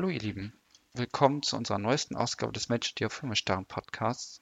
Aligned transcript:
Hallo 0.00 0.08
ihr 0.08 0.20
Lieben, 0.20 0.54
willkommen 0.94 1.42
zu 1.42 1.58
unserer 1.58 1.76
neuesten 1.76 2.16
Ausgabe 2.16 2.54
des 2.54 2.70
Menschen, 2.70 2.94
die 2.96 3.04
auf 3.04 3.22
Podcasts. 3.68 4.40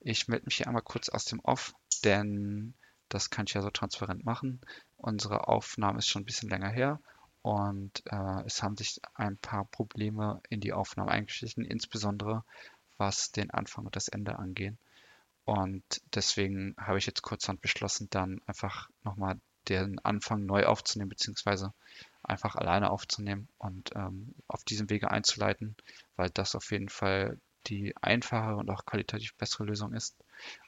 Ich 0.00 0.28
melde 0.28 0.44
mich 0.44 0.56
hier 0.56 0.66
einmal 0.66 0.82
kurz 0.82 1.08
aus 1.08 1.24
dem 1.24 1.40
Off, 1.40 1.72
denn 2.04 2.74
das 3.08 3.30
kann 3.30 3.46
ich 3.48 3.54
ja 3.54 3.62
so 3.62 3.70
transparent 3.70 4.26
machen. 4.26 4.60
Unsere 4.98 5.48
Aufnahme 5.48 6.00
ist 6.00 6.08
schon 6.08 6.20
ein 6.20 6.26
bisschen 6.26 6.50
länger 6.50 6.68
her 6.68 7.00
und 7.40 8.02
äh, 8.04 8.44
es 8.44 8.62
haben 8.62 8.76
sich 8.76 9.00
ein 9.14 9.38
paar 9.38 9.64
Probleme 9.64 10.42
in 10.50 10.60
die 10.60 10.74
Aufnahme 10.74 11.10
eingeschlichen, 11.10 11.64
insbesondere 11.64 12.44
was 12.98 13.32
den 13.32 13.50
Anfang 13.50 13.86
und 13.86 13.96
das 13.96 14.08
Ende 14.08 14.38
angehen. 14.38 14.76
Und 15.46 16.02
deswegen 16.12 16.74
habe 16.76 16.98
ich 16.98 17.06
jetzt 17.06 17.22
kurzhand 17.22 17.62
beschlossen, 17.62 18.08
dann 18.10 18.42
einfach 18.44 18.90
nochmal 19.04 19.40
den 19.70 20.00
Anfang 20.00 20.44
neu 20.44 20.66
aufzunehmen, 20.66 21.08
beziehungsweise 21.08 21.72
einfach 22.28 22.56
alleine 22.56 22.90
aufzunehmen 22.90 23.48
und 23.58 23.90
ähm, 23.94 24.34
auf 24.46 24.64
diesem 24.64 24.90
Wege 24.90 25.10
einzuleiten, 25.10 25.76
weil 26.16 26.30
das 26.30 26.54
auf 26.54 26.70
jeden 26.70 26.88
Fall 26.88 27.40
die 27.66 27.94
einfache 28.00 28.56
und 28.56 28.70
auch 28.70 28.84
qualitativ 28.84 29.34
bessere 29.34 29.64
Lösung 29.64 29.92
ist, 29.92 30.16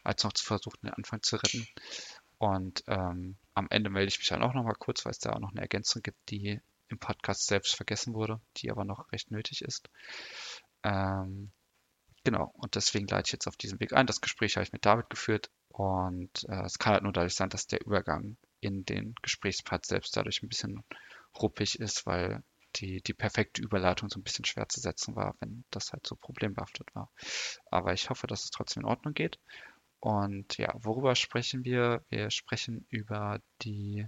als 0.05 0.25
noch 0.25 0.33
zu 0.33 0.45
versuchen, 0.45 0.79
den 0.83 0.95
Anfang 0.95 1.23
zu 1.23 1.37
retten. 1.37 1.67
Und 2.39 2.83
ähm, 2.87 3.37
am 3.55 3.67
Ende 3.71 3.91
melde 3.91 4.09
ich 4.09 4.19
mich 4.19 4.29
dann 4.29 4.43
auch 4.43 4.55
nochmal 4.55 4.75
kurz, 4.79 5.05
weil 5.05 5.13
es 5.13 5.19
da 5.19 5.33
auch 5.33 5.41
noch 5.41 5.51
eine 5.51 5.61
Ergänzung 5.61 6.03
gibt, 6.03 6.19
die 6.31 6.61
im 6.89 6.99
Podcast 6.99 7.47
selbst 7.47 7.77
vergessen 7.77 8.15
wurde, 8.15 8.41
die 8.57 8.71
aber 8.71 8.85
noch 8.85 9.13
recht 9.13 9.31
nötig 9.31 9.63
ist. 9.63 9.89
Ähm, 10.83 11.53
genau, 12.25 12.51
und 12.55 12.75
deswegen 12.75 13.07
leite 13.07 13.29
ich 13.29 13.33
jetzt 13.33 13.47
auf 13.47 13.57
diesem 13.57 13.81
Weg 13.81 13.93
ein. 13.93 14.07
Das 14.07 14.21
Gespräch 14.21 14.57
habe 14.57 14.65
ich 14.65 14.73
mit 14.73 14.85
David 14.85 15.11
geführt 15.11 15.51
und 15.69 16.45
äh, 16.49 16.65
es 16.65 16.79
kann 16.79 16.95
halt 16.95 17.03
nur 17.03 17.13
dadurch 17.13 17.35
sein, 17.35 17.51
dass 17.51 17.67
der 17.67 17.85
Übergang 17.85 18.37
in 18.61 18.85
den 18.85 19.15
Gesprächspart 19.23 19.87
selbst 19.87 20.17
dadurch 20.17 20.43
ein 20.43 20.49
bisschen 20.49 20.83
ruppig 21.39 21.79
ist, 21.79 22.07
weil 22.07 22.43
die, 22.77 23.03
die 23.03 23.15
perfekte 23.15 23.63
Überleitung 23.63 24.09
so 24.11 24.21
ein 24.21 24.23
bisschen 24.23 24.45
schwer 24.45 24.69
zu 24.69 24.81
setzen 24.81 25.17
war, 25.17 25.35
wenn 25.41 25.65
das 25.71 25.93
halt 25.93 26.07
so 26.07 26.15
problembehaftet 26.17 26.95
war. 26.95 27.11
Aber 27.71 27.93
ich 27.93 28.11
hoffe, 28.11 28.27
dass 28.27 28.45
es 28.45 28.51
trotzdem 28.51 28.83
in 28.83 28.89
Ordnung 28.89 29.15
geht. 29.15 29.39
Und 29.99 30.57
ja, 30.57 30.73
worüber 30.79 31.15
sprechen 31.15 31.65
wir? 31.65 32.05
Wir 32.09 32.31
sprechen 32.31 32.87
über 32.89 33.41
die 33.63 34.07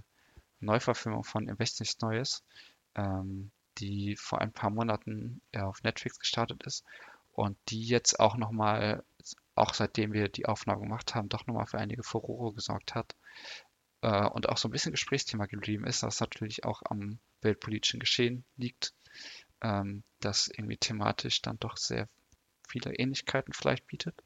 Neuverfilmung 0.59 1.23
von 1.23 1.47
Im 1.47 1.59
Westen 1.59 1.83
nichts 1.83 2.01
Neues, 2.01 2.43
ähm, 2.95 3.51
die 3.77 4.15
vor 4.15 4.39
ein 4.39 4.53
paar 4.53 4.69
Monaten 4.69 5.41
ja, 5.53 5.67
auf 5.67 5.83
Netflix 5.83 6.19
gestartet 6.19 6.63
ist 6.63 6.83
und 7.33 7.57
die 7.69 7.85
jetzt 7.85 8.19
auch 8.19 8.37
nochmal, 8.37 9.03
auch 9.55 9.73
seitdem 9.73 10.13
wir 10.13 10.29
die 10.29 10.45
Aufnahme 10.45 10.81
gemacht 10.81 11.15
haben, 11.15 11.29
doch 11.29 11.45
nochmal 11.47 11.67
für 11.67 11.79
einige 11.79 12.03
Furore 12.03 12.53
gesorgt 12.53 12.95
hat 12.95 13.15
äh, 14.03 14.25
und 14.27 14.49
auch 14.49 14.57
so 14.57 14.67
ein 14.67 14.71
bisschen 14.71 14.91
Gesprächsthema 14.91 15.45
geblieben 15.45 15.87
ist, 15.87 16.03
was 16.03 16.19
natürlich 16.19 16.65
auch 16.65 16.81
am 16.85 17.19
weltpolitischen 17.41 18.01
Geschehen 18.01 18.43
liegt, 18.57 18.93
ähm, 19.61 20.03
das 20.19 20.49
irgendwie 20.49 20.77
thematisch 20.77 21.41
dann 21.41 21.57
doch 21.59 21.77
sehr 21.77 22.09
viele 22.67 22.93
Ähnlichkeiten 22.93 23.53
vielleicht 23.53 23.87
bietet. 23.87 24.21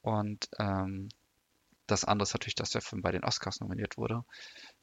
Und 0.00 0.48
ähm, 0.58 1.10
das 1.86 2.06
andere 2.06 2.24
ist 2.24 2.32
natürlich, 2.32 2.54
dass 2.54 2.70
der 2.70 2.80
Film 2.80 3.02
bei 3.02 3.12
den 3.12 3.24
Oscars 3.24 3.60
nominiert 3.60 3.98
wurde. 3.98 4.24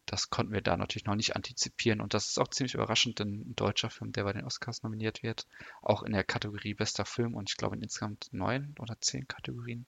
Das 0.06 0.30
konnten 0.30 0.54
wir 0.54 0.62
da 0.62 0.78
natürlich 0.78 1.06
noch 1.06 1.16
nicht 1.16 1.36
antizipieren 1.36 2.00
und 2.00 2.14
das 2.14 2.28
ist 2.28 2.40
auch 2.40 2.50
ziemlich 2.50 2.76
überraschend, 2.76 3.20
denn 3.20 3.50
ein 3.50 3.56
deutscher 3.56 3.90
Film, 3.90 4.12
der 4.12 4.24
bei 4.24 4.34
den 4.34 4.46
Oscars 4.46 4.84
nominiert 4.84 5.24
wird, 5.24 5.48
auch 5.82 6.04
in 6.04 6.14
der 6.14 6.24
Kategorie 6.24 6.76
bester 6.76 7.06
Film 7.06 7.34
und 7.34 7.50
ich 7.50 7.58
glaube 7.58 7.76
in 7.76 7.82
insgesamt 7.82 8.30
neun 8.32 8.76
oder 8.80 9.00
zehn 9.02 9.28
Kategorien. 9.28 9.88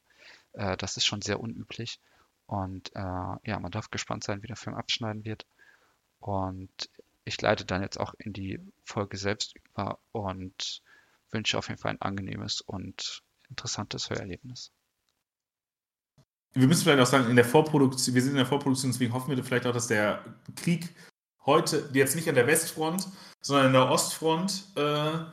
Äh, 0.54 0.76
das 0.78 0.98
ist 0.98 1.06
schon 1.06 1.22
sehr 1.22 1.40
unüblich. 1.40 2.00
Und 2.54 2.96
äh, 2.96 3.00
ja, 3.00 3.60
man 3.60 3.72
darf 3.72 3.90
gespannt 3.90 4.24
sein, 4.24 4.44
wie 4.44 4.48
der 4.48 4.56
Film 4.56 4.76
abschneiden 4.76 5.26
wird. 5.26 5.48
Und 6.20 6.88
ich 7.26 7.42
leite 7.42 7.66
dann 7.66 7.82
jetzt 7.82 8.00
auch 8.00 8.14
in 8.20 8.32
die 8.32 8.60
Folge 8.84 9.18
selbst 9.18 9.56
über 9.56 9.98
und 10.12 10.84
wünsche 11.32 11.58
auf 11.58 11.70
jeden 11.70 11.82
Fall 11.82 11.94
ein 11.94 12.02
angenehmes 12.02 12.62
und 12.62 13.24
interessantes 13.50 14.12
Hörerlebnis. 14.12 14.72
Wir 16.54 16.68
müssen 16.68 16.84
vielleicht 16.84 17.02
auch 17.02 17.08
sagen, 17.08 17.28
in 17.28 17.36
der 17.36 17.46
Vorproduktion, 17.46 18.14
wir 18.14 18.22
sind 18.22 18.34
in 18.34 18.38
der 18.38 18.46
Vorproduktion, 18.46 18.92
deswegen 18.92 19.14
hoffen 19.14 19.36
wir 19.36 19.44
vielleicht 19.44 19.66
auch, 19.66 19.74
dass 19.74 19.88
der 19.88 20.24
Krieg 20.56 20.96
heute 21.48 21.90
jetzt 21.94 22.16
nicht 22.16 22.30
an 22.30 22.36
der 22.36 22.46
Westfront, 22.46 23.08
sondern 23.42 23.66
an 23.66 23.74
der 23.74 23.90
Ostfront 23.90 24.68
äh, 24.76 25.26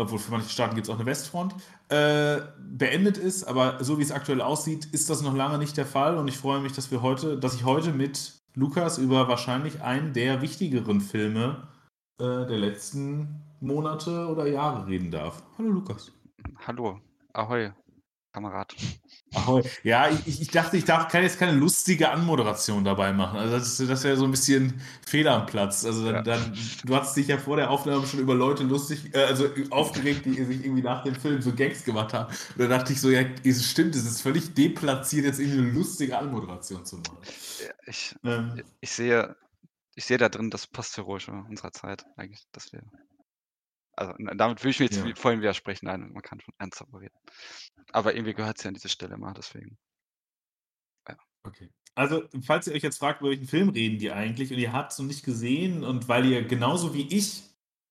obwohl 0.00 0.18
für 0.18 0.32
manche 0.32 0.48
Staaten 0.48 0.74
gibt 0.74 0.86
es 0.86 0.90
auch 0.90 0.96
eine 0.96 1.06
Westfront, 1.06 1.54
äh, 1.88 2.40
beendet 2.58 3.18
ist. 3.18 3.44
Aber 3.44 3.82
so 3.82 3.98
wie 3.98 4.02
es 4.02 4.12
aktuell 4.12 4.40
aussieht, 4.40 4.86
ist 4.86 5.10
das 5.10 5.22
noch 5.22 5.34
lange 5.34 5.58
nicht 5.58 5.76
der 5.76 5.86
Fall. 5.86 6.16
Und 6.16 6.28
ich 6.28 6.36
freue 6.36 6.60
mich, 6.60 6.72
dass 6.72 6.90
wir 6.90 7.02
heute, 7.02 7.38
dass 7.38 7.54
ich 7.54 7.64
heute 7.64 7.92
mit 7.92 8.40
Lukas 8.54 8.98
über 8.98 9.28
wahrscheinlich 9.28 9.82
einen 9.82 10.12
der 10.12 10.42
wichtigeren 10.42 11.00
Filme 11.00 11.68
äh, 12.18 12.46
der 12.46 12.58
letzten 12.58 13.42
Monate 13.60 14.26
oder 14.26 14.46
Jahre 14.46 14.86
reden 14.86 15.10
darf. 15.10 15.42
Hallo 15.58 15.70
Lukas. 15.70 16.12
Hallo, 16.66 17.00
ahoi. 17.32 17.72
Kamerad. 18.32 18.74
Ahoi. 19.34 19.62
Ja, 19.82 20.08
ich, 20.08 20.40
ich 20.40 20.48
dachte, 20.48 20.76
ich 20.76 20.84
darf 20.84 21.08
kann 21.08 21.22
jetzt 21.22 21.38
keine 21.38 21.52
lustige 21.52 22.10
Anmoderation 22.10 22.84
dabei 22.84 23.12
machen. 23.12 23.38
Also 23.38 23.58
das, 23.58 23.76
das 23.76 24.04
wäre 24.04 24.16
so 24.16 24.24
ein 24.24 24.30
bisschen 24.30 24.80
Fehl 25.06 25.26
am 25.28 25.46
Platz. 25.46 25.84
Also 25.84 26.04
dann, 26.04 26.14
ja. 26.16 26.22
dann, 26.22 26.56
du 26.84 26.96
hast 26.96 27.16
dich 27.16 27.28
ja 27.28 27.38
vor 27.38 27.56
der 27.56 27.70
Aufnahme 27.70 28.06
schon 28.06 28.20
über 28.20 28.34
Leute 28.34 28.62
lustig, 28.62 29.14
äh, 29.14 29.24
also 29.24 29.48
aufgeregt, 29.70 30.26
die 30.26 30.34
sich 30.44 30.64
irgendwie 30.64 30.82
nach 30.82 31.02
dem 31.04 31.14
Film 31.14 31.42
so 31.42 31.52
Gags 31.52 31.84
gemacht 31.84 32.12
haben. 32.12 32.32
Und 32.32 32.58
dann 32.58 32.70
dachte 32.70 32.92
ich 32.92 33.00
so, 33.00 33.10
ja, 33.10 33.22
es 33.44 33.68
stimmt, 33.68 33.94
es 33.94 34.04
ist 34.04 34.22
völlig 34.22 34.54
deplatziert, 34.54 35.24
jetzt 35.24 35.40
irgendwie 35.40 35.62
eine 35.62 35.72
lustige 35.72 36.18
Anmoderation 36.18 36.84
zu 36.84 36.96
machen. 36.96 37.18
Ich, 37.86 38.14
ähm, 38.24 38.62
ich 38.80 38.92
sehe, 38.92 39.36
ich 39.96 40.04
sehe 40.04 40.18
da 40.18 40.28
drin 40.28 40.50
das 40.50 40.66
Postheroische 40.66 41.32
unserer 41.32 41.72
Zeit 41.72 42.04
eigentlich, 42.16 42.46
dass 42.52 42.72
wir 42.72 42.82
also 44.00 44.14
damit 44.34 44.64
will 44.64 44.70
ich 44.70 44.80
mir 44.80 44.86
jetzt 44.86 45.04
ja. 45.04 45.14
vorhin 45.14 45.40
widersprechen. 45.40 45.86
Nein, 45.86 46.10
man 46.12 46.22
kann 46.22 46.40
von 46.40 46.54
ernst 46.58 46.82
reden. 46.94 47.14
Aber 47.92 48.14
irgendwie 48.14 48.32
gehört 48.32 48.56
es 48.56 48.64
ja 48.64 48.68
an 48.68 48.74
diese 48.74 48.88
Stelle 48.88 49.18
mal, 49.18 49.34
deswegen. 49.34 49.76
Ja. 51.06 51.16
Okay. 51.42 51.70
Also, 51.94 52.22
falls 52.46 52.66
ihr 52.66 52.72
euch 52.72 52.82
jetzt 52.82 52.98
fragt, 52.98 53.20
über 53.20 53.30
welchen 53.30 53.46
Film 53.46 53.68
reden 53.68 53.98
die 53.98 54.10
eigentlich 54.10 54.52
und 54.52 54.58
ihr 54.58 54.72
habt 54.72 54.92
es 54.92 54.98
noch 54.98 55.06
nicht 55.06 55.22
gesehen 55.22 55.84
und 55.84 56.08
weil 56.08 56.24
ihr 56.24 56.42
genauso 56.44 56.94
wie 56.94 57.14
ich 57.14 57.42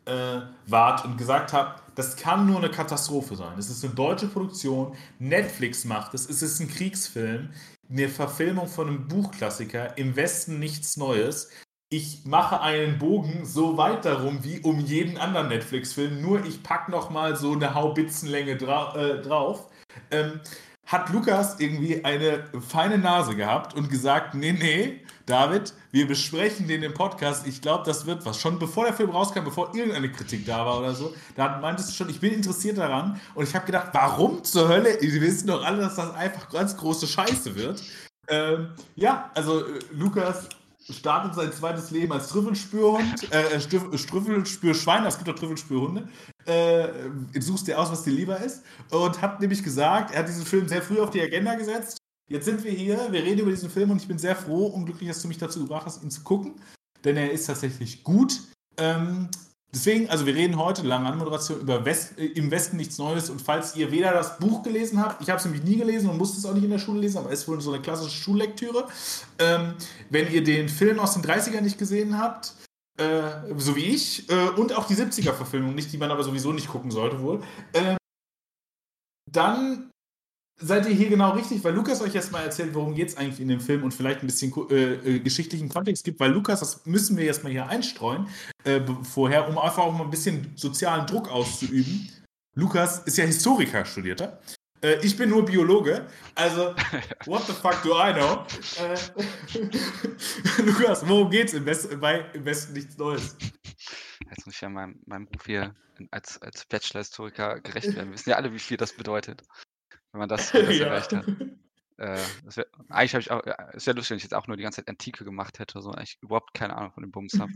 äh, 0.06 0.42
wart 0.66 1.06
und 1.06 1.18
gesagt 1.18 1.54
habt, 1.54 1.98
das 1.98 2.16
kann 2.16 2.48
nur 2.48 2.58
eine 2.58 2.72
Katastrophe 2.72 3.36
sein. 3.36 3.60
Es 3.60 3.70
ist 3.70 3.84
eine 3.84 3.94
deutsche 3.94 4.28
Produktion, 4.28 4.96
Netflix 5.20 5.86
macht 5.86 6.16
es, 6.16 6.28
es 6.28 6.42
ist 6.42 6.60
ein 6.60 6.70
Kriegsfilm, 6.70 7.52
eine 7.88 8.10
Verfilmung 8.10 8.68
von 8.68 8.88
einem 8.88 9.08
Buchklassiker, 9.08 9.96
im 9.98 10.16
Westen 10.16 10.58
nichts 10.58 10.98
Neues 10.98 11.52
ich 11.90 12.24
mache 12.26 12.62
einen 12.62 13.00
Bogen 13.00 13.46
so 13.46 13.78
weit 13.78 14.06
darum 14.06 14.44
wie 14.44 14.60
um 14.60 14.80
jeden 14.80 15.18
anderen 15.18 15.48
Netflix-Film, 15.48 16.22
nur 16.22 16.46
ich 16.46 16.62
packe 16.62 16.92
nochmal 16.92 17.36
so 17.36 17.54
eine 17.54 17.74
Haubitzenlänge 17.74 18.58
dra 18.58 18.96
äh, 18.96 19.22
drauf. 19.22 19.68
Ähm, 20.12 20.40
hat 20.86 21.10
Lukas 21.10 21.60
irgendwie 21.60 22.04
eine 22.04 22.46
feine 22.68 22.98
Nase 22.98 23.36
gehabt 23.36 23.76
und 23.76 23.90
gesagt, 23.90 24.34
nee, 24.34 24.54
nee, 24.54 25.02
David, 25.28 25.74
wir 25.92 26.08
besprechen 26.08 26.68
den 26.68 26.82
im 26.82 26.96
Podcast. 26.96 27.46
Ich 27.46 27.62
glaube, 27.62 27.84
das 27.86 28.08
wird 28.08 28.26
was. 28.26 28.40
Schon 28.40 28.58
bevor 28.58 28.86
der 28.86 28.94
Film 28.94 29.12
rauskam, 29.12 29.44
bevor 29.44 29.74
irgendeine 29.76 30.12
Kritik 30.12 30.46
da 30.48 30.66
war 30.66 30.80
oder 30.80 30.96
so, 30.96 31.14
da 31.36 31.60
meintest 31.60 31.90
du 31.90 31.94
schon, 31.94 32.10
ich 32.10 32.20
bin 32.20 32.34
interessiert 32.34 32.80
daran. 32.80 33.20
Und 33.36 33.48
ich 33.48 33.54
habe 33.54 33.68
gedacht, 33.68 33.90
warum 33.94 34.44
zur 34.44 34.68
Hölle? 34.68 34.98
Wir 35.00 35.22
wissen 35.22 35.48
doch 35.48 35.64
alle, 35.64 35.82
dass 35.82 35.96
das 35.96 36.14
einfach 36.16 36.50
ganz 36.50 36.76
große 36.76 37.06
Scheiße 37.06 37.56
wird. 37.56 37.84
Ähm, 38.28 38.70
ja, 38.96 39.30
also 39.36 39.66
äh, 39.66 39.80
Lukas 39.92 40.50
startet 40.94 41.36
sein 41.36 41.52
zweites 41.52 41.92
Leben 41.92 42.12
als 42.12 42.30
Trüffelspürhund, 42.30 43.32
äh, 43.32 43.56
äh 43.56 43.60
Trüffelspürschwein, 43.60 45.06
es 45.06 45.18
gibt 45.18 45.28
doch 45.28 45.36
Trüffelspürhunde, 45.36 46.08
äh, 46.46 46.88
suchst 47.40 47.68
dir 47.68 47.80
aus, 47.80 47.92
was 47.92 48.04
dir 48.04 48.14
lieber 48.14 48.40
ist 48.40 48.64
und 48.92 49.22
hat 49.22 49.40
nämlich 49.40 49.64
gesagt, 49.64 50.12
er 50.12 50.20
hat 50.20 50.28
diesen 50.28 50.46
Film 50.46 50.68
sehr 50.68 50.82
früh 50.82 51.00
auf 51.00 51.10
die 51.10 51.22
Agenda 51.22 51.56
gesetzt. 51.56 51.98
Jetzt 52.28 52.46
sind 52.46 52.64
wir 52.64 52.72
hier, 52.72 53.12
wir 53.12 53.24
reden 53.24 53.42
über 53.42 53.52
diesen 53.52 53.70
Film 53.70 53.90
und 53.92 54.02
ich 54.02 54.08
bin 54.08 54.20
sehr 54.20 54.36
froh 54.36 54.68
und 54.68 54.86
glücklich, 54.86 55.10
dass 55.10 55.22
du 55.22 55.28
mich 55.28 55.40
dazu 55.40 55.62
gebracht 55.62 55.88
hast, 55.88 56.04
ihn 56.04 56.12
zu 56.12 56.22
gucken, 56.22 56.62
denn 57.04 57.18
er 57.18 57.32
ist 57.32 57.48
tatsächlich 57.48 58.04
gut. 58.04 58.40
Ähm, 58.78 59.30
Deswegen, 59.72 60.10
also 60.10 60.26
wir 60.26 60.34
reden 60.34 60.58
heute, 60.58 60.82
lange 60.82 61.08
Anmoderation, 61.08 61.62
über 61.62 61.86
West, 61.86 62.18
äh, 62.18 62.26
im 62.26 62.50
Westen 62.50 62.78
nichts 62.78 62.98
Neues. 62.98 63.30
Und 63.30 63.42
falls 63.42 63.76
ihr 63.76 63.92
weder 63.92 64.12
das 64.14 64.40
Buch 64.40 64.64
gelesen 64.64 65.00
habt, 65.00 65.22
ich 65.22 65.30
habe 65.30 65.38
es 65.38 65.46
nämlich 65.46 65.64
nie 65.64 65.78
gelesen 65.78 66.10
und 66.10 66.18
musste 66.18 66.40
es 66.40 66.46
auch 66.46 66.54
nicht 66.54 66.64
in 66.64 66.72
der 66.72 66.80
Schule 66.80 67.02
lesen, 67.02 67.20
aber 67.20 67.32
es 67.32 67.42
ist 67.42 67.48
wohl 67.48 67.62
so 67.62 67.72
eine 67.72 67.82
klassische 67.82 68.16
Schullektüre. 68.16 68.88
Ähm, 69.38 69.76
wenn 70.10 70.32
ihr 70.32 70.44
den 70.44 70.70
Film 70.70 71.00
aus 71.00 71.14
den 71.14 71.24
30ern 71.24 71.62
nicht 71.62 71.78
gesehen 71.78 72.18
habt, 72.18 72.54
äh, 72.98 73.54
so 73.58 73.76
wie 73.76 73.86
ich, 73.86 74.28
äh, 74.30 74.50
und 74.50 74.74
auch 74.74 74.88
die 74.88 74.96
70er-Verfilmung 74.96 75.76
nicht, 75.76 75.94
die 75.94 75.98
man 75.98 76.10
aber 76.10 76.24
sowieso 76.24 76.52
nicht 76.52 76.68
gucken 76.68 76.90
sollte 76.90 77.22
wohl, 77.22 77.44
äh, 77.74 77.96
dann 79.32 79.89
seid 80.60 80.86
ihr 80.88 80.94
hier 80.94 81.10
genau 81.10 81.32
richtig, 81.32 81.64
weil 81.64 81.74
Lukas 81.74 82.02
euch 82.02 82.14
erstmal 82.14 82.44
erzählt, 82.44 82.74
worum 82.74 82.94
geht 82.94 83.10
es 83.10 83.18
eigentlich 83.18 83.40
in 83.40 83.48
dem 83.48 83.62
Film 83.62 83.84
und 83.84 83.94
vielleicht 83.94 84.22
ein 84.22 84.28
bisschen 84.28 84.54
äh, 84.70 84.94
äh, 84.94 85.20
geschichtlichen 85.20 85.70
Kontext 85.70 86.04
gibt, 86.04 86.20
weil 86.20 86.32
Lukas, 86.32 86.60
das 86.60 86.86
müssen 86.86 87.18
wir 87.18 87.26
erstmal 87.26 87.52
hier 87.52 87.68
einstreuen 87.68 88.28
äh, 88.66 88.82
vorher, 89.04 89.48
um 89.48 89.58
einfach 89.58 89.84
auch 89.84 89.98
mal 89.98 90.04
ein 90.04 90.10
bisschen 90.10 90.52
sozialen 90.56 91.06
Druck 91.08 91.30
auszuüben. 91.30 92.10
Lukas 92.56 93.00
ist 93.00 93.18
ja 93.18 93.26
Historiker, 93.26 93.86
studierter. 93.86 94.40
Äh, 94.82 94.98
ich 95.06 95.16
bin 95.16 95.30
nur 95.30 95.46
Biologe, 95.46 96.06
also 96.36 96.76
what 97.26 97.44
the 97.48 97.54
fuck 97.54 97.82
do 97.84 97.94
I 97.94 98.14
know? 98.14 98.46
Äh, 98.78 98.98
Lukas, 100.64 101.08
worum 101.08 101.30
geht's 101.30 101.54
im, 101.54 101.66
West, 101.66 102.00
bei, 102.00 102.26
im 102.34 102.46
Westen 102.46 102.74
nichts 102.74 102.98
Neues? 102.98 103.38
Jetzt 104.30 104.46
muss 104.46 104.56
ich 104.56 104.62
ja 104.62 104.70
meinem, 104.70 105.00
meinem 105.06 105.28
Ruf 105.28 105.46
hier 105.46 105.74
als, 106.12 106.42
als 106.42 106.66
Bachelor-Historiker 106.66 107.60
gerecht 107.62 107.96
werden. 107.96 108.10
Wir 108.10 108.14
wissen 108.14 108.30
ja 108.30 108.36
alle, 108.38 108.54
wie 108.54 108.60
viel 108.60 108.78
das 108.78 108.94
bedeutet, 108.94 109.44
wenn 110.12 110.20
man 110.20 110.30
das, 110.30 110.54
wenn 110.54 110.66
das 110.66 110.78
Ja. 110.78 110.86
erreicht 110.88 111.14
hat. 111.14 111.26
Äh, 111.98 112.18
wär, 112.56 112.66
eigentlich 112.90 113.14
habe 113.14 113.22
ich 113.22 113.32
auch, 113.32 113.46
ja, 113.46 113.58
es 113.74 113.86
wäre 113.86 113.98
lustig, 113.98 114.12
wenn 114.12 114.18
ich 114.18 114.24
jetzt 114.24 114.34
auch 114.34 114.48
nur 114.48 114.56
die 114.56 114.64
ganze 114.64 114.78
Zeit 114.78 114.88
Antike 114.88 115.26
gemacht 115.26 115.60
hätte, 115.60 115.82
so 115.82 115.92
eigentlich 115.92 116.18
überhaupt 116.22 116.54
keine 116.54 116.78
Ahnung 116.78 116.94
von 116.94 117.04
dem 117.04 117.12
Bums 117.12 117.38
habe. 117.40 117.52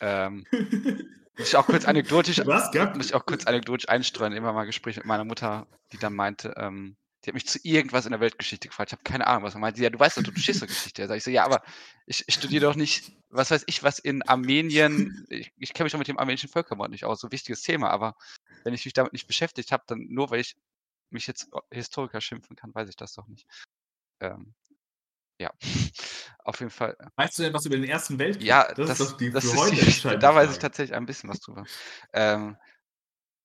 Ähm, 0.00 0.44
muss 1.38 1.48
ich 1.48 1.56
auch 1.56 1.66
kurz 1.66 1.86
anekdotisch, 1.86 2.42
Was 2.44 2.70
gab 2.72 2.94
muss 2.96 3.06
ich 3.06 3.14
auch 3.14 3.24
kurz 3.24 3.46
anekdotisch 3.46 3.88
einstreuen, 3.88 4.34
immer 4.34 4.52
mal 4.52 4.66
Gespräch 4.66 4.96
mit 4.96 5.06
meiner 5.06 5.24
Mutter, 5.24 5.66
die 5.92 5.98
dann 5.98 6.14
meinte, 6.14 6.52
ähm, 6.58 6.96
die 7.24 7.30
hat 7.30 7.34
mich 7.34 7.46
zu 7.46 7.58
irgendwas 7.62 8.04
in 8.04 8.10
der 8.10 8.20
Weltgeschichte 8.20 8.68
gefragt. 8.68 8.90
Ich 8.90 8.92
habe 8.92 9.02
keine 9.02 9.26
Ahnung, 9.26 9.44
was 9.44 9.54
man 9.54 9.62
meinte. 9.62 9.82
Ja, 9.82 9.88
du 9.88 9.98
weißt 9.98 10.18
doch, 10.18 10.22
du 10.22 10.30
studierst 10.32 10.60
doch 10.62 10.66
Geschichte. 10.66 11.00
Da 11.00 11.08
sag 11.08 11.16
ich 11.16 11.24
so, 11.24 11.30
ja, 11.30 11.44
aber 11.44 11.62
ich, 12.04 12.22
ich 12.26 12.34
studiere 12.34 12.66
doch 12.66 12.76
nicht, 12.76 13.12
was 13.30 13.50
weiß 13.50 13.64
ich, 13.66 13.82
was 13.82 13.98
in 13.98 14.22
Armenien, 14.24 15.24
ich, 15.30 15.50
ich 15.58 15.72
kenne 15.72 15.84
mich 15.86 15.92
doch 15.92 15.98
mit 15.98 16.08
dem 16.08 16.18
armenischen 16.18 16.50
Völkermord 16.50 16.90
nicht 16.90 17.06
aus, 17.06 17.20
so 17.20 17.28
ein 17.28 17.32
wichtiges 17.32 17.62
Thema, 17.62 17.88
aber 17.88 18.14
wenn 18.62 18.74
ich 18.74 18.84
mich 18.84 18.92
damit 18.92 19.14
nicht 19.14 19.26
beschäftigt 19.26 19.72
habe, 19.72 19.84
dann 19.86 20.06
nur 20.10 20.30
weil 20.30 20.40
ich 20.40 20.54
mich 21.14 21.26
jetzt 21.26 21.48
Historiker 21.70 22.20
schimpfen 22.20 22.56
kann, 22.56 22.74
weiß 22.74 22.88
ich 22.88 22.96
das 22.96 23.14
doch 23.14 23.26
nicht. 23.26 23.46
Ähm, 24.20 24.54
ja, 25.38 25.52
auf 26.44 26.60
jeden 26.60 26.70
Fall. 26.70 26.96
Weißt 27.16 27.38
du 27.38 27.42
denn 27.42 27.54
was 27.54 27.66
über 27.66 27.76
den 27.76 27.84
Ersten 27.84 28.18
Weltkrieg? 28.18 28.46
Ja, 28.46 28.72
das, 28.74 28.88
das, 28.88 29.00
ist 29.00 29.12
doch 29.12 29.16
die 29.16 29.30
das 29.30 29.50
für 29.50 29.56
heute 29.56 29.76
die, 29.76 30.18
da 30.18 30.34
weiß 30.34 30.52
ich 30.52 30.58
tatsächlich 30.58 30.94
ein 30.96 31.06
bisschen 31.06 31.30
was 31.30 31.40
drüber. 31.40 31.64
Ähm, 32.12 32.56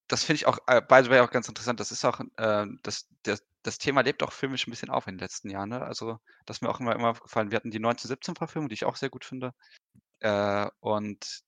das 0.07 0.23
finde 0.23 0.37
ich 0.37 0.47
auch, 0.47 0.57
äh, 0.67 0.81
by 0.81 1.01
the 1.03 1.09
way, 1.09 1.19
auch 1.19 1.31
ganz 1.31 1.47
interessant. 1.47 1.79
Das 1.79 1.91
ist 1.91 2.03
auch, 2.03 2.19
äh, 2.37 2.65
das, 2.83 3.07
das, 3.23 3.43
das 3.63 3.77
Thema 3.77 4.01
lebt 4.01 4.23
auch 4.23 4.31
filmisch 4.31 4.67
ein 4.67 4.71
bisschen 4.71 4.89
auf 4.89 5.07
in 5.07 5.15
den 5.15 5.19
letzten 5.19 5.49
Jahren. 5.49 5.69
Ne? 5.69 5.81
Also, 5.81 6.19
das 6.45 6.57
ist 6.57 6.61
mir 6.61 6.69
auch 6.69 6.79
immer, 6.79 6.95
immer 6.95 7.09
aufgefallen. 7.09 7.51
Wir 7.51 7.57
hatten 7.57 7.71
die 7.71 7.79
1917-Verfilmung, 7.79 8.69
die 8.69 8.73
ich 8.73 8.85
auch 8.85 8.95
sehr 8.95 9.09
gut 9.09 9.23
finde. 9.23 9.53
Äh, 10.19 10.67
und 10.79 11.43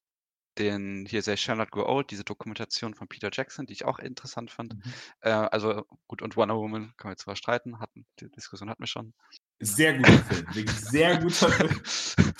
den 0.57 1.05
hier 1.05 1.21
sehr 1.21 1.37
Shall 1.37 1.55
Not 1.55 1.71
Grow 1.71 1.87
Old, 1.87 2.11
diese 2.11 2.23
Dokumentation 2.23 2.93
von 2.93 3.07
Peter 3.07 3.29
Jackson, 3.31 3.65
die 3.65 3.73
ich 3.73 3.85
auch 3.85 3.99
interessant 3.99 4.51
fand. 4.51 4.75
Mhm. 4.75 4.93
Äh, 5.21 5.29
also 5.29 5.85
gut, 6.07 6.21
und 6.21 6.35
Wonder 6.35 6.55
Woman 6.55 6.93
können 6.97 7.09
wir 7.09 7.11
jetzt 7.11 7.25
drüber 7.25 7.35
streiten, 7.35 7.79
hatten, 7.79 8.05
die 8.19 8.29
Diskussion 8.29 8.69
hatten 8.69 8.83
wir 8.83 8.87
schon. 8.87 9.13
Sehr 9.59 9.97
guter 9.97 10.23
Film. 10.23 10.67
Sehr 10.67 11.17
guter 11.19 11.49
Film. 11.51 12.33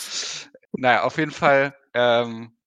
naja, 0.73 1.03
auf 1.03 1.17
jeden 1.17 1.31
Fall, 1.31 1.75
ähm, 1.93 2.57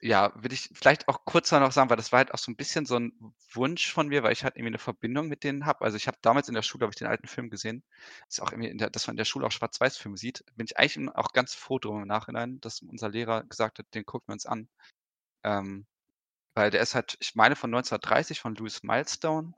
ja, 0.00 0.32
will 0.36 0.52
ich 0.52 0.70
vielleicht 0.74 1.08
auch 1.08 1.24
kurz 1.24 1.50
noch 1.50 1.72
sagen, 1.72 1.90
weil 1.90 1.96
das 1.96 2.12
war 2.12 2.18
halt 2.18 2.32
auch 2.32 2.38
so 2.38 2.52
ein 2.52 2.56
bisschen 2.56 2.86
so 2.86 2.96
ein 2.98 3.12
Wunsch 3.52 3.92
von 3.92 4.08
mir, 4.08 4.22
weil 4.22 4.32
ich 4.32 4.44
halt 4.44 4.56
irgendwie 4.56 4.68
eine 4.70 4.78
Verbindung 4.78 5.28
mit 5.28 5.42
denen 5.42 5.66
habe. 5.66 5.84
Also 5.84 5.96
ich 5.96 6.06
habe 6.06 6.18
damals 6.22 6.48
in 6.48 6.54
der 6.54 6.62
Schule, 6.62 6.82
habe 6.84 6.92
ich 6.92 6.98
den 6.98 7.08
alten 7.08 7.26
Film 7.26 7.50
gesehen. 7.50 7.82
Ist 8.28 8.40
auch 8.40 8.52
irgendwie, 8.52 8.76
der, 8.76 8.90
dass 8.90 9.06
man 9.06 9.14
in 9.14 9.18
der 9.18 9.24
Schule 9.24 9.46
auch 9.46 9.52
Schwarz-Weiß-Filme 9.52 10.16
sieht. 10.16 10.44
Bin 10.54 10.66
ich 10.66 10.78
eigentlich 10.78 11.08
auch 11.16 11.32
ganz 11.32 11.54
froh 11.54 11.78
drum 11.80 12.02
im 12.02 12.08
Nachhinein, 12.08 12.60
dass 12.60 12.80
unser 12.82 13.08
Lehrer 13.08 13.44
gesagt 13.44 13.80
hat, 13.80 13.86
den 13.94 14.06
gucken 14.06 14.28
wir 14.28 14.34
uns 14.34 14.46
an. 14.46 14.68
Ähm, 15.44 15.86
weil 16.54 16.70
der 16.70 16.82
ist 16.82 16.94
halt, 16.94 17.16
ich 17.20 17.34
meine, 17.34 17.56
von 17.56 17.70
1930 17.70 18.40
von 18.40 18.54
Louis 18.56 18.82
Milestone. 18.82 19.52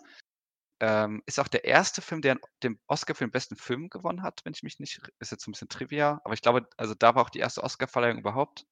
Ähm, 0.80 1.22
ist 1.26 1.38
auch 1.38 1.48
der 1.48 1.64
erste 1.64 2.00
Film, 2.02 2.22
der 2.22 2.38
den 2.62 2.80
Oscar 2.86 3.14
für 3.14 3.24
den 3.24 3.30
besten 3.30 3.56
Film 3.56 3.90
gewonnen 3.90 4.22
hat, 4.22 4.40
wenn 4.44 4.54
ich 4.54 4.62
mich 4.62 4.80
nicht, 4.80 5.00
ist 5.18 5.30
jetzt 5.30 5.44
so 5.44 5.50
ein 5.50 5.52
bisschen 5.52 5.68
trivia, 5.68 6.22
aber 6.24 6.32
ich 6.32 6.40
glaube, 6.40 6.66
also 6.78 6.94
da 6.94 7.14
war 7.14 7.22
auch 7.22 7.30
die 7.30 7.40
erste 7.40 7.62
Oscar-Verleihung 7.62 8.18
überhaupt. 8.18 8.64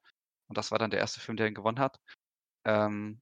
Und 0.48 0.58
das 0.58 0.70
war 0.70 0.78
dann 0.78 0.90
der 0.90 1.00
erste 1.00 1.20
Film, 1.20 1.36
der 1.36 1.46
ihn 1.48 1.54
gewonnen 1.54 1.78
hat. 1.78 2.00
Ähm, 2.64 3.20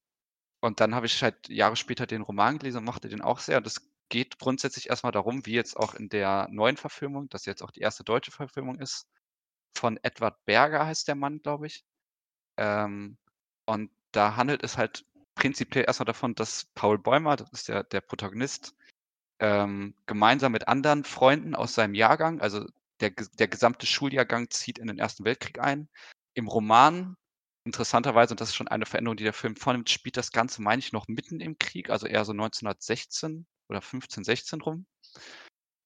und 0.61 0.81
dann 0.81 0.95
habe 0.95 1.07
ich 1.07 1.23
halt 1.23 1.49
Jahre 1.49 1.77
später 1.77 2.07
den 2.07 2.23
Roman 2.23 2.59
gelesen 2.59 2.79
und 2.79 2.85
mochte 2.85 3.09
den 3.09 3.23
auch 3.23 3.41
sehr. 3.41 3.59
Und 3.59 3.67
es 3.67 3.91
geht 4.09 4.39
grundsätzlich 4.39 4.89
erstmal 4.89 5.13
darum, 5.13 5.47
wie 5.47 5.55
jetzt 5.55 5.77
auch 5.77 5.95
in 5.95 6.09
der 6.09 6.49
neuen 6.51 6.77
Verfilmung, 6.77 7.29
das 7.29 7.47
jetzt 7.47 7.63
auch 7.63 7.71
die 7.71 7.81
erste 7.81 8.05
deutsche 8.05 8.31
Verfilmung 8.31 8.79
ist, 8.79 9.07
von 9.77 9.99
Edward 10.03 10.45
Berger 10.47 10.87
heißt 10.87 11.09
der 11.09 11.15
Mann, 11.17 11.41
glaube 11.43 11.67
ich. 11.67 11.85
Ähm, 12.57 13.19
und 13.67 13.91
da 14.13 14.37
handelt 14.37 14.63
es 14.65 14.79
halt 14.79 15.05
prinzipiell 15.35 15.85
erstmal 15.87 16.07
davon, 16.07 16.35
dass 16.35 16.67
Paul 16.75 16.99
Bäumer, 16.99 17.37
das 17.37 17.53
ist 17.53 17.69
der, 17.69 17.85
der 17.85 18.01
Protagonist, 18.01 18.75
ähm, 19.39 19.95
gemeinsam 20.07 20.53
mit 20.53 20.69
anderen 20.69 21.05
Freunden 21.05 21.55
aus 21.55 21.75
seinem 21.75 21.95
Jahrgang, 21.95 22.41
also 22.41 22.67
der, 23.01 23.11
der 23.11 23.49
gesamte 23.49 23.87
Schuljahrgang 23.87 24.51
zieht 24.51 24.79
in 24.79 24.87
den 24.87 24.99
Ersten 24.99 25.25
Weltkrieg 25.25 25.59
ein. 25.61 25.89
Im 26.37 26.49
Roman, 26.49 27.17
interessanterweise, 27.65 28.35
und 28.35 28.41
das 28.41 28.51
ist 28.51 28.55
schon 28.57 28.69
eine 28.69 28.87
Veränderung, 28.87 29.17
die 29.17 29.25
der 29.25 29.33
Film 29.33 29.57
vornimmt, 29.57 29.91
spielt 29.91 30.17
das 30.17 30.33
Ganze, 30.33 30.63
meine 30.63 30.81
ich, 30.81 30.93
noch 30.93 31.09
mitten 31.09 31.41
im 31.41 31.59
Krieg, 31.59 31.91
also 31.91 32.07
eher 32.07 32.25
so 32.25 32.33
1916 32.33 33.47
oder 33.69 33.81
15, 33.81 34.23
16 34.23 34.61
rum. 34.61 34.87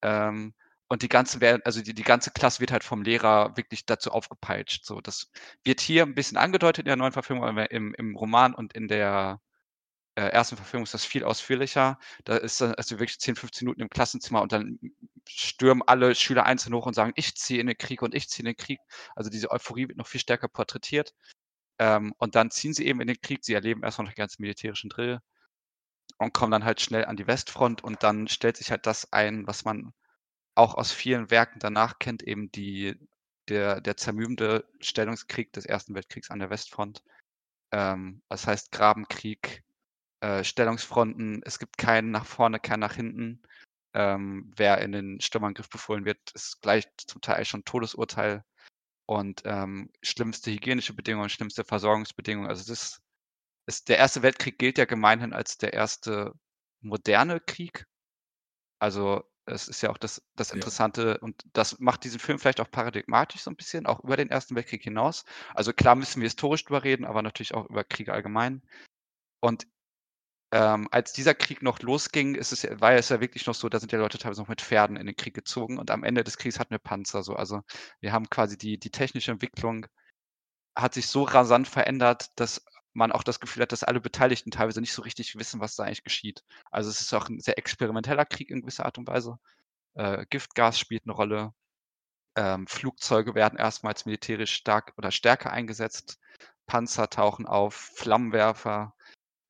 Ähm, 0.02 0.54
und 0.88 1.02
die 1.02 1.08
ganze, 1.08 1.38
also 1.64 1.82
die, 1.82 1.94
die 1.94 2.02
ganze 2.02 2.32
Klasse 2.32 2.60
wird 2.60 2.72
halt 2.72 2.82
vom 2.82 3.02
Lehrer 3.02 3.56
wirklich 3.56 3.86
dazu 3.86 4.10
aufgepeitscht. 4.10 4.84
So, 4.84 5.00
das 5.00 5.30
wird 5.64 5.80
hier 5.80 6.02
ein 6.02 6.16
bisschen 6.16 6.36
angedeutet 6.36 6.80
in 6.80 6.86
der 6.86 6.96
neuen 6.96 7.12
Verfilmung, 7.12 7.56
im, 7.58 7.94
im 7.94 8.16
Roman 8.16 8.54
und 8.54 8.74
in 8.74 8.88
der 8.88 9.40
äh, 10.20 10.28
ersten 10.28 10.56
Verfilmung 10.56 10.84
ist 10.84 10.94
das 10.94 11.04
viel 11.04 11.24
ausführlicher. 11.24 11.98
Da 12.24 12.36
ist 12.36 12.60
also 12.62 12.98
wirklich 13.00 13.18
10, 13.18 13.36
15 13.36 13.64
Minuten 13.64 13.80
im 13.80 13.88
Klassenzimmer 13.88 14.42
und 14.42 14.52
dann 14.52 14.78
stürmen 15.28 15.82
alle 15.86 16.14
Schüler 16.14 16.44
einzeln 16.44 16.74
hoch 16.74 16.86
und 16.86 16.94
sagen, 16.94 17.12
ich 17.16 17.36
ziehe 17.36 17.60
in 17.60 17.66
den 17.66 17.78
Krieg 17.78 18.02
und 18.02 18.14
ich 18.14 18.28
ziehe 18.28 18.42
in 18.42 18.54
den 18.54 18.56
Krieg. 18.56 18.80
Also 19.16 19.30
diese 19.30 19.50
Euphorie 19.50 19.88
wird 19.88 19.98
noch 19.98 20.06
viel 20.06 20.20
stärker 20.20 20.48
porträtiert. 20.48 21.14
Ähm, 21.78 22.14
und 22.18 22.34
dann 22.34 22.50
ziehen 22.50 22.74
sie 22.74 22.86
eben 22.86 23.00
in 23.00 23.08
den 23.08 23.20
Krieg. 23.20 23.44
Sie 23.44 23.54
erleben 23.54 23.82
erstmal 23.82 24.06
noch 24.06 24.12
den 24.12 24.18
ganzen 24.18 24.42
militärischen 24.42 24.90
Drill 24.90 25.20
und 26.18 26.34
kommen 26.34 26.52
dann 26.52 26.64
halt 26.64 26.80
schnell 26.80 27.06
an 27.06 27.16
die 27.16 27.26
Westfront 27.26 27.82
und 27.82 28.02
dann 28.02 28.28
stellt 28.28 28.56
sich 28.58 28.70
halt 28.70 28.86
das 28.86 29.12
ein, 29.12 29.46
was 29.46 29.64
man 29.64 29.94
auch 30.54 30.74
aus 30.74 30.92
vielen 30.92 31.30
Werken 31.30 31.60
danach 31.60 31.98
kennt, 31.98 32.22
eben 32.22 32.52
die, 32.52 32.94
der, 33.48 33.80
der 33.80 33.96
zermürbende 33.96 34.68
Stellungskrieg 34.80 35.52
des 35.54 35.64
Ersten 35.64 35.94
Weltkriegs 35.94 36.30
an 36.30 36.40
der 36.40 36.50
Westfront. 36.50 37.02
Ähm, 37.72 38.22
das 38.28 38.46
heißt 38.46 38.72
Grabenkrieg, 38.72 39.64
äh, 40.20 40.44
Stellungsfronten, 40.44 41.42
es 41.44 41.58
gibt 41.58 41.78
keinen 41.78 42.10
nach 42.10 42.26
vorne, 42.26 42.60
keinen 42.60 42.80
nach 42.80 42.94
hinten. 42.94 43.42
Ähm, 43.92 44.52
wer 44.56 44.78
in 44.78 44.92
den 44.92 45.20
Sturmangriff 45.20 45.68
befohlen 45.68 46.04
wird, 46.04 46.18
ist 46.34 46.60
gleich 46.62 46.86
zum 47.06 47.20
Teil 47.20 47.44
schon 47.44 47.64
Todesurteil 47.64 48.44
und 49.06 49.42
ähm, 49.44 49.90
schlimmste 50.02 50.52
hygienische 50.52 50.94
Bedingungen, 50.94 51.28
schlimmste 51.28 51.64
Versorgungsbedingungen. 51.64 52.48
Also 52.48 52.72
es 52.72 53.00
ist, 53.66 53.88
der 53.88 53.98
Erste 53.98 54.22
Weltkrieg 54.22 54.58
gilt 54.58 54.78
ja 54.78 54.84
gemeinhin 54.84 55.32
als 55.32 55.58
der 55.58 55.72
erste 55.72 56.32
moderne 56.80 57.40
Krieg. 57.40 57.84
Also 58.78 59.24
es 59.46 59.66
ist 59.66 59.82
ja 59.82 59.90
auch 59.90 59.98
das, 59.98 60.22
das 60.36 60.50
Ja. 60.50 60.56
Interessante 60.56 61.18
und 61.18 61.42
das 61.52 61.80
macht 61.80 62.04
diesen 62.04 62.20
Film 62.20 62.38
vielleicht 62.38 62.60
auch 62.60 62.70
paradigmatisch 62.70 63.42
so 63.42 63.50
ein 63.50 63.56
bisschen, 63.56 63.86
auch 63.86 64.00
über 64.04 64.16
den 64.16 64.30
Ersten 64.30 64.54
Weltkrieg 64.54 64.82
hinaus. 64.82 65.24
Also 65.54 65.72
klar 65.72 65.96
müssen 65.96 66.20
wir 66.20 66.26
historisch 66.26 66.64
drüber 66.64 66.84
reden, 66.84 67.04
aber 67.04 67.22
natürlich 67.22 67.54
auch 67.54 67.68
über 67.68 67.82
Kriege 67.82 68.12
allgemein. 68.12 68.62
Und 69.40 69.66
ähm, 70.52 70.88
als 70.90 71.12
dieser 71.12 71.34
Krieg 71.34 71.62
noch 71.62 71.80
losging, 71.80 72.34
ist 72.34 72.52
es, 72.52 72.64
war 72.80 72.92
es 72.92 73.08
ja 73.08 73.20
wirklich 73.20 73.46
noch 73.46 73.54
so, 73.54 73.68
da 73.68 73.78
sind 73.78 73.92
ja 73.92 73.98
Leute 73.98 74.18
teilweise 74.18 74.40
noch 74.40 74.48
mit 74.48 74.60
Pferden 74.60 74.96
in 74.96 75.06
den 75.06 75.16
Krieg 75.16 75.34
gezogen 75.34 75.78
und 75.78 75.90
am 75.90 76.02
Ende 76.04 76.24
des 76.24 76.38
Kriegs 76.38 76.58
hatten 76.58 76.72
wir 76.72 76.78
Panzer. 76.78 77.22
So. 77.22 77.34
Also 77.34 77.62
wir 78.00 78.12
haben 78.12 78.28
quasi 78.30 78.58
die, 78.58 78.78
die 78.78 78.90
technische 78.90 79.30
Entwicklung 79.30 79.86
hat 80.76 80.94
sich 80.94 81.06
so 81.06 81.22
rasant 81.24 81.68
verändert, 81.68 82.30
dass 82.36 82.64
man 82.92 83.12
auch 83.12 83.22
das 83.22 83.40
Gefühl 83.40 83.62
hat, 83.62 83.72
dass 83.72 83.84
alle 83.84 84.00
Beteiligten 84.00 84.50
teilweise 84.50 84.80
nicht 84.80 84.92
so 84.92 85.02
richtig 85.02 85.38
wissen, 85.38 85.60
was 85.60 85.76
da 85.76 85.84
eigentlich 85.84 86.04
geschieht. 86.04 86.42
Also 86.70 86.90
es 86.90 87.00
ist 87.00 87.14
auch 87.14 87.28
ein 87.28 87.40
sehr 87.40 87.58
experimenteller 87.58 88.24
Krieg 88.24 88.50
in 88.50 88.62
gewisser 88.62 88.86
Art 88.86 88.98
und 88.98 89.06
Weise. 89.06 89.38
Äh, 89.94 90.26
Giftgas 90.30 90.78
spielt 90.78 91.04
eine 91.04 91.12
Rolle. 91.12 91.54
Ähm, 92.36 92.66
Flugzeuge 92.66 93.34
werden 93.34 93.58
erstmals 93.58 94.06
militärisch 94.06 94.52
stark 94.52 94.94
oder 94.96 95.10
stärker 95.12 95.52
eingesetzt. 95.52 96.18
Panzer 96.66 97.10
tauchen 97.10 97.46
auf, 97.46 97.74
Flammenwerfer. 97.74 98.94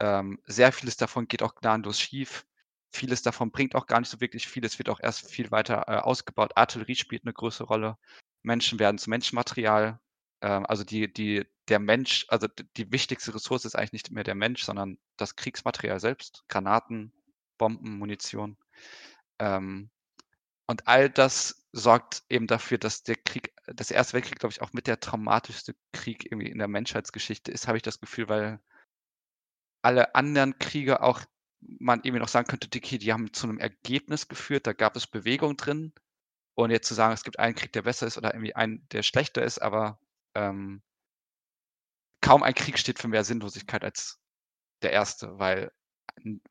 Ähm, 0.00 0.40
sehr 0.46 0.72
vieles 0.72 0.96
davon 0.96 1.28
geht 1.28 1.42
auch 1.42 1.54
gnadenlos 1.54 2.00
schief. 2.00 2.46
Vieles 2.90 3.22
davon 3.22 3.52
bringt 3.52 3.74
auch 3.74 3.86
gar 3.86 4.00
nicht 4.00 4.08
so 4.08 4.20
wirklich 4.20 4.48
viel. 4.48 4.64
Es 4.64 4.78
wird 4.78 4.88
auch 4.88 5.00
erst 5.00 5.30
viel 5.30 5.50
weiter 5.50 5.84
äh, 5.86 5.96
ausgebaut. 5.96 6.56
Artillerie 6.56 6.96
spielt 6.96 7.24
eine 7.24 7.34
größere 7.34 7.68
Rolle. 7.68 7.98
Menschen 8.42 8.78
werden 8.78 8.98
zu 8.98 9.10
Menschenmaterial. 9.10 10.00
Ähm, 10.40 10.66
also 10.66 10.84
die, 10.84 11.12
die, 11.12 11.46
der 11.68 11.78
Mensch, 11.78 12.26
also 12.28 12.48
die 12.76 12.90
wichtigste 12.90 13.34
Ressource 13.34 13.66
ist 13.66 13.76
eigentlich 13.76 13.92
nicht 13.92 14.10
mehr 14.10 14.24
der 14.24 14.34
Mensch, 14.34 14.64
sondern 14.64 14.98
das 15.16 15.36
Kriegsmaterial 15.36 16.00
selbst. 16.00 16.44
Granaten, 16.48 17.12
Bomben, 17.58 17.98
Munition. 17.98 18.56
Ähm, 19.38 19.90
und 20.66 20.88
all 20.88 21.10
das 21.10 21.66
sorgt 21.72 22.22
eben 22.28 22.46
dafür, 22.46 22.78
dass 22.78 23.02
der 23.02 23.16
Krieg, 23.16 23.52
das 23.66 23.90
Erste 23.90 24.14
Weltkrieg, 24.14 24.38
glaube 24.38 24.52
ich, 24.52 24.62
auch 24.62 24.72
mit 24.72 24.86
der 24.86 25.00
traumatischste 25.00 25.74
Krieg 25.92 26.24
irgendwie 26.24 26.50
in 26.50 26.58
der 26.58 26.68
Menschheitsgeschichte 26.68 27.52
ist, 27.52 27.68
habe 27.68 27.76
ich 27.76 27.82
das 27.82 28.00
Gefühl, 28.00 28.28
weil 28.28 28.60
alle 29.82 30.14
anderen 30.14 30.58
Kriege 30.58 31.02
auch 31.02 31.22
man 31.60 32.00
irgendwie 32.00 32.20
noch 32.20 32.28
sagen 32.28 32.46
könnte, 32.46 32.68
die, 32.68 32.78
okay, 32.78 32.98
die 32.98 33.12
haben 33.12 33.32
zu 33.32 33.46
einem 33.46 33.58
Ergebnis 33.58 34.28
geführt, 34.28 34.66
da 34.66 34.72
gab 34.72 34.96
es 34.96 35.06
Bewegung 35.06 35.56
drin. 35.56 35.92
Und 36.54 36.70
jetzt 36.70 36.88
zu 36.88 36.94
sagen, 36.94 37.14
es 37.14 37.24
gibt 37.24 37.38
einen 37.38 37.54
Krieg, 37.54 37.72
der 37.72 37.82
besser 37.82 38.06
ist 38.06 38.18
oder 38.18 38.34
irgendwie 38.34 38.54
einen, 38.54 38.86
der 38.90 39.02
schlechter 39.02 39.42
ist, 39.42 39.60
aber 39.60 39.98
ähm, 40.34 40.82
kaum 42.20 42.42
ein 42.42 42.54
Krieg 42.54 42.78
steht 42.78 42.98
für 42.98 43.08
mehr 43.08 43.24
Sinnlosigkeit 43.24 43.84
als 43.84 44.20
der 44.82 44.92
erste, 44.92 45.38
weil 45.38 45.72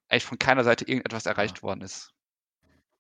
eigentlich 0.08 0.26
von 0.26 0.40
keiner 0.40 0.64
Seite 0.64 0.86
irgendetwas 0.86 1.26
erreicht 1.26 1.62
worden 1.62 1.82
ist. 1.82 2.14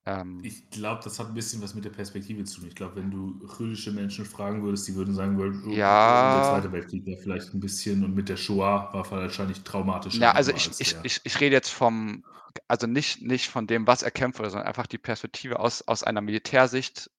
Ähm, 0.05 0.39
ich 0.43 0.69
glaube, 0.69 1.01
das 1.03 1.19
hat 1.19 1.27
ein 1.27 1.33
bisschen 1.33 1.61
was 1.61 1.75
mit 1.75 1.85
der 1.85 1.89
Perspektive 1.89 2.43
zu 2.45 2.59
tun. 2.59 2.69
Ich 2.69 2.75
glaube, 2.75 2.95
wenn 2.95 3.11
du 3.11 3.45
jüdische 3.59 3.91
Menschen 3.91 4.25
fragen 4.25 4.63
würdest, 4.63 4.87
die 4.87 4.95
würden 4.95 5.13
sagen, 5.13 5.37
oh, 5.39 5.69
ja, 5.69 6.35
der 6.35 6.49
Zweite 6.49 6.71
Weltkrieg 6.71 7.05
war 7.05 7.17
vielleicht 7.17 7.53
ein 7.53 7.59
bisschen 7.59 8.03
und 8.03 8.15
mit 8.15 8.29
der 8.29 8.37
Shoah 8.37 8.93
war 8.93 9.09
wahrscheinlich 9.11 9.61
traumatischer. 9.61 10.19
Ja, 10.19 10.31
also 10.31 10.51
ich, 10.51 10.71
ich, 10.79 10.95
ich, 11.03 11.21
ich 11.23 11.39
rede 11.39 11.55
jetzt 11.55 11.69
vom, 11.69 12.23
also 12.67 12.87
nicht, 12.87 13.21
nicht 13.21 13.49
von 13.49 13.67
dem, 13.67 13.87
was 13.87 14.03
er 14.03 14.11
kämpft, 14.11 14.37
sondern 14.37 14.63
einfach 14.63 14.87
die 14.87 14.97
Perspektive 14.97 15.59
aus, 15.59 15.81
aus 15.87 16.03
einer 16.03 16.21
Militärsicht. 16.21 17.11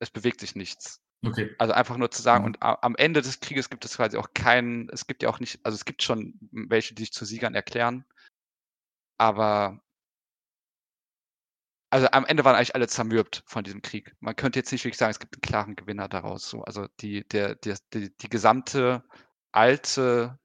Es 0.00 0.10
bewegt 0.10 0.40
sich 0.40 0.56
nichts. 0.56 1.00
Okay. 1.24 1.54
Also 1.58 1.72
einfach 1.72 1.96
nur 1.96 2.10
zu 2.10 2.20
sagen, 2.20 2.42
mhm. 2.42 2.46
und 2.48 2.56
am 2.60 2.96
Ende 2.96 3.22
des 3.22 3.40
Krieges 3.40 3.70
gibt 3.70 3.84
es 3.84 3.96
quasi 3.96 4.16
auch 4.16 4.28
keinen, 4.34 4.88
es 4.90 5.06
gibt 5.06 5.22
ja 5.22 5.28
auch 5.28 5.40
nicht, 5.40 5.60
also 5.62 5.74
es 5.74 5.84
gibt 5.84 6.02
schon 6.02 6.34
welche, 6.50 6.94
die 6.94 7.02
sich 7.02 7.12
zu 7.12 7.24
Siegern 7.24 7.54
erklären, 7.54 8.04
aber 9.18 9.80
also 11.94 12.08
am 12.10 12.26
Ende 12.26 12.44
waren 12.44 12.56
eigentlich 12.56 12.74
alle 12.74 12.88
zermürbt 12.88 13.44
von 13.46 13.62
diesem 13.62 13.80
Krieg. 13.80 14.16
Man 14.18 14.34
könnte 14.34 14.58
jetzt 14.58 14.72
nicht 14.72 14.84
wirklich 14.84 14.98
sagen, 14.98 15.12
es 15.12 15.20
gibt 15.20 15.36
einen 15.36 15.42
klaren 15.42 15.76
Gewinner 15.76 16.08
daraus. 16.08 16.50
So. 16.50 16.64
Also 16.64 16.88
die, 16.98 17.22
der, 17.28 17.54
der, 17.54 17.78
die, 17.92 18.12
die 18.16 18.28
gesamte 18.28 19.04
alte, 19.52 20.36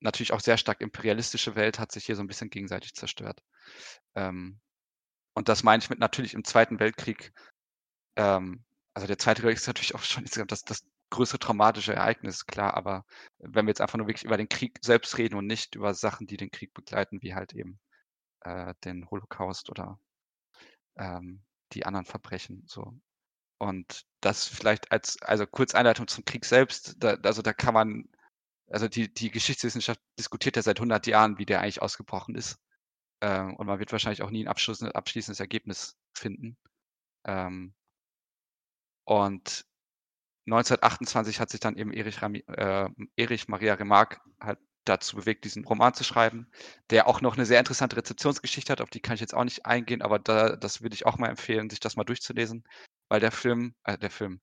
natürlich 0.00 0.32
auch 0.32 0.40
sehr 0.40 0.56
stark 0.56 0.80
imperialistische 0.80 1.54
Welt 1.54 1.78
hat 1.78 1.92
sich 1.92 2.06
hier 2.06 2.16
so 2.16 2.22
ein 2.22 2.28
bisschen 2.28 2.48
gegenseitig 2.48 2.94
zerstört. 2.94 3.42
Ähm, 4.14 4.58
und 5.34 5.50
das 5.50 5.64
meine 5.64 5.82
ich 5.82 5.90
mit 5.90 5.98
natürlich 5.98 6.32
im 6.32 6.44
Zweiten 6.44 6.80
Weltkrieg. 6.80 7.34
Ähm, 8.16 8.64
also 8.94 9.06
der 9.06 9.18
Zweite 9.18 9.42
Weltkrieg 9.42 9.60
ist 9.60 9.66
natürlich 9.66 9.94
auch 9.94 10.02
schon 10.02 10.22
insgesamt 10.22 10.50
das, 10.50 10.62
das 10.62 10.86
größere 11.10 11.40
traumatische 11.40 11.92
Ereignis, 11.92 12.46
klar, 12.46 12.72
aber 12.72 13.04
wenn 13.38 13.66
wir 13.66 13.70
jetzt 13.70 13.82
einfach 13.82 13.98
nur 13.98 14.06
wirklich 14.06 14.24
über 14.24 14.38
den 14.38 14.48
Krieg 14.48 14.78
selbst 14.80 15.18
reden 15.18 15.34
und 15.34 15.46
nicht 15.46 15.74
über 15.74 15.92
Sachen, 15.92 16.26
die 16.26 16.38
den 16.38 16.50
Krieg 16.50 16.72
begleiten, 16.72 17.20
wie 17.20 17.34
halt 17.34 17.52
eben 17.52 17.78
äh, 18.40 18.72
den 18.82 19.10
Holocaust 19.10 19.68
oder 19.68 19.98
ähm, 20.96 21.42
die 21.72 21.86
anderen 21.86 22.06
Verbrechen. 22.06 22.64
So. 22.66 22.94
Und 23.58 24.04
das 24.20 24.46
vielleicht 24.46 24.92
als, 24.92 25.20
also 25.22 25.46
kurz 25.46 25.74
Einleitung 25.74 26.08
zum 26.08 26.24
Krieg 26.24 26.44
selbst, 26.44 26.96
da, 26.98 27.14
also 27.22 27.42
da 27.42 27.52
kann 27.52 27.74
man, 27.74 28.08
also 28.68 28.88
die, 28.88 29.12
die 29.12 29.30
Geschichtswissenschaft 29.30 30.00
diskutiert 30.18 30.56
ja 30.56 30.62
seit 30.62 30.78
100 30.78 31.06
Jahren, 31.06 31.38
wie 31.38 31.46
der 31.46 31.60
eigentlich 31.60 31.82
ausgebrochen 31.82 32.34
ist. 32.34 32.58
Ähm, 33.20 33.56
und 33.56 33.66
man 33.66 33.78
wird 33.78 33.92
wahrscheinlich 33.92 34.22
auch 34.22 34.30
nie 34.30 34.44
ein 34.44 34.48
abschließendes, 34.48 34.94
abschließendes 34.94 35.40
Ergebnis 35.40 35.96
finden. 36.14 36.56
Ähm, 37.24 37.74
und 39.04 39.64
1928 40.46 41.40
hat 41.40 41.50
sich 41.50 41.60
dann 41.60 41.76
eben 41.76 41.92
Erich, 41.92 42.20
äh, 42.22 42.88
Erich 43.16 43.48
Maria 43.48 43.74
Remarque 43.74 44.20
halt 44.40 44.58
dazu 44.84 45.16
bewegt, 45.16 45.44
diesen 45.44 45.64
Roman 45.64 45.94
zu 45.94 46.04
schreiben, 46.04 46.48
der 46.90 47.06
auch 47.06 47.20
noch 47.20 47.36
eine 47.36 47.46
sehr 47.46 47.58
interessante 47.58 47.96
Rezeptionsgeschichte 47.96 48.72
hat, 48.72 48.80
auf 48.80 48.90
die 48.90 49.00
kann 49.00 49.14
ich 49.14 49.20
jetzt 49.20 49.34
auch 49.34 49.44
nicht 49.44 49.66
eingehen, 49.66 50.02
aber 50.02 50.18
da, 50.18 50.56
das 50.56 50.82
würde 50.82 50.94
ich 50.94 51.06
auch 51.06 51.18
mal 51.18 51.28
empfehlen, 51.28 51.70
sich 51.70 51.80
das 51.80 51.96
mal 51.96 52.04
durchzulesen, 52.04 52.64
weil 53.08 53.20
der 53.20 53.32
Film, 53.32 53.74
äh, 53.84 53.98
der 53.98 54.10
Film, 54.10 54.40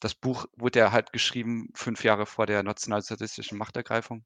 das 0.00 0.14
Buch 0.14 0.46
wurde 0.56 0.78
ja 0.80 0.92
halt 0.92 1.12
geschrieben 1.12 1.70
fünf 1.74 2.04
Jahre 2.04 2.26
vor 2.26 2.46
der 2.46 2.62
nationalsozialistischen 2.62 3.58
Machtergreifung. 3.58 4.24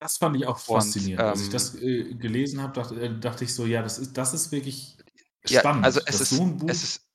Das 0.00 0.16
fand 0.16 0.36
ich 0.36 0.46
auch 0.46 0.58
faszinierend. 0.58 1.20
Und, 1.20 1.24
ähm, 1.24 1.30
Als 1.30 1.42
ich 1.42 1.50
das 1.50 1.74
äh, 1.76 2.14
gelesen 2.14 2.62
habe, 2.62 2.72
dachte, 2.72 3.00
äh, 3.00 3.18
dachte, 3.18 3.44
ich 3.44 3.54
so, 3.54 3.66
ja, 3.66 3.82
das 3.82 3.98
ist, 3.98 4.16
das 4.16 4.34
ist 4.34 4.52
wirklich 4.52 4.96
spannend. 5.44 5.82
Ja, 5.82 5.86
also 5.86 6.00
es 6.06 6.20
ist, 6.20 6.30
so 6.30 6.56
es 6.68 6.82
ist 6.82 7.07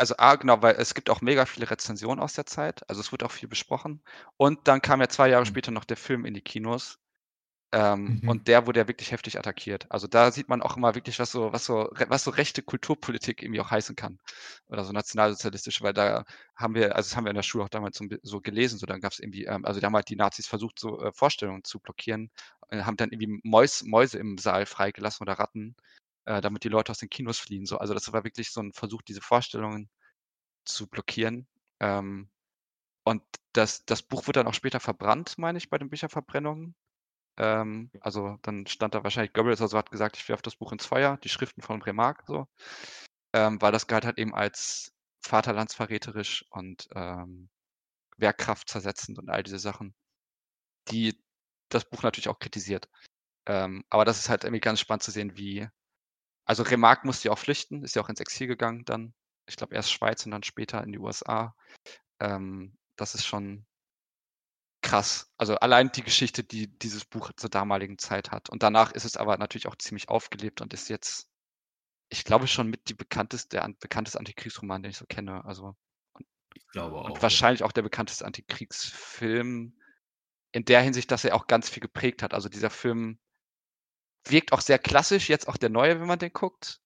also 0.00 0.14
A, 0.18 0.36
genau, 0.36 0.62
weil 0.62 0.76
es 0.76 0.94
gibt 0.94 1.10
auch 1.10 1.20
mega 1.20 1.44
viele 1.44 1.70
Rezensionen 1.70 2.20
aus 2.20 2.32
der 2.32 2.46
Zeit. 2.46 2.88
Also 2.88 3.00
es 3.02 3.12
wird 3.12 3.22
auch 3.22 3.30
viel 3.30 3.48
besprochen. 3.48 4.02
Und 4.38 4.66
dann 4.66 4.80
kam 4.80 5.00
ja 5.00 5.08
zwei 5.08 5.28
Jahre 5.28 5.42
mhm. 5.44 5.48
später 5.48 5.70
noch 5.72 5.84
der 5.84 5.98
Film 5.98 6.24
in 6.24 6.34
die 6.34 6.40
Kinos. 6.40 6.98
Ähm, 7.72 8.20
mhm. 8.22 8.28
Und 8.28 8.48
der 8.48 8.66
wurde 8.66 8.80
ja 8.80 8.88
wirklich 8.88 9.12
heftig 9.12 9.38
attackiert. 9.38 9.86
Also 9.90 10.06
da 10.08 10.32
sieht 10.32 10.48
man 10.48 10.62
auch 10.62 10.76
immer 10.76 10.94
wirklich, 10.94 11.18
was 11.20 11.30
so, 11.30 11.52
was 11.52 11.66
so, 11.66 11.90
was 12.08 12.24
so 12.24 12.30
rechte 12.30 12.62
Kulturpolitik 12.62 13.42
irgendwie 13.42 13.60
auch 13.60 13.70
heißen 13.70 13.94
kann. 13.94 14.18
Oder 14.68 14.84
so 14.84 14.92
nationalsozialistische, 14.92 15.84
weil 15.84 15.92
da 15.92 16.24
haben 16.56 16.74
wir, 16.74 16.96
also 16.96 17.10
das 17.10 17.16
haben 17.16 17.24
wir 17.26 17.30
in 17.30 17.36
der 17.36 17.42
Schule 17.42 17.64
auch 17.64 17.68
damals 17.68 17.98
so, 17.98 18.06
so 18.22 18.40
gelesen, 18.40 18.78
so 18.78 18.86
dann 18.86 19.00
gab 19.00 19.12
es 19.12 19.20
irgendwie, 19.20 19.44
ähm, 19.44 19.64
also 19.66 19.80
da 19.80 19.86
haben 19.86 19.94
halt 19.94 20.08
die 20.08 20.16
Nazis 20.16 20.46
versucht, 20.48 20.78
so 20.80 21.00
äh, 21.00 21.12
Vorstellungen 21.12 21.62
zu 21.62 21.78
blockieren, 21.78 22.30
äh, 22.70 22.82
haben 22.82 22.96
dann 22.96 23.10
irgendwie 23.12 23.40
Mäus, 23.44 23.82
Mäuse 23.84 24.18
im 24.18 24.38
Saal 24.38 24.66
freigelassen 24.66 25.24
oder 25.24 25.38
Ratten 25.38 25.76
äh, 26.24 26.40
damit 26.40 26.64
die 26.64 26.68
Leute 26.68 26.90
aus 26.92 26.98
den 26.98 27.10
Kinos 27.10 27.38
fliehen. 27.38 27.66
So. 27.66 27.78
Also 27.78 27.94
das 27.94 28.12
war 28.12 28.24
wirklich 28.24 28.50
so 28.52 28.60
ein 28.60 28.72
Versuch, 28.72 29.02
diese 29.02 29.20
Vorstellungen 29.20 29.90
zu 30.64 30.86
blockieren. 30.88 31.48
Ähm, 31.80 32.30
und 33.04 33.22
das, 33.52 33.84
das 33.86 34.02
Buch 34.02 34.26
wurde 34.26 34.40
dann 34.40 34.46
auch 34.46 34.54
später 34.54 34.80
verbrannt, 34.80 35.38
meine 35.38 35.58
ich, 35.58 35.70
bei 35.70 35.78
den 35.78 35.90
Bücherverbrennungen. 35.90 36.74
Ähm, 37.38 37.90
also 38.00 38.38
dann 38.42 38.66
stand 38.66 38.94
da 38.94 39.04
wahrscheinlich 39.04 39.32
Goebbels 39.32 39.62
also 39.62 39.78
hat 39.78 39.90
gesagt, 39.90 40.16
ich 40.16 40.28
werfe 40.28 40.42
das 40.42 40.56
Buch 40.56 40.72
ins 40.72 40.86
Feuer, 40.86 41.16
die 41.18 41.28
Schriften 41.28 41.62
von 41.62 41.82
Remarque, 41.82 42.24
so. 42.26 42.48
Ähm, 43.32 43.60
weil 43.62 43.72
das 43.72 43.86
galt 43.86 44.04
halt 44.04 44.18
eben 44.18 44.34
als 44.34 44.92
vaterlandsverräterisch 45.22 46.44
und 46.50 46.88
ähm, 46.94 47.48
Wehrkraft 48.18 48.68
zersetzend 48.68 49.18
und 49.18 49.30
all 49.30 49.42
diese 49.42 49.58
Sachen, 49.58 49.94
die 50.90 51.18
das 51.68 51.88
Buch 51.88 52.02
natürlich 52.02 52.28
auch 52.28 52.38
kritisiert. 52.38 52.88
Ähm, 53.46 53.84
aber 53.90 54.04
das 54.04 54.18
ist 54.18 54.28
halt 54.28 54.44
irgendwie 54.44 54.60
ganz 54.60 54.80
spannend 54.80 55.02
zu 55.02 55.10
sehen, 55.10 55.36
wie 55.36 55.68
also 56.50 56.64
Remarque 56.64 57.06
musste 57.06 57.28
ja 57.28 57.32
auch 57.32 57.38
flüchten, 57.38 57.84
ist 57.84 57.94
ja 57.94 58.02
auch 58.02 58.08
ins 58.08 58.18
Exil 58.18 58.48
gegangen 58.48 58.84
dann. 58.84 59.14
Ich 59.46 59.54
glaube 59.54 59.76
erst 59.76 59.92
Schweiz 59.92 60.26
und 60.26 60.32
dann 60.32 60.42
später 60.42 60.82
in 60.82 60.90
die 60.90 60.98
USA. 60.98 61.54
Ähm, 62.18 62.76
das 62.96 63.14
ist 63.14 63.24
schon 63.24 63.64
krass. 64.82 65.30
Also 65.38 65.54
allein 65.54 65.92
die 65.92 66.02
Geschichte, 66.02 66.42
die 66.42 66.66
dieses 66.66 67.04
Buch 67.04 67.30
zur 67.36 67.50
damaligen 67.50 67.98
Zeit 67.98 68.32
hat. 68.32 68.50
Und 68.50 68.64
danach 68.64 68.90
ist 68.90 69.04
es 69.04 69.16
aber 69.16 69.38
natürlich 69.38 69.68
auch 69.68 69.76
ziemlich 69.76 70.08
aufgelebt 70.08 70.60
und 70.60 70.74
ist 70.74 70.88
jetzt, 70.88 71.28
ich 72.08 72.24
glaube 72.24 72.48
schon 72.48 72.68
mit 72.68 72.88
die 72.88 72.94
bekannteste, 72.94 73.50
der 73.50 73.72
bekannteste 73.78 74.18
Antikriegsroman, 74.18 74.82
den 74.82 74.90
ich 74.90 74.98
so 74.98 75.06
kenne. 75.06 75.44
Also 75.44 75.76
ich 76.56 76.66
glaube 76.66 76.96
auch. 76.96 77.10
Und 77.10 77.22
wahrscheinlich 77.22 77.62
auch 77.62 77.70
der 77.70 77.82
bekannteste 77.82 78.24
Antikriegsfilm 78.26 79.78
in 80.50 80.64
der 80.64 80.80
Hinsicht, 80.82 81.12
dass 81.12 81.24
er 81.24 81.36
auch 81.36 81.46
ganz 81.46 81.70
viel 81.70 81.80
geprägt 81.80 82.24
hat. 82.24 82.34
Also 82.34 82.48
dieser 82.48 82.70
Film 82.70 83.20
wirkt 84.26 84.52
auch 84.52 84.60
sehr 84.60 84.78
klassisch, 84.78 85.28
jetzt 85.28 85.48
auch 85.48 85.56
der 85.56 85.70
neue, 85.70 86.00
wenn 86.00 86.06
man 86.06 86.18
den 86.18 86.32
guckt. 86.32 86.80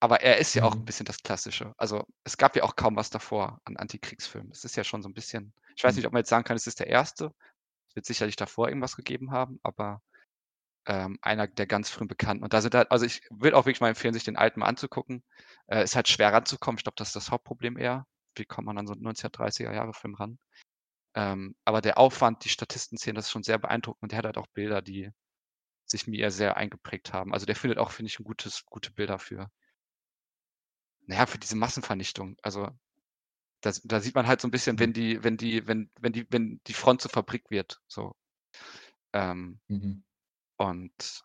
Aber 0.00 0.20
er 0.20 0.38
ist 0.38 0.54
ja 0.54 0.64
auch 0.64 0.72
ein 0.72 0.80
mhm. 0.80 0.84
bisschen 0.84 1.06
das 1.06 1.22
Klassische. 1.22 1.74
Also 1.76 2.04
es 2.24 2.36
gab 2.36 2.56
ja 2.56 2.64
auch 2.64 2.74
kaum 2.74 2.96
was 2.96 3.10
davor 3.10 3.60
an 3.64 3.76
Antikriegsfilmen. 3.76 4.50
Es 4.50 4.64
ist 4.64 4.76
ja 4.76 4.82
schon 4.82 5.00
so 5.00 5.08
ein 5.08 5.14
bisschen, 5.14 5.54
ich 5.76 5.84
weiß 5.84 5.94
mhm. 5.94 5.98
nicht, 5.98 6.06
ob 6.06 6.12
man 6.12 6.20
jetzt 6.20 6.28
sagen 6.28 6.44
kann, 6.44 6.56
es 6.56 6.66
ist 6.66 6.80
der 6.80 6.88
erste. 6.88 7.32
Es 7.88 7.94
wird 7.94 8.06
sicherlich 8.06 8.36
davor 8.36 8.68
irgendwas 8.68 8.96
gegeben 8.96 9.30
haben, 9.30 9.60
aber 9.62 10.02
ähm, 10.86 11.18
einer 11.22 11.46
der 11.46 11.66
ganz 11.66 11.88
frühen 11.88 12.08
Bekannten. 12.08 12.42
Und 12.42 12.52
da 12.52 12.60
sind 12.60 12.74
halt, 12.74 12.90
also 12.90 13.06
ich 13.06 13.22
will 13.30 13.54
auch 13.54 13.66
wirklich 13.66 13.80
mal 13.80 13.90
empfehlen, 13.90 14.14
sich 14.14 14.24
den 14.24 14.36
alten 14.36 14.60
mal 14.60 14.66
anzugucken. 14.66 15.22
Äh, 15.68 15.84
ist 15.84 15.94
halt 15.94 16.08
schwer 16.08 16.32
ranzukommen. 16.32 16.78
Ich 16.78 16.84
glaube, 16.84 16.96
das 16.96 17.10
ist 17.10 17.16
das 17.16 17.30
Hauptproblem 17.30 17.78
eher. 17.78 18.06
Wie 18.36 18.44
kommt 18.44 18.66
man 18.66 18.78
an 18.78 18.86
so 18.86 18.94
einen 18.94 19.06
1930er 19.06 19.72
Jahre 19.72 19.94
Film 19.94 20.14
ran? 20.14 20.38
Ähm, 21.14 21.54
aber 21.64 21.80
der 21.80 21.98
Aufwand, 21.98 22.44
die 22.44 22.48
Statisten 22.48 22.98
sehen, 22.98 23.14
das 23.14 23.26
ist 23.26 23.30
schon 23.30 23.44
sehr 23.44 23.58
beeindruckend. 23.58 24.02
Und 24.02 24.12
der 24.12 24.18
hat 24.18 24.24
halt 24.24 24.38
auch 24.38 24.48
Bilder, 24.48 24.82
die 24.82 25.12
sich 25.86 26.06
mir 26.06 26.30
sehr 26.30 26.56
eingeprägt 26.56 27.12
haben. 27.12 27.32
Also 27.32 27.46
der 27.46 27.56
findet 27.56 27.78
auch, 27.78 27.90
finde 27.90 28.10
ich, 28.10 28.18
ein 28.18 28.24
gutes, 28.24 28.64
gute 28.66 28.92
Bilder 28.92 29.18
für, 29.18 29.50
naja, 31.06 31.26
für 31.26 31.38
diese 31.38 31.56
Massenvernichtung. 31.56 32.36
Also 32.42 32.68
das, 33.60 33.80
da 33.82 34.00
sieht 34.00 34.14
man 34.14 34.26
halt 34.26 34.40
so 34.40 34.48
ein 34.48 34.50
bisschen, 34.50 34.78
wenn 34.78 34.90
mhm. 34.90 34.94
die, 34.94 35.24
wenn 35.24 35.36
die, 35.36 35.66
wenn, 35.66 35.90
wenn 36.00 36.12
die, 36.12 36.26
wenn 36.30 36.60
die 36.66 36.74
Front 36.74 37.02
zur 37.02 37.10
Fabrik 37.10 37.50
wird. 37.50 37.80
So. 37.86 38.14
Ähm, 39.12 39.60
mhm. 39.68 40.04
Und 40.56 41.22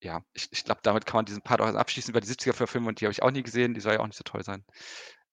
ja, 0.00 0.22
ich, 0.32 0.48
ich 0.52 0.64
glaube, 0.64 0.80
damit 0.82 1.06
kann 1.06 1.18
man 1.18 1.24
diesen 1.24 1.42
Part 1.42 1.60
auch 1.60 1.66
abschließen 1.66 2.10
über 2.10 2.20
die 2.20 2.28
70er-Verfilme 2.28 2.88
und 2.88 3.00
die 3.00 3.06
habe 3.06 3.12
ich 3.12 3.22
auch 3.22 3.30
nie 3.30 3.42
gesehen, 3.42 3.74
die 3.74 3.80
soll 3.80 3.94
ja 3.94 4.00
auch 4.00 4.06
nicht 4.06 4.16
so 4.16 4.24
toll 4.24 4.44
sein. 4.44 4.64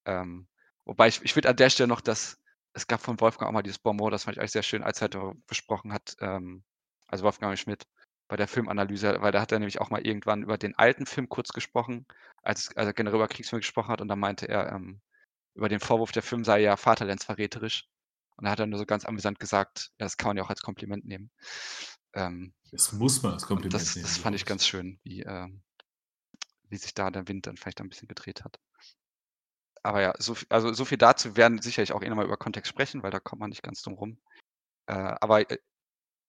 Ähm, 0.04 0.48
wobei 0.84 1.08
ich, 1.08 1.22
ich 1.22 1.36
würde 1.36 1.48
an 1.48 1.56
der 1.56 1.70
Stelle 1.70 1.88
noch 1.88 2.00
das, 2.00 2.38
es 2.72 2.86
gab 2.86 3.00
von 3.00 3.20
Wolfgang 3.20 3.48
auch 3.48 3.52
mal 3.52 3.62
dieses 3.62 3.78
Bonmot, 3.78 4.12
das 4.12 4.24
fand 4.24 4.36
ich 4.36 4.40
eigentlich 4.40 4.52
sehr 4.52 4.62
schön, 4.62 4.82
als 4.82 5.00
er 5.00 5.34
besprochen 5.46 5.92
hat, 5.92 6.16
ähm, 6.20 6.64
also 7.06 7.24
Wolfgang 7.24 7.56
Schmidt, 7.58 7.86
bei 8.28 8.36
der 8.36 8.48
Filmanalyse, 8.48 9.18
weil 9.20 9.32
da 9.32 9.40
hat 9.40 9.52
er 9.52 9.58
nämlich 9.58 9.80
auch 9.80 9.90
mal 9.90 10.04
irgendwann 10.04 10.42
über 10.42 10.58
den 10.58 10.74
alten 10.76 11.06
Film 11.06 11.28
kurz 11.28 11.50
gesprochen, 11.50 12.06
als, 12.42 12.76
als 12.76 12.86
er 12.86 12.92
generell 12.92 13.16
über 13.16 13.28
Kriegsfilme 13.28 13.60
gesprochen 13.60 13.88
hat 13.88 14.00
und 14.00 14.08
da 14.08 14.16
meinte 14.16 14.48
er 14.48 14.72
ähm, 14.72 15.00
über 15.54 15.68
den 15.68 15.80
Vorwurf, 15.80 16.12
der 16.12 16.22
Film 16.22 16.44
sei 16.44 16.60
ja 16.60 16.76
vaterlandsverräterisch. 16.76 17.88
Und 18.36 18.44
da 18.44 18.50
hat 18.50 18.60
er 18.60 18.66
nur 18.66 18.78
so 18.78 18.84
ganz 18.84 19.06
amüsant 19.06 19.38
gesagt, 19.40 19.90
ja, 19.98 20.04
das 20.04 20.18
kann 20.18 20.28
man 20.28 20.36
ja 20.36 20.42
auch 20.44 20.50
als 20.50 20.60
Kompliment 20.60 21.06
nehmen. 21.06 21.30
Ähm, 22.12 22.52
das 22.70 22.92
muss 22.92 23.22
man 23.22 23.32
als 23.32 23.46
Kompliment 23.46 23.72
das, 23.72 23.96
nehmen. 23.96 24.06
Das 24.06 24.18
fand 24.18 24.36
ich 24.36 24.44
ganz 24.44 24.66
schön, 24.66 25.00
wie, 25.02 25.22
ähm, 25.22 25.62
wie 26.68 26.76
sich 26.76 26.92
da 26.92 27.10
der 27.10 27.28
Wind 27.28 27.46
dann 27.46 27.56
vielleicht 27.56 27.80
ein 27.80 27.88
bisschen 27.88 28.08
gedreht 28.08 28.44
hat. 28.44 28.58
Aber 29.82 30.02
ja, 30.02 30.14
so, 30.18 30.36
also 30.50 30.72
so 30.74 30.84
viel 30.84 30.98
dazu. 30.98 31.30
Wir 31.30 31.36
werden 31.36 31.62
sicherlich 31.62 31.92
auch 31.92 32.02
eh 32.02 32.08
nochmal 32.08 32.26
über 32.26 32.36
Kontext 32.36 32.68
sprechen, 32.68 33.02
weil 33.02 33.10
da 33.10 33.20
kommt 33.20 33.40
man 33.40 33.50
nicht 33.50 33.62
ganz 33.62 33.82
drum 33.82 33.94
rum. 33.94 34.18
Äh, 34.86 34.92
aber 34.92 35.50
äh, 35.50 35.58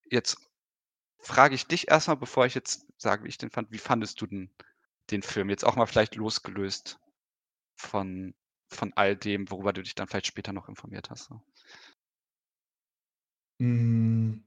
jetzt 0.09 0.37
frage 1.19 1.55
ich 1.55 1.67
dich 1.67 1.89
erstmal, 1.89 2.17
bevor 2.17 2.45
ich 2.45 2.55
jetzt 2.55 2.87
sage, 2.97 3.23
wie 3.23 3.29
ich 3.29 3.37
den 3.37 3.49
fand, 3.49 3.71
wie 3.71 3.77
fandest 3.77 4.21
du 4.21 4.27
den, 4.27 4.49
den 5.11 5.21
Film? 5.21 5.49
Jetzt 5.49 5.65
auch 5.65 5.75
mal 5.75 5.85
vielleicht 5.85 6.15
losgelöst 6.15 6.99
von, 7.75 8.33
von 8.69 8.93
all 8.95 9.15
dem, 9.15 9.49
worüber 9.49 9.73
du 9.73 9.83
dich 9.83 9.95
dann 9.95 10.07
vielleicht 10.07 10.27
später 10.27 10.53
noch 10.53 10.69
informiert 10.69 11.09
hast. 11.09 11.25
So. 11.25 11.41
Hm. 13.61 14.43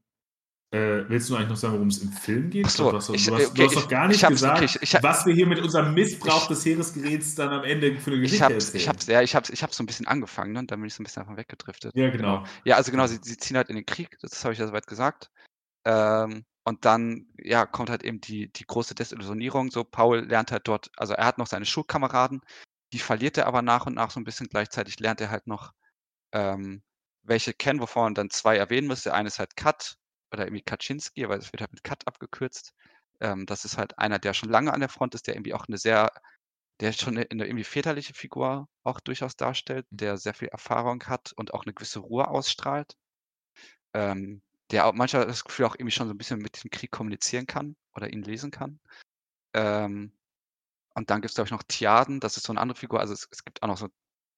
Äh, 0.73 1.09
willst 1.09 1.29
du 1.29 1.35
eigentlich 1.35 1.49
noch 1.49 1.57
sagen, 1.57 1.75
worum 1.75 1.89
es 1.89 1.99
im 1.99 2.13
Film 2.13 2.49
geht? 2.49 2.65
Ach 2.65 2.71
so, 2.71 2.91
du, 2.93 2.97
hast, 2.97 3.09
ich, 3.11 3.27
du, 3.27 3.35
hast, 3.35 3.47
okay, 3.49 3.55
du 3.57 3.65
hast 3.65 3.75
doch 3.75 3.89
gar 3.89 4.07
nicht 4.07 4.23
ich, 4.23 4.29
gesagt, 4.29 4.63
okay, 4.63 4.79
ich, 4.81 5.03
was 5.03 5.27
wir 5.27 5.35
hier 5.35 5.47
mit 5.49 5.59
unserem 5.59 5.93
Missbrauch 5.95 6.47
des 6.47 6.65
Heeresgeräts 6.65 7.35
dann 7.35 7.49
am 7.49 7.65
Ende 7.65 7.99
für 7.99 8.13
eine 8.13 8.21
Geschichte 8.21 8.37
ich 8.37 8.43
hab's, 8.43 8.67
erzählen. 8.67 8.81
Ich 8.81 8.89
hab's, 8.89 9.07
ja, 9.09 9.23
ich 9.23 9.35
hab's, 9.35 9.51
ich 9.51 9.63
hab's 9.65 9.77
so 9.77 9.83
ein 9.83 9.87
bisschen 9.87 10.07
angefangen, 10.07 10.53
ne? 10.53 10.61
und 10.61 10.71
dann 10.71 10.79
bin 10.79 10.87
ich 10.87 10.95
so 10.95 11.03
ein 11.03 11.05
bisschen 11.05 11.23
davon 11.23 11.37
weggedriftet. 11.37 11.93
Ja, 11.97 12.11
genau. 12.11 12.39
genau. 12.39 12.51
Ja, 12.65 12.77
also 12.77 12.93
genau, 12.93 13.09
sie, 13.09 13.19
sie 13.21 13.37
ziehen 13.37 13.57
halt 13.57 13.69
in 13.69 13.75
den 13.75 13.85
Krieg, 13.85 14.17
das 14.21 14.45
habe 14.45 14.53
ich 14.53 14.61
ja 14.61 14.69
soweit 14.69 14.87
gesagt. 14.87 15.33
Ähm, 15.85 16.45
und 16.71 16.85
dann, 16.85 17.27
ja, 17.37 17.67
kommt 17.67 17.91
halt 17.91 18.05
eben 18.05 18.21
die, 18.21 18.47
die 18.53 18.65
große 18.65 18.95
Desillusionierung. 18.95 19.73
So, 19.73 19.83
Paul 19.83 20.21
lernt 20.21 20.53
halt 20.53 20.69
dort, 20.69 20.89
also 20.97 21.15
er 21.15 21.27
hat 21.27 21.37
noch 21.37 21.49
seine 21.49 21.67
Schulkameraden, 21.67 22.43
die 22.93 23.01
verliert 23.01 23.37
er 23.39 23.49
aber 23.49 23.61
nach 23.61 23.87
und 23.87 23.95
nach 23.95 24.13
so 24.13 24.21
ein 24.21 24.25
bisschen. 24.25 24.47
Gleichzeitig 24.49 25.01
lernt 25.01 25.21
er 25.21 25.31
halt 25.31 25.49
noch 25.49 25.73
ähm, 26.33 26.83
welche 27.23 27.55
kennen, 27.55 27.81
wovon 27.81 28.15
dann 28.15 28.31
zwei 28.31 28.57
erwähnen 28.57 28.87
müsste. 28.87 29.09
Der 29.09 29.15
eine 29.17 29.27
ist 29.27 29.41
halt 29.41 29.57
Kat 29.57 29.97
oder 30.33 30.45
irgendwie 30.45 30.63
Kaczynski, 30.63 31.25
aber 31.25 31.37
es 31.39 31.53
wird 31.53 31.61
halt 31.61 31.73
mit 31.73 31.83
Kat 31.83 32.07
abgekürzt. 32.07 32.73
Ähm, 33.21 33.47
das 33.47 33.65
ist 33.65 33.77
halt 33.77 33.99
einer, 33.99 34.21
der 34.21 34.33
schon 34.33 34.51
lange 34.51 34.73
an 34.73 34.79
der 34.79 34.89
Front 34.89 35.17
ist, 35.17 35.27
der 35.27 35.35
irgendwie 35.35 35.55
auch 35.55 35.67
eine 35.67 35.77
sehr, 35.77 36.13
der 36.79 36.93
schon 36.93 37.17
eine, 37.17 37.27
eine 37.33 37.47
irgendwie 37.47 37.65
väterliche 37.65 38.15
Figur 38.15 38.69
auch 38.85 39.01
durchaus 39.01 39.35
darstellt, 39.37 39.87
mhm. 39.91 39.97
der 39.97 40.19
sehr 40.19 40.35
viel 40.35 40.49
Erfahrung 40.49 41.03
hat 41.05 41.33
und 41.37 41.53
auch 41.53 41.65
eine 41.65 41.75
gewisse 41.75 41.99
Ruhe 41.99 42.29
ausstrahlt. 42.29 42.97
Ähm, 43.93 44.41
der 44.71 44.87
auch 44.87 44.93
manchmal 44.95 45.27
das 45.27 45.45
Gefühl 45.45 45.67
auch 45.67 45.75
irgendwie 45.75 45.93
schon 45.93 46.07
so 46.07 46.15
ein 46.15 46.19
bisschen 46.19 46.41
mit 46.41 46.63
dem 46.63 46.71
Krieg 46.71 46.91
kommunizieren 46.91 47.47
kann 47.47 47.77
oder 47.95 48.13
ihn 48.13 48.23
lesen 48.23 48.51
kann. 48.51 48.81
Ähm, 49.55 50.13
und 50.95 51.11
dann 51.11 51.21
gibt 51.21 51.31
es, 51.31 51.35
glaube 51.35 51.49
ich, 51.49 51.53
noch 51.53 51.63
Tiaden, 51.63 52.21
das 52.21 52.37
ist 52.37 52.47
so 52.47 52.53
eine 52.53 52.61
andere 52.61 52.79
Figur. 52.79 53.01
Also 53.01 53.15
es, 53.15 53.29
es 53.31 53.45
gibt 53.45 53.63
auch 53.63 53.69
noch 53.69 53.79
so 53.79 53.89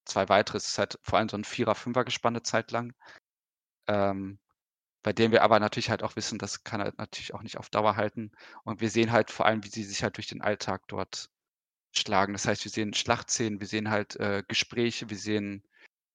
zwei 0.04 0.28
weitere. 0.28 0.58
Es 0.58 0.68
ist 0.68 0.78
halt 0.78 0.98
vor 1.02 1.18
allem 1.18 1.28
so 1.28 1.36
ein 1.36 1.44
Vierer-, 1.44 1.74
Fünfer-Gespann 1.74 2.34
eine 2.34 2.42
Zeit 2.42 2.70
lang. 2.70 2.94
Ähm, 3.88 4.38
bei 5.02 5.12
dem 5.12 5.32
wir 5.32 5.42
aber 5.42 5.58
natürlich 5.60 5.90
halt 5.90 6.02
auch 6.02 6.16
wissen, 6.16 6.38
das 6.38 6.64
kann 6.64 6.80
er 6.80 6.92
natürlich 6.96 7.34
auch 7.34 7.42
nicht 7.42 7.58
auf 7.58 7.70
Dauer 7.70 7.96
halten. 7.96 8.32
Und 8.64 8.80
wir 8.80 8.90
sehen 8.90 9.12
halt 9.12 9.30
vor 9.30 9.46
allem, 9.46 9.64
wie 9.64 9.68
sie 9.68 9.84
sich 9.84 10.02
halt 10.02 10.16
durch 10.16 10.28
den 10.28 10.42
Alltag 10.42 10.82
dort 10.88 11.28
schlagen. 11.92 12.32
Das 12.32 12.46
heißt, 12.46 12.64
wir 12.64 12.70
sehen 12.70 12.94
Schlachtszenen, 12.94 13.60
wir 13.60 13.66
sehen 13.66 13.90
halt 13.90 14.16
äh, 14.16 14.44
Gespräche, 14.46 15.10
wir 15.10 15.18
sehen 15.18 15.64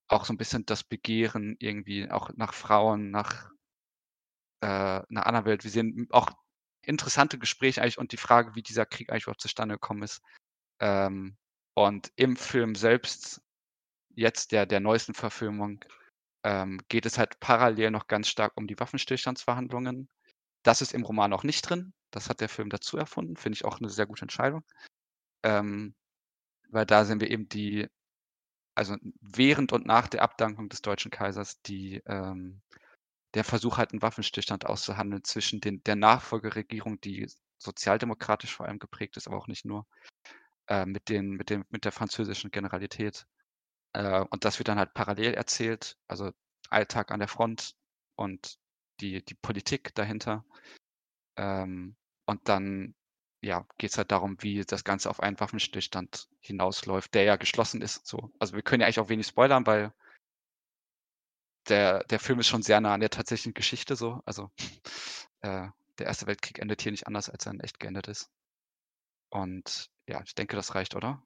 auch 0.08 0.26
so 0.26 0.34
ein 0.34 0.38
bisschen 0.38 0.66
das 0.66 0.84
Begehren 0.84 1.58
irgendwie 1.60 2.10
auch 2.10 2.32
nach 2.36 2.54
Frauen, 2.54 3.12
nach 3.12 3.52
äh, 4.62 4.68
einer 4.68 5.26
anderen 5.26 5.46
Welt. 5.46 5.64
Wir 5.64 5.72
sehen 5.72 6.08
auch 6.12 6.32
interessante 6.82 7.38
Gespräche 7.38 7.82
eigentlich 7.82 7.98
und 7.98 8.12
die 8.12 8.18
Frage, 8.18 8.56
wie 8.56 8.62
dieser 8.62 8.86
Krieg 8.86 9.12
eigentlich 9.12 9.24
überhaupt 9.24 9.42
zustande 9.42 9.76
gekommen 9.76 10.04
ist. 10.04 10.22
Ähm, 10.80 11.38
und 11.74 12.12
im 12.16 12.36
Film 12.38 12.76
selbst 12.76 13.42
jetzt 14.16 14.52
der, 14.52 14.66
der 14.66 14.80
neuesten 14.80 15.14
Verfilmung 15.14 15.84
ähm, 16.44 16.80
geht 16.88 17.06
es 17.06 17.18
halt 17.18 17.40
parallel 17.40 17.92
noch 17.92 18.08
ganz 18.08 18.28
stark 18.30 18.54
um 18.56 18.68
die 18.68 18.80
Waffenstillstandsverhandlungen. 18.80 20.10
Das 20.64 20.82
ist 20.82 20.94
im 20.94 21.04
Roman 21.04 21.34
auch 21.34 21.44
nicht 21.44 21.62
drin. 21.64 21.94
Das 22.12 22.30
hat 22.30 22.42
der 22.42 22.50
Film 22.50 22.70
dazu 22.70 22.98
erfunden. 22.98 23.38
Finde 23.38 23.56
ich 23.56 23.66
auch 23.66 23.80
eine 23.80 23.90
sehr 23.90 24.08
gute 24.08 24.24
Entscheidung. 24.24 24.64
Ähm, 25.44 25.96
weil 26.70 26.86
da 26.86 27.06
sehen 27.06 27.22
wir 27.22 27.30
eben 27.30 27.50
die, 27.50 27.88
also 28.76 28.96
während 29.22 29.74
und 29.74 29.86
nach 29.86 30.08
der 30.08 30.22
Abdankung 30.22 30.70
des 30.70 30.82
deutschen 30.82 31.12
Kaisers, 31.12 31.62
die, 31.62 32.02
ähm, 32.06 32.62
der 33.38 33.46
Versuch 33.46 33.78
halt 33.78 33.92
einen 33.92 34.02
Waffenstillstand 34.02 34.66
auszuhandeln 34.66 35.24
zwischen 35.24 35.62
den, 35.62 35.84
der 35.84 35.96
Nachfolgeregierung, 35.96 37.00
die 37.02 37.28
sozialdemokratisch 37.58 38.54
vor 38.54 38.66
allem 38.66 38.80
geprägt 38.80 39.18
ist, 39.18 39.28
aber 39.28 39.38
auch 39.38 39.48
nicht 39.48 39.66
nur, 39.66 39.88
äh, 40.68 40.86
mit, 40.86 41.10
den, 41.10 41.32
mit, 41.32 41.50
dem, 41.50 41.66
mit 41.70 41.86
der 41.86 41.92
französischen 41.92 42.52
Generalität 42.52 43.28
äh, 43.94 44.22
und 44.30 44.46
das 44.46 44.60
wird 44.60 44.68
dann 44.68 44.80
halt 44.80 44.94
parallel 44.94 45.34
erzählt, 45.34 45.98
also 46.08 46.32
Alltag 46.70 47.12
an 47.12 47.20
der 47.20 47.28
Front 47.28 47.76
und 48.16 48.60
die, 49.00 49.24
die 49.24 49.36
Politik 49.36 49.96
dahinter. 49.96 50.46
Ähm, 51.38 51.96
und 52.26 52.48
dann 52.50 52.96
ja, 53.42 53.66
geht 53.78 53.92
es 53.92 53.98
halt 53.98 54.12
darum, 54.12 54.38
wie 54.42 54.64
das 54.66 54.84
Ganze 54.84 55.10
auf 55.10 55.20
einen 55.22 55.40
Waffenstillstand 55.40 56.28
hinausläuft, 56.42 57.14
der 57.14 57.24
ja 57.24 57.36
geschlossen 57.38 57.82
ist. 57.82 58.06
So. 58.06 58.32
Also 58.40 58.56
wir 58.56 58.64
können 58.64 58.82
ja 58.82 58.88
eigentlich 58.88 59.00
auch 59.00 59.10
wenig 59.10 59.28
spoilern, 59.28 59.66
weil 59.66 59.94
der, 61.70 62.04
der 62.06 62.20
Film 62.20 62.40
ist 62.40 62.48
schon 62.48 62.64
sehr 62.64 62.82
nah 62.82 62.94
an 62.94 63.00
der 63.00 63.10
tatsächlichen 63.10 63.54
Geschichte 63.54 63.96
so. 63.96 64.22
Also 64.26 64.50
äh, 65.42 65.68
der 66.00 66.06
Erste 66.06 66.28
Weltkrieg 66.28 66.60
endet 66.60 66.82
hier 66.82 66.92
nicht 66.92 67.08
anders, 67.08 67.30
als 67.30 67.46
er 67.46 67.54
in 67.54 67.60
echt 67.60 67.80
geendet 67.80 68.08
ist. 68.08 68.30
Und 69.30 69.90
ja, 70.08 70.22
ich 70.24 70.36
denke, 70.36 70.56
das 70.56 70.76
reicht, 70.76 70.96
oder? 70.96 71.24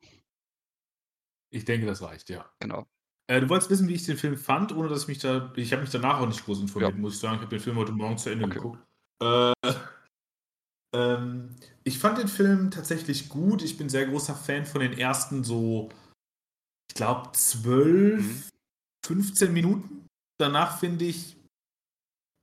Ich 1.52 1.66
denke, 1.66 1.86
das 1.86 2.02
reicht, 2.02 2.30
ja. 2.30 2.50
Genau. 2.60 2.88
Äh, 3.28 3.42
du 3.42 3.50
wolltest 3.50 3.70
wissen, 3.70 3.88
wie 3.88 3.94
ich 3.94 4.06
den 4.06 4.18
Film 4.18 4.38
fand, 4.38 4.72
ohne 4.72 4.90
dass 4.90 5.04
ich 5.04 5.08
mich 5.08 5.20
da. 5.20 5.54
Ich 5.56 5.72
habe 5.72 5.82
mich 5.82 5.92
danach 5.92 6.20
auch 6.20 6.28
nicht 6.28 6.44
groß 6.44 6.62
informiert, 6.62 6.94
ja. 6.94 6.98
muss 6.98 7.16
ich 7.16 7.20
sagen. 7.20 7.36
Ich 7.36 7.42
habe 7.42 7.56
den 7.56 7.60
Film 7.60 7.78
heute 7.78 7.92
Morgen 7.92 8.18
zu 8.18 8.30
Ende 8.30 8.46
okay. 8.46 8.56
geguckt. 8.56 8.80
Äh, 9.22 9.54
ähm, 10.96 11.56
ich 11.84 12.00
fand 12.00 12.18
den 12.18 12.28
Film 12.28 12.72
tatsächlich 12.72 13.30
gut. 13.30 13.62
Ich 13.62 13.78
bin 13.78 13.90
sehr 13.90 14.08
großer 14.08 14.36
Fan 14.36 14.66
von 14.66 14.82
den 14.82 14.94
ersten 14.94 15.44
so, 15.44 15.90
ich 16.90 16.96
glaube, 16.96 17.32
12, 17.34 18.22
mhm. 18.22 18.44
15 19.06 19.54
Minuten. 19.54 20.08
Danach 20.42 20.80
finde 20.80 21.06
ich, 21.06 21.38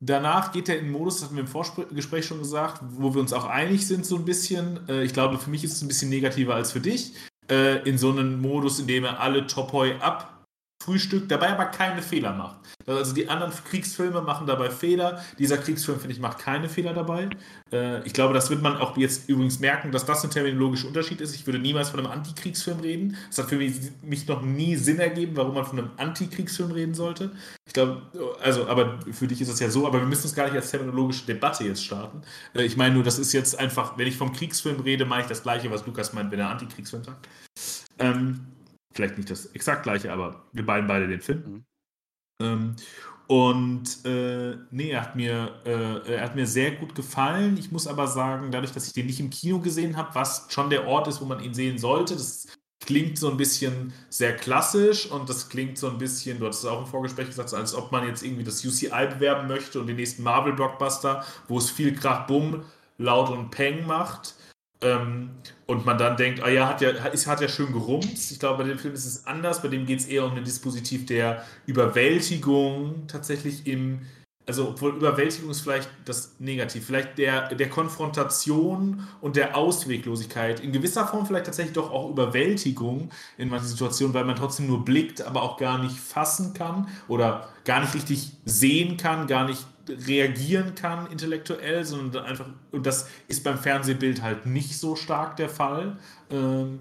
danach 0.01 0.53
geht 0.53 0.69
er 0.69 0.79
in 0.79 0.87
den 0.87 0.93
Modus, 0.93 1.17
das 1.17 1.25
hatten 1.25 1.37
wir 1.37 1.43
im 1.43 1.49
Vorgespräch 1.49 2.25
schon 2.25 2.39
gesagt, 2.39 2.81
wo 2.83 3.13
wir 3.13 3.21
uns 3.21 3.33
auch 3.33 3.45
einig 3.45 3.87
sind, 3.87 4.07
so 4.07 4.17
ein 4.17 4.25
bisschen. 4.25 4.89
Äh, 4.89 5.03
ich 5.03 5.13
glaube, 5.13 5.39
für 5.39 5.51
mich 5.51 5.65
ist 5.65 5.73
es 5.73 5.83
ein 5.83 5.89
bisschen 5.89 6.09
negativer 6.09 6.55
als 6.55 6.73
für 6.73 6.81
dich 6.81 7.15
äh, 7.51 7.83
in 7.89 7.99
so 7.99 8.11
einen 8.11 8.41
Modus, 8.41 8.79
in 8.79 8.87
dem 8.87 9.05
er 9.05 9.21
alle 9.21 9.47
Topoi 9.47 9.97
abfrühstückt, 10.89 11.31
dabei 11.31 11.51
aber 11.51 11.67
keine 11.67 12.03
Fehler 12.03 12.33
macht. 12.33 12.57
Also 12.87 13.15
die 13.15 13.29
anderen 13.29 13.53
Kriegsfilme 13.53 14.23
machen 14.23 14.47
dabei 14.47 14.71
Fehler. 14.71 15.23
Dieser 15.39 15.59
Kriegsfilm, 15.59 16.01
finde 16.01 16.15
ich, 16.15 16.21
macht 16.21 16.39
keine 16.39 16.69
Fehler 16.69 16.95
dabei. 16.95 17.29
Äh, 17.71 18.05
ich 18.07 18.15
glaube, 18.15 18.33
das 18.33 18.49
wird 18.49 18.63
man 18.63 18.79
auch 18.79 18.97
jetzt 18.97 19.29
übrigens 19.29 19.61
merken, 19.61 19.93
dass 19.93 20.07
das 20.07 20.25
ein 20.25 20.31
terminologischer 20.31 20.89
Unterschied 20.89 21.21
ist. 21.21 21.35
Ich 21.35 21.47
würde 21.47 21.59
niemals 21.59 21.91
von 21.91 22.01
einem 22.01 22.11
Antikriegsfilm 22.11 22.81
reden. 22.81 23.17
Es 23.31 23.39
hat 23.39 23.51
für 23.51 23.57
mich, 23.57 23.75
mich, 24.03 24.27
noch 24.27 24.43
nie 24.43 24.77
Sinn 24.77 24.99
ergeben, 24.99 25.37
warum 25.37 25.55
man 25.55 25.65
von 25.65 25.79
einem 25.79 25.91
Antikriegsfilm 25.99 26.71
reden 26.71 26.95
sollte. 26.95 27.31
Ich 27.67 27.75
glaube, 27.75 28.03
also, 28.43 28.67
aber 28.67 28.99
für 29.13 29.27
dich 29.27 29.41
ist 29.43 29.49
es 29.49 29.61
ja 29.61 29.69
so, 29.69 29.87
aber 29.87 30.01
wir 30.01 30.07
müssen 30.07 30.27
es 30.27 30.35
gar 30.35 30.45
nicht 30.45 30.57
als 30.57 30.71
terminologische 30.71 31.27
Debatte 31.27 31.65
jetzt 31.65 31.85
starten. 31.85 32.23
Äh, 32.55 32.65
ich 32.65 32.77
meine 32.77 32.95
nur, 32.95 33.05
das 33.05 33.19
ist 33.19 33.33
jetzt 33.35 33.59
einfach, 33.59 33.99
wenn 33.99 34.07
ich 34.07 34.17
vom 34.17 34.33
Kriegsfilm 34.33 34.81
rede, 34.81 35.05
meine 35.05 35.23
ich 35.23 35.29
das 35.29 35.43
Gleiche, 35.43 35.71
was 35.71 35.87
Lukas 35.87 36.15
meint, 36.15 36.31
wenn 36.31 36.41
er 36.41 36.49
Antikriegsfilm 36.49 37.05
sagt. 37.05 37.29
Ähm, 37.99 38.41
vielleicht 38.93 39.17
nicht 39.17 39.31
das 39.31 39.47
exakt 39.47 39.83
gleiche, 39.83 40.13
aber 40.13 40.49
wir 40.53 40.67
beiden 40.67 40.89
beide 40.89 41.09
den 41.09 41.21
Film. 41.21 41.43
Mhm. 41.47 41.65
Ähm, 42.41 42.77
und 43.29 44.07
äh, 44.07 44.57
nee, 44.71 44.91
er 44.91 45.03
hat, 45.03 45.17
mir, 45.17 45.61
äh, 45.67 46.15
er 46.15 46.23
hat 46.23 46.35
mir 46.35 46.47
sehr 46.47 46.73
gut 46.73 46.95
gefallen. 46.95 47.59
Ich 47.59 47.71
muss 47.71 47.87
aber 47.87 48.07
sagen, 48.07 48.51
dadurch, 48.51 48.73
dass 48.73 48.87
ich 48.87 48.95
den 48.95 49.07
nicht 49.07 49.21
im 49.21 49.29
Kino 49.29 49.59
gesehen 49.59 49.99
habe, 49.99 50.15
was 50.15 50.47
schon 50.49 50.71
der 50.71 50.87
Ort 50.87 51.09
ist, 51.09 51.21
wo 51.21 51.27
man 51.27 51.41
ihn 51.41 51.53
sehen 51.53 51.77
sollte, 51.77 52.15
das 52.15 52.47
klingt 52.81 53.19
so 53.19 53.31
ein 53.31 53.37
bisschen 53.37 53.93
sehr 54.09 54.35
klassisch 54.35 55.11
und 55.11 55.29
das 55.29 55.51
klingt 55.51 55.77
so 55.77 55.91
ein 55.91 55.99
bisschen, 55.99 56.39
du 56.39 56.47
hattest 56.47 56.65
es 56.65 56.71
auch 56.71 56.81
im 56.81 56.87
Vorgespräch 56.87 57.27
gesagt, 57.27 57.53
als 57.53 57.75
ob 57.75 57.93
man 57.93 58.07
jetzt 58.07 58.23
irgendwie 58.23 58.45
das 58.45 58.65
UCI 58.65 59.09
bewerben 59.13 59.47
möchte 59.47 59.79
und 59.79 59.89
den 59.89 59.97
nächsten 59.97 60.23
Marvel-Blockbuster, 60.23 61.23
wo 61.49 61.59
es 61.59 61.71
viel 61.71 61.95
Krach, 61.95 62.27
Bumm, 62.27 62.65
Laut 62.97 63.29
und 63.29 63.51
Peng 63.51 63.87
macht. 63.87 64.37
Ähm, 64.81 65.33
und 65.69 65.85
man 65.85 65.99
dann 65.99 66.17
denkt, 66.17 66.43
ah 66.43 66.49
ja, 66.49 66.67
hat 66.67 66.81
ja, 66.81 66.95
hat, 66.95 67.27
hat 67.27 67.41
ja 67.43 67.49
schön 67.49 67.73
gerumst. 67.73 68.33
Ich 68.33 68.39
glaube, 68.41 68.63
bei 68.63 68.69
dem 68.71 68.79
Film 68.79 68.95
ist 68.95 69.05
es 69.05 69.27
anders. 69.27 69.61
Bei 69.61 69.69
dem 69.69 69.85
geht 69.85 70.01
es 70.01 70.07
eher 70.07 70.25
um 70.25 70.35
ein 70.35 70.43
Dispositiv 70.43 71.05
der 71.05 71.45
Überwältigung 71.67 73.07
tatsächlich 73.07 73.67
im, 73.67 74.01
also 74.47 74.71
obwohl 74.71 74.97
Überwältigung 74.97 75.51
ist 75.51 75.61
vielleicht 75.61 75.91
das 76.07 76.37
Negativ, 76.39 76.87
vielleicht 76.87 77.19
der, 77.19 77.55
der 77.55 77.69
Konfrontation 77.69 79.07
und 79.21 79.37
der 79.37 79.59
Ausweglosigkeit. 79.59 80.61
In 80.61 80.73
gewisser 80.73 81.07
Form 81.07 81.27
vielleicht 81.27 81.45
tatsächlich 81.45 81.75
doch 81.75 81.91
auch 81.91 82.09
Überwältigung 82.09 83.11
in 83.37 83.51
manchen 83.51 83.69
Situationen, 83.69 84.15
weil 84.15 84.25
man 84.25 84.37
trotzdem 84.37 84.69
nur 84.69 84.87
blickt, 84.87 85.21
aber 85.21 85.43
auch 85.43 85.59
gar 85.59 85.77
nicht 85.77 85.99
fassen 85.99 86.55
kann 86.55 86.89
oder 87.09 87.47
gar 87.67 87.81
nicht 87.81 87.95
richtig 87.95 88.33
sehen 88.47 88.97
kann, 88.97 89.27
gar 89.27 89.47
nicht 89.47 89.67
reagieren 89.89 90.75
kann 90.75 91.11
intellektuell, 91.11 91.85
sondern 91.85 92.25
einfach, 92.25 92.47
und 92.73 92.87
das 92.87 93.09
ist 93.29 93.45
beim 93.45 93.59
Fernsehbild 93.59 94.23
halt 94.23 94.47
nicht 94.47 94.79
so 94.79 94.97
stark 94.97 95.37
der 95.37 95.49
Fall. 95.49 95.99
Ähm, 96.31 96.81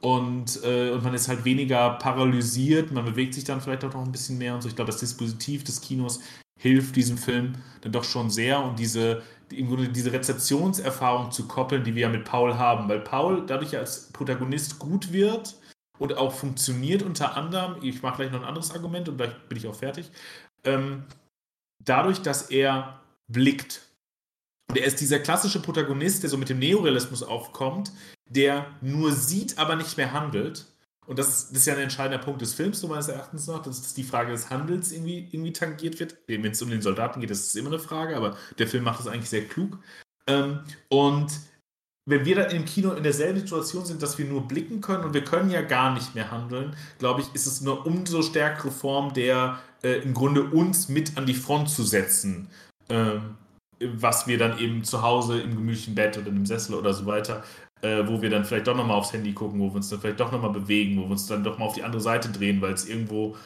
und, 0.00 0.62
äh, 0.62 0.90
und 0.90 1.02
man 1.02 1.14
ist 1.14 1.28
halt 1.28 1.44
weniger 1.44 1.90
paralysiert, 1.98 2.92
man 2.92 3.04
bewegt 3.04 3.34
sich 3.34 3.44
dann 3.44 3.60
vielleicht 3.60 3.84
auch 3.84 3.92
noch 3.92 4.04
ein 4.04 4.12
bisschen 4.12 4.38
mehr 4.38 4.54
und 4.54 4.62
so. 4.62 4.68
Ich 4.68 4.76
glaube, 4.76 4.92
das 4.92 5.00
Dispositiv 5.00 5.64
des 5.64 5.80
Kinos 5.80 6.20
hilft 6.58 6.96
diesem 6.96 7.18
Film 7.18 7.54
dann 7.80 7.92
doch 7.92 8.04
schon 8.04 8.30
sehr 8.30 8.62
und 8.62 8.78
diese, 8.78 9.22
im 9.50 9.68
Grunde 9.68 9.88
diese 9.88 10.12
Rezeptionserfahrung 10.12 11.30
zu 11.30 11.48
koppeln, 11.48 11.84
die 11.84 11.94
wir 11.94 12.02
ja 12.02 12.08
mit 12.08 12.24
Paul 12.24 12.56
haben, 12.56 12.88
weil 12.88 13.00
Paul 13.00 13.44
dadurch 13.46 13.76
als 13.76 14.12
Protagonist 14.12 14.78
gut 14.78 15.12
wird 15.12 15.56
und 15.98 16.16
auch 16.16 16.32
funktioniert 16.32 17.02
unter 17.02 17.36
anderem, 17.36 17.76
ich 17.82 18.02
mache 18.02 18.18
gleich 18.18 18.32
noch 18.32 18.40
ein 18.40 18.48
anderes 18.48 18.72
Argument 18.72 19.08
und 19.08 19.16
gleich 19.16 19.34
bin 19.48 19.58
ich 19.58 19.66
auch 19.66 19.74
fertig, 19.74 20.10
ähm, 20.64 21.04
dadurch, 21.78 22.20
dass 22.22 22.50
er 22.50 23.00
blickt. 23.28 23.82
Und 24.68 24.78
er 24.78 24.86
ist 24.86 25.00
dieser 25.00 25.18
klassische 25.18 25.60
Protagonist, 25.60 26.22
der 26.22 26.30
so 26.30 26.36
mit 26.36 26.48
dem 26.48 26.58
Neorealismus 26.58 27.22
aufkommt, 27.22 27.92
der 28.28 28.66
nur 28.80 29.12
sieht, 29.12 29.58
aber 29.58 29.76
nicht 29.76 29.96
mehr 29.96 30.12
handelt. 30.12 30.66
und 31.06 31.18
das 31.18 31.28
ist, 31.28 31.50
das 31.50 31.58
ist 31.60 31.66
ja 31.66 31.74
ein 31.74 31.80
entscheidender 31.80 32.22
Punkt 32.22 32.42
des 32.42 32.52
Films, 32.52 32.80
so 32.80 32.88
meines 32.88 33.08
Erachtens 33.08 33.46
noch, 33.46 33.62
dass 33.62 33.94
die 33.94 34.02
Frage 34.02 34.30
des 34.30 34.50
Handels 34.50 34.92
irgendwie, 34.92 35.26
irgendwie 35.32 35.54
tangiert 35.54 35.98
wird. 36.00 36.18
Wenn 36.26 36.44
es 36.44 36.60
um 36.60 36.68
den 36.68 36.82
Soldaten 36.82 37.20
geht, 37.20 37.30
das 37.30 37.46
ist 37.46 37.56
immer 37.56 37.70
eine 37.70 37.78
Frage, 37.78 38.14
aber 38.14 38.36
der 38.58 38.68
Film 38.68 38.84
macht 38.84 39.00
das 39.00 39.06
eigentlich 39.06 39.30
sehr 39.30 39.46
klug. 39.46 39.78
Ähm, 40.26 40.60
und 40.90 41.32
wenn 42.08 42.24
wir 42.24 42.36
dann 42.36 42.50
im 42.50 42.64
Kino 42.64 42.92
in 42.92 43.02
derselben 43.02 43.40
Situation 43.40 43.84
sind, 43.84 44.02
dass 44.02 44.18
wir 44.18 44.26
nur 44.26 44.46
blicken 44.48 44.80
können 44.80 45.04
und 45.04 45.14
wir 45.14 45.24
können 45.24 45.50
ja 45.50 45.62
gar 45.62 45.92
nicht 45.94 46.14
mehr 46.14 46.30
handeln, 46.30 46.74
glaube 46.98 47.20
ich, 47.20 47.34
ist 47.34 47.46
es 47.46 47.60
eine 47.60 47.74
umso 47.74 48.22
stärkere 48.22 48.70
Form 48.70 49.12
der 49.12 49.58
äh, 49.82 50.02
im 50.02 50.14
Grunde 50.14 50.44
uns 50.44 50.88
mit 50.88 51.16
an 51.16 51.26
die 51.26 51.34
Front 51.34 51.70
zu 51.70 51.82
setzen. 51.82 52.48
Ähm, 52.88 53.36
was 53.80 54.26
wir 54.26 54.38
dann 54.38 54.58
eben 54.58 54.82
zu 54.82 55.02
Hause 55.02 55.40
im 55.40 55.54
gemütlichen 55.54 55.94
Bett 55.94 56.18
oder 56.18 56.28
im 56.28 56.46
Sessel 56.46 56.74
oder 56.74 56.92
so 56.92 57.06
weiter 57.06 57.44
äh, 57.82 58.06
wo 58.06 58.20
wir 58.20 58.30
dann 58.30 58.44
vielleicht 58.44 58.66
doch 58.66 58.76
nochmal 58.76 58.96
aufs 58.96 59.12
Handy 59.12 59.32
gucken, 59.32 59.60
wo 59.60 59.68
wir 59.68 59.76
uns 59.76 59.88
dann 59.88 60.00
vielleicht 60.00 60.20
doch 60.20 60.32
nochmal 60.32 60.50
bewegen, 60.50 60.96
wo 60.96 61.02
wir 61.02 61.12
uns 61.12 61.26
dann 61.26 61.44
doch 61.44 61.58
mal 61.58 61.66
auf 61.66 61.74
die 61.74 61.82
andere 61.82 62.00
Seite 62.00 62.28
drehen, 62.30 62.60
weil 62.60 62.72
es 62.72 62.88
irgendwo, 62.88 63.36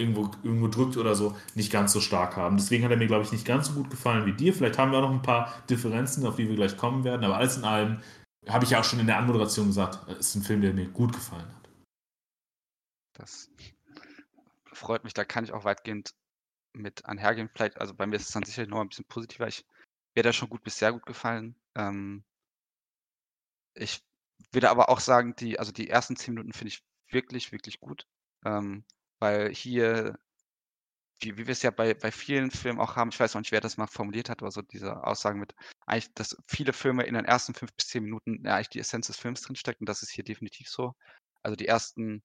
irgendwo, 0.00 0.30
irgendwo 0.42 0.68
drückt 0.68 0.96
oder 0.96 1.14
so, 1.14 1.36
nicht 1.54 1.70
ganz 1.70 1.92
so 1.92 2.00
stark 2.00 2.36
haben. 2.36 2.56
Deswegen 2.56 2.84
hat 2.84 2.90
er 2.90 2.96
mir, 2.96 3.06
glaube 3.06 3.24
ich, 3.24 3.32
nicht 3.32 3.46
ganz 3.46 3.68
so 3.68 3.74
gut 3.74 3.90
gefallen 3.90 4.26
wie 4.26 4.32
dir. 4.32 4.54
Vielleicht 4.54 4.78
haben 4.78 4.90
wir 4.90 4.98
auch 4.98 5.02
noch 5.02 5.12
ein 5.12 5.22
paar 5.22 5.62
Differenzen, 5.68 6.26
auf 6.26 6.36
die 6.36 6.48
wir 6.48 6.56
gleich 6.56 6.76
kommen 6.76 7.04
werden, 7.04 7.24
aber 7.24 7.36
alles 7.36 7.56
in 7.56 7.64
allem 7.64 8.00
habe 8.48 8.64
ich 8.64 8.70
ja 8.70 8.80
auch 8.80 8.84
schon 8.84 9.00
in 9.00 9.06
der 9.06 9.18
Anmoderation 9.18 9.66
gesagt, 9.66 10.08
es 10.08 10.28
ist 10.28 10.34
ein 10.36 10.42
Film, 10.42 10.62
der 10.62 10.72
mir 10.72 10.88
gut 10.88 11.12
gefallen 11.12 11.46
hat. 11.54 11.68
Das 13.12 13.50
freut 14.72 15.04
mich, 15.04 15.12
da 15.12 15.24
kann 15.24 15.44
ich 15.44 15.52
auch 15.52 15.64
weitgehend 15.64 16.14
mit 16.72 17.04
einhergehen. 17.04 17.50
Vielleicht, 17.52 17.78
also 17.78 17.94
bei 17.94 18.06
mir 18.06 18.16
ist 18.16 18.28
es 18.28 18.32
dann 18.32 18.44
sicherlich 18.44 18.70
noch 18.70 18.80
ein 18.80 18.88
bisschen 18.88 19.04
positiver. 19.04 19.46
Ich 19.46 19.66
werde 20.14 20.30
da 20.30 20.32
schon 20.32 20.48
gut 20.48 20.62
bis 20.62 20.78
sehr 20.78 20.92
gut 20.92 21.04
gefallen. 21.04 21.54
Ähm, 21.74 22.24
ich 23.74 24.02
würde 24.52 24.70
aber 24.70 24.88
auch 24.88 25.00
sagen, 25.00 25.34
die 25.36 25.58
also 25.58 25.72
die 25.72 25.88
ersten 25.88 26.16
10 26.16 26.34
Minuten 26.34 26.52
finde 26.52 26.68
ich 26.68 26.82
wirklich, 27.10 27.52
wirklich 27.52 27.80
gut, 27.80 28.06
ähm, 28.44 28.84
weil 29.20 29.54
hier 29.54 30.18
wie 31.22 31.36
wie 31.36 31.50
es 31.50 31.62
ja 31.62 31.70
bei 31.70 31.94
bei 31.94 32.10
vielen 32.12 32.50
Filmen 32.50 32.80
auch 32.80 32.96
haben, 32.96 33.10
ich 33.10 33.20
weiß 33.20 33.34
noch 33.34 33.40
nicht, 33.42 33.52
wer 33.52 33.60
das 33.60 33.76
mal 33.76 33.86
formuliert 33.86 34.30
hat, 34.30 34.42
aber 34.42 34.50
so 34.50 34.62
diese 34.62 35.04
Aussagen 35.04 35.40
mit 35.40 35.54
eigentlich, 35.86 36.12
dass 36.14 36.36
viele 36.46 36.72
Filme 36.72 37.04
in 37.04 37.14
den 37.14 37.24
ersten 37.24 37.54
5 37.54 37.72
bis 37.74 37.88
10 37.88 38.04
Minuten 38.04 38.42
ja 38.44 38.56
eigentlich 38.56 38.70
die 38.70 38.80
Essenz 38.80 39.06
des 39.08 39.18
Films 39.18 39.42
drinsteckt 39.42 39.80
und 39.80 39.88
das 39.88 40.02
ist 40.02 40.10
hier 40.10 40.24
definitiv 40.24 40.68
so. 40.68 40.94
Also, 41.42 41.56
die 41.56 41.66
ersten 41.68 42.22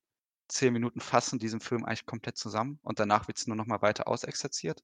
10 0.50 0.74
Minuten 0.74 1.02
fassen 1.02 1.40
diesen 1.40 1.60
Film 1.60 1.86
eigentlich 1.86 2.06
komplett 2.06 2.38
zusammen 2.38 2.80
und 2.84 3.00
danach 3.00 3.28
wird 3.28 3.38
es 3.38 3.48
nur 3.48 3.58
noch 3.58 3.66
mal 3.66 3.82
weiter 3.82 4.08
ausexerziert. 4.08 4.82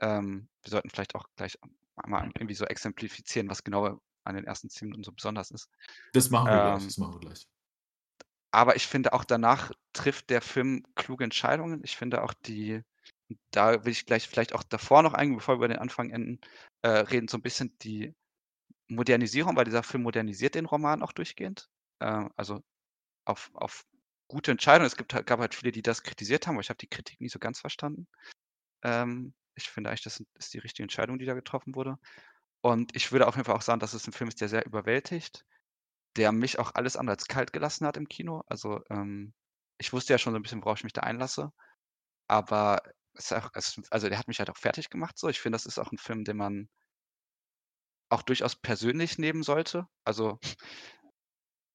Ähm, 0.00 0.48
wir 0.62 0.70
sollten 0.70 0.90
vielleicht 0.90 1.14
auch 1.14 1.26
gleich 1.36 1.58
mal 2.06 2.30
irgendwie 2.36 2.54
so 2.54 2.64
exemplifizieren, 2.64 3.48
was 3.48 3.64
genau 3.64 4.00
an 4.24 4.36
den 4.36 4.44
ersten 4.44 4.70
10 4.70 4.88
Minuten 4.88 5.04
so 5.04 5.12
besonders 5.12 5.50
ist. 5.50 5.68
Das 6.12 6.30
machen 6.30 6.52
wir 6.52 6.60
gleich, 6.60 6.82
ähm, 6.82 6.88
das 6.88 6.98
machen 6.98 7.14
wir 7.14 7.20
gleich. 7.20 7.46
Aber 8.52 8.76
ich 8.76 8.86
finde 8.86 9.12
auch 9.14 9.24
danach 9.24 9.72
trifft 9.94 10.30
der 10.30 10.42
Film 10.42 10.84
kluge 10.94 11.24
Entscheidungen. 11.24 11.82
Ich 11.84 11.96
finde 11.96 12.22
auch 12.22 12.34
die 12.34 12.82
da 13.50 13.84
will 13.84 13.92
ich 13.92 14.06
gleich 14.06 14.28
vielleicht 14.28 14.54
auch 14.54 14.62
davor 14.62 15.02
noch 15.02 15.14
eingehen, 15.14 15.38
bevor 15.38 15.54
wir 15.54 15.58
über 15.58 15.68
den 15.68 15.78
Anfang 15.78 16.10
enden, 16.10 16.40
äh, 16.82 16.88
reden, 16.88 17.28
so 17.28 17.38
ein 17.38 17.42
bisschen 17.42 17.76
die 17.80 18.14
Modernisierung, 18.88 19.56
weil 19.56 19.64
dieser 19.64 19.82
Film 19.82 20.04
modernisiert 20.04 20.54
den 20.54 20.66
Roman 20.66 21.02
auch 21.02 21.12
durchgehend. 21.12 21.68
Äh, 22.00 22.26
also 22.36 22.62
auf 23.26 23.50
auf 23.54 23.84
gute 24.28 24.52
Entscheidungen. 24.52 24.86
Es 24.86 24.96
gibt 24.96 25.14
halt 25.14 25.26
gab 25.26 25.40
halt 25.40 25.54
viele, 25.54 25.72
die 25.72 25.82
das 25.82 26.02
kritisiert 26.02 26.46
haben, 26.46 26.56
aber 26.56 26.62
ich 26.62 26.70
habe 26.70 26.78
die 26.78 26.88
Kritik 26.88 27.20
nicht 27.20 27.32
so 27.32 27.38
ganz 27.38 27.60
verstanden. 27.60 28.08
Ähm, 28.84 29.34
ich 29.56 29.70
finde 29.70 29.90
eigentlich, 29.90 30.02
das 30.04 30.22
ist 30.38 30.54
die 30.54 30.58
richtige 30.58 30.84
Entscheidung, 30.84 31.18
die 31.18 31.26
da 31.26 31.34
getroffen 31.34 31.74
wurde. 31.74 31.98
Und 32.62 32.96
ich 32.96 33.12
würde 33.12 33.28
auf 33.28 33.36
jeden 33.36 33.46
Fall 33.46 33.56
auch 33.56 33.62
sagen, 33.62 33.80
dass 33.80 33.94
es 33.94 34.06
ein 34.06 34.12
Film 34.12 34.28
ist, 34.28 34.40
der 34.40 34.48
sehr 34.48 34.66
überwältigt, 34.66 35.44
der 36.16 36.32
mich 36.32 36.58
auch 36.58 36.74
alles 36.74 36.96
andere 36.96 37.16
als 37.16 37.26
kalt 37.26 37.52
gelassen 37.52 37.86
hat 37.86 37.96
im 37.96 38.08
Kino. 38.08 38.42
Also, 38.46 38.80
ähm, 38.90 39.34
ich 39.78 39.92
wusste 39.92 40.12
ja 40.14 40.18
schon 40.18 40.32
so 40.32 40.38
ein 40.38 40.42
bisschen, 40.42 40.62
worauf 40.64 40.78
ich 40.78 40.84
mich 40.84 40.92
da 40.92 41.02
einlasse, 41.02 41.52
aber 42.28 42.82
es 43.14 43.32
auch 43.32 43.50
es 43.54 43.80
also, 43.90 44.08
der 44.08 44.18
hat 44.18 44.28
mich 44.28 44.38
halt 44.38 44.50
auch 44.50 44.56
fertig 44.58 44.90
gemacht 44.90 45.18
so. 45.18 45.28
Ich 45.28 45.40
finde, 45.40 45.56
das 45.56 45.66
ist 45.66 45.78
auch 45.78 45.92
ein 45.92 45.98
Film, 45.98 46.24
den 46.24 46.36
man 46.38 46.68
auch 48.10 48.22
durchaus 48.22 48.56
persönlich 48.56 49.18
nehmen 49.18 49.42
sollte. 49.42 49.86
Also 50.04 50.38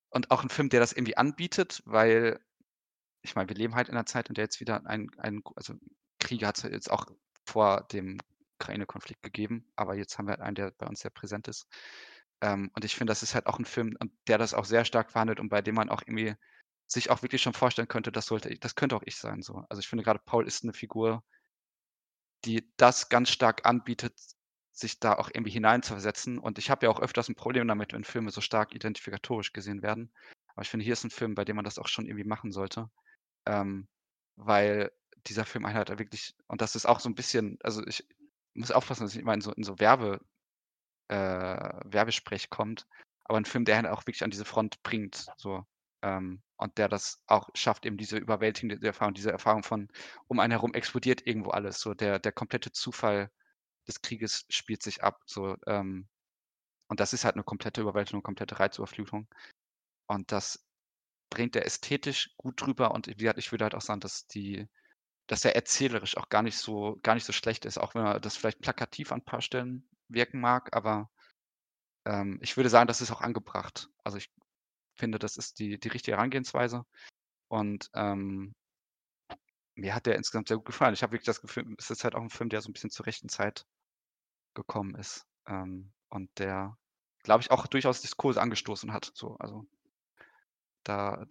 und 0.10 0.32
auch 0.32 0.44
ein 0.44 0.50
Film, 0.50 0.70
der 0.70 0.80
das 0.80 0.94
irgendwie 0.94 1.18
anbietet, 1.18 1.82
weil 1.86 2.40
ich 3.24 3.36
meine, 3.36 3.50
wir 3.50 3.56
leben 3.56 3.76
halt 3.76 3.90
in 3.90 3.96
einer 3.96 4.06
Zeit, 4.06 4.30
in 4.30 4.36
der 4.36 4.46
jetzt 4.46 4.60
wieder 4.60 4.86
ein 4.86 5.10
ein 5.18 5.42
also, 5.56 5.76
Kriege 6.20 6.48
hat 6.48 6.58
es 6.58 6.64
jetzt 6.64 6.92
auch 6.92 7.06
vor 7.46 7.88
dem 7.92 8.18
Ukraine-Konflikt 8.60 9.22
gegeben, 9.22 9.72
aber 9.76 9.96
jetzt 9.96 10.18
haben 10.18 10.28
wir 10.28 10.32
halt 10.32 10.42
einen, 10.42 10.56
der 10.56 10.72
bei 10.72 10.88
uns 10.88 11.02
sehr 11.02 11.12
präsent 11.12 11.48
ist. 11.48 11.68
Ähm, 12.42 12.72
und 12.76 12.86
ich 12.86 12.96
finde, 12.96 13.12
das 13.12 13.24
ist 13.24 13.36
halt 13.36 13.48
auch 13.48 13.60
ein 13.60 13.66
Film, 13.66 13.98
der 14.28 14.38
das 14.38 14.54
auch 14.54 14.66
sehr 14.66 14.86
stark 14.86 15.12
verhandelt 15.12 15.40
und 15.40 15.50
bei 15.50 15.62
dem 15.62 15.76
man 15.76 15.90
auch 15.90 16.02
irgendwie 16.06 16.36
sich 16.88 17.10
auch 17.10 17.22
wirklich 17.22 17.42
schon 17.42 17.54
vorstellen 17.54 17.88
könnte, 17.88 18.12
das 18.12 18.28
sollte 18.28 18.58
das 18.60 18.76
könnte 18.76 18.96
auch 18.96 19.04
ich 19.06 19.18
sein 19.18 19.42
so. 19.42 19.64
Also, 19.70 19.80
ich 19.80 19.88
finde 19.88 20.04
gerade 20.04 20.22
Paul 20.26 20.48
ist 20.48 20.64
eine 20.64 20.74
Figur, 20.74 21.24
die 22.46 22.72
das 22.78 23.10
ganz 23.10 23.30
stark 23.30 23.66
anbietet, 23.66 24.14
sich 24.72 25.00
da 25.00 25.14
auch 25.14 25.30
irgendwie 25.34 25.52
hineinzuversetzen. 25.52 26.38
Und 26.40 26.60
ich 26.60 26.70
habe 26.70 26.86
ja 26.86 26.92
auch 26.92 27.02
öfters 27.02 27.30
ein 27.30 27.36
Problem 27.36 27.68
damit, 27.68 27.94
wenn 27.94 28.04
Filme 28.04 28.32
so 28.32 28.42
stark 28.42 28.74
identifikatorisch 28.76 29.54
gesehen 29.54 29.82
werden. 29.82 30.12
Aber 30.54 30.62
ich 30.62 30.70
finde, 30.70 30.84
hier 30.84 30.94
ist 30.94 31.04
ein 31.04 31.10
Film, 31.10 31.36
bei 31.36 31.46
dem 31.46 31.56
man 31.56 31.66
das 31.66 31.80
auch 31.80 31.88
schon 31.88 32.06
irgendwie 32.06 32.24
machen 32.28 32.52
sollte. 32.52 32.90
Ähm, 33.46 33.88
weil 34.36 34.92
dieser 35.28 35.46
Film 35.46 35.68
halt 35.68 35.90
wirklich 36.00 36.36
und 36.48 36.62
das 36.62 36.76
ist 36.76 36.86
auch 36.86 37.00
so 37.00 37.10
ein 37.10 37.16
bisschen 37.16 37.58
also, 37.64 37.86
ich 37.88 38.06
muss 38.54 38.72
aufpassen, 38.72 39.04
dass 39.04 39.16
ich 39.16 39.22
immer 39.22 39.34
in 39.34 39.42
so 39.42 39.52
in 39.54 39.64
so 39.64 39.80
Werbe 39.80 40.22
äh, 41.10 41.16
Werbesprech 41.86 42.50
kommt, 42.50 42.88
aber 43.26 43.38
ein 43.38 43.46
Film, 43.46 43.66
der 43.66 43.78
halt 43.78 43.88
auch 43.88 44.02
wirklich 44.02 44.24
an 44.24 44.32
diese 44.32 44.46
Front 44.46 44.82
bringt, 44.84 45.28
so, 45.38 45.66
ähm, 46.02 46.42
und 46.58 46.78
der 46.78 46.90
das 46.90 47.22
auch 47.28 47.50
schafft, 47.54 47.86
eben 47.86 47.98
diese 47.98 48.18
überwältigende 48.18 48.86
Erfahrung 48.86 49.14
diese 49.14 49.32
Erfahrung 49.32 49.64
von 49.64 49.90
um 50.28 50.40
einen 50.40 50.52
herum 50.52 50.74
explodiert 50.74 51.26
irgendwo 51.26 51.52
alles, 51.52 51.80
so 51.80 51.94
der 51.94 52.20
der 52.20 52.32
komplette 52.32 52.72
Zufall 52.72 53.32
des 53.88 54.02
Krieges 54.02 54.46
spielt 54.50 54.84
sich 54.84 55.04
ab, 55.04 55.22
so, 55.26 55.56
ähm, 55.68 56.08
und 56.88 57.00
das 57.00 57.14
ist 57.14 57.26
halt 57.26 57.36
eine 57.36 57.44
komplette 57.44 57.82
Überwältigung, 57.82 58.24
komplette 58.24 58.60
Reizüberflutung. 58.60 59.28
Und 60.08 60.32
das 60.32 60.66
bringt 61.30 61.56
er 61.56 61.66
ästhetisch 61.66 62.34
gut 62.38 62.62
drüber 62.62 62.92
und 62.92 63.08
wie 63.08 63.14
gesagt, 63.16 63.40
ich 63.40 63.52
würde 63.52 63.66
halt 63.66 63.76
auch 63.76 63.82
sagen, 63.82 64.00
dass 64.00 64.28
die 64.28 64.68
dass 65.28 65.44
er 65.44 65.56
erzählerisch 65.58 66.16
auch 66.16 66.30
gar 66.30 66.42
nicht 66.42 66.58
so 66.58 66.98
gar 67.04 67.16
nicht 67.16 67.26
so 67.26 67.34
schlecht 67.34 67.66
ist, 67.66 67.78
auch 67.78 67.96
wenn 67.96 68.06
er 68.06 68.20
das 68.22 68.38
vielleicht 68.38 68.62
plakativ 68.62 69.12
an 69.12 69.20
ein 69.20 69.26
paar 69.26 69.42
Stellen 69.42 69.88
wirken 70.10 70.40
mag, 70.42 70.76
aber, 70.76 71.10
ähm, 72.06 72.40
ich 72.42 72.58
würde 72.58 72.70
sagen, 72.70 72.88
das 72.88 73.02
ist 73.02 73.12
auch 73.12 73.22
angebracht. 73.22 73.90
Also, 74.04 74.18
ich 74.18 74.32
finde, 74.96 75.20
das 75.20 75.38
ist 75.38 75.60
die 75.60 75.80
die 75.80 75.90
richtige 75.90 76.18
Herangehensweise 76.18 76.86
und, 77.50 77.90
ähm 77.96 78.56
mir 79.76 79.94
hat 79.96 80.06
der 80.06 80.16
insgesamt 80.16 80.48
sehr 80.48 80.58
gut 80.58 80.66
gefallen. 80.66 80.94
Ich 80.94 81.04
habe 81.04 81.14
wirklich 81.14 81.26
das 81.26 81.42
Gefühl, 81.42 81.76
es 81.78 81.90
ist 81.90 82.04
halt 82.04 82.16
auch 82.16 82.22
ein 82.22 82.30
Film, 82.30 82.50
der 82.50 82.62
so 82.62 82.70
ein 82.70 82.74
bisschen 82.74 82.90
zur 82.90 83.06
rechten 83.06 83.30
Zeit 83.30 83.66
gekommen 84.56 84.96
ist, 84.96 85.26
ähm, 85.48 85.94
und 86.10 86.30
der, 86.40 86.78
glaube 87.24 87.42
ich, 87.44 87.52
auch 87.52 87.68
durchaus 87.68 88.02
Diskurse 88.02 88.42
angestoßen 88.42 88.94
hat, 88.94 89.12
so. 89.16 89.38
Also 89.40 89.68
da 90.84 91.26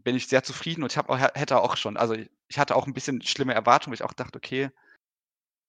bin 0.00 0.16
ich 0.16 0.28
sehr 0.28 0.42
zufrieden 0.42 0.82
und 0.82 0.92
ich 0.92 0.98
habe 0.98 1.16
hätte 1.18 1.60
auch 1.60 1.76
schon 1.76 1.96
also, 1.96 2.14
ich 2.48 2.58
hatte 2.58 2.76
auch 2.76 2.86
ein 2.86 2.94
bisschen 2.94 3.22
schlimme 3.22 3.54
Erwartungen, 3.54 3.92
weil 3.92 3.96
ich 3.96 4.04
auch 4.04 4.12
dachte: 4.12 4.36
„Okay, 4.38 4.70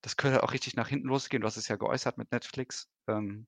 das 0.01 0.17
könnte 0.17 0.43
auch 0.43 0.53
richtig 0.53 0.75
nach 0.75 0.87
hinten 0.87 1.07
losgehen.“ 1.07 1.41
Du 1.41 1.47
hast 1.47 1.57
es 1.57 1.67
ja 1.67 1.75
geäußert 1.75 2.17
mit 2.17 2.31
Netflix, 2.31 2.89
ähm, 3.07 3.47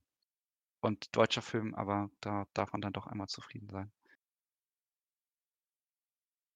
und 0.82 1.16
deutscher 1.16 1.42
Film, 1.42 1.76
aber 1.76 2.10
da 2.22 2.46
darf 2.54 2.72
man 2.72 2.82
dann 2.82 2.94
doch 2.94 3.08
einmal 3.08 3.28
zufrieden 3.28 3.70
sein. 3.70 3.92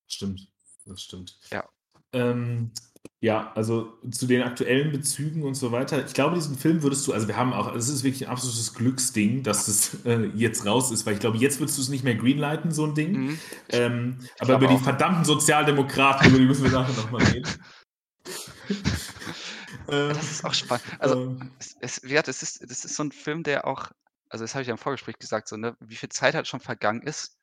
Stimmt, 0.08 0.48
das 0.86 1.02
stimmt. 1.02 1.40
Ja. 1.52 1.68
Ähm, 2.14 2.72
ja, 3.20 3.52
also 3.54 3.98
zu 4.12 4.28
den 4.28 4.44
aktuellen 4.44 4.92
Bezügen 4.92 5.44
und 5.44 5.56
so 5.56 5.72
weiter. 5.72 6.06
Ich 6.06 6.14
glaube, 6.14 6.36
diesen 6.36 6.58
Film 6.58 6.84
würdest 6.84 7.08
du, 7.08 7.14
also 7.14 7.28
wir 7.28 7.36
haben 7.36 7.52
auch, 7.52 7.74
es 7.76 7.90
ist 7.90 8.04
wirklich 8.04 8.28
ein 8.28 8.32
absolutes 8.32 8.74
Glücksding, 8.74 9.44
dass 9.44 9.68
es 9.68 9.94
äh, 10.06 10.26
jetzt 10.36 10.66
raus 10.66 10.92
ist, 10.92 11.06
weil 11.06 11.16
ich 11.16 11.20
glaube, 11.20 11.38
jetzt 11.38 11.60
würdest 11.60 11.78
du 11.78 11.82
es 11.82 11.90
nicht 11.90 12.04
mehr 12.04 12.16
greenlighten, 12.16 12.72
so 12.72 12.86
ein 12.86 12.96
Ding. 12.96 13.12
Mhm. 13.12 13.40
Ähm, 13.70 14.20
aber 14.40 14.56
über 14.56 14.68
die 14.68 14.78
verdammten 14.78 15.26
Sozialdemokraten, 15.26 16.30
über 16.30 16.40
die 16.40 16.46
müssen 16.46 16.64
wir 16.64 16.72
nachher 16.72 16.96
nochmal 16.96 17.24
reden. 17.24 17.50
das 19.88 20.32
ist 20.32 20.46
auch 20.46 20.54
spannend. 20.54 20.86
Also, 21.00 21.22
ähm, 21.22 21.52
es, 21.60 21.76
es, 21.82 22.02
das, 22.02 22.44
ist, 22.44 22.62
das 22.62 22.86
ist 22.86 22.96
so 22.96 23.04
ein 23.04 23.12
Film, 23.12 23.44
der 23.44 23.66
auch, 23.66 23.92
also 24.30 24.44
das 24.44 24.54
habe 24.56 24.62
ich 24.62 24.68
ja 24.68 24.74
im 24.74 24.78
Vorgespräch 24.78 25.18
gesagt, 25.18 25.48
so, 25.48 25.58
ne, 25.58 25.76
wie 25.80 25.96
viel 25.96 26.10
Zeit 26.10 26.36
halt 26.36 26.48
schon 26.48 26.60
vergangen 26.60 27.02
ist. 27.02 27.38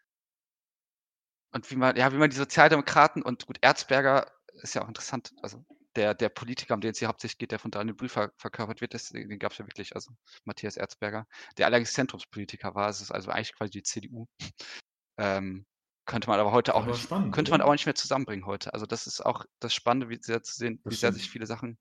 Und 1.53 1.71
wie 1.71 1.77
man, 1.77 1.97
ja, 1.97 2.13
wie 2.13 2.17
man 2.17 2.31
die 2.31 2.37
Sozialdemokraten 2.37 3.23
und 3.23 3.47
gut, 3.47 3.59
Erzberger 3.61 4.31
ist 4.63 4.75
ja 4.75 4.83
auch 4.83 4.89
interessant. 4.89 5.33
Also 5.43 5.65
der, 5.97 6.15
der 6.15 6.29
Politiker, 6.29 6.75
um 6.75 6.81
den 6.81 6.93
es 6.93 6.99
hier 6.99 7.09
hauptsächlich 7.09 7.39
geht, 7.39 7.53
der 7.53 7.59
von 7.59 7.71
Daniel 7.71 7.95
Brühl 7.95 8.09
ver 8.09 8.33
verkörpert 8.37 8.81
wird, 8.81 8.95
das, 8.95 9.09
den 9.09 9.39
gab 9.39 9.53
es 9.53 9.59
ja 9.59 9.67
wirklich, 9.67 9.95
also 9.95 10.13
Matthias 10.45 10.77
Erzberger, 10.77 11.27
der 11.59 11.67
allerdings 11.67 11.93
Zentrumspolitiker 11.93 12.75
war. 12.75 12.89
Es 12.89 13.01
ist 13.01 13.11
also 13.11 13.31
eigentlich 13.31 13.55
quasi 13.55 13.71
die 13.71 13.83
CDU. 13.83 14.27
Ähm, 15.19 15.67
könnte 16.07 16.29
man 16.29 16.41
aber 16.41 16.53
heute 16.53 16.75
auch 16.75 16.83
aber 16.83 16.93
nicht, 16.93 17.03
spannend, 17.03 17.35
könnte 17.35 17.51
man 17.51 17.61
auch 17.61 17.73
nicht 17.73 17.87
mehr 17.87 17.95
zusammenbringen 17.95 18.47
heute. 18.47 18.73
Also 18.75 18.87
das 18.87 19.07
ist 19.07 19.25
auch 19.25 19.45
das 19.61 19.75
Spannende, 19.75 20.09
wie 20.09 20.19
sehr 20.21 20.43
zu 20.43 20.55
sehen, 20.55 20.81
wie 20.85 20.95
sehr 20.95 21.13
sich 21.13 21.31
viele 21.31 21.47
Sachen 21.47 21.79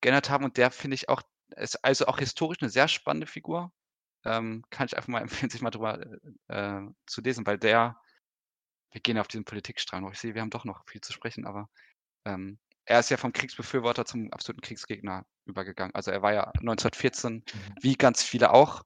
geändert 0.00 0.30
haben. 0.30 0.44
Und 0.44 0.56
der 0.56 0.70
finde 0.70 0.94
ich 0.94 1.08
auch, 1.08 1.22
ist 1.56 1.84
also 1.84 2.06
auch 2.06 2.18
historisch 2.18 2.58
eine 2.60 2.70
sehr 2.70 2.88
spannende 2.88 3.26
Figur. 3.26 3.72
Ähm, 4.24 4.64
kann 4.70 4.86
ich 4.86 4.96
einfach 4.96 5.08
mal 5.08 5.22
empfehlen, 5.22 5.50
sich 5.50 5.62
mal 5.62 5.70
drüber 5.70 6.00
äh, 6.48 6.82
zu 7.06 7.20
lesen, 7.20 7.46
weil 7.46 7.58
der 7.58 7.96
wir 8.90 9.00
gehen 9.00 9.18
auf 9.18 9.28
diesen 9.28 9.44
Politikstrang 9.44 10.02
noch. 10.02 10.12
Ich 10.12 10.18
sehe, 10.18 10.34
wir 10.34 10.42
haben 10.42 10.50
doch 10.50 10.64
noch 10.64 10.84
viel 10.86 11.00
zu 11.00 11.12
sprechen, 11.12 11.46
aber 11.46 11.68
ähm, 12.24 12.58
er 12.84 13.00
ist 13.00 13.10
ja 13.10 13.16
vom 13.16 13.32
Kriegsbefürworter 13.32 14.06
zum 14.06 14.32
absoluten 14.32 14.62
Kriegsgegner 14.62 15.26
übergegangen. 15.44 15.94
Also 15.94 16.10
er 16.10 16.22
war 16.22 16.32
ja 16.32 16.44
1914, 16.44 17.34
mhm. 17.34 17.44
wie 17.80 17.94
ganz 17.94 18.22
viele 18.22 18.52
auch, 18.52 18.82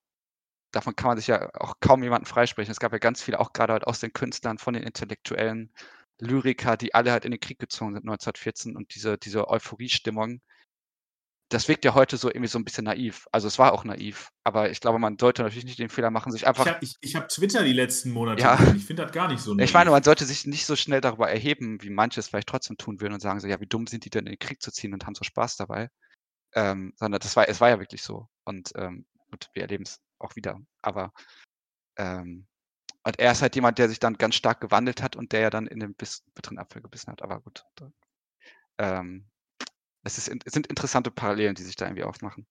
davon 0.73 0.97
kann 0.97 1.09
man 1.09 1.19
sich 1.19 1.29
ja 1.29 1.51
auch 1.55 1.75
kaum 1.81 2.03
jemanden 2.03 2.27
freisprechen. 2.27 2.73
Es 2.73 2.81
gab 2.81 2.93
ja 2.93 2.99
ganz 2.99 3.23
viele, 3.23 3.39
auch 3.39 3.53
gerade 3.53 3.75
halt 3.75 3.87
aus 3.87 4.01
den 4.01 4.13
Künstlern, 4.13 4.59
von 4.59 4.75
den 4.75 4.83
Intellektuellen, 4.83 5.73
Lyriker, 6.19 6.77
die 6.77 6.95
alle 6.95 7.13
halt 7.13 7.25
in 7.25 7.33
den 7.33 7.41
Krieg 7.41 7.59
gezogen 7.59 7.95
sind 7.95 8.05
1914 8.05 8.77
und 8.77 8.95
diese, 8.95 9.19
diese 9.19 9.49
Euphoriestimmung, 9.49 10.41
das 11.53 11.69
wirkt 11.69 11.85
ja 11.85 11.95
heute 11.95 12.17
so 12.17 12.29
irgendwie 12.29 12.49
so 12.49 12.59
ein 12.59 12.65
bisschen 12.65 12.85
naiv. 12.85 13.27
Also 13.33 13.47
es 13.47 13.59
war 13.59 13.73
auch 13.73 13.85
naiv, 13.85 14.31
aber 14.45 14.71
ich 14.71 14.81
glaube, 14.81 14.99
man 14.99 15.19
sollte 15.19 15.43
natürlich 15.43 15.65
nicht 15.65 15.79
den 15.79 15.89
Fehler 15.89 16.11
machen, 16.11 16.33
sich 16.33 16.47
einfach. 16.47 16.67
Ich 16.81 17.15
habe 17.15 17.25
hab 17.25 17.29
Twitter 17.29 17.63
die 17.63 17.73
letzten 17.73 18.11
Monate 18.11 18.43
ja. 18.43 18.59
Ich 18.75 18.85
finde 18.85 19.03
das 19.05 19.13
gar 19.13 19.29
nicht 19.29 19.41
so 19.41 19.55
naiv. 19.55 19.69
Ich 19.69 19.75
meine, 19.75 19.91
man 19.91 20.03
sollte 20.03 20.25
sich 20.25 20.47
nicht 20.47 20.67
so 20.67 20.77
schnell 20.77 21.01
darüber 21.01 21.31
erheben, 21.31 21.83
wie 21.83 21.91
manche 21.91 22.21
es 22.21 22.29
vielleicht 22.29 22.49
trotzdem 22.49 22.77
tun 22.77 23.01
würden 23.01 23.15
und 23.15 23.21
sagen 23.21 23.41
so, 23.41 23.47
ja, 23.47 23.61
wie 23.61 23.67
dumm 23.67 23.87
sind 23.87 24.05
die 24.05 24.11
denn 24.11 24.27
in 24.27 24.33
den 24.33 24.39
Krieg 24.39 24.63
zu 24.63 24.73
ziehen 24.73 24.95
und 24.95 25.07
haben 25.07 25.15
so 25.15 25.25
Spaß 25.25 25.57
dabei. 25.57 25.91
Ähm, 26.55 26.93
sondern 26.97 27.21
das 27.21 27.37
war, 27.37 27.49
es 27.49 27.61
war 27.61 27.69
ja 27.71 27.79
wirklich 27.79 28.03
so. 28.03 28.29
Und 28.45 28.73
ähm, 28.77 29.07
gut, 29.31 29.49
wir 29.55 29.63
erleben 29.63 29.85
es 29.85 30.01
auch 30.19 30.37
wieder. 30.37 30.59
Aber 30.83 31.13
ähm, 31.97 32.47
und 33.05 33.19
er 33.19 33.33
ist 33.33 33.43
halt 33.43 33.55
jemand, 33.57 33.79
der 33.79 33.89
sich 33.89 33.99
dann 33.99 34.15
ganz 34.15 34.37
stark 34.37 34.61
gewandelt 34.61 35.03
hat 35.03 35.17
und 35.17 35.33
der 35.33 35.41
ja 35.41 35.51
dann 35.51 35.67
in 35.67 35.81
den 35.81 35.95
bitteren 35.95 36.59
Apfel 36.59 36.83
gebissen 36.83 37.11
hat. 37.11 37.23
Aber 37.23 37.41
gut. 37.41 37.65
Ähm, 38.79 39.29
es, 40.05 40.19
ist, 40.19 40.33
es 40.45 40.53
sind 40.53 40.67
interessante 40.67 41.11
Parallelen, 41.11 41.55
die 41.55 41.63
sich 41.63 41.77
da 41.77 41.87
irgendwie 41.87 42.05
aufmachen. 42.05 42.47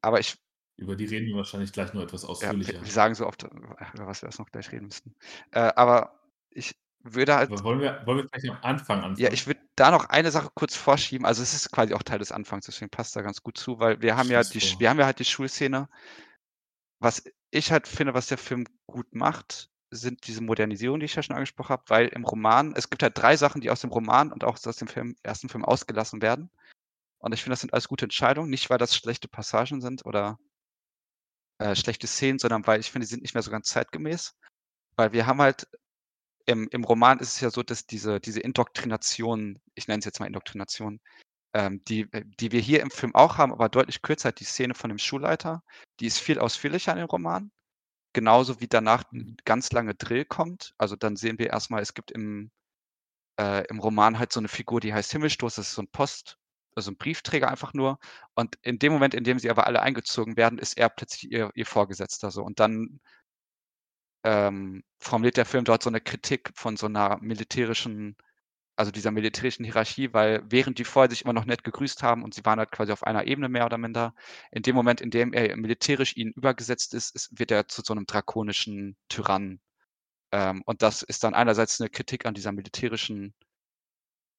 Aber 0.00 0.20
ich. 0.20 0.36
Über 0.76 0.96
die 0.96 1.04
reden 1.04 1.26
wir 1.26 1.36
wahrscheinlich 1.36 1.72
gleich 1.72 1.92
noch 1.94 2.02
etwas 2.02 2.24
ausführlicher. 2.24 2.74
Ja, 2.74 2.82
wir 2.82 2.90
sagen 2.90 3.14
so 3.14 3.26
oft, 3.26 3.44
über 3.44 4.06
was 4.06 4.22
wir 4.22 4.26
erst 4.26 4.40
noch 4.40 4.50
gleich 4.50 4.72
reden 4.72 4.86
müssten. 4.86 5.14
Äh, 5.52 5.72
aber 5.76 6.20
ich 6.50 6.76
würde 7.00 7.36
halt. 7.36 7.52
Aber 7.52 7.62
wollen 7.62 7.80
wir, 7.80 8.02
wollen 8.04 8.18
wir 8.18 8.26
gleich 8.26 8.50
am 8.50 8.58
Anfang 8.62 8.98
anfangen? 8.98 9.16
Ja, 9.16 9.32
ich 9.32 9.46
würde 9.46 9.60
da 9.76 9.90
noch 9.90 10.06
eine 10.06 10.30
Sache 10.30 10.50
kurz 10.54 10.74
vorschieben. 10.74 11.26
Also 11.26 11.42
es 11.42 11.54
ist 11.54 11.70
quasi 11.70 11.94
auch 11.94 12.02
Teil 12.02 12.18
des 12.18 12.32
Anfangs, 12.32 12.66
deswegen 12.66 12.90
passt 12.90 13.14
da 13.14 13.22
ganz 13.22 13.42
gut 13.42 13.56
zu, 13.56 13.78
weil 13.78 14.02
wir 14.02 14.16
haben 14.16 14.30
ja 14.30 14.42
die, 14.42 14.60
wir 14.78 14.90
haben 14.90 14.98
ja 14.98 15.06
halt 15.06 15.20
die 15.20 15.24
Schulszene. 15.24 15.88
Was 16.98 17.22
ich 17.50 17.70
halt 17.70 17.86
finde, 17.86 18.14
was 18.14 18.26
der 18.26 18.38
Film 18.38 18.66
gut 18.86 19.14
macht, 19.14 19.70
sind 19.90 20.26
diese 20.26 20.42
Modernisierungen, 20.42 21.00
die 21.00 21.06
ich 21.06 21.14
ja 21.14 21.22
schon 21.22 21.36
angesprochen 21.36 21.70
habe, 21.70 21.84
weil 21.86 22.08
im 22.08 22.24
Roman, 22.24 22.74
es 22.74 22.90
gibt 22.90 23.02
halt 23.02 23.16
drei 23.16 23.36
Sachen, 23.36 23.60
die 23.60 23.70
aus 23.70 23.80
dem 23.80 23.90
Roman 23.90 24.32
und 24.32 24.44
auch 24.44 24.58
aus 24.66 24.76
dem 24.76 24.88
Film, 24.88 25.14
ersten 25.22 25.48
Film 25.48 25.64
ausgelassen 25.64 26.22
werden. 26.22 26.50
Und 27.24 27.32
ich 27.32 27.42
finde, 27.42 27.54
das 27.54 27.60
sind 27.60 27.72
alles 27.72 27.88
gute 27.88 28.04
Entscheidungen. 28.04 28.50
Nicht, 28.50 28.68
weil 28.68 28.76
das 28.76 28.94
schlechte 28.94 29.28
Passagen 29.28 29.80
sind 29.80 30.04
oder 30.04 30.38
äh, 31.58 31.74
schlechte 31.74 32.06
Szenen, 32.06 32.38
sondern 32.38 32.66
weil 32.66 32.80
ich 32.80 32.90
finde, 32.90 33.06
die 33.06 33.10
sind 33.10 33.22
nicht 33.22 33.32
mehr 33.32 33.42
so 33.42 33.50
ganz 33.50 33.68
zeitgemäß. 33.68 34.34
Weil 34.96 35.12
wir 35.12 35.26
haben 35.26 35.40
halt, 35.40 35.66
im, 36.44 36.68
im 36.70 36.84
Roman 36.84 37.20
ist 37.20 37.34
es 37.34 37.40
ja 37.40 37.48
so, 37.48 37.62
dass 37.62 37.86
diese, 37.86 38.20
diese 38.20 38.40
Indoktrination, 38.40 39.58
ich 39.74 39.88
nenne 39.88 40.00
es 40.00 40.04
jetzt 40.04 40.20
mal 40.20 40.26
Indoktrination, 40.26 41.00
ähm, 41.54 41.82
die, 41.86 42.10
die 42.10 42.52
wir 42.52 42.60
hier 42.60 42.82
im 42.82 42.90
Film 42.90 43.14
auch 43.14 43.38
haben, 43.38 43.52
aber 43.52 43.70
deutlich 43.70 44.02
kürzer, 44.02 44.30
die 44.32 44.44
Szene 44.44 44.74
von 44.74 44.90
dem 44.90 44.98
Schulleiter, 44.98 45.62
die 46.00 46.06
ist 46.06 46.18
viel 46.18 46.38
ausführlicher 46.38 46.92
in 46.92 46.98
dem 46.98 47.08
Roman. 47.08 47.50
Genauso 48.12 48.60
wie 48.60 48.68
danach 48.68 49.04
ein 49.12 49.18
mhm. 49.18 49.36
ganz 49.46 49.72
lange 49.72 49.94
Drill 49.94 50.26
kommt. 50.26 50.74
Also 50.76 50.94
dann 50.94 51.16
sehen 51.16 51.38
wir 51.38 51.48
erstmal, 51.48 51.80
es 51.80 51.94
gibt 51.94 52.10
im, 52.10 52.50
äh, 53.40 53.66
im 53.68 53.80
Roman 53.80 54.18
halt 54.18 54.30
so 54.30 54.40
eine 54.40 54.48
Figur, 54.48 54.80
die 54.80 54.92
heißt 54.92 55.12
Himmelstoß, 55.12 55.54
das 55.54 55.68
ist 55.68 55.74
so 55.74 55.82
ein 55.82 55.88
Post, 55.88 56.38
also 56.74 56.90
ein 56.90 56.96
Briefträger 56.96 57.48
einfach 57.48 57.74
nur. 57.74 57.98
Und 58.34 58.58
in 58.62 58.78
dem 58.78 58.92
Moment, 58.92 59.14
in 59.14 59.24
dem 59.24 59.38
sie 59.38 59.50
aber 59.50 59.66
alle 59.66 59.82
eingezogen 59.82 60.36
werden, 60.36 60.58
ist 60.58 60.76
er 60.78 60.88
plötzlich 60.88 61.30
ihr, 61.32 61.50
ihr 61.54 61.66
Vorgesetzter 61.66 62.30
so. 62.30 62.42
Und 62.42 62.60
dann 62.60 63.00
ähm, 64.24 64.82
formuliert 64.98 65.36
der 65.36 65.44
Film 65.46 65.64
dort 65.64 65.82
so 65.82 65.90
eine 65.90 66.00
Kritik 66.00 66.50
von 66.54 66.76
so 66.76 66.86
einer 66.86 67.18
militärischen, 67.20 68.16
also 68.76 68.90
dieser 68.90 69.10
militärischen 69.12 69.64
Hierarchie, 69.64 70.12
weil 70.12 70.42
während 70.46 70.78
die 70.78 70.84
vorher 70.84 71.10
sich 71.10 71.22
immer 71.24 71.32
noch 71.34 71.44
nett 71.46 71.64
gegrüßt 71.64 72.02
haben 72.02 72.22
und 72.24 72.34
sie 72.34 72.44
waren 72.44 72.58
halt 72.58 72.72
quasi 72.72 72.92
auf 72.92 73.04
einer 73.04 73.26
Ebene 73.26 73.48
mehr 73.48 73.66
oder 73.66 73.78
minder, 73.78 74.14
in 74.50 74.62
dem 74.62 74.74
Moment, 74.76 75.00
in 75.00 75.10
dem 75.10 75.32
er 75.32 75.56
militärisch 75.56 76.16
ihnen 76.16 76.32
übergesetzt 76.32 76.94
ist, 76.94 77.14
ist 77.14 77.38
wird 77.38 77.50
er 77.50 77.68
zu 77.68 77.82
so 77.84 77.94
einem 77.94 78.06
drakonischen 78.06 78.96
Tyrannen. 79.08 79.60
Ähm, 80.32 80.62
und 80.66 80.82
das 80.82 81.02
ist 81.02 81.24
dann 81.24 81.34
einerseits 81.34 81.80
eine 81.80 81.90
Kritik 81.90 82.26
an 82.26 82.34
dieser 82.34 82.52
militärischen 82.52 83.34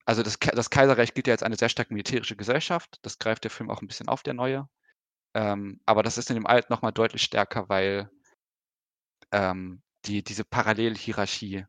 also 0.06 0.22
das, 0.22 0.38
das, 0.38 0.70
Kaiserreich 0.70 1.14
gilt 1.14 1.26
ja 1.26 1.34
als 1.34 1.42
eine 1.42 1.56
sehr 1.56 1.68
stark 1.68 1.90
militärische 1.90 2.36
Gesellschaft. 2.36 2.98
Das 3.02 3.18
greift 3.18 3.44
der 3.44 3.50
Film 3.50 3.70
auch 3.70 3.82
ein 3.82 3.88
bisschen 3.88 4.08
auf, 4.08 4.22
der 4.22 4.34
neue. 4.34 4.68
Ähm, 5.34 5.80
aber 5.84 6.02
das 6.02 6.16
ist 6.16 6.30
in 6.30 6.36
dem 6.36 6.46
alten 6.46 6.72
nochmal 6.72 6.92
deutlich 6.92 7.22
stärker, 7.22 7.68
weil 7.68 8.08
ähm, 9.32 9.82
die, 10.06 10.22
diese 10.22 10.44
Parallelhierarchie 10.44 11.66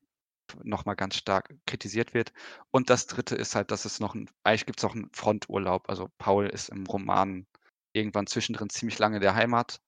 nochmal 0.64 0.96
ganz 0.96 1.16
stark 1.16 1.54
kritisiert 1.66 2.14
wird. 2.14 2.32
Und 2.72 2.90
das 2.90 3.08
dritte 3.08 3.36
ist 3.36 3.56
halt, 3.56 3.72
dass 3.72 3.86
es 3.86 4.00
noch 4.00 4.16
ein, 4.16 4.30
eigentlich 4.44 4.66
gibt 4.68 4.80
es 4.80 4.86
auch 4.86 4.96
einen 4.96 5.10
Fronturlaub. 5.14 5.90
Also 5.90 6.10
Paul 6.20 6.48
ist 6.48 6.70
im 6.70 6.86
Roman 6.86 7.48
irgendwann 7.94 8.28
zwischendrin 8.28 8.70
ziemlich 8.70 9.00
lange 9.00 9.18
in 9.18 9.22
der 9.22 9.36
Heimat. 9.36 9.82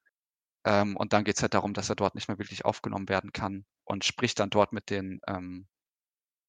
Ähm, 0.66 0.98
und 0.98 1.14
dann 1.14 1.24
geht 1.24 1.38
es 1.38 1.42
halt 1.44 1.54
darum, 1.54 1.74
dass 1.74 1.90
er 1.90 1.96
dort 1.96 2.16
nicht 2.16 2.28
mehr 2.28 2.40
wirklich 2.40 2.66
aufgenommen 2.66 3.10
werden 3.10 3.32
kann 3.32 3.66
und 3.86 4.04
spricht 4.04 4.40
dann 4.40 4.50
dort 4.50 4.74
mit 4.74 4.90
den 4.90 5.22
ähm, 5.28 5.68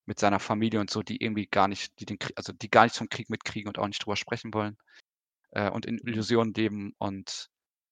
mit 0.07 0.19
seiner 0.19 0.41
Familie 0.41 0.81
und 0.81 0.91
so, 0.91 1.03
die 1.03 1.23
irgendwie 1.23 1.47
gar 1.47 1.69
nicht, 1.69 1.99
die 2.01 2.07
den 2.07 2.19
Krieg, 2.19 2.37
also 2.37 2.53
die 2.53 2.71
gar 2.71 2.85
nicht 2.85 2.95
zum 2.95 3.09
Krieg 3.09 3.31
mitkriegen 3.31 3.69
und 3.69 3.79
auch 3.79 3.87
nicht 3.87 4.05
drüber 4.05 4.17
sprechen 4.17 4.53
wollen 4.55 4.77
äh, 5.51 5.71
und 5.71 5.87
in 5.87 5.97
mhm. 5.97 6.09
Illusionen 6.09 6.55
leben. 6.55 6.95
Und 6.99 7.51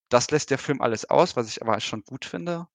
das 0.09 0.31
lässt 0.31 0.51
der 0.51 0.59
Film 0.59 0.81
alles 0.81 1.05
aus, 1.05 1.37
was 1.37 1.49
ich 1.49 1.63
aber 1.63 1.79
schon 1.81 2.03
gut 2.03 2.25
finde, 2.25 2.67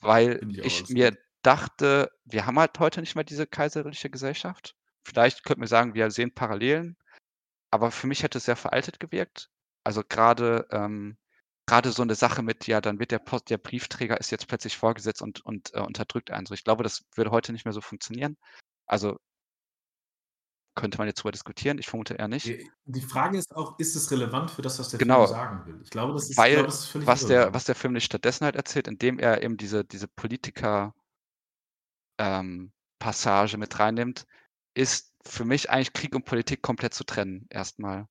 weil 0.00 0.38
Find 0.38 0.58
ich, 0.58 0.82
ich 0.82 0.88
mir 0.88 1.16
dachte, 1.42 2.10
wir 2.24 2.46
haben 2.46 2.58
halt 2.58 2.78
heute 2.78 3.00
nicht 3.00 3.14
mehr 3.14 3.24
diese 3.24 3.46
kaiserliche 3.46 4.10
Gesellschaft. 4.10 4.76
Vielleicht 5.04 5.44
könnten 5.44 5.62
wir 5.62 5.68
sagen, 5.68 5.94
wir 5.94 6.10
sehen 6.10 6.34
Parallelen, 6.34 6.96
aber 7.70 7.90
für 7.90 8.06
mich 8.06 8.22
hätte 8.22 8.38
es 8.38 8.44
sehr 8.44 8.56
veraltet 8.56 9.00
gewirkt. 9.00 9.50
Also 9.84 10.02
gerade 10.06 10.66
ähm, 10.70 11.16
gerade 11.70 11.92
so 11.92 12.02
eine 12.02 12.16
Sache 12.16 12.42
mit, 12.42 12.66
ja, 12.66 12.80
dann 12.80 12.98
wird 12.98 13.12
der 13.12 13.20
Post, 13.20 13.48
der 13.48 13.58
Briefträger 13.58 14.18
ist 14.18 14.32
jetzt 14.32 14.48
plötzlich 14.48 14.76
vorgesetzt 14.76 15.22
und, 15.22 15.44
und 15.46 15.72
äh, 15.72 15.80
unterdrückt 15.80 16.32
einen. 16.32 16.46
So, 16.46 16.54
ich 16.54 16.64
glaube, 16.64 16.82
das 16.82 17.04
würde 17.14 17.30
heute 17.30 17.52
nicht 17.52 17.64
mehr 17.64 17.72
so 17.72 17.80
funktionieren. 17.80 18.36
Also 18.86 19.18
könnte 20.74 20.98
man 20.98 21.06
jetzt 21.06 21.20
darüber 21.20 21.30
diskutieren. 21.30 21.78
Ich 21.78 21.88
vermute 21.88 22.14
eher 22.14 22.26
nicht. 22.26 22.46
Die 22.86 23.00
Frage 23.00 23.38
ist 23.38 23.54
auch, 23.54 23.78
ist 23.78 23.94
es 23.94 24.10
relevant 24.10 24.50
für 24.50 24.62
das, 24.62 24.80
was 24.80 24.88
der 24.88 24.98
genau, 24.98 25.26
Film 25.26 25.38
sagen 25.38 25.66
will? 25.66 25.80
Ich 25.82 25.90
glaube, 25.90 26.12
das 26.14 26.30
ist, 26.30 26.36
weil, 26.36 26.54
glaube, 26.54 26.66
das 26.66 26.80
ist 26.80 26.86
völlig 26.86 27.06
was 27.06 27.26
der, 27.26 27.54
was 27.54 27.64
der 27.64 27.74
Film 27.76 27.92
nicht 27.92 28.04
stattdessen 28.04 28.44
halt 28.44 28.56
erzählt, 28.56 28.88
indem 28.88 29.20
er 29.20 29.42
eben 29.42 29.56
diese, 29.56 29.84
diese 29.84 30.08
Politiker 30.08 30.92
ähm, 32.18 32.72
mit 33.56 33.78
reinnimmt, 33.78 34.26
ist 34.74 35.12
für 35.24 35.44
mich 35.44 35.70
eigentlich 35.70 35.92
Krieg 35.92 36.16
und 36.16 36.24
Politik 36.24 36.62
komplett 36.62 36.94
zu 36.94 37.04
trennen, 37.04 37.46
erstmal. 37.48 38.08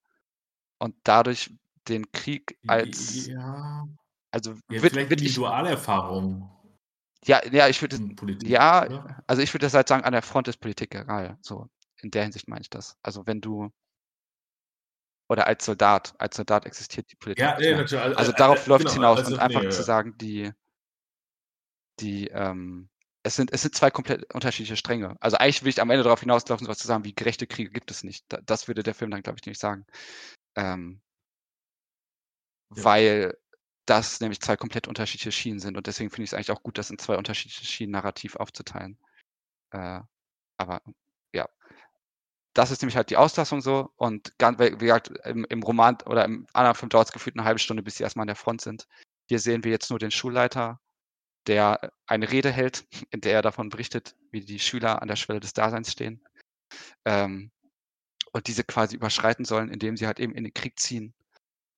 Und 0.77 0.95
dadurch 1.03 1.53
den 1.89 2.11
Krieg 2.11 2.57
als. 2.67 3.27
Ja. 3.27 3.87
Also 4.31 4.51
ja, 4.51 4.81
wird, 4.81 4.93
vielleicht 4.93 5.09
wird 5.09 5.21
Individualerfahrung. 5.21 6.49
Ja, 7.25 7.45
ja, 7.51 7.67
ich 7.67 7.81
würde 7.81 7.99
ja, 8.43 8.85
oder? 8.85 9.23
also 9.27 9.41
ich 9.41 9.53
würde 9.53 9.65
das 9.65 9.73
halt 9.73 9.87
sagen, 9.87 10.03
an 10.03 10.13
der 10.13 10.21
Front 10.21 10.47
ist 10.47 10.57
Politik 10.57 10.95
egal. 10.95 11.37
So, 11.41 11.67
in 12.01 12.11
der 12.11 12.23
Hinsicht 12.23 12.47
meine 12.47 12.61
ich 12.61 12.69
das. 12.69 12.97
Also 13.01 13.25
wenn 13.25 13.41
du 13.41 13.71
oder 15.29 15.45
als 15.45 15.63
Soldat, 15.63 16.15
als 16.17 16.35
Soldat 16.35 16.65
existiert 16.65 17.11
die 17.11 17.15
Politik. 17.15 17.43
Ja, 17.43 17.57
nee, 17.59 17.75
natürlich. 17.75 18.03
Also, 18.03 18.17
also 18.17 18.31
darauf 18.31 18.65
äh, 18.65 18.69
läuft 18.69 18.87
es 18.87 18.93
genau, 18.93 19.09
hinaus 19.11 19.19
also, 19.19 19.33
und 19.33 19.39
einfach 19.39 19.61
nee, 19.61 19.69
zu 19.69 19.83
sagen, 19.83 20.17
die, 20.17 20.51
die, 21.99 22.27
ähm, 22.29 22.89
es 23.21 23.35
sind, 23.35 23.53
es 23.53 23.61
sind 23.61 23.75
zwei 23.75 23.91
komplett 23.91 24.33
unterschiedliche 24.33 24.77
Stränge. 24.77 25.15
Also 25.19 25.37
eigentlich 25.37 25.61
will 25.63 25.69
ich 25.69 25.81
am 25.81 25.89
Ende 25.91 26.03
darauf 26.03 26.21
hinauslaufen, 26.21 26.65
sowas 26.65 26.79
zu 26.79 26.87
sagen, 26.87 27.03
wie 27.03 27.13
gerechte 27.13 27.45
Kriege 27.45 27.69
gibt 27.69 27.91
es 27.91 28.03
nicht. 28.03 28.25
Das 28.45 28.67
würde 28.67 28.81
der 28.81 28.95
Film 28.95 29.11
dann, 29.11 29.21
glaube 29.21 29.37
ich, 29.39 29.45
nicht 29.45 29.59
sagen. 29.59 29.85
Ähm, 30.55 31.01
ja. 32.75 32.83
weil 32.83 33.37
das 33.85 34.19
nämlich 34.19 34.39
zwei 34.41 34.55
komplett 34.55 34.87
unterschiedliche 34.87 35.31
Schienen 35.31 35.59
sind 35.59 35.75
und 35.75 35.87
deswegen 35.87 36.09
finde 36.09 36.23
ich 36.23 36.29
es 36.29 36.33
eigentlich 36.33 36.51
auch 36.51 36.63
gut, 36.63 36.77
das 36.77 36.91
in 36.91 36.99
zwei 36.99 37.17
unterschiedliche 37.17 37.65
Schienen 37.65 37.91
narrativ 37.91 38.35
aufzuteilen. 38.35 38.97
Äh, 39.71 40.01
aber 40.57 40.81
ja, 41.33 41.47
das 42.53 42.71
ist 42.71 42.81
nämlich 42.81 42.97
halt 42.97 43.09
die 43.09 43.17
Auslassung 43.17 43.61
so 43.61 43.91
und 43.95 44.37
ganz, 44.37 44.59
wie 44.59 44.69
gesagt, 44.71 45.09
im, 45.25 45.45
im 45.49 45.63
Roman 45.63 45.97
oder 46.05 46.25
im 46.25 46.45
anderen 46.53 46.75
Film 46.75 46.89
dauert 46.89 47.07
es 47.07 47.13
gefühlt 47.13 47.35
eine 47.35 47.45
halbe 47.45 47.59
Stunde, 47.59 47.83
bis 47.83 47.95
sie 47.95 48.03
erstmal 48.03 48.23
an 48.23 48.27
der 48.27 48.35
Front 48.35 48.61
sind. 48.61 48.87
Hier 49.27 49.39
sehen 49.39 49.63
wir 49.63 49.71
jetzt 49.71 49.89
nur 49.89 49.99
den 49.99 50.11
Schulleiter, 50.11 50.79
der 51.47 51.91
eine 52.05 52.31
Rede 52.31 52.51
hält, 52.51 52.85
in 53.11 53.21
der 53.21 53.33
er 53.33 53.41
davon 53.41 53.69
berichtet, 53.69 54.15
wie 54.31 54.41
die 54.41 54.59
Schüler 54.59 55.01
an 55.01 55.07
der 55.07 55.15
Schwelle 55.15 55.39
des 55.39 55.53
Daseins 55.53 55.91
stehen. 55.91 56.23
Ähm, 57.05 57.51
und 58.31 58.47
diese 58.47 58.63
quasi 58.63 58.95
überschreiten 58.95 59.45
sollen, 59.45 59.69
indem 59.69 59.97
sie 59.97 60.05
halt 60.05 60.19
eben 60.19 60.35
in 60.35 60.43
den 60.43 60.53
Krieg 60.53 60.79
ziehen 60.79 61.15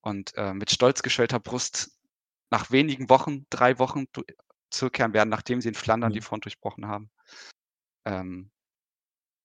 und 0.02 0.36
äh, 0.36 0.54
mit 0.54 0.72
stolz 0.72 1.02
geschwellter 1.02 1.40
Brust 1.40 1.98
nach 2.50 2.72
wenigen 2.72 3.10
Wochen, 3.10 3.46
drei 3.50 3.80
Wochen 3.80 4.06
zurückkehren 4.70 5.14
werden, 5.14 5.30
nachdem 5.30 5.62
sie 5.62 5.70
in 5.70 5.76
Flandern 5.76 6.12
mhm. 6.12 6.16
die 6.16 6.22
Front 6.22 6.46
durchbrochen 6.46 6.88
haben. 6.88 7.12
Ähm, 8.06 8.52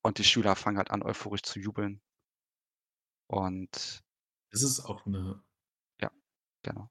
und 0.03 0.19
die 0.19 0.25
Schüler 0.25 0.57
fangen 0.57 0.79
halt 0.79 0.91
an, 0.91 1.03
euphorisch 1.03 1.43
zu 1.43 1.59
jubeln. 1.59 2.01
Und 3.29 4.03
es 4.51 4.63
ist 4.63 4.81
auch 4.81 5.05
eine. 5.07 5.43
Ja, 6.01 6.11
genau. 6.63 6.91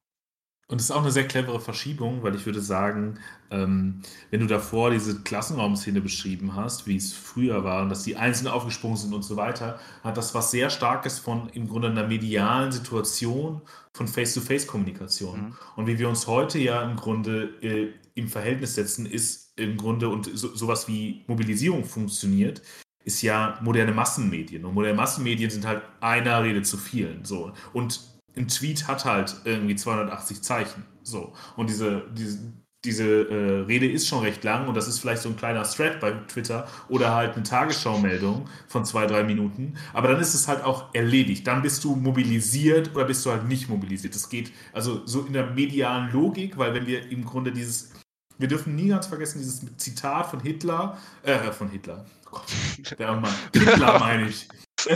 Und 0.68 0.80
es 0.80 0.86
ist 0.86 0.90
auch 0.90 1.02
eine 1.02 1.12
sehr 1.12 1.28
clevere 1.28 1.60
Verschiebung, 1.60 2.24
weil 2.24 2.34
ich 2.34 2.44
würde 2.44 2.60
sagen, 2.60 3.20
ähm, 3.52 4.02
wenn 4.30 4.40
du 4.40 4.46
davor 4.46 4.90
diese 4.90 5.22
Klassenraumszene 5.22 6.00
beschrieben 6.00 6.56
hast, 6.56 6.88
wie 6.88 6.96
es 6.96 7.12
früher 7.12 7.62
war 7.62 7.82
und 7.82 7.88
dass 7.88 8.02
die 8.02 8.16
Einzelnen 8.16 8.52
aufgesprungen 8.52 8.96
sind 8.96 9.14
und 9.14 9.22
so 9.22 9.36
weiter, 9.36 9.78
hat 10.02 10.16
das 10.16 10.34
was 10.34 10.50
sehr 10.50 10.68
Starkes 10.68 11.20
von 11.20 11.48
im 11.50 11.68
Grunde 11.68 11.88
einer 11.88 12.08
medialen 12.08 12.72
Situation 12.72 13.62
von 13.92 14.08
Face-to-Face-Kommunikation. 14.08 15.40
Mhm. 15.40 15.56
Und 15.76 15.86
wie 15.86 16.00
wir 16.00 16.08
uns 16.08 16.26
heute 16.26 16.58
ja 16.58 16.82
im 16.82 16.96
Grunde 16.96 17.54
äh, 17.62 17.92
im 18.16 18.26
Verhältnis 18.26 18.74
setzen, 18.74 19.06
ist 19.06 19.52
im 19.56 19.76
Grunde 19.76 20.08
und 20.08 20.28
so, 20.36 20.52
sowas 20.56 20.88
wie 20.88 21.22
Mobilisierung 21.28 21.84
funktioniert, 21.84 22.60
ist 23.04 23.22
ja 23.22 23.56
moderne 23.62 23.92
Massenmedien. 23.92 24.64
Und 24.64 24.74
moderne 24.74 24.96
Massenmedien 24.96 25.48
sind 25.48 25.64
halt 25.64 25.82
einer 26.00 26.42
Rede 26.42 26.62
zu 26.62 26.76
vielen. 26.76 27.24
So. 27.24 27.52
Und 27.72 28.15
ein 28.36 28.48
Tweet 28.48 28.86
hat 28.86 29.04
halt 29.04 29.36
irgendwie 29.44 29.76
280 29.76 30.42
Zeichen. 30.42 30.84
So. 31.02 31.32
Und 31.56 31.70
diese, 31.70 32.04
diese, 32.12 32.38
diese 32.84 33.28
äh, 33.28 33.60
Rede 33.62 33.90
ist 33.90 34.06
schon 34.06 34.22
recht 34.22 34.44
lang 34.44 34.68
und 34.68 34.74
das 34.74 34.86
ist 34.86 35.00
vielleicht 35.00 35.22
so 35.22 35.28
ein 35.28 35.36
kleiner 35.36 35.64
Thread 35.64 36.00
bei 36.00 36.12
Twitter 36.12 36.68
oder 36.88 37.14
halt 37.14 37.34
eine 37.34 37.42
Tagesschau-Meldung 37.42 38.48
von 38.68 38.84
zwei, 38.84 39.06
drei 39.06 39.24
Minuten. 39.24 39.76
Aber 39.92 40.08
dann 40.08 40.20
ist 40.20 40.34
es 40.34 40.46
halt 40.46 40.62
auch 40.62 40.94
erledigt. 40.94 41.46
Dann 41.46 41.62
bist 41.62 41.82
du 41.84 41.96
mobilisiert 41.96 42.94
oder 42.94 43.06
bist 43.06 43.24
du 43.26 43.30
halt 43.30 43.46
nicht 43.48 43.68
mobilisiert. 43.68 44.14
Das 44.14 44.28
geht 44.28 44.52
also 44.72 45.06
so 45.06 45.22
in 45.22 45.32
der 45.32 45.50
medialen 45.50 46.12
Logik, 46.12 46.58
weil 46.58 46.74
wenn 46.74 46.86
wir 46.86 47.10
im 47.10 47.24
Grunde 47.24 47.52
dieses, 47.52 47.92
wir 48.38 48.48
dürfen 48.48 48.76
nie 48.76 48.88
ganz 48.88 49.06
vergessen, 49.06 49.38
dieses 49.38 49.64
Zitat 49.78 50.30
von 50.30 50.40
Hitler, 50.40 50.98
äh, 51.22 51.50
von 51.52 51.70
Hitler, 51.70 52.04
oh 52.26 52.30
Gott, 52.30 52.98
der 52.98 53.16
Mann, 53.16 53.34
Hitler 53.52 53.98
meine 53.98 54.28
ich. 54.28 54.48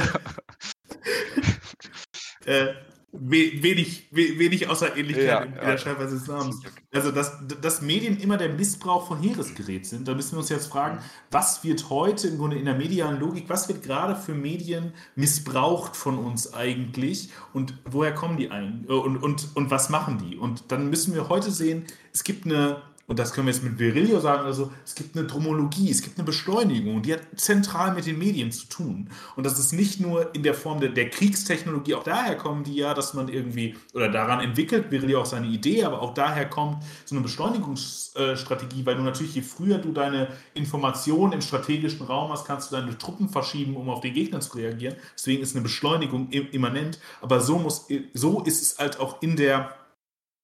äh, 2.44 2.74
wenig, 3.12 4.06
wenig 4.12 4.68
Außerähnlichkeit 4.68 5.26
ja, 5.26 5.40
in 5.40 5.54
der 5.54 5.62
ja. 5.64 5.78
Schreibweise 5.78 6.16
des 6.16 6.28
Namens. 6.28 6.60
Also, 6.92 7.10
dass, 7.10 7.38
dass 7.60 7.82
Medien 7.82 8.18
immer 8.20 8.36
der 8.36 8.50
Missbrauch 8.50 9.08
von 9.08 9.20
Heeresgerät 9.20 9.84
sind, 9.86 10.06
da 10.06 10.14
müssen 10.14 10.32
wir 10.32 10.38
uns 10.38 10.48
jetzt 10.48 10.66
fragen, 10.66 10.98
was 11.30 11.64
wird 11.64 11.90
heute 11.90 12.28
im 12.28 12.38
Grunde 12.38 12.56
in 12.56 12.64
der 12.64 12.74
medialen 12.74 13.18
Logik, 13.18 13.48
was 13.48 13.68
wird 13.68 13.82
gerade 13.82 14.14
für 14.14 14.34
Medien 14.34 14.92
missbraucht 15.16 15.96
von 15.96 16.18
uns 16.18 16.54
eigentlich 16.54 17.30
und 17.52 17.74
woher 17.84 18.14
kommen 18.14 18.36
die 18.36 18.50
ein 18.50 18.84
und, 18.86 19.16
und, 19.16 19.56
und 19.56 19.70
was 19.70 19.90
machen 19.90 20.18
die? 20.18 20.36
Und 20.36 20.70
dann 20.70 20.88
müssen 20.88 21.14
wir 21.14 21.28
heute 21.28 21.50
sehen, 21.50 21.86
es 22.12 22.22
gibt 22.22 22.44
eine 22.44 22.82
und 23.10 23.18
das 23.18 23.32
können 23.32 23.48
wir 23.48 23.52
jetzt 23.52 23.64
mit 23.64 23.76
Virilio 23.76 24.20
sagen, 24.20 24.44
also 24.44 24.70
es 24.86 24.94
gibt 24.94 25.16
eine 25.16 25.26
Dromologie, 25.26 25.90
es 25.90 26.00
gibt 26.00 26.16
eine 26.16 26.24
Beschleunigung, 26.24 27.02
die 27.02 27.12
hat 27.12 27.22
zentral 27.34 27.92
mit 27.92 28.06
den 28.06 28.16
Medien 28.16 28.52
zu 28.52 28.68
tun. 28.68 29.10
Und 29.34 29.44
das 29.44 29.58
ist 29.58 29.72
nicht 29.72 29.98
nur 29.98 30.32
in 30.32 30.44
der 30.44 30.54
Form 30.54 30.78
der, 30.78 30.90
der 30.90 31.10
Kriegstechnologie, 31.10 31.96
auch 31.96 32.04
daher 32.04 32.36
kommen 32.36 32.62
die 32.62 32.76
ja, 32.76 32.94
dass 32.94 33.12
man 33.12 33.26
irgendwie, 33.26 33.74
oder 33.94 34.10
daran 34.10 34.38
entwickelt 34.38 34.92
Virilio 34.92 35.22
auch 35.22 35.26
seine 35.26 35.48
Idee, 35.48 35.82
aber 35.82 36.02
auch 36.02 36.14
daher 36.14 36.48
kommt 36.48 36.84
so 37.04 37.16
eine 37.16 37.22
Beschleunigungsstrategie, 37.24 38.86
weil 38.86 38.94
du 38.94 39.02
natürlich, 39.02 39.34
je 39.34 39.42
früher 39.42 39.78
du 39.78 39.90
deine 39.90 40.28
Informationen 40.54 41.32
im 41.32 41.40
strategischen 41.40 42.06
Raum 42.06 42.30
hast, 42.30 42.46
kannst 42.46 42.70
du 42.70 42.76
deine 42.76 42.96
Truppen 42.96 43.28
verschieben, 43.28 43.74
um 43.74 43.90
auf 43.90 44.02
den 44.02 44.14
Gegner 44.14 44.38
zu 44.38 44.56
reagieren. 44.56 44.94
Deswegen 45.16 45.42
ist 45.42 45.56
eine 45.56 45.64
Beschleunigung 45.64 46.30
immanent, 46.30 47.00
aber 47.22 47.40
so, 47.40 47.58
muss, 47.58 47.88
so 48.14 48.44
ist 48.44 48.62
es 48.62 48.78
halt 48.78 49.00
auch 49.00 49.20
in 49.20 49.34
der 49.34 49.79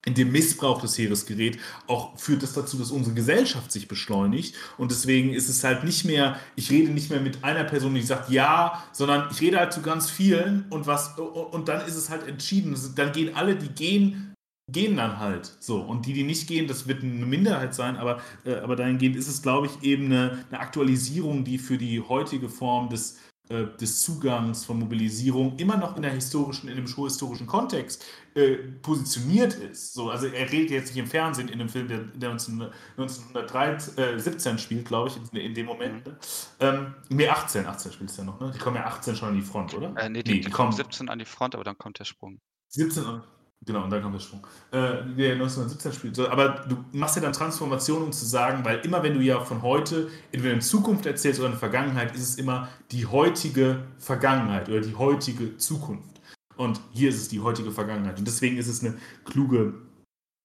in 0.06 0.14
dem 0.14 0.30
Missbrauch 0.30 0.80
des 0.80 0.96
Heeresgeräts 0.96 1.58
auch 1.88 2.16
führt 2.16 2.42
das 2.42 2.52
dazu, 2.52 2.78
dass 2.78 2.92
unsere 2.92 3.14
Gesellschaft 3.14 3.72
sich 3.72 3.88
beschleunigt. 3.88 4.54
Und 4.78 4.92
deswegen 4.92 5.34
ist 5.34 5.48
es 5.48 5.64
halt 5.64 5.84
nicht 5.84 6.04
mehr, 6.04 6.38
ich 6.54 6.70
rede 6.70 6.92
nicht 6.92 7.10
mehr 7.10 7.20
mit 7.20 7.42
einer 7.42 7.64
Person, 7.64 7.94
die 7.94 8.02
sagt 8.02 8.30
ja, 8.30 8.84
sondern 8.92 9.28
ich 9.32 9.40
rede 9.40 9.58
halt 9.58 9.72
zu 9.72 9.82
ganz 9.82 10.08
vielen 10.08 10.66
und 10.70 10.86
was, 10.86 11.18
und 11.18 11.68
dann 11.68 11.84
ist 11.86 11.96
es 11.96 12.08
halt 12.08 12.26
entschieden. 12.26 12.76
Dann 12.94 13.12
gehen 13.12 13.34
alle, 13.34 13.56
die 13.56 13.68
gehen, 13.68 14.34
gehen 14.70 14.96
dann 14.96 15.18
halt 15.18 15.52
so. 15.58 15.80
Und 15.80 16.06
die, 16.06 16.12
die 16.12 16.22
nicht 16.22 16.46
gehen, 16.46 16.68
das 16.68 16.86
wird 16.86 17.02
eine 17.02 17.26
Minderheit 17.26 17.74
sein, 17.74 17.96
aber, 17.96 18.20
äh, 18.44 18.54
aber 18.54 18.76
dahingehend 18.76 19.16
ist 19.16 19.28
es, 19.28 19.42
glaube 19.42 19.66
ich, 19.66 19.82
eben 19.82 20.06
eine, 20.06 20.44
eine 20.50 20.60
Aktualisierung, 20.60 21.42
die 21.42 21.58
für 21.58 21.78
die 21.78 22.00
heutige 22.00 22.48
Form 22.48 22.88
des 22.90 23.18
äh, 23.48 23.66
des 23.80 24.02
Zugangs 24.02 24.64
von 24.64 24.78
Mobilisierung 24.78 25.56
immer 25.56 25.76
noch 25.76 25.96
in 25.96 26.02
der 26.02 26.12
historischen, 26.12 26.68
in 26.68 26.76
dem 26.76 26.86
historischen 26.86 27.46
Kontext 27.46 28.04
äh, 28.34 28.56
positioniert 28.82 29.54
ist. 29.54 29.94
So, 29.94 30.10
also 30.10 30.26
er 30.26 30.50
redet 30.50 30.70
jetzt 30.70 30.88
nicht 30.88 30.98
im 30.98 31.06
Fernsehen 31.06 31.48
in 31.48 31.60
einem 31.60 31.68
Film, 31.68 31.86
der, 31.86 31.98
der 31.98 32.30
1917 32.30 34.54
äh, 34.54 34.58
spielt, 34.58 34.86
glaube 34.86 35.10
ich, 35.10 35.16
in, 35.32 35.38
in, 35.38 35.54
dem 35.54 35.66
Moment. 35.66 36.06
Ne? 36.06 36.16
Ähm, 36.60 36.94
nee, 37.08 37.28
18, 37.28 37.66
18 37.66 37.92
spielt 37.92 38.10
es 38.10 38.16
ja 38.16 38.24
noch, 38.24 38.40
ne? 38.40 38.50
Die 38.54 38.58
kommen 38.58 38.76
ja 38.76 38.86
18 38.86 39.14
schon 39.14 39.28
an 39.28 39.34
die 39.36 39.42
Front, 39.42 39.74
oder? 39.74 39.94
Äh, 39.96 40.08
nee, 40.08 40.22
die, 40.22 40.32
nee, 40.32 40.38
die, 40.38 40.46
die 40.46 40.50
kommen 40.50 40.72
17 40.72 41.08
an 41.08 41.18
die 41.18 41.24
Front, 41.24 41.54
aber 41.54 41.64
dann 41.64 41.78
kommt 41.78 41.98
der 41.98 42.04
Sprung. 42.04 42.40
17 42.68 43.04
an 43.04 43.22
Genau, 43.64 43.84
und 43.84 43.90
dann 43.90 44.02
kommt 44.02 44.14
der 44.14 44.20
Sprung. 44.20 44.46
Äh, 44.70 45.02
der 45.16 45.32
1917 45.32 45.92
spielt. 45.92 46.18
Aber 46.20 46.64
du 46.68 46.84
machst 46.92 47.16
ja 47.16 47.22
dann 47.22 47.32
Transformation, 47.32 48.02
um 48.02 48.12
zu 48.12 48.24
sagen, 48.24 48.64
weil 48.64 48.78
immer 48.80 49.02
wenn 49.02 49.14
du 49.14 49.20
ja 49.20 49.40
von 49.40 49.62
heute 49.62 50.08
entweder 50.30 50.54
in 50.54 50.60
Zukunft 50.60 51.06
erzählst 51.06 51.40
oder 51.40 51.48
in 51.48 51.56
Vergangenheit, 51.56 52.14
ist 52.14 52.22
es 52.22 52.34
immer 52.36 52.68
die 52.92 53.06
heutige 53.06 53.84
Vergangenheit 53.98 54.68
oder 54.68 54.80
die 54.80 54.94
heutige 54.94 55.56
Zukunft. 55.56 56.20
Und 56.56 56.80
hier 56.92 57.08
ist 57.10 57.16
es 57.16 57.28
die 57.28 57.40
heutige 57.40 57.70
Vergangenheit. 57.70 58.18
Und 58.18 58.26
deswegen 58.26 58.56
ist 58.56 58.68
es 58.68 58.84
eine 58.84 58.94
kluge 59.24 59.74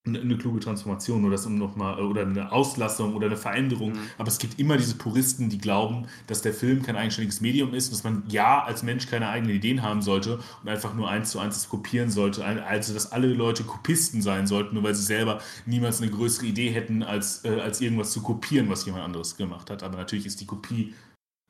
eine 0.04 0.36
kluge 0.36 0.60
Transformation 0.60 1.24
oder 1.24 1.34
das 1.34 1.46
um 1.46 1.60
noch 1.60 1.76
mal 1.76 2.00
oder 2.00 2.22
eine 2.22 2.52
Auslassung 2.52 3.16
oder 3.16 3.28
eine 3.28 3.38
Veränderung. 3.38 3.92
Mhm. 3.92 4.10
Aber 4.18 4.30
es 4.30 4.40
gibt 4.40 4.60
immer 4.60 4.76
diese 4.76 4.96
Puristen, 4.96 5.50
die 5.50 5.60
glauben, 5.60 6.08
dass 6.26 6.42
der 6.42 6.54
Film 6.54 6.82
kein 6.82 6.96
eigenständiges 6.96 7.40
Medium 7.40 7.76
ist, 7.76 7.92
dass 7.92 8.04
man 8.04 8.24
ja 8.28 8.64
als 8.64 8.82
Mensch 8.82 9.06
keine 9.08 9.30
eigenen 9.30 9.56
Ideen 9.56 9.84
haben 9.84 10.02
sollte 10.02 10.40
und 10.62 10.70
einfach 10.70 10.96
nur 10.96 11.08
eins 11.08 11.30
zu 11.30 11.40
eins 11.40 11.70
kopieren 11.70 12.10
sollte. 12.10 12.44
Also 12.44 12.96
dass 12.96 13.12
alle 13.12 13.28
Leute 13.28 13.64
Kopisten 13.64 14.24
sein 14.24 14.48
sollten, 14.48 14.74
nur 14.74 14.84
weil 14.84 14.96
sie 14.96 15.04
selber 15.04 15.40
niemals 15.68 16.02
eine 16.02 16.10
größere 16.10 16.48
Idee 16.48 16.72
hätten, 16.72 17.04
als, 17.04 17.46
äh, 17.46 17.60
als 17.60 17.80
irgendwas 17.80 18.12
zu 18.12 18.24
kopieren, 18.24 18.70
was 18.70 18.86
jemand 18.86 19.04
anderes 19.04 19.38
gemacht 19.38 19.70
hat. 19.70 19.84
Aber 19.84 19.98
natürlich 19.98 20.26
ist 20.26 20.42
die 20.42 20.48
Kopie 20.48 20.96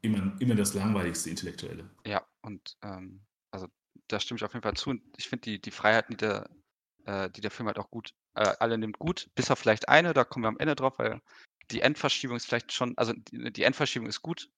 immer, 0.02 0.34
immer 0.40 0.56
das 0.56 0.74
langweiligste 0.74 1.30
Intellektuelle. 1.30 1.90
Ja, 2.06 2.26
und 2.42 2.76
ähm, 2.84 3.22
also 3.52 3.68
da 4.08 4.20
stimme 4.20 4.38
ich 4.40 4.44
auf 4.44 4.52
jeden 4.54 4.64
Fall 4.64 4.76
zu. 4.76 4.90
Und 4.90 5.02
ich 5.16 5.30
finde 5.30 5.44
die, 5.44 5.62
die 5.62 5.72
Freiheiten, 5.72 6.18
die 6.18 6.26
der, 6.26 6.50
äh, 7.06 7.30
die 7.30 7.40
der 7.40 7.52
Film 7.52 7.68
halt 7.68 7.80
auch 7.80 7.90
gut 7.90 8.14
äh, 8.36 8.54
alle 8.60 8.78
nimmt 8.78 9.00
gut, 9.00 9.30
bis 9.36 9.52
auf 9.52 9.60
vielleicht 9.60 9.90
eine, 9.90 10.14
da 10.14 10.24
kommen 10.24 10.44
wir 10.44 10.50
am 10.50 10.60
Ende 10.60 10.76
drauf, 10.76 11.00
weil 11.00 11.22
die 11.72 11.82
Endverschiebung 11.82 12.38
ist 12.38 12.46
vielleicht 12.46 12.72
schon, 12.72 12.98
also 12.98 13.14
die, 13.14 13.52
die 13.52 13.64
Endverschiebung 13.64 14.08
ist 14.08 14.22
gut, 14.22 14.50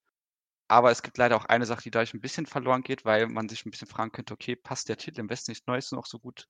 aber 0.67 0.91
es 0.91 1.03
gibt 1.03 1.17
leider 1.17 1.35
auch 1.35 1.45
eine 1.45 1.65
Sache, 1.65 1.83
die 1.83 1.91
dadurch 1.91 2.13
ein 2.13 2.21
bisschen 2.21 2.45
verloren 2.45 2.83
geht, 2.83 3.05
weil 3.05 3.27
man 3.27 3.49
sich 3.49 3.65
ein 3.65 3.71
bisschen 3.71 3.87
fragen 3.87 4.11
könnte, 4.11 4.33
okay, 4.33 4.55
passt 4.55 4.89
der 4.89 4.97
Titel 4.97 5.19
im 5.19 5.29
Westen 5.29 5.51
nichts 5.51 5.67
Neues 5.67 5.91
noch 5.91 6.05
so 6.05 6.19
gut, 6.19 6.47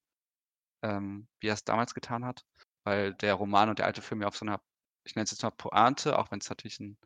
ähm, 0.83 1.27
wie 1.39 1.47
er 1.47 1.53
es 1.55 1.63
damals 1.63 1.93
getan 1.93 2.25
hat? 2.25 2.45
Weil 2.85 3.13
der 3.15 3.35
Roman 3.35 3.69
und 3.69 3.79
der 3.79 3.85
alte 3.85 4.01
Film 4.01 4.21
ja 4.21 4.27
auf 4.27 4.37
so 4.37 4.45
einer, 4.45 4.61
ich 5.05 5.15
nenne 5.15 5.23
es 5.23 5.31
jetzt 5.31 5.43
mal 5.43 5.51
Pointe, 5.51 6.17
auch 6.17 6.31
wenn 6.31 6.39
es 6.39 6.49
natürlich 6.49 6.79
ein, 6.79 6.97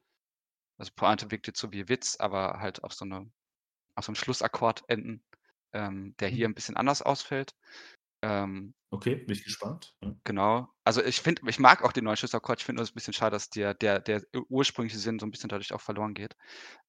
also 0.77 0.91
Pointe 0.95 1.31
wirkt 1.31 1.47
jetzt 1.47 1.59
so 1.59 1.71
wie 1.71 1.89
Witz, 1.89 2.17
aber 2.19 2.59
halt 2.59 2.83
auf 2.83 2.93
so 2.93 3.05
eine, 3.05 3.31
auf 3.95 4.05
so 4.05 4.11
einen 4.11 4.15
Schlussakkord 4.15 4.83
enden, 4.87 5.23
ähm, 5.73 6.15
der 6.17 6.29
hier 6.29 6.47
mhm. 6.47 6.51
ein 6.51 6.55
bisschen 6.55 6.77
anders 6.77 7.01
ausfällt. 7.01 7.55
Ähm, 8.21 8.73
okay, 8.89 9.15
bin 9.15 9.35
ich 9.35 9.43
gespannt. 9.43 9.95
Genau. 10.23 10.67
Also 10.83 11.03
ich 11.03 11.21
finde, 11.21 11.41
ich 11.47 11.59
mag 11.59 11.83
auch 11.83 11.91
den 11.91 12.03
neuen 12.03 12.17
Schlüsselchord. 12.17 12.59
Ich 12.59 12.65
finde 12.65 12.81
es 12.81 12.91
ein 12.91 12.95
bisschen 12.95 13.13
schade, 13.13 13.31
dass 13.31 13.49
der, 13.49 13.73
der, 13.73 13.99
der 13.99 14.23
ursprüngliche 14.49 14.97
Sinn 14.97 15.19
so 15.19 15.25
ein 15.25 15.31
bisschen 15.31 15.49
dadurch 15.49 15.73
auch 15.73 15.81
verloren 15.81 16.13
geht. 16.13 16.35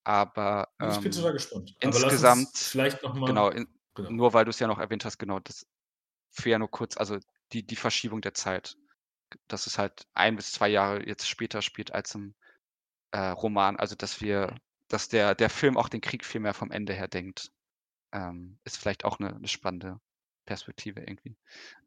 Aber 0.05 0.69
ähm, 0.81 0.91
ich 0.91 1.01
bin 1.01 1.13
total 1.13 1.33
gespannt. 1.33 1.77
insgesamt, 1.81 2.57
vielleicht 2.57 3.03
noch 3.03 3.15
mal, 3.15 3.27
genau, 3.27 3.51
in, 3.51 3.69
genau, 3.95 4.11
nur 4.11 4.33
weil 4.33 4.45
du 4.45 4.51
es 4.51 4.59
ja 4.59 4.67
noch 4.67 4.79
erwähnt 4.79 5.05
hast, 5.05 5.19
genau, 5.19 5.41
das 5.41 5.67
für 6.31 6.51
ja 6.51 6.59
nur 6.59 6.71
kurz, 6.71 6.97
also 6.97 7.19
die, 7.53 7.67
die 7.67 7.77
Verschiebung 7.77 8.21
der 8.21 8.35
Zeit, 8.35 8.77
dass 9.49 9.67
es 9.67 9.79
halt 9.79 10.07
ein 10.15 10.37
bis 10.37 10.53
zwei 10.53 10.69
Jahre 10.69 11.07
jetzt 11.07 11.29
später 11.29 11.63
spielt 11.63 11.93
als 11.93 12.15
im 12.15 12.35
äh, 13.11 13.19
Roman. 13.19 13.77
Also 13.77 13.95
dass 13.97 14.21
wir, 14.21 14.55
dass 14.89 15.09
der, 15.09 15.35
der 15.35 15.51
Film 15.51 15.77
auch 15.77 15.89
den 15.89 16.01
Krieg 16.01 16.25
viel 16.25 16.41
mehr 16.41 16.55
vom 16.55 16.71
Ende 16.71 16.95
her 16.95 17.09
denkt, 17.09 17.51
ähm, 18.13 18.59
ist 18.65 18.79
vielleicht 18.79 19.05
auch 19.05 19.19
eine, 19.19 19.35
eine 19.35 19.49
spannende 19.49 20.01
Perspektive 20.49 21.01
irgendwie. 21.01 21.37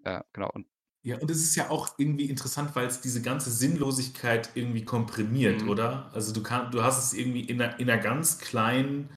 Äh, 0.04 0.22
genau. 0.34 0.52
Und 0.54 0.68
ja, 1.04 1.18
und 1.18 1.32
es 1.32 1.42
ist 1.42 1.56
ja 1.56 1.72
auch 1.72 1.96
irgendwie 1.98 2.30
interessant, 2.30 2.76
weil 2.76 2.86
es 2.86 3.02
diese 3.02 3.24
ganze 3.24 3.50
Sinnlosigkeit 3.50 4.52
irgendwie 4.54 4.86
komprimiert, 4.86 5.64
mhm. 5.64 5.70
oder? 5.70 6.12
Also 6.14 6.32
du 6.32 6.44
kann, 6.44 6.70
du 6.70 6.84
hast 6.84 7.04
es 7.04 7.18
irgendwie 7.18 7.42
in 7.42 7.60
einer, 7.60 7.80
in 7.80 7.90
einer 7.90 8.02
ganz 8.02 8.38
kleinen, 8.38 9.10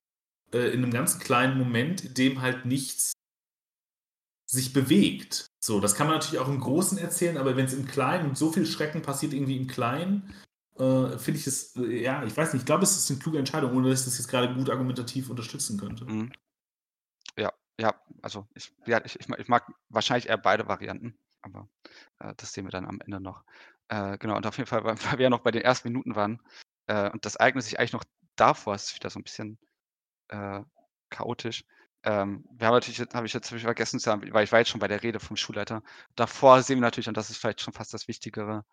äh, 0.53 0.71
in 0.73 0.83
einem 0.83 0.93
ganz 0.93 1.19
kleinen 1.19 1.59
Moment, 1.59 2.03
in 2.03 2.15
dem 2.15 2.41
halt 2.41 2.65
nichts 2.65 3.13
sich 4.47 4.73
bewegt. 4.73 5.47
So, 5.63 5.81
das 5.81 5.95
kann 5.95 6.07
man 6.07 6.17
natürlich 6.17 6.39
auch 6.39 6.49
im 6.49 6.61
Großen 6.61 6.97
erzählen, 6.97 7.37
aber 7.37 7.55
wenn 7.55 7.67
es 7.67 7.75
im 7.75 7.87
Kleinen 7.87 8.31
und 8.31 8.39
so 8.39 8.51
viel 8.51 8.65
Schrecken 8.65 9.03
passiert 9.03 9.35
irgendwie 9.35 9.59
im 9.59 9.67
Kleinen, 9.67 10.35
äh, 10.79 11.19
finde 11.19 11.39
ich 11.39 11.47
es, 11.47 11.77
äh, 11.77 12.03
ja, 12.03 12.25
ich 12.25 12.35
weiß 12.35 12.55
nicht, 12.55 12.63
ich 12.63 12.67
glaube, 12.67 12.85
es 12.85 12.97
ist 12.97 13.11
eine 13.11 13.21
kluge 13.21 13.39
Entscheidung, 13.39 13.77
ohne 13.77 13.91
dass 13.91 14.01
ich 14.01 14.07
das 14.07 14.19
jetzt 14.19 14.29
gerade 14.29 14.55
gut 14.55 14.71
argumentativ 14.71 15.29
unterstützen 15.29 15.79
könnte. 15.79 16.07
Mhm. 16.07 16.33
Ja, 17.79 17.95
also 18.23 18.47
ich, 18.55 18.73
ja, 18.87 19.05
ich, 19.05 19.19
ich 19.19 19.49
mag 19.49 19.73
wahrscheinlich 19.89 20.29
eher 20.29 20.39
beide 20.39 20.69
Varianten, 20.69 21.19
aber 21.43 21.69
äh, 22.21 22.35
das 22.37 22.53
sehen 22.53 22.65
wir 22.67 22.71
dann 22.71 22.87
am 22.87 23.01
Ende 23.01 23.21
noch. 23.21 23.45
Äh, 23.89 24.17
genau, 24.19 24.37
und 24.37 24.47
auf 24.47 24.57
jeden 24.59 24.69
Fall, 24.69 24.85
weil, 24.85 24.97
wir 24.97 25.25
ja 25.25 25.31
noch 25.31 25.41
bei 25.43 25.51
den 25.51 25.63
ersten 25.63 25.89
Minuten 25.89 26.15
waren 26.15 26.41
äh, 26.87 27.11
und 27.11 27.25
das 27.25 27.37
eignet 27.37 27.65
sich 27.65 27.79
eigentlich 27.79 27.93
noch 27.93 28.05
davor, 28.37 28.75
es 28.75 28.85
ist 28.85 28.95
wieder 28.95 29.11
so 29.11 29.19
ein 29.19 29.25
bisschen 29.25 29.59
äh, 30.29 30.61
chaotisch. 31.11 31.65
Ähm, 32.05 32.45
wir 32.53 32.67
haben 32.67 32.75
natürlich, 32.75 33.01
habe 33.15 33.27
ich 33.27 33.33
jetzt 33.33 33.49
vergessen 33.49 33.99
zu 33.99 34.05
sagen, 34.05 34.33
weil 34.33 34.45
ich 34.45 34.53
war 34.53 34.59
jetzt 34.61 34.69
schon 34.69 34.81
bei 34.81 34.89
der 34.89 35.03
Rede 35.03 35.21
vom 35.21 35.37
Schulleiter. 35.37 35.83
Davor 36.17 36.63
sehen 36.63 36.77
wir 36.77 36.83
natürlich, 36.83 37.09
und 37.09 37.17
das 37.17 37.31
ist 37.31 37.39
vielleicht 37.39 37.63
schon 37.63 37.73
fast 37.73 37.95
das 37.95 38.09
Wichtigere, 38.09 38.65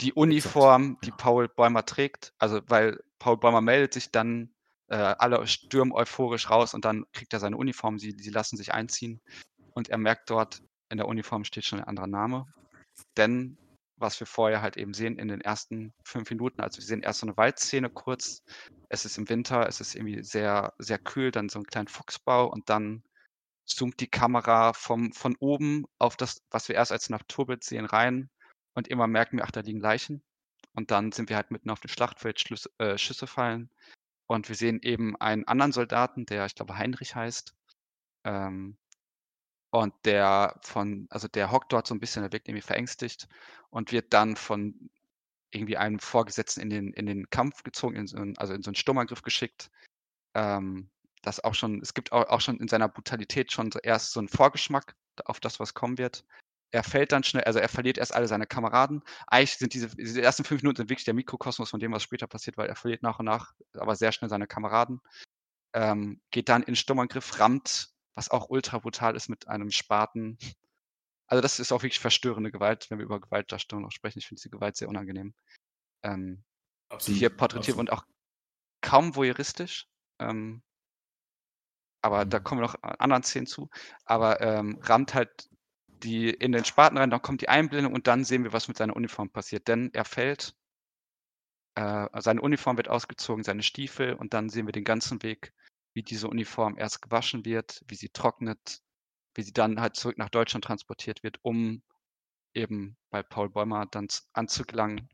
die 0.00 0.12
Uniform, 0.12 0.98
die 1.04 1.10
Paul 1.10 1.48
Bäumer 1.48 1.84
trägt. 1.84 2.32
Also, 2.38 2.60
weil 2.68 3.02
Paul 3.18 3.36
Bäumer 3.36 3.60
meldet 3.60 3.92
sich 3.94 4.10
dann, 4.10 4.54
äh, 4.88 4.96
alle 4.96 5.46
stürmen 5.46 5.92
euphorisch 5.92 6.50
raus 6.50 6.74
und 6.74 6.84
dann 6.84 7.04
kriegt 7.12 7.32
er 7.32 7.40
seine 7.40 7.56
Uniform. 7.56 7.98
Sie, 7.98 8.12
sie 8.12 8.30
lassen 8.30 8.56
sich 8.56 8.72
einziehen 8.72 9.20
und 9.74 9.88
er 9.88 9.98
merkt 9.98 10.30
dort, 10.30 10.62
in 10.90 10.98
der 10.98 11.08
Uniform 11.08 11.44
steht 11.44 11.64
schon 11.64 11.80
ein 11.80 11.86
anderer 11.86 12.06
Name. 12.06 12.46
Denn 13.16 13.58
was 13.98 14.20
wir 14.20 14.26
vorher 14.26 14.62
halt 14.62 14.76
eben 14.76 14.94
sehen 14.94 15.18
in 15.18 15.28
den 15.28 15.40
ersten 15.40 15.92
fünf 16.04 16.30
Minuten. 16.30 16.60
Also 16.60 16.78
wir 16.78 16.84
sehen 16.84 17.02
erst 17.02 17.20
so 17.20 17.26
eine 17.26 17.36
Waldszene 17.36 17.90
kurz. 17.90 18.42
Es 18.88 19.04
ist 19.04 19.18
im 19.18 19.28
Winter, 19.28 19.66
es 19.66 19.80
ist 19.80 19.94
irgendwie 19.94 20.22
sehr, 20.22 20.72
sehr 20.78 20.98
kühl, 20.98 21.30
dann 21.30 21.48
so 21.48 21.58
ein 21.58 21.66
kleiner 21.66 21.90
Fuchsbau 21.90 22.46
und 22.46 22.68
dann 22.70 23.02
zoomt 23.66 24.00
die 24.00 24.08
Kamera 24.08 24.72
vom, 24.72 25.12
von 25.12 25.36
oben 25.40 25.84
auf 25.98 26.16
das, 26.16 26.40
was 26.50 26.68
wir 26.68 26.76
erst 26.76 26.92
als 26.92 27.10
Naturbild 27.10 27.64
sehen, 27.64 27.84
rein 27.84 28.30
und 28.74 28.88
immer 28.88 29.06
merken 29.06 29.36
wir, 29.36 29.44
ach, 29.44 29.50
da 29.50 29.60
liegen 29.60 29.80
Leichen. 29.80 30.22
Und 30.74 30.90
dann 30.90 31.12
sind 31.12 31.28
wir 31.28 31.36
halt 31.36 31.50
mitten 31.50 31.70
auf 31.70 31.80
dem 31.80 31.88
Schlachtfeld, 31.90 32.40
Schlüsse, 32.40 32.70
äh, 32.78 32.96
Schüsse 32.96 33.26
fallen. 33.26 33.68
Und 34.28 34.48
wir 34.48 34.56
sehen 34.56 34.80
eben 34.82 35.16
einen 35.16 35.48
anderen 35.48 35.72
Soldaten, 35.72 36.26
der, 36.26 36.46
ich 36.46 36.54
glaube, 36.54 36.76
Heinrich 36.76 37.14
heißt. 37.14 37.54
Ähm, 38.24 38.76
und 39.70 39.94
der 40.04 40.58
von, 40.62 41.06
also 41.10 41.28
der 41.28 41.50
hockt 41.50 41.72
dort 41.72 41.86
so 41.86 41.94
ein 41.94 42.00
bisschen, 42.00 42.22
der 42.22 42.32
wirkt 42.32 42.48
irgendwie 42.48 42.62
verängstigt 42.62 43.28
und 43.70 43.90
wird 43.92 44.12
dann 44.12 44.36
von 44.36 44.90
irgendwie 45.50 45.76
einem 45.78 45.98
Vorgesetzten 45.98 46.60
in 46.60 46.70
den, 46.70 46.92
in 46.92 47.06
den 47.06 47.30
Kampf 47.30 47.62
gezogen, 47.62 47.96
in 47.96 48.06
so 48.06 48.18
einen, 48.18 48.36
also 48.38 48.54
in 48.54 48.62
so 48.62 48.68
einen 48.68 48.76
Sturmangriff 48.76 49.22
geschickt. 49.22 49.70
Ähm, 50.34 50.90
das 51.22 51.42
auch 51.42 51.54
schon, 51.54 51.80
es 51.80 51.94
gibt 51.94 52.12
auch, 52.12 52.28
auch 52.28 52.40
schon 52.40 52.60
in 52.60 52.68
seiner 52.68 52.88
Brutalität 52.88 53.52
schon 53.52 53.72
so 53.72 53.78
erst 53.80 54.12
so 54.12 54.20
einen 54.20 54.28
Vorgeschmack 54.28 54.94
auf 55.24 55.40
das, 55.40 55.58
was 55.58 55.74
kommen 55.74 55.98
wird. 55.98 56.24
Er 56.70 56.82
fällt 56.82 57.12
dann 57.12 57.24
schnell, 57.24 57.44
also 57.44 57.58
er 57.58 57.68
verliert 57.68 57.96
erst 57.96 58.14
alle 58.14 58.28
seine 58.28 58.46
Kameraden. 58.46 59.02
Eigentlich 59.26 59.56
sind 59.56 59.72
diese, 59.72 59.88
diese 59.96 60.20
ersten 60.20 60.44
fünf 60.44 60.62
Minuten 60.62 60.76
sind 60.76 60.90
wirklich 60.90 61.04
der 61.04 61.14
Mikrokosmos 61.14 61.70
von 61.70 61.80
dem, 61.80 61.92
was 61.92 62.02
später 62.02 62.26
passiert, 62.26 62.58
weil 62.58 62.68
er 62.68 62.76
verliert 62.76 63.02
nach 63.02 63.18
und 63.18 63.24
nach, 63.24 63.54
aber 63.74 63.96
sehr 63.96 64.12
schnell 64.12 64.28
seine 64.28 64.46
Kameraden. 64.46 65.00
Ähm, 65.74 66.20
geht 66.30 66.48
dann 66.48 66.62
in 66.62 66.76
Sturmangriff, 66.76 67.38
rammt 67.38 67.88
was 68.18 68.32
auch 68.32 68.50
ultra 68.50 68.78
brutal 68.78 69.14
ist 69.14 69.28
mit 69.28 69.46
einem 69.46 69.70
Spaten. 69.70 70.38
Also 71.28 71.40
das 71.40 71.60
ist 71.60 71.70
auch 71.70 71.84
wirklich 71.84 72.00
verstörende 72.00 72.50
Gewalt, 72.50 72.90
wenn 72.90 72.98
wir 72.98 73.04
über 73.04 73.20
Gewaltdarstellung 73.20 73.84
noch 73.84 73.92
sprechen. 73.92 74.18
Ich 74.18 74.26
finde 74.26 74.40
diese 74.40 74.50
Gewalt 74.50 74.76
sehr 74.76 74.88
unangenehm. 74.88 75.34
Ähm, 76.02 76.42
absolut, 76.88 77.14
die 77.14 77.18
hier 77.20 77.30
porträtiert 77.30 77.76
und 77.76 77.92
auch 77.92 78.04
kaum 78.80 79.14
voyeuristisch. 79.14 79.86
Ähm, 80.18 80.62
aber 82.02 82.24
mhm. 82.24 82.30
da 82.30 82.40
kommen 82.40 82.60
wir 82.60 82.66
noch 82.66 82.82
anderen 82.82 83.22
Szenen 83.22 83.46
zu. 83.46 83.70
Aber 84.04 84.40
ähm, 84.40 84.80
rammt 84.82 85.14
halt 85.14 85.48
die 85.98 86.30
in 86.30 86.52
den 86.52 86.64
Spaten 86.64 86.98
rein, 86.98 87.10
dann 87.10 87.22
kommt 87.22 87.40
die 87.42 87.48
Einblendung 87.48 87.94
und 87.94 88.06
dann 88.06 88.24
sehen 88.24 88.44
wir, 88.44 88.52
was 88.52 88.68
mit 88.68 88.76
seiner 88.76 88.96
Uniform 88.96 89.30
passiert. 89.30 89.68
Denn 89.68 89.90
er 89.92 90.04
fällt, 90.04 90.54
äh, 91.74 92.06
seine 92.20 92.40
Uniform 92.40 92.76
wird 92.76 92.88
ausgezogen, 92.88 93.44
seine 93.44 93.62
Stiefel 93.62 94.14
und 94.14 94.34
dann 94.34 94.48
sehen 94.48 94.66
wir 94.66 94.72
den 94.72 94.84
ganzen 94.84 95.22
Weg 95.22 95.52
wie 95.94 96.02
diese 96.02 96.28
Uniform 96.28 96.78
erst 96.78 97.02
gewaschen 97.02 97.44
wird, 97.44 97.82
wie 97.88 97.96
sie 97.96 98.10
trocknet, 98.10 98.82
wie 99.34 99.42
sie 99.42 99.52
dann 99.52 99.80
halt 99.80 99.96
zurück 99.96 100.18
nach 100.18 100.28
Deutschland 100.28 100.64
transportiert 100.64 101.22
wird, 101.22 101.38
um 101.42 101.82
eben 102.54 102.96
bei 103.10 103.22
Paul 103.22 103.50
Bäumer 103.50 103.86
dann 103.86 104.06
anzugelangen. 104.32 105.08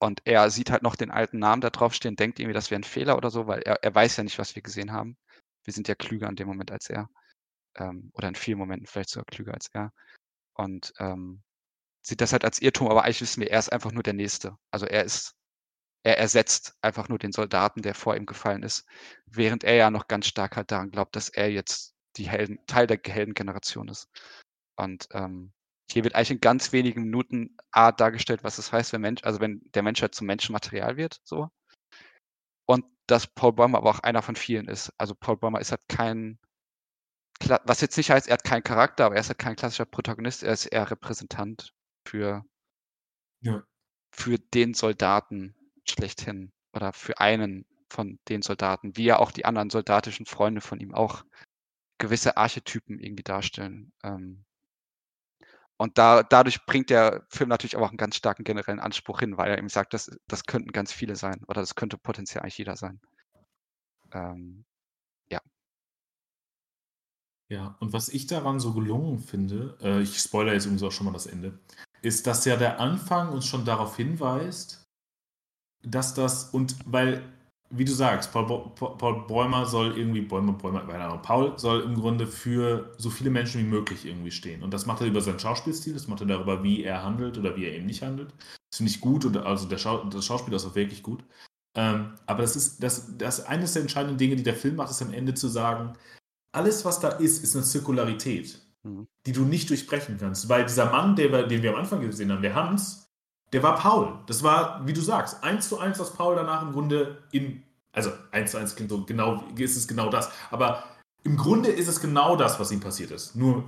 Und 0.00 0.22
er 0.24 0.50
sieht 0.50 0.70
halt 0.70 0.82
noch 0.82 0.96
den 0.96 1.12
alten 1.12 1.38
Namen 1.38 1.60
da 1.60 1.70
draufstehen, 1.70 2.16
denkt 2.16 2.40
irgendwie, 2.40 2.54
das 2.54 2.70
wäre 2.70 2.80
ein 2.80 2.84
Fehler 2.84 3.16
oder 3.16 3.30
so, 3.30 3.46
weil 3.46 3.62
er, 3.62 3.84
er 3.84 3.94
weiß 3.94 4.16
ja 4.16 4.24
nicht, 4.24 4.38
was 4.40 4.56
wir 4.56 4.62
gesehen 4.62 4.92
haben. 4.92 5.16
Wir 5.64 5.72
sind 5.72 5.86
ja 5.86 5.94
klüger 5.94 6.28
in 6.28 6.34
dem 6.34 6.48
Moment 6.48 6.72
als 6.72 6.90
er. 6.90 7.08
Ähm, 7.76 8.10
oder 8.14 8.28
in 8.28 8.34
vielen 8.34 8.58
Momenten 8.58 8.86
vielleicht 8.86 9.10
sogar 9.10 9.26
klüger 9.26 9.54
als 9.54 9.68
er. 9.72 9.92
Und 10.54 10.92
ähm, 10.98 11.42
sieht 12.02 12.20
das 12.20 12.32
halt 12.32 12.44
als 12.44 12.60
Irrtum, 12.60 12.88
aber 12.88 13.04
eigentlich 13.04 13.22
wissen 13.22 13.40
wir, 13.40 13.50
er 13.50 13.58
ist 13.58 13.72
einfach 13.72 13.92
nur 13.92 14.02
der 14.02 14.14
Nächste. 14.14 14.56
Also 14.70 14.86
er 14.86 15.04
ist 15.04 15.36
er 16.04 16.18
ersetzt 16.18 16.76
einfach 16.82 17.08
nur 17.08 17.18
den 17.18 17.32
Soldaten, 17.32 17.82
der 17.82 17.94
vor 17.94 18.16
ihm 18.16 18.26
gefallen 18.26 18.62
ist, 18.62 18.86
während 19.26 19.64
er 19.64 19.74
ja 19.74 19.90
noch 19.90 20.08
ganz 20.08 20.26
stark 20.26 20.56
halt 20.56 20.70
daran 20.70 20.90
glaubt, 20.90 21.14
dass 21.16 21.28
er 21.28 21.50
jetzt 21.50 21.94
die 22.16 22.28
Helden, 22.28 22.58
Teil 22.66 22.86
der 22.86 23.00
Heldengeneration 23.04 23.88
ist. 23.88 24.08
Und 24.76 25.08
ähm, 25.12 25.52
hier 25.90 26.04
wird 26.04 26.14
eigentlich 26.14 26.32
in 26.32 26.40
ganz 26.40 26.72
wenigen 26.72 27.04
Minuten 27.04 27.56
A 27.70 27.92
dargestellt, 27.92 28.44
was 28.44 28.58
es 28.58 28.72
heißt, 28.72 28.92
wenn 28.92 29.00
Mensch, 29.02 29.22
also 29.24 29.40
wenn 29.40 29.60
der 29.74 29.82
Mensch 29.82 30.02
halt 30.02 30.14
zum 30.14 30.26
Menschenmaterial 30.26 30.96
wird, 30.96 31.20
so. 31.24 31.50
Und 32.66 32.84
dass 33.06 33.26
Paul 33.26 33.52
Bäumer 33.52 33.78
aber 33.78 33.90
auch 33.90 34.00
einer 34.00 34.22
von 34.22 34.36
vielen 34.36 34.68
ist. 34.68 34.92
Also 34.98 35.14
Paul 35.14 35.36
Bäumer 35.36 35.60
ist 35.60 35.70
halt 35.70 35.82
kein, 35.88 36.38
was 37.64 37.80
jetzt 37.80 37.96
nicht 37.96 38.10
heißt, 38.10 38.28
er 38.28 38.34
hat 38.34 38.44
keinen 38.44 38.62
Charakter, 38.62 39.06
aber 39.06 39.16
er 39.16 39.20
ist 39.20 39.28
halt 39.28 39.38
kein 39.38 39.56
klassischer 39.56 39.84
Protagonist, 39.84 40.42
er 40.42 40.52
ist 40.52 40.66
eher 40.66 40.90
Repräsentant 40.90 41.74
für, 42.06 42.44
ja. 43.40 43.62
für 44.10 44.38
den 44.38 44.74
Soldaten, 44.74 45.54
schlechthin 45.84 46.52
oder 46.72 46.92
für 46.92 47.18
einen 47.18 47.66
von 47.90 48.18
den 48.28 48.42
Soldaten, 48.42 48.96
wie 48.96 49.04
ja 49.04 49.18
auch 49.18 49.30
die 49.30 49.44
anderen 49.44 49.70
soldatischen 49.70 50.26
Freunde 50.26 50.60
von 50.60 50.80
ihm 50.80 50.94
auch 50.94 51.24
gewisse 51.98 52.36
Archetypen 52.36 52.98
irgendwie 52.98 53.22
darstellen. 53.22 53.92
Ähm, 54.02 54.44
und 55.76 55.98
da, 55.98 56.22
dadurch 56.22 56.64
bringt 56.64 56.90
der 56.90 57.26
Film 57.28 57.48
natürlich 57.48 57.76
aber 57.76 57.86
auch 57.86 57.90
einen 57.90 57.98
ganz 57.98 58.16
starken 58.16 58.44
generellen 58.44 58.80
Anspruch 58.80 59.20
hin, 59.20 59.36
weil 59.36 59.50
er 59.50 59.58
eben 59.58 59.68
sagt, 59.68 59.94
das, 59.94 60.16
das 60.28 60.44
könnten 60.44 60.72
ganz 60.72 60.92
viele 60.92 61.16
sein 61.16 61.42
oder 61.48 61.60
das 61.60 61.74
könnte 61.74 61.98
potenziell 61.98 62.42
eigentlich 62.42 62.58
jeder 62.58 62.76
sein. 62.76 63.00
Ähm. 64.12 64.64
Ja, 67.52 67.76
und 67.80 67.92
was 67.92 68.08
ich 68.08 68.26
daran 68.26 68.60
so 68.60 68.72
gelungen 68.72 69.18
finde, 69.18 69.76
äh, 69.82 70.00
ich 70.00 70.18
spoilere 70.18 70.54
jetzt 70.54 70.64
übrigens 70.64 70.84
auch 70.84 70.90
schon 70.90 71.04
mal 71.04 71.12
das 71.12 71.26
Ende, 71.26 71.58
ist, 72.00 72.26
dass 72.26 72.46
ja 72.46 72.56
der 72.56 72.80
Anfang 72.80 73.28
uns 73.28 73.44
schon 73.44 73.66
darauf 73.66 73.94
hinweist, 73.94 74.82
dass 75.84 76.14
das 76.14 76.44
und 76.44 76.76
weil, 76.86 77.22
wie 77.68 77.84
du 77.84 77.92
sagst, 77.92 78.32
Paul, 78.32 78.72
Paul 78.74 79.26
Bäumer 79.26 79.66
soll 79.66 79.98
irgendwie, 79.98 80.22
Bäumer, 80.22 80.54
Bäumer, 80.54 80.88
Ahnung, 80.88 81.20
Paul 81.20 81.58
soll 81.58 81.82
im 81.82 81.94
Grunde 81.94 82.26
für 82.26 82.94
so 82.96 83.10
viele 83.10 83.28
Menschen 83.28 83.60
wie 83.60 83.68
möglich 83.68 84.06
irgendwie 84.06 84.30
stehen. 84.30 84.62
Und 84.62 84.72
das 84.72 84.86
macht 84.86 85.02
er 85.02 85.08
über 85.08 85.20
seinen 85.20 85.38
Schauspielstil, 85.38 85.92
das 85.92 86.08
macht 86.08 86.22
er 86.22 86.28
darüber, 86.28 86.62
wie 86.62 86.82
er 86.82 87.02
handelt 87.02 87.36
oder 87.36 87.54
wie 87.54 87.66
er 87.66 87.74
eben 87.74 87.84
nicht 87.84 88.00
handelt. 88.00 88.32
Das 88.70 88.78
finde 88.78 88.92
ich 88.92 89.02
gut 89.02 89.26
und 89.26 89.36
also 89.36 89.68
der 89.68 89.76
Schau, 89.76 90.02
das 90.04 90.24
Schauspiel 90.24 90.54
ist 90.54 90.64
auch 90.64 90.74
wirklich 90.74 91.02
gut. 91.02 91.22
Ähm, 91.76 92.14
aber 92.24 92.40
das 92.40 92.56
ist 92.56 92.82
das, 92.82 93.18
das 93.18 93.44
eines 93.44 93.74
der 93.74 93.82
entscheidenden 93.82 94.16
Dinge, 94.16 94.36
die 94.36 94.42
der 94.42 94.56
Film 94.56 94.76
macht, 94.76 94.90
ist 94.90 95.02
am 95.02 95.12
Ende 95.12 95.34
zu 95.34 95.48
sagen, 95.48 95.92
alles, 96.52 96.84
was 96.84 97.00
da 97.00 97.08
ist, 97.08 97.42
ist 97.42 97.56
eine 97.56 97.64
Zirkularität, 97.64 98.60
mhm. 98.82 99.08
die 99.26 99.32
du 99.32 99.44
nicht 99.44 99.70
durchbrechen 99.70 100.18
kannst. 100.18 100.48
Weil 100.48 100.64
dieser 100.64 100.90
Mann, 100.90 101.16
der, 101.16 101.46
den 101.46 101.62
wir 101.62 101.70
am 101.70 101.80
Anfang 101.80 102.00
gesehen 102.00 102.30
haben, 102.30 102.42
der 102.42 102.54
Hans, 102.54 103.10
der 103.52 103.62
war 103.62 103.76
Paul. 103.76 104.20
Das 104.26 104.42
war, 104.42 104.86
wie 104.86 104.92
du 104.92 105.00
sagst, 105.00 105.42
eins 105.42 105.68
zu 105.68 105.78
eins, 105.78 105.98
was 105.98 106.14
Paul 106.14 106.36
danach 106.36 106.62
im 106.62 106.72
Grunde 106.72 107.22
in, 107.32 107.62
also 107.92 108.12
eins 108.30 108.52
zu 108.52 108.58
eins 108.58 108.74
so 108.88 109.04
genau, 109.04 109.44
ist 109.56 109.76
es 109.76 109.88
genau 109.88 110.10
das. 110.10 110.30
Aber 110.50 110.84
im 111.24 111.36
Grunde 111.36 111.70
ist 111.70 111.88
es 111.88 112.00
genau 112.00 112.36
das, 112.36 112.58
was 112.58 112.70
ihm 112.70 112.80
passiert 112.80 113.10
ist. 113.10 113.36
Nur 113.36 113.64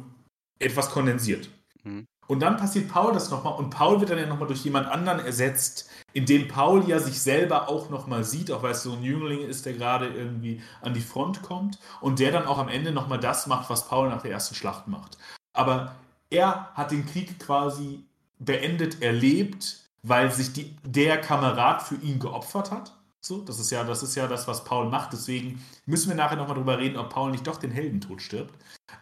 etwas 0.59 0.91
kondensiert. 0.91 1.51
Mhm. 1.83 2.07
Und 2.27 2.41
dann 2.41 2.57
passiert 2.57 2.89
Paul 2.89 3.13
das 3.13 3.31
nochmal 3.31 3.55
und 3.55 3.71
Paul 3.71 4.01
wird 4.01 4.11
dann 4.11 4.19
ja 4.19 4.27
nochmal 4.27 4.49
durch 4.49 4.65
jemand 4.65 4.89
anderen 4.89 5.21
ersetzt, 5.21 5.91
indem 6.13 6.49
Paul 6.49 6.89
ja 6.89 6.99
sich 6.99 7.21
selber 7.21 7.69
auch 7.69 7.91
nochmal 7.91 8.25
sieht, 8.25 8.51
auch 8.51 8.63
weil 8.63 8.73
es 8.73 8.83
so 8.83 8.93
ein 8.93 9.03
Jüngling 9.03 9.41
ist, 9.41 9.67
der 9.67 9.75
gerade 9.75 10.09
irgendwie 10.09 10.63
an 10.81 10.95
die 10.95 11.01
Front 11.01 11.43
kommt 11.43 11.79
und 12.01 12.19
der 12.19 12.33
dann 12.33 12.47
auch 12.47 12.59
am 12.59 12.69
Ende 12.69 12.93
nochmal 12.93 13.21
das 13.21 13.47
macht, 13.47 13.69
was 13.69 13.89
Paul 13.89 14.09
nach 14.09 14.23
der 14.23 14.31
ersten 14.31 14.55
Schlacht 14.55 14.89
macht. 14.89 15.19
Aber 15.53 15.95
er 16.31 16.71
hat 16.75 16.91
den 16.91 17.05
Krieg 17.07 17.39
quasi 17.39 18.05
beendet 18.39 19.03
erlebt, 19.03 19.85
weil 20.03 20.31
sich 20.31 20.53
die, 20.53 20.77
der 20.85 21.21
Kamerad 21.21 21.83
für 21.83 21.97
ihn 21.97 22.19
geopfert 22.19 22.71
hat. 22.71 22.97
So, 23.21 23.41
das 23.41 23.59
ist 23.59 23.71
ja, 23.71 23.85
das 23.85 24.03
ist 24.03 24.15
ja 24.17 24.27
das, 24.27 24.47
was 24.47 24.65
Paul 24.65 24.89
macht. 24.91 25.13
Deswegen 25.13 25.65
müssen 25.87 26.11
wir 26.11 26.17
nachher 26.17 26.37
nochmal 26.37 26.57
drüber 26.57 26.79
reden, 26.79 26.99
ob 26.99 27.09
Paul 27.09 27.31
nicht 27.31 27.47
doch 27.47 27.57
den 27.57 27.71
Heldentod 27.71 28.21
stirbt. 28.21 28.55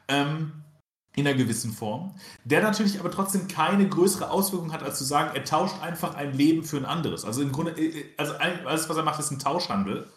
Ähm, 0.07 0.53
in 1.15 1.27
einer 1.27 1.37
gewissen 1.37 1.73
Form. 1.73 2.15
Der 2.45 2.63
natürlich 2.63 2.99
aber 2.99 3.11
trotzdem 3.11 3.49
keine 3.49 3.89
größere 3.89 4.31
Auswirkung 4.31 4.73
hat, 4.73 4.83
als 4.83 4.99
zu 4.99 5.05
sagen, 5.05 5.35
er 5.35 5.45
tauscht 5.45 5.81
einfach 5.83 6.15
ein 6.15 6.33
Leben 6.33 6.65
für 6.65 6.79
ein 6.79 6.87
anderes. 6.87 7.25
Also 7.25 7.43
im 7.43 7.53
Grunde, 7.53 7.73
äh, 7.73 8.01
äh, 8.01 8.05
also 8.17 8.35
alles, 8.35 8.89
was 8.89 8.97
er 8.97 9.03
macht, 9.03 9.21
ist 9.21 9.31
ein 9.31 9.39
Tauschhandel. 9.39 10.09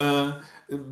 Äh, 0.00 0.32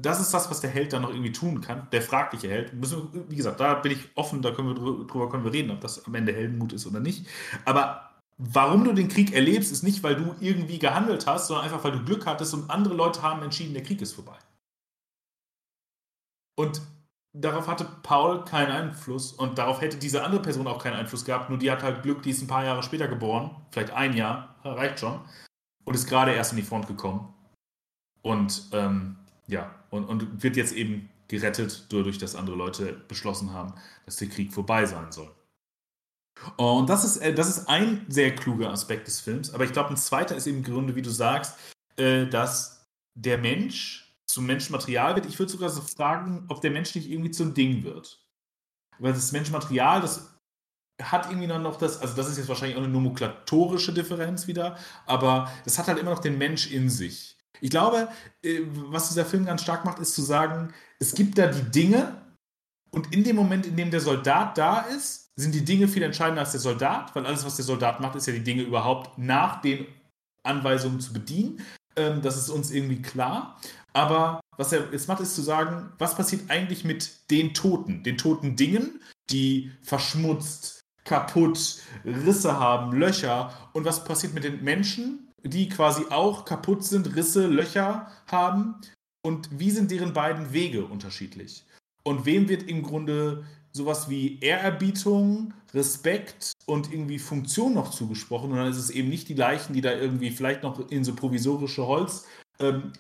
das 0.01 0.21
ist 0.21 0.33
das, 0.33 0.51
was 0.51 0.61
der 0.61 0.71
Held 0.71 0.93
dann 0.93 1.03
noch 1.03 1.11
irgendwie 1.11 1.33
tun 1.33 1.61
kann. 1.61 1.89
Der 1.93 2.03
fragliche 2.03 2.49
Held. 2.49 2.73
Wie 2.75 3.37
gesagt, 3.37 3.61
da 3.61 3.75
bin 3.75 3.93
ich 3.93 4.11
offen, 4.15 4.43
da 4.43 4.51
können 4.51 4.69
wir 4.69 4.75
drüber 4.75 5.31
können 5.31 5.45
wir 5.45 5.53
reden, 5.53 5.71
ob 5.71 5.81
das 5.81 6.05
am 6.07 6.15
Ende 6.15 6.33
Heldenmut 6.33 6.73
ist 6.73 6.87
oder 6.87 7.01
nicht. 7.01 7.27
Aber 7.65 8.11
warum 8.39 8.85
du 8.85 8.93
den 8.93 9.09
Krieg 9.09 9.35
erlebst, 9.35 9.73
ist 9.73 9.83
nicht, 9.83 10.03
weil 10.03 10.17
du 10.17 10.35
irgendwie 10.41 10.79
gehandelt 10.79 11.27
hast, 11.27 11.49
sondern 11.49 11.65
einfach, 11.65 11.85
weil 11.85 11.93
du 11.93 12.05
Glück 12.05 12.27
hattest 12.27 12.55
und 12.55 12.71
andere 12.71 12.95
Leute 12.95 13.23
haben 13.23 13.43
entschieden, 13.43 13.75
der 13.75 13.83
Krieg 13.83 14.01
ist 14.03 14.15
vorbei. 14.15 14.37
Und 16.57 16.81
darauf 17.41 17.69
hatte 17.69 17.87
Paul 18.03 18.45
keinen 18.45 18.71
Einfluss 18.71 19.33
und 19.33 19.59
darauf 19.59 19.81
hätte 19.81 19.97
diese 19.97 20.25
andere 20.25 20.43
Person 20.43 20.67
auch 20.67 20.83
keinen 20.83 20.95
Einfluss 20.95 21.25
gehabt, 21.25 21.51
nur 21.51 21.59
die 21.59 21.71
hat 21.71 21.83
halt 21.83 22.03
Glück, 22.03 22.23
die 22.23 22.31
ist 22.31 22.43
ein 22.43 22.49
paar 22.49 22.65
Jahre 22.65 22.83
später 22.83 23.09
geboren, 23.09 23.55
vielleicht 23.71 23.93
ein 23.93 24.15
Jahr, 24.15 24.57
reicht 24.65 25.01
schon, 25.01 25.21
und 25.85 25.95
ist 25.95 26.09
gerade 26.09 26.33
erst 26.33 26.53
in 26.53 26.57
die 26.57 26.65
Front 26.65 26.87
gekommen. 26.89 27.33
Und 28.23 28.69
ähm, 28.73 29.17
ja, 29.47 29.75
und, 29.91 30.05
und 30.05 30.43
wird 30.43 30.57
jetzt 30.57 30.73
eben 30.73 31.11
gerettet, 31.29 31.87
dadurch, 31.91 32.19
dass 32.19 32.35
andere 32.35 32.57
Leute 32.57 32.93
beschlossen 32.93 33.53
haben, 33.53 33.75
dass 34.05 34.17
der 34.17 34.29
Krieg 34.29 34.53
vorbei 34.53 34.87
sein 34.87 35.13
soll. 35.13 35.31
Und 36.57 36.89
das 36.91 37.05
ist, 37.05 37.19
äh, 37.19 37.35
das 37.35 37.49
ist 37.49 37.69
ein 37.69 38.05
sehr 38.09 38.35
kluger 38.35 38.71
Aspekt 38.71 39.07
des 39.07 39.21
Films. 39.21 39.53
Aber 39.53 39.65
ich 39.65 39.73
glaube, 39.73 39.91
ein 39.91 39.97
zweiter 39.97 40.37
ist 40.37 40.47
eben 40.47 40.59
im 40.59 40.65
Grunde, 40.65 40.95
wie 40.95 41.03
du 41.03 41.11
sagst, 41.11 41.59
äh, 41.97 42.27
dass 42.27 42.87
der 43.15 43.39
Mensch 43.39 44.06
zum 44.37 44.45
Menschenmaterial 44.45 45.15
wird. 45.15 45.25
Ich 45.25 45.39
würde 45.39 45.51
sogar 45.51 45.71
so 45.71 45.81
fragen, 45.81 46.45
ob 46.49 46.61
der 46.61 46.71
Mensch 46.71 46.95
nicht 46.95 47.11
irgendwie 47.11 47.31
zum 47.31 47.55
Ding 47.55 47.85
wird. 47.85 48.23
Weil 48.99 49.15
das 49.15 49.33
Menschenmaterial, 49.33 50.03
das 50.03 50.39
hat 51.01 51.31
irgendwie 51.31 51.47
dann 51.47 51.63
noch 51.63 51.77
das, 51.77 52.03
also 52.03 52.15
das 52.15 52.29
ist 52.29 52.37
jetzt 52.37 52.49
wahrscheinlich 52.49 52.77
auch 52.77 52.83
eine 52.83 52.93
nomenklatorische 52.93 53.95
Differenz 53.95 54.47
wieder, 54.47 54.77
aber 55.07 55.51
es 55.65 55.79
hat 55.79 55.89
halt 55.89 55.99
immer 55.99 56.11
noch 56.11 56.19
den 56.19 56.37
Mensch 56.37 56.71
in 56.71 56.91
sich. 56.91 57.39
Ich 57.63 57.71
glaube, 57.71 58.09
äh, 58.43 58.61
was 58.67 59.09
dieser 59.09 59.25
Film 59.25 59.47
ganz 59.47 59.63
stark 59.63 59.87
macht, 59.87 60.01
ist 60.01 60.15
zu 60.15 60.21
sagen, 60.21 60.75
es 60.99 61.15
gibt 61.15 61.39
da 61.39 61.47
die 61.47 61.71
Dinge 61.71 62.21
und 62.91 63.15
in 63.15 63.25
dem 63.25 63.37
Moment, 63.37 63.65
in 63.65 63.77
dem 63.77 63.91
der 63.91 64.01
Soldat 64.01 64.59
da 64.59 64.81
ist, 64.81 65.33
sind 65.35 65.55
die 65.55 65.65
Dinge 65.65 65.89
viel 65.89 66.03
entscheidender 66.03 66.43
als 66.43 66.53
der 66.53 66.61
Soldat, 66.61 67.17
weil 67.17 67.25
alles, 67.25 67.47
was 67.47 67.57
der 67.57 67.65
Soldat 67.65 68.01
macht, 68.01 68.17
ist 68.17 68.27
ja 68.27 68.35
die 68.35 68.45
Dinge 68.45 68.63
überhaupt 68.63 69.17
nach 69.17 69.63
den 69.63 69.87
Anweisungen 70.43 71.01
zu 71.01 71.15
bedienen. 71.15 71.63
Ähm, 71.97 72.21
das 72.21 72.37
ist 72.37 72.51
uns 72.51 72.71
irgendwie 72.71 73.01
klar. 73.01 73.59
Aber 73.97 74.41
was 74.59 74.73
er 74.73 74.93
jetzt 74.93 75.09
macht, 75.09 75.23
ist 75.23 75.35
zu 75.35 75.41
sagen, 75.41 75.91
was 75.97 76.17
passiert 76.17 76.51
eigentlich 76.51 76.85
mit 76.85 77.31
den 77.31 77.55
Toten, 77.55 78.03
den 78.03 78.19
toten 78.19 78.55
Dingen, 78.55 79.01
die 79.31 79.73
verschmutzt, 79.81 80.83
kaputt, 81.05 81.79
Risse 82.05 82.61
haben, 82.61 82.93
Löcher. 82.93 83.71
Und 83.73 83.87
was 83.87 84.05
passiert 84.05 84.35
mit 84.35 84.45
den 84.45 84.63
Menschen, 84.63 85.33
die 85.43 85.71
quasi 85.71 86.03
auch 86.11 86.45
kaputt 86.45 86.85
sind, 86.85 87.17
Risse, 87.17 87.47
Löcher 87.47 88.13
haben? 88.27 88.75
Und 89.25 89.49
wie 89.59 89.71
sind 89.71 89.91
deren 89.91 90.13
beiden 90.13 90.53
Wege 90.53 90.85
unterschiedlich? 90.85 91.65
Und 92.05 92.27
wem 92.27 92.51
wird 92.51 92.65
im 92.65 92.83
Grunde 92.83 93.47
sowas 93.73 94.11
wie 94.11 94.39
Ehrerbietung, 94.41 95.55
Respekt 95.73 96.53
und 96.67 96.93
irgendwie 96.93 97.19
Funktion 97.19 97.73
noch 97.73 97.91
zugesprochen? 97.93 98.51
Und 98.51 98.59
dann 98.59 98.71
ist 98.71 98.77
es 98.77 98.91
eben 98.91 99.09
nicht 99.09 99.31
die 99.31 99.35
Leichen, 99.35 99.73
die 99.73 99.81
da 99.81 99.93
irgendwie 99.93 100.33
vielleicht 100.33 100.63
noch 100.65 100.91
in 100.91 101.03
so 101.03 101.15
provisorische 101.15 101.87
Holzsärge 101.87 102.46
ähm, 102.61 102.93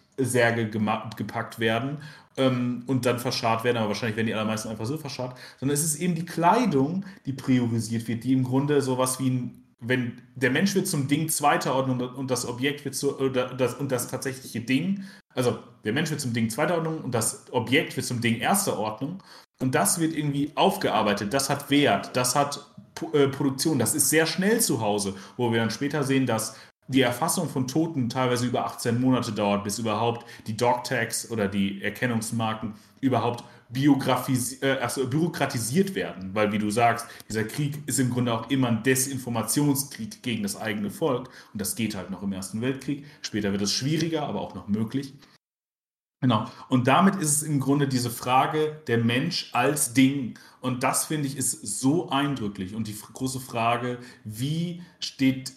gepackt 1.16 1.58
werden 1.58 1.98
ähm, 2.36 2.84
und 2.86 3.06
dann 3.06 3.18
verscharrt 3.18 3.64
werden, 3.64 3.76
aber 3.76 3.88
wahrscheinlich 3.88 4.16
werden 4.16 4.28
die 4.28 4.34
allermeisten 4.34 4.68
einfach 4.68 4.86
so 4.86 4.96
verscharrt, 4.96 5.38
sondern 5.58 5.74
es 5.74 5.84
ist 5.84 5.96
eben 5.96 6.14
die 6.14 6.26
Kleidung, 6.26 7.04
die 7.24 7.32
priorisiert 7.32 8.08
wird, 8.08 8.24
die 8.24 8.32
im 8.32 8.44
Grunde 8.44 8.82
sowas 8.82 9.18
wie 9.18 9.30
ein 9.30 9.66
wenn 9.78 10.22
der 10.34 10.50
Mensch 10.50 10.74
wird 10.74 10.86
zum 10.86 11.06
Ding 11.06 11.28
zweiter 11.28 11.74
Ordnung 11.74 12.00
und 12.00 12.30
das 12.30 12.46
Objekt 12.46 12.84
wird 12.84 12.94
zu, 12.94 13.18
oder 13.18 13.54
das, 13.54 13.74
und 13.74 13.92
das 13.92 14.08
tatsächliche 14.08 14.60
Ding, 14.60 15.04
also 15.34 15.58
der 15.84 15.92
Mensch 15.92 16.10
wird 16.10 16.20
zum 16.20 16.32
Ding 16.32 16.48
zweiter 16.48 16.76
Ordnung 16.76 17.02
und 17.02 17.14
das 17.14 17.44
Objekt 17.52 17.94
wird 17.96 18.06
zum 18.06 18.20
Ding 18.20 18.38
erster 18.38 18.78
Ordnung 18.78 19.22
und 19.60 19.74
das 19.74 20.00
wird 20.00 20.14
irgendwie 20.14 20.50
aufgearbeitet, 20.54 21.34
das 21.34 21.50
hat 21.50 21.70
Wert, 21.70 22.16
das 22.16 22.34
hat 22.34 22.66
äh, 23.12 23.28
Produktion, 23.28 23.78
das 23.78 23.94
ist 23.94 24.08
sehr 24.08 24.26
schnell 24.26 24.60
zu 24.60 24.80
Hause, 24.80 25.14
wo 25.36 25.52
wir 25.52 25.60
dann 25.60 25.70
später 25.70 26.02
sehen, 26.04 26.26
dass 26.26 26.56
die 26.88 27.00
Erfassung 27.00 27.48
von 27.48 27.66
Toten 27.66 28.08
teilweise 28.08 28.46
über 28.46 28.64
18 28.66 29.00
Monate 29.00 29.32
dauert, 29.32 29.64
bis 29.64 29.78
überhaupt 29.78 30.26
die 30.46 30.56
Dog-Tags 30.56 31.30
oder 31.30 31.48
die 31.48 31.82
Erkennungsmarken 31.82 32.74
überhaupt 33.00 33.44
äh, 33.74 34.68
also 34.80 35.08
bürokratisiert 35.08 35.94
werden. 35.94 36.30
Weil, 36.34 36.52
wie 36.52 36.58
du 36.58 36.70
sagst, 36.70 37.06
dieser 37.28 37.44
Krieg 37.44 37.76
ist 37.86 37.98
im 37.98 38.10
Grunde 38.10 38.32
auch 38.32 38.50
immer 38.50 38.68
ein 38.68 38.82
Desinformationskrieg 38.82 40.22
gegen 40.22 40.42
das 40.42 40.56
eigene 40.56 40.90
Volk. 40.90 41.28
Und 41.52 41.60
das 41.60 41.74
geht 41.74 41.96
halt 41.96 42.10
noch 42.10 42.22
im 42.22 42.32
Ersten 42.32 42.60
Weltkrieg. 42.60 43.04
Später 43.22 43.52
wird 43.52 43.62
es 43.62 43.72
schwieriger, 43.72 44.22
aber 44.22 44.40
auch 44.40 44.54
noch 44.54 44.68
möglich. 44.68 45.14
Genau. 46.20 46.46
Und 46.68 46.86
damit 46.88 47.16
ist 47.16 47.36
es 47.36 47.42
im 47.42 47.60
Grunde 47.60 47.88
diese 47.88 48.10
Frage 48.10 48.80
der 48.86 48.98
Mensch 48.98 49.50
als 49.52 49.92
Ding. 49.92 50.38
Und 50.60 50.82
das 50.82 51.04
finde 51.04 51.28
ich 51.28 51.36
ist 51.36 51.80
so 51.80 52.08
eindrücklich. 52.08 52.74
Und 52.74 52.88
die 52.88 52.96
große 52.96 53.40
Frage, 53.40 53.98
wie 54.24 54.82
steht 54.98 55.52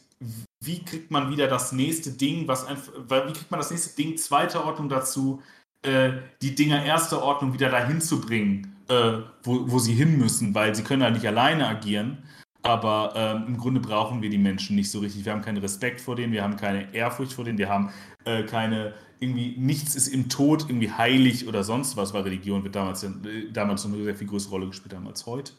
wie 0.62 0.84
kriegt 0.84 1.12
man 1.12 1.32
wieder 1.32 1.47
das 1.47 1.72
nächste 1.72 2.12
Ding, 2.12 2.47
was 2.47 2.66
einfach, 2.66 2.93
wie 2.93 3.34
kriegt 3.34 3.51
man 3.51 3.60
das 3.60 3.72
nächste 3.72 3.95
Ding 3.95 4.18
zweiter 4.18 4.66
Ordnung 4.66 4.89
dazu, 4.89 5.41
äh, 5.84 6.12
die 6.41 6.55
Dinger 6.55 6.84
erster 6.84 7.22
Ordnung 7.24 7.53
wieder 7.53 7.70
dahin 7.70 8.01
zu 8.01 8.20
bringen, 8.20 8.76
äh, 8.89 9.20
wo, 9.43 9.72
wo 9.72 9.80
sie 9.80 9.93
hin 9.93 10.18
müssen, 10.18 10.53
weil 10.53 10.76
sie 10.76 10.84
können 10.84 11.01
ja 11.01 11.10
nicht 11.10 11.26
alleine 11.26 11.68
agieren. 11.68 12.24
Aber 12.62 13.14
ähm, 13.16 13.45
im 13.47 13.57
Grunde 13.57 13.80
brauchen 13.80 14.22
wir 14.22 14.30
die 14.30 14.38
Menschen 14.38 14.76
nicht 14.76 14.91
so 14.91 14.99
richtig. 14.99 15.24
Wir 15.24 15.32
haben 15.32 15.41
keinen 15.41 15.60
Respekt 15.60 16.01
vor 16.01 16.18
denen, 16.18 16.34
wir 16.34 16.43
haben 16.43 16.57
keine 16.57 16.93
Ehrfurcht 16.93 17.32
vor 17.32 17.45
denen, 17.45 17.57
wir 17.57 17.70
haben 17.70 17.91
äh, 18.26 18.43
keine, 18.43 18.95
irgendwie, 19.22 19.55
nichts 19.57 19.95
ist 19.95 20.10
im 20.10 20.28
Tod 20.28 20.66
irgendwie 20.68 20.91
heilig 20.91 21.47
oder 21.47 21.64
sonst 21.64 21.95
was, 21.95 22.14
weil 22.14 22.24
Religion 22.24 22.66
wird 22.66 22.76
damals, 22.76 23.03
äh, 23.03 23.10
damals 23.53 23.86
noch 23.86 23.93
eine 23.93 24.03
sehr 24.03 24.16
viel 24.16 24.28
größere 24.28 24.51
Rolle 24.51 24.68
gespielt 24.68 24.93
haben 24.93 25.07
als 25.07 25.26
heute. 25.26 25.53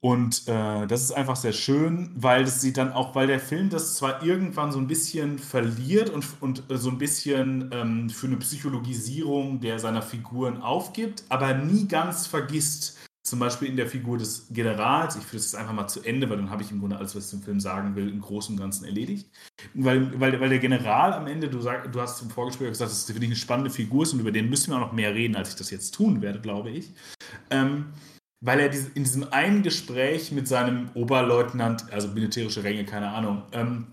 Und 0.00 0.46
äh, 0.46 0.86
das 0.86 1.02
ist 1.02 1.12
einfach 1.12 1.36
sehr 1.36 1.52
schön, 1.52 2.10
weil 2.14 2.44
das 2.44 2.60
sieht 2.60 2.76
dann 2.76 2.92
auch, 2.92 3.14
weil 3.14 3.26
der 3.26 3.40
Film 3.40 3.68
das 3.68 3.96
zwar 3.96 4.22
irgendwann 4.22 4.70
so 4.70 4.78
ein 4.78 4.86
bisschen 4.86 5.38
verliert 5.38 6.10
und, 6.10 6.24
und 6.40 6.70
äh, 6.70 6.76
so 6.76 6.90
ein 6.90 6.98
bisschen 6.98 7.70
ähm, 7.72 8.08
für 8.08 8.28
eine 8.28 8.36
Psychologisierung 8.36 9.60
der 9.60 9.80
seiner 9.80 10.02
Figuren 10.02 10.62
aufgibt, 10.62 11.24
aber 11.28 11.54
nie 11.54 11.88
ganz 11.88 12.28
vergisst, 12.28 12.98
zum 13.24 13.38
Beispiel 13.38 13.68
in 13.68 13.76
der 13.76 13.86
Figur 13.86 14.18
des 14.18 14.48
Generals, 14.50 15.14
ich 15.14 15.22
führe 15.22 15.36
das 15.36 15.52
jetzt 15.52 15.56
einfach 15.56 15.72
mal 15.72 15.86
zu 15.86 16.02
Ende, 16.02 16.28
weil 16.28 16.38
dann 16.38 16.50
habe 16.50 16.62
ich 16.62 16.72
im 16.72 16.80
Grunde 16.80 16.96
alles, 16.96 17.14
was 17.14 17.24
ich 17.24 17.30
zum 17.30 17.42
Film 17.42 17.60
sagen 17.60 17.94
will, 17.94 18.08
im 18.08 18.20
Großen 18.20 18.54
und 18.54 18.60
Ganzen 18.60 18.84
erledigt. 18.84 19.30
Weil, 19.74 20.18
weil, 20.18 20.40
weil 20.40 20.48
der 20.48 20.58
General 20.58 21.12
am 21.12 21.28
Ende, 21.28 21.48
du, 21.48 21.60
sag, 21.60 21.92
du 21.92 22.00
hast 22.00 22.20
im 22.20 22.30
Vorgespräch 22.30 22.68
gesagt, 22.68 22.90
dass 22.90 23.06
das 23.06 23.14
wirklich 23.14 23.30
eine 23.30 23.36
spannende 23.36 23.70
Figur 23.70 24.02
ist 24.02 24.12
und 24.12 24.20
über 24.20 24.32
den 24.32 24.50
müssen 24.50 24.72
wir 24.72 24.76
auch 24.76 24.86
noch 24.86 24.92
mehr 24.92 25.14
reden, 25.14 25.36
als 25.36 25.50
ich 25.50 25.54
das 25.54 25.70
jetzt 25.70 25.94
tun 25.94 26.20
werde, 26.20 26.40
glaube 26.40 26.70
ich. 26.70 26.92
Ähm, 27.50 27.86
weil 28.42 28.58
er 28.60 28.72
in 28.72 29.04
diesem 29.04 29.32
einen 29.32 29.62
Gespräch 29.62 30.32
mit 30.32 30.48
seinem 30.48 30.90
Oberleutnant, 30.94 31.90
also 31.92 32.08
militärische 32.08 32.64
Ränge, 32.64 32.84
keine 32.84 33.08
Ahnung, 33.08 33.44
ähm, 33.52 33.86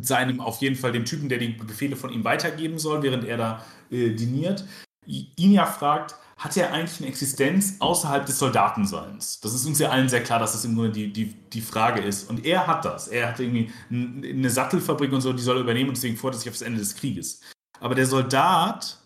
seinem 0.00 0.40
auf 0.40 0.60
jeden 0.62 0.76
Fall 0.76 0.92
dem 0.92 1.04
Typen, 1.04 1.28
der 1.28 1.38
die 1.38 1.48
Befehle 1.48 1.96
von 1.96 2.10
ihm 2.10 2.24
weitergeben 2.24 2.78
soll, 2.78 3.02
während 3.02 3.24
er 3.24 3.36
da 3.36 3.64
äh, 3.90 4.10
diniert, 4.10 4.64
ihn 5.04 5.52
ja 5.52 5.66
fragt, 5.66 6.16
hat 6.38 6.56
er 6.56 6.72
eigentlich 6.72 7.00
eine 7.00 7.08
Existenz 7.08 7.76
außerhalb 7.80 8.24
des 8.24 8.38
Soldatenseins? 8.38 9.40
Das 9.40 9.52
ist 9.52 9.66
uns 9.66 9.78
ja 9.78 9.90
allen 9.90 10.08
sehr 10.08 10.22
klar, 10.22 10.38
dass 10.38 10.52
das 10.52 10.64
im 10.64 10.74
Grunde 10.74 10.90
die, 10.90 11.12
die, 11.12 11.26
die 11.26 11.60
Frage 11.60 12.00
ist. 12.00 12.28
Und 12.28 12.46
er 12.46 12.66
hat 12.66 12.84
das. 12.84 13.08
Er 13.08 13.28
hat 13.28 13.38
irgendwie 13.38 13.70
eine 13.90 14.50
Sattelfabrik 14.50 15.12
und 15.12 15.20
so, 15.20 15.32
die 15.32 15.42
soll 15.42 15.58
er 15.58 15.62
übernehmen 15.62 15.90
und 15.90 15.96
deswegen 15.96 16.16
fordert 16.16 16.38
er 16.38 16.40
sich 16.40 16.48
auf 16.48 16.58
das 16.58 16.66
Ende 16.66 16.80
des 16.80 16.96
Krieges. 16.96 17.40
Aber 17.78 17.94
der 17.94 18.06
Soldat 18.06 18.98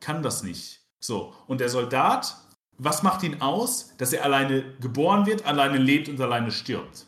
kann 0.00 0.22
das 0.22 0.42
nicht. 0.42 0.80
So. 1.00 1.32
Und 1.46 1.60
der 1.60 1.68
Soldat 1.68 2.36
was 2.78 3.02
macht 3.02 3.22
ihn 3.22 3.40
aus, 3.40 3.94
dass 3.98 4.12
er 4.12 4.24
alleine 4.24 4.64
geboren 4.80 5.26
wird, 5.26 5.44
alleine 5.44 5.78
lebt 5.78 6.08
und 6.08 6.20
alleine 6.20 6.50
stirbt? 6.50 7.06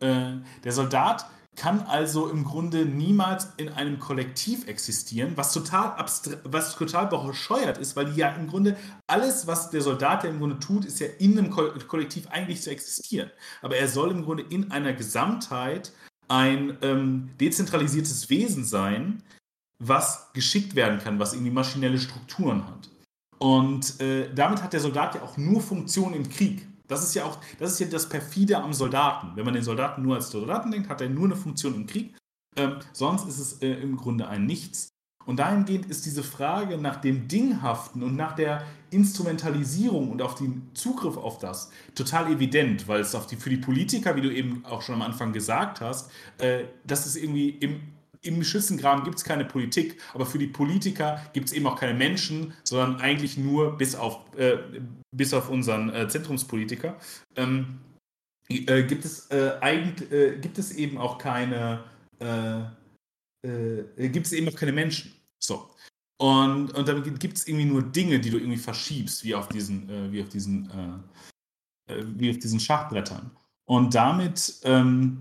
Äh, 0.00 0.36
der 0.64 0.72
Soldat 0.72 1.26
kann 1.58 1.80
also 1.80 2.28
im 2.28 2.44
Grunde 2.44 2.86
niemals 2.86 3.48
in 3.56 3.68
einem 3.68 3.98
Kollektiv 3.98 4.68
existieren, 4.68 5.32
was 5.34 5.52
total, 5.52 5.96
was 6.44 6.76
total 6.76 7.06
bescheuert 7.08 7.78
ist, 7.78 7.96
weil 7.96 8.16
ja 8.16 8.28
im 8.28 8.46
Grunde 8.46 8.76
alles, 9.08 9.48
was 9.48 9.70
der 9.70 9.82
Soldat 9.82 10.22
ja 10.22 10.30
im 10.30 10.38
Grunde 10.38 10.60
tut, 10.60 10.84
ist 10.84 11.00
ja 11.00 11.08
in 11.18 11.36
einem 11.36 11.50
Kollektiv 11.50 12.28
eigentlich 12.28 12.62
zu 12.62 12.70
existieren. 12.70 13.30
Aber 13.60 13.76
er 13.76 13.88
soll 13.88 14.12
im 14.12 14.24
Grunde 14.24 14.44
in 14.44 14.70
einer 14.70 14.92
Gesamtheit 14.92 15.92
ein 16.28 16.78
ähm, 16.82 17.30
dezentralisiertes 17.40 18.30
Wesen 18.30 18.64
sein, 18.64 19.24
was 19.82 20.32
geschickt 20.34 20.76
werden 20.76 21.00
kann, 21.00 21.18
was 21.18 21.32
irgendwie 21.32 21.50
maschinelle 21.50 21.98
Strukturen 21.98 22.66
hat. 22.66 22.88
Und 23.38 24.00
äh, 24.00 24.32
damit 24.34 24.62
hat 24.62 24.72
der 24.72 24.80
Soldat 24.80 25.14
ja 25.14 25.22
auch 25.22 25.36
nur 25.36 25.60
Funktion 25.60 26.12
im 26.14 26.28
Krieg. 26.28 26.66
Das 26.88 27.02
ist 27.02 27.14
ja 27.14 27.24
auch, 27.24 27.38
das 27.58 27.72
ist 27.72 27.80
ja 27.80 27.86
das 27.86 28.08
perfide 28.08 28.58
am 28.58 28.72
Soldaten. 28.72 29.32
Wenn 29.36 29.44
man 29.44 29.54
den 29.54 29.62
Soldaten 29.62 30.02
nur 30.02 30.16
als 30.16 30.30
Soldaten 30.30 30.70
denkt, 30.70 30.88
hat 30.88 31.00
er 31.00 31.08
nur 31.08 31.26
eine 31.26 31.36
Funktion 31.36 31.74
im 31.74 31.86
Krieg. 31.86 32.16
Ähm, 32.56 32.76
sonst 32.92 33.28
ist 33.28 33.38
es 33.38 33.62
äh, 33.62 33.68
im 33.68 33.96
Grunde 33.96 34.26
ein 34.28 34.46
Nichts. 34.46 34.88
Und 35.26 35.36
dahingehend 35.36 35.84
ist 35.86 36.06
diese 36.06 36.22
Frage 36.22 36.78
nach 36.78 36.96
dem 36.96 37.28
Dinghaften 37.28 38.02
und 38.02 38.16
nach 38.16 38.34
der 38.34 38.64
Instrumentalisierung 38.90 40.10
und 40.10 40.22
auf 40.22 40.36
den 40.36 40.70
Zugriff 40.72 41.18
auf 41.18 41.38
das 41.38 41.70
total 41.94 42.32
evident, 42.32 42.88
weil 42.88 43.02
es 43.02 43.14
die, 43.26 43.36
für 43.36 43.50
die 43.50 43.58
Politiker, 43.58 44.16
wie 44.16 44.22
du 44.22 44.32
eben 44.32 44.64
auch 44.64 44.80
schon 44.80 44.94
am 44.94 45.02
Anfang 45.02 45.34
gesagt 45.34 45.82
hast, 45.82 46.10
äh, 46.38 46.64
das 46.86 47.06
ist 47.06 47.16
irgendwie 47.16 47.50
im 47.50 47.80
im 48.22 48.42
Schützengraben 48.42 49.04
gibt 49.04 49.18
es 49.18 49.24
keine 49.24 49.44
Politik, 49.44 50.00
aber 50.14 50.26
für 50.26 50.38
die 50.38 50.46
Politiker 50.46 51.20
gibt 51.32 51.48
es 51.48 51.52
eben 51.52 51.66
auch 51.66 51.78
keine 51.78 51.94
Menschen, 51.94 52.52
sondern 52.64 53.00
eigentlich 53.00 53.36
nur 53.36 53.76
bis 53.76 53.94
auf, 53.94 54.20
äh, 54.36 54.58
bis 55.14 55.32
auf 55.34 55.48
unseren 55.48 55.90
äh, 55.90 56.08
Zentrumspolitiker. 56.08 56.96
Ähm, 57.36 57.78
äh, 58.48 58.82
gibt, 58.84 59.04
es, 59.04 59.30
äh, 59.30 59.52
eigentlich, 59.60 60.10
äh, 60.10 60.38
gibt 60.38 60.58
es 60.58 60.72
eben 60.72 60.98
auch 60.98 61.18
keine 61.18 61.84
äh, 62.20 62.64
gibt 64.08 64.26
es 64.26 64.32
eben 64.32 64.48
auch 64.48 64.56
keine 64.56 64.72
Menschen. 64.72 65.12
So. 65.38 65.70
Und, 66.20 66.72
und 66.72 66.88
dann 66.88 67.04
gibt 67.04 67.36
es 67.36 67.46
irgendwie 67.46 67.66
nur 67.66 67.82
Dinge, 67.82 68.18
die 68.18 68.30
du 68.30 68.38
irgendwie 68.38 68.58
verschiebst, 68.58 69.22
wie 69.22 69.36
auf 69.36 69.48
diesen, 69.48 70.12
wie 70.12 70.20
auf 70.20 70.28
diesen, 70.28 70.68
wie 71.86 72.30
auf 72.30 72.38
diesen 72.38 72.58
Schachbrettern. 72.58 73.30
Und 73.66 73.94
damit 73.94 74.60
ähm, 74.64 75.20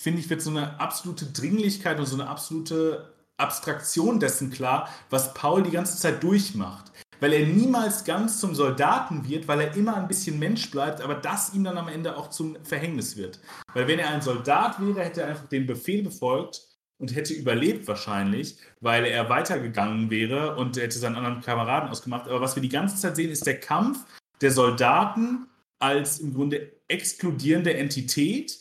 finde 0.00 0.20
ich, 0.20 0.30
wird 0.30 0.40
so 0.40 0.50
eine 0.50 0.80
absolute 0.80 1.26
Dringlichkeit 1.26 1.98
und 1.98 2.06
so 2.06 2.14
eine 2.14 2.28
absolute 2.28 3.12
Abstraktion 3.36 4.18
dessen 4.20 4.50
klar, 4.50 4.88
was 5.10 5.34
Paul 5.34 5.62
die 5.62 5.70
ganze 5.70 5.98
Zeit 5.98 6.22
durchmacht. 6.22 6.92
weil 7.20 7.32
er 7.32 7.46
niemals 7.46 8.04
ganz 8.04 8.38
zum 8.38 8.54
Soldaten 8.54 9.28
wird, 9.28 9.48
weil 9.48 9.60
er 9.60 9.76
immer 9.76 9.96
ein 9.96 10.08
bisschen 10.08 10.38
Mensch 10.38 10.70
bleibt, 10.70 11.00
aber 11.00 11.14
das 11.14 11.52
ihm 11.54 11.64
dann 11.64 11.78
am 11.78 11.88
Ende 11.88 12.16
auch 12.16 12.30
zum 12.30 12.56
Verhängnis 12.64 13.16
wird. 13.16 13.40
Weil 13.74 13.88
wenn 13.88 13.98
er 13.98 14.10
ein 14.10 14.22
Soldat 14.22 14.80
wäre, 14.80 15.04
hätte 15.04 15.22
er 15.22 15.28
einfach 15.28 15.48
den 15.48 15.66
Befehl 15.66 16.02
befolgt 16.02 16.62
und 16.98 17.14
hätte 17.14 17.34
überlebt 17.34 17.86
wahrscheinlich, 17.88 18.58
weil 18.80 19.04
er 19.04 19.28
weitergegangen 19.28 20.10
wäre 20.10 20.56
und 20.56 20.76
hätte 20.76 20.98
seinen 20.98 21.16
anderen 21.16 21.40
Kameraden 21.40 21.88
ausgemacht. 21.90 22.28
Aber 22.28 22.40
was 22.40 22.54
wir 22.54 22.62
die 22.62 22.68
ganze 22.68 22.96
Zeit 22.96 23.16
sehen, 23.16 23.30
ist 23.30 23.46
der 23.46 23.58
Kampf 23.58 24.04
der 24.40 24.50
Soldaten 24.52 25.48
als 25.80 26.18
im 26.18 26.34
Grunde 26.34 26.72
exkludierende 26.88 27.74
Entität 27.74 28.58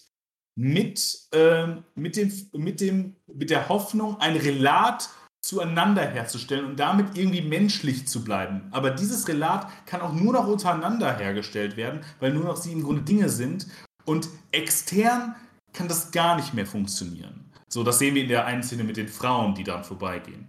mit, 0.58 1.28
äh, 1.34 1.68
mit, 1.96 2.18
dem, 2.18 2.34
mit, 2.54 2.82
dem, 2.82 3.16
mit 3.32 3.52
der 3.52 3.70
Hoffnung, 3.70 4.20
ein 4.20 4.36
Relat 4.36 5.10
zueinander 5.40 6.02
herzustellen 6.02 6.66
und 6.66 6.80
damit 6.80 7.16
irgendwie 7.16 7.44
menschlich 7.44 8.08
zu 8.08 8.24
bleiben. 8.24 8.64
Aber 8.72 8.90
dieses 8.90 9.28
Relat 9.28 9.68
kann 9.86 10.02
auch 10.02 10.14
nur 10.14 10.34
noch 10.34 10.48
untereinander 10.48 11.16
hergestellt 11.16 11.78
werden, 11.78 12.02
weil 12.20 12.34
nur 12.34 12.44
noch 12.44 12.58
sie 12.58 12.74
im 12.74 12.84
Grunde 12.84 13.04
Dinge 13.04 13.30
sind. 13.30 13.68
Und 14.04 14.30
extern 14.52 15.36
kann 15.74 15.88
das 15.88 16.12
gar 16.12 16.36
nicht 16.36 16.54
mehr 16.56 16.66
funktionieren. 16.66 17.46
So, 17.70 17.84
das 17.84 18.00
sehen 18.00 18.16
wir 18.16 18.24
in 18.24 18.30
der 18.30 18.46
einen 18.46 18.64
Szene 18.64 18.84
mit 18.84 18.98
den 18.98 19.08
Frauen, 19.08 19.54
die 19.54 19.64
dann 19.64 19.84
vorbeigehen. 19.84 20.48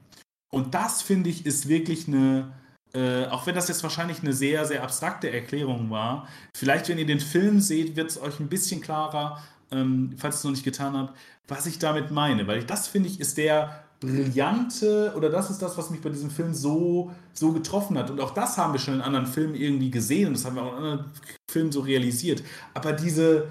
Und 0.51 0.75
das, 0.75 1.03
finde 1.03 1.29
ich, 1.29 1.45
ist 1.45 1.69
wirklich 1.69 2.09
eine, 2.09 2.55
äh, 2.95 3.27
auch 3.27 3.47
wenn 3.47 3.55
das 3.55 3.69
jetzt 3.69 3.83
wahrscheinlich 3.83 4.21
eine 4.23 4.33
sehr, 4.33 4.65
sehr 4.65 4.83
abstrakte 4.83 5.31
Erklärung 5.31 5.91
war, 5.91 6.27
vielleicht, 6.57 6.89
wenn 6.89 6.99
ihr 6.99 7.07
den 7.07 7.21
Film 7.21 7.61
seht, 7.61 7.95
wird 7.95 8.11
es 8.11 8.21
euch 8.21 8.41
ein 8.41 8.49
bisschen 8.49 8.81
klarer, 8.81 9.43
ähm, 9.71 10.15
falls 10.17 10.37
ihr 10.37 10.39
es 10.39 10.45
noch 10.45 10.51
nicht 10.53 10.65
getan 10.65 10.97
habt, 10.97 11.17
was 11.47 11.67
ich 11.67 11.79
damit 11.79 12.11
meine. 12.11 12.47
Weil 12.47 12.59
ich, 12.59 12.67
das, 12.67 12.89
finde 12.89 13.09
ich, 13.09 13.21
ist 13.21 13.39
der 13.39 13.85
brillante, 14.01 15.13
oder 15.17 15.29
das 15.29 15.51
ist 15.51 15.61
das, 15.61 15.77
was 15.77 15.91
mich 15.91 16.01
bei 16.01 16.11
diesem 16.11 16.31
Film 16.31 16.55
so, 16.55 17.13
so 17.33 17.53
getroffen 17.53 17.99
hat. 17.99 18.11
Und 18.11 18.21
auch 18.21 18.33
das 18.33 18.57
haben 18.57 18.73
wir 18.73 18.81
schon 18.81 18.95
in 18.95 19.01
anderen 19.01 19.27
Filmen 19.27 19.55
irgendwie 19.55 19.91
gesehen 19.91 20.29
und 20.29 20.35
das 20.35 20.45
haben 20.45 20.57
wir 20.57 20.63
auch 20.63 20.79
in 20.79 20.85
anderen 20.85 21.05
Filmen 21.51 21.73
so 21.73 21.81
realisiert. 21.81 22.43
Aber 22.75 22.93
diese 22.93 23.49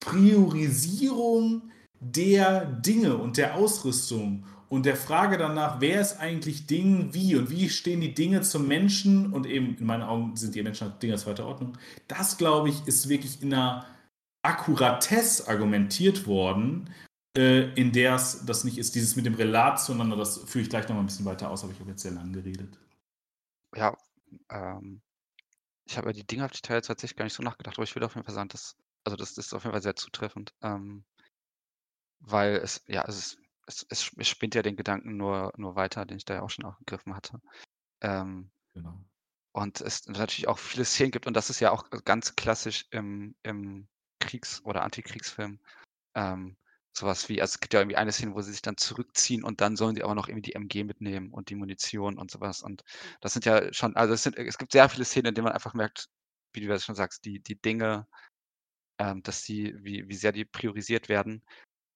Priorisierung 0.00 1.70
der 1.98 2.64
Dinge 2.64 3.16
und 3.16 3.36
der 3.36 3.56
Ausrüstung 3.56 4.44
und 4.68 4.86
der 4.86 4.96
Frage 4.96 5.36
danach, 5.36 5.80
wer 5.80 6.00
ist 6.00 6.18
eigentlich 6.18 6.66
Ding 6.66 7.12
wie 7.12 7.36
und 7.36 7.50
wie 7.50 7.68
stehen 7.68 8.00
die 8.00 8.14
Dinge 8.14 8.40
zum 8.42 8.68
Menschen 8.68 9.32
und 9.32 9.44
eben 9.46 9.76
in 9.76 9.84
meinen 9.84 10.04
Augen 10.04 10.36
sind 10.36 10.54
die 10.54 10.62
Menschen 10.62 10.92
Dinge 11.02 11.16
zweiter 11.16 11.44
Ordnung, 11.44 11.76
das 12.08 12.38
glaube 12.38 12.70
ich 12.70 12.86
ist 12.86 13.08
wirklich 13.08 13.42
in 13.42 13.52
einer 13.52 13.84
Akkuratesse 14.42 15.48
argumentiert 15.48 16.26
worden, 16.26 16.92
äh, 17.36 17.72
in 17.74 17.92
der 17.92 18.14
es 18.14 18.44
das 18.44 18.64
nicht 18.64 18.78
ist, 18.78 18.94
dieses 18.94 19.16
mit 19.16 19.26
dem 19.26 19.34
Relat 19.34 19.80
zueinander, 19.80 20.16
das 20.16 20.38
führe 20.44 20.62
ich 20.62 20.70
gleich 20.70 20.88
noch 20.88 20.94
mal 20.94 21.02
ein 21.02 21.06
bisschen 21.06 21.26
weiter 21.26 21.50
aus, 21.50 21.62
aber 21.62 21.72
ich 21.72 21.80
habe 21.80 21.90
jetzt 21.90 22.02
sehr 22.02 22.12
lang 22.12 22.32
geredet. 22.32 22.78
Ja, 23.76 23.96
ähm, 24.50 25.02
ich 25.84 25.96
habe 25.96 26.06
über 26.06 26.12
die 26.12 26.26
Dinghaftigkeit 26.26 26.84
tatsächlich 26.84 27.16
gar 27.16 27.24
nicht 27.24 27.34
so 27.34 27.42
nachgedacht, 27.42 27.76
aber 27.76 27.84
ich 27.84 27.94
würde 27.94 28.06
auf 28.06 28.14
jeden 28.14 28.24
Fall 28.24 28.34
sagen, 28.34 28.48
dass, 28.48 28.76
also 29.04 29.16
das, 29.16 29.34
das 29.34 29.46
ist 29.46 29.54
auf 29.54 29.64
jeden 29.64 29.72
Fall 29.72 29.82
sehr 29.82 29.96
zutreffend, 29.96 30.52
ähm, 30.62 31.04
weil 32.20 32.56
es, 32.56 32.82
ja, 32.86 33.04
es 33.06 33.16
ist 33.16 33.38
es, 33.70 33.86
es, 33.88 34.10
es 34.16 34.28
spinnt 34.28 34.54
ja 34.54 34.62
den 34.62 34.76
Gedanken 34.76 35.16
nur, 35.16 35.52
nur 35.56 35.76
weiter, 35.76 36.04
den 36.04 36.18
ich 36.18 36.24
da 36.24 36.34
ja 36.34 36.42
auch 36.42 36.50
schon 36.50 36.64
aufgegriffen 36.64 37.14
hatte. 37.14 37.40
Ähm, 38.00 38.50
genau. 38.74 39.00
Und 39.52 39.80
es 39.80 40.06
natürlich 40.06 40.48
auch 40.48 40.58
viele 40.58 40.84
Szenen 40.84 41.10
gibt, 41.10 41.26
und 41.26 41.34
das 41.34 41.50
ist 41.50 41.60
ja 41.60 41.70
auch 41.70 41.88
ganz 42.04 42.36
klassisch 42.36 42.86
im, 42.90 43.34
im 43.42 43.88
Kriegs- 44.20 44.62
oder 44.64 44.82
Antikriegsfilm. 44.84 45.60
Ähm, 46.16 46.56
sowas 46.96 47.28
wie, 47.28 47.40
also 47.42 47.54
es 47.54 47.60
gibt 47.60 47.74
ja 47.74 47.80
irgendwie 47.80 47.96
eine 47.96 48.12
Szene, 48.12 48.34
wo 48.34 48.42
sie 48.42 48.52
sich 48.52 48.62
dann 48.62 48.76
zurückziehen 48.76 49.44
und 49.44 49.60
dann 49.60 49.76
sollen 49.76 49.96
sie 49.96 50.02
aber 50.04 50.14
noch 50.14 50.28
irgendwie 50.28 50.52
die 50.52 50.54
MG 50.54 50.84
mitnehmen 50.84 51.30
und 51.32 51.50
die 51.50 51.54
Munition 51.56 52.18
und 52.18 52.30
sowas. 52.30 52.62
Und 52.62 52.84
das 53.20 53.32
sind 53.34 53.44
ja 53.46 53.72
schon, 53.72 53.96
also 53.96 54.14
es, 54.14 54.22
sind, 54.24 54.36
es 54.38 54.58
gibt 54.58 54.72
sehr 54.72 54.88
viele 54.88 55.04
Szenen, 55.04 55.28
in 55.28 55.34
denen 55.34 55.44
man 55.46 55.54
einfach 55.54 55.74
merkt, 55.74 56.08
wie 56.52 56.60
du 56.60 56.68
das 56.68 56.84
schon 56.84 56.96
sagst, 56.96 57.24
die, 57.24 57.40
die 57.40 57.60
Dinge, 57.60 58.06
ähm, 58.98 59.22
dass 59.22 59.44
die, 59.44 59.74
wie, 59.84 60.08
wie 60.08 60.14
sehr 60.16 60.32
die 60.32 60.44
priorisiert 60.44 61.08
werden. 61.08 61.44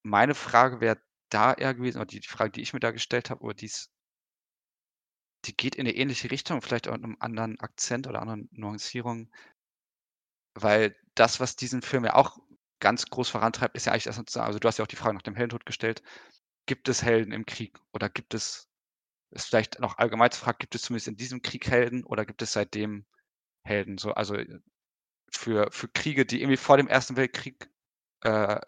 Meine 0.05 0.35
Frage 0.35 0.81
wäre 0.81 1.01
da 1.31 1.53
eher 1.55 1.75
gewesen, 1.75 1.99
oder 1.99 2.07
die, 2.07 2.21
die 2.21 2.29
Frage, 2.29 2.53
die 2.53 2.63
ich 2.63 2.73
mir 2.73 2.81
da 2.81 2.93
gestellt 2.93 3.31
habe, 3.31 3.43
oder 3.43 3.55
dies, 3.55 3.91
die 5.45 5.57
geht 5.57 5.75
in 5.77 5.87
eine 5.87 5.97
ähnliche 5.97 6.31
Richtung, 6.31 6.63
vielleicht 6.63 6.89
auch 6.89 6.93
mit 6.93 7.05
einem 7.05 7.17
anderen 7.21 7.61
Akzent 7.61 8.07
oder 8.07 8.21
anderen 8.23 8.49
Nuancierung. 8.53 9.31
Weil 10.55 10.97
das, 11.15 11.41
was 11.41 11.57
diesen 11.57 11.83
Film 11.83 12.05
ja 12.05 12.15
auch 12.15 12.39
ganz 12.81 13.07
groß 13.07 13.29
vorantreibt, 13.31 13.77
ist 13.77 13.87
ja 13.87 13.93
eigentlich 13.93 14.07
erstmal 14.07 14.27
zu 14.27 14.35
sagen, 14.35 14.47
also 14.47 14.59
du 14.59 14.69
hast 14.69 14.79
ja 14.79 14.85
auch 14.85 14.89
die 14.89 14.97
Frage 14.97 15.15
nach 15.15 15.23
dem 15.23 15.37
Heldentod 15.37 15.67
gestellt. 15.67 16.03
Gibt 16.67 16.89
es 16.89 17.03
Helden 17.03 17.33
im 17.33 17.47
Krieg? 17.47 17.79
Oder 17.93 18.09
gibt 18.09 18.35
es, 18.35 18.69
ist 19.31 19.47
vielleicht 19.47 19.81
noch 19.81 19.99
allgemein 19.99 20.31
zu 20.31 20.41
fragen, 20.41 20.59
gibt 20.61 20.75
es 20.75 20.83
zumindest 20.83 21.09
in 21.09 21.17
diesem 21.17 21.43
Krieg 21.43 21.69
Helden 21.69 22.05
oder 22.05 22.25
gibt 22.27 22.43
es 22.43 22.53
seitdem 22.53 23.07
Helden? 23.65 23.99
So, 23.99 24.13
also 24.13 24.37
für, 25.33 25.71
für 25.73 25.89
Kriege, 25.89 26.27
die 26.27 26.41
irgendwie 26.41 26.57
vor 26.57 26.77
dem 26.77 26.89
Ersten 26.89 27.17
Weltkrieg 27.17 27.69
äh, 28.23 28.61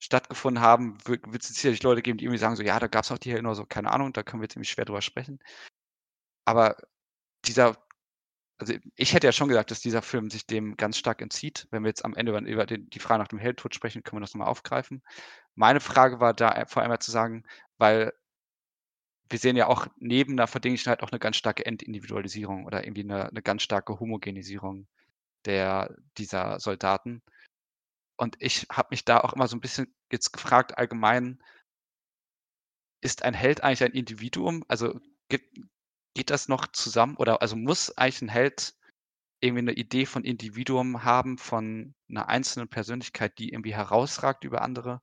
stattgefunden 0.00 0.62
haben, 0.62 0.98
wird 1.06 1.42
es 1.42 1.48
sicherlich 1.48 1.82
Leute 1.82 2.02
geben, 2.02 2.18
die 2.18 2.24
irgendwie 2.24 2.38
sagen 2.38 2.56
so, 2.56 2.62
ja, 2.62 2.78
da 2.78 2.86
gab 2.88 3.04
es 3.04 3.12
auch 3.12 3.18
die 3.18 3.30
Helden 3.30 3.46
oder 3.46 3.54
so, 3.54 3.66
keine 3.66 3.90
Ahnung, 3.92 4.12
da 4.12 4.22
können 4.22 4.40
wir 4.40 4.44
jetzt 4.44 4.56
irgendwie 4.56 4.70
schwer 4.70 4.84
drüber 4.86 5.02
sprechen. 5.02 5.38
Aber 6.44 6.76
dieser, 7.46 7.76
also 8.60 8.74
ich 8.94 9.14
hätte 9.14 9.26
ja 9.26 9.32
schon 9.32 9.48
gesagt, 9.48 9.70
dass 9.70 9.80
dieser 9.80 10.02
Film 10.02 10.28
sich 10.28 10.46
dem 10.46 10.76
ganz 10.76 10.98
stark 10.98 11.22
entzieht. 11.22 11.66
Wenn 11.70 11.82
wir 11.82 11.88
jetzt 11.88 12.04
am 12.04 12.14
Ende 12.14 12.36
über 12.38 12.66
die, 12.66 12.78
die 12.90 12.98
Frage 12.98 13.22
nach 13.22 13.28
dem 13.28 13.38
Heldtod 13.38 13.74
sprechen, 13.74 14.02
können 14.02 14.20
wir 14.20 14.26
das 14.26 14.34
nochmal 14.34 14.48
aufgreifen. 14.48 15.02
Meine 15.54 15.80
Frage 15.80 16.20
war 16.20 16.34
da 16.34 16.66
vor 16.66 16.82
allem 16.82 17.00
zu 17.00 17.10
sagen, 17.10 17.44
weil 17.78 18.12
wir 19.30 19.38
sehen 19.38 19.56
ja 19.56 19.66
auch 19.66 19.86
neben 19.96 20.36
der 20.36 20.46
Verdinglichkeit 20.46 21.02
auch 21.02 21.10
eine 21.10 21.18
ganz 21.18 21.36
starke 21.36 21.64
Entindividualisierung 21.64 22.66
oder 22.66 22.84
irgendwie 22.84 23.04
eine, 23.04 23.28
eine 23.28 23.42
ganz 23.42 23.62
starke 23.62 23.98
Homogenisierung 23.98 24.86
der, 25.46 25.96
dieser 26.18 26.60
Soldaten. 26.60 27.22
Und 28.18 28.36
ich 28.40 28.66
habe 28.70 28.88
mich 28.90 29.06
da 29.06 29.20
auch 29.20 29.32
immer 29.32 29.48
so 29.48 29.56
ein 29.56 29.60
bisschen 29.60 29.94
jetzt 30.12 30.32
gefragt, 30.32 30.76
allgemein, 30.76 31.42
ist 33.00 33.22
ein 33.22 33.32
Held 33.32 33.62
eigentlich 33.62 33.84
ein 33.84 33.92
Individuum? 33.92 34.64
Also 34.68 35.00
geht, 35.30 35.48
geht 36.14 36.30
das 36.30 36.48
noch 36.48 36.66
zusammen? 36.68 37.16
Oder 37.16 37.42
also 37.42 37.56
muss 37.56 37.96
eigentlich 37.96 38.22
ein 38.22 38.28
Held 38.28 38.74
irgendwie 39.40 39.60
eine 39.60 39.72
Idee 39.72 40.06
von 40.06 40.24
Individuum 40.24 41.04
haben, 41.04 41.38
von 41.38 41.94
einer 42.10 42.28
einzelnen 42.28 42.68
Persönlichkeit, 42.68 43.38
die 43.38 43.50
irgendwie 43.50 43.74
herausragt 43.74 44.44
über 44.44 44.62
andere? 44.62 45.00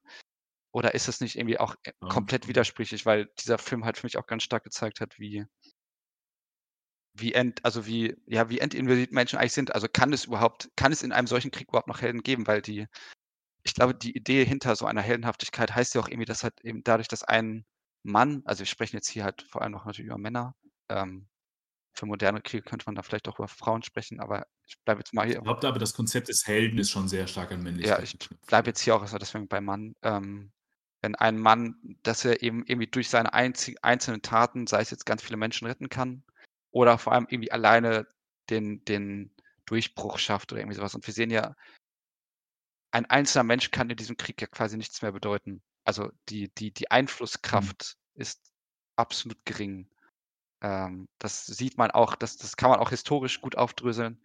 Oder 0.71 0.93
ist 0.95 1.07
das 1.07 1.21
nicht 1.21 1.37
irgendwie 1.37 1.59
auch 1.59 1.75
äh, 1.83 1.93
komplett 2.01 2.47
widersprüchlich, 2.47 3.05
weil 3.05 3.29
dieser 3.39 3.57
Film 3.57 3.85
halt 3.85 3.97
für 3.97 4.05
mich 4.05 4.17
auch 4.17 4.27
ganz 4.27 4.43
stark 4.43 4.63
gezeigt 4.63 5.01
hat, 5.01 5.17
wie, 5.19 5.45
wie 7.13 7.33
ent, 7.33 7.65
also 7.65 7.87
wie, 7.87 8.15
ja, 8.27 8.49
wie 8.49 8.59
entinvasiv 8.59 9.11
Menschen 9.11 9.39
eigentlich 9.39 9.53
sind. 9.53 9.73
Also 9.73 9.87
kann 9.91 10.13
es 10.13 10.25
überhaupt, 10.25 10.69
kann 10.75 10.91
es 10.91 11.03
in 11.03 11.11
einem 11.11 11.27
solchen 11.27 11.51
Krieg 11.51 11.69
überhaupt 11.69 11.87
noch 11.87 12.01
Helden 12.01 12.21
geben? 12.21 12.47
Weil 12.47 12.61
die, 12.61 12.85
ich 13.63 13.73
glaube, 13.73 13.95
die 13.95 14.15
Idee 14.15 14.45
hinter 14.45 14.75
so 14.75 14.85
einer 14.85 15.01
Heldenhaftigkeit 15.01 15.75
heißt 15.75 15.95
ja 15.95 16.01
auch 16.01 16.09
irgendwie, 16.09 16.25
dass 16.25 16.43
halt 16.43 16.53
eben 16.63 16.83
dadurch, 16.83 17.07
dass 17.07 17.23
ein 17.23 17.65
Mann, 18.03 18.41
also 18.45 18.59
wir 18.59 18.67
sprechen 18.67 18.97
jetzt 18.97 19.09
hier 19.09 19.23
halt 19.23 19.43
vor 19.43 19.61
allem 19.63 19.71
noch 19.73 19.85
natürlich 19.85 20.07
über 20.09 20.17
Männer, 20.17 20.55
ähm, 20.89 21.27
für 21.93 22.05
moderne 22.05 22.41
Kriege 22.41 22.63
könnte 22.63 22.85
man 22.85 22.95
da 22.95 23.01
vielleicht 23.01 23.27
auch 23.27 23.39
über 23.39 23.47
Frauen 23.47 23.81
sprechen, 23.81 24.19
aber 24.19 24.45
ich 24.67 24.77
bleibe 24.85 24.99
jetzt 24.99 25.13
mal 25.13 25.25
hier. 25.25 25.37
Ich 25.37 25.43
glaube 25.43 25.67
aber, 25.67 25.79
das 25.79 25.93
Konzept 25.93 26.27
des 26.27 26.45
Helden 26.45 26.77
ist 26.77 26.91
schon 26.91 27.07
sehr 27.07 27.25
stark 27.27 27.51
an 27.51 27.63
Männlichkeit. 27.63 27.97
Ja, 27.97 28.03
ich 28.03 28.17
bleibe 28.45 28.67
jetzt 28.67 28.81
hier 28.81 28.95
auch 28.95 29.01
also 29.01 29.17
deswegen 29.17 29.47
bei 29.47 29.61
Mann. 29.61 29.95
Ähm, 30.03 30.51
wenn 31.01 31.15
ein 31.15 31.39
Mann, 31.39 31.75
dass 32.03 32.25
er 32.25 32.41
eben 32.43 32.63
irgendwie 32.65 32.87
durch 32.87 33.09
seine 33.09 33.33
einzelnen 33.33 34.21
Taten, 34.21 34.67
sei 34.67 34.81
es 34.81 34.91
jetzt 34.91 35.05
ganz 35.05 35.23
viele 35.23 35.37
Menschen 35.37 35.67
retten 35.67 35.89
kann, 35.89 36.23
oder 36.71 36.97
vor 36.97 37.13
allem 37.13 37.27
irgendwie 37.29 37.51
alleine 37.51 38.07
den, 38.49 38.83
den 38.85 39.33
Durchbruch 39.65 40.19
schafft 40.19 40.51
oder 40.51 40.61
irgendwie 40.61 40.77
sowas. 40.77 40.95
Und 40.95 41.05
wir 41.05 41.13
sehen 41.13 41.29
ja, 41.29 41.55
ein 42.91 43.05
einzelner 43.05 43.43
Mensch 43.43 43.71
kann 43.71 43.89
in 43.89 43.97
diesem 43.97 44.17
Krieg 44.17 44.41
ja 44.41 44.47
quasi 44.47 44.77
nichts 44.77 45.01
mehr 45.01 45.11
bedeuten. 45.11 45.61
Also 45.83 46.11
die, 46.29 46.53
die, 46.55 46.71
die 46.71 46.83
mhm. 46.83 46.91
Einflusskraft 46.91 47.97
mhm. 48.13 48.21
ist 48.21 48.51
absolut 48.95 49.43
gering. 49.45 49.89
Ähm, 50.61 51.07
das 51.19 51.45
sieht 51.45 51.77
man 51.77 51.91
auch, 51.91 52.15
das, 52.15 52.37
das 52.37 52.57
kann 52.57 52.69
man 52.69 52.79
auch 52.79 52.89
historisch 52.89 53.41
gut 53.41 53.55
aufdröseln, 53.57 54.21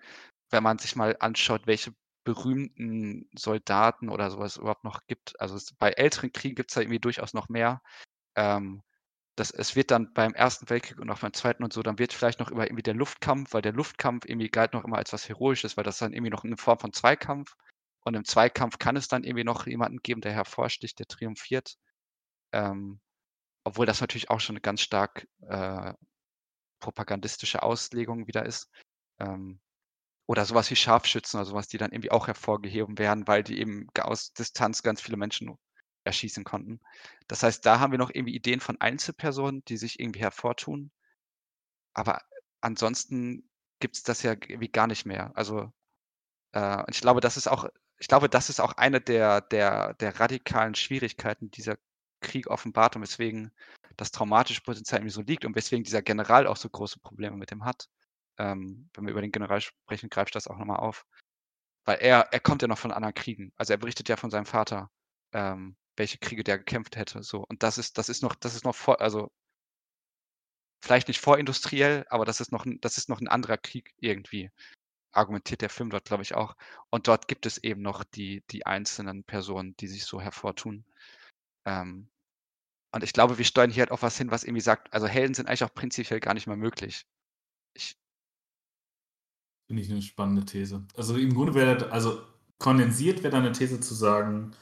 wenn 0.51 0.63
man 0.63 0.79
sich 0.79 0.97
mal 0.97 1.17
anschaut, 1.21 1.67
welche 1.67 1.95
berühmten 2.25 3.29
Soldaten 3.37 4.09
oder 4.09 4.31
sowas 4.31 4.57
überhaupt 4.57 4.85
noch 4.85 5.07
gibt. 5.07 5.39
Also 5.41 5.57
es, 5.57 5.75
bei 5.75 5.91
älteren 5.91 6.33
Kriegen 6.33 6.55
gibt 6.55 6.71
es 6.71 6.75
da 6.75 6.81
irgendwie 6.81 7.01
durchaus 7.01 7.35
noch 7.35 7.49
mehr. 7.49 7.83
Ähm, 8.37 8.83
das, 9.37 9.51
es 9.51 9.77
wird 9.77 9.91
dann 9.91 10.13
beim 10.13 10.35
Ersten 10.35 10.69
Weltkrieg 10.69 10.99
und 10.99 11.11
auch 11.11 11.21
beim 11.21 11.33
Zweiten 11.33 11.65
und 11.65 11.73
so, 11.73 11.83
dann 11.83 11.99
wird 11.99 12.13
vielleicht 12.13 12.39
noch 12.39 12.51
über 12.51 12.67
irgendwie 12.67 12.83
der 12.83 12.95
Luftkampf, 12.95 13.55
weil 13.55 13.63
der 13.63 13.73
Luftkampf 13.73 14.27
irgendwie 14.27 14.51
galt 14.51 14.75
noch 14.75 14.85
immer 14.85 14.99
als 14.99 15.13
was 15.13 15.29
Heroisches, 15.29 15.77
weil 15.77 15.85
das 15.85 15.99
dann 15.99 16.13
irgendwie 16.13 16.31
noch 16.31 16.45
eine 16.45 16.57
Form 16.57 16.79
von 16.79 16.93
Zweikampf. 16.93 17.57
Und 18.05 18.15
im 18.15 18.25
Zweikampf 18.25 18.79
kann 18.79 18.97
es 18.97 19.09
dann 19.09 19.25
irgendwie 19.25 19.45
noch 19.45 19.67
jemanden 19.67 19.99
geben, 20.03 20.21
der 20.21 20.33
hervorsticht, 20.33 20.99
der 20.99 21.07
triumphiert. 21.07 21.77
Ähm, 22.53 23.01
obwohl 23.65 23.87
das 23.87 24.01
natürlich 24.01 24.31
auch 24.31 24.41
schon 24.41 24.61
ganz 24.61 24.81
stark 24.83 25.29
äh, 25.49 25.95
propagandistische 26.83 27.63
Auslegung 27.63 28.27
wieder 28.27 28.45
ist. 28.45 28.69
Ähm, 29.19 29.61
oder 30.27 30.45
sowas 30.45 30.71
wie 30.71 30.77
Scharfschützen 30.77 31.39
oder 31.41 31.47
sowas, 31.47 31.69
die 31.69 31.79
dann 31.79 31.93
irgendwie 31.93 32.11
auch 32.11 32.27
hervorgehoben 32.27 32.99
werden, 32.99 33.27
weil 33.27 33.43
die 33.43 33.59
eben 33.59 33.89
aus 33.99 34.33
Distanz 34.33 34.83
ganz 34.83 35.01
viele 35.01 35.17
Menschen 35.17 35.57
erschießen 36.05 36.45
konnten. 36.45 36.81
Das 37.29 37.43
heißt, 37.43 37.65
da 37.65 37.81
haben 37.81 37.93
wir 37.93 37.99
noch 37.99 38.11
irgendwie 38.13 38.35
Ideen 38.35 38.61
von 38.61 38.81
Einzelpersonen, 38.81 39.65
die 39.67 39.77
sich 39.77 40.01
irgendwie 40.01 40.21
hervortun. 40.21 40.91
Aber 41.95 42.23
ansonsten 42.61 43.49
gibt 43.81 43.97
es 43.97 44.03
das 44.03 44.23
ja 44.23 44.33
irgendwie 44.33 44.71
gar 44.71 44.87
nicht 44.87 45.07
mehr. 45.07 45.33
Also 45.35 45.73
äh, 46.55 46.85
ich 46.91 47.01
glaube, 47.01 47.21
das 47.21 47.37
ist 47.37 47.49
auch, 47.49 47.67
ich 47.99 48.09
glaube, 48.09 48.29
das 48.29 48.49
ist 48.49 48.61
auch 48.61 48.73
eine 48.75 49.01
der, 49.01 49.41
der, 49.41 49.95
der 49.95 50.19
radikalen 50.21 50.75
Schwierigkeiten, 50.75 51.51
die 51.51 51.59
dieser 51.59 51.77
Krieg 52.23 52.47
offenbart 52.49 52.97
und 52.97 53.03
weswegen 53.03 53.53
das 53.97 54.11
traumatische 54.11 54.63
Potenzial 54.63 55.01
irgendwie 55.01 55.15
so 55.15 55.23
liegt 55.23 55.45
und 55.45 55.55
weswegen 55.55 55.85
dieser 55.85 56.03
General 56.03 56.47
auch 56.47 56.57
so 56.57 56.69
große 56.69 57.01
Probleme 57.01 57.37
mit 57.37 57.51
dem 57.51 57.65
hat. 57.65 57.89
Ähm, 58.39 58.89
wenn 58.95 59.05
wir 59.05 59.13
über 59.13 59.21
den 59.21 59.33
General 59.33 59.61
sprechen, 59.61 60.09
greift 60.09 60.35
das 60.35 60.49
auch 60.49 60.57
nochmal 60.57 60.79
auf. 60.79 61.07
Weil 61.85 61.99
er, 62.01 62.33
er 62.33 62.41
kommt 62.41 62.63
ja 62.63 62.69
noch 62.69 62.79
von 62.79 62.93
anderen 62.93 63.15
Kriegen. 63.15 63.53
Also 63.57 63.73
er 63.73 63.79
berichtet 63.79 64.09
ja 64.09 64.17
von 64.17 64.31
seinem 64.31 64.47
Vater, 64.47 64.91
ähm, 65.33 65.77
welche 65.97 66.19
Kriege 66.19 66.45
der 66.45 66.59
gekämpft 66.59 66.97
hätte. 66.97 67.23
So. 67.23 67.45
Und 67.49 67.63
das 67.63 67.79
ist, 67.79 67.99
das 67.99 68.09
ist 68.09 68.23
noch, 68.23 68.35
das 68.37 68.55
ist 68.55 68.65
noch 68.65 68.75
vor, 68.75 69.01
also 69.01 69.31
vielleicht 70.83 71.09
nicht 71.09 71.21
vorindustriell, 71.21 72.05
aber 72.09 72.25
das 72.25 72.41
ist 72.41 72.53
noch 72.53 72.67
das 72.81 72.99
ist 72.99 73.09
noch 73.09 73.21
ein 73.21 73.29
anderer 73.29 73.57
Krieg 73.59 73.95
irgendwie. 73.99 74.51
Argumentiert 75.13 75.61
der 75.61 75.71
Film 75.71 75.91
dort, 75.91 76.07
glaube 76.07 76.23
ich, 76.23 76.35
auch. 76.35 76.57
Und 76.91 77.09
dort 77.09 77.29
gibt 77.29 77.47
es 77.47 77.59
eben 77.59 77.83
noch 77.83 78.05
die, 78.05 78.43
die 78.51 78.67
einzelnen 78.67 79.25
Personen, 79.25 79.77
die 79.77 79.89
sich 79.89 80.05
so 80.05 80.21
hervortun. 80.21 80.85
Ähm, 81.67 82.09
und 82.93 83.03
ich 83.03 83.13
glaube, 83.13 83.39
wir 83.39 83.45
steuern 83.45 83.71
hier 83.71 83.83
halt 83.83 83.91
auf 83.91 84.03
was 84.03 84.19
hin, 84.19 84.31
was 84.31 84.45
irgendwie 84.45 84.61
sagt, 84.61 84.93
also 84.93 85.07
Helden 85.07 85.35
sind 85.35 85.49
eigentlich 85.49 85.65
auch 85.65 85.75
prinzipiell 85.75 86.21
gar 86.21 86.35
nicht 86.35 86.47
mehr 86.47 86.57
möglich. 86.57 87.07
Ich, 87.75 87.97
Finde 89.69 89.83
ich 89.83 89.91
eine 89.91 90.03
spannende 90.03 90.45
These. 90.45 90.85
Also 90.97 91.17
im 91.17 91.35
Grunde 91.35 91.55
wäre, 91.55 91.91
also 91.91 92.23
kondensiert 92.59 93.23
wäre 93.23 93.33
deine 93.33 93.53
These 93.53 93.81
zu 93.81 93.95
sagen, 93.95 94.55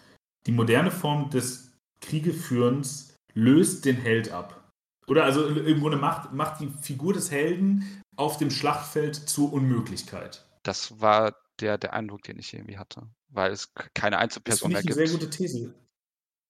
die 0.47 0.53
moderne 0.53 0.91
Form 0.91 1.31
des 1.31 1.73
Kriegeführens 2.01 3.17
löst 3.35 3.85
den 3.85 3.97
Held 3.97 4.31
ab. 4.31 4.73
Oder 5.09 5.25
also 5.25 5.47
im 5.47 5.81
Grunde 5.81 5.97
macht, 5.97 6.33
macht 6.33 6.61
die 6.61 6.69
Figur 6.69 7.13
des 7.13 7.33
Helden 7.33 8.03
auf 8.17 8.39
dem 8.39 8.51
Schlachtfeld 8.51 9.17
zur 9.17 9.53
Unmöglichkeit. 9.53 10.47
Das 10.63 11.01
war 11.01 11.35
der, 11.59 11.79
der 11.79 11.95
Eindruck, 11.95 12.23
den 12.23 12.39
ich 12.39 12.55
irgendwie 12.55 12.79
hatte. 12.79 13.09
Weil 13.29 13.51
es 13.51 13.73
keine 13.95 14.19
Einzelperson 14.19 14.71
mehr 14.71 14.83
gibt. 14.83 14.91
Das 14.91 14.97
ist 14.97 15.01
eine 15.01 15.09
sehr 15.09 15.19
gute 15.19 15.37
These. 15.37 15.75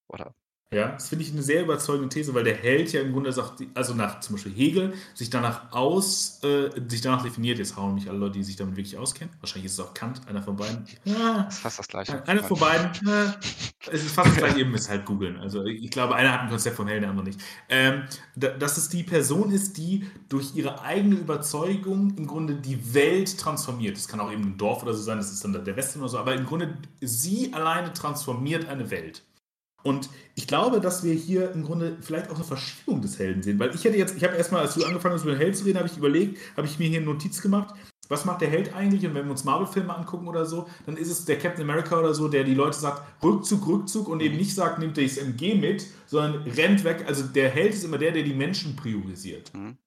Oder 0.08 0.34
ja, 0.72 0.92
das 0.92 1.08
finde 1.08 1.24
ich 1.24 1.32
eine 1.32 1.42
sehr 1.42 1.64
überzeugende 1.64 2.08
These, 2.08 2.32
weil 2.32 2.44
der 2.44 2.54
Held 2.54 2.92
ja 2.92 3.00
im 3.00 3.12
Grunde 3.12 3.32
sagt, 3.32 3.64
also 3.74 3.92
nach 3.92 4.20
zum 4.20 4.36
Beispiel 4.36 4.52
Hegel, 4.52 4.94
sich 5.14 5.28
danach 5.28 5.72
aus, 5.72 6.38
äh, 6.44 6.70
sich 6.86 7.00
danach 7.00 7.24
definiert, 7.24 7.58
jetzt 7.58 7.76
hauen 7.76 7.96
mich 7.96 8.08
alle 8.08 8.18
Leute, 8.18 8.34
die 8.34 8.44
sich 8.44 8.54
damit 8.54 8.76
wirklich 8.76 8.96
auskennen. 8.96 9.34
Wahrscheinlich 9.40 9.66
ist 9.66 9.72
es 9.72 9.80
auch 9.80 9.94
Kant, 9.94 10.20
einer 10.28 10.42
von 10.42 10.54
beiden. 10.54 10.86
Ja, 11.04 11.42
das 11.42 11.54
ist 11.54 11.60
fast 11.60 11.78
das 11.80 11.88
gleiche. 11.88 12.28
Einer 12.28 12.44
von 12.44 12.56
beiden. 12.60 12.88
Ja, 13.04 13.34
es 13.90 14.04
ist 14.04 14.12
fast 14.12 14.30
das 14.30 14.36
gleiche, 14.36 14.60
eben 14.60 14.72
ist 14.74 14.88
halt 14.88 15.06
googeln. 15.06 15.38
Also 15.38 15.64
ich 15.64 15.90
glaube, 15.90 16.14
einer 16.14 16.32
hat 16.32 16.42
ein 16.42 16.48
Konzept 16.50 16.76
vom 16.76 16.86
Helden, 16.86 17.02
der 17.02 17.10
andere 17.10 17.26
nicht. 17.26 17.40
Ähm, 17.68 18.04
dass 18.36 18.76
es 18.76 18.88
die 18.88 19.02
Person 19.02 19.50
ist, 19.50 19.76
die 19.76 20.06
durch 20.28 20.54
ihre 20.54 20.82
eigene 20.82 21.16
Überzeugung 21.16 22.14
im 22.16 22.28
Grunde 22.28 22.54
die 22.54 22.94
Welt 22.94 23.38
transformiert. 23.38 23.96
Das 23.96 24.06
kann 24.06 24.20
auch 24.20 24.30
eben 24.30 24.44
ein 24.44 24.56
Dorf 24.56 24.84
oder 24.84 24.94
so 24.94 25.02
sein, 25.02 25.18
das 25.18 25.32
ist 25.32 25.42
dann 25.42 25.52
der 25.52 25.76
Westen 25.76 25.98
oder 25.98 26.10
so, 26.10 26.18
aber 26.18 26.32
im 26.34 26.46
Grunde 26.46 26.78
sie 27.00 27.52
alleine 27.52 27.92
transformiert 27.92 28.68
eine 28.68 28.92
Welt. 28.92 29.24
Und 29.82 30.10
ich 30.34 30.46
glaube, 30.46 30.80
dass 30.80 31.02
wir 31.04 31.14
hier 31.14 31.52
im 31.52 31.64
Grunde 31.64 31.96
vielleicht 32.00 32.30
auch 32.30 32.36
eine 32.36 32.44
Verschiebung 32.44 33.00
des 33.00 33.18
Helden 33.18 33.42
sehen, 33.42 33.58
weil 33.58 33.74
ich 33.74 33.84
hätte 33.84 33.96
jetzt, 33.96 34.16
ich 34.16 34.24
habe 34.24 34.36
erstmal, 34.36 34.62
als 34.62 34.74
du 34.74 34.84
angefangen 34.84 35.14
hast, 35.14 35.22
über 35.22 35.32
den 35.32 35.40
Held 35.40 35.56
zu 35.56 35.64
reden, 35.64 35.78
habe 35.78 35.88
ich 35.88 35.96
überlegt, 35.96 36.38
habe 36.56 36.66
ich 36.66 36.78
mir 36.78 36.88
hier 36.88 36.98
eine 36.98 37.06
Notiz 37.06 37.40
gemacht, 37.40 37.74
was 38.10 38.24
macht 38.24 38.40
der 38.40 38.50
Held 38.50 38.74
eigentlich? 38.74 39.06
Und 39.06 39.14
wenn 39.14 39.24
wir 39.24 39.30
uns 39.30 39.44
Marvel-Filme 39.44 39.94
angucken 39.94 40.26
oder 40.26 40.44
so, 40.44 40.68
dann 40.84 40.96
ist 40.96 41.10
es 41.10 41.24
der 41.24 41.38
Captain 41.38 41.62
America 41.62 41.96
oder 41.96 42.12
so, 42.12 42.26
der 42.26 42.42
die 42.42 42.54
Leute 42.54 42.76
sagt, 42.76 43.02
Rückzug, 43.22 43.66
Rückzug 43.66 44.08
und 44.08 44.20
eben 44.20 44.36
nicht 44.36 44.54
sagt, 44.54 44.80
nimmt 44.80 44.98
das 44.98 45.16
MG 45.16 45.54
mit, 45.54 45.86
sondern 46.06 46.42
rennt 46.42 46.82
weg. 46.82 47.04
Also 47.06 47.22
der 47.22 47.48
Held 47.48 47.72
ist 47.72 47.84
immer 47.84 47.98
der, 47.98 48.10
der 48.10 48.24
die 48.24 48.34
Menschen 48.34 48.74
priorisiert. 48.74 49.54
Mhm. 49.54 49.78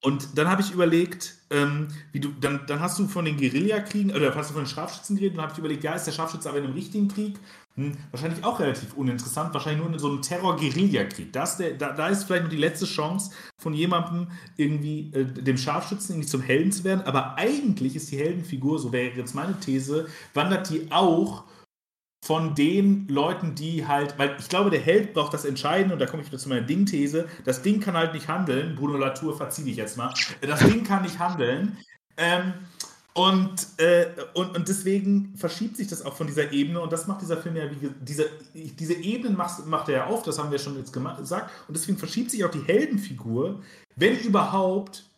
Und 0.00 0.38
dann 0.38 0.48
habe 0.48 0.62
ich 0.62 0.70
überlegt, 0.70 1.34
ähm, 1.50 1.88
wie 2.12 2.20
du, 2.20 2.28
dann, 2.40 2.60
dann 2.68 2.78
hast 2.78 3.00
du 3.00 3.08
von 3.08 3.24
den 3.24 3.36
Guerillakriegen, 3.36 4.12
oder 4.12 4.32
hast 4.32 4.50
du 4.50 4.54
von 4.54 4.62
den 4.62 4.68
Scharfschützen 4.68 5.16
geredet, 5.16 5.32
und 5.32 5.38
dann 5.38 5.46
habe 5.46 5.54
ich 5.54 5.58
überlegt, 5.58 5.82
ja, 5.82 5.94
ist 5.94 6.04
der 6.04 6.12
Scharfschütze 6.12 6.48
aber 6.48 6.58
in 6.58 6.64
einem 6.66 6.74
richtigen 6.74 7.08
Krieg? 7.08 7.36
Hm, 7.78 7.96
wahrscheinlich 8.10 8.42
auch 8.42 8.58
relativ 8.58 8.94
uninteressant, 8.94 9.54
wahrscheinlich 9.54 9.84
nur 9.84 9.92
in 9.92 10.00
so 10.00 10.08
einem 10.08 10.20
Terror-Guerilla-Krieg. 10.20 11.32
Da, 11.32 11.44
da, 11.78 12.08
ist 12.08 12.24
vielleicht 12.24 12.42
nur 12.42 12.50
die 12.50 12.56
letzte 12.56 12.86
Chance 12.86 13.30
von 13.56 13.72
jemandem, 13.72 14.26
irgendwie 14.56 15.12
äh, 15.14 15.24
dem 15.24 15.56
Scharfschützen 15.56 16.16
irgendwie 16.16 16.28
zum 16.28 16.42
Helden 16.42 16.72
zu 16.72 16.82
werden. 16.82 17.02
Aber 17.02 17.38
eigentlich 17.38 17.94
ist 17.94 18.10
die 18.10 18.18
Heldenfigur, 18.18 18.80
so 18.80 18.92
wäre 18.92 19.16
jetzt 19.16 19.36
meine 19.36 19.60
These, 19.60 20.08
wandert 20.34 20.68
die 20.70 20.90
auch 20.90 21.44
von 22.26 22.56
den 22.56 23.06
Leuten, 23.06 23.54
die 23.54 23.86
halt, 23.86 24.18
weil 24.18 24.34
ich 24.40 24.48
glaube, 24.48 24.70
der 24.70 24.80
Held 24.80 25.14
braucht 25.14 25.32
das 25.32 25.44
Entscheidende, 25.44 25.94
und 25.94 26.00
da 26.00 26.06
komme 26.06 26.22
ich 26.22 26.28
wieder 26.28 26.38
zu 26.38 26.48
meiner 26.48 26.66
Ding-These, 26.66 27.28
das 27.44 27.62
Ding 27.62 27.78
kann 27.78 27.96
halt 27.96 28.12
nicht 28.12 28.26
handeln, 28.26 28.74
Bruno 28.74 28.98
Latour, 28.98 29.36
verzieh 29.36 29.62
dich 29.62 29.76
jetzt 29.76 29.96
mal, 29.96 30.12
das 30.40 30.58
Ding 30.58 30.82
kann 30.82 31.02
nicht 31.02 31.20
handeln, 31.20 31.78
ähm, 32.16 32.54
und, 33.18 33.66
äh, 33.78 34.14
und, 34.34 34.56
und 34.56 34.68
deswegen 34.68 35.36
verschiebt 35.36 35.76
sich 35.76 35.88
das 35.88 36.04
auch 36.04 36.14
von 36.14 36.28
dieser 36.28 36.52
Ebene 36.52 36.80
und 36.80 36.92
das 36.92 37.08
macht 37.08 37.20
dieser 37.20 37.36
Film 37.36 37.56
ja, 37.56 37.68
wie 37.68 37.90
diese, 38.00 38.30
diese 38.54 38.94
Ebenen 38.94 39.36
macht, 39.36 39.66
macht 39.66 39.88
er 39.88 39.94
ja 39.96 40.06
auf, 40.06 40.22
das 40.22 40.38
haben 40.38 40.52
wir 40.52 40.58
schon 40.60 40.76
jetzt 40.76 40.92
gesagt, 40.92 41.50
und 41.66 41.76
deswegen 41.76 41.98
verschiebt 41.98 42.30
sich 42.30 42.44
auch 42.44 42.50
die 42.52 42.62
Heldenfigur, 42.62 43.60
wenn 43.96 44.20
überhaupt, 44.20 45.10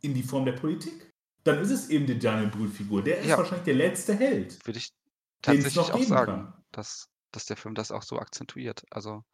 in 0.00 0.14
die 0.14 0.22
Form 0.22 0.44
der 0.44 0.52
Politik. 0.52 1.12
Dann 1.42 1.58
ist 1.58 1.70
es 1.70 1.88
eben 1.88 2.06
die 2.06 2.20
Daniel 2.20 2.50
Brühl-Figur, 2.50 3.02
der 3.02 3.18
ist 3.18 3.26
ja. 3.26 3.36
wahrscheinlich 3.36 3.64
der 3.64 3.74
letzte 3.74 4.14
Held. 4.14 4.64
Würde 4.64 4.78
ich 4.78 4.92
tatsächlich 5.42 5.92
auch 5.92 6.02
sagen, 6.04 6.52
dass, 6.70 7.08
dass 7.32 7.46
der 7.46 7.56
Film 7.56 7.74
das 7.74 7.90
auch 7.90 8.04
so 8.04 8.16
akzentuiert. 8.20 8.84
Also, 8.90 9.24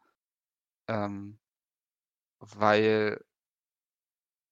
ähm, 0.87 1.37
weil, 2.39 3.23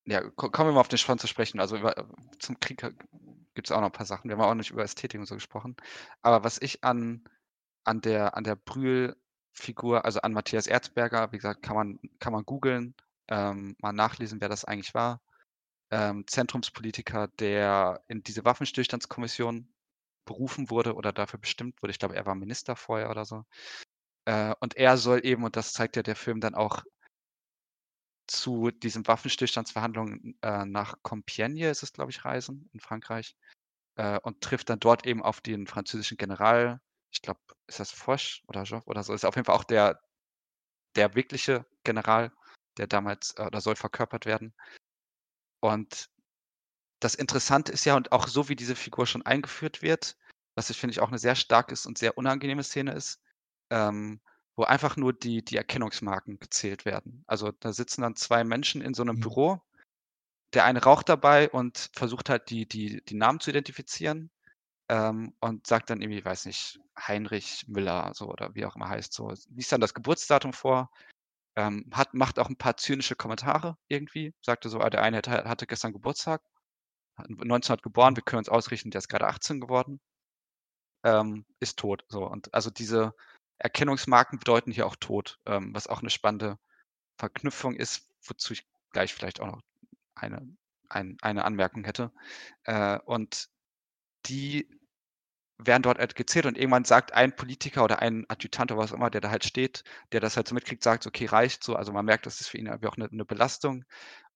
ja, 0.06 0.22
kommen 0.30 0.70
wir 0.70 0.74
mal 0.74 0.82
auf 0.82 0.88
den 0.88 1.00
Schwanz 1.00 1.22
zu 1.22 1.28
sprechen. 1.28 1.60
Also 1.60 1.78
über, 1.78 1.96
zum 2.38 2.60
Krieg 2.60 2.84
gibt 3.54 3.68
es 3.68 3.72
auch 3.72 3.82
noch 3.82 3.88
ein 3.88 3.94
paar 3.94 4.06
Sachen. 4.06 4.30
Wir 4.30 4.38
haben 4.38 4.44
auch 4.44 4.54
nicht 4.54 4.72
über 4.72 4.84
Ästhetik 4.84 5.20
und 5.20 5.26
so 5.26 5.36
gesprochen. 5.36 5.76
Aber 6.22 6.44
was 6.44 6.62
ich 6.62 6.84
an, 6.84 7.24
an 7.84 8.02
der, 8.02 8.36
an 8.38 8.44
der 8.44 8.56
Brühl-Figur, 8.56 10.06
also 10.06 10.22
an 10.22 10.34
Matthias 10.34 10.68
Erzberger, 10.68 11.32
wie 11.32 11.38
gesagt, 11.38 11.64
kann 11.64 11.76
man, 11.76 12.00
kann 12.20 12.34
man 12.34 12.46
googeln, 12.46 12.96
ähm, 13.28 13.76
mal 13.80 13.94
nachlesen, 13.94 14.42
wer 14.42 14.50
das 14.50 14.66
eigentlich 14.66 14.94
war. 14.94 15.22
Ähm, 15.92 16.26
Zentrumspolitiker, 16.28 17.30
der 17.40 18.04
in 18.08 18.24
diese 18.24 18.46
Waffenstillstandskommission 18.46 19.74
berufen 20.26 20.70
wurde 20.70 20.94
oder 20.96 21.12
dafür 21.12 21.40
bestimmt 21.40 21.82
wurde. 21.82 21.92
Ich 21.92 22.00
glaube, 22.00 22.16
er 22.16 22.26
war 22.26 22.36
Minister 22.36 22.76
vorher 22.76 23.10
oder 23.10 23.26
so. 23.26 23.44
Äh, 24.26 24.54
und 24.60 24.78
er 24.78 24.98
soll 24.98 25.26
eben, 25.26 25.44
und 25.44 25.56
das 25.56 25.74
zeigt 25.74 25.96
ja 25.96 26.04
der 26.04 26.16
Film 26.16 26.40
dann 26.40 26.56
auch, 26.56 26.84
zu 28.30 28.72
diesen 28.72 29.08
Waffenstillstandsverhandlungen 29.08 30.38
äh, 30.42 30.66
nach 30.66 30.98
Compiègne 31.04 31.70
ist 31.70 31.84
es, 31.84 31.94
glaube 31.94 32.12
ich, 32.12 32.26
reisen 32.26 32.70
in 32.74 32.80
Frankreich 32.80 33.36
äh, 33.96 34.20
und 34.20 34.42
trifft 34.42 34.70
dann 34.70 34.80
dort 34.80 35.06
eben 35.06 35.24
auf 35.24 35.42
den 35.42 35.68
französischen 35.68 36.18
General. 36.18 36.80
Ich 37.12 37.22
glaube, 37.22 37.40
ist 37.68 37.80
das 37.80 37.92
Foch 37.92 38.42
oder 38.48 38.64
Joff 38.64 38.88
oder 38.88 39.04
so? 39.04 39.14
Ist 39.14 39.26
auf 39.26 39.36
jeden 39.36 39.46
Fall 39.46 39.56
auch 39.56 39.64
der, 39.64 40.00
der 40.96 41.16
wirkliche 41.16 41.66
General, 41.84 42.32
der 42.78 42.88
damals 42.88 43.34
äh, 43.38 43.44
oder 43.44 43.62
soll 43.62 43.76
verkörpert 43.76 44.26
werden. 44.26 44.54
Und 45.62 46.10
das 47.00 47.16
Interessante 47.16 47.72
ist 47.72 47.86
ja, 47.86 47.96
und 47.96 48.12
auch 48.12 48.28
so 48.28 48.50
wie 48.50 48.56
diese 48.56 48.76
Figur 48.76 49.08
schon 49.08 49.26
eingeführt 49.26 49.82
wird, 49.82 50.18
was 50.56 50.70
ich 50.70 50.78
finde 50.78 50.92
ich 50.92 51.00
auch 51.00 51.08
eine 51.08 51.20
sehr 51.20 51.36
starke 51.36 51.76
und 51.86 51.98
sehr 51.98 52.18
unangenehme 52.18 52.64
Szene 52.64 52.94
ist, 52.94 53.22
ähm, 53.72 54.22
wo 54.60 54.66
einfach 54.66 54.98
nur 54.98 55.14
die, 55.14 55.42
die 55.42 55.56
Erkennungsmarken 55.56 56.38
gezählt 56.38 56.84
werden. 56.84 57.24
Also 57.28 57.54
da 57.62 57.72
sitzen 57.72 58.02
dann 58.02 58.18
zwei 58.18 58.44
Menschen 58.44 58.82
in 58.82 58.94
so 58.94 59.04
einem 59.04 59.16
mhm. 59.16 59.22
Büro. 59.22 59.62
Der 60.54 60.66
eine 60.66 60.84
raucht 60.84 61.08
dabei 61.08 61.50
und 61.50 61.90
versucht 61.94 62.30
halt 62.30 62.50
die, 62.50 62.68
die, 62.68 63.02
die 63.06 63.16
Namen 63.16 63.40
zu 63.40 63.52
identifizieren 63.52 64.30
ähm, 64.90 65.34
und 65.40 65.66
sagt 65.66 65.90
dann 65.90 66.02
irgendwie, 66.02 66.26
weiß 66.26 66.46
nicht, 66.46 66.78
Heinrich 67.00 67.70
Müller 67.70 68.12
so 68.14 68.28
oder 68.28 68.54
wie 68.54 68.66
auch 68.66 68.76
immer 68.76 68.90
heißt 68.90 69.14
so, 69.14 69.34
liest 69.48 69.72
dann 69.72 69.80
das 69.80 69.94
Geburtsdatum 69.94 70.52
vor, 70.52 70.92
ähm, 71.56 71.90
hat, 71.94 72.14
macht 72.14 72.38
auch 72.38 72.50
ein 72.50 72.58
paar 72.58 72.76
zynische 72.76 73.16
Kommentare 73.16 73.78
irgendwie, 73.88 74.34
sagte 74.42 74.68
so, 74.68 74.82
ah, 74.82 74.90
der 74.90 75.04
eine 75.04 75.18
hatte, 75.20 75.46
hatte 75.46 75.68
gestern 75.68 75.94
Geburtstag 75.94 76.42
1900 77.16 77.82
geboren, 77.82 78.18
wir 78.18 78.24
können 78.24 78.40
uns 78.40 78.50
ausrichten, 78.50 78.92
der 78.92 79.00
ist 79.00 79.08
gerade 79.08 79.28
18 79.28 79.62
geworden, 79.62 80.02
ähm, 81.06 81.46
ist 81.62 81.80
tot. 81.80 82.04
So. 82.10 82.26
Und 82.28 82.54
also 82.54 82.70
diese 82.70 83.14
Erkennungsmarken 83.60 84.40
bedeuten 84.40 84.72
hier 84.72 84.88
auch 84.88 84.96
Tod, 84.96 85.40
ähm, 85.46 85.74
was 85.74 85.88
auch 85.88 86.00
eine 86.00 86.10
spannende 86.10 86.58
Verknüpfung 87.18 87.76
ist, 87.76 88.08
wozu 88.24 88.54
ich 88.54 88.68
gleich 88.92 89.14
vielleicht 89.14 89.42
auch 89.42 89.48
noch 89.48 89.62
eine, 90.16 90.48
ein, 90.90 91.18
eine 91.22 91.46
Anmerkung 91.46 91.84
hätte. 91.84 92.12
Äh, 92.64 93.00
und 93.06 93.50
die 94.26 94.70
werden 95.58 95.84
dort 95.84 96.00
halt 96.00 96.16
gezählt 96.16 96.46
und 96.46 96.58
irgendwann 96.58 96.86
sagt 96.86 97.14
ein 97.14 97.36
Politiker 97.36 97.84
oder 97.84 98.00
ein 98.02 98.26
Adjutant 98.30 98.72
oder 98.72 98.82
was 98.82 98.94
auch 98.94 98.96
immer, 98.96 99.10
der 99.10 99.22
da 99.22 99.30
halt 99.30 99.44
steht, 99.44 99.84
der 100.14 100.22
das 100.22 100.38
halt 100.38 100.48
so 100.48 100.56
mitkriegt, 100.56 100.84
sagt, 100.84 101.06
okay, 101.06 101.26
reicht 101.26 101.64
so. 101.64 101.76
Also 101.76 101.92
man 101.92 102.06
merkt, 102.06 102.26
das 102.26 102.40
ist 102.40 102.48
für 102.48 102.58
ihn 102.58 102.70
auch 102.70 102.96
eine, 102.96 103.10
eine 103.12 103.26
Belastung 103.26 103.84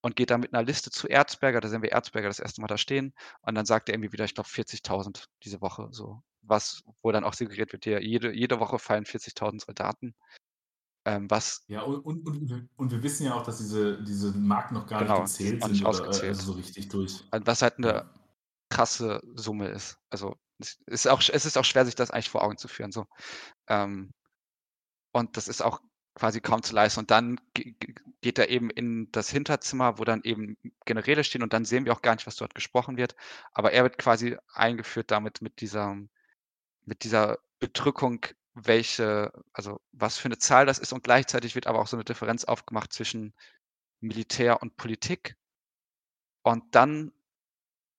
und 0.02 0.18
geht 0.18 0.32
dann 0.32 0.42
mit 0.42 0.54
einer 0.54 0.66
Liste 0.66 0.92
zu 0.92 1.08
Erzberger, 1.08 1.62
da 1.62 1.70
sehen 1.70 1.82
wir 1.82 1.94
Erzberger 1.94 2.28
das 2.28 2.40
erste 2.40 2.60
Mal 2.60 2.68
da 2.68 2.78
stehen 2.78 3.14
und 3.42 3.56
dann 3.56 3.66
sagt 3.66 3.88
er 3.88 3.96
irgendwie 3.96 4.12
wieder, 4.12 4.26
ich 4.26 4.36
glaube 4.36 4.50
40.000 4.50 5.30
diese 5.44 5.62
Woche, 5.62 5.88
so 5.92 6.22
was, 6.44 6.84
wo 7.02 7.12
dann 7.12 7.24
auch 7.24 7.34
suggeriert 7.34 7.74
wird, 7.74 7.86
ja, 7.86 8.00
jede, 8.00 8.34
jede 8.34 8.60
Woche 8.60 8.80
fallen 8.80 9.06
40.000 9.06 9.66
Soldaten. 9.66 10.16
Ähm, 11.06 11.30
was 11.30 11.64
Ja, 11.68 11.82
und, 11.82 12.00
und, 12.06 12.26
und, 12.28 12.70
und 12.78 12.92
wir 12.92 13.04
wissen 13.04 13.26
ja 13.26 13.34
auch, 13.34 13.44
dass 13.44 13.58
diese, 13.58 14.02
diese 14.04 14.32
Marken 14.32 14.76
noch 14.76 14.88
gar 14.88 15.02
genau, 15.02 15.22
nicht 15.22 15.38
gezählt 15.38 15.62
auch 15.62 15.68
nicht 15.68 15.86
sind 15.86 15.88
oder 15.88 16.24
äh, 16.24 16.28
also 16.28 16.54
so 16.54 16.54
richtig 16.54 16.88
durch. 16.90 17.24
Was 17.32 17.62
halt 17.62 17.78
eine 17.78 18.10
krasse 18.70 19.22
Summe 19.36 19.68
ist. 19.68 19.98
Also 20.10 20.38
es 20.60 20.80
ist 20.88 21.08
auch, 21.08 21.22
es 21.22 21.46
ist 21.46 21.58
auch 21.58 21.66
schwer, 21.66 21.86
sich 21.86 21.96
das 21.96 22.12
eigentlich 22.12 22.30
vor 22.30 22.44
Augen 22.44 22.58
zu 22.58 22.68
führen. 22.68 22.92
So. 22.92 23.06
Ähm, 23.68 24.12
und 25.12 25.36
das 25.36 25.48
ist 25.48 25.62
auch 25.62 25.82
quasi 26.16 26.42
kaum 26.42 26.64
zu 26.64 26.74
leisten. 26.74 27.02
Und 27.02 27.12
dann 27.12 27.40
geht 28.22 28.40
er 28.40 28.50
eben 28.50 28.70
in 28.70 29.12
das 29.12 29.30
Hinterzimmer, 29.30 30.00
wo 30.00 30.04
dann 30.04 30.22
eben 30.24 30.58
Generäle 30.86 31.24
stehen 31.24 31.44
und 31.44 31.54
dann 31.54 31.66
sehen 31.66 31.86
wir 31.86 31.94
auch 31.94 32.02
gar 32.02 32.16
nicht, 32.16 32.28
was 32.28 32.36
dort 32.36 32.56
gesprochen 32.56 32.98
wird. 32.98 33.16
Aber 33.52 33.74
er 33.74 33.84
wird 33.84 33.98
quasi 33.98 34.38
eingeführt 34.54 35.12
damit 35.12 35.42
mit 35.42 35.60
dieser, 35.62 35.98
mit 36.86 37.04
dieser 37.04 37.40
Bedrückung, 37.60 38.26
welche, 38.54 39.32
also 39.54 39.80
was 39.92 40.18
für 40.18 40.26
eine 40.26 40.38
Zahl 40.38 40.66
das 40.66 40.80
ist 40.80 40.94
und 40.94 41.04
gleichzeitig 41.04 41.56
wird 41.56 41.68
aber 41.68 41.80
auch 41.80 41.88
so 41.88 41.98
eine 41.98 42.04
Differenz 42.04 42.46
aufgemacht 42.46 42.94
zwischen 42.94 43.34
Militär 44.02 44.62
und 44.62 44.78
Politik. 44.78 45.38
Und 46.44 46.76
dann, 46.76 47.14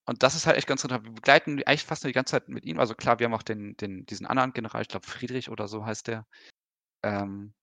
und 0.07 0.22
das 0.22 0.35
ist 0.35 0.47
halt 0.47 0.57
echt 0.57 0.66
ganz 0.66 0.85
interessant, 0.85 1.07
wir 1.07 1.14
begleiten 1.14 1.62
eigentlich 1.64 1.85
fast 1.85 2.05
nur 2.05 2.11
die 2.11 2.14
ganze 2.14 2.32
Zeit 2.32 2.49
mit 2.49 2.64
ihm. 2.64 2.78
Also 2.78 2.95
klar, 2.95 3.18
wir 3.18 3.26
haben 3.26 3.35
auch 3.35 3.43
den, 3.43 3.76
den, 3.78 4.07
diesen 4.07 4.26
anderen 4.26 4.53
General, 4.53 4.82
ich 4.82 4.89
glaube 4.89 5.07
Friedrich 5.07 5.51
oder 5.51 5.66
so 5.66 5.87
heißt 5.87 6.09
der. 6.09 6.26
Ähm, 7.03 7.55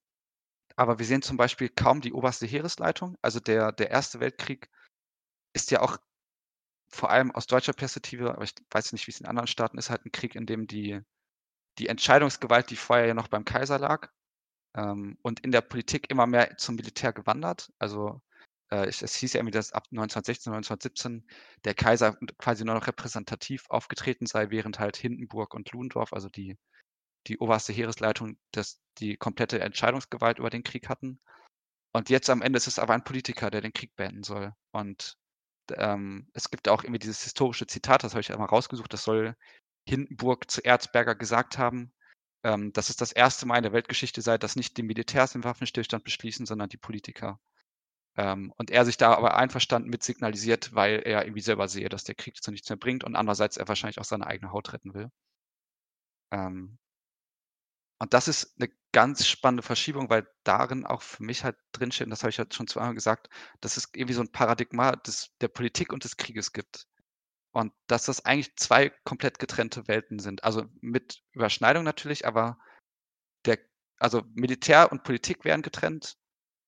aber 0.75 0.99
wir 0.99 1.05
sehen 1.05 1.21
zum 1.21 1.37
Beispiel 1.37 1.69
kaum 1.69 2.01
die 2.01 2.13
oberste 2.13 2.47
Heeresleitung. 2.47 3.17
Also 3.21 3.39
der, 3.39 3.71
der 3.71 3.91
Erste 3.91 4.19
Weltkrieg 4.19 4.69
ist 5.53 5.71
ja 5.71 5.81
auch 5.81 5.97
vor 6.91 7.09
allem 7.09 7.31
aus 7.31 7.47
deutscher 7.47 7.73
Perspektive, 7.73 8.31
aber 8.33 8.43
ich 8.43 8.53
weiß 8.71 8.93
nicht, 8.93 9.07
wie 9.07 9.11
es 9.11 9.19
in 9.19 9.25
anderen 9.27 9.47
Staaten 9.47 9.77
ist, 9.77 9.89
halt 9.89 10.05
ein 10.05 10.11
Krieg, 10.11 10.35
in 10.35 10.45
dem 10.45 10.67
die, 10.67 10.99
die 11.79 11.87
Entscheidungsgewalt, 11.87 12.69
die 12.69 12.75
vorher 12.75 13.07
ja 13.07 13.13
noch 13.13 13.27
beim 13.27 13.45
Kaiser 13.45 13.79
lag, 13.79 14.09
ähm, 14.75 15.17
und 15.21 15.41
in 15.41 15.51
der 15.51 15.61
Politik 15.61 16.09
immer 16.09 16.27
mehr 16.27 16.57
zum 16.57 16.75
Militär 16.75 17.13
gewandert. 17.13 17.71
Also 17.79 18.21
äh, 18.71 18.87
es, 18.87 19.15
hieß 19.15 19.33
ja 19.33 19.39
irgendwie, 19.39 19.51
dass 19.51 19.73
ab 19.73 19.85
1916, 19.91 20.53
1917 20.53 21.27
der 21.65 21.73
Kaiser 21.75 22.17
quasi 22.37 22.65
nur 22.65 22.75
noch 22.75 22.87
repräsentativ 22.87 23.65
aufgetreten 23.69 24.25
sei, 24.25 24.49
während 24.49 24.79
halt 24.79 24.97
Hindenburg 24.97 25.53
und 25.53 25.71
Ludendorff, 25.71 26.13
also 26.13 26.29
die 26.29 26.57
die 27.27 27.37
oberste 27.37 27.73
Heeresleitung 27.73 28.37
das, 28.51 28.81
die 28.97 29.17
komplette 29.17 29.59
Entscheidungsgewalt 29.59 30.39
über 30.39 30.49
den 30.49 30.63
Krieg 30.63 30.89
hatten. 30.89 31.19
Und 31.93 32.09
jetzt 32.09 32.29
am 32.29 32.41
Ende 32.41 32.57
ist 32.57 32.67
es 32.67 32.79
aber 32.79 32.93
ein 32.93 33.03
Politiker, 33.03 33.51
der 33.51 33.61
den 33.61 33.73
Krieg 33.73 33.95
beenden 33.95 34.23
soll. 34.23 34.53
Und 34.71 35.17
ähm, 35.75 36.27
es 36.33 36.49
gibt 36.49 36.69
auch 36.69 36.83
irgendwie 36.83 36.99
dieses 36.99 37.23
historische 37.23 37.67
Zitat, 37.67 38.03
das 38.03 38.13
habe 38.13 38.21
ich 38.21 38.31
einmal 38.31 38.47
rausgesucht, 38.47 38.91
das 38.93 39.03
soll 39.03 39.35
Hindenburg 39.87 40.49
zu 40.49 40.61
Erzberger 40.61 41.15
gesagt 41.15 41.57
haben, 41.57 41.93
ähm, 42.43 42.73
dass 42.73 42.89
es 42.89 42.95
das 42.97 43.11
erste 43.11 43.45
Mal 43.45 43.57
in 43.57 43.63
der 43.63 43.73
Weltgeschichte 43.73 44.21
sei, 44.21 44.37
dass 44.37 44.55
nicht 44.55 44.77
die 44.77 44.83
Militärs 44.83 45.33
den 45.33 45.43
Waffenstillstand 45.43 46.03
beschließen, 46.03 46.45
sondern 46.45 46.69
die 46.69 46.77
Politiker. 46.77 47.39
Ähm, 48.17 48.53
und 48.57 48.71
er 48.71 48.85
sich 48.85 48.97
da 48.97 49.13
aber 49.13 49.35
einverstanden 49.37 49.89
mit 49.89 50.03
signalisiert, 50.03 50.73
weil 50.75 51.01
er 51.05 51.23
irgendwie 51.25 51.41
selber 51.41 51.67
sehe, 51.67 51.89
dass 51.89 52.03
der 52.03 52.15
Krieg 52.15 52.41
zu 52.43 52.51
nichts 52.51 52.69
mehr 52.69 52.77
bringt 52.77 53.03
und 53.03 53.15
andererseits 53.15 53.57
er 53.57 53.67
wahrscheinlich 53.67 53.99
auch 53.99 54.05
seine 54.05 54.27
eigene 54.27 54.51
Haut 54.51 54.73
retten 54.73 54.93
will. 54.93 55.09
Ähm, 56.31 56.77
und 58.01 58.15
das 58.15 58.27
ist 58.27 58.55
eine 58.59 58.67
ganz 58.93 59.27
spannende 59.27 59.61
Verschiebung, 59.61 60.09
weil 60.09 60.27
darin 60.43 60.87
auch 60.87 61.03
für 61.03 61.23
mich 61.23 61.43
halt 61.43 61.55
drinsteht, 61.71 62.07
und 62.07 62.09
das 62.09 62.23
habe 62.23 62.31
ich 62.31 62.39
halt 62.39 62.51
schon 62.55 62.65
zweimal 62.65 62.95
gesagt, 62.95 63.29
dass 63.61 63.77
es 63.77 63.89
irgendwie 63.93 64.15
so 64.15 64.21
ein 64.21 64.31
Paradigma 64.31 64.93
des 64.93 65.29
der 65.39 65.49
Politik 65.49 65.93
und 65.93 66.03
des 66.03 66.17
Krieges 66.17 66.51
gibt. 66.51 66.87
Und 67.51 67.73
dass 67.85 68.05
das 68.05 68.25
eigentlich 68.25 68.55
zwei 68.55 68.89
komplett 69.03 69.37
getrennte 69.37 69.87
Welten 69.87 70.17
sind. 70.17 70.43
Also 70.43 70.65
mit 70.81 71.21
Überschneidung 71.33 71.83
natürlich, 71.83 72.25
aber 72.25 72.57
der 73.45 73.59
also 73.99 74.23
Militär 74.33 74.91
und 74.91 75.03
Politik 75.03 75.45
werden 75.45 75.61
getrennt 75.61 76.17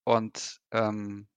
und, 0.03 0.61
ähm 0.71 1.27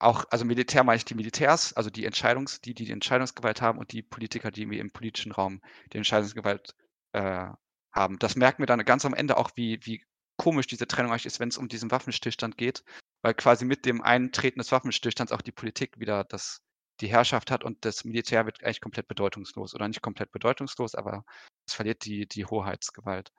auch 0.00 0.24
also 0.30 0.44
Militär 0.44 0.82
meine 0.82 0.96
ich 0.96 1.04
die 1.04 1.14
Militärs, 1.14 1.72
also 1.74 1.88
die 1.90 2.04
Entscheidungs 2.04 2.60
die, 2.60 2.74
die 2.74 2.84
die 2.84 2.92
Entscheidungsgewalt 2.92 3.62
haben 3.62 3.78
und 3.78 3.92
die 3.92 4.02
Politiker, 4.02 4.50
die 4.50 4.62
irgendwie 4.62 4.80
im 4.80 4.90
politischen 4.92 5.32
Raum 5.32 5.60
die 5.92 5.98
Entscheidungsgewalt, 5.98 6.74
äh, 7.12 7.48
haben. 7.92 8.18
Das 8.18 8.36
merken 8.36 8.62
wir 8.62 8.66
dann 8.66 8.84
ganz 8.84 9.04
am 9.04 9.14
Ende 9.14 9.36
auch, 9.36 9.50
wie, 9.54 9.80
wie 9.84 10.04
komisch 10.36 10.66
diese 10.66 10.86
Trennung 10.86 11.12
eigentlich 11.12 11.26
ist, 11.26 11.40
wenn 11.40 11.48
es 11.48 11.58
um 11.58 11.68
diesen 11.68 11.90
Waffenstillstand 11.90 12.56
geht, 12.56 12.84
weil 13.22 13.34
quasi 13.34 13.64
mit 13.64 13.84
dem 13.84 14.02
Eintreten 14.02 14.60
des 14.60 14.72
Waffenstillstands 14.72 15.32
auch 15.32 15.42
die 15.42 15.52
Politik 15.52 15.98
wieder 15.98 16.24
das, 16.24 16.62
die 17.00 17.08
Herrschaft 17.08 17.50
hat 17.50 17.64
und 17.64 17.84
das 17.84 18.04
Militär 18.04 18.46
wird 18.46 18.62
eigentlich 18.62 18.80
komplett 18.80 19.08
bedeutungslos 19.08 19.74
oder 19.74 19.88
nicht 19.88 20.02
komplett 20.02 20.30
bedeutungslos, 20.30 20.94
aber 20.94 21.24
es 21.66 21.74
verliert 21.74 22.04
die, 22.04 22.26
die 22.26 22.46
Hoheitsgewalt. 22.46 23.32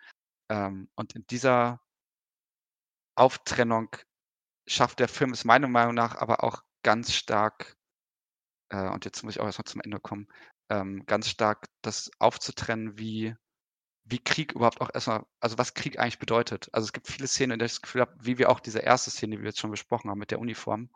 Ähm, 0.50 0.90
und 0.96 1.16
in 1.16 1.26
dieser 1.28 1.80
Auftrennung 3.16 3.96
schafft 4.68 5.00
der 5.00 5.08
Film 5.08 5.32
es 5.32 5.46
meiner 5.46 5.68
Meinung 5.68 5.96
nach 5.96 6.16
aber 6.16 6.44
auch 6.44 6.64
ganz 6.84 7.14
stark, 7.14 7.76
äh, 8.70 8.90
und 8.90 9.06
jetzt 9.06 9.24
muss 9.24 9.36
ich 9.36 9.42
auch 9.42 9.46
erstmal 9.46 9.66
zum 9.66 9.82
Ende 9.82 10.00
kommen, 10.00 10.28
ähm, 10.70 11.06
ganz 11.06 11.30
stark 11.30 11.68
das 11.82 12.12
aufzutrennen, 12.20 12.98
wie 12.98 13.36
wie 14.10 14.20
Krieg 14.20 14.54
überhaupt 14.54 14.82
auch 14.82 14.90
erstmal, 14.94 15.26
also 15.40 15.58
was 15.58 15.76
Krieg 15.76 16.00
eigentlich 16.00 16.20
bedeutet. 16.20 16.70
Also 16.74 16.86
es 16.86 16.94
gibt 16.94 17.08
viele 17.08 17.28
Szenen, 17.28 17.52
in 17.54 17.60
denen 17.60 17.68
ich 17.68 17.74
das 17.74 17.82
Gefühl 17.82 18.02
habe, 18.02 18.16
wie 18.20 18.38
wir 18.38 18.50
auch 18.50 18.60
diese 18.60 18.80
erste 18.80 19.12
Szene, 19.12 19.36
die 19.36 19.42
wir 19.42 19.50
jetzt 19.50 19.60
schon 19.60 19.72
besprochen 19.72 20.10
haben 20.10 20.20
mit 20.20 20.32
der 20.32 20.40
Uniform, 20.40 20.90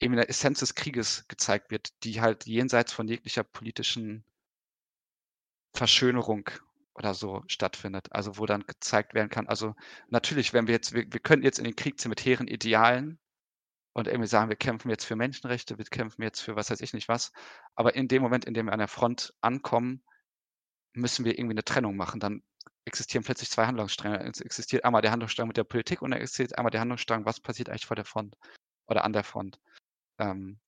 eben 0.00 0.14
in 0.14 0.18
der 0.18 0.28
Essenz 0.28 0.60
des 0.60 0.74
Krieges 0.74 1.26
gezeigt 1.28 1.70
wird, 1.70 2.04
die 2.04 2.20
halt 2.20 2.46
jenseits 2.46 2.92
von 2.92 3.08
jeglicher 3.08 3.42
politischen 3.42 4.24
Verschönerung 5.74 6.50
oder 6.94 7.14
so 7.14 7.42
stattfindet. 7.46 8.12
Also 8.12 8.36
wo 8.36 8.44
dann 8.44 8.66
gezeigt 8.66 9.14
werden 9.14 9.30
kann, 9.30 9.48
also 9.48 9.74
natürlich, 10.08 10.52
wenn 10.52 10.66
wir 10.66 10.74
jetzt, 10.74 10.92
wir, 10.92 11.10
wir 11.10 11.20
könnten 11.20 11.44
jetzt 11.44 11.58
in 11.58 11.64
den 11.64 11.76
Krieg 11.76 11.98
ziehen 11.98 12.10
mit 12.10 12.24
hehren 12.24 12.48
Idealen 12.48 13.18
und 13.94 14.08
irgendwie 14.08 14.28
sagen, 14.28 14.50
wir 14.50 14.56
kämpfen 14.56 14.90
jetzt 14.90 15.04
für 15.04 15.16
Menschenrechte, 15.16 15.78
wir 15.78 15.84
kämpfen 15.86 16.22
jetzt 16.22 16.40
für 16.40 16.56
was 16.56 16.70
weiß 16.70 16.80
ich 16.80 16.92
nicht 16.92 17.08
was. 17.08 17.32
Aber 17.74 17.94
in 17.94 18.08
dem 18.08 18.22
Moment, 18.22 18.44
in 18.44 18.54
dem 18.54 18.66
wir 18.66 18.72
an 18.72 18.78
der 18.78 18.88
Front 18.88 19.32
ankommen, 19.40 20.02
müssen 20.92 21.24
wir 21.24 21.38
irgendwie 21.38 21.54
eine 21.54 21.64
Trennung 21.64 21.96
machen. 21.96 22.20
Dann 22.20 22.42
existieren 22.84 23.24
plötzlich 23.24 23.50
zwei 23.50 23.66
Handlungsstränge. 23.66 24.18
Es 24.28 24.40
existiert 24.40 24.84
einmal 24.84 25.02
der 25.02 25.12
Handlungsstrang 25.12 25.48
mit 25.48 25.56
der 25.56 25.64
Politik 25.64 26.02
und 26.02 26.10
dann 26.10 26.20
existiert 26.20 26.58
einmal 26.58 26.70
der 26.70 26.80
Handlungsstrang, 26.80 27.24
was 27.24 27.40
passiert 27.40 27.68
eigentlich 27.68 27.86
vor 27.86 27.96
der 27.96 28.04
Front 28.04 28.36
oder 28.86 29.04
an 29.04 29.12
der 29.12 29.24
Front. 29.24 29.60
Ähm, 30.18 30.58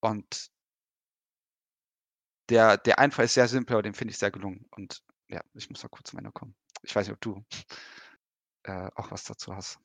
und 0.00 0.50
der, 2.50 2.76
der 2.76 2.98
Einfall 2.98 3.24
ist 3.24 3.34
sehr 3.34 3.48
simpel, 3.48 3.74
aber 3.74 3.82
den 3.82 3.94
finde 3.94 4.12
ich 4.12 4.18
sehr 4.18 4.30
gelungen. 4.30 4.66
Und 4.70 5.02
ja, 5.28 5.42
ich 5.54 5.70
muss 5.70 5.82
mal 5.82 5.88
kurz 5.88 6.10
zum 6.10 6.18
Ende 6.18 6.32
kommen. 6.32 6.54
Ich 6.82 6.94
weiß 6.94 7.06
nicht, 7.06 7.14
ob 7.14 7.20
du 7.20 7.44
äh, 8.64 8.90
auch 8.94 9.10
was 9.10 9.24
dazu 9.24 9.54
hast. 9.54 9.78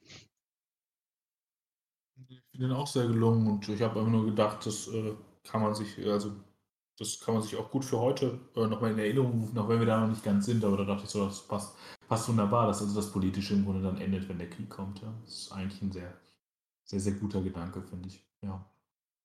Ich 2.28 2.41
finde 2.51 2.68
den 2.68 2.76
auch 2.76 2.88
sehr 2.88 3.07
gelungen 3.07 3.47
und 3.47 3.70
ich 3.70 3.82
habe 3.82 3.97
einfach 3.97 4.12
nur 4.12 4.26
gedacht, 4.26 4.66
das 4.66 4.89
äh, 4.89 5.16
kann 5.43 5.62
man 5.62 5.74
sich, 5.74 5.97
also 6.05 6.36
das 7.00 7.20
kann 7.22 7.34
man 7.34 7.43
sich 7.43 7.56
auch 7.56 7.72
gut 7.72 7.86
für 7.86 7.97
heute 7.97 8.39
äh, 8.56 8.68
nochmal 8.68 8.91
in 8.91 9.00
Erinnerung 9.00 9.39
rufen, 9.41 9.58
auch 9.58 9.70
wenn 9.70 9.80
wir 9.80 9.88
da 9.88 10.02
noch 10.02 10.10
nicht 10.10 10.24
ganz 10.24 10.45
sind, 10.45 10.66
aber 10.66 10.76
da 10.78 10.84
dachte 10.84 11.06
ich 11.06 11.10
so, 11.10 11.26
das 11.26 11.47
passt, 11.47 11.78
passt 12.10 12.28
wunderbar, 12.28 12.68
dass 12.68 12.82
also 12.82 12.93
das 12.93 13.12
Politische 13.12 13.54
im 13.54 13.64
Grunde 13.64 13.82
dann 13.82 14.02
endet, 14.02 14.28
wenn 14.28 14.38
der 14.38 14.50
Krieg 14.50 14.70
kommt. 14.70 15.02
Ja. 15.02 15.14
Das 15.24 15.34
ist 15.34 15.52
eigentlich 15.54 15.82
ein 15.82 15.93
sehr, 15.93 16.14
sehr, 16.84 17.00
sehr 17.00 17.14
guter 17.14 17.41
Gedanke, 17.41 17.82
finde 17.82 18.10
ich. 18.10 18.28
Ja. 18.41 18.70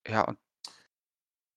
Ja, 0.06 0.22
und 0.22 0.38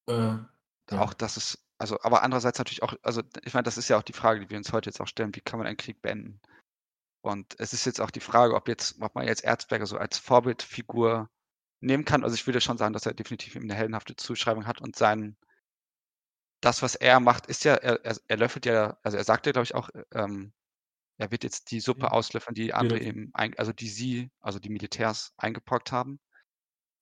äh, 0.07 0.13
ja. 0.13 1.01
auch 1.01 1.13
das 1.13 1.37
ist, 1.37 1.63
also, 1.77 1.99
aber 2.01 2.23
andererseits 2.23 2.57
natürlich 2.57 2.81
auch, 2.81 2.95
also 3.03 3.21
ich 3.43 3.53
meine, 3.53 3.63
das 3.63 3.77
ist 3.77 3.87
ja 3.87 3.97
auch 3.97 4.03
die 4.03 4.13
Frage, 4.13 4.39
die 4.39 4.49
wir 4.49 4.57
uns 4.57 4.73
heute 4.73 4.89
jetzt 4.89 4.99
auch 4.99 5.07
stellen, 5.07 5.35
wie 5.35 5.41
kann 5.41 5.59
man 5.59 5.67
einen 5.67 5.77
Krieg 5.77 6.01
beenden? 6.01 6.41
Und 7.21 7.59
es 7.59 7.73
ist 7.73 7.85
jetzt 7.85 8.01
auch 8.01 8.09
die 8.09 8.21
Frage, 8.21 8.55
ob 8.55 8.67
jetzt, 8.67 8.99
ob 9.01 9.13
man 9.13 9.27
jetzt 9.27 9.43
Erzberger 9.43 9.85
so 9.85 9.97
als 9.97 10.17
Vorbildfigur 10.17 11.29
nehmen 11.81 12.05
kann. 12.05 12.23
Also 12.23 12.33
ich 12.33 12.47
würde 12.47 12.61
schon 12.61 12.77
sagen, 12.77 12.93
dass 12.93 13.05
er 13.05 13.13
definitiv 13.13 13.55
eine 13.55 13.75
heldenhafte 13.75 14.15
Zuschreibung 14.15 14.65
hat 14.65 14.81
und 14.81 14.95
sein, 14.95 15.35
das, 16.61 16.81
was 16.81 16.95
er 16.95 17.19
macht, 17.19 17.47
ist 17.47 17.63
ja, 17.63 17.75
er, 17.75 18.03
er, 18.03 18.37
löffelt 18.37 18.65
ja, 18.65 18.97
also 19.03 19.17
er 19.17 19.23
sagt 19.23 19.45
ja, 19.45 19.51
glaube 19.51 19.65
ich, 19.65 19.75
auch, 19.75 19.89
ähm, 20.13 20.53
er 21.17 21.31
wird 21.31 21.43
jetzt 21.43 21.71
die 21.71 21.79
Suppe 21.79 22.03
ja. 22.03 22.11
auslöffeln, 22.11 22.55
die 22.55 22.73
andere 22.73 22.99
ja. 22.99 23.07
eben, 23.07 23.31
ein, 23.33 23.57
also 23.57 23.73
die 23.73 23.89
sie, 23.89 24.31
also 24.39 24.59
die 24.59 24.69
Militärs 24.69 25.33
eingepackt 25.37 25.91
haben. 25.91 26.19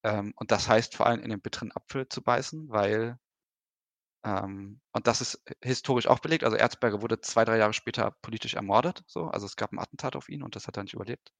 Ähm, 0.03 0.33
und 0.35 0.51
das 0.51 0.67
heißt 0.67 0.95
vor 0.95 1.07
allem 1.07 1.21
in 1.21 1.29
den 1.29 1.41
bitteren 1.41 1.71
Apfel 1.71 2.07
zu 2.09 2.21
beißen, 2.21 2.69
weil, 2.69 3.17
ähm, 4.23 4.81
und 4.91 5.07
das 5.07 5.21
ist 5.21 5.41
historisch 5.63 6.07
auch 6.07 6.19
belegt, 6.19 6.43
also 6.43 6.57
Erzberger 6.57 7.01
wurde 7.01 7.21
zwei, 7.21 7.45
drei 7.45 7.57
Jahre 7.57 7.73
später 7.73 8.11
politisch 8.21 8.55
ermordet, 8.55 9.03
so, 9.07 9.27
also 9.27 9.45
es 9.45 9.55
gab 9.55 9.71
ein 9.71 9.79
Attentat 9.79 10.15
auf 10.15 10.29
ihn 10.29 10.43
und 10.43 10.55
das 10.55 10.67
hat 10.67 10.77
er 10.77 10.83
nicht 10.83 10.93
überlebt. 10.93 11.33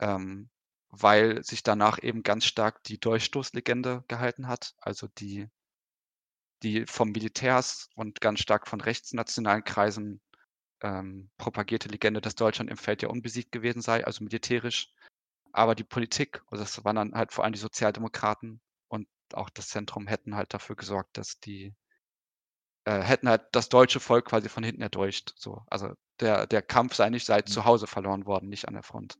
Ähm, 0.00 0.50
weil 0.90 1.44
sich 1.44 1.62
danach 1.62 2.02
eben 2.02 2.22
ganz 2.22 2.44
stark 2.46 2.82
die 2.84 2.98
Durchstoßlegende 2.98 4.04
gehalten 4.08 4.48
hat, 4.48 4.74
also 4.80 5.06
die 5.18 5.48
die 6.62 6.86
vom 6.86 7.10
Militärs 7.10 7.88
und 7.94 8.20
ganz 8.20 8.40
stark 8.40 8.66
von 8.68 8.80
rechtsnationalen 8.80 9.64
Kreisen 9.64 10.20
ähm, 10.82 11.30
propagierte 11.38 11.88
Legende, 11.88 12.20
dass 12.20 12.34
Deutschland 12.34 12.70
im 12.70 12.76
Feld 12.76 13.02
ja 13.02 13.08
unbesiegt 13.08 13.52
gewesen 13.52 13.82
sei, 13.82 14.04
also 14.04 14.24
militärisch. 14.24 14.92
Aber 15.52 15.74
die 15.74 15.84
Politik, 15.84 16.42
also 16.50 16.62
das 16.62 16.84
waren 16.84 16.96
dann 16.96 17.14
halt 17.14 17.32
vor 17.32 17.44
allem 17.44 17.52
die 17.52 17.58
Sozialdemokraten 17.58 18.60
und 18.88 19.08
auch 19.32 19.50
das 19.50 19.68
Zentrum 19.68 20.06
hätten 20.06 20.36
halt 20.36 20.54
dafür 20.54 20.76
gesorgt, 20.76 21.16
dass 21.16 21.40
die, 21.40 21.74
äh, 22.84 23.00
hätten 23.00 23.28
halt 23.28 23.46
das 23.52 23.68
deutsche 23.68 24.00
Volk 24.00 24.26
quasi 24.26 24.48
von 24.48 24.64
hinten 24.64 24.82
erdolcht. 24.82 25.34
So. 25.36 25.62
Also 25.68 25.94
der, 26.20 26.46
der 26.46 26.62
Kampf 26.62 26.94
sei 26.94 27.10
nicht 27.10 27.26
seit 27.26 27.48
mhm. 27.48 27.52
zu 27.52 27.64
Hause 27.64 27.86
verloren 27.86 28.26
worden, 28.26 28.48
nicht 28.48 28.68
an 28.68 28.74
der 28.74 28.82
Front. 28.82 29.18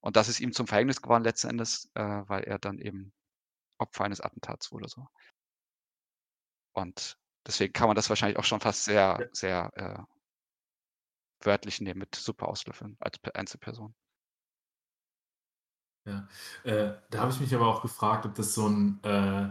Und 0.00 0.16
das 0.16 0.28
ist 0.28 0.40
ihm 0.40 0.52
zum 0.52 0.66
Verhängnis 0.66 1.02
geworden 1.02 1.24
letzten 1.24 1.50
Endes, 1.50 1.90
äh, 1.94 2.22
weil 2.26 2.44
er 2.44 2.58
dann 2.58 2.78
eben 2.78 3.12
Opfer 3.78 4.04
eines 4.04 4.20
Attentats 4.20 4.70
wurde. 4.70 4.88
So. 4.88 5.06
Und 6.74 7.16
deswegen 7.46 7.72
kann 7.72 7.88
man 7.88 7.96
das 7.96 8.08
wahrscheinlich 8.08 8.38
auch 8.38 8.44
schon 8.44 8.60
fast 8.60 8.84
sehr, 8.84 9.28
sehr 9.32 9.70
äh, 9.74 11.46
wörtlich 11.46 11.80
nehmen 11.80 12.00
mit 12.00 12.14
super 12.14 12.48
auslöffeln 12.48 12.96
als 13.00 13.18
Einzelperson. 13.34 13.94
Ja, 16.06 16.28
äh, 16.64 16.94
da 17.10 17.20
habe 17.20 17.32
ich 17.32 17.40
mich 17.40 17.54
aber 17.54 17.66
auch 17.66 17.80
gefragt, 17.80 18.26
ob 18.26 18.34
das 18.34 18.54
so 18.54 18.68
ein, 18.68 19.02
äh, 19.04 19.48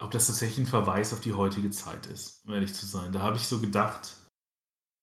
ob 0.00 0.12
das 0.12 0.28
tatsächlich 0.28 0.58
ein 0.58 0.70
Verweis 0.70 1.12
auf 1.12 1.20
die 1.20 1.32
heutige 1.32 1.70
Zeit 1.70 2.06
ist, 2.06 2.44
um 2.46 2.54
ehrlich 2.54 2.74
zu 2.74 2.86
sein. 2.86 3.12
Da 3.12 3.20
habe 3.20 3.36
ich 3.36 3.48
so 3.48 3.60
gedacht, 3.60 4.16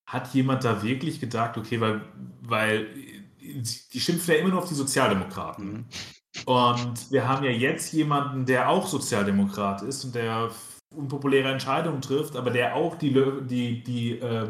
hat 0.09 0.33
jemand 0.33 0.63
da 0.63 0.83
wirklich 0.83 1.19
gedacht, 1.19 1.57
okay, 1.57 1.81
weil, 1.81 2.01
weil 2.41 2.87
die 3.39 3.99
schimpfen 3.99 4.33
ja 4.33 4.39
immer 4.39 4.49
nur 4.49 4.59
auf 4.59 4.69
die 4.69 4.75
Sozialdemokraten. 4.75 5.73
Mhm. 5.73 5.85
Und 6.45 7.11
wir 7.11 7.27
haben 7.27 7.43
ja 7.43 7.51
jetzt 7.51 7.91
jemanden, 7.91 8.45
der 8.45 8.69
auch 8.69 8.87
Sozialdemokrat 8.87 9.81
ist 9.81 10.05
und 10.05 10.15
der 10.15 10.49
unpopuläre 10.97 11.51
Entscheidungen 11.51 12.01
trifft, 12.01 12.35
aber 12.35 12.49
der 12.49 12.75
auch 12.75 12.95
die, 12.95 13.13
die, 13.47 13.83
die, 13.83 14.19
äh, 14.19 14.49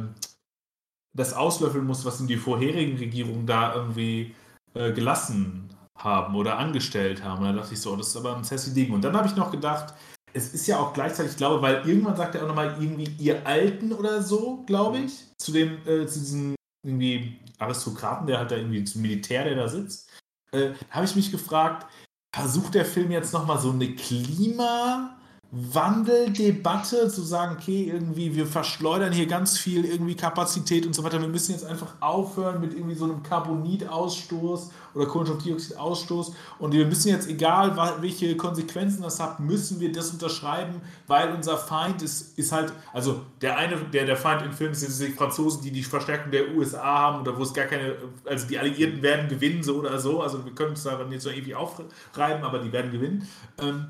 das 1.16 1.34
auslöffeln 1.34 1.86
muss, 1.86 2.06
was 2.06 2.20
in 2.20 2.28
die 2.28 2.38
vorherigen 2.38 2.98
Regierungen 2.98 3.46
da 3.46 3.76
irgendwie 3.76 4.36
äh, 4.74 4.92
gelassen 4.92 5.70
haben 5.98 6.36
oder 6.36 6.58
angestellt 6.58 7.24
haben. 7.24 7.40
Und 7.40 7.56
da 7.56 7.62
dachte 7.62 7.74
ich 7.74 7.82
so, 7.82 7.94
oh, 7.94 7.96
das 7.96 8.10
ist 8.10 8.18
aber 8.18 8.38
ein 8.38 8.44
sassy 8.44 8.74
Ding. 8.74 8.94
Und 8.94 9.04
dann 9.04 9.16
habe 9.16 9.28
ich 9.28 9.36
noch 9.36 9.52
gedacht, 9.52 9.94
es 10.34 10.54
ist 10.54 10.68
ja 10.68 10.78
auch 10.78 10.94
gleichzeitig, 10.94 11.32
ich 11.32 11.38
glaube, 11.38 11.62
weil 11.62 11.88
irgendwann 11.88 12.16
sagt 12.16 12.36
er 12.36 12.44
auch 12.44 12.48
nochmal 12.48 12.76
irgendwie 12.80 13.12
ihr 13.18 13.46
Alten 13.46 13.92
oder 13.92 14.22
so, 14.22 14.64
glaube 14.68 15.00
ich, 15.00 15.26
zu 15.38 15.52
dem, 15.52 15.80
äh, 15.88 16.06
zu 16.06 16.20
diesem 16.20 16.56
irgendwie 16.86 17.40
Aristokraten, 17.58 18.28
der 18.28 18.38
halt 18.38 18.52
da 18.52 18.56
irgendwie 18.56 18.84
zum 18.84 19.02
Militär, 19.02 19.44
der 19.44 19.56
da 19.56 19.68
sitzt. 19.68 20.10
Äh, 20.52 20.72
habe 20.92 21.06
ich 21.06 21.16
mich 21.16 21.32
gefragt, 21.32 21.88
versucht 22.34 22.76
der 22.76 22.86
Film 22.86 23.12
jetzt 23.12 23.34
nochmal 23.34 23.60
so 23.60 23.72
eine 23.72 23.96
Klima- 23.96 25.17
Wandeldebatte, 25.52 27.08
zu 27.08 27.22
sagen, 27.22 27.56
okay, 27.58 27.90
irgendwie, 27.90 28.36
wir 28.36 28.46
verschleudern 28.46 29.14
hier 29.14 29.28
ganz 29.28 29.58
viel 29.58 29.86
irgendwie 29.86 30.16
Kapazität 30.16 30.86
und 30.86 30.94
so 30.94 31.06
weiter. 31.06 31.22
Wir 31.22 31.30
müssen 31.30 31.54
jetzt 31.54 31.64
einfach 31.64 31.94
aufhören 32.02 32.60
mit 32.60 32.74
irgendwie 32.74 32.96
so 32.96 33.06
einem 33.06 33.24
Carbonidausstoß 33.24 34.72
oder 34.94 35.06
Kohlenstoffdioxidausstoß 35.06 36.34
und 36.60 36.74
wir 36.74 36.86
müssen 36.86 37.10
jetzt, 37.10 37.30
egal 37.30 37.78
welche 38.02 38.36
Konsequenzen 38.36 39.04
das 39.04 39.22
hat, 39.22 39.40
müssen 39.40 39.80
wir 39.80 39.90
das 39.92 40.12
unterschreiben, 40.12 40.82
weil 41.08 41.34
unser 41.34 41.58
Feind 41.58 42.02
ist, 42.02 42.38
ist 42.38 42.52
halt, 42.52 42.74
also 42.92 43.22
der 43.42 43.58
eine, 43.58 43.78
der, 43.78 44.06
der 44.06 44.18
Feind 44.18 44.42
im 44.42 44.52
Film 44.52 44.74
sind 44.74 45.00
die 45.00 45.14
Franzosen, 45.14 45.62
die 45.62 45.72
die 45.72 45.84
Verstärkung 45.84 46.32
der 46.32 46.54
USA 46.56 46.84
haben 46.84 47.22
oder 47.22 47.38
wo 47.38 47.44
es 47.44 47.54
gar 47.54 47.66
keine, 47.66 47.96
also 48.26 48.48
die 48.48 48.60
Alliierten 48.60 49.02
werden 49.02 49.30
gewinnen, 49.30 49.64
so 49.64 49.76
oder 49.76 49.98
so, 49.98 50.22
also 50.22 50.44
wir 50.44 50.54
können 50.54 50.74
es 50.74 50.84
da 50.84 51.02
nicht 51.06 51.22
so 51.22 51.30
irgendwie 51.30 51.56
aufreiben, 51.56 52.44
aber 52.44 52.60
die 52.60 52.74
werden 52.74 52.92
gewinnen. 52.92 53.26
Ähm, 53.60 53.86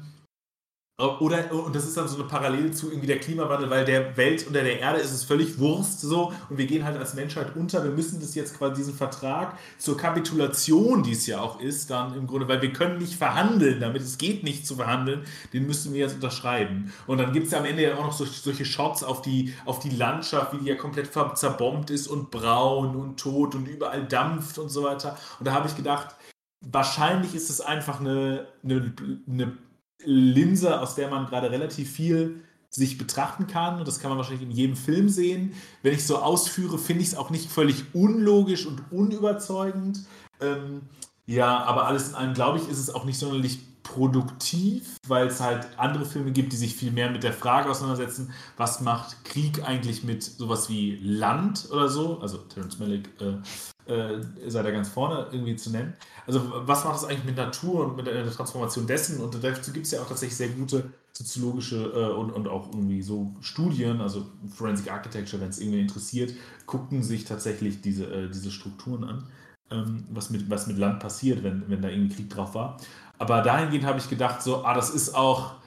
oder, 1.00 1.52
und 1.54 1.76
das 1.76 1.86
ist 1.86 1.96
dann 1.96 2.08
so 2.08 2.16
eine 2.16 2.24
Parallele 2.24 2.72
zu 2.72 2.90
irgendwie 2.90 3.06
der 3.06 3.20
Klimawandel, 3.20 3.70
weil 3.70 3.86
der 3.86 4.18
Welt 4.18 4.48
unter 4.48 4.64
der 4.64 4.80
Erde 4.80 5.00
ist 5.00 5.12
es 5.12 5.24
völlig 5.24 5.60
Wurst 5.60 6.02
so 6.02 6.34
und 6.50 6.58
wir 6.58 6.66
gehen 6.66 6.84
halt 6.84 6.98
als 6.98 7.14
Menschheit 7.14 7.56
unter. 7.56 7.84
Wir 7.84 7.92
müssen 7.92 8.20
das 8.20 8.34
jetzt 8.34 8.58
quasi 8.58 8.78
diesen 8.78 8.96
Vertrag 8.96 9.60
zur 9.78 9.96
Kapitulation, 9.96 11.04
die 11.04 11.12
es 11.12 11.28
ja 11.28 11.40
auch 11.40 11.60
ist, 11.62 11.92
dann 11.92 12.16
im 12.16 12.26
Grunde, 12.26 12.48
weil 12.48 12.64
wir 12.64 12.74
können 12.74 12.98
nicht 12.98 13.14
verhandeln 13.14 13.80
damit, 13.80 14.02
es 14.02 14.18
geht 14.18 14.44
nicht 14.44 14.66
zu 14.66 14.76
verhandeln, 14.78 15.24
den 15.54 15.68
müssen 15.68 15.94
wir 15.94 16.00
jetzt 16.00 16.16
unterschreiben. 16.16 16.92
Und 17.06 17.20
dann 17.20 17.32
gibt 17.32 17.46
es 17.46 17.52
ja 17.52 17.60
am 17.60 17.66
Ende 17.66 17.84
ja 17.84 17.96
auch 17.96 18.06
noch 18.06 18.14
solche, 18.14 18.34
solche 18.34 18.66
Shots 18.66 19.04
auf 19.04 19.22
die, 19.22 19.54
auf 19.66 19.78
die 19.78 19.92
Landschaft, 19.92 20.54
wie 20.54 20.58
die 20.58 20.66
ja 20.66 20.76
komplett 20.76 21.12
zerbombt 21.14 21.92
ist 21.92 22.08
und 22.08 22.32
braun 22.32 22.96
und 22.96 23.20
tot 23.20 23.54
und 23.54 23.68
überall 23.68 24.04
dampft 24.08 24.58
und 24.58 24.70
so 24.70 24.82
weiter. 24.82 25.16
Und 25.38 25.48
da 25.48 25.52
habe 25.52 25.68
ich 25.68 25.76
gedacht, 25.76 26.16
wahrscheinlich 26.62 27.36
ist 27.36 27.52
es 27.52 27.62
einfach 27.62 28.00
eine, 28.00 28.48
eine, 28.64 28.94
eine 29.28 29.58
Linse, 30.04 30.80
aus 30.80 30.96
der 30.96 31.10
man 31.10 31.26
gerade 31.26 31.52
relativ 31.52 31.92
viel 31.92 32.42
sich 32.70 32.98
betrachten 32.98 33.48
kann. 33.48 33.80
Und 33.80 33.88
das 33.88 34.00
kann 34.00 34.10
man 34.10 34.18
wahrscheinlich 34.18 34.44
in 34.44 34.52
jedem 34.52 34.76
Film 34.76 35.10
sehen. 35.10 35.54
Wenn 35.84 35.94
ich 35.94 36.06
so 36.06 36.18
ausführe, 36.18 36.78
finde 36.78 37.02
ich 37.04 37.10
es 37.10 37.16
auch 37.16 37.30
nicht 37.30 37.50
völlig 37.50 37.84
unlogisch 37.94 38.66
und 38.66 38.92
unüberzeugend. 38.92 40.06
Ähm, 40.42 40.82
ja, 41.26 41.64
aber 41.64 41.88
alles 41.88 42.10
in 42.10 42.16
allem, 42.16 42.34
glaube 42.34 42.60
ich, 42.60 42.70
ist 42.70 42.78
es 42.78 42.94
auch 42.94 43.06
nicht 43.06 43.18
sonderlich 43.18 43.60
produktiv, 43.88 44.98
weil 45.08 45.28
es 45.28 45.40
halt 45.40 45.68
andere 45.78 46.06
Filme 46.06 46.32
gibt, 46.32 46.52
die 46.52 46.58
sich 46.58 46.76
viel 46.76 46.92
mehr 46.92 47.10
mit 47.10 47.24
der 47.24 47.34
Frage 47.34 47.70
auseinandersetzen, 47.70 48.34
was 48.58 48.82
macht 48.82 49.24
Krieg 49.26 49.68
eigentlich 49.68 50.04
mit 50.04 50.24
sowas 50.24 50.70
wie 50.70 50.98
Land 51.02 51.70
oder 51.72 51.88
so. 51.88 52.20
Also 52.20 52.38
Terence 52.38 52.80
Malick 52.80 53.10
äh, 53.20 53.92
äh, 53.92 54.22
sei 54.48 54.64
da 54.64 54.72
ganz 54.72 54.90
vorne 54.90 55.28
irgendwie 55.32 55.56
zu 55.56 55.72
nennen. 55.72 55.94
Also 56.26 56.42
was 56.54 56.84
macht 56.84 56.98
es 56.98 57.06
eigentlich 57.06 57.24
mit 57.24 57.38
Natur 57.38 57.88
und 57.88 57.96
mit 57.96 58.08
der 58.08 58.30
Transformation 58.30 58.86
dessen? 58.86 59.22
Und 59.22 59.42
dazu 59.42 59.72
gibt 59.72 59.86
es 59.86 59.92
ja 59.92 60.02
auch 60.02 60.08
tatsächlich 60.08 60.38
sehr 60.38 60.50
gute 60.50 60.92
soziologische 61.14 61.92
äh, 61.96 62.14
und, 62.14 62.32
und 62.32 62.48
auch 62.48 62.68
irgendwie 62.74 63.02
so 63.02 63.34
Studien, 63.42 64.02
also 64.02 64.28
Forensic 64.54 64.92
Architecture, 64.92 65.42
wenn 65.42 65.50
es 65.50 65.60
irgendwie 65.60 65.80
interessiert, 65.80 66.34
gucken 66.66 67.02
sich 67.02 67.26
tatsächlich 67.26 67.82
diese, 67.82 68.06
äh, 68.06 68.30
diese 68.30 68.52
Strukturen 68.52 69.04
an, 69.04 69.24
ähm, 69.72 70.04
was, 70.12 70.30
mit, 70.30 70.50
was 70.50 70.68
mit 70.68 70.78
Land 70.78 71.00
passiert, 71.00 71.44
wenn, 71.44 71.64
wenn 71.70 71.82
da 71.82 71.90
irgendwie 71.90 72.16
Krieg 72.16 72.30
drauf 72.30 72.54
war. 72.54 72.78
Aber 73.20 73.42
dahingehend 73.42 73.86
habe 73.86 74.00
ich 74.00 74.10
gedacht, 74.10 74.42
so, 74.42 74.64
ah, 74.64 74.74
das 74.74 74.90
ist 74.90 75.16
auch 75.16 75.58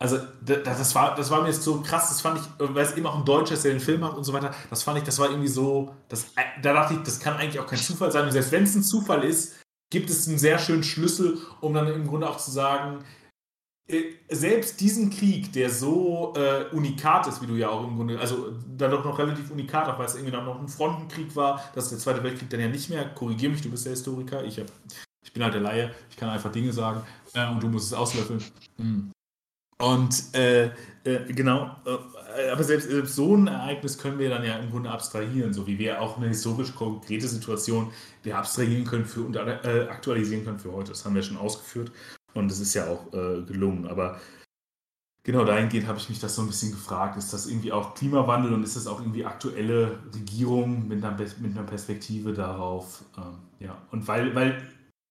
also 0.00 0.18
das 0.44 0.94
war, 0.94 1.16
das 1.16 1.30
war 1.30 1.42
mir 1.42 1.48
jetzt 1.48 1.62
so 1.62 1.80
krass, 1.80 2.08
das 2.08 2.20
fand 2.20 2.40
ich, 2.40 2.46
weil 2.58 2.84
es 2.84 2.96
eben 2.96 3.06
auch 3.06 3.16
ein 3.16 3.24
Deutscher 3.24 3.54
ist, 3.54 3.64
der 3.64 3.72
den 3.72 3.80
Film 3.80 4.00
macht 4.00 4.16
und 4.16 4.22
so 4.22 4.32
weiter, 4.32 4.54
das 4.70 4.84
fand 4.84 4.98
ich, 4.98 5.04
das 5.04 5.18
war 5.18 5.28
irgendwie 5.28 5.48
so, 5.48 5.92
das, 6.08 6.26
da 6.62 6.72
dachte 6.72 6.94
ich, 6.94 7.00
das 7.00 7.18
kann 7.18 7.34
eigentlich 7.34 7.58
auch 7.58 7.66
kein 7.66 7.80
Zufall 7.80 8.12
sein. 8.12 8.24
Und 8.24 8.30
selbst 8.30 8.52
wenn 8.52 8.62
es 8.62 8.76
ein 8.76 8.84
Zufall 8.84 9.24
ist, 9.24 9.56
gibt 9.90 10.08
es 10.08 10.28
einen 10.28 10.38
sehr 10.38 10.58
schönen 10.58 10.84
Schlüssel, 10.84 11.38
um 11.60 11.74
dann 11.74 11.88
im 11.88 12.06
Grunde 12.06 12.28
auch 12.28 12.36
zu 12.36 12.52
sagen, 12.52 13.04
äh, 13.88 14.04
selbst 14.28 14.80
diesen 14.80 15.10
Krieg, 15.10 15.52
der 15.52 15.68
so 15.68 16.32
äh, 16.36 16.66
unikat 16.72 17.26
ist, 17.26 17.42
wie 17.42 17.46
du 17.46 17.54
ja 17.54 17.70
auch 17.70 17.82
im 17.82 17.96
Grunde, 17.96 18.20
also 18.20 18.52
dann 18.76 18.92
doch 18.92 19.04
noch 19.04 19.18
relativ 19.18 19.50
unikat, 19.50 19.88
auch 19.88 19.98
weil 19.98 20.06
es 20.06 20.14
irgendwie 20.14 20.32
dann 20.32 20.44
noch 20.44 20.60
ein 20.60 20.68
Frontenkrieg 20.68 21.34
war, 21.34 21.64
das 21.74 21.84
ist 21.84 21.90
der 21.90 21.98
Zweite 21.98 22.22
Weltkrieg 22.22 22.50
dann 22.50 22.60
ja 22.60 22.68
nicht 22.68 22.88
mehr, 22.88 23.08
korrigier 23.08 23.50
mich, 23.50 23.62
du 23.62 23.70
bist 23.70 23.84
der 23.84 23.92
Historiker, 23.92 24.44
ich, 24.44 24.60
hab, 24.60 24.66
ich 24.66 25.07
bin 25.38 25.44
halt 25.44 25.54
der 25.54 25.62
Laie, 25.62 25.94
ich 26.10 26.16
kann 26.16 26.28
einfach 26.28 26.50
Dinge 26.50 26.72
sagen 26.72 27.02
äh, 27.34 27.48
und 27.48 27.62
du 27.62 27.68
musst 27.68 27.86
es 27.86 27.94
auslöffeln. 27.94 28.42
Mhm. 28.76 29.12
Und 29.80 30.34
äh, 30.34 30.66
äh, 31.04 31.32
genau, 31.32 31.76
äh, 31.86 32.50
aber 32.50 32.64
selbst, 32.64 32.90
selbst, 32.90 33.14
so 33.14 33.36
ein 33.36 33.46
Ereignis 33.46 33.96
können 33.96 34.18
wir 34.18 34.28
dann 34.28 34.44
ja 34.44 34.58
im 34.58 34.70
Grunde 34.70 34.90
abstrahieren, 34.90 35.52
so 35.54 35.68
wie 35.68 35.78
wir 35.78 36.00
auch 36.02 36.16
eine 36.16 36.26
historisch 36.26 36.74
konkrete 36.74 37.28
Situation 37.28 37.92
wir 38.24 38.36
abstrahieren 38.36 38.84
können 38.84 39.04
für 39.04 39.20
und 39.20 39.36
äh, 39.36 39.86
aktualisieren 39.88 40.44
können 40.44 40.58
für 40.58 40.72
heute. 40.72 40.90
Das 40.90 41.04
haben 41.04 41.14
wir 41.14 41.22
schon 41.22 41.36
ausgeführt 41.36 41.92
und 42.34 42.50
das 42.50 42.58
ist 42.58 42.74
ja 42.74 42.88
auch 42.88 43.06
äh, 43.12 43.42
gelungen. 43.42 43.86
Aber 43.86 44.20
genau 45.22 45.44
dahingehend 45.44 45.86
habe 45.86 45.98
ich 45.98 46.08
mich 46.08 46.18
das 46.18 46.34
so 46.34 46.42
ein 46.42 46.48
bisschen 46.48 46.72
gefragt. 46.72 47.16
Ist 47.16 47.32
das 47.32 47.46
irgendwie 47.46 47.70
auch 47.70 47.94
Klimawandel 47.94 48.52
und 48.52 48.64
ist 48.64 48.74
das 48.74 48.88
auch 48.88 49.00
irgendwie 49.00 49.24
aktuelle 49.24 50.00
Regierung 50.12 50.88
mit 50.88 51.04
einer, 51.04 51.16
mit 51.16 51.56
einer 51.56 51.66
Perspektive 51.66 52.32
darauf? 52.32 53.04
Ähm, 53.16 53.38
ja, 53.60 53.78
und 53.92 54.08
weil, 54.08 54.34
weil, 54.34 54.60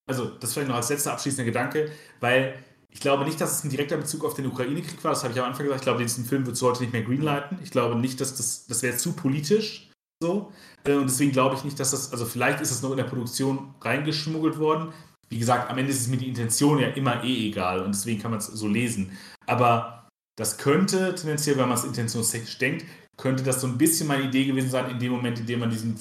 also 0.07 0.25
das 0.25 0.53
vielleicht 0.53 0.69
noch 0.69 0.75
als 0.75 0.89
letzter 0.89 1.13
abschließender 1.13 1.45
Gedanke, 1.45 1.91
weil 2.19 2.55
ich 2.89 3.01
glaube 3.01 3.25
nicht, 3.25 3.39
dass 3.39 3.59
es 3.59 3.63
ein 3.63 3.69
direkter 3.69 3.97
Bezug 3.97 4.25
auf 4.25 4.33
den 4.33 4.47
Ukraine-Krieg 4.47 5.03
war. 5.03 5.11
Das 5.11 5.23
habe 5.23 5.33
ich 5.33 5.39
am 5.39 5.45
Anfang 5.45 5.65
gesagt. 5.65 5.81
Ich 5.81 5.85
glaube, 5.85 6.01
diesen 6.01 6.25
Film 6.25 6.45
wird 6.45 6.55
es 6.55 6.61
heute 6.61 6.81
nicht 6.81 6.93
mehr 6.93 7.03
greenlighten. 7.03 7.59
Ich 7.61 7.69
glaube 7.69 7.95
nicht, 7.95 8.19
dass 8.19 8.35
das, 8.35 8.65
das 8.65 8.81
wäre 8.81 8.97
zu 8.97 9.13
politisch 9.13 9.91
so. 10.21 10.51
Äh, 10.85 10.93
und 10.93 11.09
deswegen 11.09 11.31
glaube 11.31 11.55
ich 11.55 11.63
nicht, 11.63 11.79
dass 11.79 11.91
das, 11.91 12.11
also 12.11 12.25
vielleicht 12.25 12.61
ist 12.61 12.71
es 12.71 12.81
noch 12.81 12.91
in 12.91 12.97
der 12.97 13.03
Produktion 13.03 13.75
reingeschmuggelt 13.81 14.57
worden. 14.57 14.93
Wie 15.29 15.39
gesagt, 15.39 15.69
am 15.69 15.77
Ende 15.77 15.91
ist 15.91 15.99
es 15.99 16.07
mir 16.07 16.17
die 16.17 16.29
Intention 16.29 16.79
ja 16.79 16.87
immer 16.87 17.23
eh 17.23 17.49
egal 17.49 17.81
und 17.81 17.93
deswegen 17.93 18.21
kann 18.21 18.31
man 18.31 18.39
es 18.39 18.47
so 18.47 18.67
lesen. 18.67 19.11
Aber 19.45 20.07
das 20.37 20.57
könnte 20.57 21.13
tendenziell, 21.15 21.57
wenn 21.57 21.67
man 21.67 21.77
es 21.77 21.83
intentionstechnisch 21.83 22.57
denkt, 22.57 22.85
könnte 23.17 23.43
das 23.43 23.61
so 23.61 23.67
ein 23.67 23.77
bisschen 23.77 24.07
meine 24.07 24.23
Idee 24.23 24.45
gewesen 24.45 24.69
sein, 24.69 24.89
in 24.89 24.99
dem 24.99 25.11
Moment, 25.11 25.39
in 25.39 25.45
dem 25.45 25.59
man 25.59 25.69
diesen 25.69 25.99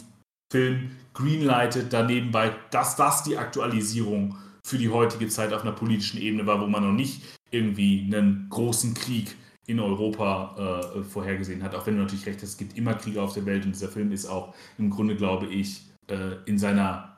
Film 0.50 0.90
greenlightet, 1.14 1.92
daneben 1.92 2.30
bei, 2.30 2.54
dass 2.70 2.96
das 2.96 3.22
die 3.22 3.36
Aktualisierung 3.36 4.36
für 4.64 4.78
die 4.78 4.88
heutige 4.88 5.28
Zeit 5.28 5.52
auf 5.52 5.62
einer 5.62 5.72
politischen 5.72 6.20
Ebene 6.20 6.46
war, 6.46 6.60
wo 6.60 6.66
man 6.66 6.82
noch 6.82 6.92
nicht 6.92 7.22
irgendwie 7.50 8.02
einen 8.04 8.48
großen 8.50 8.94
Krieg 8.94 9.36
in 9.66 9.80
Europa 9.80 10.92
äh, 10.94 11.02
vorhergesehen 11.02 11.62
hat. 11.62 11.74
Auch 11.74 11.86
wenn 11.86 11.96
du 11.96 12.02
natürlich 12.02 12.26
recht 12.26 12.42
hast, 12.42 12.50
es 12.50 12.56
gibt 12.56 12.76
immer 12.76 12.94
Kriege 12.94 13.22
auf 13.22 13.34
der 13.34 13.46
Welt 13.46 13.64
und 13.64 13.72
dieser 13.72 13.88
Film 13.88 14.12
ist 14.12 14.26
auch 14.26 14.54
im 14.78 14.90
Grunde, 14.90 15.16
glaube 15.16 15.46
ich, 15.46 15.82
äh, 16.08 16.36
in 16.46 16.58
seiner, 16.58 17.16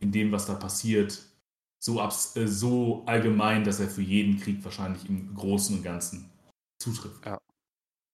in 0.00 0.12
dem, 0.12 0.30
was 0.30 0.46
da 0.46 0.54
passiert, 0.54 1.20
so, 1.80 2.00
abs 2.00 2.36
äh, 2.36 2.46
so 2.46 3.04
allgemein, 3.06 3.64
dass 3.64 3.80
er 3.80 3.88
für 3.88 4.02
jeden 4.02 4.40
Krieg 4.40 4.64
wahrscheinlich 4.64 5.08
im 5.08 5.34
Großen 5.34 5.76
und 5.76 5.82
Ganzen 5.82 6.30
zutrifft. 6.80 7.24
Ja. 7.24 7.40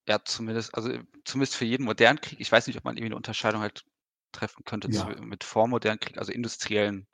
Ja, 0.06 0.22
zumindest, 0.22 0.74
also 0.74 0.90
zumindest 1.24 1.56
für 1.56 1.64
jeden 1.64 1.84
modernen 1.84 2.20
Krieg. 2.20 2.38
Ich 2.38 2.52
weiß 2.52 2.66
nicht, 2.66 2.76
ob 2.76 2.84
man 2.84 2.96
irgendwie 2.96 3.06
eine 3.06 3.16
Unterscheidung 3.16 3.62
halt 3.62 3.86
treffen 4.34 4.64
könnte 4.64 4.90
ja. 4.90 5.14
zu, 5.14 5.22
mit 5.22 5.44
vormodernen 5.44 6.00
Krieg, 6.00 6.18
also 6.18 6.32
industriellen 6.32 7.06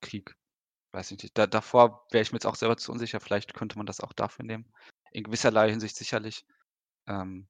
Krieg 0.00 0.34
weiß 0.92 1.10
ich 1.10 1.22
nicht. 1.22 1.36
Da, 1.36 1.46
davor 1.46 2.06
wäre 2.10 2.22
ich 2.22 2.32
mir 2.32 2.36
jetzt 2.36 2.46
auch 2.46 2.54
selber 2.54 2.76
zu 2.76 2.92
unsicher. 2.92 3.20
Vielleicht 3.20 3.54
könnte 3.54 3.76
man 3.76 3.86
das 3.86 4.00
auch 4.00 4.12
dafür 4.12 4.44
nehmen. 4.44 4.72
In 5.10 5.24
gewisserlei 5.24 5.70
Hinsicht 5.70 5.96
sicherlich. 5.96 6.44
Ähm, 7.06 7.48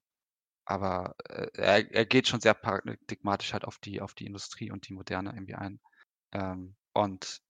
aber 0.65 1.15
äh, 1.29 1.49
er, 1.53 1.91
er 1.91 2.05
geht 2.05 2.27
schon 2.27 2.39
sehr 2.39 2.53
paradigmatisch 2.53 3.53
halt 3.53 3.65
auf 3.65 3.79
die, 3.79 4.01
auf 4.01 4.13
die 4.13 4.25
Industrie 4.25 4.71
und 4.71 4.87
die 4.87 4.93
Moderne 4.93 5.31
irgendwie 5.31 5.55
ein. 5.55 5.79
Ähm, 6.31 6.75
und 6.93 7.41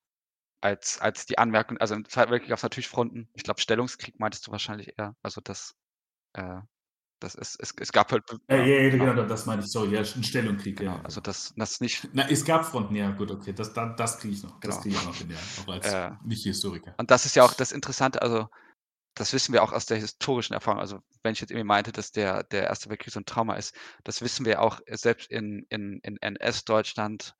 als, 0.61 0.99
als 0.99 1.26
die 1.26 1.38
Anmerkung, 1.38 1.78
also 1.78 1.93
im 1.93 2.07
Zweiten 2.07 2.32
Weltkrieg 2.32 2.49
gab 2.49 2.57
es 2.57 2.64
natürlich 2.64 2.88
Fronten. 2.88 3.30
Ich 3.34 3.43
glaube, 3.43 3.61
Stellungskrieg 3.61 4.20
meintest 4.20 4.47
du 4.47 4.51
wahrscheinlich 4.51 4.97
eher. 4.97 5.16
Also 5.22 5.41
das, 5.41 5.76
äh, 6.34 6.61
das 7.24 7.36
ist, 7.36 7.59
es, 7.59 7.74
es 7.80 7.91
gab 7.91 8.11
halt. 8.11 8.24
Äh, 8.47 8.57
ja, 8.57 8.84
ja, 8.84 8.89
genau, 8.89 9.05
genau, 9.05 9.24
das 9.24 9.45
meine 9.45 9.61
ich, 9.61 9.71
sorry, 9.71 9.93
ja, 9.93 10.01
ein 10.01 10.24
Stellungskrieg, 10.24 10.78
genau, 10.78 10.95
ja. 10.95 11.01
Also 11.03 11.21
das, 11.21 11.53
das 11.55 11.82
nicht. 11.82 12.09
Na, 12.13 12.30
es 12.30 12.43
gab 12.43 12.65
Fronten, 12.65 12.95
ja, 12.95 13.11
gut, 13.11 13.32
okay, 13.32 13.53
das, 13.53 13.74
das, 13.74 13.95
das 13.95 14.19
kriege 14.19 14.34
ich 14.34 14.43
noch. 14.43 14.59
Genau. 14.59 14.76
Das 14.76 14.84
kriege 14.84 14.95
ich 14.95 15.05
noch 15.05 15.15
hin, 15.15 15.30
ja, 15.32 15.38
auch 15.63 15.74
als 15.74 15.88
Äh, 15.88 16.11
Nicht-Historiker. 16.26 16.93
Und 16.97 17.09
das 17.09 17.26
ist 17.26 17.36
ja 17.36 17.43
auch 17.43 17.53
das 17.53 17.71
Interessante, 17.71 18.21
also 18.21 18.47
das 19.15 19.32
wissen 19.34 19.53
wir 19.53 19.63
auch 19.63 19.71
aus 19.71 19.86
der 19.86 19.97
historischen 19.97 20.53
Erfahrung. 20.53 20.80
Also 20.80 20.99
wenn 21.21 21.34
ich 21.34 21.41
jetzt 21.41 21.51
irgendwie 21.51 21.67
meinte, 21.67 21.91
dass 21.91 22.11
der, 22.11 22.43
der 22.43 22.63
Erste 22.63 22.89
Weltkrieg 22.89 23.13
so 23.13 23.19
ein 23.19 23.26
Trauma 23.26 23.55
ist, 23.55 23.76
das 24.03 24.21
wissen 24.21 24.45
wir 24.45 24.61
auch 24.61 24.80
selbst 24.88 25.30
in, 25.30 25.65
in, 25.69 25.99
in 26.03 26.17
NS-Deutschland. 26.17 27.36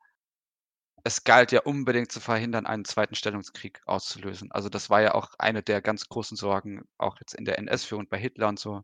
Es 1.04 1.24
galt 1.24 1.52
ja 1.52 1.62
unbedingt 1.62 2.12
zu 2.12 2.20
verhindern, 2.20 2.66
einen 2.66 2.86
zweiten 2.86 3.16
Stellungskrieg 3.16 3.82
auszulösen. 3.86 4.52
Also 4.52 4.70
das 4.70 4.90
war 4.90 5.02
ja 5.02 5.16
auch 5.16 5.32
eine 5.38 5.64
der 5.64 5.82
ganz 5.82 6.08
großen 6.08 6.38
Sorgen, 6.38 6.84
auch 6.98 7.18
jetzt 7.20 7.34
in 7.34 7.44
der 7.44 7.58
NS-Führung 7.58 8.08
bei 8.08 8.18
Hitler 8.18 8.48
und 8.50 8.60
so, 8.60 8.84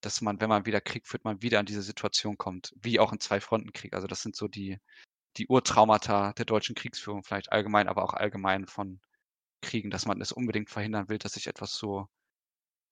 dass 0.00 0.20
man, 0.20 0.40
wenn 0.40 0.48
man 0.48 0.66
wieder 0.66 0.80
Krieg 0.80 1.06
führt, 1.06 1.24
man 1.24 1.42
wieder 1.42 1.60
in 1.60 1.66
diese 1.66 1.82
Situation 1.82 2.38
kommt, 2.38 2.74
wie 2.80 3.00
auch 3.00 3.12
in 3.12 3.20
Zwei-Fronten-Krieg. 3.20 3.94
Also 3.94 4.06
das 4.06 4.22
sind 4.22 4.36
so 4.36 4.48
die, 4.48 4.78
die 5.36 5.46
Urtraumata 5.48 6.32
der 6.34 6.44
deutschen 6.46 6.74
Kriegsführung, 6.74 7.24
vielleicht 7.24 7.52
allgemein, 7.52 7.88
aber 7.88 8.02
auch 8.04 8.14
allgemein 8.14 8.66
von 8.66 9.00
Kriegen, 9.62 9.90
dass 9.90 10.06
man 10.06 10.20
es 10.20 10.32
unbedingt 10.32 10.70
verhindern 10.70 11.08
will, 11.08 11.18
dass 11.18 11.34
sich 11.34 11.46
etwas 11.46 11.74
so 11.74 12.08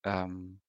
ähm, 0.04 0.60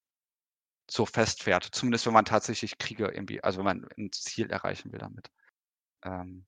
so 0.89 1.05
festfährt. 1.05 1.63
Zumindest 1.63 2.05
wenn 2.05 2.13
man 2.13 2.25
tatsächlich 2.25 2.77
Kriege 2.77 3.07
irgendwie, 3.07 3.43
also 3.43 3.59
wenn 3.59 3.65
man 3.65 3.87
ein 3.97 4.11
Ziel 4.11 4.49
erreichen 4.49 4.91
will 4.91 4.99
damit. 4.99 5.29
Ähm, 6.03 6.45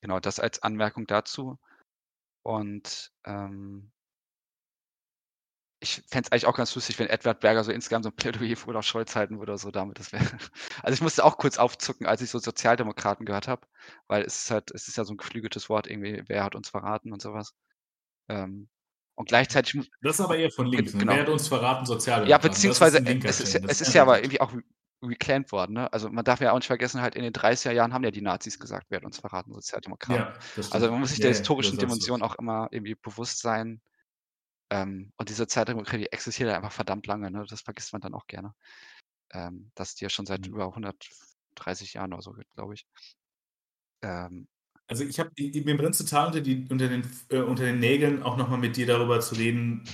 genau, 0.00 0.20
das 0.20 0.38
als 0.38 0.62
Anmerkung 0.62 1.06
dazu. 1.06 1.58
Und 2.42 3.12
ähm, 3.24 3.92
ich 5.82 6.02
fände 6.08 6.26
es 6.26 6.32
eigentlich 6.32 6.46
auch 6.46 6.56
ganz 6.56 6.74
lustig, 6.74 6.98
wenn 6.98 7.08
Edward 7.08 7.40
Berger 7.40 7.64
so 7.64 7.72
insgesamt 7.72 8.04
so 8.04 8.10
ein 8.10 8.16
Plädoyer 8.16 8.56
für 8.56 8.68
Olaf 8.68 8.86
Scholz 8.86 9.16
halten 9.16 9.38
würde 9.38 9.52
oder 9.52 9.58
so 9.58 9.70
damit. 9.70 9.98
Das 9.98 10.12
wäre. 10.12 10.24
Also 10.82 10.94
ich 10.94 11.00
musste 11.02 11.24
auch 11.24 11.36
kurz 11.38 11.58
aufzucken, 11.58 12.06
als 12.06 12.22
ich 12.22 12.30
so 12.30 12.38
Sozialdemokraten 12.38 13.26
gehört 13.26 13.48
habe, 13.48 13.66
weil 14.08 14.22
es 14.22 14.44
ist 14.44 14.50
halt, 14.50 14.70
es 14.72 14.88
ist 14.88 14.96
ja 14.96 15.04
so 15.04 15.12
ein 15.14 15.18
geflügeltes 15.18 15.68
Wort 15.68 15.86
irgendwie, 15.88 16.22
wer 16.28 16.44
hat 16.44 16.54
uns 16.54 16.68
verraten 16.70 17.12
und 17.12 17.20
sowas. 17.22 17.54
Ähm, 18.28 18.68
und 19.14 19.28
gleichzeitig 19.28 19.90
Das 20.02 20.16
ist 20.16 20.20
aber 20.20 20.36
eher 20.36 20.50
von 20.50 20.66
links. 20.66 20.94
Ne? 20.94 21.00
Genau. 21.00 21.12
Wer 21.14 21.22
hat 21.22 21.28
uns 21.28 21.48
verraten? 21.48 21.86
Sozialdemokraten. 21.86 22.30
Ja, 22.30 22.36
ist 22.38 22.42
beziehungsweise 22.42 22.98
linker 22.98 23.28
es 23.28 23.40
ist, 23.40 23.54
es 23.54 23.64
ist 23.64 23.80
ist 23.82 23.94
ja 23.94 24.02
aber 24.02 24.18
irgendwie 24.20 24.40
auch 24.40 24.52
re- 24.52 24.62
reclaimed 25.04 25.52
worden. 25.52 25.74
Ne? 25.74 25.92
Also 25.92 26.08
man 26.10 26.24
darf 26.24 26.40
ja 26.40 26.52
auch 26.52 26.56
nicht 26.56 26.66
vergessen, 26.66 27.02
halt 27.02 27.14
in 27.14 27.22
den 27.22 27.32
30er 27.32 27.72
Jahren 27.72 27.92
haben 27.92 28.04
ja 28.04 28.10
die 28.10 28.22
Nazis 28.22 28.58
gesagt, 28.58 28.86
wer 28.88 28.98
hat 28.98 29.04
uns 29.04 29.18
verraten, 29.18 29.52
Sozialdemokraten. 29.52 30.16
Ja. 30.16 30.32
Also 30.70 30.90
man 30.90 31.00
muss 31.00 31.10
sich 31.10 31.18
Ja, 31.18 31.24
der 31.24 31.30
historischen. 31.32 31.78
Dimension 31.78 32.22
auch 32.22 32.36
immer 32.36 32.68
irgendwie 32.70 32.94
bewusst 32.94 33.40
sein. 33.40 33.80
Ähm, 34.72 35.12
und 35.18 35.28
diese 35.28 35.42
Sozialdemokratie 35.42 36.06
existiert 36.06 36.48
ja 36.48 36.56
einfach 36.56 36.72
verdammt 36.72 37.06
lange. 37.06 37.30
Ne? 37.30 37.44
Das 37.46 37.60
vergisst 37.60 37.92
man 37.92 38.00
dann 38.00 38.14
auch 38.14 38.26
gerne. 38.26 38.54
Ähm, 39.34 39.70
dass 39.74 39.94
die 39.94 40.04
ja 40.04 40.08
schon 40.08 40.24
seit 40.24 40.46
Mhm. 40.46 40.54
über 40.54 40.74
130 40.74 41.92
Jahren 41.92 42.12
oder 42.14 42.22
so 42.22 42.32
gibt, 42.32 42.50
glaube 42.54 42.72
ich. 42.72 42.86
Ähm, 44.02 44.48
Also 44.88 45.04
ich 45.04 45.20
habe 45.20 45.30
mir 45.36 45.76
brennt 45.76 45.98
total 45.98 46.28
unter, 46.28 46.40
die, 46.40 46.66
unter, 46.70 46.88
den, 46.88 47.02
äh, 47.28 47.40
unter 47.40 47.64
den 47.64 47.80
Nägeln 47.80 48.22
auch 48.22 48.38
nochmal 48.38 48.58
mit 48.58 48.76
dir 48.76 48.86
darüber 48.86 49.20
zu 49.20 49.34
reden, 49.34 49.84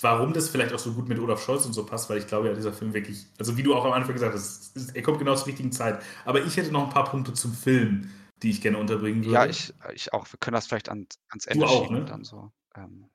warum 0.00 0.32
das 0.32 0.48
vielleicht 0.48 0.72
auch 0.72 0.78
so 0.78 0.94
gut 0.94 1.08
mit 1.08 1.18
Olaf 1.18 1.42
Scholz 1.42 1.66
und 1.66 1.74
so 1.74 1.84
passt, 1.84 2.08
weil 2.08 2.18
ich 2.18 2.26
glaube 2.26 2.48
ja, 2.48 2.54
dieser 2.54 2.72
Film 2.72 2.94
wirklich, 2.94 3.26
also 3.38 3.56
wie 3.58 3.62
du 3.62 3.74
auch 3.74 3.84
am 3.84 3.92
Anfang 3.92 4.14
gesagt 4.14 4.34
hast, 4.34 4.76
ist, 4.76 4.96
er 4.96 5.02
kommt 5.02 5.18
genau 5.18 5.34
zur 5.36 5.46
richtigen 5.46 5.72
Zeit. 5.72 6.02
Aber 6.24 6.42
ich 6.42 6.56
hätte 6.56 6.72
noch 6.72 6.84
ein 6.84 6.92
paar 6.92 7.04
Punkte 7.10 7.34
zum 7.34 7.52
Film, 7.52 8.10
die 8.42 8.50
ich 8.50 8.60
gerne 8.60 8.78
unterbringen 8.78 9.24
würde. 9.24 9.34
ja, 9.34 9.46
ich, 9.46 9.72
ich 9.94 10.12
auch. 10.12 10.30
Wir 10.32 10.38
können 10.38 10.54
das 10.54 10.66
vielleicht 10.66 10.88
an, 10.88 11.06
ans 11.30 11.46
Ende 11.46 11.66
auch, 11.66 11.82
schieben 11.84 12.00
ne? 12.00 12.04
dann 12.04 12.24
so. 12.24 12.52
Ähm, 12.74 13.08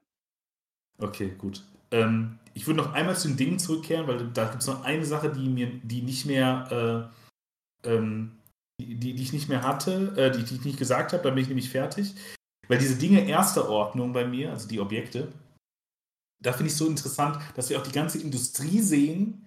Okay, 1.01 1.33
gut. 1.37 1.63
Ähm, 1.91 2.37
ich 2.53 2.67
würde 2.67 2.81
noch 2.81 2.93
einmal 2.93 3.17
zu 3.17 3.27
den 3.27 3.37
Dingen 3.37 3.59
zurückkehren, 3.59 4.07
weil 4.07 4.27
da 4.29 4.45
gibt 4.45 4.61
es 4.61 4.67
noch 4.67 4.83
eine 4.83 5.05
Sache, 5.05 5.31
die 5.31 5.49
mir, 5.49 5.67
die 5.83 6.01
nicht 6.01 6.25
mehr, 6.25 7.11
äh, 7.85 7.89
ähm, 7.89 8.37
die, 8.79 8.95
die, 8.95 9.13
die 9.13 9.23
ich 9.23 9.33
nicht 9.33 9.49
mehr 9.49 9.63
hatte, 9.63 10.13
äh, 10.15 10.31
die, 10.31 10.43
die 10.43 10.55
ich 10.55 10.65
nicht 10.65 10.79
gesagt 10.79 11.13
habe, 11.13 11.23
dann 11.23 11.35
bin 11.35 11.43
ich 11.43 11.49
nämlich 11.49 11.69
fertig. 11.69 12.15
Weil 12.67 12.77
diese 12.77 12.97
Dinge 12.97 13.27
erster 13.27 13.69
Ordnung 13.69 14.13
bei 14.13 14.25
mir, 14.25 14.51
also 14.51 14.67
die 14.67 14.79
Objekte, 14.79 15.31
da 16.41 16.53
finde 16.53 16.71
ich 16.71 16.77
so 16.77 16.87
interessant, 16.87 17.37
dass 17.55 17.69
wir 17.69 17.79
auch 17.79 17.85
die 17.85 17.91
ganze 17.91 18.19
Industrie 18.19 18.79
sehen, 18.79 19.45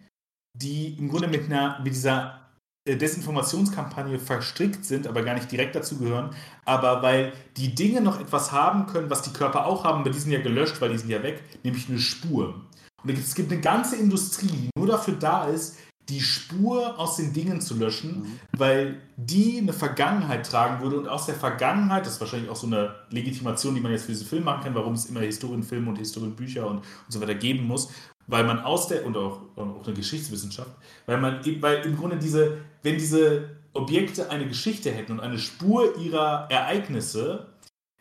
die 0.57 0.95
im 0.99 1.09
Grunde 1.09 1.29
mit 1.29 1.45
einer, 1.45 1.81
mit 1.81 1.95
dieser 1.95 2.44
Desinformationskampagne 2.87 4.19
verstrickt 4.19 4.85
sind, 4.85 5.07
aber 5.07 5.23
gar 5.23 5.35
nicht 5.35 5.51
direkt 5.51 5.75
dazu 5.75 5.99
gehören, 5.99 6.31
aber 6.65 7.03
weil 7.03 7.33
die 7.57 7.75
Dinge 7.75 8.01
noch 8.01 8.21
etwas 8.21 8.53
haben 8.53 8.87
können, 8.87 9.09
was 9.11 9.23
die 9.23 9.33
Körper 9.33 9.67
auch 9.67 9.85
haben, 9.85 10.01
aber 10.01 10.11
die 10.11 10.19
sind 10.19 10.33
ja 10.33 10.41
gelöscht, 10.41 10.81
weil 10.81 10.91
die 10.91 10.99
sind 10.99 11.09
ja 11.09 11.23
weg, 11.23 11.43
nämlich 11.63 11.89
eine 11.89 11.99
Spur. 11.99 12.61
Und 13.03 13.11
es 13.11 13.35
gibt 13.35 13.51
eine 13.53 13.61
ganze 13.61 13.97
Industrie, 13.97 14.47
die 14.49 14.71
nur 14.77 14.87
dafür 14.87 15.15
da 15.15 15.47
ist, 15.47 15.77
die 16.11 16.21
Spur 16.21 16.99
aus 16.99 17.17
den 17.17 17.33
Dingen 17.33 17.63
zu 17.63 17.75
löschen, 17.77 18.21
Mhm. 18.21 18.39
weil 18.59 19.01
die 19.17 19.59
eine 19.59 19.73
Vergangenheit 19.73 20.45
tragen 20.47 20.83
würde 20.83 20.99
und 20.99 21.09
aus 21.09 21.25
der 21.25 21.35
Vergangenheit, 21.35 22.05
das 22.05 22.15
ist 22.15 22.21
wahrscheinlich 22.21 22.51
auch 22.51 22.57
so 22.57 22.67
eine 22.67 22.95
Legitimation, 23.11 23.75
die 23.75 23.81
man 23.81 23.93
jetzt 23.93 24.05
für 24.05 24.13
diesen 24.13 24.27
Film 24.27 24.45
machen 24.45 24.65
kann, 24.65 24.75
warum 24.75 24.93
es 24.93 25.07
immer 25.07 25.21
Historienfilme 25.21 25.89
und 25.89 25.97
Historienbücher 25.97 26.67
und, 26.67 26.77
und 26.79 26.85
so 27.09 27.21
weiter 27.23 27.35
geben 27.35 27.67
muss, 27.67 27.89
weil 28.27 28.45
man 28.45 28.61
aus 28.61 28.89
der, 28.89 29.05
und 29.05 29.17
auch, 29.17 29.41
auch 29.57 29.87
eine 29.87 29.95
Geschichtswissenschaft, 29.95 30.71
weil 31.07 31.19
man, 31.19 31.41
weil 31.61 31.85
im 31.85 31.97
Grunde 31.97 32.17
diese, 32.17 32.59
wenn 32.83 32.99
diese 32.99 33.51
Objekte 33.73 34.31
eine 34.31 34.47
Geschichte 34.47 34.91
hätten 34.91 35.13
und 35.13 35.21
eine 35.21 35.39
Spur 35.39 35.97
ihrer 35.99 36.47
Ereignisse, 36.51 37.55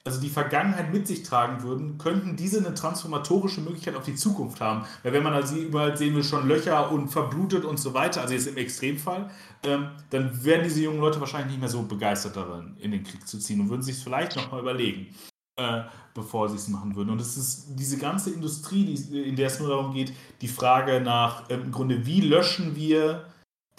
also 0.05 0.19
die 0.19 0.29
Vergangenheit 0.29 0.91
mit 0.91 1.07
sich 1.07 1.23
tragen 1.23 1.63
würden, 1.63 1.97
könnten 1.97 2.35
diese 2.35 2.59
eine 2.59 2.73
transformatorische 2.73 3.61
Möglichkeit 3.61 3.95
auf 3.95 4.03
die 4.03 4.15
Zukunft 4.15 4.59
haben. 4.59 4.85
Weil 5.01 5.13
wenn 5.13 5.23
man 5.23 5.33
also 5.33 5.55
überall 5.55 5.95
sehen 5.95 6.13
will, 6.13 6.23
schon 6.23 6.47
Löcher 6.47 6.91
und 6.91 7.07
verblutet 7.07 7.63
und 7.63 7.79
so 7.79 7.93
weiter, 7.93 8.21
also 8.21 8.33
jetzt 8.33 8.47
im 8.47 8.57
Extremfall, 8.57 9.29
ähm, 9.63 9.87
dann 10.09 10.43
wären 10.43 10.63
diese 10.63 10.81
jungen 10.81 10.99
Leute 10.99 11.21
wahrscheinlich 11.21 11.51
nicht 11.51 11.61
mehr 11.61 11.69
so 11.69 11.83
begeistert 11.83 12.35
darin, 12.35 12.75
in 12.79 12.91
den 12.91 13.03
Krieg 13.03 13.25
zu 13.25 13.39
ziehen 13.39 13.61
und 13.61 13.69
würden 13.69 13.81
sich 13.81 13.95
vielleicht 13.95 14.35
nochmal 14.35 14.59
überlegen, 14.59 15.07
äh, 15.55 15.83
bevor 16.13 16.49
sie 16.49 16.55
es 16.55 16.67
machen 16.67 16.95
würden. 16.95 17.09
Und 17.09 17.21
es 17.21 17.37
ist 17.37 17.67
diese 17.69 17.97
ganze 17.97 18.31
Industrie, 18.31 18.85
die, 18.85 19.21
in 19.21 19.35
der 19.35 19.47
es 19.47 19.59
nur 19.59 19.69
darum 19.69 19.93
geht, 19.93 20.13
die 20.41 20.47
Frage 20.47 21.01
nach, 21.01 21.49
äh, 21.49 21.55
im 21.55 21.71
Grunde, 21.71 22.05
wie 22.05 22.21
löschen 22.21 22.75
wir 22.75 23.25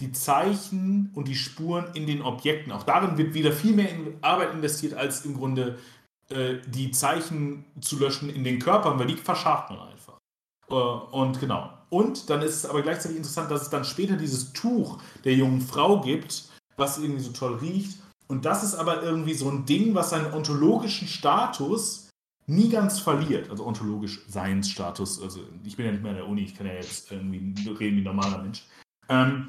die 0.00 0.12
Zeichen 0.12 1.10
und 1.14 1.28
die 1.28 1.36
Spuren 1.36 1.86
in 1.94 2.06
den 2.06 2.22
Objekten. 2.22 2.72
Auch 2.72 2.82
darin 2.82 3.16
wird 3.16 3.34
wieder 3.34 3.52
viel 3.52 3.74
mehr 3.74 3.90
in 3.90 4.16
Arbeit 4.22 4.52
investiert, 4.52 4.94
als 4.94 5.24
im 5.24 5.34
Grunde 5.34 5.78
äh, 6.30 6.56
die 6.66 6.90
Zeichen 6.90 7.64
zu 7.80 7.98
löschen 7.98 8.28
in 8.28 8.44
den 8.44 8.58
Körpern, 8.58 8.98
weil 8.98 9.06
die 9.06 9.16
verscharrt 9.16 9.70
man 9.70 9.80
einfach. 9.80 10.18
Äh, 10.68 10.74
und 10.74 11.38
genau. 11.38 11.70
Und 11.90 12.28
dann 12.28 12.42
ist 12.42 12.56
es 12.56 12.66
aber 12.66 12.82
gleichzeitig 12.82 13.18
interessant, 13.18 13.50
dass 13.50 13.62
es 13.62 13.70
dann 13.70 13.84
später 13.84 14.16
dieses 14.16 14.52
Tuch 14.52 15.00
der 15.24 15.34
jungen 15.34 15.60
Frau 15.60 16.00
gibt, 16.00 16.44
was 16.76 16.98
irgendwie 16.98 17.22
so 17.22 17.32
toll 17.32 17.54
riecht. 17.56 17.98
Und 18.26 18.44
das 18.44 18.64
ist 18.64 18.74
aber 18.74 19.02
irgendwie 19.02 19.34
so 19.34 19.50
ein 19.50 19.66
Ding, 19.66 19.94
was 19.94 20.10
seinen 20.10 20.32
ontologischen 20.32 21.08
Status 21.08 22.10
nie 22.46 22.68
ganz 22.68 22.98
verliert. 23.00 23.50
Also 23.50 23.66
ontologisch 23.66 24.22
Seinsstatus. 24.28 25.22
Also 25.22 25.40
ich 25.64 25.76
bin 25.76 25.86
ja 25.86 25.92
nicht 25.92 26.02
mehr 26.02 26.12
in 26.12 26.18
der 26.18 26.28
Uni, 26.28 26.42
ich 26.42 26.56
kann 26.56 26.66
ja 26.66 26.74
jetzt 26.74 27.10
irgendwie 27.10 27.38
reden 27.70 27.96
wie 27.96 28.00
ein 28.00 28.04
normaler 28.04 28.42
Mensch. 28.42 28.64
Ähm, 29.08 29.48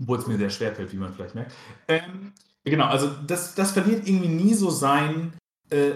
obwohl 0.00 0.18
es 0.18 0.26
mir 0.26 0.38
sehr 0.38 0.50
schwer 0.50 0.74
fällt, 0.74 0.92
wie 0.92 0.96
man 0.96 1.14
vielleicht 1.14 1.34
merkt. 1.34 1.52
Ähm, 1.88 2.32
genau, 2.64 2.86
also 2.86 3.08
das, 3.26 3.54
das 3.54 3.72
verliert 3.72 4.06
irgendwie 4.06 4.28
nie 4.28 4.54
so 4.54 4.70
sein, 4.70 5.32
äh, 5.70 5.92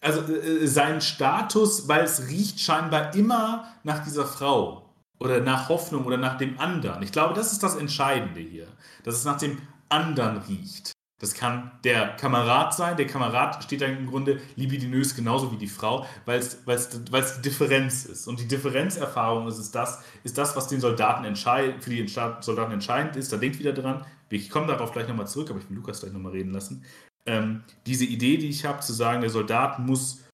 also 0.00 0.20
äh, 0.32 0.66
seinen 0.66 1.00
Status, 1.00 1.86
weil 1.86 2.04
es 2.04 2.28
riecht 2.28 2.60
scheinbar 2.60 3.14
immer 3.14 3.72
nach 3.84 4.02
dieser 4.04 4.26
Frau 4.26 4.94
oder 5.18 5.40
nach 5.40 5.68
Hoffnung 5.68 6.06
oder 6.06 6.16
nach 6.16 6.38
dem 6.38 6.58
anderen. 6.58 7.02
Ich 7.02 7.12
glaube, 7.12 7.34
das 7.34 7.52
ist 7.52 7.62
das 7.62 7.76
Entscheidende 7.76 8.40
hier, 8.40 8.66
dass 9.04 9.16
es 9.16 9.24
nach 9.24 9.38
dem 9.38 9.58
anderen 9.90 10.38
riecht. 10.38 10.92
Das 11.20 11.34
kann 11.34 11.70
der 11.84 12.16
Kamerad 12.16 12.74
sein. 12.74 12.96
Der 12.96 13.06
Kamerad 13.06 13.62
steht 13.62 13.82
dann 13.82 13.96
im 13.96 14.06
Grunde 14.06 14.40
libidinös 14.56 15.14
genauso 15.14 15.52
wie 15.52 15.58
die 15.58 15.68
Frau, 15.68 16.06
weil 16.24 16.38
es 16.38 16.64
die 16.64 17.42
Differenz 17.42 18.06
ist. 18.06 18.26
Und 18.26 18.40
die 18.40 18.48
Differenzerfahrung 18.48 19.46
ist, 19.46 19.58
es 19.58 19.70
das, 19.70 20.02
ist 20.24 20.38
das, 20.38 20.56
was 20.56 20.68
den 20.68 20.80
Soldaten 20.80 21.36
für 21.36 21.90
die 21.90 22.08
Soldaten 22.08 22.72
entscheidend 22.72 23.16
ist. 23.16 23.32
Da 23.32 23.36
denkt 23.36 23.58
wieder 23.58 23.74
dran. 23.74 24.06
Ich 24.30 24.48
komme 24.48 24.68
darauf 24.68 24.92
gleich 24.92 25.08
nochmal 25.08 25.26
zurück, 25.26 25.50
aber 25.50 25.58
ich 25.58 25.68
will 25.68 25.76
Lukas 25.76 26.00
gleich 26.00 26.12
nochmal 26.12 26.32
reden 26.32 26.52
lassen. 26.52 26.84
Ähm, 27.26 27.64
diese 27.84 28.06
Idee, 28.06 28.38
die 28.38 28.48
ich 28.48 28.64
habe, 28.64 28.80
zu 28.80 28.94
sagen, 28.94 29.20
der 29.20 29.30
Soldat 29.30 29.78
muss 29.78 30.24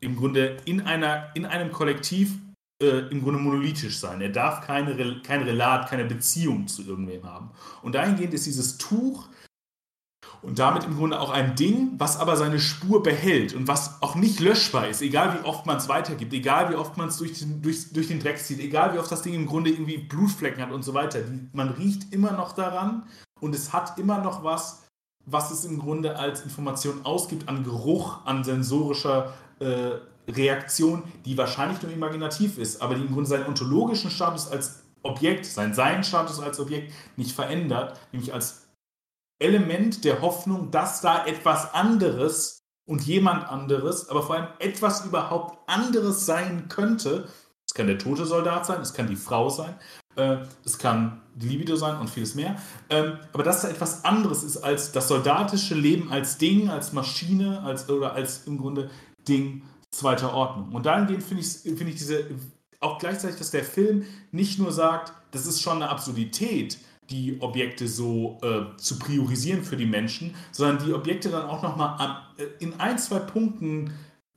im 0.00 0.16
Grunde 0.16 0.56
in, 0.64 0.80
einer, 0.80 1.28
in 1.34 1.46
einem 1.46 1.70
Kollektiv 1.70 2.34
äh, 2.82 3.08
im 3.08 3.22
Grunde 3.22 3.40
monolithisch 3.40 3.98
sein. 3.98 4.20
Er 4.20 4.28
darf 4.28 4.66
keine, 4.66 5.20
kein 5.22 5.42
Relat, 5.42 5.88
keine 5.88 6.04
Beziehung 6.04 6.66
zu 6.66 6.82
irgendwem 6.82 7.24
haben. 7.24 7.50
Und 7.82 7.94
dahingehend 7.94 8.34
ist 8.34 8.46
dieses 8.46 8.78
Tuch 8.78 9.28
und 10.42 10.58
damit 10.58 10.84
im 10.84 10.96
Grunde 10.96 11.20
auch 11.20 11.30
ein 11.30 11.54
Ding, 11.54 11.92
was 11.98 12.18
aber 12.18 12.36
seine 12.36 12.58
Spur 12.58 13.02
behält 13.02 13.54
und 13.54 13.68
was 13.68 14.02
auch 14.02 14.16
nicht 14.16 14.40
löschbar 14.40 14.88
ist, 14.88 15.00
egal 15.00 15.38
wie 15.38 15.44
oft 15.46 15.66
man 15.66 15.76
es 15.76 15.88
weitergibt, 15.88 16.32
egal 16.32 16.70
wie 16.70 16.74
oft 16.74 16.96
man 16.96 17.08
es 17.08 17.16
durch 17.18 17.38
den, 17.38 17.62
durch, 17.62 17.92
durch 17.92 18.08
den 18.08 18.18
Dreck 18.18 18.38
zieht, 18.38 18.58
egal 18.58 18.92
wie 18.92 18.98
oft 18.98 19.10
das 19.10 19.22
Ding 19.22 19.34
im 19.34 19.46
Grunde 19.46 19.70
irgendwie 19.70 19.98
Blutflecken 19.98 20.60
hat 20.60 20.72
und 20.72 20.82
so 20.82 20.94
weiter. 20.94 21.20
Man 21.52 21.68
riecht 21.68 22.12
immer 22.12 22.32
noch 22.32 22.52
daran 22.52 23.04
und 23.40 23.54
es 23.54 23.72
hat 23.72 23.98
immer 23.98 24.18
noch 24.18 24.42
was, 24.42 24.82
was 25.24 25.52
es 25.52 25.64
im 25.64 25.78
Grunde 25.78 26.18
als 26.18 26.42
Information 26.42 27.04
ausgibt 27.04 27.48
an 27.48 27.62
Geruch, 27.62 28.24
an 28.24 28.42
sensorischer 28.42 29.32
äh, 29.60 29.92
Reaktion, 30.28 31.02
die 31.24 31.36
wahrscheinlich 31.36 31.82
nur 31.82 31.92
imaginativ 31.92 32.58
ist, 32.58 32.80
aber 32.80 32.94
die 32.94 33.02
im 33.02 33.12
Grunde 33.12 33.28
seinen 33.28 33.46
ontologischen 33.46 34.10
Status 34.10 34.48
als 34.48 34.82
Objekt, 35.02 35.46
seinen 35.46 35.74
Sein-Status 35.74 36.40
als 36.40 36.60
Objekt 36.60 36.92
nicht 37.16 37.32
verändert, 37.32 37.98
nämlich 38.12 38.32
als 38.32 38.68
Element 39.40 40.04
der 40.04 40.22
Hoffnung, 40.22 40.70
dass 40.70 41.00
da 41.00 41.26
etwas 41.26 41.74
anderes 41.74 42.62
und 42.86 43.02
jemand 43.02 43.48
anderes, 43.48 44.08
aber 44.08 44.22
vor 44.22 44.36
allem 44.36 44.48
etwas 44.60 45.04
überhaupt 45.04 45.58
anderes 45.68 46.26
sein 46.26 46.68
könnte. 46.68 47.28
Es 47.66 47.74
kann 47.74 47.86
der 47.86 47.98
tote 47.98 48.24
Soldat 48.24 48.66
sein, 48.66 48.80
es 48.80 48.94
kann 48.94 49.08
die 49.08 49.16
Frau 49.16 49.48
sein, 49.48 49.74
äh, 50.16 50.38
es 50.64 50.78
kann 50.78 51.22
die 51.34 51.48
Libido 51.48 51.74
sein 51.76 51.96
und 51.96 52.10
vieles 52.10 52.34
mehr. 52.34 52.56
Ähm, 52.90 53.18
aber 53.32 53.42
dass 53.42 53.62
da 53.62 53.68
etwas 53.68 54.04
anderes 54.04 54.42
ist 54.42 54.58
als 54.58 54.92
das 54.92 55.08
soldatische 55.08 55.74
Leben 55.74 56.12
als 56.12 56.38
Ding, 56.38 56.68
als 56.68 56.92
Maschine, 56.92 57.62
als, 57.62 57.88
oder 57.88 58.12
als 58.12 58.46
im 58.46 58.58
Grunde 58.58 58.90
Ding 59.26 59.62
zweiter 59.92 60.34
Ordnung. 60.34 60.72
Und 60.72 60.86
dahingehend 60.86 61.22
finde 61.22 61.42
ich, 61.42 61.48
find 61.48 61.88
ich 61.88 61.96
diese, 61.96 62.26
auch 62.80 62.98
gleichzeitig, 62.98 63.36
dass 63.36 63.50
der 63.50 63.64
Film 63.64 64.04
nicht 64.32 64.58
nur 64.58 64.72
sagt, 64.72 65.12
das 65.30 65.46
ist 65.46 65.62
schon 65.62 65.76
eine 65.76 65.90
Absurdität, 65.90 66.78
die 67.10 67.40
Objekte 67.40 67.88
so 67.88 68.38
äh, 68.42 68.76
zu 68.76 68.98
priorisieren 68.98 69.62
für 69.64 69.76
die 69.76 69.86
Menschen, 69.86 70.34
sondern 70.50 70.84
die 70.84 70.92
Objekte 70.92 71.30
dann 71.30 71.46
auch 71.46 71.62
nochmal 71.62 72.22
äh, 72.38 72.44
in 72.58 72.80
ein, 72.80 72.98
zwei 72.98 73.18
Punkten 73.18 73.92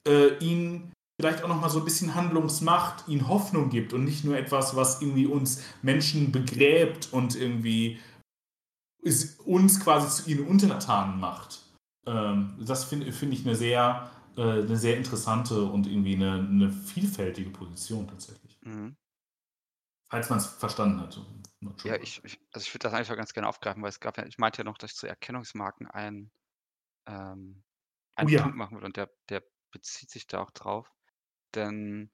äh, 0.07 0.37
ihnen 0.39 0.91
vielleicht 1.19 1.43
auch 1.43 1.47
nochmal 1.47 1.69
so 1.69 1.79
ein 1.79 1.85
bisschen 1.85 2.15
Handlungsmacht, 2.15 3.07
ihnen 3.07 3.27
Hoffnung 3.27 3.69
gibt 3.69 3.93
und 3.93 4.03
nicht 4.03 4.25
nur 4.25 4.37
etwas, 4.37 4.75
was 4.75 5.01
irgendwie 5.01 5.25
uns 5.25 5.63
Menschen 5.81 6.31
begräbt 6.31 7.09
und 7.13 7.35
irgendwie 7.35 7.99
uns 9.45 9.79
quasi 9.79 10.23
zu 10.23 10.29
ihnen 10.29 10.47
Untertanen 10.47 11.19
macht. 11.19 11.61
Ähm, 12.05 12.55
das 12.59 12.83
finde 12.83 13.11
find 13.11 13.33
ich 13.33 13.45
eine 13.45 13.55
sehr, 13.55 14.09
eine 14.41 14.77
sehr 14.77 14.97
interessante 14.97 15.63
und 15.63 15.87
irgendwie 15.87 16.15
eine, 16.15 16.33
eine 16.33 16.71
vielfältige 16.71 17.49
Position 17.49 18.07
tatsächlich. 18.07 18.59
Mhm. 18.61 18.95
Falls 20.09 20.29
man 20.29 20.39
es 20.39 20.45
verstanden 20.45 21.01
hat. 21.01 21.19
Ja, 21.83 21.95
ich, 21.95 22.23
ich, 22.23 22.39
also 22.51 22.63
ich 22.63 22.73
würde 22.73 22.83
das 22.83 22.93
eigentlich 22.93 23.11
auch 23.11 23.17
ganz 23.17 23.33
gerne 23.33 23.47
aufgreifen, 23.47 23.81
weil 23.81 23.89
es 23.89 23.99
gab 23.99 24.17
ja, 24.17 24.25
ich 24.25 24.37
meinte 24.37 24.59
ja 24.59 24.63
noch, 24.63 24.77
dass 24.77 24.91
ich 24.91 24.97
zu 24.97 25.07
Erkennungsmarken 25.07 25.87
ein, 25.87 26.31
ähm, 27.07 27.63
einen 28.15 28.29
oh, 28.29 28.31
ja. 28.31 28.43
Punkt 28.43 28.57
machen 28.57 28.75
würde 28.75 28.85
und 28.85 28.97
der, 28.97 29.09
der 29.29 29.43
bezieht 29.71 30.09
sich 30.09 30.27
da 30.27 30.41
auch 30.41 30.51
drauf. 30.51 30.91
Denn 31.55 32.11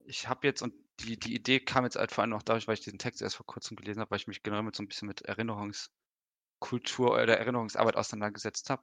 ich 0.00 0.28
habe 0.28 0.46
jetzt, 0.46 0.62
und 0.62 0.74
die, 1.00 1.18
die 1.18 1.34
Idee 1.34 1.60
kam 1.60 1.84
jetzt 1.84 1.96
halt 1.96 2.12
vor 2.12 2.22
allem 2.22 2.32
auch 2.32 2.42
dadurch, 2.42 2.66
weil 2.66 2.74
ich 2.74 2.80
diesen 2.80 2.98
Text 2.98 3.20
erst 3.20 3.36
vor 3.36 3.46
kurzem 3.46 3.76
gelesen 3.76 4.00
habe, 4.00 4.10
weil 4.10 4.18
ich 4.18 4.26
mich 4.26 4.42
genau 4.42 4.62
mit 4.62 4.74
so 4.74 4.82
ein 4.82 4.88
bisschen 4.88 5.08
mit 5.08 5.22
Erinnerungskultur 5.22 7.12
oder 7.12 7.38
Erinnerungsarbeit 7.38 7.96
auseinandergesetzt 7.96 8.70
habe. 8.70 8.82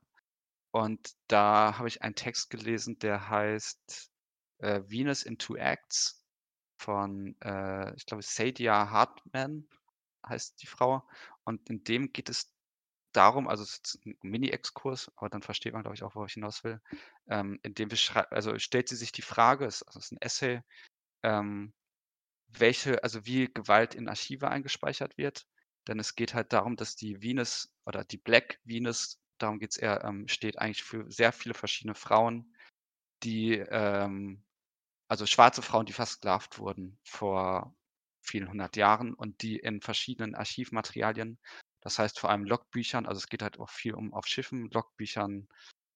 Und 0.73 1.13
da 1.27 1.77
habe 1.77 1.87
ich 1.87 2.01
einen 2.01 2.15
Text 2.15 2.49
gelesen, 2.49 2.97
der 2.97 3.29
heißt 3.29 4.09
äh, 4.57 4.81
Venus 4.87 5.21
in 5.21 5.37
Two 5.37 5.55
Acts 5.55 6.25
von, 6.77 7.35
äh, 7.41 7.95
ich 7.95 8.07
glaube, 8.07 8.23
Sadia 8.23 8.89
Hartman 8.89 9.67
heißt 10.27 10.59
die 10.63 10.65
Frau. 10.65 11.07
Und 11.43 11.69
in 11.69 11.83
dem 11.83 12.11
geht 12.11 12.27
es 12.27 12.51
darum, 13.11 13.47
also 13.47 13.61
es 13.61 13.81
ist 13.83 14.03
ein 14.03 14.17
Mini-Exkurs, 14.23 15.11
aber 15.15 15.29
dann 15.29 15.43
versteht 15.43 15.73
man, 15.73 15.83
glaube 15.83 15.93
ich, 15.93 16.01
auch, 16.01 16.15
worauf 16.15 16.29
ich 16.29 16.33
hinaus 16.33 16.63
will. 16.63 16.81
Ähm, 17.27 17.59
in 17.61 17.75
dem 17.75 17.89
also 18.31 18.57
stellt 18.57 18.89
sie 18.89 18.95
sich 18.95 19.11
die 19.11 19.21
Frage, 19.21 19.65
es 19.65 19.83
also 19.83 19.99
ist 19.99 20.11
ein 20.11 20.21
Essay, 20.21 20.61
ähm, 21.21 21.71
welche, 22.47 23.03
also 23.03 23.27
wie 23.27 23.45
Gewalt 23.53 23.93
in 23.93 24.09
Archive 24.09 24.49
eingespeichert 24.49 25.19
wird. 25.19 25.45
Denn 25.87 25.99
es 25.99 26.15
geht 26.15 26.33
halt 26.33 26.51
darum, 26.51 26.77
dass 26.77 26.95
die 26.95 27.21
Venus 27.21 27.71
oder 27.85 28.03
die 28.03 28.17
Black 28.17 28.59
Venus, 28.63 29.19
darum 29.43 29.59
geht 29.59 29.71
es 29.71 29.77
eher, 29.77 30.03
ähm, 30.03 30.27
steht 30.27 30.59
eigentlich 30.59 30.83
für 30.83 31.09
sehr 31.11 31.31
viele 31.31 31.53
verschiedene 31.53 31.95
Frauen, 31.95 32.55
die 33.23 33.53
ähm, 33.53 34.43
also 35.07 35.25
schwarze 35.25 35.61
Frauen, 35.61 35.85
die 35.85 35.93
versklavt 35.93 36.59
wurden 36.59 36.97
vor 37.03 37.75
vielen 38.21 38.49
hundert 38.49 38.75
Jahren 38.77 39.13
und 39.13 39.41
die 39.41 39.57
in 39.57 39.81
verschiedenen 39.81 40.35
Archivmaterialien, 40.35 41.37
das 41.81 41.99
heißt 41.99 42.19
vor 42.19 42.29
allem 42.29 42.45
Logbüchern, 42.45 43.05
also 43.05 43.19
es 43.19 43.27
geht 43.27 43.43
halt 43.43 43.59
auch 43.59 43.69
viel 43.69 43.93
um 43.93 44.13
auf 44.13 44.25
Schiffen, 44.25 44.69
Logbüchern, 44.71 45.49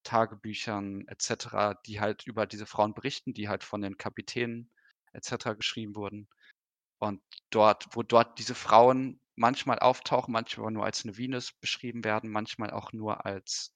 Tagebüchern 0.03 1.07
etc., 1.07 1.79
die 1.85 1.99
halt 1.99 2.27
über 2.27 2.45
diese 2.45 2.65
Frauen 2.65 2.93
berichten, 2.93 3.33
die 3.33 3.49
halt 3.49 3.63
von 3.63 3.81
den 3.81 3.97
Kapitänen 3.97 4.69
etc. 5.13 5.55
geschrieben 5.55 5.95
wurden. 5.95 6.27
Und 6.99 7.21
dort, 7.49 7.87
wo 7.91 8.03
dort 8.03 8.39
diese 8.39 8.55
Frauen 8.55 9.19
manchmal 9.37 9.79
auftauchen, 9.79 10.33
manchmal 10.33 10.71
nur 10.71 10.83
als 10.85 11.05
eine 11.05 11.17
Venus 11.17 11.53
beschrieben 11.53 12.03
werden, 12.03 12.29
manchmal 12.29 12.71
auch 12.71 12.91
nur 12.91 13.25
als 13.25 13.73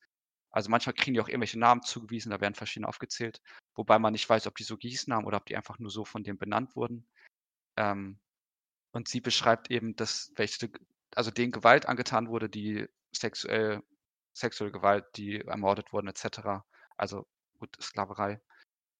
also 0.51 0.69
manchmal 0.69 0.93
kriegen 0.93 1.13
die 1.13 1.21
auch 1.21 1.29
irgendwelche 1.29 1.59
Namen 1.59 1.81
zugewiesen, 1.81 2.29
da 2.29 2.41
werden 2.41 2.55
verschiedene 2.55 2.87
aufgezählt, 2.87 3.41
wobei 3.73 3.99
man 3.99 4.11
nicht 4.11 4.29
weiß, 4.29 4.47
ob 4.47 4.55
die 4.55 4.63
so 4.63 4.77
gießen 4.77 5.13
haben 5.13 5.25
oder 5.25 5.37
ob 5.37 5.45
die 5.45 5.55
einfach 5.55 5.79
nur 5.79 5.89
so 5.89 6.03
von 6.05 6.23
dem 6.23 6.37
benannt 6.37 6.75
wurden. 6.75 7.07
Ähm, 7.77 8.19
und 8.91 9.07
sie 9.07 9.21
beschreibt 9.21 9.71
eben, 9.71 9.95
dass 9.95 10.31
welche, 10.35 10.69
also 11.15 11.31
denen 11.31 11.53
Gewalt 11.53 11.85
angetan 11.87 12.27
wurde, 12.27 12.49
die 12.49 12.87
sexuell, 13.13 13.81
sexuelle 14.33 14.73
Gewalt, 14.73 15.05
die 15.15 15.39
ermordet 15.41 15.93
wurden, 15.93 16.07
etc. 16.07 16.63
Also 16.97 17.27
gut, 17.57 17.77
Sklaverei. 17.81 18.41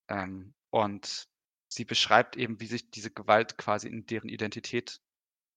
Ähm, 0.07 0.53
und 0.69 1.27
sie 1.67 1.85
beschreibt 1.85 2.37
eben, 2.37 2.61
wie 2.61 2.67
sich 2.67 2.89
diese 2.91 3.11
Gewalt 3.11 3.57
quasi 3.57 3.89
in 3.89 4.05
deren 4.05 4.29
Identität 4.29 5.01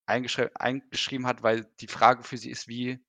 eingeschrieben 0.07 1.27
hat, 1.27 1.43
weil 1.43 1.65
die 1.81 1.89
Frage 1.89 2.23
für 2.23 2.37
sie 2.37 2.51
ist, 2.51 2.69
wie 2.69 3.05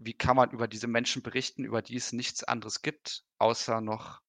wie 0.00 0.14
kann 0.14 0.36
man 0.36 0.50
über 0.50 0.66
diese 0.66 0.86
Menschen 0.86 1.22
berichten, 1.22 1.64
über 1.64 1.82
die 1.82 1.96
es 1.96 2.12
nichts 2.12 2.42
anderes 2.42 2.80
gibt, 2.80 3.22
außer 3.38 3.80
noch 3.82 4.22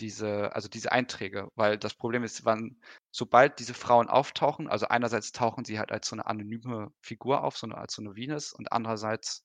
diese, 0.00 0.54
also 0.54 0.68
diese 0.68 0.92
Einträge. 0.92 1.48
Weil 1.54 1.78
das 1.78 1.94
Problem 1.94 2.24
ist, 2.24 2.44
wann, 2.44 2.76
sobald 3.10 3.58
diese 3.58 3.74
Frauen 3.74 4.08
auftauchen, 4.08 4.68
also 4.68 4.88
einerseits 4.88 5.32
tauchen 5.32 5.64
sie 5.64 5.78
halt 5.78 5.92
als 5.92 6.08
so 6.08 6.16
eine 6.16 6.26
anonyme 6.26 6.92
Figur 7.00 7.42
auf, 7.42 7.56
so 7.56 7.66
eine, 7.66 7.78
als 7.78 7.94
so 7.94 8.02
eine 8.02 8.14
Venus, 8.14 8.52
und 8.52 8.70
andererseits, 8.70 9.44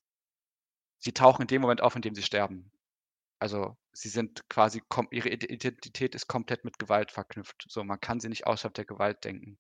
sie 1.00 1.14
tauchen 1.14 1.44
in 1.44 1.48
dem 1.48 1.62
Moment 1.62 1.82
auf, 1.82 1.96
in 1.96 2.02
dem 2.02 2.16
sie 2.16 2.24
sterben. 2.24 2.72
Also 3.40 3.78
sie 3.94 4.10
sind 4.10 4.50
quasi, 4.50 4.82
ihre 5.12 5.30
Identität 5.30 6.16
ist 6.16 6.28
komplett 6.28 6.66
mit 6.66 6.78
Gewalt 6.80 7.12
verknüpft. 7.12 7.66
So, 7.70 7.84
man 7.84 8.02
kann 8.02 8.20
sie 8.20 8.30
nicht 8.30 8.48
außerhalb 8.48 8.74
der 8.74 8.86
Gewalt 8.86 9.24
denken. 9.24 9.58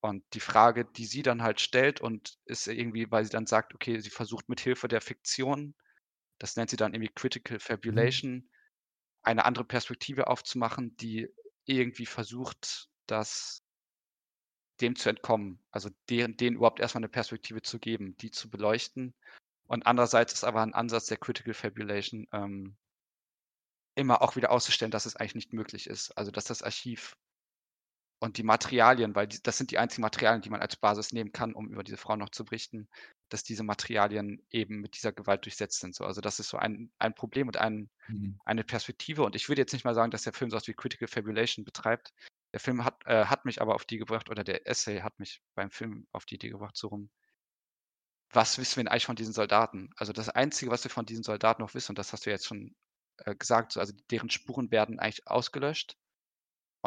Und 0.00 0.24
die 0.34 0.40
Frage, 0.40 0.84
die 0.84 1.06
sie 1.06 1.22
dann 1.22 1.42
halt 1.42 1.60
stellt 1.60 2.00
und 2.00 2.38
ist 2.44 2.68
irgendwie, 2.68 3.10
weil 3.10 3.24
sie 3.24 3.30
dann 3.30 3.46
sagt, 3.46 3.74
okay, 3.74 3.98
sie 4.00 4.10
versucht 4.10 4.48
mit 4.48 4.60
Hilfe 4.60 4.86
der 4.86 5.00
Fiktion, 5.00 5.74
das 6.38 6.56
nennt 6.56 6.70
sie 6.70 6.76
dann 6.76 6.94
irgendwie 6.94 7.12
Critical 7.12 7.56
mhm. 7.56 7.60
Fabulation, 7.60 8.50
eine 9.22 9.44
andere 9.44 9.64
Perspektive 9.64 10.28
aufzumachen, 10.28 10.96
die 10.96 11.28
irgendwie 11.64 12.06
versucht, 12.06 12.88
das 13.06 13.62
dem 14.80 14.94
zu 14.94 15.08
entkommen, 15.08 15.58
also 15.72 15.90
denen, 16.08 16.36
denen 16.36 16.56
überhaupt 16.56 16.78
erstmal 16.78 17.00
eine 17.00 17.08
Perspektive 17.08 17.62
zu 17.62 17.80
geben, 17.80 18.16
die 18.18 18.30
zu 18.30 18.48
beleuchten. 18.48 19.12
Und 19.66 19.86
andererseits 19.86 20.32
ist 20.32 20.44
aber 20.44 20.62
ein 20.62 20.72
Ansatz 20.72 21.06
der 21.06 21.16
Critical 21.16 21.52
Fabulation 21.52 22.28
ähm, 22.32 22.76
immer 23.96 24.22
auch 24.22 24.36
wieder 24.36 24.52
auszustellen, 24.52 24.92
dass 24.92 25.04
es 25.04 25.16
eigentlich 25.16 25.34
nicht 25.34 25.52
möglich 25.52 25.88
ist. 25.88 26.16
Also 26.16 26.30
dass 26.30 26.44
das 26.44 26.62
Archiv 26.62 27.16
und 28.20 28.36
die 28.36 28.42
Materialien, 28.42 29.14
weil 29.14 29.28
die, 29.28 29.42
das 29.42 29.58
sind 29.58 29.70
die 29.70 29.78
einzigen 29.78 30.02
Materialien, 30.02 30.42
die 30.42 30.50
man 30.50 30.60
als 30.60 30.76
Basis 30.76 31.12
nehmen 31.12 31.32
kann, 31.32 31.54
um 31.54 31.68
über 31.68 31.84
diese 31.84 31.96
Frauen 31.96 32.18
noch 32.18 32.30
zu 32.30 32.44
berichten, 32.44 32.88
dass 33.28 33.44
diese 33.44 33.62
Materialien 33.62 34.44
eben 34.50 34.80
mit 34.80 34.96
dieser 34.96 35.12
Gewalt 35.12 35.44
durchsetzt 35.44 35.80
sind. 35.80 35.94
So. 35.94 36.04
Also 36.04 36.20
das 36.20 36.40
ist 36.40 36.48
so 36.48 36.56
ein, 36.56 36.90
ein 36.98 37.14
Problem 37.14 37.46
und 37.46 37.58
ein, 37.58 37.90
mhm. 38.08 38.40
eine 38.44 38.64
Perspektive. 38.64 39.22
Und 39.22 39.36
ich 39.36 39.48
würde 39.48 39.62
jetzt 39.62 39.72
nicht 39.72 39.84
mal 39.84 39.94
sagen, 39.94 40.10
dass 40.10 40.22
der 40.22 40.32
Film 40.32 40.50
so 40.50 40.56
was 40.56 40.66
wie 40.66 40.74
Critical 40.74 41.06
Fabulation 41.06 41.64
betreibt. 41.64 42.12
Der 42.52 42.60
Film 42.60 42.84
hat, 42.84 43.06
äh, 43.06 43.26
hat 43.26 43.44
mich 43.44 43.60
aber 43.60 43.74
auf 43.74 43.84
die 43.84 43.98
gebracht, 43.98 44.30
oder 44.30 44.42
der 44.42 44.66
Essay 44.66 45.00
hat 45.00 45.18
mich 45.20 45.40
beim 45.54 45.70
Film 45.70 46.06
auf 46.12 46.24
die 46.24 46.36
Idee 46.36 46.48
gebracht, 46.50 46.76
so 46.76 46.88
rum. 46.88 47.10
Was 48.30 48.58
wissen 48.58 48.76
wir 48.76 48.84
denn 48.84 48.88
eigentlich 48.88 49.06
von 49.06 49.16
diesen 49.16 49.32
Soldaten? 49.32 49.90
Also 49.96 50.12
das 50.12 50.28
Einzige, 50.28 50.70
was 50.70 50.82
wir 50.84 50.90
von 50.90 51.06
diesen 51.06 51.22
Soldaten 51.22 51.62
noch 51.62 51.74
wissen, 51.74 51.92
und 51.92 51.98
das 51.98 52.12
hast 52.12 52.26
du 52.26 52.30
jetzt 52.30 52.46
schon 52.46 52.74
äh, 53.18 53.34
gesagt, 53.36 53.72
so, 53.72 53.80
also 53.80 53.92
deren 54.10 54.30
Spuren 54.30 54.70
werden 54.70 54.98
eigentlich 54.98 55.26
ausgelöscht 55.28 55.96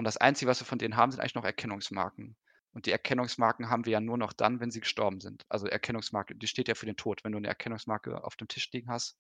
und 0.02 0.06
das 0.06 0.18
Einzige, 0.18 0.50
was 0.50 0.60
wir 0.60 0.66
von 0.66 0.80
denen 0.80 0.98
haben, 0.98 1.12
sind 1.12 1.20
eigentlich 1.20 1.36
noch 1.36 1.46
Erkennungsmarken. 1.46 2.36
Und 2.74 2.88
die 2.88 2.92
Erkennungsmarken 2.92 3.70
haben 3.70 3.86
wir 3.86 3.92
ja 3.92 4.02
nur 4.02 4.18
noch 4.18 4.34
dann, 4.34 4.60
wenn 4.60 4.72
sie 4.72 4.80
gestorben 4.80 5.20
sind. 5.20 5.46
Also 5.48 5.68
Erkennungsmarke, 5.68 6.34
die 6.34 6.48
steht 6.48 6.68
ja 6.68 6.74
für 6.74 6.88
den 6.88 6.96
Tod. 6.96 7.24
Wenn 7.24 7.34
du 7.34 7.38
eine 7.38 7.50
Erkennungsmarke 7.50 8.24
auf 8.24 8.36
dem 8.36 8.48
Tisch 8.48 8.72
liegen 8.72 8.90
hast, 8.90 9.20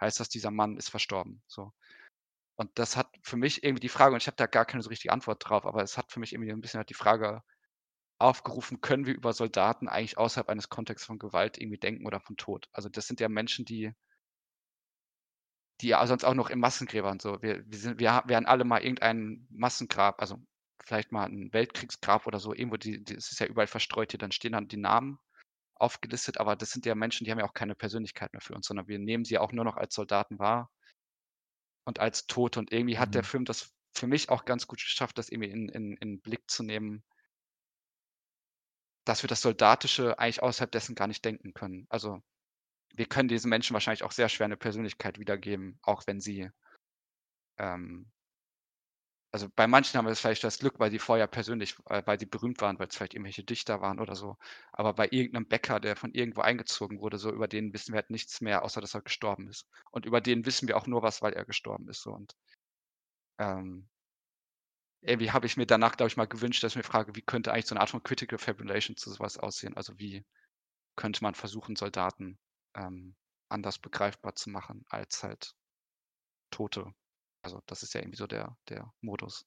heißt 0.00 0.20
das, 0.20 0.30
dieser 0.30 0.50
Mann 0.50 0.78
ist 0.78 0.88
verstorben. 0.88 1.42
So. 1.46 1.74
Und 2.56 2.70
das 2.78 2.96
hat 2.96 3.14
für 3.22 3.36
mich 3.36 3.62
irgendwie 3.62 3.82
die 3.82 3.90
Frage, 3.90 4.14
und 4.14 4.22
ich 4.22 4.26
habe 4.26 4.38
da 4.38 4.46
gar 4.46 4.64
keine 4.64 4.82
so 4.82 4.88
richtige 4.88 5.12
Antwort 5.12 5.46
drauf, 5.46 5.66
aber 5.66 5.82
es 5.82 5.98
hat 5.98 6.10
für 6.10 6.18
mich 6.18 6.32
irgendwie 6.32 6.50
ein 6.50 6.62
bisschen 6.62 6.78
halt 6.78 6.88
die 6.88 6.94
Frage 6.94 7.42
aufgerufen, 8.18 8.80
können 8.80 9.04
wir 9.04 9.12
über 9.12 9.34
Soldaten 9.34 9.86
eigentlich 9.86 10.16
außerhalb 10.16 10.48
eines 10.48 10.70
Kontexts 10.70 11.06
von 11.06 11.18
Gewalt 11.18 11.58
irgendwie 11.58 11.78
denken 11.78 12.06
oder 12.06 12.20
von 12.20 12.38
Tod? 12.38 12.70
Also 12.72 12.88
das 12.88 13.06
sind 13.06 13.20
ja 13.20 13.28
Menschen, 13.28 13.66
die 13.66 13.92
die 15.82 15.94
sonst 16.04 16.24
auch 16.24 16.34
noch 16.34 16.50
in 16.50 16.60
Massengräbern 16.60 17.18
so. 17.20 17.42
Wir, 17.42 17.64
wir, 17.66 17.78
sind, 17.78 17.98
wir 18.00 18.22
werden 18.26 18.46
alle 18.46 18.64
mal 18.64 18.82
irgendein 18.82 19.46
Massengrab, 19.50 20.20
also 20.20 20.38
vielleicht 20.84 21.12
mal 21.12 21.26
ein 21.26 21.52
Weltkriegsgrab 21.52 22.26
oder 22.26 22.40
so, 22.40 22.54
irgendwo, 22.54 22.76
die, 22.76 23.02
die, 23.04 23.14
es 23.14 23.32
ist 23.32 23.40
ja 23.40 23.46
überall 23.46 23.66
verstreut 23.66 24.12
hier, 24.12 24.18
dann 24.18 24.32
stehen 24.32 24.52
dann 24.52 24.68
die 24.68 24.76
Namen 24.76 25.18
aufgelistet, 25.74 26.38
aber 26.38 26.56
das 26.56 26.70
sind 26.70 26.86
ja 26.86 26.94
Menschen, 26.94 27.24
die 27.24 27.30
haben 27.30 27.38
ja 27.38 27.44
auch 27.44 27.54
keine 27.54 27.74
Persönlichkeit 27.74 28.32
mehr 28.32 28.40
für 28.40 28.54
uns, 28.54 28.66
sondern 28.66 28.88
wir 28.88 28.98
nehmen 28.98 29.24
sie 29.24 29.38
auch 29.38 29.52
nur 29.52 29.64
noch 29.64 29.76
als 29.76 29.94
Soldaten 29.94 30.38
wahr 30.38 30.70
und 31.84 31.98
als 31.98 32.26
Tote. 32.26 32.60
Und 32.60 32.72
irgendwie 32.72 32.98
hat 32.98 33.14
der 33.14 33.22
Mhm. 33.22 33.26
Film 33.26 33.44
das 33.44 33.72
für 33.94 34.06
mich 34.06 34.30
auch 34.30 34.44
ganz 34.44 34.66
gut 34.66 34.78
geschafft, 34.78 35.18
das 35.18 35.28
irgendwie 35.28 35.50
in, 35.50 35.68
in, 35.68 35.96
in 35.96 36.08
den 36.10 36.20
Blick 36.20 36.48
zu 36.48 36.62
nehmen, 36.62 37.02
dass 39.04 39.22
wir 39.22 39.28
das 39.28 39.42
Soldatische 39.42 40.18
eigentlich 40.18 40.42
außerhalb 40.42 40.70
dessen 40.70 40.94
gar 40.94 41.08
nicht 41.08 41.24
denken 41.24 41.52
können. 41.54 41.86
Also 41.88 42.22
wir 42.92 43.06
können 43.06 43.28
diesen 43.28 43.48
Menschen 43.48 43.74
wahrscheinlich 43.74 44.04
auch 44.04 44.12
sehr 44.12 44.28
schwer 44.28 44.46
eine 44.46 44.56
Persönlichkeit 44.56 45.18
wiedergeben, 45.18 45.78
auch 45.82 46.06
wenn 46.06 46.20
sie 46.20 46.50
ähm, 47.58 48.10
also 49.32 49.48
bei 49.56 49.66
manchen 49.66 49.96
haben 49.96 50.06
wir 50.06 50.14
vielleicht 50.14 50.44
das 50.44 50.58
Glück, 50.58 50.78
weil 50.78 50.90
die 50.90 50.98
vorher 50.98 51.26
persönlich, 51.26 51.76
äh, 51.86 52.02
weil 52.04 52.18
die 52.18 52.26
berühmt 52.26 52.60
waren, 52.60 52.78
weil 52.78 52.88
es 52.88 52.96
vielleicht 52.96 53.14
irgendwelche 53.14 53.42
Dichter 53.42 53.80
waren 53.80 53.98
oder 53.98 54.14
so. 54.14 54.36
Aber 54.72 54.92
bei 54.92 55.08
irgendeinem 55.10 55.48
Bäcker, 55.48 55.80
der 55.80 55.96
von 55.96 56.12
irgendwo 56.12 56.42
eingezogen 56.42 57.00
wurde, 57.00 57.16
so 57.16 57.32
über 57.32 57.48
den 57.48 57.72
wissen 57.72 57.92
wir 57.92 58.00
halt 58.00 58.10
nichts 58.10 58.42
mehr, 58.42 58.62
außer 58.62 58.82
dass 58.82 58.94
er 58.94 59.00
gestorben 59.00 59.48
ist. 59.48 59.66
Und 59.90 60.04
über 60.04 60.20
den 60.20 60.44
wissen 60.44 60.68
wir 60.68 60.76
auch 60.76 60.86
nur 60.86 61.02
was, 61.02 61.22
weil 61.22 61.32
er 61.32 61.46
gestorben 61.46 61.88
ist. 61.88 62.02
So. 62.02 62.12
Und 62.12 62.34
ähm, 63.38 63.88
irgendwie 65.00 65.30
habe 65.30 65.46
ich 65.46 65.56
mir 65.56 65.66
danach, 65.66 65.96
glaube 65.96 66.08
ich, 66.08 66.16
mal 66.18 66.26
gewünscht, 66.26 66.62
dass 66.62 66.72
ich 66.72 66.76
mir 66.76 66.82
frage, 66.82 67.16
wie 67.16 67.22
könnte 67.22 67.52
eigentlich 67.52 67.66
so 67.66 67.74
eine 67.74 67.80
Art 67.80 67.90
von 67.90 68.02
Critical 68.02 68.38
Fabulation 68.38 68.96
zu 68.96 69.10
sowas 69.10 69.38
aussehen? 69.38 69.76
Also 69.76 69.98
wie 69.98 70.24
könnte 70.94 71.22
man 71.24 71.34
versuchen, 71.34 71.74
Soldaten 71.74 72.38
ähm, 72.74 73.14
anders 73.48 73.78
begreifbar 73.78 74.34
zu 74.34 74.50
machen 74.50 74.84
als 74.88 75.22
halt 75.22 75.54
Tote. 76.50 76.92
Also 77.42 77.60
das 77.66 77.82
ist 77.82 77.94
ja 77.94 78.00
irgendwie 78.00 78.16
so 78.16 78.26
der, 78.26 78.56
der 78.68 78.92
Modus. 79.00 79.46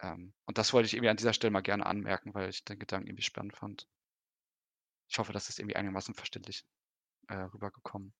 Ähm, 0.00 0.34
und 0.46 0.58
das 0.58 0.72
wollte 0.72 0.86
ich 0.86 0.94
irgendwie 0.94 1.08
an 1.08 1.16
dieser 1.16 1.32
Stelle 1.32 1.50
mal 1.50 1.60
gerne 1.60 1.86
anmerken, 1.86 2.34
weil 2.34 2.50
ich 2.50 2.64
den 2.64 2.78
Gedanken 2.78 3.08
irgendwie 3.08 3.22
spannend 3.22 3.56
fand. 3.56 3.88
Ich 5.08 5.18
hoffe, 5.18 5.32
das 5.32 5.48
ist 5.48 5.58
irgendwie 5.58 5.76
einigermaßen 5.76 6.14
verständlich 6.14 6.64
äh, 7.28 7.34
rübergekommen. 7.34 8.12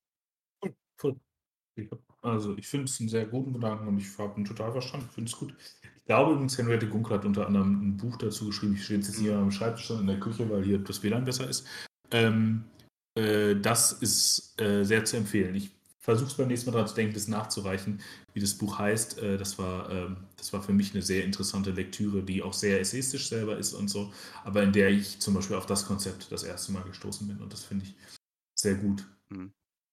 Also 2.23 2.57
ich 2.57 2.69
finde 2.69 2.85
es 2.85 3.01
einen 3.01 3.09
sehr 3.09 3.27
guten 3.27 3.53
Gedanken 3.53 3.89
und 3.89 3.99
ich 3.99 4.19
habe 4.19 4.39
ihn 4.41 4.45
total 4.45 4.73
verstanden. 4.73 5.07
Ich 5.09 5.15
finde 5.15 5.31
es 5.31 5.37
gut. 5.37 5.57
Ich 5.83 6.05
glaube 6.05 6.33
übrigens, 6.33 6.57
Henriette 6.57 6.89
Gunkel 6.89 7.17
hat 7.17 7.25
unter 7.25 7.47
anderem 7.47 7.89
ein 7.89 7.97
Buch 7.97 8.17
dazu 8.17 8.47
geschrieben. 8.47 8.75
Ich 8.75 8.85
stehe 8.85 9.01
jetzt 9.01 9.15
hier 9.17 9.37
am 9.37 9.51
Schreibtisch 9.51 9.91
in 9.91 10.07
der 10.07 10.21
Küche, 10.21 10.49
weil 10.49 10.65
hier 10.65 10.79
das 10.79 11.03
WLAN 11.03 11.25
besser 11.25 11.49
ist. 11.49 11.67
Ähm, 12.13 12.65
äh, 13.15 13.57
das 13.57 13.93
ist 13.93 14.61
äh, 14.61 14.85
sehr 14.85 15.05
zu 15.05 15.17
empfehlen. 15.17 15.55
Ich 15.55 15.71
versuche 15.99 16.29
es 16.29 16.35
beim 16.35 16.49
nächsten 16.49 16.71
Mal 16.71 16.73
daran 16.73 16.89
zu 16.89 16.95
denken, 16.95 17.15
das 17.15 17.29
nachzureichen, 17.29 18.01
wie 18.35 18.41
das 18.41 18.55
Buch 18.55 18.79
heißt. 18.79 19.19
Äh, 19.23 19.39
das, 19.39 19.59
war, 19.59 19.91
ähm, 19.91 20.17
das 20.37 20.53
war 20.53 20.63
für 20.63 20.73
mich 20.73 20.93
eine 20.93 21.03
sehr 21.03 21.25
interessante 21.25 21.71
Lektüre, 21.71 22.23
die 22.23 22.43
auch 22.43 22.53
sehr 22.53 22.81
essayistisch 22.81 23.29
selber 23.29 23.57
ist 23.57 23.73
und 23.73 23.89
so, 23.89 24.13
aber 24.45 24.63
in 24.63 24.73
der 24.73 24.91
ich 24.91 25.21
zum 25.21 25.35
Beispiel 25.35 25.57
auf 25.57 25.67
das 25.67 25.87
Konzept 25.87 26.31
das 26.31 26.43
erste 26.43 26.73
Mal 26.73 26.83
gestoßen 26.83 27.27
bin 27.27 27.39
und 27.39 27.53
das 27.53 27.65
finde 27.65 27.87
ich 27.87 27.95
sehr 28.55 28.75
gut. 28.75 29.07
Mhm. 29.31 29.53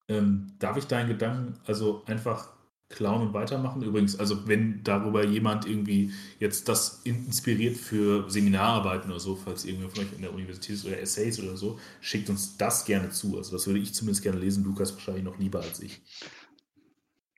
Ähm, 0.10 0.54
darf 0.60 0.76
ich 0.76 0.86
deinen 0.86 1.08
Gedanken 1.08 1.60
also 1.66 2.04
einfach 2.06 2.50
klauen 2.92 3.28
und 3.28 3.34
weitermachen? 3.34 3.82
Übrigens, 3.82 4.20
also 4.20 4.48
wenn 4.48 4.84
darüber 4.84 5.26
jemand 5.26 5.66
irgendwie 5.66 6.14
jetzt 6.40 6.70
das 6.70 7.02
inspiriert 7.04 7.78
für 7.78 8.30
Seminararbeiten 8.30 9.10
oder 9.10 9.20
so, 9.20 9.36
falls 9.36 9.66
irgendwer 9.66 9.90
von 9.90 10.04
euch 10.04 10.14
in 10.14 10.22
der 10.22 10.34
Universität 10.34 10.76
ist 10.76 10.86
oder 10.86 11.00
Essays 11.00 11.40
oder 11.40 11.58
so, 11.58 11.80
schickt 12.02 12.30
uns 12.30 12.58
das 12.58 12.86
gerne 12.86 13.10
zu. 13.10 13.38
Also 13.38 13.52
das 13.54 13.68
würde 13.68 13.80
ich 13.80 13.94
zumindest 13.94 14.24
gerne 14.24 14.40
lesen, 14.40 14.64
Lukas 14.64 14.94
wahrscheinlich 14.94 15.24
noch 15.24 15.40
lieber 15.40 15.62
als 15.62 15.80
ich. 15.82 16.02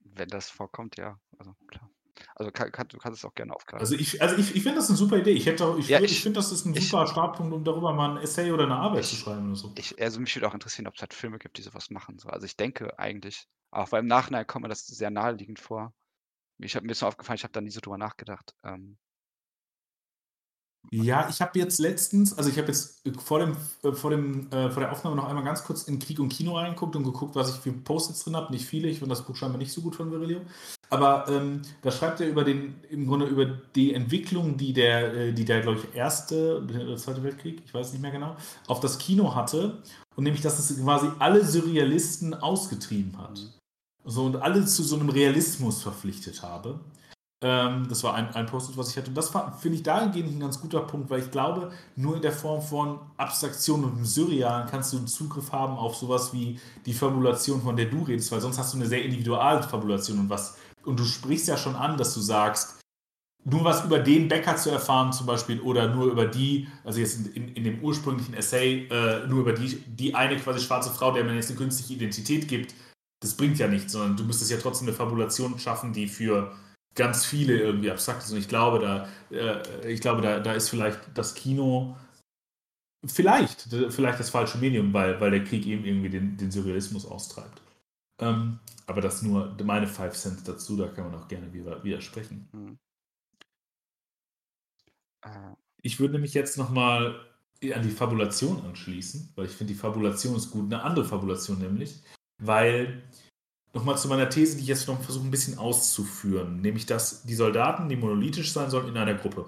Wenn 0.04 0.30
das 0.30 0.50
vorkommt, 0.50 0.98
ja. 0.98 1.20
Also 1.38 1.54
klar. 1.68 1.93
Also 2.36 2.52
kann, 2.52 2.72
kann, 2.72 2.88
du 2.88 2.98
kannst 2.98 3.20
es 3.20 3.26
auch 3.26 3.34
gerne 3.34 3.56
aufgreifen. 3.56 3.80
Also 3.82 3.96
ich, 3.96 4.22
also 4.22 4.36
ich, 4.36 4.56
ich 4.56 4.64
finde 4.64 4.78
das 4.78 4.90
eine 4.90 4.98
super 4.98 5.18
Idee. 5.18 5.32
Ich, 5.32 5.46
hätte 5.46 5.66
auch- 5.66 5.78
ich, 5.78 5.88
Ja, 5.90 6.00
ich 6.00 6.12
ich- 6.12 6.22
finde, 6.24 6.38
das 6.40 6.52
ist 6.52 6.66
ein 6.66 6.76
ich- 6.76 6.90
super 6.90 7.08
Startpunkt, 7.08 7.54
um 7.54 7.64
darüber 7.64 7.94
mal 7.94 8.12
ein 8.12 8.24
Essay 8.24 8.52
oder 8.52 8.64
eine 8.66 8.76
Arbeit 8.76 9.02
Ich- 9.04 9.10
zu 9.10 9.16
schreiben 9.16 9.48
oder 9.48 9.56
so. 9.56 9.74
ich, 9.78 10.00
also 10.02 10.20
mich 10.20 10.36
würde 10.36 10.48
auch 10.48 10.54
interessieren, 10.54 10.88
ob 10.88 10.96
es 10.96 11.02
halt 11.02 11.14
Filme 11.14 11.40
gibt, 11.40 11.58
die 11.58 11.62
sowas 11.64 11.90
machen. 11.90 12.20
So. 12.20 12.30
Also 12.30 12.46
ich 12.46 12.56
denke 12.56 12.98
eigentlich, 13.00 13.48
auch 13.72 13.92
weil 13.92 14.02
im 14.02 14.08
Nachhinein 14.08 14.46
kommt 14.46 14.64
mir 14.64 14.70
das 14.70 14.86
sehr 14.86 15.10
naheliegend 15.10 15.60
vor. 15.60 15.94
Ich 16.60 16.76
habe 16.76 16.86
mir 16.86 16.94
so 16.94 17.08
aufgefallen, 17.08 17.36
ich 17.38 17.44
habe 17.44 17.54
da 17.54 17.62
nie 17.62 17.72
so 17.72 17.80
drüber 17.82 17.98
nachgedacht. 17.98 18.54
Ähm, 18.64 18.98
Ja, 20.92 21.28
ich 21.30 21.42
habe 21.42 21.58
jetzt 21.58 21.80
letztens, 21.80 22.38
also 22.38 22.50
ich 22.50 22.58
habe 22.58 22.68
jetzt 22.68 23.06
äh, 23.06 23.14
vor, 23.14 23.40
dem, 23.40 23.56
äh, 23.84 23.94
vor, 23.94 24.12
dem, 24.12 24.52
äh, 24.52 24.70
vor 24.70 24.82
der 24.82 24.92
Aufnahme 24.92 25.16
noch 25.16 25.28
einmal 25.28 25.44
ganz 25.44 25.64
kurz 25.64 25.84
in 25.84 25.98
Krieg 25.98 26.20
und 26.20 26.30
Kino 26.30 26.56
reingeguckt 26.56 26.96
und 26.96 27.04
geguckt, 27.04 27.36
was 27.36 27.50
ich 27.50 27.56
für 27.56 27.72
Post-its 27.72 28.24
drin 28.24 28.36
habe. 28.36 28.52
Nicht 28.52 28.66
viele, 28.66 28.88
ich 28.90 29.00
finde 29.00 29.16
das 29.16 29.26
Buch 29.26 29.36
scheinbar 29.36 29.58
nicht 29.58 29.72
so 29.72 29.82
gut 29.82 29.96
von 29.96 30.12
Virilio. 30.12 30.42
Aber 30.90 31.28
ähm, 31.30 31.62
da 31.82 31.92
schreibt 31.92 32.22
er 32.22 32.28
über 32.28 32.44
den, 32.44 32.76
im 32.90 33.08
Grunde 33.08 33.26
über 33.26 33.46
die 33.46 33.94
Entwicklung, 33.94 34.58
die 34.58 34.74
der, 34.74 35.14
äh, 35.14 35.34
die 35.34 35.46
der, 35.46 35.62
glaube 35.62 35.80
ich, 35.80 35.96
erste 35.96 36.62
oder 36.62 36.98
zweite 36.98 37.24
Weltkrieg, 37.24 37.64
ich 37.66 37.74
weiß 37.74 37.92
nicht 37.94 38.02
mehr 38.02 38.12
genau, 38.12 38.36
auf 38.68 38.80
das 38.80 39.00
Kino 39.00 39.34
hatte. 39.34 39.82
Und 40.16 40.26
nämlich, 40.26 40.44
dass 40.44 40.60
es 40.60 40.80
quasi 40.80 41.08
alle 41.18 41.44
Surrealisten 41.44 42.36
ausgetrieben 42.36 43.18
hat. 43.18 43.42
So 44.06 44.26
und 44.26 44.36
alle 44.36 44.66
zu 44.66 44.84
so 44.84 44.98
einem 44.98 45.10
Realismus 45.10 45.82
verpflichtet 45.82 46.44
habe. 46.44 46.80
Ähm, 47.44 47.88
das 47.90 48.04
war 48.04 48.16
ein, 48.16 48.34
ein 48.34 48.46
Post 48.46 48.76
was 48.78 48.90
ich 48.90 48.98
hatte. 48.98 49.10
Und 49.10 49.16
das 49.16 49.32
finde 49.60 49.78
ich 49.78 49.84
dahingehend 49.84 50.32
ein 50.32 50.40
ganz 50.40 50.60
guter 50.62 50.80
Punkt, 50.80 51.10
weil 51.10 51.20
ich 51.20 51.30
glaube, 51.30 51.72
nur 51.98 52.16
in 52.16 52.22
der 52.22 52.32
Form 52.32 52.62
von 52.62 53.00
Abstraktion 53.18 53.84
und 53.84 54.06
Surrealen 54.06 54.68
kannst 54.68 54.94
du 54.94 54.98
einen 54.98 55.08
Zugriff 55.08 55.52
haben 55.52 55.78
auf 55.78 55.96
sowas 55.96 56.34
wie 56.34 56.60
die 56.86 56.94
Fabulation, 56.94 57.62
von 57.62 57.76
der 57.76 57.88
du 57.88 58.04
redest, 58.04 58.32
weil 58.32 58.40
sonst 58.40 58.58
hast 58.58 58.74
du 58.74 58.78
eine 58.78 58.88
sehr 58.88 59.04
individuelle 59.04 59.62
Fabulation 59.62 60.20
und 60.20 60.30
was. 60.30 60.58
Und 60.86 61.00
du 61.00 61.04
sprichst 61.04 61.50
ja 61.50 61.58
schon 61.58 61.76
an, 61.76 61.98
dass 61.98 62.14
du 62.14 62.22
sagst, 62.22 62.80
nur 63.46 63.66
was 63.66 63.84
über 63.84 64.00
den 64.00 64.30
Bäcker 64.30 64.56
zu 64.56 64.70
erfahren, 64.70 65.12
zum 65.12 65.26
Beispiel, 65.26 65.60
oder 65.60 65.90
nur 65.90 66.06
über 66.06 66.26
die, 66.26 66.70
also 66.86 67.02
jetzt 67.02 67.28
in, 67.36 67.50
in, 67.50 67.64
dem 67.66 67.84
ursprünglichen 67.84 68.34
Essay, 68.36 68.88
äh, 68.90 69.28
nur 69.28 69.42
über 69.42 69.52
die, 69.52 69.76
die 69.86 70.16
eine 70.16 70.38
quasi 70.38 70.62
schwarze 70.62 70.92
Frau, 70.92 71.12
der 71.12 71.26
man 71.26 71.36
jetzt 71.36 71.50
eine 71.50 71.58
künstliche 71.58 71.94
Identität 71.94 72.48
gibt, 72.48 72.74
das 73.22 73.36
bringt 73.36 73.58
ja 73.60 73.68
nichts, 73.68 73.92
sondern 73.92 74.16
du 74.16 74.24
müsstest 74.24 74.52
ja 74.52 74.58
trotzdem 74.58 74.88
eine 74.88 74.96
Fabulation 74.96 75.60
schaffen, 75.60 75.92
die 75.92 76.08
für 76.08 76.54
ganz 76.96 77.26
viele 77.26 77.58
irgendwie 77.58 77.92
abstrakt 77.92 78.24
ist. 78.24 78.32
Und 78.32 78.38
ich 78.40 78.48
glaube, 78.48 78.80
da, 78.80 79.08
äh, 79.36 79.92
ich 79.92 80.02
glaube, 80.02 80.22
da, 80.22 80.40
da 80.40 80.54
ist 80.54 80.70
vielleicht 80.70 81.00
das 81.14 81.34
Kino 81.34 81.96
vielleicht, 83.06 83.68
vielleicht 83.90 84.20
das 84.20 84.30
falsche 84.30 84.58
Medium, 84.58 84.94
weil, 84.94 85.20
weil 85.20 85.32
der 85.32 85.44
Krieg 85.44 85.66
eben 85.66 85.86
irgendwie 85.86 86.10
den, 86.10 86.38
den 86.38 86.52
Surrealismus 86.52 87.06
austreibt. 87.06 87.62
Ähm, 88.20 88.60
aber 88.86 89.02
das 89.02 89.22
nur 89.22 89.56
meine 89.64 89.88
Five 89.88 90.14
Cents 90.14 90.44
dazu, 90.44 90.78
da 90.78 90.88
kann 90.88 91.12
man 91.12 91.20
auch 91.20 91.28
gerne 91.28 91.52
wieder, 91.54 91.84
widersprechen. 91.84 92.48
hm. 92.52 92.78
äh, 95.24 95.56
Ich 95.82 96.00
würde 96.00 96.14
nämlich 96.14 96.34
jetzt 96.34 96.58
nochmal 96.58 97.20
an 97.74 97.82
die 97.82 97.92
Fabulation 97.92 98.62
anschließen, 98.66 99.32
weil 99.36 99.46
ich 99.46 99.54
finde, 99.54 99.74
die 99.74 99.80
Fabulation 99.80 100.36
ist 100.36 100.52
gut. 100.52 100.66
Eine 100.66 100.84
andere 100.84 101.06
Fabulation 101.06 101.60
nämlich, 101.60 102.04
weil 102.38 103.04
nochmal 103.74 103.98
zu 103.98 104.08
meiner 104.08 104.30
These, 104.30 104.56
die 104.56 104.62
ich 104.62 104.68
jetzt 104.68 104.88
noch 104.88 105.02
versuche 105.02 105.26
ein 105.26 105.32
bisschen 105.32 105.58
auszuführen, 105.58 106.62
nämlich 106.62 106.86
dass 106.86 107.24
die 107.24 107.36
Soldaten, 107.36 107.90
die 107.90 107.96
monolithisch 107.96 108.54
sein 108.54 108.70
sollen, 108.70 108.88
in 108.88 108.98
einer 108.98 109.16
Gruppe. 109.16 109.46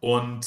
Und 0.00 0.46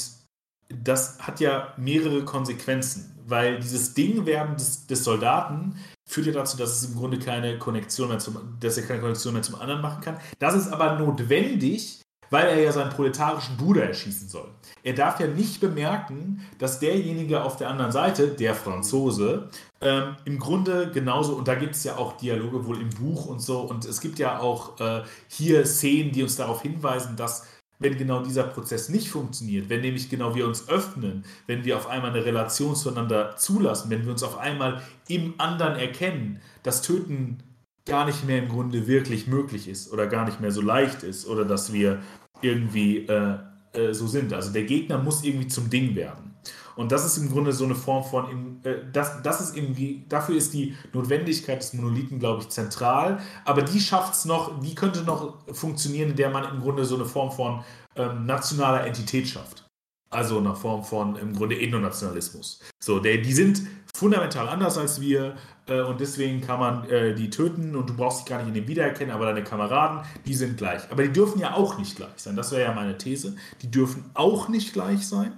das 0.68 1.18
hat 1.18 1.40
ja 1.40 1.74
mehrere 1.76 2.24
Konsequenzen, 2.24 3.18
weil 3.26 3.58
dieses 3.58 3.94
Dingwerden 3.94 4.56
des, 4.56 4.86
des 4.86 5.02
Soldaten 5.02 5.76
führt 6.08 6.26
ja 6.26 6.32
dazu, 6.32 6.56
dass 6.56 6.70
es 6.70 6.88
im 6.88 6.96
Grunde 6.96 7.18
keine 7.18 7.58
Konnektion 7.58 8.08
mehr 8.08 8.18
zum, 8.18 8.56
dass 8.60 8.76
er 8.76 8.86
keine 8.86 9.00
Konnektion 9.00 9.34
mehr 9.34 9.42
zum 9.42 9.56
anderen 9.56 9.82
machen 9.82 10.00
kann. 10.00 10.20
Das 10.38 10.54
ist 10.54 10.68
aber 10.68 10.98
notwendig, 10.98 12.00
weil 12.30 12.46
er 12.46 12.60
ja 12.60 12.72
seinen 12.72 12.90
proletarischen 12.90 13.56
Bruder 13.56 13.84
erschießen 13.84 14.28
soll. 14.28 14.48
Er 14.82 14.94
darf 14.94 15.20
ja 15.20 15.26
nicht 15.26 15.60
bemerken, 15.60 16.46
dass 16.58 16.78
derjenige 16.78 17.42
auf 17.42 17.56
der 17.56 17.68
anderen 17.68 17.92
Seite, 17.92 18.28
der 18.28 18.54
Franzose, 18.54 19.50
ähm, 19.80 20.16
im 20.24 20.38
Grunde 20.38 20.90
genauso, 20.92 21.34
und 21.34 21.48
da 21.48 21.54
gibt 21.54 21.74
es 21.74 21.84
ja 21.84 21.96
auch 21.96 22.16
Dialoge 22.16 22.66
wohl 22.66 22.80
im 22.80 22.90
Buch 22.90 23.26
und 23.26 23.40
so, 23.40 23.60
und 23.60 23.84
es 23.84 24.00
gibt 24.00 24.18
ja 24.18 24.38
auch 24.38 24.80
äh, 24.80 25.02
hier 25.28 25.66
Szenen, 25.66 26.12
die 26.12 26.22
uns 26.22 26.36
darauf 26.36 26.62
hinweisen, 26.62 27.16
dass 27.16 27.46
wenn 27.80 27.96
genau 27.96 28.22
dieser 28.22 28.44
Prozess 28.44 28.90
nicht 28.90 29.08
funktioniert, 29.08 29.68
wenn 29.70 29.80
nämlich 29.80 30.10
genau 30.10 30.34
wir 30.34 30.46
uns 30.46 30.68
öffnen, 30.68 31.24
wenn 31.46 31.64
wir 31.64 31.76
auf 31.76 31.88
einmal 31.88 32.10
eine 32.10 32.24
Relation 32.24 32.76
zueinander 32.76 33.36
zulassen, 33.36 33.90
wenn 33.90 34.04
wir 34.04 34.12
uns 34.12 34.22
auf 34.22 34.38
einmal 34.38 34.82
im 35.08 35.34
anderen 35.38 35.76
erkennen, 35.76 36.40
das 36.62 36.82
Töten 36.82 37.38
gar 37.86 38.04
nicht 38.04 38.24
mehr 38.24 38.38
im 38.38 38.48
Grunde 38.48 38.86
wirklich 38.86 39.26
möglich 39.26 39.66
ist 39.66 39.92
oder 39.92 40.06
gar 40.06 40.26
nicht 40.26 40.40
mehr 40.40 40.52
so 40.52 40.60
leicht 40.60 41.02
ist 41.02 41.26
oder 41.26 41.44
dass 41.44 41.72
wir 41.72 42.00
irgendwie 42.42 43.06
äh, 43.06 43.38
äh, 43.72 43.92
so 43.92 44.06
sind. 44.06 44.32
Also 44.32 44.52
der 44.52 44.64
Gegner 44.64 44.98
muss 44.98 45.22
irgendwie 45.22 45.48
zum 45.48 45.70
Ding 45.70 45.94
werden. 45.94 46.34
Und 46.76 46.92
das 46.92 47.04
ist 47.04 47.18
im 47.18 47.30
Grunde 47.30 47.52
so 47.52 47.64
eine 47.64 47.74
Form 47.74 48.04
von, 48.04 48.60
äh, 48.64 48.76
das, 48.92 49.22
das 49.22 49.40
ist 49.40 49.56
irgendwie, 49.56 50.04
dafür 50.08 50.36
ist 50.36 50.54
die 50.54 50.74
Notwendigkeit 50.92 51.60
des 51.60 51.74
Monolithen, 51.74 52.18
glaube 52.18 52.42
ich, 52.42 52.48
zentral. 52.48 53.20
Aber 53.44 53.62
die 53.62 53.80
schafft 53.80 54.14
es 54.14 54.24
noch, 54.24 54.60
die 54.60 54.74
könnte 54.74 55.02
noch 55.02 55.34
funktionieren, 55.52 56.10
in 56.10 56.16
der 56.16 56.30
man 56.30 56.44
im 56.44 56.60
Grunde 56.60 56.84
so 56.84 56.94
eine 56.94 57.04
Form 57.04 57.30
von 57.30 57.62
ähm, 57.96 58.24
nationaler 58.26 58.86
Entität 58.86 59.28
schafft. 59.28 59.69
Also 60.12 60.38
eine 60.38 60.56
Form 60.56 60.82
von 60.82 61.16
im 61.16 61.34
Grunde 61.34 61.60
Ethnonationalismus. 61.60 62.60
So, 62.82 62.98
der, 62.98 63.18
die 63.18 63.32
sind 63.32 63.62
fundamental 63.94 64.48
anders 64.48 64.76
als 64.76 65.00
wir 65.00 65.36
äh, 65.66 65.82
und 65.82 66.00
deswegen 66.00 66.40
kann 66.40 66.58
man 66.58 66.88
äh, 66.90 67.14
die 67.14 67.30
töten 67.30 67.76
und 67.76 67.88
du 67.90 67.94
brauchst 67.94 68.20
dich 68.20 68.26
gar 68.26 68.38
nicht 68.38 68.48
in 68.48 68.54
dem 68.54 68.66
wiedererkennen, 68.66 69.14
aber 69.14 69.26
deine 69.26 69.44
Kameraden, 69.44 70.00
die 70.26 70.34
sind 70.34 70.56
gleich. 70.56 70.90
Aber 70.90 71.04
die 71.04 71.12
dürfen 71.12 71.38
ja 71.38 71.54
auch 71.54 71.78
nicht 71.78 71.96
gleich 71.96 72.16
sein. 72.16 72.34
Das 72.34 72.50
wäre 72.50 72.62
ja 72.62 72.72
meine 72.72 72.98
These. 72.98 73.36
Die 73.62 73.70
dürfen 73.70 74.10
auch 74.14 74.48
nicht 74.48 74.72
gleich 74.72 75.06
sein, 75.06 75.32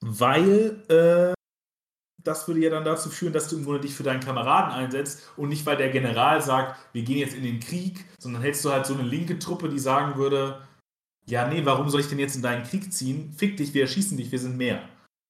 weil 0.00 0.82
äh, 0.88 1.34
das 2.22 2.46
würde 2.48 2.60
ja 2.60 2.70
dann 2.70 2.84
dazu 2.84 3.10
führen, 3.10 3.32
dass 3.32 3.48
du 3.48 3.56
im 3.56 3.64
Grunde 3.64 3.80
dich 3.80 3.94
für 3.94 4.02
deinen 4.02 4.20
Kameraden 4.20 4.72
einsetzt 4.72 5.30
und 5.36 5.48
nicht, 5.48 5.64
weil 5.66 5.76
der 5.76 5.90
General 5.90 6.40
sagt, 6.42 6.76
wir 6.92 7.02
gehen 7.02 7.18
jetzt 7.18 7.34
in 7.34 7.44
den 7.44 7.60
Krieg, 7.60 8.04
sondern 8.18 8.42
hättest 8.42 8.64
du 8.64 8.70
halt 8.70 8.86
so 8.86 8.94
eine 8.94 9.02
linke 9.02 9.38
Truppe, 9.38 9.68
die 9.68 9.78
sagen 9.78 10.16
würde, 10.16 10.60
ja, 11.30 11.48
nee, 11.48 11.64
warum 11.64 11.88
soll 11.88 12.00
ich 12.00 12.08
denn 12.08 12.18
jetzt 12.18 12.36
in 12.36 12.42
deinen 12.42 12.64
Krieg 12.64 12.92
ziehen? 12.92 13.32
Fick 13.32 13.56
dich, 13.56 13.72
wir 13.72 13.82
erschießen 13.82 14.16
dich, 14.16 14.32
wir 14.32 14.38
sind 14.38 14.56
mehr. 14.56 14.88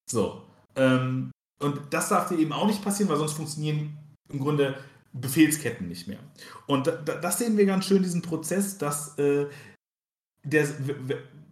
So. 0.09 0.43
Ähm, 0.75 1.31
und 1.61 1.79
das 1.91 2.09
darf 2.09 2.27
dir 2.27 2.39
eben 2.39 2.53
auch 2.53 2.65
nicht 2.65 2.83
passieren, 2.83 3.09
weil 3.09 3.17
sonst 3.17 3.33
funktionieren 3.33 3.97
im 4.29 4.39
Grunde 4.39 4.77
Befehlsketten 5.13 5.87
nicht 5.87 6.07
mehr. 6.07 6.19
Und 6.67 6.87
das 7.05 7.37
sehen 7.37 7.57
wir 7.57 7.65
ganz 7.65 7.85
schön, 7.85 8.01
diesen 8.01 8.21
Prozess, 8.21 8.77
dass 8.77 9.17
äh, 9.19 9.47
der, 10.43 10.67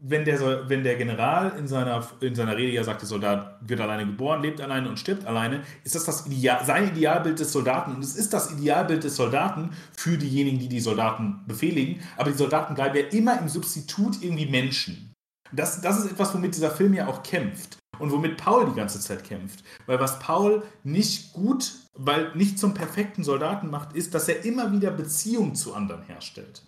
wenn 0.01 0.23
der, 0.23 0.69
wenn 0.69 0.83
der 0.83 0.95
General 0.95 1.57
in 1.57 1.67
seiner, 1.67 2.07
in 2.21 2.33
seiner 2.33 2.55
Rede 2.55 2.71
ja 2.71 2.83
sagt, 2.83 3.01
der 3.01 3.07
Soldat 3.07 3.57
wird 3.61 3.81
alleine 3.81 4.05
geboren, 4.05 4.41
lebt 4.41 4.61
alleine 4.61 4.87
und 4.87 4.97
stirbt 4.97 5.25
alleine, 5.25 5.63
ist 5.83 5.95
das, 5.95 6.05
das 6.05 6.25
Ideal, 6.25 6.65
sein 6.65 6.89
Idealbild 6.89 7.39
des 7.39 7.51
Soldaten. 7.51 7.95
Und 7.95 8.03
es 8.03 8.15
ist 8.15 8.33
das 8.33 8.51
Idealbild 8.51 9.03
des 9.03 9.15
Soldaten 9.15 9.71
für 9.97 10.17
diejenigen, 10.17 10.59
die 10.59 10.69
die 10.69 10.79
Soldaten 10.79 11.43
befehligen. 11.47 12.01
Aber 12.17 12.31
die 12.31 12.37
Soldaten 12.37 12.75
bleiben 12.75 12.95
ja 12.95 13.07
immer 13.07 13.39
im 13.39 13.49
Substitut 13.49 14.21
irgendwie 14.21 14.45
Menschen. 14.45 15.13
Das, 15.51 15.81
das 15.81 15.99
ist 15.99 16.11
etwas, 16.11 16.33
womit 16.33 16.55
dieser 16.55 16.71
Film 16.71 16.93
ja 16.93 17.07
auch 17.07 17.23
kämpft. 17.23 17.77
Und 17.97 18.11
womit 18.11 18.37
Paul 18.37 18.67
die 18.67 18.75
ganze 18.75 19.01
Zeit 19.01 19.25
kämpft. 19.25 19.65
Weil 19.85 19.99
was 19.99 20.19
Paul 20.19 20.63
nicht 20.83 21.33
gut, 21.33 21.73
weil 21.93 22.33
nicht 22.35 22.57
zum 22.57 22.73
perfekten 22.73 23.25
Soldaten 23.25 23.69
macht, 23.69 23.93
ist, 23.93 24.13
dass 24.13 24.29
er 24.29 24.45
immer 24.45 24.71
wieder 24.71 24.91
Beziehungen 24.91 25.55
zu 25.55 25.73
anderen 25.73 26.03
herstellt. 26.03 26.63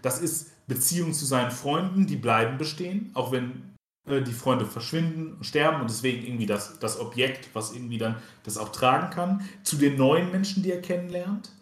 Das 0.00 0.20
ist 0.20 0.50
Beziehungen 0.72 1.14
zu 1.14 1.26
seinen 1.26 1.50
Freunden, 1.50 2.06
die 2.06 2.16
bleiben 2.16 2.58
bestehen, 2.58 3.10
auch 3.14 3.32
wenn 3.32 3.72
äh, 4.08 4.22
die 4.22 4.32
Freunde 4.32 4.66
verschwinden, 4.66 5.42
sterben 5.42 5.80
und 5.80 5.90
deswegen 5.90 6.24
irgendwie 6.26 6.46
das, 6.46 6.78
das 6.78 6.98
Objekt, 6.98 7.48
was 7.52 7.72
irgendwie 7.72 7.98
dann 7.98 8.16
das 8.44 8.58
auch 8.58 8.70
tragen 8.70 9.10
kann, 9.10 9.48
zu 9.62 9.76
den 9.76 9.96
neuen 9.96 10.30
Menschen, 10.30 10.62
die 10.62 10.72
er 10.72 10.80
kennenlernt. 10.80 11.52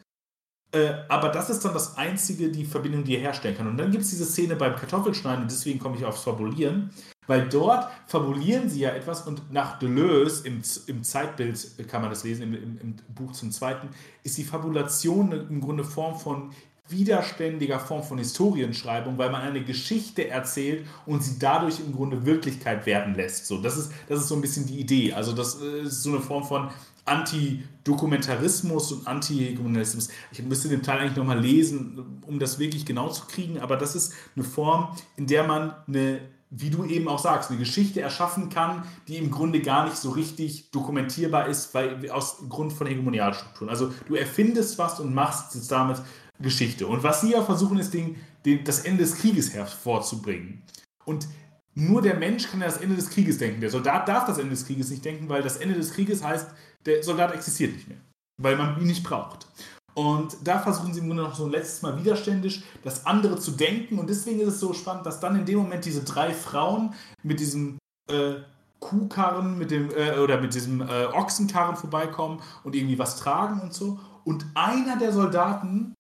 Äh, 0.73 0.93
aber 1.09 1.31
das 1.31 1.51
ist 1.51 1.65
dann 1.65 1.74
das 1.74 1.97
einzige, 1.97 2.49
die 2.49 2.65
Verbindung, 2.65 3.03
die 3.03 3.16
er 3.16 3.20
herstellen 3.20 3.57
kann. 3.57 3.66
Und 3.66 3.77
dann 3.77 3.91
gibt 3.91 4.05
es 4.05 4.11
diese 4.11 4.24
Szene 4.24 4.55
beim 4.55 4.77
Kartoffelschneiden 4.77 5.43
und 5.43 5.51
deswegen 5.51 5.81
komme 5.81 5.97
ich 5.97 6.05
aufs 6.05 6.23
Fabulieren, 6.23 6.91
weil 7.27 7.49
dort 7.49 7.89
fabulieren 8.07 8.69
sie 8.69 8.81
ja 8.81 8.91
etwas 8.91 9.27
und 9.27 9.53
nach 9.53 9.78
Deleuze, 9.78 10.47
im, 10.47 10.62
im 10.87 11.03
Zeitbild 11.03 11.89
kann 11.89 12.03
man 12.03 12.11
das 12.11 12.23
lesen, 12.23 12.43
im, 12.43 12.55
im, 12.55 12.78
im 12.78 12.97
Buch 13.09 13.32
zum 13.32 13.51
Zweiten, 13.51 13.89
ist 14.23 14.39
die 14.39 14.45
Fabulation 14.45 15.32
im 15.32 15.61
Grunde 15.61 15.85
Form 15.85 16.16
von 16.16 16.51
widerständiger 16.91 17.79
Form 17.79 18.03
von 18.03 18.19
Historienschreibung, 18.19 19.19
weil 19.19 19.31
man 19.31 19.43
eine 19.43 19.62
Geschichte 19.62 20.29
erzählt 20.29 20.87
und 21.07 21.23
sie 21.23 21.39
dadurch 21.39 21.81
im 21.81 21.93
Grunde 21.93 22.25
Wirklichkeit 22.27 22.87
werden 22.87 23.15
lässt. 23.15 23.47
So, 23.47 23.61
das 23.61 23.77
ist, 23.77 23.93
das 24.09 24.21
ist 24.21 24.29
so 24.29 24.35
ein 24.35 24.41
bisschen 24.41 24.67
die 24.67 24.79
Idee. 24.79 25.12
Also 25.12 25.33
das 25.33 25.61
äh, 25.61 25.83
ist 25.83 26.03
so 26.03 26.11
eine 26.11 26.21
Form 26.21 26.45
von 26.45 26.71
Anti-Dokumentarismus 27.05 28.93
und 28.93 29.07
Anti-Hegemonismus. 29.07 30.09
Ich 30.33 30.43
müsste 30.43 30.69
den 30.69 30.83
Teil 30.83 30.99
eigentlich 30.99 31.17
nochmal 31.17 31.41
lesen, 31.41 32.21
um 32.27 32.39
das 32.39 32.59
wirklich 32.59 32.87
genau 32.87 33.09
zu 33.09 33.25
kriegen, 33.27 33.59
aber 33.59 33.77
das 33.77 33.97
ist 33.97 34.12
eine 34.37 34.45
Form, 34.45 34.97
in 35.17 35.27
der 35.27 35.45
man 35.45 35.75
eine 35.87 36.21
wie 36.51 36.71
du 36.71 36.85
eben 36.85 37.07
auch 37.07 37.21
sagst, 37.21 37.51
eine 37.51 37.61
Geschichte 37.61 38.01
erschaffen 38.01 38.51
kann, 38.51 38.83
die 39.07 39.17
im 39.17 39.31
Grunde 39.31 39.61
gar 39.61 39.85
nicht 39.85 39.97
so 39.97 40.11
richtig 40.11 40.73
dokumentierbar 40.73 41.47
ist, 41.47 41.73
weil 41.75 42.11
aus 42.11 42.39
Grund 42.49 42.73
von 42.73 42.89
Hegemonialstrukturen. 42.89 43.71
Also 43.71 43.93
du 44.09 44.17
erfindest 44.17 44.77
was 44.77 44.99
und 44.99 45.15
machst 45.15 45.55
es 45.55 45.69
damit 45.69 46.03
Geschichte. 46.41 46.87
Und 46.87 47.03
was 47.03 47.21
sie 47.21 47.33
ja 47.33 47.43
versuchen, 47.43 47.79
ist 47.79 47.93
den, 47.95 48.17
den, 48.45 48.65
das 48.65 48.81
Ende 48.81 49.03
des 49.03 49.17
Krieges 49.17 49.53
hervorzubringen. 49.53 50.62
Und 51.05 51.29
nur 51.75 52.03
der 52.03 52.17
Mensch 52.17 52.49
kann 52.49 52.61
ja 52.61 52.67
das 52.67 52.79
Ende 52.79 52.97
des 52.97 53.11
Krieges 53.11 53.39
denken. 53.39 53.61
Der 53.61 53.71
Soldat 53.71 54.09
darf 54.09 54.27
das 54.27 54.39
Ende 54.39 54.51
des 54.51 54.67
Krieges 54.67 54.91
nicht 54.91 55.05
denken, 55.05 55.29
weil 55.29 55.43
das 55.43 55.59
Ende 55.59 55.75
des 55.75 55.93
Krieges 55.93 56.23
heißt, 56.23 56.49
der 56.87 57.03
Soldat 57.03 57.33
existiert 57.33 57.75
nicht 57.75 57.89
mehr. 57.89 57.99
Weil 58.41 58.57
man 58.57 58.81
ihn 58.81 58.87
nicht 58.87 59.05
braucht. 59.05 59.47
Und 59.95 60.37
da 60.45 60.59
versuchen 60.59 60.95
sie 60.95 61.01
im 61.01 61.09
Grunde 61.09 61.25
noch 61.25 61.35
so 61.35 61.45
ein 61.45 61.51
letztes 61.51 61.83
Mal 61.83 61.99
widerständisch, 61.99 62.62
das 62.83 63.07
andere 63.07 63.39
zu 63.39 63.53
denken. 63.53 63.99
Und 63.99 64.09
deswegen 64.09 64.41
ist 64.41 64.49
es 64.49 64.61
so 64.61 64.73
spannend, 64.73 65.05
dass 65.07 65.21
dann 65.21 65.37
in 65.37 65.45
dem 65.45 65.59
Moment 65.59 65.85
diese 65.85 66.05
drei 66.05 66.33
Frauen 66.33 66.95
mit 67.23 67.41
diesem 67.41 67.79
äh, 68.11 68.37
Kuhkarren 68.81 69.59
mit 69.59 69.71
dem, 69.71 69.91
äh, 69.91 70.19
oder 70.19 70.41
mit 70.41 70.55
diesem 70.55 70.81
äh, 70.81 71.07
Ochsenkarren 71.07 71.77
vorbeikommen 71.77 72.41
und 72.65 72.75
irgendwie 72.75 72.99
was 72.99 73.17
tragen 73.17 73.61
und 73.61 73.75
so. 73.75 73.99
Und 74.25 74.47
einer 74.55 74.97
der 74.97 75.12
Soldaten 75.12 75.95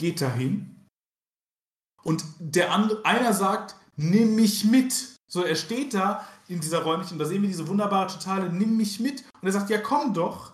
geht 0.00 0.20
dahin 0.20 0.86
und 2.02 2.24
der 2.38 2.72
andere, 2.72 3.04
einer 3.04 3.32
sagt, 3.32 3.76
nimm 3.96 4.34
mich 4.34 4.64
mit. 4.64 5.16
So, 5.28 5.44
er 5.44 5.54
steht 5.54 5.94
da 5.94 6.26
in 6.48 6.60
dieser 6.60 6.82
Räumchen, 6.82 7.18
da 7.18 7.24
sehen 7.24 7.42
wir 7.42 7.48
diese 7.48 7.68
wunderbare 7.68 8.08
totale, 8.08 8.50
nimm 8.50 8.76
mich 8.76 8.98
mit. 8.98 9.22
Und 9.40 9.46
er 9.46 9.52
sagt, 9.52 9.70
ja, 9.70 9.78
komm 9.78 10.14
doch. 10.14 10.52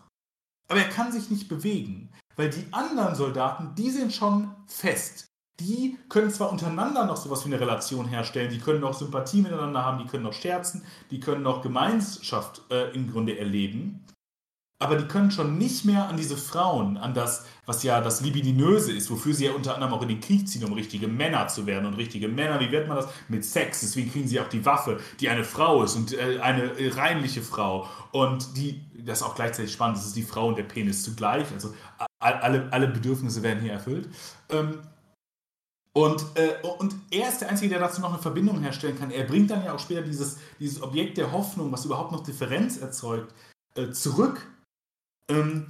Aber 0.68 0.81
er 0.81 0.89
kann 0.89 1.12
sich 1.12 1.31
nicht 1.31 1.48
bewegen, 1.48 2.10
weil 2.35 2.51
die 2.51 2.66
anderen 2.73 3.14
Soldaten, 3.14 3.74
die 3.77 3.90
sind 3.90 4.12
schon 4.12 4.55
fest. 4.66 5.27
Die 5.60 5.97
können 6.10 6.31
zwar 6.31 6.51
untereinander 6.51 7.06
noch 7.06 7.16
sowas 7.16 7.44
wie 7.44 7.55
eine 7.55 7.60
Relation 7.60 8.06
herstellen, 8.09 8.51
die 8.51 8.59
können 8.59 8.81
noch 8.81 8.93
Sympathie 8.93 9.40
miteinander 9.40 9.85
haben, 9.85 9.98
die 9.98 10.06
können 10.06 10.24
noch 10.24 10.35
scherzen, 10.35 10.85
die 11.10 11.20
können 11.20 11.43
noch 11.43 11.62
Gemeinschaft 11.62 12.62
äh, 12.70 12.93
im 12.94 13.10
Grunde 13.10 13.39
erleben 13.39 14.05
aber 14.78 14.97
die 14.97 15.07
können 15.07 15.31
schon 15.31 15.57
nicht 15.57 15.86
mehr 15.86 16.09
an 16.09 16.19
diese 16.19 16.36
Frauen, 16.36 16.98
an 16.98 17.15
das, 17.15 17.47
was 17.65 17.82
ja 17.82 18.03
das 18.03 18.20
Libidinöse 18.20 18.93
ist, 18.93 19.11
wofür 19.11 19.32
sie 19.32 19.47
ja 19.47 19.53
unter 19.53 19.74
anderem 19.74 19.94
auch 19.94 20.03
in 20.03 20.09
den 20.09 20.20
Krieg 20.20 20.47
ziehen, 20.47 20.65
um 20.65 20.74
richtige 20.74 21.09
Männer 21.09 21.48
zu 21.48 21.66
werden. 21.66 21.86
Und 21.86 21.94
richtige 21.94 22.28
Männer, 22.28 22.61
wie 22.61 22.70
wird 22.70 22.86
man 22.86 22.98
das? 22.98 23.09
Mit 23.28 23.44
Sex. 23.44 23.81
Deswegen 23.81 24.12
kriegen 24.12 24.28
sie 24.28 24.39
auch 24.39 24.48
die 24.48 24.66
Waffe, 24.66 25.01
die 25.19 25.31
eine 25.31 25.44
Frau 25.44 25.82
ist 25.82 25.97
und 25.97 26.12
äh, 26.12 26.40
eine 26.40 26.73
reinliche 26.94 27.40
Frau. 27.40 27.89
Und 28.12 28.55
die, 28.59 28.85
das 29.03 29.20
ist 29.20 29.24
auch 29.24 29.35
gleichzeitig 29.35 29.73
spannend, 29.73 29.97
das 29.97 30.07
ist 30.07 30.16
die 30.16 30.23
Frau 30.23 30.48
und 30.48 30.59
der 30.59 30.65
Penis 30.65 31.03
zugleich. 31.03 31.47
Also 31.55 31.73
alle, 32.19 32.69
alle 32.70 32.89
Bedürfnisse 32.89 33.43
werden 33.43 33.62
hier 33.62 33.73
erfüllt. 33.73 34.11
Ähm, 34.51 34.82
und, 35.94 36.23
äh, 36.35 36.66
und 36.78 36.94
er 37.11 37.31
ist 37.31 37.40
der 37.40 37.48
Einzige, 37.48 37.70
der 37.70 37.78
dazu 37.78 38.03
noch 38.03 38.12
eine 38.12 38.19
Verbindung 38.19 38.61
herstellen 38.61 38.98
kann. 38.98 39.11
Er 39.11 39.24
bringt 39.24 39.51
dann 39.51 39.65
ja 39.65 39.73
auch 39.73 39.78
später 39.78 40.03
dieses, 40.03 40.36
dieses 40.61 40.82
Objekt 40.82 41.16
der 41.16 41.32
Hoffnung, 41.32 41.73
was 41.73 41.86
überhaupt 41.86 42.12
noch 42.12 42.23
Differenz 42.23 42.77
erzeugt, 42.77 43.32
äh, 43.74 43.90
zurück 43.93 44.47
ähm, 45.31 45.66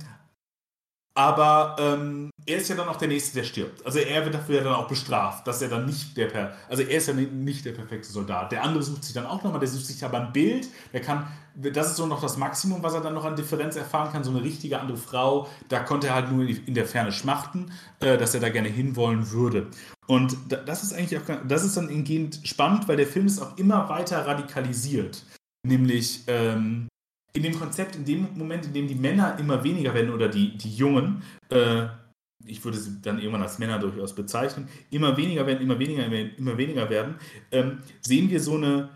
aber 1.16 1.76
ähm, 1.78 2.30
er 2.44 2.58
ist 2.58 2.68
ja 2.68 2.76
dann 2.76 2.88
auch 2.88 2.96
der 2.96 3.08
Nächste, 3.08 3.38
der 3.38 3.44
stirbt. 3.44 3.84
Also 3.86 4.00
er 4.00 4.22
wird 4.24 4.34
dafür 4.34 4.56
ja 4.56 4.62
dann 4.62 4.74
auch 4.74 4.86
bestraft, 4.86 5.46
dass 5.46 5.62
er 5.62 5.70
dann 5.70 5.86
nicht 5.86 6.14
der 6.14 6.26
per 6.26 6.52
also 6.68 6.82
er 6.82 6.98
ist 6.98 7.08
ja 7.08 7.14
nicht 7.14 7.64
der 7.64 7.72
perfekte 7.72 8.06
Soldat. 8.06 8.52
Der 8.52 8.62
andere 8.62 8.82
sucht 8.82 9.02
sich 9.02 9.14
dann 9.14 9.24
auch 9.24 9.42
nochmal, 9.42 9.58
der 9.58 9.68
sucht 9.68 9.86
sich 9.86 10.04
aber 10.04 10.20
ein 10.20 10.34
Bild, 10.34 10.68
der 10.92 11.00
kann, 11.00 11.26
das 11.54 11.88
ist 11.88 11.96
so 11.96 12.06
noch 12.06 12.20
das 12.20 12.36
Maximum, 12.36 12.82
was 12.82 12.92
er 12.92 13.00
dann 13.00 13.14
noch 13.14 13.24
an 13.24 13.34
Differenz 13.34 13.76
erfahren 13.76 14.12
kann. 14.12 14.24
So 14.24 14.30
eine 14.30 14.42
richtige 14.42 14.78
andere 14.78 14.98
Frau, 14.98 15.48
da 15.70 15.80
konnte 15.80 16.08
er 16.08 16.14
halt 16.16 16.30
nur 16.30 16.46
in 16.46 16.74
der 16.74 16.84
Ferne 16.84 17.12
schmachten, 17.12 17.72
äh, 18.00 18.18
dass 18.18 18.34
er 18.34 18.40
da 18.40 18.50
gerne 18.50 18.68
hinwollen 18.68 19.30
würde. 19.30 19.68
Und 20.06 20.36
das 20.66 20.82
ist 20.82 20.92
eigentlich 20.92 21.18
auch, 21.18 21.36
das 21.48 21.64
ist 21.64 21.78
dann 21.78 21.88
hingehend 21.88 22.40
spannend, 22.44 22.88
weil 22.88 22.98
der 22.98 23.06
Film 23.06 23.24
ist 23.24 23.40
auch 23.40 23.56
immer 23.56 23.88
weiter 23.88 24.26
radikalisiert. 24.26 25.24
Nämlich, 25.66 26.24
ähm, 26.26 26.88
in 27.36 27.42
dem 27.42 27.58
Konzept, 27.58 27.96
in 27.96 28.04
dem 28.04 28.28
Moment, 28.34 28.64
in 28.64 28.72
dem 28.72 28.88
die 28.88 28.94
Männer 28.94 29.38
immer 29.38 29.62
weniger 29.62 29.92
werden 29.94 30.12
oder 30.12 30.28
die, 30.28 30.56
die 30.56 30.74
Jungen, 30.74 31.22
äh, 31.50 31.86
ich 32.44 32.64
würde 32.64 32.78
sie 32.78 33.00
dann 33.02 33.18
irgendwann 33.18 33.42
als 33.42 33.58
Männer 33.58 33.78
durchaus 33.78 34.14
bezeichnen, 34.14 34.68
immer 34.90 35.16
weniger 35.16 35.46
werden, 35.46 35.60
immer 35.60 35.78
weniger 35.78 36.10
werden, 36.10 36.32
immer 36.36 36.56
weniger 36.56 36.88
werden, 36.88 37.16
ähm, 37.52 37.78
sehen 38.00 38.30
wir 38.30 38.40
so 38.40 38.56
eine, 38.56 38.88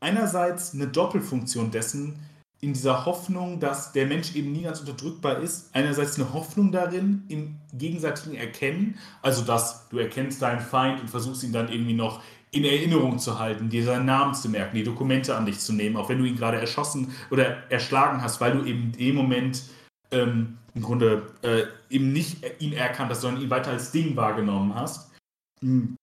einerseits 0.00 0.74
eine 0.74 0.86
Doppelfunktion 0.86 1.70
dessen, 1.70 2.20
in 2.60 2.72
dieser 2.72 3.04
Hoffnung, 3.04 3.60
dass 3.60 3.92
der 3.92 4.06
Mensch 4.06 4.34
eben 4.36 4.52
nie 4.52 4.62
ganz 4.62 4.80
unterdrückbar 4.80 5.40
ist. 5.40 5.68
Einerseits 5.74 6.18
eine 6.18 6.32
Hoffnung 6.32 6.72
darin, 6.72 7.24
im 7.28 7.56
gegenseitigen 7.74 8.36
Erkennen, 8.36 8.98
also 9.20 9.42
dass 9.42 9.88
du 9.90 9.98
erkennst 9.98 10.40
deinen 10.40 10.60
Feind 10.60 11.00
und 11.00 11.10
versuchst 11.10 11.42
ihn 11.42 11.52
dann 11.52 11.70
irgendwie 11.70 11.92
noch 11.92 12.22
in 12.54 12.64
Erinnerung 12.64 13.18
zu 13.18 13.38
halten, 13.38 13.68
dir 13.68 13.84
seinen 13.84 14.06
Namen 14.06 14.34
zu 14.34 14.48
merken, 14.48 14.76
die 14.76 14.84
Dokumente 14.84 15.34
an 15.34 15.46
dich 15.46 15.58
zu 15.58 15.72
nehmen, 15.72 15.96
auch 15.96 16.08
wenn 16.08 16.18
du 16.18 16.24
ihn 16.24 16.36
gerade 16.36 16.58
erschossen 16.58 17.12
oder 17.30 17.70
erschlagen 17.70 18.22
hast, 18.22 18.40
weil 18.40 18.52
du 18.52 18.64
eben 18.64 18.84
in 18.84 18.92
dem 18.92 19.14
Moment 19.16 19.62
ähm, 20.10 20.58
im 20.74 20.82
Grunde 20.82 21.32
äh, 21.42 21.64
eben 21.90 22.12
nicht 22.12 22.44
ihn 22.60 22.72
erkannt 22.72 23.10
hast, 23.10 23.22
sondern 23.22 23.42
ihn 23.42 23.50
weiter 23.50 23.70
als 23.70 23.90
Ding 23.90 24.16
wahrgenommen 24.16 24.74
hast. 24.74 25.12
Mhm. 25.60 25.96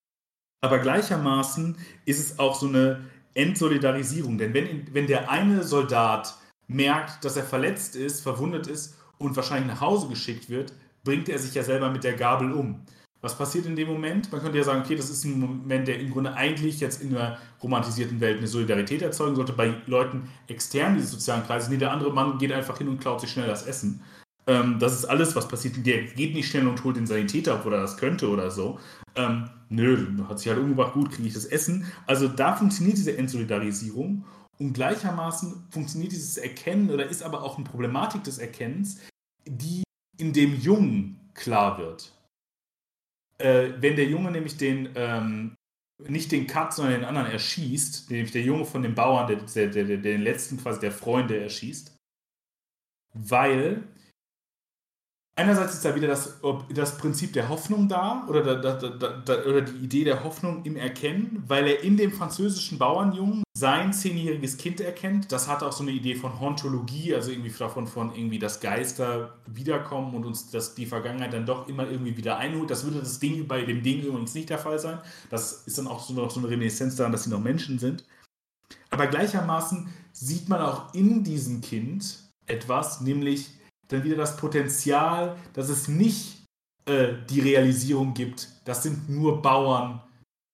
Aber 0.64 0.80
gleichermaßen 0.80 1.78
ist 2.06 2.19
es 2.19 2.40
auch 2.40 2.56
so 2.56 2.68
eine 2.68 3.06
Entsolidarisierung, 3.34 4.38
denn 4.38 4.53
wenn, 4.53 4.94
wenn 4.94 5.07
der 5.07 5.32
eine 5.32 5.64
Soldat 5.64 6.36
merkt, 6.68 7.23
dass 7.26 7.38
er 7.38 7.44
verletzt 7.44 7.95
ist, 7.95 8.22
verwundet 8.22 8.68
ist 8.68 8.98
und 9.18 9.36
wahrscheinlich 9.36 9.73
nach 9.73 9.82
Hause 9.82 10.07
geschickt 10.07 10.49
wird, 10.49 10.73
bringt 11.03 11.30
er 11.30 11.40
sich 11.40 11.53
ja 11.53 11.64
selber 11.64 11.90
mit 11.90 12.03
der 12.03 12.14
Gabel 12.14 12.52
um. 12.52 12.86
Was 13.22 13.38
passiert 13.38 13.68
in 13.68 13.76
dem 13.76 13.88
Moment? 13.88 14.31
Man 14.31 14.41
könnte 14.41 14.57
ja 14.57 14.64
sagen, 14.64 14.81
okay, 14.81 14.95
das 14.95 15.10
ist 15.10 15.23
ein 15.26 15.39
Moment, 15.39 15.88
der 15.88 15.99
im 15.99 16.11
Grunde 16.11 16.34
eigentlich 16.34 16.80
jetzt 16.80 17.03
in 17.03 17.15
einer 17.15 17.38
romantisierten 17.61 18.19
Welt 18.19 18.39
eine 18.39 18.48
Solidarität 18.48 19.03
erzeugen 19.03 19.35
sollte 19.35 19.53
bei 19.53 19.76
Leuten 19.85 20.27
extern 20.48 20.95
dieses 20.95 21.11
sozialen 21.11 21.45
Kreises. 21.45 21.69
Nee, 21.69 21.77
der 21.77 21.91
andere 21.91 22.11
Mann 22.11 22.39
geht 22.39 22.52
einfach 22.52 22.80
hin 22.80 22.88
und 22.88 22.99
klaut 22.99 23.22
sich 23.22 23.30
schnell 23.30 23.48
das 23.48 23.68
Essen. 23.68 24.02
Ähm, 24.48 24.80
das 24.80 24.93
ist 24.93 25.06
alles, 25.06 25.35
was 25.35 25.48
passiert. 25.48 25.85
Der 25.85 26.03
geht 26.03 26.34
nicht 26.34 26.49
schnell 26.49 26.68
und 26.68 26.84
holt 26.84 26.95
den 26.95 27.06
Sanitäter, 27.06 27.56
obwohl 27.56 27.73
er 27.73 27.81
das 27.81 27.98
könnte 27.98 28.27
oder 28.27 28.49
so. 28.49 28.80
Ähm, 29.15 29.49
nö, 29.69 30.07
hat 30.27 30.39
sich 30.39 30.49
halt 30.49 30.60
umgebracht, 30.60 30.93
gut, 30.93 31.11
kriege 31.11 31.27
ich 31.27 31.34
das 31.35 31.45
Essen. 31.45 31.85
Also 32.07 32.27
da 32.27 32.56
funktioniert 32.56 32.98
diese 32.98 33.15
Entsolidarisierung. 33.15 34.26
Und 34.57 34.73
gleichermaßen 34.73 35.68
funktioniert 35.69 36.11
dieses 36.11 36.38
Erkennen 36.38 36.89
oder 36.89 37.07
ist 37.07 37.23
aber 37.23 37.43
auch 37.43 37.57
eine 37.57 37.65
Problematik 37.65 38.23
des 38.23 38.38
Erkennens, 38.38 38.99
die 39.45 39.84
in 40.18 40.34
dem 40.34 40.60
Jungen 40.60 41.19
klar 41.34 41.77
wird. 41.77 42.14
Äh, 43.41 43.81
wenn 43.81 43.95
der 43.95 44.05
Junge 44.05 44.31
nämlich 44.31 44.57
den, 44.57 44.89
ähm, 44.95 45.55
nicht 46.07 46.31
den 46.31 46.47
Cut, 46.47 46.73
sondern 46.73 47.01
den 47.01 47.05
anderen 47.05 47.27
erschießt, 47.27 48.09
nämlich 48.11 48.31
der 48.31 48.41
Junge 48.41 48.65
von 48.65 48.84
dem 48.84 48.95
Bauern, 48.95 49.27
der, 49.27 49.38
der, 49.38 49.68
der, 49.68 49.84
der 49.84 49.97
den 49.97 50.22
letzten 50.22 50.57
quasi 50.57 50.80
der 50.80 50.91
Freunde 50.91 51.39
erschießt, 51.39 51.95
weil 53.13 53.84
einerseits 55.41 55.73
ist 55.73 55.85
da 55.85 55.95
wieder 55.95 56.07
das, 56.07 56.39
das 56.73 56.97
Prinzip 56.97 57.34
der 57.34 57.49
Hoffnung 57.49 57.88
da 57.88 58.26
oder, 58.30 58.55
da, 58.55 58.73
da, 58.76 58.89
da, 58.89 59.43
oder 59.43 59.61
die 59.61 59.84
Idee 59.84 60.03
der 60.03 60.23
Hoffnung 60.23 60.63
im 60.65 60.76
Erkennen, 60.76 61.43
weil 61.47 61.68
er 61.68 61.84
in 61.84 61.97
dem 61.97 62.11
französischen 62.11 62.77
Bauernjungen 62.77 63.43
sein 63.57 63.91
zehnjähriges 63.91 64.57
Kind 64.57 64.81
erkennt. 64.81 65.31
Das 65.31 65.47
hat 65.47 65.63
auch 65.63 65.72
so 65.72 65.84
eine 65.84 65.91
Idee 65.91 66.15
von 66.15 66.39
Hauntologie, 66.39 67.15
also 67.15 67.31
irgendwie 67.31 67.49
davon, 67.49 67.88
von 67.88 68.15
irgendwie, 68.15 68.39
dass 68.39 68.59
Geister 68.59 69.34
wiederkommen 69.47 70.13
und 70.15 70.26
uns 70.26 70.51
dass 70.51 70.76
die 70.76 70.85
Vergangenheit 70.85 71.34
dann 71.34 71.45
doch 71.45 71.68
immer 71.68 71.89
irgendwie 71.89 72.18
wieder 72.18 72.38
einholt. 72.38 72.69
Das 72.69 72.84
würde 72.84 72.99
das 72.99 73.19
Ding 73.19 73.47
bei 73.47 73.63
dem 73.63 73.81
Ding 73.81 74.01
übrigens 74.03 74.35
nicht 74.35 74.49
der 74.49 74.59
Fall 74.59 74.80
sein. 74.80 74.99
Das 75.30 75.63
ist 75.65 75.77
dann 75.77 75.88
auch 75.88 76.01
so, 76.01 76.13
noch 76.13 76.30
so 76.30 76.39
eine 76.39 76.49
Reminiszenz 76.49 76.95
daran, 76.95 77.11
dass 77.11 77.23
sie 77.23 77.30
noch 77.31 77.41
Menschen 77.41 77.80
sind. 77.80 78.03
Aber 78.89 79.07
gleichermaßen 79.07 79.89
sieht 80.11 80.49
man 80.49 80.61
auch 80.61 80.93
in 80.93 81.23
diesem 81.23 81.61
Kind 81.61 82.30
etwas, 82.45 83.01
nämlich 83.01 83.49
dann 83.91 84.03
wieder 84.03 84.15
das 84.15 84.38
Potenzial, 84.38 85.38
dass 85.53 85.69
es 85.69 85.88
nicht 85.88 86.43
äh, 86.85 87.13
die 87.30 87.41
Realisierung 87.41 88.13
gibt, 88.13 88.47
das 88.65 88.84
sind 88.84 89.09
nur 89.09 89.41
Bauern 89.41 90.01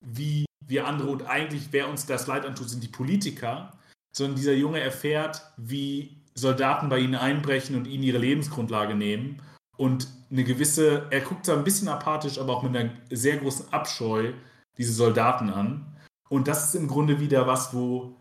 wie 0.02 0.46
wir 0.66 0.88
andere. 0.88 1.10
Und 1.10 1.26
eigentlich, 1.28 1.70
wer 1.72 1.90
uns 1.90 2.06
das 2.06 2.28
Leid 2.28 2.46
antut, 2.46 2.70
sind 2.70 2.84
die 2.84 2.88
Politiker, 2.88 3.74
sondern 4.12 4.36
dieser 4.36 4.54
Junge 4.54 4.80
erfährt, 4.80 5.42
wie 5.58 6.18
Soldaten 6.34 6.90
bei 6.90 7.00
ihnen 7.00 7.16
einbrechen 7.16 7.76
und 7.76 7.88
ihnen 7.88 8.04
ihre 8.04 8.18
Lebensgrundlage 8.18 8.96
nehmen. 8.96 9.42
Und 9.76 10.08
eine 10.32 10.44
gewisse, 10.44 11.08
er 11.10 11.22
guckt 11.22 11.48
da 11.48 11.54
ein 11.54 11.64
bisschen 11.64 11.88
apathisch, 11.88 12.40
aber 12.40 12.56
auch 12.56 12.64
mit 12.64 12.76
einer 12.76 12.92
sehr 13.10 13.38
großen 13.38 13.72
Abscheu 13.72 14.34
diese 14.78 14.94
Soldaten 14.94 15.50
an. 15.50 15.86
Und 16.30 16.48
das 16.48 16.68
ist 16.68 16.76
im 16.76 16.88
Grunde 16.88 17.20
wieder 17.20 17.48
was, 17.48 17.74
wo 17.74 18.16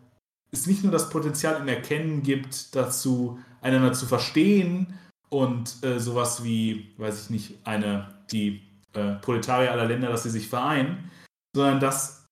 es 0.53 0.67
nicht 0.67 0.83
nur 0.83 0.93
das 0.93 1.11
Potenzial 1.11 1.61
im 1.61 1.69
Erkennen 1.69 2.23
gibt, 2.23 2.75
dazu 2.75 3.39
einander 3.61 3.93
zu 3.93 4.07
verstehen 4.07 4.95
und 5.29 5.83
äh, 5.85 5.99
sowas 5.99 6.45
wie, 6.45 6.95
weiß 6.99 7.25
ich 7.25 7.31
nicht, 7.31 7.67
eine, 7.67 8.15
die 8.31 8.63
äh, 8.93 9.15
Proletarier 9.17 9.73
aller 9.73 9.87
Länder, 9.87 10.09
dass 10.09 10.23
sie 10.23 10.31
sich 10.31 10.49
vereinen, 10.49 11.11
sondern 11.55 11.81
dass 11.81 12.27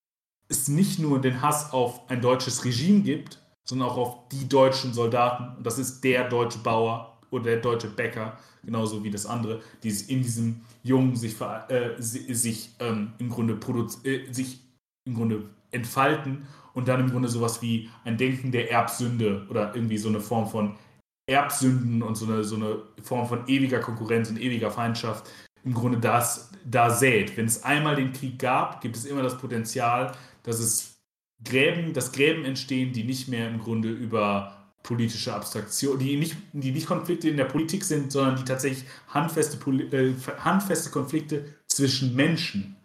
es 0.49 0.69
nicht 0.69 0.99
nur 0.99 1.21
den 1.21 1.43
Hass 1.43 1.73
auf 1.73 2.09
ein 2.11 2.21
deutsches 2.21 2.65
Regime 2.65 3.01
gibt, 3.03 3.39
sondern 3.66 3.89
auch 3.89 3.97
auf 3.97 4.29
die 4.29 4.49
deutschen 4.49 4.93
Soldaten. 4.93 5.57
Und 5.57 5.66
das 5.66 5.79
ist 5.79 6.03
der 6.05 6.29
deutsche 6.29 6.59
Bauer 6.59 7.19
oder 7.31 7.45
der 7.45 7.57
deutsche 7.57 7.89
Bäcker, 7.89 8.39
genauso 8.62 9.03
wie 9.03 9.11
das 9.11 9.27
andere, 9.27 9.61
die 9.83 9.89
in 9.89 10.23
diesem 10.23 10.61
Jungen 10.83 11.16
sich, 11.16 11.37
äh, 11.69 11.95
sich 11.99 12.71
ähm, 12.79 13.12
im 13.19 13.29
Grunde 13.31 13.59
äh, 14.05 14.33
sich 14.33 14.61
im 15.07 15.15
Grunde 15.15 15.51
entfalten 15.71 16.47
und 16.73 16.89
dann 16.89 17.01
im 17.01 17.11
Grunde 17.11 17.29
sowas 17.29 17.61
wie 17.62 17.91
ein 18.05 18.16
Denken 18.16 18.53
der 18.53 18.71
Erbsünde 18.71 19.47
oder 19.51 19.75
irgendwie 19.75 19.99
so 19.99 20.09
eine 20.09 20.21
Form 20.21 20.47
von 20.47 20.77
Erbsünden 21.26 22.02
und 22.02 22.16
so 22.16 22.26
eine, 22.26 22.44
so 22.44 22.56
eine 22.56 22.82
Form 23.02 23.26
von 23.26 23.48
ewiger 23.48 23.80
Konkurrenz 23.80 24.28
und 24.30 24.40
ewiger 24.40 24.70
Feindschaft 24.70 25.30
im 25.64 25.72
Grunde 25.72 25.98
das 25.98 26.51
da 26.64 26.90
sät. 26.90 27.36
Wenn 27.36 27.46
es 27.46 27.64
einmal 27.64 27.96
den 27.96 28.12
Krieg 28.12 28.38
gab, 28.38 28.80
gibt 28.80 28.96
es 28.96 29.05
immer 29.06 29.22
das 29.22 29.38
Potenzial, 29.38 30.12
dass 30.42 30.59
es 30.59 30.98
Gräben, 31.42 31.92
dass 31.92 32.12
Gräben 32.12 32.44
entstehen, 32.44 32.92
die 32.92 33.05
nicht 33.05 33.28
mehr 33.28 33.48
im 33.48 33.59
Grunde 33.59 33.90
über 33.90 34.64
politische 34.82 35.32
Abstraktion, 35.32 35.98
die 35.98 36.16
nicht, 36.16 36.36
die 36.52 36.70
nicht 36.70 36.86
Konflikte 36.86 37.28
in 37.28 37.38
der 37.38 37.46
Politik 37.46 37.84
sind, 37.84 38.12
sondern 38.12 38.36
die 38.36 38.44
tatsächlich 38.44 38.84
handfeste, 39.09 39.59
äh, 39.96 40.14
handfeste 40.44 40.90
Konflikte 40.90 41.46
zwischen 41.66 42.14
Menschen 42.14 42.76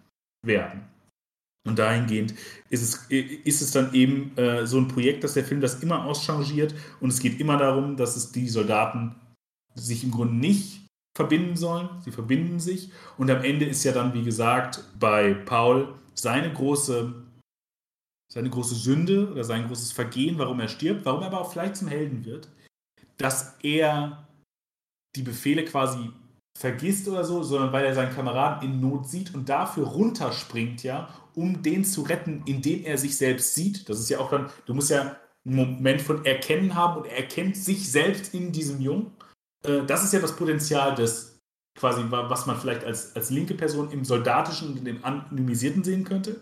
werden. 0.42 0.86
Und 1.68 1.78
dahingehend 1.78 2.34
ist 2.70 2.82
es, 2.82 3.06
ist 3.10 3.62
es 3.62 3.72
dann 3.72 3.94
eben 3.94 4.36
äh, 4.38 4.66
so 4.66 4.78
ein 4.78 4.88
Projekt, 4.88 5.24
dass 5.24 5.34
der 5.34 5.44
Film 5.44 5.60
das 5.60 5.84
immer 5.84 6.06
auschangiert 6.06 6.74
und 7.02 7.10
es 7.10 7.20
geht 7.20 7.40
immer 7.40 7.58
darum, 7.58 7.98
dass 7.98 8.16
es 8.16 8.32
die 8.32 8.48
Soldaten 8.48 9.16
sich 9.76 10.04
im 10.04 10.12
Grunde 10.12 10.36
nicht 10.36 10.88
verbinden 11.16 11.58
sollen. 11.58 11.90
Sie 12.02 12.12
verbinden 12.12 12.60
sich 12.60 12.92
und 13.18 13.30
am 13.30 13.44
Ende 13.44 13.66
ist 13.66 13.84
ja 13.84 13.92
dann, 13.92 14.14
wie 14.14 14.24
gesagt, 14.24 14.84
bei 14.98 15.34
Paul 15.34 15.96
seine 16.14 16.52
große, 16.52 17.14
seine 18.32 18.50
große 18.50 18.76
Sünde 18.76 19.30
oder 19.32 19.44
sein 19.44 19.68
großes 19.68 19.92
Vergehen, 19.92 20.38
warum 20.38 20.62
er 20.62 20.70
stirbt, 20.70 21.06
warum 21.06 21.22
er 21.22 21.28
aber 21.28 21.42
auch 21.42 21.52
vielleicht 21.52 21.76
zum 21.76 21.90
Helden 21.90 22.24
wird, 22.24 22.48
dass 23.18 23.58
er 23.62 24.28
die 25.16 25.24
Befehle 25.24 25.66
quasi 25.66 26.10
vergisst 26.58 27.08
oder 27.08 27.24
so, 27.24 27.44
sondern 27.44 27.72
weil 27.72 27.86
er 27.86 27.96
seinen 27.96 28.14
Kameraden 28.14 28.70
in 28.70 28.82
Not 28.82 29.08
sieht 29.10 29.34
und 29.34 29.48
dafür 29.48 29.88
runterspringt, 29.88 30.84
ja, 30.84 31.10
um 31.40 31.62
den 31.64 31.86
zu 31.86 32.02
retten, 32.02 32.44
indem 32.46 32.84
er 32.84 32.98
sich 32.98 33.16
selbst 33.16 33.56
sieht. 33.56 33.88
Das 33.88 33.98
ist 33.98 34.10
ja 34.10 34.20
auch 34.20 34.30
dann, 34.30 34.50
du 34.66 34.74
musst 34.74 34.90
ja 34.90 35.16
einen 35.46 35.56
Moment 35.56 36.02
von 36.02 36.26
Erkennen 36.26 36.76
haben 36.76 36.98
und 37.02 37.06
er 37.08 37.16
erkennt 37.16 37.56
sich 37.56 37.90
selbst 37.90 38.34
in 38.34 38.52
diesem 38.52 38.82
Jungen. 38.82 39.12
Äh, 39.64 39.84
das 39.88 40.04
ist 40.04 40.12
ja 40.12 40.20
das 40.20 40.36
Potenzial 40.36 40.96
des, 40.96 41.40
quasi, 41.78 42.04
was 42.10 42.46
man 42.46 42.60
vielleicht 42.60 42.84
als, 42.84 43.16
als 43.16 43.30
linke 43.30 43.54
Person 43.54 43.90
im 43.92 44.04
Soldatischen 44.04 44.78
und 44.78 44.86
im 44.86 45.04
Anonymisierten 45.06 45.84
sehen 45.84 46.04
könnte. 46.04 46.42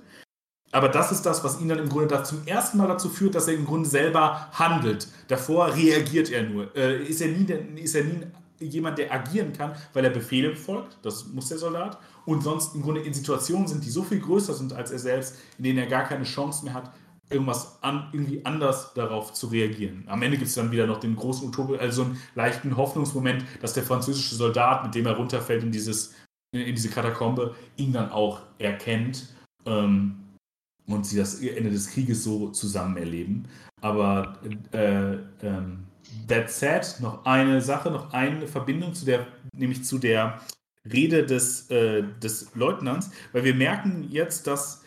Aber 0.71 0.89
das 0.89 1.11
ist 1.11 1.21
das, 1.27 1.43
was 1.43 1.61
ihn 1.61 1.69
dann 1.69 1.79
im 1.79 1.89
Grunde 1.89 2.23
zum 2.23 2.45
ersten 2.47 2.79
Mal 2.79 2.87
dazu 2.87 3.09
führt, 3.09 3.35
dass 3.35 3.47
er 3.47 3.53
im 3.53 3.65
Grunde 3.65 3.87
selber 3.87 4.49
handelt. 4.51 5.07
Davor 5.27 5.75
reagiert 5.75 6.31
er 6.31 6.43
nur. 6.43 6.75
Äh, 6.75 7.03
ist, 7.05 7.21
er 7.21 7.27
nie, 7.27 7.45
ist 7.79 7.95
er 7.95 8.03
nie 8.03 8.25
jemand, 8.59 8.97
der 8.97 9.13
agieren 9.13 9.53
kann, 9.53 9.73
weil 9.93 10.05
er 10.05 10.11
Befehle 10.11 10.55
folgt, 10.55 10.97
das 11.03 11.27
muss 11.27 11.49
der 11.49 11.57
Soldat, 11.57 11.99
und 12.25 12.41
sonst 12.41 12.75
im 12.75 12.81
Grunde 12.81 13.01
in 13.01 13.13
Situationen 13.13 13.67
sind, 13.67 13.83
die 13.85 13.89
so 13.89 14.03
viel 14.03 14.19
größer 14.19 14.53
sind 14.53 14.73
als 14.73 14.91
er 14.91 14.99
selbst, 14.99 15.37
in 15.57 15.63
denen 15.63 15.79
er 15.79 15.87
gar 15.87 16.03
keine 16.03 16.23
Chance 16.23 16.65
mehr 16.65 16.73
hat, 16.73 16.91
irgendwas 17.29 17.81
an, 17.81 18.09
irgendwie 18.13 18.45
anders 18.45 18.93
darauf 18.93 19.33
zu 19.33 19.47
reagieren. 19.47 20.03
Am 20.07 20.21
Ende 20.21 20.37
gibt 20.37 20.49
es 20.49 20.55
dann 20.55 20.71
wieder 20.71 20.87
noch 20.87 20.99
den 20.99 21.15
großen 21.15 21.47
Utopie, 21.47 21.77
also 21.77 22.03
einen 22.03 22.21
leichten 22.35 22.77
Hoffnungsmoment, 22.77 23.43
dass 23.61 23.73
der 23.73 23.83
französische 23.83 24.35
Soldat, 24.35 24.83
mit 24.83 24.95
dem 24.95 25.05
er 25.05 25.17
runterfällt 25.17 25.63
in, 25.63 25.71
dieses, 25.71 26.13
in 26.53 26.73
diese 26.73 26.89
Katakombe, 26.89 27.55
ihn 27.75 27.91
dann 27.91 28.11
auch 28.11 28.41
erkennt 28.59 29.27
ähm, 29.65 30.15
und 30.87 31.05
sie 31.05 31.17
das 31.17 31.41
Ende 31.41 31.69
des 31.69 31.91
Krieges 31.91 32.23
so 32.23 32.49
zusammen 32.49 32.95
erleben. 32.97 33.45
Aber 33.81 34.37
äh, 34.71 35.17
ähm, 35.41 35.83
That 36.27 36.49
said, 36.49 36.99
noch 36.99 37.25
eine 37.25 37.61
Sache, 37.61 37.91
noch 37.91 38.13
eine 38.13 38.47
Verbindung 38.47 38.93
zu 38.93 39.05
der, 39.05 39.27
nämlich 39.53 39.83
zu 39.83 39.97
der 39.97 40.41
Rede 40.91 41.25
des, 41.25 41.69
äh, 41.69 42.03
des 42.21 42.53
Leutnants, 42.55 43.11
weil 43.33 43.43
wir 43.43 43.55
merken 43.55 44.07
jetzt, 44.09 44.47
dass, 44.47 44.85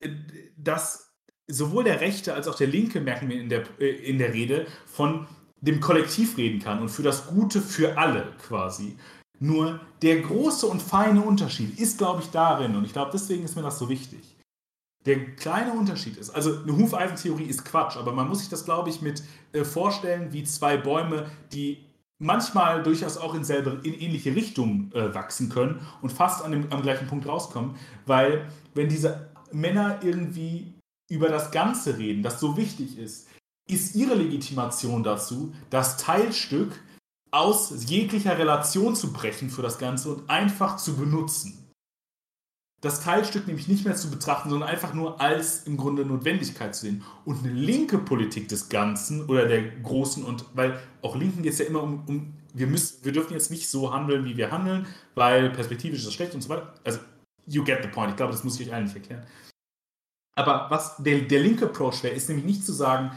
äh, 0.00 0.10
dass 0.56 1.12
sowohl 1.48 1.84
der 1.84 2.00
Rechte 2.00 2.34
als 2.34 2.48
auch 2.48 2.56
der 2.56 2.68
Linke, 2.68 3.00
merken 3.00 3.28
wir 3.28 3.40
in 3.40 3.48
der, 3.48 3.64
äh, 3.80 3.88
in 3.88 4.18
der 4.18 4.32
Rede, 4.32 4.66
von 4.86 5.26
dem 5.60 5.80
Kollektiv 5.80 6.36
reden 6.36 6.60
kann 6.60 6.80
und 6.80 6.88
für 6.88 7.02
das 7.02 7.26
Gute 7.26 7.60
für 7.60 7.98
alle 7.98 8.32
quasi. 8.38 8.96
Nur 9.38 9.80
der 10.02 10.20
große 10.20 10.66
und 10.66 10.82
feine 10.82 11.22
Unterschied 11.22 11.78
ist, 11.78 11.98
glaube 11.98 12.22
ich, 12.22 12.28
darin, 12.30 12.76
und 12.76 12.84
ich 12.84 12.92
glaube, 12.92 13.10
deswegen 13.12 13.44
ist 13.44 13.56
mir 13.56 13.62
das 13.62 13.78
so 13.78 13.88
wichtig. 13.88 14.36
Der 15.06 15.34
kleine 15.36 15.72
Unterschied 15.72 16.18
ist, 16.18 16.30
also 16.30 16.58
eine 16.62 16.76
Hufeisentheorie 16.76 17.44
ist 17.44 17.64
Quatsch, 17.64 17.96
aber 17.96 18.12
man 18.12 18.28
muss 18.28 18.40
sich 18.40 18.50
das, 18.50 18.66
glaube 18.66 18.90
ich, 18.90 19.00
mit 19.00 19.22
äh, 19.52 19.64
vorstellen 19.64 20.32
wie 20.32 20.44
zwei 20.44 20.76
Bäume, 20.76 21.30
die 21.52 21.78
manchmal 22.18 22.82
durchaus 22.82 23.16
auch 23.16 23.34
in, 23.34 23.42
selbe, 23.42 23.80
in 23.82 23.94
ähnliche 23.94 24.34
Richtungen 24.34 24.92
äh, 24.92 25.14
wachsen 25.14 25.48
können 25.48 25.80
und 26.02 26.12
fast 26.12 26.44
an 26.44 26.52
dem, 26.52 26.70
am 26.70 26.82
gleichen 26.82 27.06
Punkt 27.06 27.26
rauskommen, 27.26 27.76
weil 28.04 28.46
wenn 28.74 28.90
diese 28.90 29.30
Männer 29.52 30.00
irgendwie 30.02 30.74
über 31.10 31.28
das 31.28 31.50
Ganze 31.50 31.96
reden, 31.96 32.22
das 32.22 32.38
so 32.38 32.58
wichtig 32.58 32.98
ist, 32.98 33.28
ist 33.66 33.94
ihre 33.94 34.14
Legitimation 34.14 35.02
dazu, 35.02 35.54
das 35.70 35.96
Teilstück 35.96 36.78
aus 37.30 37.72
jeglicher 37.86 38.36
Relation 38.36 38.94
zu 38.94 39.12
brechen 39.12 39.48
für 39.48 39.62
das 39.62 39.78
Ganze 39.78 40.10
und 40.10 40.28
einfach 40.28 40.76
zu 40.76 40.96
benutzen 40.96 41.69
das 42.80 43.02
Teilstück 43.02 43.46
nämlich 43.46 43.68
nicht 43.68 43.84
mehr 43.84 43.94
zu 43.94 44.10
betrachten, 44.10 44.48
sondern 44.48 44.68
einfach 44.68 44.94
nur 44.94 45.20
als 45.20 45.64
im 45.64 45.76
Grunde 45.76 46.04
Notwendigkeit 46.04 46.74
zu 46.74 46.82
sehen. 46.82 47.04
Und 47.24 47.44
eine 47.44 47.52
linke 47.52 47.98
Politik 47.98 48.48
des 48.48 48.68
Ganzen 48.68 49.26
oder 49.26 49.46
der 49.46 49.62
großen 49.82 50.24
und, 50.24 50.46
weil 50.54 50.78
auch 51.02 51.14
Linken 51.14 51.42
geht 51.42 51.52
es 51.52 51.58
ja 51.58 51.66
immer 51.66 51.82
um, 51.82 52.04
um 52.06 52.34
wir, 52.54 52.66
müssen, 52.66 53.04
wir 53.04 53.12
dürfen 53.12 53.34
jetzt 53.34 53.50
nicht 53.50 53.68
so 53.68 53.92
handeln, 53.92 54.24
wie 54.24 54.36
wir 54.36 54.50
handeln, 54.50 54.86
weil 55.14 55.50
perspektivisch 55.50 56.00
ist 56.00 56.06
das 56.06 56.14
schlecht 56.14 56.34
und 56.34 56.40
so 56.40 56.48
weiter. 56.48 56.72
Also, 56.84 57.00
you 57.46 57.62
get 57.62 57.80
the 57.82 57.88
point. 57.88 58.10
Ich 58.10 58.16
glaube, 58.16 58.32
das 58.32 58.44
muss 58.44 58.58
ich 58.58 58.68
euch 58.68 58.74
allen 58.74 58.84
nicht 58.84 58.96
erklären. 58.96 59.24
Aber 60.36 60.66
was 60.70 60.96
der, 60.96 61.20
der 61.20 61.40
linke 61.40 61.66
Approach 61.66 62.02
wäre, 62.02 62.14
ist 62.14 62.28
nämlich 62.28 62.46
nicht 62.46 62.64
zu 62.64 62.72
sagen, 62.72 63.12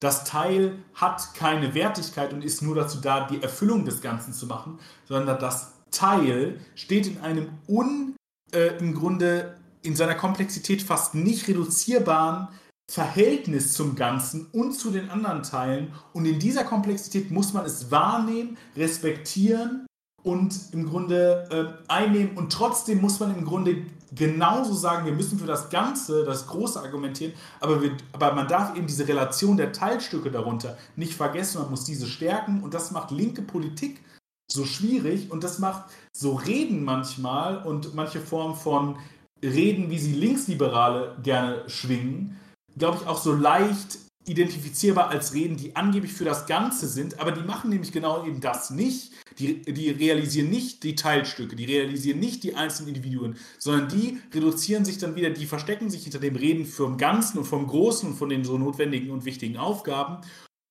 das 0.00 0.24
Teil 0.24 0.78
hat 0.94 1.34
keine 1.34 1.74
Wertigkeit 1.74 2.32
und 2.32 2.42
ist 2.42 2.62
nur 2.62 2.74
dazu 2.74 3.00
da, 3.00 3.26
die 3.26 3.42
Erfüllung 3.42 3.84
des 3.84 4.00
Ganzen 4.00 4.32
zu 4.32 4.46
machen, 4.46 4.78
sondern 5.04 5.38
das 5.38 5.74
Teil 5.90 6.60
steht 6.74 7.06
in 7.06 7.20
einem 7.20 7.50
un, 7.68 8.16
äh, 8.52 8.78
im 8.78 8.94
Grunde 8.94 9.56
in 9.82 9.96
seiner 9.96 10.14
Komplexität 10.14 10.82
fast 10.82 11.14
nicht 11.14 11.48
reduzierbaren 11.48 12.48
Verhältnis 12.90 13.72
zum 13.72 13.94
Ganzen 13.94 14.46
und 14.52 14.74
zu 14.74 14.90
den 14.90 15.10
anderen 15.10 15.42
Teilen. 15.42 15.92
Und 16.12 16.26
in 16.26 16.38
dieser 16.38 16.64
Komplexität 16.64 17.30
muss 17.30 17.52
man 17.52 17.64
es 17.64 17.90
wahrnehmen, 17.90 18.56
respektieren 18.76 19.86
und 20.22 20.54
im 20.72 20.88
Grunde 20.88 21.48
äh, 21.88 21.90
einnehmen. 21.90 22.36
Und 22.36 22.52
trotzdem 22.52 23.00
muss 23.00 23.18
man 23.18 23.36
im 23.36 23.44
Grunde 23.44 23.86
genauso 24.14 24.74
sagen, 24.74 25.06
wir 25.06 25.14
müssen 25.14 25.38
für 25.38 25.46
das 25.46 25.70
Ganze, 25.70 26.24
das 26.24 26.46
Große 26.46 26.80
argumentieren, 26.80 27.32
aber, 27.60 27.80
wir, 27.82 27.92
aber 28.12 28.34
man 28.34 28.46
darf 28.46 28.76
eben 28.76 28.86
diese 28.86 29.08
Relation 29.08 29.56
der 29.56 29.72
Teilstücke 29.72 30.30
darunter 30.30 30.76
nicht 30.96 31.14
vergessen. 31.14 31.62
Man 31.62 31.70
muss 31.70 31.84
diese 31.84 32.06
stärken 32.06 32.62
und 32.62 32.74
das 32.74 32.90
macht 32.90 33.10
linke 33.10 33.42
Politik 33.42 34.00
so 34.52 34.64
schwierig 34.64 35.30
und 35.30 35.44
das 35.44 35.58
macht 35.58 35.84
so 36.12 36.34
Reden 36.34 36.84
manchmal 36.84 37.62
und 37.64 37.94
manche 37.94 38.20
Formen 38.20 38.56
von 38.56 38.96
Reden, 39.42 39.90
wie 39.90 39.98
sie 39.98 40.12
Linksliberale 40.12 41.16
gerne 41.22 41.68
schwingen, 41.68 42.38
glaube 42.76 42.98
ich, 43.00 43.06
auch 43.06 43.18
so 43.18 43.32
leicht 43.32 43.98
identifizierbar 44.26 45.08
als 45.08 45.34
Reden, 45.34 45.56
die 45.56 45.74
angeblich 45.74 46.12
für 46.12 46.24
das 46.24 46.46
Ganze 46.46 46.86
sind, 46.86 47.18
aber 47.18 47.32
die 47.32 47.42
machen 47.42 47.70
nämlich 47.70 47.90
genau 47.90 48.24
eben 48.24 48.40
das 48.40 48.70
nicht. 48.70 49.12
Die, 49.38 49.62
die 49.62 49.90
realisieren 49.90 50.50
nicht 50.50 50.84
die 50.84 50.94
Teilstücke, 50.94 51.56
die 51.56 51.64
realisieren 51.64 52.20
nicht 52.20 52.44
die 52.44 52.54
einzelnen 52.54 52.94
Individuen, 52.94 53.36
sondern 53.58 53.88
die 53.88 54.20
reduzieren 54.32 54.84
sich 54.84 54.98
dann 54.98 55.16
wieder, 55.16 55.30
die 55.30 55.46
verstecken 55.46 55.90
sich 55.90 56.02
hinter 56.02 56.18
dem 56.18 56.36
Reden 56.36 56.66
vom 56.66 56.98
Ganzen 56.98 57.38
und 57.38 57.46
vom 57.46 57.66
Großen 57.66 58.10
und 58.10 58.16
von 58.16 58.28
den 58.28 58.44
so 58.44 58.58
notwendigen 58.58 59.10
und 59.10 59.24
wichtigen 59.24 59.56
Aufgaben 59.56 60.18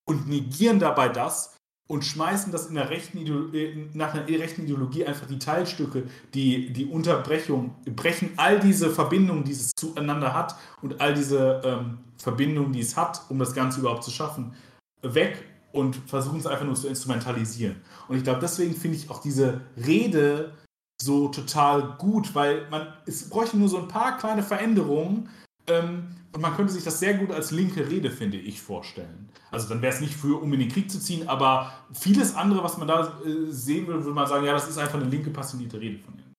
und 0.08 0.30
negieren 0.30 0.80
dabei 0.80 1.10
das, 1.10 1.56
und 1.92 2.06
schmeißen 2.06 2.54
das 2.54 2.68
in 2.68 2.76
der 2.76 2.90
rechten 2.90 3.18
äh, 3.54 3.76
nach 3.94 4.14
einer 4.14 4.26
rechten 4.26 4.64
Ideologie 4.64 5.06
einfach 5.06 5.28
die 5.28 5.40
Teilstücke, 5.40 6.04
die, 6.34 6.72
die 6.72 6.86
Unterbrechung, 6.86 7.76
brechen 7.86 8.32
all 8.38 8.62
diese 8.62 8.90
Verbindungen, 8.90 9.44
die 9.44 9.52
es 9.52 9.72
zueinander 9.76 10.34
hat 10.34 10.56
und 10.82 11.02
all 11.02 11.14
diese 11.14 11.62
ähm, 11.66 11.98
Verbindungen, 12.18 12.72
die 12.72 12.80
es 12.80 12.96
hat, 12.96 13.22
um 13.28 13.40
das 13.40 13.54
Ganze 13.54 13.82
überhaupt 13.82 14.06
zu 14.06 14.12
schaffen, 14.12 14.54
weg 15.02 15.44
und 15.74 15.98
versuchen 16.08 16.40
es 16.40 16.48
einfach 16.48 16.66
nur 16.66 16.76
zu 16.76 16.88
instrumentalisieren. 16.88 17.76
Und 18.08 18.16
ich 18.16 18.24
glaube, 18.24 18.40
deswegen 18.40 18.74
finde 18.74 18.96
ich 18.96 19.10
auch 19.10 19.22
diese 19.22 19.60
Rede 19.76 20.54
so 21.02 21.28
total 21.28 21.98
gut, 21.98 22.34
weil 22.34 22.70
man, 22.70 22.88
es 23.06 23.30
bräuchte 23.30 23.58
nur 23.58 23.68
so 23.68 23.78
ein 23.78 23.90
paar 23.90 24.18
kleine 24.18 24.44
Veränderungen, 24.44 25.28
ähm, 25.68 26.16
und 26.34 26.42
man 26.42 26.56
könnte 26.56 26.74
sich 26.74 26.84
das 26.84 27.00
sehr 27.00 27.16
gut 27.16 27.32
als 27.32 27.52
linke 27.52 27.90
Rede, 27.90 28.10
finde 28.10 28.38
ich, 28.38 28.62
vorstellen. 28.62 29.30
Also 29.50 29.68
dann 29.68 29.82
wäre 29.82 29.94
es 29.94 30.02
nicht 30.02 30.16
für, 30.16 30.42
um 30.42 30.54
in 30.54 30.60
den 30.60 30.70
Krieg 30.70 30.90
zu 30.90 31.00
ziehen, 31.00 31.28
aber 31.28 31.74
vieles 31.94 32.36
andere, 32.36 32.64
was 32.64 32.78
man 32.78 32.88
da 32.88 33.22
äh, 33.26 33.52
sehen 33.52 33.88
will, 33.88 33.96
würde 33.96 34.12
man 34.12 34.28
sagen, 34.28 34.46
ja, 34.46 34.54
das 34.54 34.70
ist 34.70 34.78
einfach 34.78 35.00
eine 35.00 35.10
linke 35.10 35.30
passionierte 35.30 35.80
Rede 35.80 36.00
von 36.00 36.14
ihm. 36.18 36.34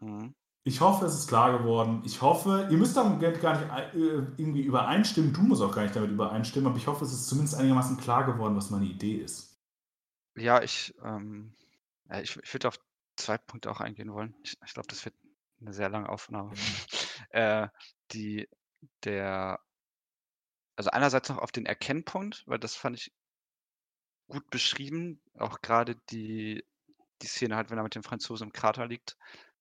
Mhm. 0.00 0.34
Ich 0.64 0.80
hoffe, 0.80 1.06
es 1.06 1.14
ist 1.14 1.28
klar 1.28 1.58
geworden. 1.58 2.02
Ich 2.04 2.22
hoffe, 2.22 2.68
ihr 2.70 2.78
müsst 2.78 2.96
damit 2.96 3.20
gar 3.40 3.58
nicht 3.58 3.94
äh, 3.94 4.22
irgendwie 4.36 4.62
übereinstimmen. 4.62 5.32
Du 5.32 5.42
musst 5.42 5.60
auch 5.60 5.74
gar 5.74 5.82
nicht 5.82 5.96
damit 5.96 6.10
übereinstimmen, 6.10 6.68
aber 6.68 6.76
ich 6.76 6.86
hoffe, 6.86 7.04
es 7.04 7.12
ist 7.12 7.26
zumindest 7.26 7.56
einigermaßen 7.56 7.96
klar 7.98 8.24
geworden, 8.24 8.56
was 8.56 8.70
meine 8.70 8.86
Idee 8.86 9.16
ist. 9.16 9.58
Ja, 10.36 10.62
ich, 10.62 10.94
ähm, 11.02 11.54
ja, 12.08 12.20
ich, 12.20 12.36
ich 12.36 12.54
würde 12.54 12.68
auf 12.68 12.78
zwei 13.16 13.38
Punkte 13.38 13.70
auch 13.70 13.80
eingehen 13.80 14.12
wollen. 14.12 14.34
Ich, 14.44 14.56
ich 14.64 14.72
glaube, 14.72 14.86
das 14.88 15.04
wird 15.04 15.16
eine 15.60 15.72
sehr 15.72 15.88
lange 15.88 16.08
Aufnahme. 16.08 16.52
äh, 17.30 17.66
die, 18.12 18.48
der, 19.04 19.60
also 20.76 20.90
einerseits 20.90 21.28
noch 21.28 21.38
auf 21.38 21.52
den 21.52 21.66
Erkennpunkt, 21.66 22.44
weil 22.46 22.58
das 22.58 22.76
fand 22.76 22.96
ich 22.96 23.12
gut 24.28 24.48
beschrieben, 24.50 25.20
auch 25.38 25.60
gerade 25.60 25.96
die, 26.10 26.64
die 27.20 27.26
Szene 27.26 27.56
halt, 27.56 27.70
wenn 27.70 27.78
er 27.78 27.84
mit 27.84 27.94
dem 27.94 28.02
Franzosen 28.02 28.48
im 28.48 28.52
Krater 28.52 28.86
liegt, 28.86 29.16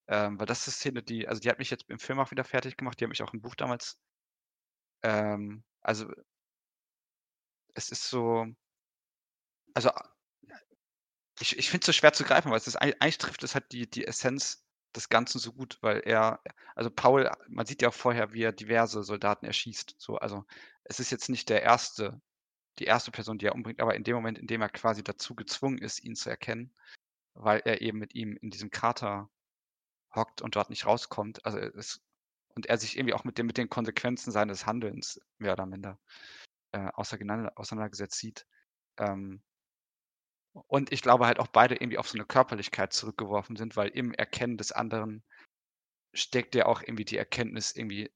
ähm, 0.08 0.40
weil 0.40 0.46
das 0.46 0.68
ist 0.68 0.68
eine 0.68 0.74
Szene, 0.74 1.04
die, 1.04 1.28
also 1.28 1.40
die 1.42 1.50
hat 1.50 1.60
mich 1.60 1.70
jetzt 1.70 1.90
im 1.90 2.00
Film 2.00 2.20
auch 2.20 2.32
wieder 2.32 2.44
fertig 2.44 2.78
gemacht, 2.78 3.00
die 3.00 3.06
hat 3.06 3.10
mich 3.10 3.22
auch 3.24 3.34
im 3.34 3.42
Buch 3.42 3.56
damals, 3.56 4.00
ähm, 5.04 5.64
also 5.82 6.12
es 7.74 7.90
ist 7.92 8.10
so, 8.10 8.46
also 9.74 9.92
ich, 11.40 11.58
ich 11.58 11.70
finde 11.70 11.82
es 11.84 11.86
so 11.88 11.94
schwer 11.94 12.14
zu 12.14 12.24
greifen, 12.24 12.52
weil 12.52 12.58
es 12.58 12.68
ist, 12.68 12.76
eigentlich 12.76 13.18
trifft 13.18 13.44
es 13.44 13.56
halt 13.56 13.72
die, 13.72 13.90
die 13.90 14.06
Essenz 14.06 14.64
des 14.96 15.10
Ganzen 15.10 15.40
so 15.40 15.54
gut, 15.54 15.78
weil 15.82 16.02
er, 16.06 16.42
also 16.76 16.90
Paul, 16.90 17.32
man 17.48 17.66
sieht 17.66 17.82
ja 17.82 17.90
auch 17.90 17.94
vorher, 17.94 18.34
wie 18.34 18.44
er 18.44 18.52
diverse 18.52 19.04
Soldaten 19.04 19.46
erschießt. 19.46 19.96
So, 19.98 20.18
also 20.18 20.46
es 20.84 21.00
ist 21.00 21.12
jetzt 21.12 21.30
nicht 21.30 21.50
der 21.50 21.64
erste, 21.64 22.22
die 22.80 22.86
erste 22.86 23.12
Person, 23.12 23.38
die 23.38 23.46
er 23.46 23.56
umbringt, 23.56 23.82
aber 23.82 23.96
in 23.96 24.04
dem 24.04 24.16
Moment, 24.16 24.38
in 24.38 24.48
dem 24.48 24.62
er 24.62 24.70
quasi 24.70 25.04
dazu 25.04 25.36
gezwungen 25.36 25.78
ist, 25.78 26.04
ihn 26.04 26.16
zu 26.16 26.30
erkennen, 26.30 26.74
weil 27.34 27.62
er 27.66 27.82
eben 27.82 28.00
mit 28.00 28.16
ihm 28.16 28.38
in 28.42 28.50
diesem 28.50 28.72
Krater 28.72 29.30
hockt 30.14 30.42
und 30.42 30.56
dort 30.56 30.70
nicht 30.70 30.86
rauskommt, 30.86 31.46
also 31.46 31.58
es, 31.58 32.02
und 32.56 32.66
er 32.66 32.78
sich 32.78 32.98
irgendwie 32.98 33.14
auch 33.14 33.24
mit, 33.24 33.38
dem, 33.38 33.48
mit 33.48 33.58
den 33.58 33.70
Konsequenzen 33.70 34.32
seines 34.32 34.66
Handelns 34.66 35.22
mehr 35.38 35.54
oder 35.54 35.66
minder 35.66 36.00
äh, 36.74 36.90
auseinandergesetzt 36.94 38.18
sieht. 38.18 38.46
Ähm, 38.98 39.42
und 40.54 40.92
ich 40.92 41.02
glaube 41.02 41.26
halt 41.26 41.40
auch 41.40 41.48
beide 41.48 41.76
irgendwie 41.76 41.98
auf 41.98 42.10
so 42.10 42.18
eine 42.18 42.26
Körperlichkeit 42.26 42.94
zurückgeworfen 42.94 43.56
sind, 43.56 43.76
weil 43.76 43.90
im 43.90 44.14
Erkennen 44.14 44.58
des 44.58 44.72
anderen 44.72 45.24
steckt 46.14 46.56
ja 46.56 46.66
auch 46.66 46.82
irgendwie 46.82 47.06
die 47.06 47.18
Erkenntnis 47.18 47.76
irgendwie 47.76 48.12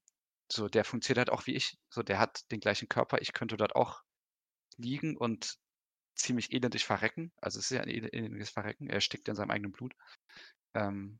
so, 0.51 0.67
der 0.67 0.83
funktioniert 0.83 1.29
halt 1.29 1.37
auch 1.37 1.47
wie 1.47 1.55
ich. 1.55 1.77
So, 1.89 2.03
der 2.03 2.19
hat 2.19 2.49
den 2.51 2.59
gleichen 2.59 2.87
Körper. 2.89 3.21
Ich 3.21 3.33
könnte 3.33 3.57
dort 3.57 3.75
auch 3.75 4.03
liegen 4.77 5.17
und 5.17 5.57
ziemlich 6.15 6.53
elendig 6.53 6.85
verrecken. 6.85 7.31
Also 7.41 7.59
es 7.59 7.65
ist 7.65 7.77
ja 7.77 7.81
ein 7.81 7.89
elendiges 7.89 8.49
Verrecken. 8.49 8.89
Er 8.89 9.01
steckt 9.01 9.27
in 9.27 9.35
seinem 9.35 9.51
eigenen 9.51 9.71
Blut. 9.71 9.93
Ähm, 10.75 11.19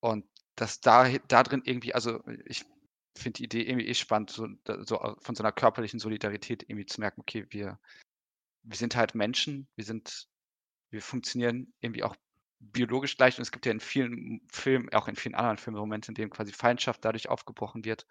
und 0.00 0.26
dass 0.54 0.80
da, 0.80 1.08
da 1.28 1.42
drin 1.42 1.62
irgendwie, 1.64 1.94
also 1.94 2.22
ich 2.44 2.64
finde 3.16 3.38
die 3.38 3.44
Idee 3.44 3.62
irgendwie 3.62 3.88
eh 3.88 3.94
spannend, 3.94 4.30
so, 4.30 4.46
so 4.84 5.16
von 5.18 5.34
so 5.34 5.42
einer 5.42 5.52
körperlichen 5.52 5.98
Solidarität 5.98 6.62
irgendwie 6.62 6.86
zu 6.86 7.00
merken, 7.00 7.22
okay, 7.22 7.46
wir, 7.50 7.78
wir 8.66 8.76
sind 8.76 8.96
halt 8.96 9.14
Menschen, 9.14 9.68
wir 9.76 9.84
sind, 9.84 10.28
wir 10.90 11.00
funktionieren 11.00 11.72
irgendwie 11.80 12.02
auch 12.02 12.16
biologisch 12.58 13.16
gleich 13.16 13.38
und 13.38 13.42
es 13.42 13.52
gibt 13.52 13.66
ja 13.66 13.72
in 13.72 13.80
vielen 13.80 14.40
Filmen, 14.50 14.92
auch 14.92 15.08
in 15.08 15.16
vielen 15.16 15.34
anderen 15.34 15.58
Filmen 15.58 15.78
Momente, 15.78 16.10
in 16.10 16.14
denen 16.14 16.30
quasi 16.30 16.52
Feindschaft 16.52 17.04
dadurch 17.04 17.28
aufgebrochen 17.28 17.84
wird, 17.84 18.06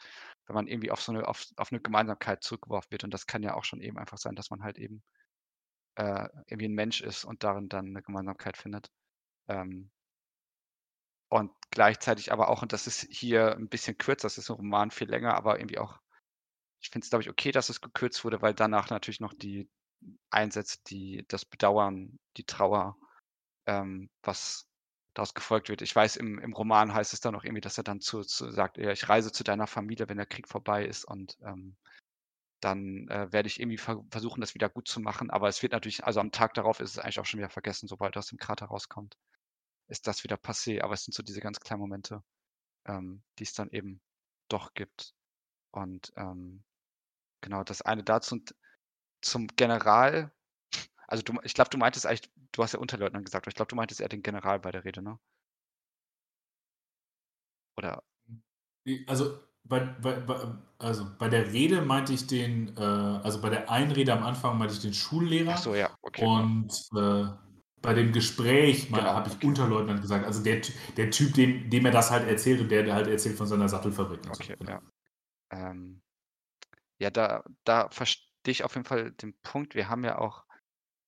wenn 0.45 0.55
man 0.55 0.67
irgendwie 0.67 0.91
auf 0.91 1.01
so 1.01 1.11
eine, 1.11 1.27
auf, 1.27 1.45
auf 1.57 1.71
eine 1.71 1.81
Gemeinsamkeit 1.81 2.43
zurückgeworfen 2.43 2.91
wird. 2.91 3.03
Und 3.03 3.13
das 3.13 3.27
kann 3.27 3.43
ja 3.43 3.55
auch 3.55 3.65
schon 3.65 3.81
eben 3.81 3.97
einfach 3.97 4.17
sein, 4.17 4.35
dass 4.35 4.51
man 4.51 4.63
halt 4.63 4.77
eben 4.77 5.03
äh, 5.95 6.27
irgendwie 6.47 6.67
ein 6.67 6.73
Mensch 6.75 7.01
ist 7.01 7.25
und 7.25 7.43
darin 7.43 7.69
dann 7.69 7.87
eine 7.87 8.01
Gemeinsamkeit 8.01 8.57
findet. 8.57 8.91
Ähm, 9.49 9.91
und 11.29 11.51
gleichzeitig 11.71 12.31
aber 12.31 12.49
auch, 12.49 12.61
und 12.61 12.71
das 12.71 12.87
ist 12.87 13.07
hier 13.09 13.55
ein 13.55 13.67
bisschen 13.67 13.97
kürzer, 13.97 14.25
das 14.27 14.37
ist 14.37 14.49
ein 14.49 14.55
Roman 14.55 14.91
viel 14.91 15.09
länger, 15.09 15.33
aber 15.35 15.59
irgendwie 15.59 15.79
auch, 15.79 15.99
ich 16.81 16.89
finde 16.91 17.03
es, 17.05 17.09
glaube 17.09 17.23
ich, 17.23 17.29
okay, 17.29 17.51
dass 17.51 17.69
es 17.69 17.81
gekürzt 17.81 18.23
wurde, 18.23 18.41
weil 18.41 18.53
danach 18.53 18.89
natürlich 18.89 19.19
noch 19.19 19.33
die, 19.33 19.67
einsetzt, 20.29 20.89
die 20.89 21.25
das 21.27 21.45
Bedauern, 21.45 22.19
die 22.37 22.45
Trauer, 22.45 22.97
ähm, 23.67 24.09
was 24.23 24.67
daraus 25.13 25.33
gefolgt 25.33 25.69
wird. 25.69 25.81
Ich 25.81 25.95
weiß, 25.95 26.17
im, 26.17 26.39
im 26.39 26.53
Roman 26.53 26.93
heißt 26.93 27.13
es 27.13 27.21
dann 27.21 27.35
auch 27.35 27.43
irgendwie, 27.43 27.61
dass 27.61 27.77
er 27.77 27.83
dann 27.83 28.01
zu, 28.01 28.21
zu 28.21 28.51
sagt, 28.51 28.77
ja, 28.77 28.91
ich 28.91 29.07
reise 29.07 29.31
zu 29.31 29.43
deiner 29.43 29.67
Familie, 29.67 30.09
wenn 30.09 30.17
der 30.17 30.25
Krieg 30.25 30.47
vorbei 30.47 30.85
ist 30.85 31.05
und 31.05 31.37
ähm, 31.43 31.77
dann 32.61 33.07
äh, 33.09 33.31
werde 33.31 33.47
ich 33.47 33.59
irgendwie 33.59 33.77
ver 33.77 34.03
versuchen, 34.09 34.41
das 34.41 34.55
wieder 34.55 34.69
gut 34.69 34.87
zu 34.87 34.99
machen. 34.99 35.29
Aber 35.29 35.47
es 35.47 35.61
wird 35.61 35.73
natürlich, 35.73 36.03
also 36.03 36.19
am 36.19 36.31
Tag 36.31 36.53
darauf 36.55 36.79
ist 36.79 36.91
es 36.91 36.99
eigentlich 36.99 37.19
auch 37.19 37.25
schon 37.25 37.37
wieder 37.39 37.49
vergessen, 37.49 37.87
sobald 37.87 38.15
er 38.15 38.19
aus 38.19 38.27
dem 38.27 38.39
Krater 38.39 38.65
rauskommt, 38.67 39.17
ist 39.87 40.07
das 40.07 40.23
wieder 40.23 40.37
passé. 40.37 40.81
Aber 40.81 40.93
es 40.93 41.03
sind 41.03 41.13
so 41.13 41.23
diese 41.23 41.41
ganz 41.41 41.59
kleinen 41.59 41.81
Momente, 41.81 42.23
ähm, 42.85 43.23
die 43.39 43.43
es 43.43 43.53
dann 43.53 43.69
eben 43.69 44.01
doch 44.49 44.73
gibt. 44.73 45.13
Und 45.71 46.11
ähm, 46.17 46.63
genau, 47.41 47.63
das 47.63 47.81
eine 47.81 48.03
dazu. 48.03 48.35
Und 48.35 48.55
zum 49.21 49.47
General, 49.55 50.31
also 51.07 51.23
du, 51.23 51.39
ich 51.43 51.53
glaube, 51.53 51.69
du 51.69 51.77
meintest 51.77 52.05
eigentlich, 52.05 52.31
du 52.51 52.63
hast 52.63 52.73
ja 52.73 52.79
Unterleutnant 52.79 53.25
gesagt, 53.25 53.45
aber 53.45 53.49
ich 53.49 53.55
glaube, 53.55 53.69
du 53.69 53.75
meintest 53.75 54.01
eher 54.01 54.09
den 54.09 54.23
General 54.23 54.59
bei 54.59 54.71
der 54.71 54.83
Rede, 54.83 55.01
ne? 55.01 55.19
Oder? 57.77 58.03
Also 59.07 59.39
bei, 59.63 59.79
bei, 59.79 60.21
also 60.77 61.07
bei 61.17 61.27
der 61.27 61.51
Rede 61.51 61.81
meinte 61.81 62.13
ich 62.13 62.27
den, 62.27 62.75
äh, 62.77 62.81
also 62.81 63.41
bei 63.41 63.49
der 63.49 63.69
Einrede 63.69 64.13
am 64.13 64.23
Anfang 64.23 64.57
meinte 64.57 64.75
ich 64.75 64.81
den 64.81 64.93
Schullehrer. 64.93 65.53
Ach 65.55 65.57
so, 65.57 65.75
ja, 65.75 65.95
okay. 66.01 66.23
Und 66.23 66.71
äh, 66.95 67.25
bei 67.81 67.93
dem 67.93 68.11
Gespräch 68.11 68.87
genau, 68.87 69.01
habe 69.01 69.29
ich 69.29 69.35
okay. 69.35 69.47
Unterleutnant 69.47 70.01
gesagt. 70.01 70.25
Also 70.25 70.43
der, 70.43 70.61
der 70.97 71.11
Typ, 71.11 71.33
dem, 71.33 71.69
dem 71.69 71.85
er 71.85 71.91
das 71.91 72.11
halt 72.11 72.27
erzählt 72.27 72.61
und 72.61 72.69
der 72.69 72.91
halt 72.93 73.07
erzählt 73.07 73.37
von 73.37 73.47
seiner 73.47 73.69
Sattelfabrik. 73.69 74.21
Okay, 74.27 74.55
so. 74.57 74.65
Genau. 74.65 74.71
ja. 74.71 74.81
Ähm, 75.51 76.01
ja, 76.99 77.09
da, 77.09 77.43
da 77.63 77.89
verstehe 78.45 78.51
ich 78.51 78.63
auf 78.63 78.75
jeden 78.75 78.85
Fall 78.85 79.11
den 79.11 79.33
Punkt. 79.41 79.73
Wir 79.73 79.89
haben 79.89 80.03
ja 80.03 80.19
auch 80.19 80.45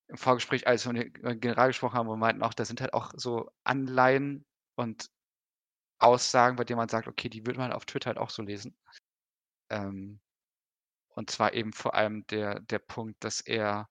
im 0.08 0.16
Vorgespräch, 0.16 0.66
als 0.66 0.84
wir 0.86 0.92
mit 0.92 1.16
dem 1.22 1.40
General 1.40 1.68
gesprochen 1.68 1.94
haben, 1.94 2.08
wir 2.08 2.16
meinten 2.16 2.42
auch, 2.42 2.54
da 2.54 2.64
sind 2.64 2.80
halt 2.80 2.94
auch 2.94 3.12
so 3.14 3.50
Anleihen 3.62 4.44
und 4.74 5.10
Aussagen, 6.00 6.56
bei 6.56 6.64
denen 6.64 6.78
man 6.78 6.88
sagt, 6.88 7.06
okay, 7.06 7.28
die 7.28 7.46
würde 7.46 7.60
man 7.60 7.72
auf 7.72 7.84
Twitter 7.84 8.08
halt 8.08 8.18
auch 8.18 8.30
so 8.30 8.42
lesen. 8.42 8.76
Ähm, 9.70 10.20
und 11.10 11.30
zwar 11.30 11.52
eben 11.54 11.72
vor 11.72 11.94
allem 11.94 12.26
der, 12.28 12.60
der 12.60 12.80
Punkt, 12.80 13.22
dass 13.22 13.40
er 13.40 13.88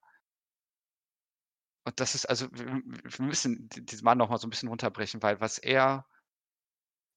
und 1.84 2.00
das 2.00 2.14
ist 2.14 2.26
also, 2.26 2.48
wir, 2.52 2.82
müssen 3.18 3.66
diesen 3.70 4.04
Mann 4.04 4.18
noch 4.18 4.28
mal 4.28 4.36
so 4.36 4.46
ein 4.46 4.50
bisschen 4.50 4.68
runterbrechen, 4.68 5.22
weil 5.22 5.40
was 5.40 5.56
er 5.56 6.06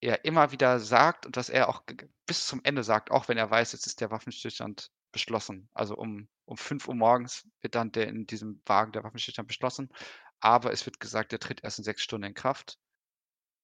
er 0.01 0.23
immer 0.23 0.51
wieder 0.53 0.79
sagt 0.79 1.25
und 1.25 1.35
was 1.35 1.49
er 1.49 1.67
auch 1.67 1.83
bis 2.25 2.47
zum 2.47 2.61
Ende 2.63 2.83
sagt, 2.83 3.11
auch 3.11 3.27
wenn 3.27 3.37
er 3.37 3.51
weiß, 3.51 3.73
jetzt 3.73 3.85
ist 3.85 3.99
der 3.99 4.11
Waffenstillstand 4.11 4.89
beschlossen. 5.11 5.69
Also 5.73 5.95
um, 5.95 6.27
um 6.45 6.57
5 6.57 6.88
Uhr 6.88 6.95
morgens 6.95 7.47
wird 7.61 7.75
dann 7.75 7.91
der 7.91 8.07
in 8.07 8.27
diesem 8.27 8.61
Wagen 8.65 8.91
der 8.91 9.03
Waffenstillstand 9.03 9.47
beschlossen. 9.47 9.89
Aber 10.39 10.71
es 10.71 10.85
wird 10.85 10.99
gesagt, 10.99 11.31
der 11.31 11.39
tritt 11.39 11.63
erst 11.63 11.79
in 11.79 11.83
sechs 11.83 12.01
Stunden 12.01 12.27
in 12.27 12.33
Kraft. 12.33 12.79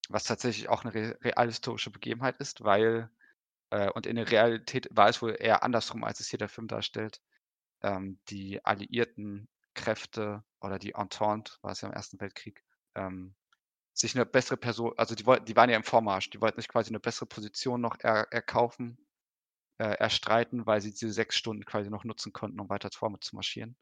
Was 0.09 0.23
tatsächlich 0.23 0.69
auch 0.69 0.85
eine 0.85 0.93
realhistorische 1.21 1.91
Begebenheit 1.91 2.37
ist, 2.37 2.63
weil, 2.63 3.09
äh, 3.71 3.89
und 3.91 4.05
in 4.05 4.15
der 4.15 4.31
Realität 4.31 4.87
war 4.91 5.09
es 5.09 5.21
wohl 5.21 5.35
eher 5.37 5.63
andersrum, 5.63 6.03
als 6.03 6.19
es 6.19 6.29
hier 6.29 6.39
der 6.39 6.49
Film 6.49 6.67
darstellt. 6.67 7.21
Ähm, 7.81 8.19
die 8.29 8.63
alliierten 8.65 9.49
Kräfte 9.73 10.43
oder 10.61 10.79
die 10.79 10.93
Entente, 10.93 11.53
war 11.61 11.71
es 11.71 11.81
ja 11.81 11.89
im 11.89 11.93
Ersten 11.93 12.19
Weltkrieg, 12.19 12.63
ähm, 12.95 13.35
sich 13.93 14.15
eine 14.15 14.25
bessere 14.25 14.57
Person, 14.57 14.93
also 14.97 15.15
die 15.15 15.25
wollten, 15.25 15.45
die 15.45 15.55
waren 15.55 15.69
ja 15.69 15.77
im 15.77 15.83
Vormarsch, 15.83 16.29
die 16.29 16.41
wollten 16.41 16.59
sich 16.59 16.67
quasi 16.67 16.89
eine 16.89 16.99
bessere 16.99 17.25
Position 17.25 17.81
noch 17.81 17.97
er, 17.99 18.31
erkaufen, 18.31 18.97
äh, 19.79 19.95
erstreiten, 19.97 20.65
weil 20.65 20.81
sie 20.81 20.91
diese 20.91 21.11
sechs 21.11 21.35
Stunden 21.35 21.65
quasi 21.65 21.89
noch 21.89 22.03
nutzen 22.03 22.33
konnten, 22.33 22.59
um 22.59 22.69
weiter 22.69 22.89
vorne 22.91 23.19
zu 23.19 23.35
marschieren. 23.35 23.75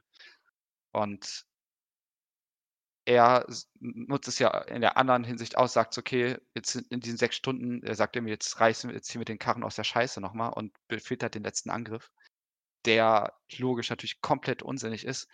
Und 0.91 1.45
er 3.05 3.45
nutzt 3.79 4.27
es 4.27 4.39
ja 4.39 4.49
in 4.63 4.81
der 4.81 4.97
anderen 4.97 5.23
Hinsicht 5.23 5.57
aus, 5.57 5.73
sagt, 5.73 5.97
okay, 5.97 6.37
jetzt 6.55 6.75
in 6.75 6.99
diesen 6.99 7.17
sechs 7.17 7.35
Stunden, 7.35 7.83
er 7.83 7.95
sagt 7.95 8.15
ihm, 8.15 8.27
jetzt 8.27 8.59
reißen 8.59 8.89
wir, 8.89 8.95
jetzt 8.95 9.07
ziehen 9.07 9.21
wir 9.21 9.25
den 9.25 9.37
Karren 9.39 9.63
aus 9.63 9.75
der 9.75 9.83
Scheiße 9.83 10.19
nochmal 10.19 10.51
und 10.53 10.75
befiehlt 10.87 11.21
halt 11.21 11.35
den 11.35 11.43
letzten 11.43 11.69
Angriff, 11.69 12.11
der 12.85 13.37
logisch 13.57 13.89
natürlich 13.89 14.21
komplett 14.21 14.63
unsinnig 14.63 15.05
ist, 15.05 15.27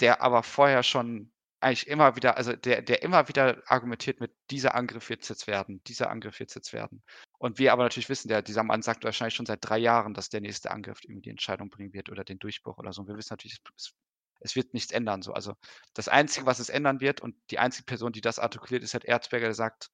der 0.00 0.22
aber 0.22 0.44
vorher 0.44 0.84
schon 0.84 1.32
eigentlich 1.60 1.88
immer 1.88 2.14
wieder, 2.14 2.36
also 2.36 2.54
der, 2.54 2.82
der 2.82 3.02
immer 3.02 3.26
wieder 3.28 3.60
argumentiert 3.66 4.20
mit, 4.20 4.32
dieser 4.50 4.76
Angriff 4.76 5.08
wird 5.08 5.28
jetzt 5.28 5.48
werden, 5.48 5.82
dieser 5.84 6.10
Angriff 6.10 6.38
wird 6.38 6.54
jetzt 6.54 6.72
werden. 6.72 7.02
Und 7.38 7.58
wir 7.58 7.72
aber 7.72 7.84
natürlich 7.84 8.08
wissen, 8.08 8.28
der, 8.28 8.42
dieser 8.42 8.64
Mann 8.64 8.82
sagt 8.82 9.04
wahrscheinlich 9.04 9.34
schon 9.34 9.46
seit 9.46 9.60
drei 9.62 9.78
Jahren, 9.78 10.12
dass 10.12 10.28
der 10.28 10.40
nächste 10.40 10.70
Angriff 10.72 11.00
irgendwie 11.04 11.22
die 11.22 11.30
Entscheidung 11.30 11.70
bringen 11.70 11.92
wird 11.92 12.10
oder 12.10 12.24
den 12.24 12.38
Durchbruch 12.38 12.78
oder 12.78 12.92
so. 12.92 13.02
Und 13.02 13.08
wir 13.08 13.16
wissen 13.16 13.32
natürlich, 13.32 13.60
es, 13.76 13.92
es 14.40 14.56
wird 14.56 14.74
nichts 14.74 14.92
ändern. 14.92 15.22
So. 15.22 15.32
Also 15.32 15.54
das 15.94 16.08
Einzige, 16.08 16.46
was 16.46 16.58
es 16.58 16.68
ändern 16.68 17.00
wird, 17.00 17.20
und 17.20 17.36
die 17.50 17.60
einzige 17.60 17.84
Person, 17.84 18.12
die 18.12 18.20
das 18.20 18.40
artikuliert, 18.40 18.82
ist 18.82 18.94
halt 18.94 19.04
Erzberger, 19.04 19.46
der 19.46 19.54
sagt, 19.54 19.90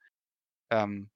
ähm, 0.70 1.10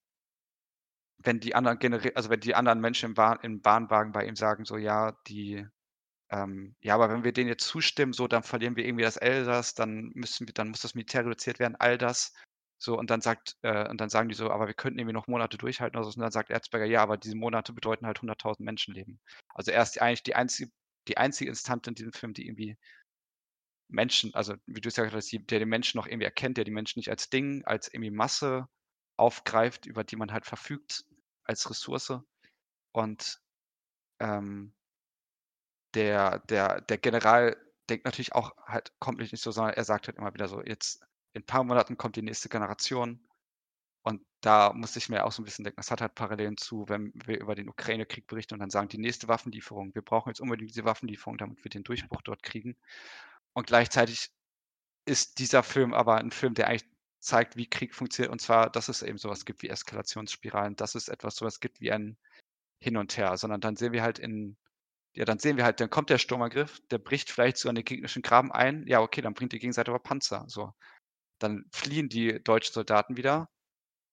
wenn 1.18 1.40
die 1.40 1.54
anderen 1.54 1.78
generell, 1.78 2.12
also 2.14 2.30
wenn 2.30 2.40
die 2.40 2.54
anderen 2.54 2.80
Menschen 2.80 3.10
im, 3.10 3.14
Bahn, 3.14 3.38
im 3.42 3.60
Bahnwagen 3.60 4.12
bei 4.12 4.26
ihm 4.26 4.36
sagen, 4.36 4.64
so 4.64 4.76
ja, 4.76 5.12
die 5.26 5.66
ähm, 6.30 6.76
ja, 6.80 6.94
aber 6.94 7.08
wenn 7.08 7.24
wir 7.24 7.32
denen 7.32 7.48
jetzt 7.48 7.66
zustimmen, 7.66 8.12
so, 8.12 8.28
dann 8.28 8.42
verlieren 8.42 8.76
wir 8.76 8.84
irgendwie 8.84 9.04
das 9.04 9.16
Elsass, 9.16 9.74
dann 9.74 10.10
müssen 10.14 10.46
wir, 10.46 10.52
dann 10.54 10.68
muss 10.68 10.82
das 10.82 10.94
Militär 10.94 11.24
reduziert 11.24 11.58
werden, 11.58 11.76
all 11.78 11.96
das. 11.96 12.34
So, 12.78 12.96
und 12.96 13.10
dann 13.10 13.20
sagt, 13.20 13.56
äh, 13.62 13.88
und 13.88 14.00
dann 14.00 14.08
sagen 14.08 14.28
die 14.28 14.34
so, 14.36 14.50
aber 14.50 14.68
wir 14.68 14.74
könnten 14.74 14.98
irgendwie 14.98 15.14
noch 15.14 15.26
Monate 15.26 15.58
durchhalten 15.58 15.98
oder 15.98 16.08
so. 16.08 16.16
Und 16.16 16.22
dann 16.22 16.30
sagt 16.30 16.50
Erzberger, 16.50 16.84
ja, 16.84 17.02
aber 17.02 17.16
diese 17.16 17.36
Monate 17.36 17.72
bedeuten 17.72 18.06
halt 18.06 18.22
100.000 18.22 18.64
Menschenleben. 18.64 19.20
Also 19.54 19.72
er 19.72 19.82
ist 19.82 20.00
eigentlich 20.00 20.22
die 20.22 20.36
einzige, 20.36 20.70
die 21.08 21.18
einzige 21.18 21.50
Instanz 21.50 21.86
in 21.88 21.94
diesem 21.94 22.12
Film, 22.12 22.34
die 22.34 22.46
irgendwie 22.46 22.76
Menschen, 23.88 24.34
also 24.34 24.54
wie 24.66 24.80
du 24.80 24.88
es 24.88 24.96
ja 24.96 25.04
gesagt 25.04 25.16
hast, 25.16 25.50
der 25.50 25.58
den 25.58 25.68
Menschen 25.68 25.98
noch 25.98 26.06
irgendwie 26.06 26.26
erkennt, 26.26 26.56
der 26.56 26.64
die 26.64 26.70
Menschen 26.70 26.98
nicht 26.98 27.10
als 27.10 27.30
Ding, 27.30 27.64
als 27.64 27.92
irgendwie 27.92 28.10
Masse 28.10 28.68
aufgreift, 29.16 29.86
über 29.86 30.04
die 30.04 30.16
man 30.16 30.32
halt 30.32 30.46
verfügt 30.46 31.04
als 31.44 31.68
Ressource. 31.70 32.20
Und 32.92 33.40
ähm, 34.20 34.74
der, 35.94 36.40
der, 36.40 36.82
der 36.82 36.98
General 36.98 37.56
denkt 37.88 38.04
natürlich 38.04 38.34
auch 38.34 38.54
halt, 38.66 38.92
kommt 38.98 39.18
nicht 39.18 39.36
so, 39.36 39.50
sondern 39.50 39.74
er 39.74 39.84
sagt 39.84 40.06
halt 40.06 40.18
immer 40.18 40.34
wieder 40.34 40.48
so, 40.48 40.62
jetzt 40.62 41.02
in 41.34 41.42
ein 41.42 41.46
paar 41.46 41.64
Monaten 41.64 41.96
kommt 41.96 42.16
die 42.16 42.22
nächste 42.22 42.48
Generation. 42.48 43.20
Und 44.02 44.22
da 44.40 44.72
muss 44.72 44.96
ich 44.96 45.08
mir 45.08 45.24
auch 45.24 45.32
so 45.32 45.42
ein 45.42 45.44
bisschen 45.44 45.64
denken, 45.64 45.78
das 45.78 45.90
hat 45.90 46.00
halt 46.00 46.14
Parallelen 46.14 46.56
zu, 46.56 46.88
wenn 46.88 47.12
wir 47.14 47.40
über 47.40 47.54
den 47.54 47.68
Ukraine-Krieg 47.68 48.26
berichten 48.26 48.54
und 48.54 48.60
dann 48.60 48.70
sagen, 48.70 48.88
die 48.88 48.98
nächste 48.98 49.28
Waffenlieferung, 49.28 49.94
wir 49.94 50.02
brauchen 50.02 50.30
jetzt 50.30 50.40
unbedingt 50.40 50.70
diese 50.70 50.84
Waffenlieferung, 50.84 51.36
damit 51.38 51.62
wir 51.64 51.70
den 51.70 51.84
Durchbruch 51.84 52.22
dort 52.22 52.42
kriegen. 52.42 52.76
Und 53.52 53.66
gleichzeitig 53.66 54.30
ist 55.04 55.38
dieser 55.38 55.62
Film 55.62 55.94
aber 55.94 56.16
ein 56.16 56.30
Film, 56.30 56.54
der 56.54 56.68
eigentlich 56.68 56.88
zeigt, 57.20 57.56
wie 57.56 57.68
Krieg 57.68 57.94
funktioniert. 57.94 58.32
Und 58.32 58.40
zwar, 58.40 58.70
dass 58.70 58.88
es 58.88 59.02
eben 59.02 59.18
sowas 59.18 59.44
gibt 59.44 59.62
wie 59.62 59.68
Eskalationsspiralen, 59.68 60.76
dass 60.76 60.94
es 60.94 61.08
etwas 61.08 61.36
sowas 61.36 61.60
gibt 61.60 61.80
wie 61.80 61.92
ein 61.92 62.16
Hin 62.80 62.96
und 62.96 63.16
Her, 63.16 63.36
sondern 63.36 63.60
dann 63.60 63.76
sehen 63.76 63.92
wir 63.92 64.02
halt 64.02 64.18
in 64.18 64.56
ja, 65.14 65.24
dann 65.24 65.40
sehen 65.40 65.56
wir 65.56 65.64
halt, 65.64 65.80
dann 65.80 65.90
kommt 65.90 66.10
der 66.10 66.18
Sturmangriff, 66.18 66.80
der 66.90 66.98
bricht 66.98 67.30
vielleicht 67.30 67.56
so 67.56 67.68
an 67.68 67.74
den 67.74 67.84
gegnerischen 67.84 68.22
Graben 68.22 68.52
ein. 68.52 68.86
Ja, 68.86 69.00
okay, 69.00 69.20
dann 69.20 69.34
bringt 69.34 69.52
die 69.52 69.58
Gegenseite 69.58 69.90
aber 69.90 69.98
Panzer. 69.98 70.44
So. 70.46 70.72
Dann 71.38 71.64
fliehen 71.72 72.08
die 72.08 72.42
deutschen 72.42 72.72
Soldaten 72.74 73.16
wieder. 73.16 73.48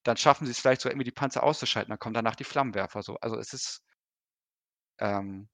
Dann 0.03 0.18
schaffen 0.18 0.45
sie 0.45 0.52
es 0.52 0.60
vielleicht 0.60 0.81
so 0.81 0.89
irgendwie 0.89 1.06
die 1.06 1.11
Panzer 1.11 1.43
auszuschalten. 1.43 1.89
Dann 1.89 1.99
kommen 1.99 2.14
danach 2.14 2.35
die 2.35 2.43
Flammenwerfer. 2.43 3.03
So. 3.03 3.18
Also 3.18 3.38
es 3.38 3.53
ist 3.53 3.84
ähm, 4.99 5.49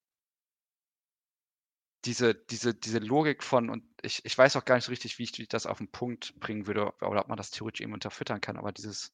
diese, 2.06 2.34
diese, 2.36 2.74
diese 2.74 3.00
Logik 3.00 3.44
von, 3.44 3.70
und 3.70 3.84
ich, 4.02 4.26
ich 4.26 4.38
weiß 4.38 4.56
auch 4.56 4.66
gar 4.66 4.76
nicht 4.76 4.86
so 4.86 4.92
richtig, 4.92 5.20
wie 5.20 5.24
ich 5.24 5.48
das 5.48 5.66
auf 5.66 5.78
den 5.78 5.92
Punkt 5.92 6.40
bringen 6.40 6.68
würde, 6.68 6.94
oder 7.02 7.22
ob 7.22 7.28
man 7.28 7.38
das 7.38 7.52
theoretisch 7.52 7.82
eben 7.82 7.94
unterfüttern 7.94 8.42
kann, 8.42 8.58
aber 8.58 8.72
dieses, 8.72 9.14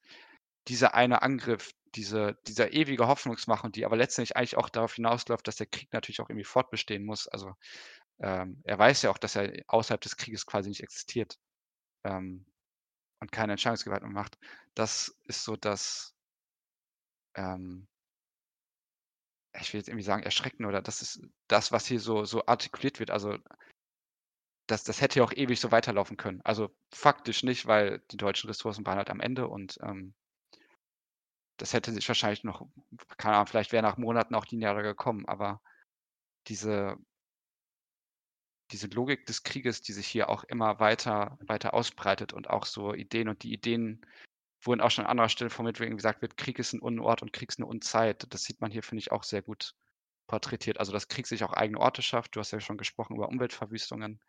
dieser 0.68 0.96
eine 0.96 1.22
Angriff, 1.22 1.74
diese, 1.96 2.38
dieser 2.48 2.74
ewige 2.74 3.08
Hoffnungsmachung, 3.08 3.72
die 3.72 3.86
aber 3.86 3.98
letztendlich 3.98 4.38
eigentlich 4.38 4.58
auch 4.58 4.70
darauf 4.70 4.96
hinausläuft, 4.96 5.48
dass 5.48 5.58
der 5.58 5.68
Krieg 5.68 5.92
natürlich 5.94 6.22
auch 6.22 6.30
irgendwie 6.30 6.46
fortbestehen 6.46 7.06
muss. 7.06 7.28
Also 7.28 7.56
ähm, 8.20 8.62
er 8.66 8.80
weiß 8.80 9.04
ja 9.04 9.12
auch, 9.12 9.18
dass 9.18 9.36
er 9.36 9.64
außerhalb 9.68 10.02
des 10.02 10.18
Krieges 10.18 10.46
quasi 10.46 10.70
nicht 10.70 10.84
existiert 10.84 11.38
ähm, 12.08 12.46
und 13.20 13.32
keine 13.32 13.54
Entscheidungsgewalt 13.54 14.04
mehr 14.04 14.12
macht. 14.12 14.38
Das 14.76 15.20
ist 15.26 15.44
so 15.44 15.56
das, 15.56 16.16
ähm, 17.36 17.88
ich 19.60 19.74
will 19.74 19.80
jetzt 19.80 19.88
irgendwie 19.90 20.04
sagen, 20.04 20.24
erschrecken 20.24 20.66
oder 20.66 20.82
das 20.82 21.02
ist 21.02 21.22
das, 21.48 21.72
was 21.72 21.88
hier 21.88 22.00
so, 22.00 22.26
so 22.26 22.46
artikuliert 22.46 23.00
wird. 23.00 23.12
Also 23.12 23.38
das, 24.68 24.84
das 24.84 25.02
hätte 25.02 25.20
ja 25.20 25.26
auch 25.26 25.34
ewig 25.34 25.60
so 25.60 25.72
weiterlaufen 25.72 26.18
können. 26.18 26.42
Also 26.44 26.70
faktisch 26.94 27.44
nicht, 27.44 27.66
weil 27.66 28.04
die 28.12 28.18
deutschen 28.18 28.50
Ressourcen 28.50 28.86
waren 28.86 28.98
halt 28.98 29.10
am 29.10 29.22
Ende 29.22 29.48
und 29.48 29.80
ähm, 29.82 30.14
das 31.58 31.74
hätte 31.74 31.92
sich 31.92 32.08
wahrscheinlich 32.08 32.44
noch, 32.44 32.68
keine 33.18 33.36
Ahnung, 33.36 33.48
vielleicht 33.48 33.72
wäre 33.72 33.82
nach 33.82 33.98
Monaten 33.98 34.36
auch 34.36 34.46
linearer 34.46 34.84
gekommen, 34.84 35.26
aber 35.28 35.62
diese, 36.48 36.98
diese 38.72 38.88
Logik 38.88 39.26
des 39.26 39.44
Krieges, 39.44 39.82
die 39.82 39.94
sich 39.94 40.08
hier 40.08 40.30
auch 40.30 40.44
immer 40.44 40.80
weiter, 40.80 41.38
weiter 41.42 41.74
ausbreitet 41.74 42.34
und 42.34 42.50
auch 42.50 42.66
so 42.66 42.94
Ideen 42.94 43.30
und 43.30 43.44
die 43.44 43.54
Ideen 43.54 44.06
wurden 44.62 44.82
auch 44.82 44.92
schon 44.92 45.06
an 45.06 45.12
anderer 45.12 45.30
Stelle 45.30 45.50
formuliert, 45.50 45.80
wo 45.80 45.96
gesagt 45.96 46.22
wird, 46.22 46.38
Krieg 46.38 46.60
ist 46.60 46.74
ein 46.74 46.82
Unort 46.82 47.22
und 47.22 47.32
Krieg 47.32 47.50
ist 47.50 47.60
eine 47.60 47.68
Unzeit. 47.68 48.26
Das 48.34 48.44
sieht 48.44 48.60
man 48.60 48.72
hier, 48.72 48.84
finde 48.84 49.00
ich, 49.00 49.12
auch 49.12 49.24
sehr 49.24 49.42
gut 49.42 49.76
porträtiert. 50.28 50.80
Also, 50.80 50.92
dass 50.92 51.08
Krieg 51.08 51.28
sich 51.28 51.44
auch 51.44 51.54
eigene 51.54 51.80
Orte 51.80 52.02
schafft. 52.02 52.36
Du 52.36 52.40
hast 52.40 52.52
ja 52.52 52.60
schon 52.60 52.78
gesprochen 52.78 53.16
über 53.16 53.30
Umweltverwüstungen, 53.30 54.20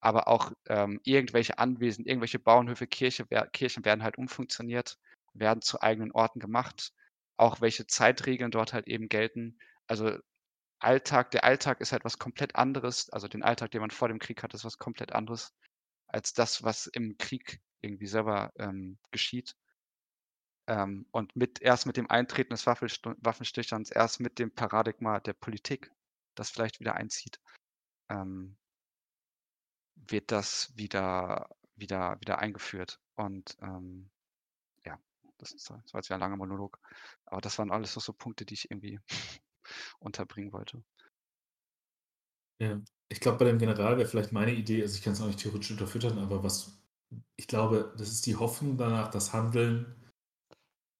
aber 0.00 0.28
auch 0.28 0.52
ähm, 0.68 1.00
irgendwelche 1.04 1.58
Anwesen, 1.58 2.04
irgendwelche 2.04 2.38
Bauernhöfe, 2.38 2.86
Kirche, 2.86 3.26
Kirchen 3.52 3.84
werden 3.84 4.02
halt 4.02 4.18
umfunktioniert 4.18 4.98
werden 5.40 5.62
zu 5.62 5.80
eigenen 5.82 6.12
Orten 6.12 6.40
gemacht, 6.40 6.92
auch 7.36 7.60
welche 7.60 7.86
Zeitregeln 7.86 8.50
dort 8.50 8.72
halt 8.72 8.88
eben 8.88 9.08
gelten. 9.08 9.58
Also 9.86 10.18
Alltag, 10.78 11.30
der 11.30 11.44
Alltag 11.44 11.80
ist 11.80 11.92
halt 11.92 12.04
was 12.04 12.18
komplett 12.18 12.56
anderes, 12.56 13.10
also 13.10 13.28
den 13.28 13.42
Alltag, 13.42 13.70
den 13.70 13.80
man 13.80 13.90
vor 13.90 14.08
dem 14.08 14.18
Krieg 14.18 14.42
hat, 14.42 14.54
ist 14.54 14.64
was 14.64 14.78
komplett 14.78 15.12
anderes 15.12 15.54
als 16.08 16.32
das, 16.32 16.62
was 16.62 16.86
im 16.86 17.16
Krieg 17.18 17.60
irgendwie 17.80 18.06
selber 18.06 18.52
ähm, 18.58 18.98
geschieht. 19.10 19.56
Ähm, 20.68 21.06
und 21.12 21.34
mit 21.36 21.60
erst 21.62 21.86
mit 21.86 21.96
dem 21.96 22.10
Eintreten 22.10 22.50
des 22.50 22.66
Waffenstillstands, 22.66 23.90
erst 23.90 24.20
mit 24.20 24.38
dem 24.38 24.52
Paradigma 24.54 25.20
der 25.20 25.34
Politik, 25.34 25.90
das 26.34 26.50
vielleicht 26.50 26.80
wieder 26.80 26.94
einzieht, 26.94 27.40
ähm, 28.08 28.56
wird 29.94 30.30
das 30.32 30.76
wieder, 30.76 31.48
wieder, 31.76 32.18
wieder 32.20 32.38
eingeführt. 32.38 33.00
Und 33.14 33.56
ähm, 33.62 34.10
das, 35.38 35.52
ist, 35.52 35.70
das 35.70 35.92
war 35.92 36.00
jetzt 36.00 36.08
ja 36.08 36.16
ein 36.16 36.20
langer 36.20 36.36
Monolog. 36.36 36.78
Aber 37.24 37.40
das 37.40 37.58
waren 37.58 37.70
alles 37.70 37.92
so, 37.92 38.00
so 38.00 38.12
Punkte, 38.12 38.44
die 38.44 38.54
ich 38.54 38.70
irgendwie 38.70 38.98
unterbringen 39.98 40.52
wollte. 40.52 40.82
Ja, 42.58 42.80
ich 43.08 43.20
glaube, 43.20 43.38
bei 43.38 43.44
dem 43.44 43.58
General 43.58 43.98
wäre 43.98 44.08
vielleicht 44.08 44.32
meine 44.32 44.52
Idee, 44.52 44.82
also 44.82 44.96
ich 44.96 45.02
kann 45.02 45.12
es 45.12 45.20
auch 45.20 45.26
nicht 45.26 45.40
theoretisch 45.40 45.70
unterfüttern, 45.70 46.18
aber 46.18 46.42
was 46.42 46.80
ich 47.36 47.46
glaube, 47.46 47.94
das 47.96 48.08
ist 48.08 48.26
die 48.26 48.36
Hoffnung 48.36 48.76
danach, 48.76 49.10
dass 49.10 49.32
Handeln 49.32 49.94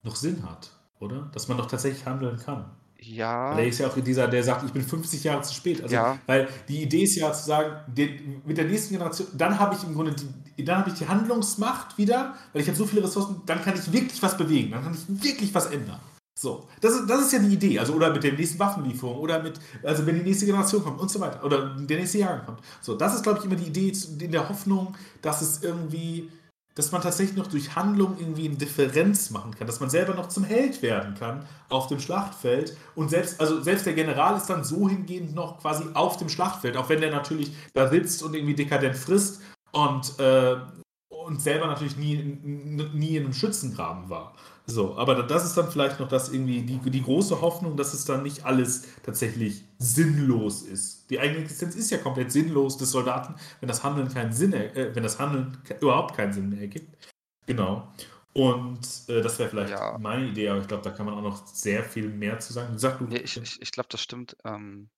noch 0.03 0.17
Sinn 0.17 0.49
hat, 0.49 0.71
oder? 1.01 1.31
Dass 1.33 1.49
man 1.49 1.57
doch 1.57 1.67
tatsächlich 1.67 2.07
handeln 2.07 2.39
kann. 2.39 2.71
Ja. 2.99 3.51
Weil 3.51 3.65
er 3.65 3.69
ist 3.69 3.79
ja 3.79 3.89
auch 3.89 4.01
dieser, 4.01 4.29
der 4.29 4.43
sagt, 4.43 4.65
ich 4.65 4.73
bin 4.73 4.83
50 4.83 5.25
Jahre 5.25 5.43
zu 5.43 5.53
spät. 5.53 5.83
Also, 5.83 5.95
Ja. 5.95 6.19
weil 6.27 6.49
die 6.69 6.83
Idee 6.83 7.03
ist 7.03 7.17
ja 7.17 7.33
zu 7.33 7.45
sagen, 7.45 7.93
den, 7.93 8.43
mit 8.45 8.57
der 8.57 8.65
nächsten 8.65 8.95
Generation, 8.95 9.29
dann 9.35 9.59
habe 9.59 9.75
ich 9.75 9.85
im 9.85 9.95
Grunde 9.95 10.15
die, 10.57 10.65
dann 10.65 10.79
habe 10.79 10.91
ich 10.91 10.97
die 10.97 11.07
Handlungsmacht 11.07 11.99
wieder, 11.99 12.37
weil 12.53 12.63
ich 12.63 12.69
habe 12.69 12.77
so 12.77 12.87
viele 12.87 13.05
Ressourcen, 13.05 13.43
dann 13.45 13.63
kann 13.63 13.75
ich 13.75 13.93
wirklich 13.93 14.23
was 14.23 14.37
bewegen, 14.37 14.71
dann 14.71 14.83
kann 14.83 14.95
ich 14.95 15.23
wirklich 15.23 15.53
was 15.55 15.67
ändern. 15.67 16.01
So, 16.39 16.69
das 16.83 16.95
ist, 16.95 17.09
das 17.09 17.23
ist 17.23 17.33
ja 17.33 17.39
die 17.39 17.55
Idee. 17.55 17.79
Also, 17.79 17.95
oder 17.95 18.13
mit 18.13 18.23
der 18.23 18.35
nächsten 18.35 18.59
Waffenlieferung, 18.59 19.17
oder 19.19 19.43
mit, 19.43 19.59
also 19.83 20.05
wenn 20.05 20.17
die 20.17 20.23
nächste 20.23 20.45
Generation 20.45 20.83
kommt 20.83 21.01
und 21.01 21.11
so 21.11 21.19
weiter, 21.19 21.43
oder 21.43 21.75
der 21.77 21.99
nächste 21.99 22.19
Jahrgang 22.19 22.45
kommt. 22.45 22.61
So, 22.83 22.95
das 22.95 23.15
ist, 23.15 23.23
glaube 23.23 23.39
ich, 23.39 23.47
immer 23.47 23.57
die 23.57 23.69
Idee 23.69 23.93
in 24.19 24.33
der 24.33 24.47
Hoffnung, 24.49 24.95
dass 25.23 25.41
es 25.41 25.63
irgendwie, 25.63 26.31
dass 26.75 26.93
man 26.93 27.01
tatsächlich 27.01 27.39
noch 27.39 27.47
durch 27.47 27.75
Handlung 27.75 28.19
irgendwie 28.19 28.49
eine 28.49 28.57
Differenz 28.57 29.31
machen 29.31 29.55
kann, 29.55 29.67
dass 29.67 29.81
man 29.81 29.89
selber 29.89 30.13
noch 30.13 30.29
zum 30.29 30.45
Held 30.45 30.83
werden 30.83 31.15
kann 31.15 31.47
auf 31.71 31.87
dem 31.87 32.01
Schlachtfeld. 32.01 32.77
Und 32.95 33.09
selbst, 33.09 33.41
also 33.41 33.63
selbst 33.63 33.87
der 33.87 33.95
General 33.95 34.37
ist 34.37 34.51
dann 34.51 34.63
so 34.63 34.91
hingehend 34.91 35.35
noch 35.35 35.59
quasi 35.63 35.85
auf 35.95 36.19
dem 36.19 36.29
Schlachtfeld, 36.29 36.77
auch 36.77 36.91
wenn 36.91 37.01
der 37.01 37.13
natürlich 37.13 37.51
da 37.73 37.89
sitzt 37.89 38.23
und 38.23 38.35
irgendwie 38.35 38.55
dekadent 38.55 38.97
frisst 38.97 39.41
und, 39.73 40.19
äh, 40.21 40.57
und 41.09 41.41
selber 41.41 41.67
natürlich 41.67 41.97
nie, 41.97 42.17
nie 42.17 43.17
in 43.17 43.25
einem 43.25 43.33
Schützengraben 43.33 44.11
war. 44.11 44.35
So, 44.69 44.97
aber 44.99 45.23
das 45.23 45.45
ist 45.45 45.57
dann 45.57 45.71
vielleicht 45.71 46.01
noch 46.01 46.09
das 46.09 46.29
irgendwie 46.29 46.63
die, 46.63 46.79
die 46.91 47.03
große 47.03 47.41
Hoffnung, 47.41 47.77
dass 47.77 47.95
es 47.95 48.05
dann 48.05 48.25
nicht 48.25 48.45
alles 48.45 48.85
tatsächlich 49.05 49.63
sinnlos 49.79 50.63
ist. 50.63 51.09
Die 51.11 51.21
eigene 51.21 51.39
Existenz 51.41 51.77
ist 51.77 51.91
ja 51.93 51.99
komplett 51.99 52.33
sinnlos 52.33 52.77
des 52.77 52.91
Soldaten, 52.91 53.37
wenn 53.61 53.69
das 53.69 53.85
Handeln 53.85 54.09
keinen 54.09 54.33
Sinn, 54.33 54.53
äh, 54.53 54.91
wenn 54.95 55.05
das 55.05 55.21
Handeln 55.21 55.57
überhaupt 55.81 56.17
keinen 56.17 56.33
Sinn 56.33 56.49
mehr 56.49 56.61
ergibt. 56.63 56.97
Genau. 57.47 57.93
Und 58.33 58.81
äh, 59.09 59.23
das 59.23 59.39
wäre 59.39 59.49
vielleicht 59.51 59.75
Ja. 59.79 59.99
meine 59.99 60.27
Idee, 60.29 60.49
aber 60.49 60.61
ich 60.61 60.67
glaube, 60.69 60.83
da 60.83 60.91
kann 60.91 61.07
man 61.07 61.15
auch 61.15 61.23
noch 61.23 61.47
sehr 61.47 61.85
viel 61.85 62.09
mehr 62.09 62.41
zu 62.41 62.53
sagen. 62.53 62.77
Sag 62.79 62.99
du. 62.99 63.09
Nee, 63.09 63.19
ich, 63.19 63.41
ich, 63.43 63.61
ich 63.63 63.71
glaube, 63.73 63.89
das 63.91 64.01
stimmt. 64.03 64.37
Ähm, 64.45 64.91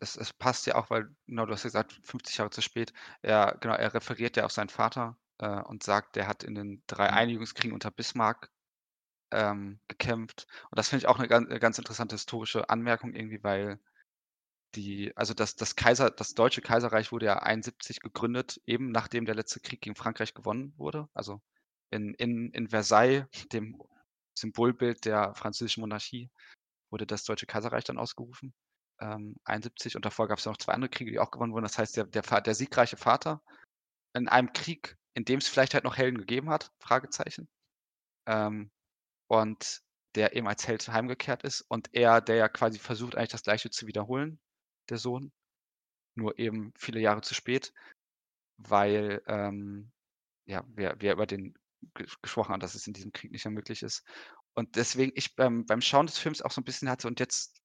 es, 0.00 0.16
es 0.16 0.32
passt 0.34 0.66
ja 0.66 0.76
auch, 0.76 0.90
weil, 0.90 1.10
genau, 1.26 1.46
du 1.46 1.52
hast 1.54 1.64
ja 1.64 1.68
gesagt, 1.68 2.00
50 2.04 2.38
Jahre 2.38 2.50
zu 2.50 2.62
spät. 2.62 2.92
Er, 3.22 3.58
genau, 3.60 3.74
er 3.74 3.94
referiert 3.94 4.36
ja 4.36 4.44
auf 4.46 4.52
seinen 4.52 4.68
Vater 4.70 5.18
äh, 5.38 5.62
und 5.62 5.82
sagt, 5.84 6.16
der 6.16 6.28
hat 6.28 6.44
in 6.44 6.54
den 6.54 6.82
drei 6.86 7.10
Mhm. 7.10 7.12
Einigungskriegen 7.12 7.74
unter 7.74 7.90
Bismarck 7.92 8.50
ähm, 9.30 9.80
gekämpft. 9.88 10.46
Und 10.70 10.78
das 10.78 10.88
finde 10.88 11.04
ich 11.04 11.08
auch 11.08 11.18
eine 11.18 11.28
ganz, 11.28 11.48
ganz 11.60 11.78
interessante 11.78 12.14
historische 12.14 12.68
Anmerkung 12.70 13.14
irgendwie, 13.14 13.42
weil 13.42 13.78
die, 14.74 15.16
also 15.16 15.34
das, 15.34 15.56
das 15.56 15.76
Kaiser, 15.76 16.10
das 16.10 16.34
Deutsche 16.34 16.60
Kaiserreich 16.60 17.12
wurde 17.12 17.26
ja 17.26 17.38
71 17.38 18.00
gegründet, 18.00 18.60
eben 18.66 18.90
nachdem 18.90 19.24
der 19.24 19.34
letzte 19.34 19.60
Krieg 19.60 19.80
gegen 19.80 19.96
Frankreich 19.96 20.34
gewonnen 20.34 20.74
wurde. 20.76 21.08
Also 21.14 21.40
in, 21.90 22.14
in, 22.14 22.50
in 22.52 22.68
Versailles, 22.68 23.26
dem 23.52 23.80
Symbolbild 24.38 25.04
der 25.04 25.34
französischen 25.34 25.80
Monarchie, 25.80 26.30
wurde 26.90 27.06
das 27.06 27.24
Deutsche 27.24 27.46
Kaiserreich 27.46 27.84
dann 27.84 27.98
ausgerufen. 27.98 28.54
Ähm, 29.00 29.36
71 29.44 29.96
und 29.96 30.04
davor 30.04 30.28
gab 30.28 30.38
es 30.38 30.46
noch 30.46 30.56
zwei 30.56 30.72
andere 30.72 30.90
Kriege, 30.90 31.10
die 31.10 31.18
auch 31.18 31.30
gewonnen 31.30 31.52
wurden. 31.52 31.64
Das 31.64 31.78
heißt, 31.78 31.96
der, 31.96 32.04
der, 32.04 32.22
der 32.22 32.54
siegreiche 32.54 32.96
Vater 32.96 33.42
in 34.14 34.28
einem 34.28 34.52
Krieg, 34.52 34.96
in 35.14 35.24
dem 35.24 35.38
es 35.38 35.48
vielleicht 35.48 35.74
halt 35.74 35.84
noch 35.84 35.96
Helden 35.96 36.18
gegeben 36.18 36.50
hat, 36.50 36.72
Fragezeichen. 36.80 37.48
Ähm, 38.26 38.70
und 39.28 39.82
der 40.14 40.34
eben 40.34 40.48
als 40.48 40.66
Held 40.66 40.88
heimgekehrt 40.88 41.44
ist 41.44 41.62
und 41.68 41.90
er, 41.92 42.20
der 42.20 42.36
ja 42.36 42.48
quasi 42.48 42.78
versucht, 42.78 43.16
eigentlich 43.16 43.30
das 43.30 43.42
Gleiche 43.42 43.70
zu 43.70 43.86
wiederholen, 43.86 44.40
der 44.88 44.98
Sohn, 44.98 45.32
nur 46.16 46.38
eben 46.38 46.72
viele 46.76 47.00
Jahre 47.00 47.20
zu 47.22 47.34
spät, 47.34 47.72
weil 48.58 49.22
ähm, 49.26 49.92
ja, 50.46 50.64
wir, 50.68 50.96
wir 51.00 51.12
über 51.12 51.26
den 51.26 51.54
ge- 51.94 52.08
gesprochen 52.22 52.52
haben, 52.52 52.60
dass 52.60 52.74
es 52.74 52.86
in 52.86 52.94
diesem 52.94 53.12
Krieg 53.12 53.30
nicht 53.30 53.44
mehr 53.44 53.52
möglich 53.52 53.82
ist. 53.82 54.04
Und 54.54 54.76
deswegen 54.76 55.12
ich 55.14 55.36
beim, 55.36 55.66
beim 55.66 55.80
Schauen 55.80 56.06
des 56.06 56.18
Films 56.18 56.42
auch 56.42 56.50
so 56.50 56.60
ein 56.60 56.64
bisschen 56.64 56.90
hatte 56.90 57.06
und 57.06 57.20
jetzt 57.20 57.60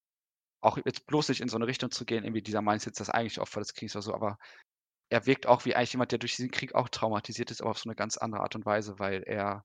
auch 0.60 0.78
jetzt 0.84 1.06
bloß 1.06 1.28
nicht 1.28 1.40
in 1.40 1.48
so 1.48 1.56
eine 1.56 1.66
Richtung 1.66 1.90
zu 1.90 2.04
gehen, 2.04 2.24
irgendwie 2.24 2.42
dieser 2.42 2.62
Mindset, 2.62 2.98
das 3.00 3.10
eigentliche 3.10 3.42
Opfer 3.42 3.60
des 3.60 3.74
Kriegs 3.74 3.96
oder 3.96 4.02
so, 4.02 4.14
aber 4.14 4.38
er 5.10 5.26
wirkt 5.26 5.46
auch 5.46 5.64
wie 5.64 5.74
eigentlich 5.74 5.92
jemand, 5.92 6.12
der 6.12 6.18
durch 6.18 6.36
diesen 6.36 6.50
Krieg 6.50 6.74
auch 6.74 6.88
traumatisiert 6.88 7.50
ist, 7.50 7.60
aber 7.60 7.70
auf 7.70 7.78
so 7.78 7.88
eine 7.88 7.96
ganz 7.96 8.16
andere 8.16 8.42
Art 8.42 8.54
und 8.54 8.66
Weise, 8.66 8.98
weil 8.98 9.22
er 9.24 9.64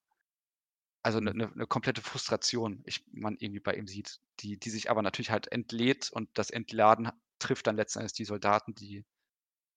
also 1.01 1.19
eine, 1.19 1.31
eine, 1.31 1.51
eine 1.51 1.67
komplette 1.67 2.01
Frustration 2.01 2.81
ich, 2.85 3.05
man 3.11 3.37
irgendwie 3.39 3.59
bei 3.61 3.75
ihm 3.75 3.87
sieht, 3.87 4.19
die, 4.39 4.57
die 4.59 4.69
sich 4.69 4.89
aber 4.89 5.01
natürlich 5.01 5.31
halt 5.31 5.51
entlädt 5.51 6.11
und 6.11 6.29
das 6.33 6.49
Entladen 6.49 7.09
trifft 7.39 7.67
dann 7.67 7.77
letzten 7.77 7.99
Endes 7.99 8.13
die 8.13 8.25
Soldaten, 8.25 8.75
die 8.75 9.05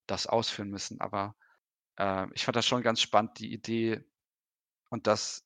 das 0.07 0.27
ausführen 0.27 0.71
müssen. 0.71 1.01
Aber 1.01 1.37
äh, 1.97 2.27
ich 2.35 2.45
fand 2.45 2.57
das 2.57 2.67
schon 2.67 2.83
ganz 2.83 3.01
spannend, 3.01 3.39
die 3.39 3.53
Idee 3.53 4.05
und 4.91 5.07
das 5.07 5.45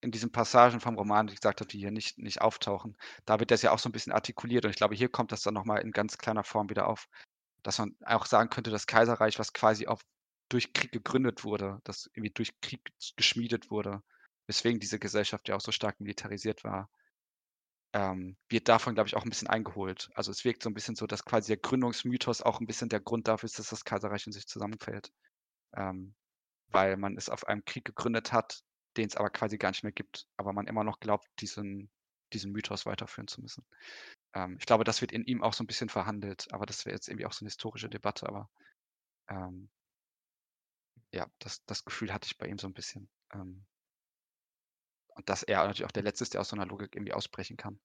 in 0.00 0.12
diesen 0.12 0.30
Passagen 0.30 0.80
vom 0.80 0.96
Roman, 0.96 1.26
die 1.26 1.32
ich 1.34 1.40
gesagt 1.40 1.60
habe, 1.60 1.68
die 1.68 1.78
hier 1.78 1.90
nicht, 1.90 2.18
nicht 2.18 2.40
auftauchen, 2.40 2.96
da 3.24 3.40
wird 3.40 3.50
das 3.50 3.62
ja 3.62 3.72
auch 3.72 3.80
so 3.80 3.88
ein 3.88 3.92
bisschen 3.92 4.12
artikuliert 4.12 4.64
und 4.64 4.70
ich 4.70 4.76
glaube, 4.76 4.94
hier 4.94 5.08
kommt 5.08 5.32
das 5.32 5.42
dann 5.42 5.54
nochmal 5.54 5.80
in 5.80 5.90
ganz 5.90 6.18
kleiner 6.18 6.44
Form 6.44 6.70
wieder 6.70 6.86
auf, 6.86 7.08
dass 7.64 7.78
man 7.78 7.96
auch 8.04 8.26
sagen 8.26 8.50
könnte, 8.50 8.70
das 8.70 8.86
Kaiserreich, 8.86 9.38
was 9.38 9.52
quasi 9.52 9.88
auch 9.88 10.02
durch 10.48 10.72
Krieg 10.72 10.92
gegründet 10.92 11.44
wurde, 11.44 11.80
das 11.84 12.08
irgendwie 12.14 12.30
durch 12.30 12.60
Krieg 12.60 12.80
geschmiedet 13.16 13.70
wurde, 13.70 14.02
weswegen 14.48 14.80
diese 14.80 14.98
Gesellschaft 14.98 15.48
ja 15.48 15.56
auch 15.56 15.60
so 15.60 15.70
stark 15.72 16.00
militarisiert 16.00 16.64
war, 16.64 16.90
ähm, 17.92 18.36
wird 18.48 18.68
davon, 18.68 18.94
glaube 18.94 19.08
ich, 19.08 19.16
auch 19.16 19.22
ein 19.22 19.30
bisschen 19.30 19.48
eingeholt. 19.48 20.10
Also 20.14 20.30
es 20.30 20.44
wirkt 20.44 20.62
so 20.62 20.70
ein 20.70 20.74
bisschen 20.74 20.96
so, 20.96 21.06
dass 21.06 21.24
quasi 21.24 21.48
der 21.48 21.58
Gründungsmythos 21.58 22.42
auch 22.42 22.60
ein 22.60 22.66
bisschen 22.66 22.88
der 22.88 23.00
Grund 23.00 23.28
dafür 23.28 23.46
ist, 23.46 23.58
dass 23.58 23.70
das 23.70 23.84
Kaiserreich 23.84 24.26
in 24.26 24.32
sich 24.32 24.46
zusammenfällt. 24.46 25.12
Ähm, 25.76 26.14
weil 26.70 26.96
man 26.96 27.16
es 27.16 27.28
auf 27.28 27.46
einem 27.46 27.64
Krieg 27.64 27.84
gegründet 27.84 28.32
hat, 28.32 28.62
den 28.96 29.06
es 29.06 29.16
aber 29.16 29.30
quasi 29.30 29.58
gar 29.58 29.70
nicht 29.70 29.84
mehr 29.84 29.92
gibt, 29.92 30.26
aber 30.36 30.52
man 30.52 30.66
immer 30.66 30.84
noch 30.84 31.00
glaubt, 31.00 31.26
diesen, 31.40 31.90
diesen 32.32 32.52
Mythos 32.52 32.84
weiterführen 32.84 33.28
zu 33.28 33.40
müssen. 33.40 33.64
Ähm, 34.34 34.56
ich 34.58 34.66
glaube, 34.66 34.84
das 34.84 35.00
wird 35.00 35.12
in 35.12 35.24
ihm 35.24 35.42
auch 35.42 35.54
so 35.54 35.64
ein 35.64 35.66
bisschen 35.66 35.88
verhandelt, 35.88 36.46
aber 36.52 36.66
das 36.66 36.84
wäre 36.84 36.94
jetzt 36.94 37.08
irgendwie 37.08 37.26
auch 37.26 37.32
so 37.32 37.44
eine 37.44 37.48
historische 37.48 37.88
Debatte, 37.88 38.26
aber 38.26 38.50
ähm, 39.28 39.70
ja, 41.12 41.26
das, 41.38 41.64
das 41.64 41.84
Gefühl 41.84 42.12
hatte 42.12 42.26
ich 42.26 42.36
bei 42.36 42.46
ihm 42.46 42.58
so 42.58 42.66
ein 42.66 42.74
bisschen. 42.74 43.08
Ähm, 43.32 43.64
und 45.18 45.28
dass 45.28 45.42
er 45.42 45.58
natürlich 45.58 45.84
auch 45.84 45.92
der 45.92 46.04
Letzte 46.04 46.22
ist, 46.22 46.32
der 46.32 46.40
aus 46.40 46.48
so 46.48 46.56
einer 46.56 46.66
Logik 46.66 46.94
irgendwie 46.94 47.12
ausbrechen 47.12 47.56
kann. 47.56 47.78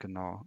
Genau. 0.00 0.46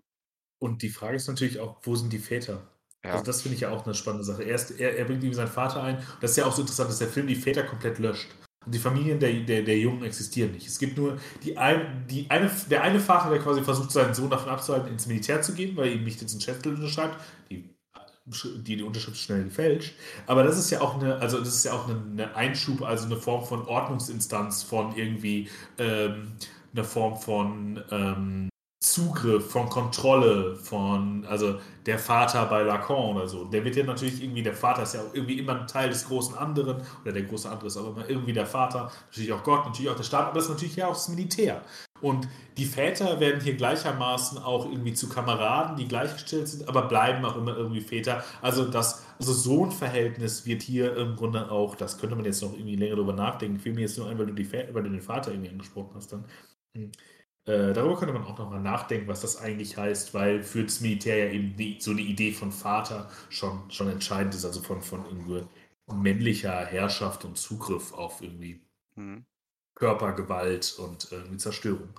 Und 0.62 0.84
die 0.84 0.90
Frage 0.90 1.16
ist 1.16 1.28
natürlich 1.28 1.60
auch, 1.60 1.80
wo 1.84 1.96
sind 1.96 2.14
die 2.14 2.20
Väter? 2.20 2.72
Ja. 3.04 3.14
Also 3.14 3.26
das 3.26 3.42
finde 3.42 3.56
ich 3.56 3.62
ja 3.62 3.72
auch 3.72 3.84
eine 3.84 3.96
spannende 3.96 4.24
Sache. 4.24 4.44
Er, 4.44 4.56
ist, 4.56 4.72
er, 4.72 4.98
er 4.98 5.06
bringt 5.06 5.24
irgendwie 5.24 5.36
seinen 5.36 5.48
Vater 5.48 5.82
ein. 5.82 5.98
Das 6.22 6.32
ist 6.32 6.38
ja 6.38 6.46
auch 6.46 6.54
so 6.54 6.62
interessant, 6.62 6.90
dass 6.90 7.00
der 7.00 7.08
Film 7.08 7.28
die 7.28 7.36
Väter 7.36 7.64
komplett 7.64 7.98
löscht. 7.98 8.30
Und 8.66 8.74
die 8.74 8.80
Familien 8.80 9.20
der, 9.20 9.32
der, 9.42 9.64
der 9.64 9.78
Jungen 9.78 10.04
existieren 10.04 10.52
nicht. 10.52 10.68
Es 10.68 10.80
gibt 10.80 10.98
nur 10.98 11.20
die 11.44 11.58
ein, 11.58 12.06
die 12.08 12.30
eine, 12.30 12.52
der 12.70 12.84
eine 12.84 13.00
Vater, 13.00 13.30
der 13.30 13.40
quasi 13.40 13.64
versucht, 13.64 13.92
seinen 13.92 14.14
Sohn 14.14 14.30
davon 14.30 14.50
abzuhalten, 14.50 14.90
ins 14.90 15.08
Militär 15.08 15.42
zu 15.42 15.54
gehen, 15.54 15.76
weil 15.76 15.88
er 15.88 15.94
ihm 15.94 16.04
nicht 16.04 16.22
jetzt 16.22 16.32
einen 16.34 16.42
Schätztel 16.42 16.76
unterschreibt. 16.76 17.20
Die, 17.50 17.75
die, 18.26 18.78
die 18.78 18.84
Unterschrift 18.84 19.18
schnell 19.18 19.44
gefälscht. 19.44 19.94
Aber 20.26 20.44
das 20.44 20.58
ist 20.58 20.72
ja 20.72 20.82
auch 20.82 20.96
eine, 20.96 21.16
also 21.18 21.40
das 21.40 21.50
ist 21.50 21.66
ja 21.66 21.74
auch 21.74 21.88
eine 21.88 22.36
Einschub, 22.36 22.82
also 22.82 23.06
eine 23.06 23.18
Form 23.18 23.44
von 23.46 23.68
Ordnungsinstanz, 23.68 24.64
von 24.64 24.96
irgendwie 24.96 25.50
ähm, 25.78 26.34
eine 26.74 26.84
Form 26.84 27.18
von 27.18 27.84
ähm, 27.92 28.50
Zugriff, 28.86 29.52
von 29.52 29.68
Kontrolle, 29.70 30.56
von, 30.56 31.26
also 31.26 31.60
der 31.86 31.98
Vater 31.98 32.46
bei 32.46 32.62
Lacan 32.62 33.16
oder 33.16 33.28
so. 33.28 33.46
Der 33.46 33.64
wird 33.64 33.76
ja 33.76 33.84
natürlich 33.84 34.22
irgendwie, 34.22 34.44
der 34.44 34.54
Vater 34.54 34.84
ist 34.84 34.94
ja 34.94 35.02
auch 35.02 35.14
irgendwie 35.14 35.40
immer 35.40 35.60
ein 35.62 35.68
Teil 35.68 35.90
des 35.90 36.08
großen 36.08 36.36
anderen, 36.36 36.82
oder 37.02 37.12
der 37.12 37.24
große 37.24 37.50
andere 37.50 37.68
ist 37.68 37.78
aber 37.78 37.90
immer 37.90 38.10
irgendwie 38.10 38.34
der 38.34 38.46
Vater, 38.46 38.92
natürlich 39.08 39.34
auch 39.34 39.44
Gott, 39.44 39.66
natürlich 39.66 39.90
auch 39.90 39.96
der 39.96 40.04
Staat, 40.04 40.28
aber 40.28 40.36
das 40.36 40.46
ist 40.46 40.52
natürlich 40.52 40.76
ja 40.76 40.88
auch 40.88 40.94
das 40.94 41.10
Militär. 41.10 41.62
Und 42.06 42.28
die 42.58 42.66
Väter 42.66 43.20
werden 43.20 43.42
hier 43.42 43.56
gleichermaßen 43.56 44.38
auch 44.38 44.66
irgendwie 44.70 44.94
zu 44.94 45.10
Kameraden, 45.10 45.76
die 45.76 45.88
gleichgestellt 45.88 46.48
sind, 46.48 46.68
aber 46.70 46.84
bleiben 46.84 47.26
auch 47.26 47.36
immer 47.36 47.58
irgendwie 47.58 47.82
Väter. 47.82 48.24
Also 48.44 48.66
das 48.66 49.04
also 49.18 49.34
Sohn-Verhältnis 49.34 50.46
wird 50.46 50.62
hier 50.62 50.96
im 50.98 51.16
Grunde 51.16 51.50
auch, 51.50 51.74
das 51.74 51.98
könnte 51.98 52.16
man 52.16 52.26
jetzt 52.26 52.44
noch 52.44 52.54
irgendwie 52.54 52.76
länger 52.76 52.98
drüber 52.98 53.14
nachdenken, 53.14 53.58
fiel 53.58 53.74
mir 53.74 53.82
jetzt 53.82 53.98
nur 53.98 54.08
ein, 54.08 54.20
weil 54.20 54.28
du, 54.28 54.34
die, 54.34 54.54
weil 54.54 54.84
du 54.84 54.90
den 54.92 55.02
Vater 55.02 55.32
irgendwie 55.32 55.50
angesprochen 55.50 55.96
hast 55.96 56.14
dann. 56.14 56.26
Hm. 56.76 56.92
Äh, 57.46 57.74
darüber 57.74 57.98
könnte 57.98 58.14
man 58.14 58.24
auch 58.24 58.38
nochmal 58.38 58.62
nachdenken, 58.62 59.08
was 59.08 59.22
das 59.22 59.38
eigentlich 59.38 59.76
heißt, 59.76 60.14
weil 60.14 60.44
für 60.44 60.64
das 60.64 60.82
Militär 60.82 61.26
ja 61.26 61.32
eben 61.32 61.56
die, 61.56 61.78
so 61.80 61.90
eine 61.90 62.02
Idee 62.02 62.34
von 62.34 62.52
Vater 62.52 63.10
schon, 63.30 63.64
schon 63.72 63.90
entscheidend 63.90 64.36
ist, 64.36 64.46
also 64.46 64.62
von, 64.62 64.84
von 64.84 65.06
irgendwie 65.06 65.44
männlicher 65.92 66.66
Herrschaft 66.68 67.26
und 67.26 67.36
Zugriff 67.38 67.94
auf 67.94 68.22
irgendwie 68.22 68.62
Mhm. 68.96 69.26
Körpergewalt 69.76 70.76
und 70.80 71.12
äh, 71.12 71.16
irgendwie 71.16 71.38
Zerstörung. 71.38 71.90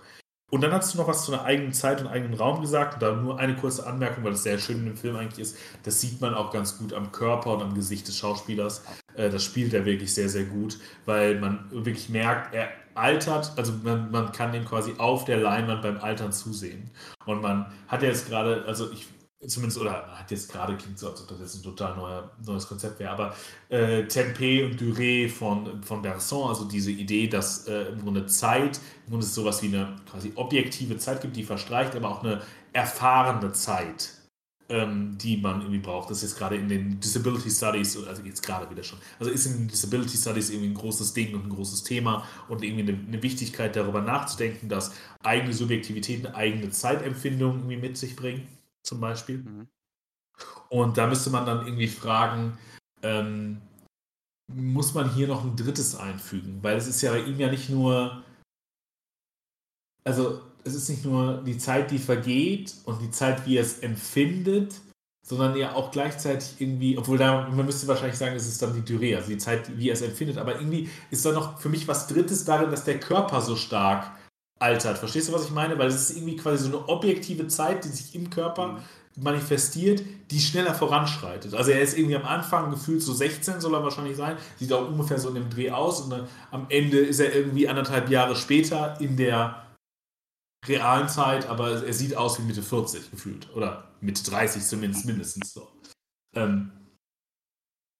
Und 0.49 0.61
dann 0.61 0.73
hast 0.73 0.95
du 0.95 0.99
noch 0.99 1.09
was 1.09 1.25
zu 1.25 1.33
einer 1.33 1.45
eigenen 1.45 1.73
Zeit 1.73 2.01
und 2.01 2.07
eigenen 2.07 2.35
Raum 2.35 2.61
gesagt. 2.61 2.95
Und 2.95 3.03
da 3.03 3.17
nur 3.17 3.39
eine 3.39 3.57
kurze 3.57 3.85
Anmerkung, 3.85 4.23
weil 4.23 4.31
das 4.31 4.45
sehr 4.45 4.59
schön 4.59 4.79
in 4.79 4.85
dem 4.87 4.97
Film 4.97 5.17
eigentlich 5.17 5.41
ist. 5.41 5.57
Das 5.83 6.01
sieht 6.01 6.21
man 6.21 6.35
auch 6.35 6.53
ganz 6.53 6.79
gut 6.79 6.93
am 6.93 7.11
Körper 7.11 7.55
und 7.55 7.63
am 7.63 7.75
Gesicht 7.75 8.07
des 8.07 8.17
Schauspielers. 8.17 8.85
Äh, 9.15 9.29
das 9.29 9.43
spielt 9.43 9.75
er 9.75 9.85
wirklich 9.85 10.15
sehr, 10.15 10.29
sehr 10.29 10.45
gut, 10.45 10.79
weil 11.05 11.41
man 11.41 11.69
wirklich 11.71 12.09
merkt, 12.09 12.55
er 12.55 12.69
altert, 12.95 13.53
also 13.57 13.73
man, 13.83 14.11
man 14.11 14.33
kann 14.33 14.55
ihm 14.55 14.65
quasi 14.65 14.95
auf 14.99 15.25
der 15.25 15.37
Leinwand 15.39 15.83
beim 15.83 15.99
Altern 15.99 16.33
zusehen. 16.33 16.91
Und 17.27 17.43
man 17.43 17.67
hat 17.89 18.03
jetzt 18.03 18.29
gerade, 18.29 18.65
also 18.67 18.91
ich 18.93 19.07
zumindest, 19.45 19.79
oder 19.79 20.07
hat 20.19 20.31
jetzt 20.31 20.51
gerade 20.51 20.77
klingt 20.77 20.99
so, 20.99 21.11
als 21.11 21.21
ob 21.21 21.29
das 21.29 21.41
jetzt 21.41 21.57
ein 21.57 21.63
total 21.63 21.97
neuer, 21.97 22.31
neues 22.45 22.67
Konzept 22.67 22.99
wäre, 22.99 23.11
aber 23.11 23.37
äh, 23.69 24.03
Tempé 24.03 24.65
und 24.65 24.81
Durée 24.81 25.29
von, 25.29 25.83
von 25.83 26.03
Berson, 26.03 26.49
also 26.49 26.65
diese 26.65 26.91
Idee, 26.91 27.29
dass 27.29 27.67
äh, 27.69 27.89
im 27.89 28.01
Grunde 28.01 28.27
Zeit, 28.27 28.81
im 29.05 29.11
Grunde 29.11 29.27
es 29.27 29.35
sowas 29.35 29.63
wie 29.63 29.69
eine 29.69 29.97
quasi 30.11 30.33
objektive 30.35 30.97
Zeit 30.97 31.21
gibt, 31.21 31.37
die 31.37 31.45
verstreicht, 31.45 31.95
aber 31.95 32.11
auch 32.11 32.25
eine 32.25 32.41
erfahrene 32.73 33.53
Zeit, 33.53 34.11
ähm, 34.69 35.17
die 35.19 35.37
man 35.37 35.61
irgendwie 35.61 35.79
braucht. 35.79 36.11
Das 36.11 36.19
ist 36.19 36.31
jetzt 36.31 36.39
gerade 36.39 36.57
in 36.57 36.69
den 36.69 36.99
Disability 36.99 37.51
Studies, 37.51 37.97
also 38.07 38.23
jetzt 38.23 38.43
gerade 38.43 38.69
wieder 38.71 38.83
schon, 38.83 38.99
also 39.19 39.31
ist 39.31 39.47
in 39.47 39.59
den 39.59 39.69
Disability 39.69 40.17
Studies 40.17 40.49
irgendwie 40.49 40.71
ein 40.71 40.75
großes 40.75 41.13
Ding 41.13 41.35
und 41.35 41.45
ein 41.45 41.51
großes 41.51 41.85
Thema 41.85 42.25
und 42.49 42.65
irgendwie 42.65 42.91
eine, 42.91 42.99
eine 43.07 43.23
Wichtigkeit 43.23 43.77
darüber 43.77 44.01
nachzudenken, 44.01 44.71
dass 44.71 44.93
eigene 45.23 45.53
Subjektivität 45.53 46.27
eine 46.27 46.35
eigene 46.35 46.71
Zeitempfindung 46.71 47.57
irgendwie 47.57 47.77
mit 47.77 47.99
sich 47.99 48.17
bringen 48.17 48.56
zum 48.87 49.01
Beispiel. 49.01 49.39
Mhm. 49.39 49.69
Und 50.69 50.99
da 50.99 51.07
müsste 51.07 51.31
man 51.31 51.47
dann 51.47 51.67
irgendwie 51.67 51.89
fragen, 51.89 52.59
ähm, 53.03 53.61
muss 54.53 54.95
man 54.95 55.13
hier 55.15 55.29
noch 55.29 55.45
ein 55.45 55.57
drittes 55.57 55.97
einfügen? 55.97 56.63
Weil 56.63 56.77
es 56.77 56.87
ist 56.87 57.03
ja 57.03 57.13
bei 57.13 57.21
ihm 57.21 57.39
ja 57.39 57.51
nicht 57.51 57.69
nur, 57.69 58.23
also 60.05 60.41
es 60.65 60.75
ist 60.75 60.89
nicht 60.89 61.05
nur 61.05 61.43
die 61.43 61.59
Zeit, 61.59 61.91
die 61.91 61.99
vergeht 61.99 62.75
und 62.85 63.01
die 63.01 63.11
Zeit, 63.11 63.47
wie 63.47 63.57
er 63.57 63.63
es 63.63 63.81
empfindet, 63.81 64.81
sondern 65.27 65.57
ja 65.57 65.75
auch 65.75 65.91
gleichzeitig 65.91 66.61
irgendwie, 66.61 66.97
obwohl 66.97 67.19
da, 67.19 67.49
man 67.49 67.67
müsste 67.67 67.89
wahrscheinlich 67.89 68.19
sagen, 68.19 68.37
es 68.37 68.47
ist 68.47 68.63
dann 68.63 68.75
die 68.75 68.93
Durée, 68.93 69.17
also 69.17 69.29
die 69.29 69.39
Zeit, 69.39 69.77
wie 69.77 69.91
er 69.91 69.95
es 69.95 70.03
empfindet, 70.03 70.39
aber 70.39 70.57
irgendwie 70.57 70.89
ist 71.11 71.27
da 71.27 71.33
noch 71.33 71.59
für 71.59 71.69
mich 71.69 71.89
was 71.89 72.07
Drittes 72.07 72.45
darin, 72.45 72.71
dass 72.71 72.85
der 72.85 73.01
Körper 73.01 73.41
so 73.41 73.57
stark 73.57 74.16
altert. 74.59 74.99
Verstehst 74.99 75.29
du, 75.29 75.33
was 75.33 75.45
ich 75.45 75.51
meine? 75.51 75.79
Weil 75.79 75.89
es 75.89 76.11
ist 76.11 76.17
irgendwie 76.17 76.37
quasi 76.37 76.65
so 76.65 76.79
eine 76.79 76.89
objektive 76.89 77.47
Zeit, 77.49 77.85
die 77.85 77.89
sich 77.89 78.15
im 78.15 78.31
Körper 78.31 78.69
mhm. 78.69 78.79
manifestiert, 79.17 80.03
die 80.31 80.41
schneller 80.41 80.75
voranschreitet. 80.75 81.55
Also 81.55 81.71
er 81.71 81.81
ist 81.81 81.97
irgendwie 81.97 82.17
am 82.17 82.25
Anfang 82.25 82.71
gefühlt 82.71 83.03
so 83.03 83.13
16, 83.13 83.61
soll 83.61 83.75
er 83.75 83.83
wahrscheinlich 83.83 84.17
sein, 84.17 84.37
sieht 84.59 84.73
auch 84.73 84.89
ungefähr 84.89 85.19
so 85.19 85.29
in 85.29 85.35
dem 85.35 85.51
Dreh 85.51 85.71
aus 85.71 86.01
und 86.01 86.11
dann 86.11 86.29
am 86.51 86.67
Ende 86.69 86.99
ist 86.99 87.21
er 87.21 87.35
irgendwie 87.35 87.69
anderthalb 87.69 88.11
Jahre 88.11 88.37
später 88.37 88.99
in 89.01 89.17
der 89.17 89.63
realen 90.67 91.09
Zeit, 91.09 91.47
aber 91.47 91.85
er 91.85 91.93
sieht 91.93 92.17
aus 92.17 92.39
wie 92.39 92.43
Mitte 92.43 92.63
40 92.63 93.11
gefühlt. 93.11 93.55
Oder 93.55 93.89
Mitte 94.01 94.25
30 94.25 94.63
zumindest 94.63 95.05
mindestens 95.05 95.53
so. 95.53 95.69
Ähm, 96.35 96.73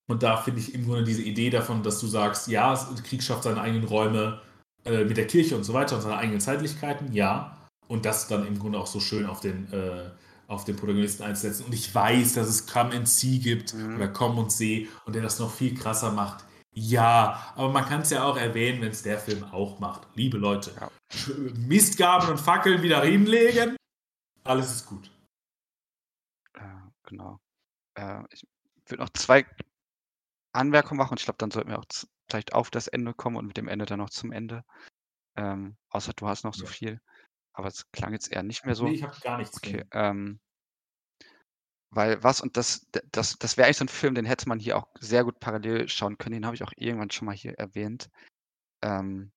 und 0.09 0.23
da 0.23 0.37
finde 0.37 0.61
ich 0.61 0.75
im 0.75 0.85
Grunde 0.85 1.05
diese 1.05 1.23
Idee 1.23 1.51
davon, 1.51 1.83
dass 1.83 2.01
du 2.01 2.07
sagst, 2.07 2.49
ja, 2.49 2.75
Krieg 3.05 3.23
schafft 3.23 3.43
seine 3.43 3.61
eigenen 3.61 3.85
Räume, 3.85 4.41
äh, 4.87 5.05
mit 5.05 5.17
der 5.17 5.27
Kirche 5.27 5.57
und 5.57 5.65
so 5.65 5.73
weiter 5.73 5.97
und 5.97 6.03
seine 6.03 6.17
eigenen 6.17 6.41
Zeitlichkeiten, 6.41 7.13
ja. 7.13 7.57
Und 7.89 8.05
das 8.05 8.29
dann 8.29 8.47
im 8.47 8.59
Grunde 8.59 8.79
auch 8.79 8.87
so 8.87 9.01
schön 9.01 9.27
auf 9.27 9.41
den, 9.41 9.73
äh, 9.73 10.11
auf 10.49 10.65
den 10.65 10.77
Protagonisten 10.77 11.23
einzusetzen. 11.23 11.67
Und 11.67 11.75
ich 11.75 11.95
weiß, 11.95 12.35
dass 12.35 12.49
es 12.49 12.67
Come 12.67 12.95
and 12.95 13.09
See 13.09 13.39
gibt 13.39 13.75
mhm. 13.75 13.97
oder 13.97 14.09
Komm 14.09 14.39
und 14.39 14.51
See 14.53 14.89
und 15.05 15.15
der 15.15 15.23
das 15.23 15.39
noch 15.39 15.53
viel 15.53 15.75
krasser 15.75 16.13
macht. 16.13 16.45
Ja, 16.73 17.53
aber 17.57 17.71
man 17.71 17.85
kann 17.87 18.03
es 18.03 18.11
ja 18.11 18.25
auch 18.25 18.37
erwähnen, 18.37 18.83
wenn 18.83 18.91
es 18.91 19.03
der 19.03 19.19
Film 19.19 19.45
auch 19.45 19.79
macht. 19.79 20.07
Liebe 20.15 20.37
Leute, 20.37 20.73
ja. 20.79 20.91
Mistgaben 21.55 22.29
und 22.29 22.39
Fackeln 22.39 22.83
wieder 22.83 23.03
hinlegen. 23.03 23.77
Alles 24.45 24.71
ist 24.71 24.87
gut. 24.87 25.11
Äh, 26.55 26.61
genau. 27.05 27.39
Äh, 27.95 28.23
ich 28.31 28.43
würde 28.89 29.03
noch 29.03 29.11
zwei 29.11 29.47
Anmerkungen 30.53 30.99
machen 30.99 31.13
und 31.13 31.21
ich 31.21 31.25
glaube, 31.25 31.39
dann 31.39 31.51
sollten 31.51 31.71
wir 31.71 31.79
auch 31.79 31.87
vielleicht 32.29 32.55
auf 32.55 32.71
das 32.71 32.89
Ende 32.89 33.15
kommen 33.15 33.37
und 33.37 33.47
mit 33.47 33.57
dem 33.57 33.69
Ende 33.69 33.87
dann 33.87 33.99
noch 33.99 34.11
zum 34.11 34.33
Ende. 34.33 34.65
Ähm, 35.37 35.77
außer 35.91 36.13
du 36.15 36.27
hast 36.29 36.45
noch 36.45 36.55
so 36.55 36.65
ja. 36.65 36.71
viel. 36.71 37.01
Aber 37.53 37.69
es 37.69 37.91
klang 37.91 38.13
jetzt 38.13 38.31
eher 38.31 38.43
nicht 38.43 38.67
mehr 38.67 38.75
so. 38.75 38.85
Nee, 38.85 38.95
ich 38.95 39.03
habe 39.03 39.19
gar 39.21 39.39
nichts. 39.39 39.57
Okay. 39.57 39.85
Ähm, 39.93 40.41
weil 41.91 42.23
was, 42.23 42.41
und 42.41 42.57
das, 42.57 42.87
das, 43.13 43.39
das 43.39 43.57
wäre 43.57 43.67
eigentlich 43.67 43.79
so 43.79 43.85
ein 43.85 43.89
Film, 43.89 44.15
den 44.15 44.27
hätte 44.27 44.49
man 44.49 44.59
hier 44.59 44.77
auch 44.77 44.89
sehr 44.99 45.25
gut 45.25 45.41
parallel 45.41 45.89
schauen 45.89 46.19
können. 46.19 46.35
Den 46.35 46.47
habe 46.47 46.55
ich 46.55 46.63
auch 46.63 46.73
irgendwann 46.77 47.11
schon 47.11 47.27
mal 47.27 47.35
hier 47.35 47.55
erwähnt. 47.59 48.11
Ähm, 48.83 49.33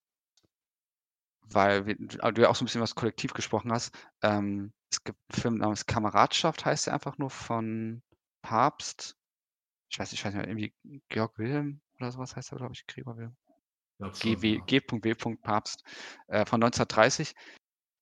weil 1.52 1.86
wir, 1.86 1.96
du 1.96 2.42
ja 2.42 2.50
auch 2.50 2.56
so 2.56 2.64
ein 2.64 2.68
bisschen 2.68 2.82
was 2.82 2.96
kollektiv 2.96 3.34
gesprochen 3.34 3.72
hast. 3.72 3.96
Ähm, 4.22 4.74
es 4.92 5.04
gibt 5.04 5.18
einen 5.30 5.42
Film 5.42 5.58
namens 5.58 5.86
Kameradschaft, 5.86 6.66
heißt 6.66 6.88
der 6.88 6.94
einfach 6.94 7.18
nur 7.18 7.30
von 7.30 8.02
Papst. 8.42 9.16
Ich 9.92 10.00
weiß, 10.00 10.14
ich 10.14 10.24
weiß 10.24 10.34
nicht, 10.34 10.46
irgendwie 10.46 10.74
Georg 11.10 11.38
Wilhelm 11.38 11.82
oder 12.00 12.12
sowas 12.12 12.36
heißt 12.36 12.52
er, 12.52 12.58
glaube 12.58 12.74
ich, 12.74 12.86
Gregor 12.88 13.18
Wilhelm. 13.18 13.36
G.W. 14.00 14.62
G.W. 14.66 15.36
Papst 15.42 15.84
äh, 16.28 16.46
von 16.46 16.64
1930, 16.64 17.36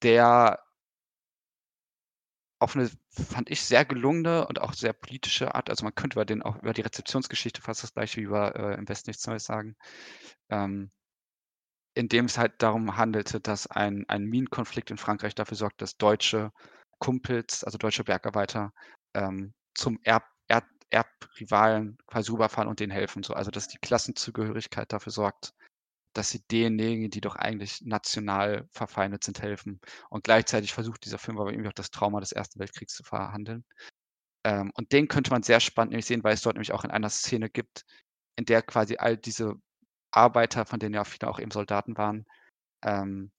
der 0.03 0.59
auf 2.59 2.75
eine, 2.75 2.89
fand 3.09 3.49
ich, 3.49 3.61
sehr 3.61 3.85
gelungene 3.85 4.47
und 4.47 4.61
auch 4.61 4.73
sehr 4.73 4.93
politische 4.93 5.53
Art, 5.53 5.69
also 5.69 5.83
man 5.83 5.93
könnte 5.93 6.15
über 6.15 6.25
den 6.25 6.41
auch 6.41 6.55
über 6.57 6.73
die 6.73 6.81
Rezeptionsgeschichte 6.81 7.61
fast 7.61 7.83
das 7.83 7.93
gleiche 7.93 8.17
wie 8.17 8.25
über 8.25 8.55
äh, 8.55 8.75
Im 8.75 8.89
Westen 8.89 9.09
nichts 9.09 9.27
Neues 9.27 9.45
sagen, 9.45 9.75
ähm, 10.49 10.91
in 11.93 12.09
dem 12.09 12.25
es 12.25 12.37
halt 12.37 12.61
darum 12.61 12.97
handelte, 12.97 13.39
dass 13.39 13.67
ein, 13.67 14.05
ein 14.07 14.25
Minenkonflikt 14.25 14.91
in 14.91 14.97
Frankreich 14.97 15.35
dafür 15.35 15.57
sorgt, 15.57 15.81
dass 15.81 15.97
deutsche 15.97 16.51
Kumpels, 16.99 17.63
also 17.63 17.77
deutsche 17.77 18.03
Bergarbeiter, 18.03 18.71
ähm, 19.13 19.53
zum 19.73 19.99
Erb 20.03 20.23
Erbrivalen 20.89 21.97
quasi 22.07 22.31
rüberfahren 22.31 22.69
und 22.69 22.79
denen 22.79 22.91
helfen. 22.91 23.23
So. 23.23 23.33
Also 23.33 23.51
dass 23.51 23.67
die 23.67 23.79
Klassenzugehörigkeit 23.79 24.91
dafür 24.91 25.11
sorgt, 25.11 25.53
dass 26.13 26.29
sie 26.29 26.41
denjenigen, 26.47 27.11
die 27.11 27.21
doch 27.21 27.35
eigentlich 27.35 27.81
national 27.81 28.67
verfeindet 28.71 29.23
sind, 29.23 29.41
helfen. 29.41 29.79
Und 30.09 30.23
gleichzeitig 30.23 30.73
versucht 30.73 31.05
dieser 31.05 31.19
Film 31.19 31.39
aber 31.39 31.51
irgendwie 31.51 31.69
auch 31.69 31.73
das 31.73 31.91
Trauma 31.91 32.19
des 32.19 32.31
Ersten 32.31 32.59
Weltkriegs 32.59 32.95
zu 32.95 33.03
verhandeln. 33.03 33.65
Ähm, 34.45 34.71
und 34.75 34.91
den 34.93 35.07
könnte 35.07 35.31
man 35.31 35.43
sehr 35.43 35.59
spannend 35.59 35.91
nämlich 35.91 36.05
sehen, 36.05 36.23
weil 36.23 36.33
es 36.33 36.41
dort 36.41 36.55
nämlich 36.55 36.73
auch 36.73 36.83
in 36.85 36.91
einer 36.91 37.09
Szene 37.09 37.49
gibt, 37.49 37.85
in 38.37 38.45
der 38.45 38.61
quasi 38.63 38.97
all 38.97 39.17
diese 39.17 39.55
Arbeiter, 40.11 40.65
von 40.65 40.79
denen 40.79 40.95
ja 40.95 41.03
viele 41.03 41.29
auch 41.29 41.39
eben 41.39 41.51
Soldaten 41.51 41.97
waren, 41.97 42.25
ähm, 42.83 43.31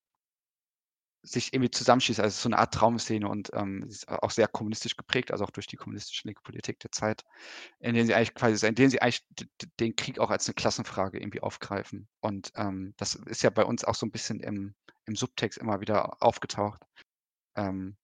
sich 1.32 1.52
irgendwie 1.52 1.70
zusammenschließt. 1.70 2.20
Also 2.20 2.40
so 2.40 2.48
eine 2.48 2.58
Art 2.58 2.74
Traumszene 2.74 3.28
und 3.28 3.50
ähm, 3.54 3.84
ist 3.88 4.08
auch 4.08 4.30
sehr 4.30 4.48
kommunistisch 4.48 4.96
geprägt, 4.96 5.30
also 5.30 5.44
auch 5.44 5.50
durch 5.50 5.66
die 5.66 5.76
kommunistische 5.76 6.26
linke 6.26 6.42
Politik 6.42 6.80
der 6.80 6.92
Zeit, 6.92 7.24
in 7.80 7.94
denen 7.94 8.06
sie 8.06 8.14
eigentlich 8.14 8.34
quasi, 8.34 8.66
in 8.66 8.74
denen 8.74 8.90
sie 8.90 9.02
eigentlich 9.02 9.24
den 9.80 9.96
Krieg 9.96 10.18
auch 10.18 10.30
als 10.30 10.46
eine 10.46 10.54
Klassenfrage 10.54 11.18
irgendwie 11.18 11.40
aufgreifen. 11.40 12.08
Und 12.20 12.52
ähm, 12.56 12.94
das 12.96 13.14
ist 13.14 13.42
ja 13.42 13.50
bei 13.50 13.64
uns 13.64 13.84
auch 13.84 13.94
so 13.94 14.06
ein 14.06 14.10
bisschen 14.10 14.40
im, 14.40 14.74
im 15.06 15.16
Subtext 15.16 15.58
immer 15.58 15.80
wieder 15.80 16.22
aufgetaucht. 16.22 16.82
Ähm, 17.56 17.96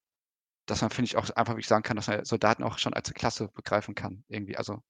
dass 0.67 0.81
man, 0.81 0.91
finde 0.91 1.07
ich, 1.07 1.17
auch 1.17 1.29
einfach, 1.31 1.57
wie 1.57 1.61
ich 1.61 1.67
sagen 1.67 1.83
kann, 1.83 1.97
dass 1.97 2.09
man 2.09 2.25
Soldaten 2.25 2.63
auch 2.63 2.79
schon 2.79 2.95
als 2.95 3.09
eine 3.09 3.15
Klasse 3.15 3.49
begreifen 3.49 3.95
kann, 3.95 4.25
irgendwie. 4.29 4.57
Also, 4.57 4.83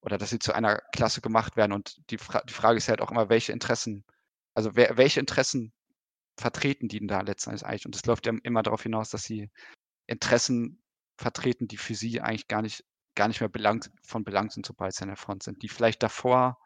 oder 0.00 0.18
dass 0.18 0.30
sie 0.30 0.38
zu 0.38 0.52
einer 0.52 0.78
Klasse 0.92 1.20
gemacht 1.20 1.56
werden. 1.56 1.72
Und 1.72 2.10
die, 2.10 2.18
Fra 2.18 2.42
die 2.42 2.52
Frage 2.52 2.78
ist 2.78 2.88
halt 2.88 3.00
auch 3.00 3.10
immer, 3.10 3.28
welche 3.28 3.52
Interessen, 3.52 4.04
also 4.54 4.74
wer, 4.74 4.96
welche 4.96 5.20
Interessen 5.20 5.72
vertreten 6.36 6.88
die 6.88 6.98
denn 6.98 7.08
da 7.08 7.20
letztendlich 7.20 7.66
eigentlich? 7.66 7.86
Und 7.86 7.96
es 7.96 8.06
läuft 8.06 8.26
ja 8.26 8.32
immer 8.42 8.62
darauf 8.62 8.82
hinaus, 8.82 9.10
dass 9.10 9.22
sie 9.22 9.50
Interessen 10.06 10.82
vertreten, 11.18 11.68
die 11.68 11.76
für 11.76 11.94
sie 11.94 12.20
eigentlich 12.20 12.48
gar 12.48 12.62
nicht, 12.62 12.84
gar 13.14 13.28
nicht 13.28 13.40
mehr 13.40 13.48
belangt, 13.48 13.90
von 14.02 14.24
Belang 14.24 14.50
sind, 14.50 14.66
sobald 14.66 14.94
sie 14.94 15.02
an 15.02 15.08
der 15.08 15.16
Front 15.16 15.42
sind, 15.42 15.62
die 15.62 15.68
vielleicht 15.68 16.02
davor 16.02 16.58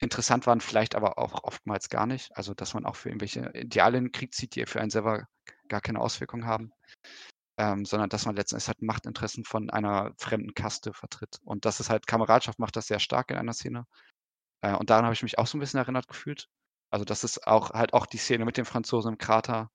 interessant 0.00 0.46
waren, 0.46 0.60
vielleicht 0.60 0.94
aber 0.94 1.18
auch 1.18 1.44
oftmals 1.44 1.88
gar 1.88 2.06
nicht. 2.06 2.36
Also, 2.36 2.54
dass 2.54 2.74
man 2.74 2.84
auch 2.84 2.96
für 2.96 3.08
irgendwelche 3.08 3.50
Ideale 3.54 3.98
in 3.98 4.04
den 4.04 4.12
Krieg 4.12 4.34
zieht, 4.34 4.54
die 4.54 4.66
für 4.66 4.80
einen 4.80 4.90
selber 4.90 5.26
gar 5.68 5.80
keine 5.80 6.00
Auswirkungen 6.00 6.46
haben, 6.46 6.72
ähm, 7.58 7.84
sondern 7.84 8.08
dass 8.08 8.26
man 8.26 8.36
letztendlich 8.36 8.68
halt 8.68 8.82
Machtinteressen 8.82 9.44
von 9.44 9.70
einer 9.70 10.12
fremden 10.18 10.54
Kaste 10.54 10.92
vertritt. 10.92 11.38
Und 11.44 11.64
das 11.64 11.80
ist 11.80 11.90
halt, 11.90 12.06
Kameradschaft 12.06 12.58
macht 12.58 12.76
das 12.76 12.86
sehr 12.86 13.00
stark 13.00 13.30
in 13.30 13.36
einer 13.36 13.52
Szene. 13.52 13.86
Äh, 14.62 14.74
und 14.74 14.90
daran 14.90 15.04
habe 15.04 15.14
ich 15.14 15.22
mich 15.22 15.38
auch 15.38 15.46
so 15.46 15.56
ein 15.56 15.60
bisschen 15.60 15.80
erinnert 15.80 16.08
gefühlt. 16.08 16.48
Also 16.94 17.04
das 17.04 17.24
ist 17.24 17.48
auch 17.48 17.70
halt 17.70 17.92
auch 17.92 18.06
die 18.06 18.18
Szene 18.18 18.44
mit 18.44 18.56
dem 18.56 18.64
Franzosen 18.64 19.14
im 19.14 19.18
Krater, 19.18 19.68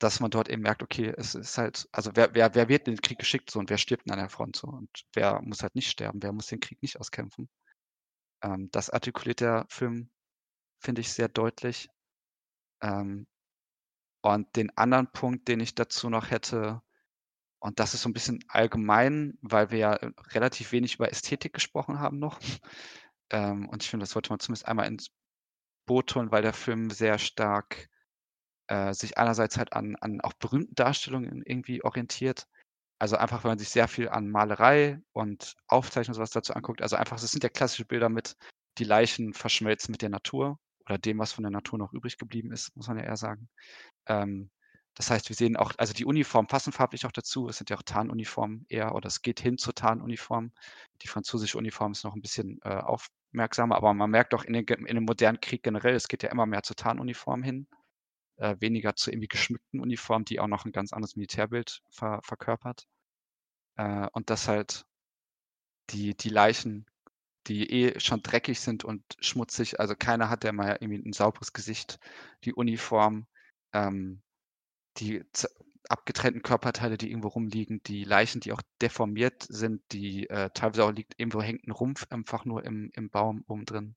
dass 0.00 0.18
man 0.18 0.32
dort 0.32 0.48
eben 0.48 0.62
merkt, 0.62 0.82
okay, 0.82 1.14
es 1.16 1.36
ist 1.36 1.56
halt, 1.58 1.88
also 1.92 2.10
wer, 2.14 2.34
wer, 2.34 2.56
wer 2.56 2.68
wird 2.68 2.88
in 2.88 2.96
den 2.96 3.00
Krieg 3.00 3.20
geschickt 3.20 3.52
so 3.52 3.60
und 3.60 3.70
wer 3.70 3.78
stirbt 3.78 4.10
an 4.10 4.18
der 4.18 4.28
Front 4.28 4.56
so 4.56 4.66
und 4.66 4.90
wer 5.12 5.40
muss 5.42 5.62
halt 5.62 5.76
nicht 5.76 5.88
sterben, 5.88 6.20
wer 6.20 6.32
muss 6.32 6.48
den 6.48 6.58
Krieg 6.58 6.82
nicht 6.82 6.98
auskämpfen. 6.98 7.48
Ähm, 8.42 8.68
das 8.72 8.90
artikuliert 8.90 9.38
der 9.38 9.64
Film, 9.68 10.10
finde 10.80 11.02
ich, 11.02 11.12
sehr 11.12 11.28
deutlich. 11.28 11.88
Ähm, 12.82 13.28
und 14.22 14.56
den 14.56 14.76
anderen 14.76 15.06
Punkt, 15.12 15.46
den 15.46 15.60
ich 15.60 15.76
dazu 15.76 16.10
noch 16.10 16.32
hätte, 16.32 16.82
und 17.60 17.78
das 17.78 17.94
ist 17.94 18.02
so 18.02 18.08
ein 18.08 18.12
bisschen 18.12 18.44
allgemein, 18.48 19.38
weil 19.40 19.70
wir 19.70 19.78
ja 19.78 19.92
relativ 20.32 20.72
wenig 20.72 20.96
über 20.96 21.12
Ästhetik 21.12 21.52
gesprochen 21.52 22.00
haben 22.00 22.18
noch. 22.18 22.40
Ähm, 23.34 23.66
und 23.70 23.82
ich 23.82 23.88
finde, 23.88 24.02
das 24.02 24.10
sollte 24.10 24.28
man 24.28 24.40
zumindest 24.40 24.68
einmal 24.68 24.86
ins 24.88 25.10
Boot 25.86 26.14
holen, 26.14 26.30
weil 26.32 26.42
der 26.42 26.52
Film 26.52 26.90
sehr 26.90 27.18
stark 27.18 27.88
äh, 28.68 28.94
sich 28.94 29.18
einerseits 29.18 29.58
halt 29.58 29.72
an, 29.72 29.96
an 30.00 30.20
auch 30.20 30.32
berühmten 30.34 30.74
Darstellungen 30.74 31.42
irgendwie 31.44 31.84
orientiert. 31.84 32.46
Also 32.98 33.16
einfach, 33.16 33.44
wenn 33.44 33.50
man 33.52 33.58
sich 33.58 33.70
sehr 33.70 33.88
viel 33.88 34.08
an 34.08 34.30
Malerei 34.30 35.00
und 35.12 35.56
Aufzeichnung 35.68 36.12
und 36.12 36.16
sowas 36.16 36.30
dazu 36.30 36.54
anguckt. 36.54 36.82
Also 36.82 36.96
einfach, 36.96 37.16
es 37.22 37.30
sind 37.32 37.44
ja 37.44 37.50
klassische 37.50 37.84
Bilder 37.86 38.08
mit, 38.08 38.36
die 38.78 38.84
Leichen 38.84 39.34
verschmelzen 39.34 39.92
mit 39.92 40.02
der 40.02 40.10
Natur 40.10 40.58
oder 40.86 40.98
dem, 40.98 41.18
was 41.18 41.32
von 41.32 41.44
der 41.44 41.50
Natur 41.50 41.78
noch 41.78 41.92
übrig 41.92 42.18
geblieben 42.18 42.52
ist, 42.52 42.74
muss 42.76 42.88
man 42.88 42.98
ja 42.98 43.04
eher 43.04 43.16
sagen. 43.16 43.48
Ähm, 44.06 44.50
Das 44.94 45.10
heißt, 45.10 45.28
wir 45.30 45.36
sehen 45.36 45.56
auch, 45.56 45.72
also 45.78 45.94
die 45.94 46.04
Uniformen 46.04 46.48
passen 46.48 46.72
farblich 46.72 47.06
auch 47.06 47.12
dazu. 47.12 47.48
Es 47.48 47.56
sind 47.58 47.70
ja 47.70 47.76
auch 47.78 47.82
Tarnuniformen 47.82 48.66
eher, 48.68 48.94
oder 48.94 49.08
es 49.08 49.22
geht 49.22 49.40
hin 49.40 49.58
zur 49.58 49.74
Tarnuniform. 49.74 50.52
Die 51.02 51.08
französische 51.08 51.58
Uniform 51.58 51.92
ist 51.92 52.04
noch 52.04 52.14
ein 52.14 52.22
bisschen 52.22 52.60
äh, 52.62 52.80
aufmerksamer, 53.32 53.76
aber 53.76 53.94
man 53.94 54.10
merkt 54.10 54.34
auch 54.34 54.44
in, 54.44 54.52
den, 54.52 54.64
in 54.66 54.94
dem 54.94 55.04
modernen 55.04 55.40
Krieg 55.40 55.62
generell, 55.62 55.94
es 55.94 56.08
geht 56.08 56.22
ja 56.22 56.30
immer 56.30 56.46
mehr 56.46 56.62
zur 56.62 56.76
Tarnuniform 56.76 57.42
hin, 57.42 57.66
äh, 58.36 58.56
weniger 58.60 58.94
zu 58.94 59.10
irgendwie 59.10 59.28
geschmückten 59.28 59.80
Uniformen, 59.80 60.24
die 60.24 60.40
auch 60.40 60.48
noch 60.48 60.64
ein 60.64 60.72
ganz 60.72 60.92
anderes 60.92 61.16
Militärbild 61.16 61.82
ver 61.90 62.20
verkörpert. 62.22 62.86
Äh, 63.76 64.08
und 64.12 64.30
dass 64.30 64.48
halt 64.48 64.84
die, 65.90 66.14
die 66.16 66.28
Leichen, 66.28 66.86
die 67.46 67.70
eh 67.70 68.00
schon 68.00 68.22
dreckig 68.22 68.60
sind 68.60 68.84
und 68.84 69.02
schmutzig, 69.20 69.80
also 69.80 69.94
keiner 69.96 70.28
hat 70.28 70.44
ja 70.44 70.52
mal 70.52 70.78
irgendwie 70.80 71.08
ein 71.08 71.12
sauberes 71.12 71.52
Gesicht, 71.52 71.98
die 72.44 72.54
Uniform, 72.54 73.26
ähm, 73.72 74.22
die 74.98 75.24
abgetrennten 75.92 76.42
Körperteile, 76.42 76.96
die 76.98 77.10
irgendwo 77.10 77.28
rumliegen, 77.28 77.82
die 77.84 78.04
Leichen, 78.04 78.40
die 78.40 78.52
auch 78.52 78.62
deformiert 78.80 79.46
sind, 79.48 79.82
die 79.92 80.28
äh, 80.30 80.50
teilweise 80.54 80.84
auch 80.84 80.90
liegt, 80.90 81.18
irgendwo 81.18 81.42
hängt 81.42 81.66
ein 81.66 81.72
Rumpf 81.72 82.06
einfach 82.10 82.44
nur 82.44 82.64
im, 82.64 82.90
im 82.94 83.10
Baum 83.10 83.44
oben 83.46 83.66
drin. 83.66 83.94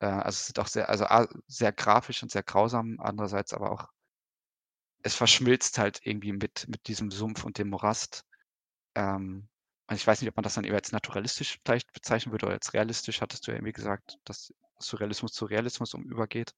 Äh, 0.00 0.06
also 0.06 0.36
es 0.36 0.48
ist 0.48 0.58
auch 0.60 0.68
sehr, 0.68 0.88
also 0.90 1.06
sehr 1.46 1.72
grafisch 1.72 2.22
und 2.22 2.30
sehr 2.30 2.42
grausam, 2.42 2.98
andererseits 3.00 3.54
aber 3.54 3.72
auch, 3.72 3.88
es 5.02 5.14
verschmilzt 5.14 5.78
halt 5.78 6.00
irgendwie 6.04 6.32
mit, 6.32 6.66
mit 6.68 6.86
diesem 6.88 7.10
Sumpf 7.10 7.44
und 7.44 7.58
dem 7.58 7.70
Morast. 7.70 8.24
Ähm, 8.94 9.48
und 9.88 9.96
ich 9.96 10.06
weiß 10.06 10.20
nicht, 10.20 10.30
ob 10.30 10.36
man 10.36 10.44
das 10.44 10.54
dann 10.54 10.64
eher 10.64 10.74
als 10.74 10.92
naturalistisch 10.92 11.58
vielleicht 11.64 11.92
bezeichnen 11.92 12.32
würde 12.32 12.46
oder 12.46 12.54
als 12.54 12.74
realistisch, 12.74 13.20
hattest 13.20 13.46
du 13.46 13.50
ja 13.50 13.56
irgendwie 13.56 13.72
gesagt, 13.72 14.18
dass 14.24 14.52
Surrealismus 14.78 15.32
zu 15.32 15.46
Realismus 15.46 15.94
um 15.94 16.04
übergeht. 16.04 16.54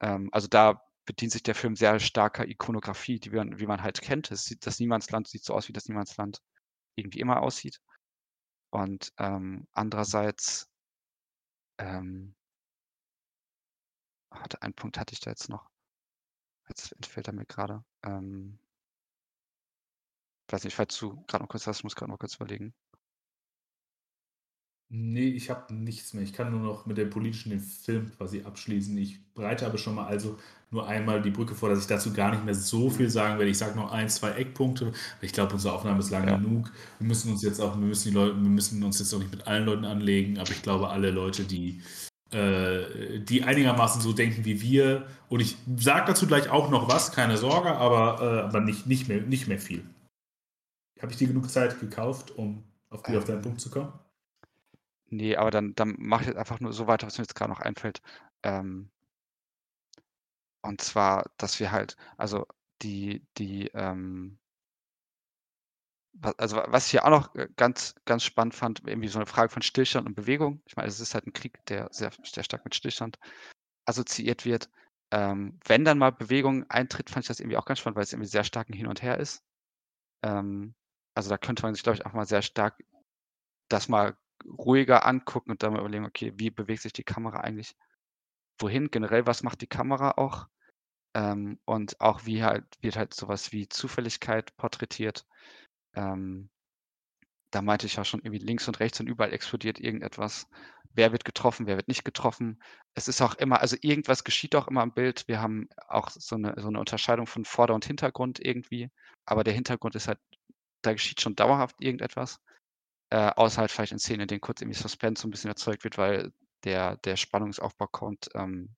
Ähm, 0.00 0.28
also 0.32 0.48
da 0.48 0.82
bedient 1.10 1.32
sich 1.32 1.42
der 1.42 1.56
Film 1.56 1.74
sehr 1.74 1.98
starker 1.98 2.46
Ikonografie, 2.46 3.18
die 3.18 3.30
man, 3.30 3.58
wie 3.58 3.66
man 3.66 3.82
halt 3.82 4.00
kennt. 4.00 4.30
Es 4.30 4.44
sieht, 4.44 4.64
das 4.64 4.78
Niemandsland 4.78 5.26
sieht 5.26 5.44
so 5.44 5.54
aus, 5.54 5.66
wie 5.66 5.72
das 5.72 5.88
Niemandsland 5.88 6.40
irgendwie 6.94 7.18
immer 7.18 7.42
aussieht. 7.42 7.80
Und 8.70 9.12
ähm, 9.18 9.66
andererseits, 9.72 10.70
ähm, 11.78 12.36
hatte, 14.30 14.62
einen 14.62 14.74
Punkt 14.74 14.98
hatte 14.98 15.12
ich 15.12 15.18
da 15.18 15.30
jetzt 15.30 15.48
noch. 15.48 15.68
Jetzt 16.68 16.92
entfällt 16.92 17.26
er 17.26 17.32
mir 17.32 17.46
gerade. 17.46 17.84
Ähm, 18.04 18.60
weiß 20.48 20.62
nicht, 20.62 20.76
falls 20.76 20.96
du 20.96 21.24
gerade 21.26 21.42
noch 21.42 21.48
kurz 21.48 21.66
hast, 21.66 21.82
muss 21.82 21.96
gerade 21.96 22.12
noch 22.12 22.20
kurz 22.20 22.36
überlegen. 22.36 22.72
Nee, 24.92 25.28
ich 25.28 25.50
habe 25.50 25.72
nichts 25.72 26.14
mehr. 26.14 26.24
Ich 26.24 26.32
kann 26.32 26.50
nur 26.50 26.60
noch 26.60 26.84
mit 26.84 26.98
dem 26.98 27.10
politischen 27.10 27.50
den 27.50 27.60
Film 27.60 28.10
quasi 28.16 28.42
abschließen. 28.42 28.98
Ich 28.98 29.24
bereite 29.34 29.64
aber 29.64 29.78
schon 29.78 29.94
mal 29.94 30.06
also 30.06 30.36
nur 30.72 30.88
einmal 30.88 31.22
die 31.22 31.30
Brücke 31.30 31.54
vor, 31.54 31.68
dass 31.68 31.78
ich 31.78 31.86
dazu 31.86 32.12
gar 32.12 32.32
nicht 32.32 32.44
mehr 32.44 32.56
so 32.56 32.90
viel 32.90 33.08
sagen 33.08 33.38
werde. 33.38 33.50
Ich 33.52 33.58
sage 33.58 33.76
noch 33.76 33.92
ein, 33.92 34.08
zwei 34.08 34.32
Eckpunkte. 34.32 34.92
Ich 35.20 35.32
glaube, 35.32 35.54
unsere 35.54 35.74
Aufnahme 35.74 36.00
ist 36.00 36.10
lang 36.10 36.26
ja. 36.26 36.36
genug. 36.36 36.72
Wir 36.98 37.06
müssen 37.06 37.30
uns 37.30 37.42
jetzt 37.42 37.60
auch, 37.60 37.78
wir 37.78 37.86
müssen 37.86 38.08
die 38.08 38.14
Leute, 38.14 38.34
wir 38.34 38.50
müssen 38.50 38.82
uns 38.82 38.98
jetzt 38.98 39.14
auch 39.14 39.20
nicht 39.20 39.30
mit 39.30 39.46
allen 39.46 39.64
Leuten 39.64 39.84
anlegen, 39.84 40.38
aber 40.38 40.50
ich 40.50 40.62
glaube, 40.62 40.88
alle 40.88 41.12
Leute, 41.12 41.44
die, 41.44 41.82
äh, 42.32 43.20
die 43.20 43.44
einigermaßen 43.44 44.00
so 44.00 44.12
denken 44.12 44.44
wie 44.44 44.60
wir, 44.60 45.06
und 45.28 45.38
ich 45.38 45.56
sage 45.76 46.06
dazu 46.08 46.26
gleich 46.26 46.50
auch 46.50 46.68
noch 46.68 46.88
was, 46.88 47.12
keine 47.12 47.36
Sorge, 47.36 47.76
aber, 47.76 48.20
äh, 48.20 48.40
aber 48.40 48.60
nicht, 48.60 48.88
nicht, 48.88 49.08
mehr, 49.08 49.20
nicht 49.20 49.46
mehr 49.46 49.60
viel. 49.60 49.84
Habe 51.00 51.12
ich 51.12 51.18
dir 51.18 51.28
genug 51.28 51.48
Zeit 51.48 51.78
gekauft, 51.78 52.32
um 52.36 52.64
auf, 52.90 53.02
ähm, 53.08 53.18
auf 53.18 53.24
deinen 53.24 53.42
Punkt 53.42 53.60
zu 53.60 53.70
kommen? 53.70 53.92
Nee, 55.10 55.36
aber 55.36 55.50
dann, 55.50 55.74
dann 55.74 55.94
mache 55.98 56.22
ich 56.22 56.28
jetzt 56.28 56.36
einfach 56.38 56.58
nur 56.60 56.72
so 56.72 56.86
weiter, 56.86 57.06
was 57.06 57.18
mir 57.18 57.24
jetzt 57.24 57.34
gerade 57.34 57.50
noch 57.50 57.60
einfällt. 57.60 58.00
Ähm, 58.42 58.90
und 60.62 60.80
zwar, 60.80 61.30
dass 61.38 61.60
wir 61.60 61.72
halt, 61.72 61.96
also 62.16 62.46
die, 62.82 63.26
die, 63.38 63.68
ähm, 63.74 64.38
also 66.38 66.56
was 66.66 66.86
ich 66.86 66.90
hier 66.92 67.04
auch 67.04 67.10
noch 67.10 67.34
äh, 67.34 67.48
ganz, 67.56 67.94
ganz 68.04 68.24
spannend 68.24 68.54
fand, 68.54 68.82
irgendwie 68.86 69.08
so 69.08 69.18
eine 69.18 69.26
Frage 69.26 69.50
von 69.50 69.62
Stillstand 69.62 70.06
und 70.06 70.14
Bewegung. 70.14 70.60
Ich 70.66 70.76
meine, 70.76 70.88
es 70.88 71.00
ist 71.00 71.14
halt 71.14 71.26
ein 71.26 71.32
Krieg, 71.32 71.64
der 71.66 71.88
sehr, 71.92 72.10
sehr 72.24 72.42
stark 72.44 72.64
mit 72.64 72.74
Stillstand 72.74 73.18
assoziiert 73.86 74.44
wird. 74.44 74.70
Ähm, 75.12 75.58
wenn 75.66 75.84
dann 75.84 75.98
mal 75.98 76.12
Bewegung 76.12 76.68
eintritt, 76.70 77.10
fand 77.10 77.24
ich 77.24 77.28
das 77.28 77.40
irgendwie 77.40 77.56
auch 77.56 77.64
ganz 77.66 77.80
spannend, 77.80 77.96
weil 77.96 78.04
es 78.04 78.12
irgendwie 78.12 78.28
sehr 78.30 78.44
stark 78.44 78.68
ein 78.68 78.74
Hin 78.74 78.86
und 78.88 79.02
Her 79.02 79.18
ist. 79.18 79.42
Ähm, 80.24 80.74
also 81.14 81.30
da 81.30 81.38
könnte 81.38 81.62
man 81.64 81.74
sich, 81.74 81.82
glaube 81.84 81.96
ich, 81.98 82.06
auch 82.06 82.14
mal 82.14 82.26
sehr 82.26 82.42
stark 82.42 82.78
das 83.68 83.88
mal 83.88 84.16
ruhiger 84.46 85.06
angucken 85.06 85.50
und 85.50 85.62
dann 85.62 85.72
mal 85.72 85.80
überlegen, 85.80 86.06
okay, 86.06 86.32
wie 86.36 86.50
bewegt 86.50 86.82
sich 86.82 86.92
die 86.92 87.04
Kamera 87.04 87.40
eigentlich 87.40 87.76
wohin? 88.58 88.90
Generell, 88.90 89.26
was 89.26 89.42
macht 89.42 89.60
die 89.62 89.66
Kamera 89.66 90.12
auch? 90.12 90.46
Ähm, 91.14 91.58
und 91.64 92.00
auch 92.00 92.26
wie 92.26 92.42
halt 92.44 92.64
wird 92.80 92.96
halt 92.96 93.14
sowas 93.14 93.52
wie 93.52 93.68
Zufälligkeit 93.68 94.56
porträtiert. 94.56 95.26
Ähm, 95.94 96.50
da 97.50 97.62
meinte 97.62 97.86
ich 97.86 97.96
ja 97.96 98.04
schon 98.04 98.20
irgendwie 98.20 98.44
links 98.44 98.68
und 98.68 98.78
rechts 98.80 99.00
und 99.00 99.08
überall 99.08 99.32
explodiert 99.32 99.80
irgendetwas. 99.80 100.46
Wer 100.92 101.12
wird 101.12 101.24
getroffen, 101.24 101.66
wer 101.66 101.76
wird 101.76 101.88
nicht 101.88 102.04
getroffen? 102.04 102.62
Es 102.94 103.08
ist 103.08 103.22
auch 103.22 103.34
immer, 103.34 103.60
also 103.60 103.76
irgendwas 103.80 104.24
geschieht 104.24 104.54
auch 104.54 104.68
immer 104.68 104.82
im 104.82 104.92
Bild. 104.92 105.26
Wir 105.26 105.40
haben 105.40 105.68
auch 105.88 106.10
so 106.10 106.36
eine, 106.36 106.54
so 106.56 106.68
eine 106.68 106.78
Unterscheidung 106.78 107.26
von 107.26 107.44
Vorder- 107.44 107.74
und 107.74 107.84
Hintergrund 107.84 108.38
irgendwie. 108.44 108.90
Aber 109.24 109.44
der 109.44 109.54
Hintergrund 109.54 109.94
ist 109.96 110.08
halt, 110.08 110.18
da 110.82 110.92
geschieht 110.92 111.20
schon 111.20 111.36
dauerhaft 111.36 111.76
irgendetwas. 111.80 112.40
Äh, 113.10 113.30
außer 113.36 113.60
halt 113.60 113.70
vielleicht 113.70 113.92
in 113.92 113.98
Szenen, 113.98 114.22
in 114.22 114.28
denen 114.28 114.40
kurz 114.40 114.60
irgendwie 114.60 114.78
Suspense 114.78 115.22
so 115.22 115.28
ein 115.28 115.30
bisschen 115.30 115.50
erzeugt 115.50 115.84
wird, 115.84 115.98
weil 115.98 116.32
der, 116.64 116.96
der 116.98 117.16
Spannungsaufbau 117.16 117.86
kommt. 117.88 118.28
Ähm, 118.34 118.74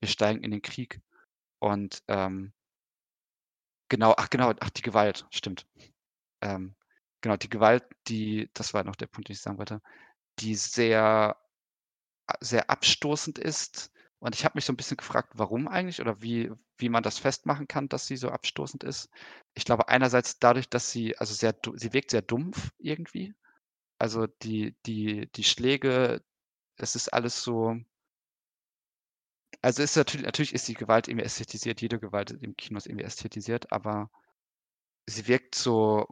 wir 0.00 0.08
steigen 0.08 0.42
in 0.42 0.50
den 0.50 0.62
Krieg. 0.62 1.00
Und 1.58 2.02
ähm, 2.08 2.52
genau, 3.88 4.14
ach 4.16 4.30
genau, 4.30 4.52
ach 4.60 4.70
die 4.70 4.82
Gewalt, 4.82 5.26
stimmt. 5.30 5.66
Ähm, 6.42 6.74
genau, 7.20 7.36
die 7.36 7.50
Gewalt, 7.50 7.84
die, 8.08 8.50
das 8.54 8.74
war 8.74 8.84
noch 8.84 8.96
der 8.96 9.06
Punkt, 9.06 9.28
den 9.28 9.34
ich 9.34 9.42
sagen 9.42 9.58
wollte, 9.58 9.82
die 10.40 10.54
sehr, 10.54 11.36
sehr 12.40 12.70
abstoßend 12.70 13.38
ist. 13.38 13.92
Und 14.20 14.34
ich 14.34 14.44
habe 14.44 14.56
mich 14.56 14.66
so 14.66 14.72
ein 14.72 14.76
bisschen 14.76 14.98
gefragt, 14.98 15.32
warum 15.34 15.66
eigentlich 15.66 16.00
oder 16.00 16.22
wie, 16.22 16.52
wie 16.76 16.90
man 16.90 17.02
das 17.02 17.18
festmachen 17.18 17.66
kann, 17.68 17.88
dass 17.88 18.06
sie 18.06 18.16
so 18.16 18.28
abstoßend 18.30 18.84
ist. 18.84 19.10
Ich 19.54 19.64
glaube 19.64 19.88
einerseits 19.88 20.38
dadurch, 20.38 20.68
dass 20.68 20.90
sie, 20.90 21.16
also 21.18 21.34
sehr, 21.34 21.54
sie 21.74 21.92
wirkt 21.94 22.10
sehr 22.10 22.22
dumpf 22.22 22.70
irgendwie. 22.78 23.34
Also 23.98 24.26
die, 24.26 24.76
die, 24.86 25.30
die 25.32 25.44
Schläge, 25.44 26.22
das 26.76 26.96
ist 26.96 27.08
alles 27.08 27.42
so, 27.42 27.76
also 29.62 29.82
ist 29.82 29.96
natürlich, 29.96 30.26
natürlich 30.26 30.54
ist 30.54 30.68
die 30.68 30.74
Gewalt 30.74 31.08
irgendwie 31.08 31.26
ästhetisiert, 31.26 31.80
jede 31.80 31.98
Gewalt 31.98 32.30
im 32.30 32.56
Kino 32.56 32.78
ist 32.78 32.86
irgendwie 32.86 33.04
ästhetisiert, 33.04 33.72
aber 33.72 34.10
sie 35.06 35.28
wirkt 35.28 35.54
so, 35.54 36.06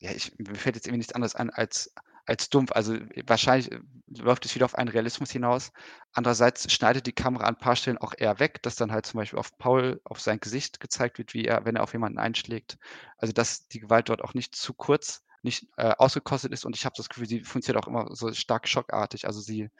ja, 0.00 0.12
ich, 0.12 0.36
mir 0.38 0.54
fällt 0.56 0.76
jetzt 0.76 0.86
irgendwie 0.86 0.98
nichts 0.98 1.14
anderes 1.14 1.34
an 1.36 1.50
als, 1.50 1.92
als 2.26 2.50
dumpf. 2.50 2.72
Also 2.72 2.96
wahrscheinlich 3.26 3.72
äh, 3.72 3.80
läuft 4.18 4.44
es 4.44 4.54
wieder 4.54 4.64
auf 4.64 4.74
einen 4.74 4.88
Realismus 4.88 5.30
hinaus. 5.30 5.72
Andererseits 6.12 6.72
schneidet 6.72 7.06
die 7.06 7.12
Kamera 7.12 7.44
an 7.44 7.54
ein 7.54 7.60
paar 7.60 7.76
Stellen 7.76 7.98
auch 7.98 8.14
eher 8.16 8.38
weg, 8.38 8.62
dass 8.62 8.76
dann 8.76 8.92
halt 8.92 9.06
zum 9.06 9.18
Beispiel 9.18 9.38
auf 9.38 9.56
Paul, 9.58 10.00
auf 10.04 10.20
sein 10.20 10.40
Gesicht 10.40 10.80
gezeigt 10.80 11.18
wird, 11.18 11.34
wie 11.34 11.44
er, 11.44 11.64
wenn 11.64 11.76
er 11.76 11.82
auf 11.82 11.92
jemanden 11.92 12.18
einschlägt. 12.18 12.78
Also 13.18 13.32
dass 13.32 13.68
die 13.68 13.80
Gewalt 13.80 14.08
dort 14.08 14.22
auch 14.22 14.34
nicht 14.34 14.54
zu 14.54 14.74
kurz, 14.74 15.24
nicht 15.42 15.66
äh, 15.76 15.94
ausgekostet 15.98 16.52
ist. 16.52 16.64
Und 16.64 16.76
ich 16.76 16.84
habe 16.84 16.94
das 16.96 17.08
Gefühl, 17.08 17.26
sie 17.28 17.40
funktioniert 17.40 17.82
auch 17.82 17.88
immer 17.88 18.14
so 18.14 18.32
stark 18.32 18.68
schockartig. 18.68 19.26
Also 19.26 19.40
sie 19.40 19.70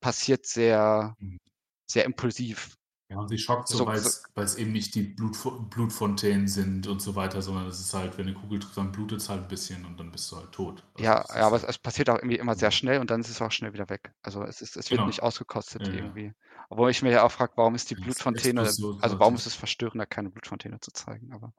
passiert 0.00 0.46
sehr, 0.46 1.16
mhm 1.18 1.38
sehr 1.86 2.04
impulsiv. 2.04 2.76
Ja, 3.08 3.18
und 3.18 3.28
sie 3.28 3.38
schockt 3.38 3.68
so, 3.68 3.78
so 3.78 3.86
weil 3.86 4.44
es 4.44 4.56
eben 4.56 4.72
nicht 4.72 4.96
die 4.96 5.02
Blut, 5.02 5.36
Blutfontänen 5.70 6.48
sind 6.48 6.88
und 6.88 7.00
so 7.00 7.14
weiter, 7.14 7.40
sondern 7.40 7.68
es 7.68 7.78
ist 7.78 7.94
halt, 7.94 8.18
wenn 8.18 8.26
eine 8.26 8.34
Kugel 8.34 8.58
trifft, 8.58 8.76
dann 8.76 8.90
blutet 8.90 9.20
es 9.20 9.28
halt 9.28 9.42
ein 9.42 9.48
bisschen 9.48 9.84
und 9.84 10.00
dann 10.00 10.10
bist 10.10 10.30
du 10.32 10.36
halt 10.36 10.50
tot. 10.50 10.82
Also 10.94 11.04
ja, 11.04 11.24
ja, 11.28 11.46
aber 11.46 11.60
halt 11.60 11.68
es, 11.68 11.78
passiert 11.78 12.10
auch 12.10 12.16
irgendwie 12.16 12.36
immer 12.36 12.56
sehr 12.56 12.72
schnell 12.72 13.00
und 13.00 13.08
dann 13.10 13.20
ist 13.20 13.28
es 13.28 13.40
auch 13.40 13.52
schnell 13.52 13.72
wieder 13.72 13.88
weg. 13.90 14.12
Also 14.22 14.42
es, 14.42 14.60
ist, 14.60 14.76
es 14.76 14.90
wird 14.90 14.98
genau. 14.98 15.06
nicht 15.06 15.22
ausgekostet 15.22 15.86
ja, 15.86 15.94
irgendwie. 15.94 16.32
Obwohl 16.68 16.90
ich 16.90 17.00
mir 17.00 17.12
ja 17.12 17.22
auch 17.22 17.30
frage, 17.30 17.52
warum 17.54 17.76
ist 17.76 17.90
die 17.90 17.94
Blutfontäne, 17.94 18.62
also 18.62 18.96
warum 19.20 19.36
ist 19.36 19.46
es 19.46 19.54
verstörender, 19.54 20.04
keine 20.04 20.30
Blutfontäne 20.30 20.80
zu 20.80 20.90
zeigen, 20.90 21.32
aber 21.32 21.52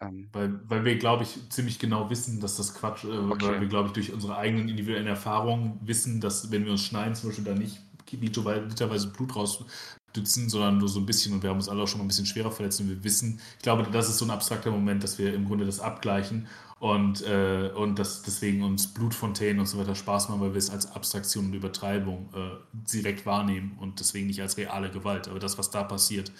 ähm, 0.00 0.30
weil, 0.32 0.68
weil 0.68 0.84
wir, 0.84 0.98
glaube 0.98 1.22
ich, 1.22 1.48
ziemlich 1.50 1.78
genau 1.78 2.10
wissen, 2.10 2.40
dass 2.40 2.56
das 2.56 2.74
Quatsch, 2.74 3.04
äh, 3.04 3.16
okay. 3.16 3.46
weil 3.46 3.60
wir, 3.60 3.68
glaube 3.68 3.88
ich, 3.88 3.92
durch 3.92 4.12
unsere 4.12 4.36
eigenen 4.36 4.68
individuellen 4.68 5.06
Erfahrungen 5.06 5.78
wissen, 5.82 6.20
dass 6.20 6.50
wenn 6.50 6.64
wir 6.64 6.72
uns 6.72 6.82
schneiden, 6.82 7.14
zum 7.14 7.30
Beispiel 7.30 7.44
da 7.44 7.54
nicht 7.54 7.80
literweise 8.10 9.12
Blut 9.12 9.34
rausdützen, 10.12 10.48
sondern 10.48 10.78
nur 10.78 10.88
so 10.88 11.00
ein 11.00 11.06
bisschen 11.06 11.34
und 11.34 11.42
wir 11.42 11.50
haben 11.50 11.56
uns 11.56 11.68
alle 11.68 11.82
auch 11.82 11.88
schon 11.88 11.98
mal 11.98 12.04
ein 12.04 12.08
bisschen 12.08 12.26
schwerer 12.26 12.50
verletzt 12.50 12.80
und 12.80 12.88
wir 12.88 13.02
wissen, 13.04 13.40
ich 13.56 13.62
glaube, 13.62 13.84
das 13.90 14.08
ist 14.08 14.18
so 14.18 14.24
ein 14.24 14.30
abstrakter 14.30 14.70
Moment, 14.70 15.02
dass 15.02 15.18
wir 15.18 15.34
im 15.34 15.46
Grunde 15.46 15.64
das 15.64 15.80
abgleichen 15.80 16.46
und, 16.78 17.22
äh, 17.22 17.70
und 17.74 17.98
dass 17.98 18.22
deswegen 18.22 18.62
uns 18.62 18.92
Blutfontänen 18.92 19.60
und 19.60 19.66
so 19.66 19.78
weiter 19.78 19.94
Spaß 19.94 20.28
machen, 20.28 20.40
weil 20.40 20.52
wir 20.52 20.58
es 20.58 20.70
als 20.70 20.90
Abstraktion 20.92 21.46
und 21.46 21.54
Übertreibung 21.54 22.28
äh, 22.34 22.78
direkt 22.92 23.24
wahrnehmen 23.26 23.76
und 23.80 24.00
deswegen 24.00 24.26
nicht 24.26 24.40
als 24.40 24.56
reale 24.56 24.90
Gewalt. 24.90 25.28
Aber 25.28 25.38
das, 25.38 25.58
was 25.58 25.70
da 25.70 25.84
passiert, 25.84 26.32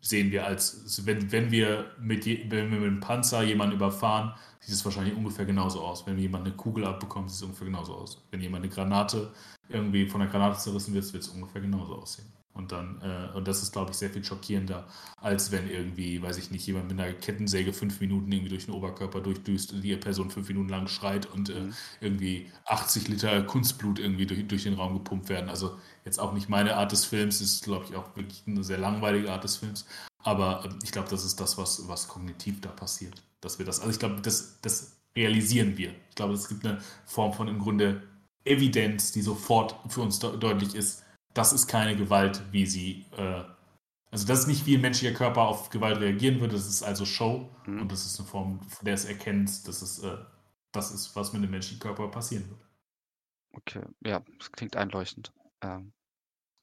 sehen 0.00 0.30
wir 0.30 0.46
als, 0.46 1.04
wenn, 1.04 1.32
wenn, 1.32 1.50
wir 1.50 1.90
mit 2.00 2.24
wenn 2.26 2.70
wir 2.70 2.78
mit 2.78 2.88
einem 2.88 3.00
Panzer 3.00 3.42
jemanden 3.42 3.76
überfahren, 3.76 4.32
sieht 4.60 4.74
es 4.74 4.84
wahrscheinlich 4.84 5.14
ungefähr 5.14 5.44
genauso 5.44 5.80
aus. 5.80 6.06
Wenn 6.06 6.18
jemand 6.18 6.46
eine 6.46 6.56
Kugel 6.56 6.86
abbekommt, 6.86 7.30
sieht 7.30 7.38
es 7.38 7.42
ungefähr 7.42 7.66
genauso 7.66 7.94
aus. 7.94 8.22
Wenn 8.30 8.40
jemand 8.40 8.64
eine 8.64 8.72
Granate 8.72 9.32
irgendwie 9.68 10.08
von 10.08 10.20
der 10.20 10.30
Granate 10.30 10.58
zerrissen 10.58 10.94
wird, 10.94 11.12
wird 11.12 11.24
es 11.24 11.28
ungefähr 11.28 11.60
genauso 11.60 11.96
aussehen. 11.96 12.32
Und 12.56 12.72
dann, 12.72 13.00
äh, 13.02 13.36
und 13.36 13.46
das 13.46 13.62
ist, 13.62 13.72
glaube 13.72 13.90
ich, 13.90 13.98
sehr 13.98 14.10
viel 14.10 14.24
schockierender, 14.24 14.86
als 15.20 15.52
wenn 15.52 15.68
irgendwie, 15.68 16.22
weiß 16.22 16.38
ich 16.38 16.50
nicht, 16.50 16.66
jemand 16.66 16.88
mit 16.88 16.98
einer 16.98 17.12
Kettensäge 17.12 17.72
fünf 17.72 18.00
Minuten 18.00 18.32
irgendwie 18.32 18.48
durch 18.48 18.64
den 18.64 18.74
Oberkörper 18.74 19.20
durchdüst 19.20 19.72
und 19.72 19.82
die 19.82 19.94
Person 19.96 20.30
fünf 20.30 20.48
Minuten 20.48 20.70
lang 20.70 20.88
schreit 20.88 21.26
und 21.26 21.50
äh, 21.50 21.60
mhm. 21.60 21.74
irgendwie 22.00 22.50
80 22.64 23.08
Liter 23.08 23.42
Kunstblut 23.42 23.98
irgendwie 23.98 24.26
durch, 24.26 24.46
durch 24.48 24.62
den 24.62 24.74
Raum 24.74 24.94
gepumpt 24.94 25.28
werden. 25.28 25.50
Also 25.50 25.76
jetzt 26.04 26.18
auch 26.18 26.32
nicht 26.32 26.48
meine 26.48 26.76
Art 26.76 26.92
des 26.92 27.04
Films, 27.04 27.40
ist, 27.40 27.64
glaube 27.64 27.84
ich, 27.88 27.94
auch 27.94 28.16
wirklich 28.16 28.42
eine 28.46 28.64
sehr 28.64 28.78
langweilige 28.78 29.30
Art 29.30 29.44
des 29.44 29.56
Films. 29.56 29.86
Aber 30.22 30.64
äh, 30.64 30.68
ich 30.82 30.92
glaube, 30.92 31.08
das 31.10 31.24
ist 31.24 31.38
das, 31.40 31.58
was, 31.58 31.86
was 31.88 32.08
kognitiv 32.08 32.60
da 32.60 32.70
passiert. 32.70 33.22
Dass 33.40 33.58
wir 33.58 33.66
das, 33.66 33.80
also 33.80 33.92
ich 33.92 33.98
glaube, 33.98 34.20
das, 34.22 34.58
das 34.62 34.96
realisieren 35.14 35.76
wir. 35.76 35.90
Ich 36.08 36.14
glaube, 36.14 36.34
es 36.34 36.48
gibt 36.48 36.64
eine 36.64 36.80
Form 37.04 37.32
von 37.32 37.48
im 37.48 37.58
Grunde 37.58 38.02
Evidenz, 38.44 39.12
die 39.12 39.22
sofort 39.22 39.76
für 39.88 40.00
uns 40.00 40.18
de 40.18 40.38
deutlich 40.38 40.74
ist, 40.74 41.02
das 41.36 41.52
ist 41.52 41.66
keine 41.66 41.96
Gewalt, 41.96 42.42
wie 42.50 42.66
sie, 42.66 43.06
äh, 43.16 43.44
also 44.10 44.26
das 44.26 44.40
ist 44.40 44.46
nicht 44.46 44.66
wie 44.66 44.76
ein 44.76 44.80
menschlicher 44.80 45.14
Körper 45.14 45.42
auf 45.42 45.68
Gewalt 45.70 45.98
reagieren 45.98 46.40
würde, 46.40 46.54
das 46.54 46.66
ist 46.66 46.82
also 46.82 47.04
Show 47.04 47.50
mhm. 47.66 47.82
und 47.82 47.92
das 47.92 48.06
ist 48.06 48.18
eine 48.18 48.28
Form, 48.28 48.62
von 48.62 48.84
der 48.84 48.94
es 48.94 49.04
erkennt, 49.04 49.68
dass 49.68 49.82
es 49.82 50.02
äh, 50.02 50.16
das 50.72 50.92
ist, 50.92 51.14
was 51.16 51.32
mit 51.32 51.42
dem 51.42 51.50
menschlichen 51.50 51.80
Körper 51.80 52.08
passieren 52.08 52.48
wird. 52.48 52.66
Okay, 53.52 53.82
ja, 54.04 54.22
das 54.38 54.52
klingt 54.52 54.76
einleuchtend. 54.76 55.32
Ähm, 55.62 55.92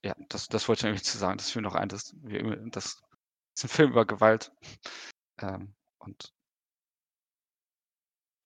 ja, 0.04 0.16
das, 0.30 0.48
das 0.48 0.68
wollte 0.68 0.82
ich 0.82 0.90
eigentlich 0.90 1.04
zu 1.04 1.18
sagen. 1.18 1.38
Das 1.38 1.50
fiel 1.50 1.64
noch 1.64 1.76
ein, 1.76 1.90
dass 1.90 2.14
wir, 2.22 2.58
das 2.70 3.02
ist 3.56 3.66
ein 3.66 3.70
Film 3.70 3.92
über 3.92 4.06
Gewalt. 4.06 4.52
Ähm, 5.40 5.74
und 5.98 6.34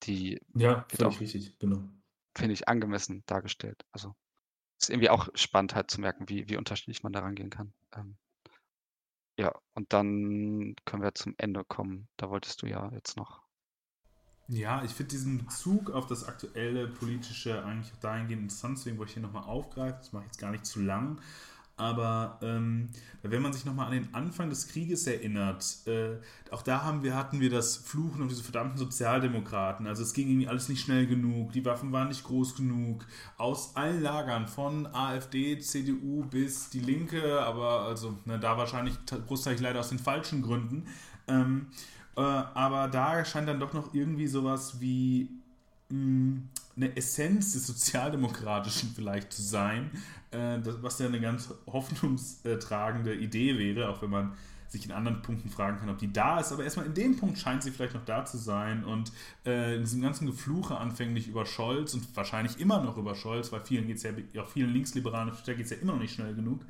die 0.04 0.40
ja, 0.56 0.86
finde 0.90 1.10
ich 1.10 1.20
richtig, 1.20 1.60
genau. 1.60 1.84
Finde 2.38 2.54
ich 2.54 2.68
angemessen 2.70 3.24
dargestellt. 3.26 3.84
Also 3.92 4.16
ist 4.80 4.90
irgendwie 4.90 5.10
auch 5.10 5.30
spannend 5.36 5.76
halt 5.76 5.90
zu 5.90 6.02
merken, 6.02 6.30
wie, 6.30 6.48
wie 6.50 6.58
unterschiedlich 6.58 7.04
man 7.04 7.14
da 7.14 7.20
rangehen 7.20 7.50
kann. 7.50 7.74
Ähm, 7.96 8.18
ja, 9.40 9.54
und 9.74 9.94
dann 9.94 10.76
können 10.86 11.04
wir 11.04 11.14
zum 11.14 11.36
Ende 11.38 11.64
kommen. 11.64 12.08
Da 12.18 12.30
wolltest 12.30 12.62
du 12.62 12.68
ja 12.68 12.92
jetzt 12.92 13.18
noch. 13.18 13.42
Ja, 14.50 14.84
ich 14.84 14.92
finde 14.92 15.10
diesen 15.10 15.40
Bezug 15.40 15.92
auf 15.92 16.08
das 16.08 16.26
aktuelle 16.26 16.88
politische 16.88 17.66
eigentlich 17.66 17.94
dahingehend 18.00 18.44
interessant, 18.44 18.78
deswegen 18.78 18.98
wollte 18.98 19.10
ich 19.10 19.14
hier 19.16 19.24
nochmal 19.24 19.44
aufgreifen. 19.44 20.00
Das 20.00 20.14
mache 20.14 20.24
ich 20.24 20.28
jetzt 20.28 20.40
gar 20.40 20.52
nicht 20.52 20.66
zu 20.66 20.80
lang. 20.80 21.20
Aber 21.78 22.40
ähm, 22.42 22.90
wenn 23.22 23.42
man 23.42 23.54
sich 23.54 23.64
nochmal 23.64 23.86
an 23.86 23.92
den 23.92 24.14
Anfang 24.14 24.50
des 24.50 24.68
Krieges 24.68 25.06
erinnert, 25.06 25.64
äh, 25.86 26.16
auch 26.50 26.64
da 26.64 26.84
haben 26.84 27.04
wir, 27.04 27.16
hatten 27.16 27.40
wir 27.40 27.52
das 27.52 27.78
Fluchen 27.78 28.24
und 28.24 28.30
diese 28.30 28.44
verdammten 28.44 28.80
Sozialdemokraten. 28.80 29.86
Also 29.86 30.02
es 30.02 30.14
ging 30.14 30.28
irgendwie 30.28 30.48
alles 30.48 30.70
nicht 30.70 30.82
schnell 30.82 31.06
genug, 31.06 31.52
die 31.52 31.64
Waffen 31.64 31.92
waren 31.92 32.08
nicht 32.08 32.24
groß 32.24 32.56
genug. 32.56 33.06
Aus 33.38 33.76
allen 33.76 34.02
Lagern, 34.02 34.48
von 34.48 34.88
AfD, 34.88 35.60
CDU 35.60 36.24
bis 36.26 36.72
die 36.72 36.80
Linke, 36.80 37.42
aber 37.42 37.82
also 37.84 38.18
ne, 38.26 38.40
da 38.40 38.58
wahrscheinlich 38.58 38.96
großteilig 39.28 39.62
leider 39.62 39.80
aus 39.80 39.90
den 39.90 40.00
falschen 40.00 40.42
Gründen. 40.42 40.88
Ähm, 41.28 41.68
äh, 42.16 42.22
aber 42.22 42.88
da 42.88 43.24
scheint 43.24 43.48
dann 43.48 43.60
doch 43.60 43.74
noch 43.74 43.94
irgendwie 43.94 44.28
sowas 44.28 44.80
wie 44.80 45.30
mh, 45.90 45.96
hm, 45.96 46.50
eine 46.78 46.96
Essenz 46.96 47.54
des 47.54 47.68
Sozialdemokratischen 47.68 48.92
vielleicht 48.96 49.34
zu 49.34 49.42
sein, 49.42 49.92
äh, 50.32 50.60
das, 50.60 50.82
was 50.82 51.00
ja 51.00 51.08
eine 51.08 51.20
ganz 51.20 51.54
hoffnungstragende 51.66 53.16
Idee 53.16 53.58
wäre, 53.58 53.90
auch 53.90 54.02
wenn 54.02 54.12
man 54.12 54.34
sich 54.70 54.86
in 54.86 54.92
anderen 54.92 55.22
Punkten 55.22 55.50
fragen 55.50 55.80
kann, 55.80 55.90
ob 55.90 55.98
die 55.98 56.12
da 56.12 56.40
ist. 56.40 56.52
Aber 56.52 56.64
erstmal 56.64 56.86
in 56.86 56.94
dem 56.94 57.18
Punkt 57.18 57.38
scheint 57.38 57.64
sie 57.64 57.72
vielleicht 57.72 57.94
noch 57.94 58.06
da 58.06 58.26
zu 58.26 58.38
sein. 58.38 58.84
Und 58.84 59.12
äh, 59.46 59.76
in 59.76 59.82
diesem 59.82 60.02
ganzen 60.02 60.28
Gefluche 60.28 60.78
anfänglich 60.78 61.28
über 61.28 61.46
Scholz 61.46 61.94
und 61.94 62.16
wahrscheinlich 62.16 62.60
immer 62.60 62.82
noch 62.84 62.98
über 62.98 63.16
Scholz, 63.16 63.52
weil 63.52 63.62
vielen 63.62 63.88
geht 63.88 63.98
es 63.98 64.04
ja, 64.04 64.12
auch 64.42 64.48
vielen 64.48 64.72
Linksliberalen 64.72 65.32
geht 65.46 65.60
es 65.60 65.70
ja 65.70 65.78
immer 65.78 65.94
noch 65.94 66.02
nicht 66.02 66.14
schnell 66.14 66.36
genug, 66.36 66.66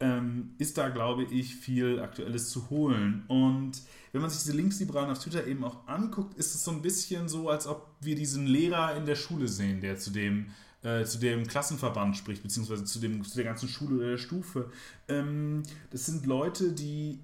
ähm, 0.00 0.54
ist 0.58 0.78
da, 0.78 0.88
glaube 0.88 1.24
ich, 1.24 1.54
viel 1.54 2.00
Aktuelles 2.00 2.50
zu 2.50 2.70
holen. 2.70 3.24
Und 3.28 3.72
wenn 4.12 4.20
man 4.20 4.30
sich 4.30 4.40
diese 4.40 4.56
Linksliberalen 4.56 5.10
auf 5.10 5.18
Twitter 5.18 5.46
eben 5.46 5.62
auch 5.64 5.86
anguckt, 5.86 6.36
ist 6.38 6.54
es 6.54 6.64
so 6.64 6.70
ein 6.70 6.82
bisschen 6.82 7.28
so, 7.28 7.48
als 7.50 7.66
ob 7.66 7.94
wir 8.00 8.16
diesen 8.16 8.46
Lehrer 8.46 8.96
in 8.96 9.06
der 9.06 9.16
Schule 9.16 9.46
sehen, 9.48 9.80
der 9.80 9.98
zu 9.98 10.10
dem 10.10 10.46
äh, 10.82 11.04
zu 11.04 11.18
dem 11.18 11.46
Klassenverband 11.46 12.16
spricht, 12.16 12.42
beziehungsweise 12.42 12.84
zu, 12.84 13.00
dem, 13.00 13.22
zu 13.22 13.36
der 13.36 13.44
ganzen 13.44 13.68
Schule 13.68 13.96
oder 13.96 14.10
der 14.12 14.18
Stufe. 14.18 14.70
Ähm, 15.08 15.62
das 15.90 16.06
sind 16.06 16.24
Leute, 16.24 16.72
die 16.72 17.18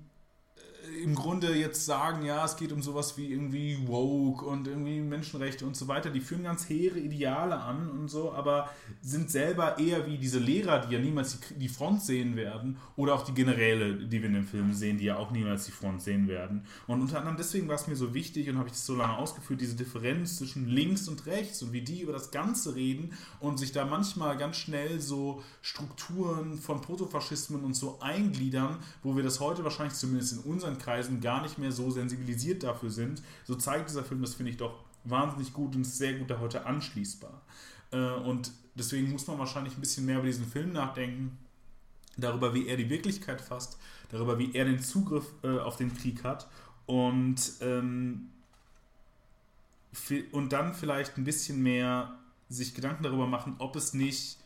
im 1.03 1.15
Grunde 1.15 1.55
jetzt 1.55 1.85
sagen, 1.85 2.25
ja, 2.25 2.45
es 2.45 2.57
geht 2.57 2.73
um 2.73 2.83
sowas 2.83 3.17
wie 3.17 3.31
irgendwie 3.31 3.79
woke 3.87 4.45
und 4.45 4.67
irgendwie 4.67 5.01
Menschenrechte 5.01 5.67
und 5.67 5.77
so 5.77 5.89
weiter, 5.89 6.11
die 6.11 6.21
führen 6.21 6.45
ganz 6.45 6.69
hehre 6.69 6.99
Ideale 6.99 7.59
an 7.61 7.89
und 7.91 8.09
so, 8.09 8.33
aber 8.33 8.71
sind 9.03 9.31
selber 9.31 9.79
eher 9.79 10.07
wie 10.07 10.19
diese 10.19 10.39
Lehrer, 10.39 10.81
die 10.81 10.95
ja 10.95 11.01
niemals 11.01 11.39
die, 11.57 11.69
Front 11.69 12.03
sehen 12.03 12.37
werden, 12.37 12.79
oder 12.97 13.15
auch 13.15 13.25
die 13.25 13.35
Generäle, 13.35 13.97
die 14.07 14.21
wir 14.21 14.29
in 14.29 14.35
dem 14.35 14.47
Film 14.47 14.73
sehen, 14.73 14.99
die 14.99 15.05
ja 15.05 15.17
auch 15.17 15.31
niemals 15.31 15.67
die 15.67 15.73
Front 15.73 16.03
sehen 16.03 16.29
werden. 16.29 16.65
Und 16.87 17.01
unter 17.01 17.19
anderem 17.19 17.37
deswegen 17.37 17.69
war 17.69 17.75
es 17.75 17.87
mir 17.87 17.97
so 17.97 18.15
wichtig 18.15 18.49
und 18.49 18.57
habe 18.59 18.69
ich 18.69 18.73
das 18.73 18.87
so 18.87 18.95
lange 18.95 19.17
ausgeführt, 19.17 19.61
diese 19.61 19.77
Differenz 19.77 20.39
zwischen 20.39 20.69
links 20.69 21.09
und 21.09 21.27
rechts 21.27 21.63
und 21.63 21.73
wie 21.73 21.83
die 21.83 22.01
über 22.01 22.13
das 22.13 22.31
Ganze 22.31 22.75
reden 22.75 23.13
und 23.41 23.59
sich 23.59 23.73
da 23.73 23.85
manchmal 23.85 24.37
ganz 24.37 24.57
schnell 24.57 25.01
so 25.01 25.43
Strukturen 25.61 26.59
von 26.59 26.81
Protofaschismen 26.81 27.65
und 27.65 27.75
so 27.75 27.99
eingliedern, 28.01 28.79
wo 29.03 29.17
wir 29.17 29.23
das 29.23 29.41
heute 29.41 29.65
wahrscheinlich 29.65 29.95
zumindest 29.95 30.35
in 30.35 30.39
unseren 30.41 30.76
Kreisen 30.79 31.21
gar 31.21 31.43
nicht 31.43 31.59
mehr 31.59 31.73
so 31.73 31.91
sensibilisiert 31.91 32.63
dafür 32.63 32.91
sind, 32.91 33.23
so 33.45 33.55
zeigt 33.55 33.89
dieser 33.89 34.05
Film, 34.05 34.23
das 34.23 34.35
finde 34.35 34.51
ich 34.51 34.57
doch 34.57 34.85
wahnsinnig 35.05 35.53
gut 35.53 35.75
und 35.77 35.85
sehr 35.85 36.15
gut 36.15 36.31
da 36.31 36.39
heute 36.41 36.67
anschließbar. 36.67 37.43
Äh, 37.93 37.99
und 37.99 38.51
deswegen 38.75 39.11
muss 39.11 39.27
man 39.27 39.39
wahrscheinlich 39.39 39.77
ein 39.77 39.81
bisschen 39.81 40.07
mehr 40.07 40.19
über 40.19 40.27
diesen 40.27 40.47
Film 40.47 40.73
nachdenken, 40.73 41.39
darüber, 42.17 42.55
wie 42.55 42.67
er 42.67 42.77
die 42.77 42.91
Wirklichkeit 42.91 43.41
fasst, 43.41 43.79
darüber, 44.11 44.39
wie 44.39 44.55
er 44.55 44.65
den 44.65 44.81
Zugriff 44.81 45.27
äh, 45.43 45.59
auf 45.59 45.77
den 45.77 45.95
Krieg 45.95 46.25
hat 46.25 46.49
und, 46.87 47.53
ähm, 47.61 48.31
und 50.33 50.53
dann 50.53 50.75
vielleicht 50.75 51.17
ein 51.17 51.25
bisschen 51.25 51.63
mehr 51.63 52.19
sich 52.49 52.75
Gedanken 52.75 53.03
darüber 53.03 53.27
machen, 53.27 53.57
ob 53.59 53.77
es 53.77 53.93
nicht 53.93 54.39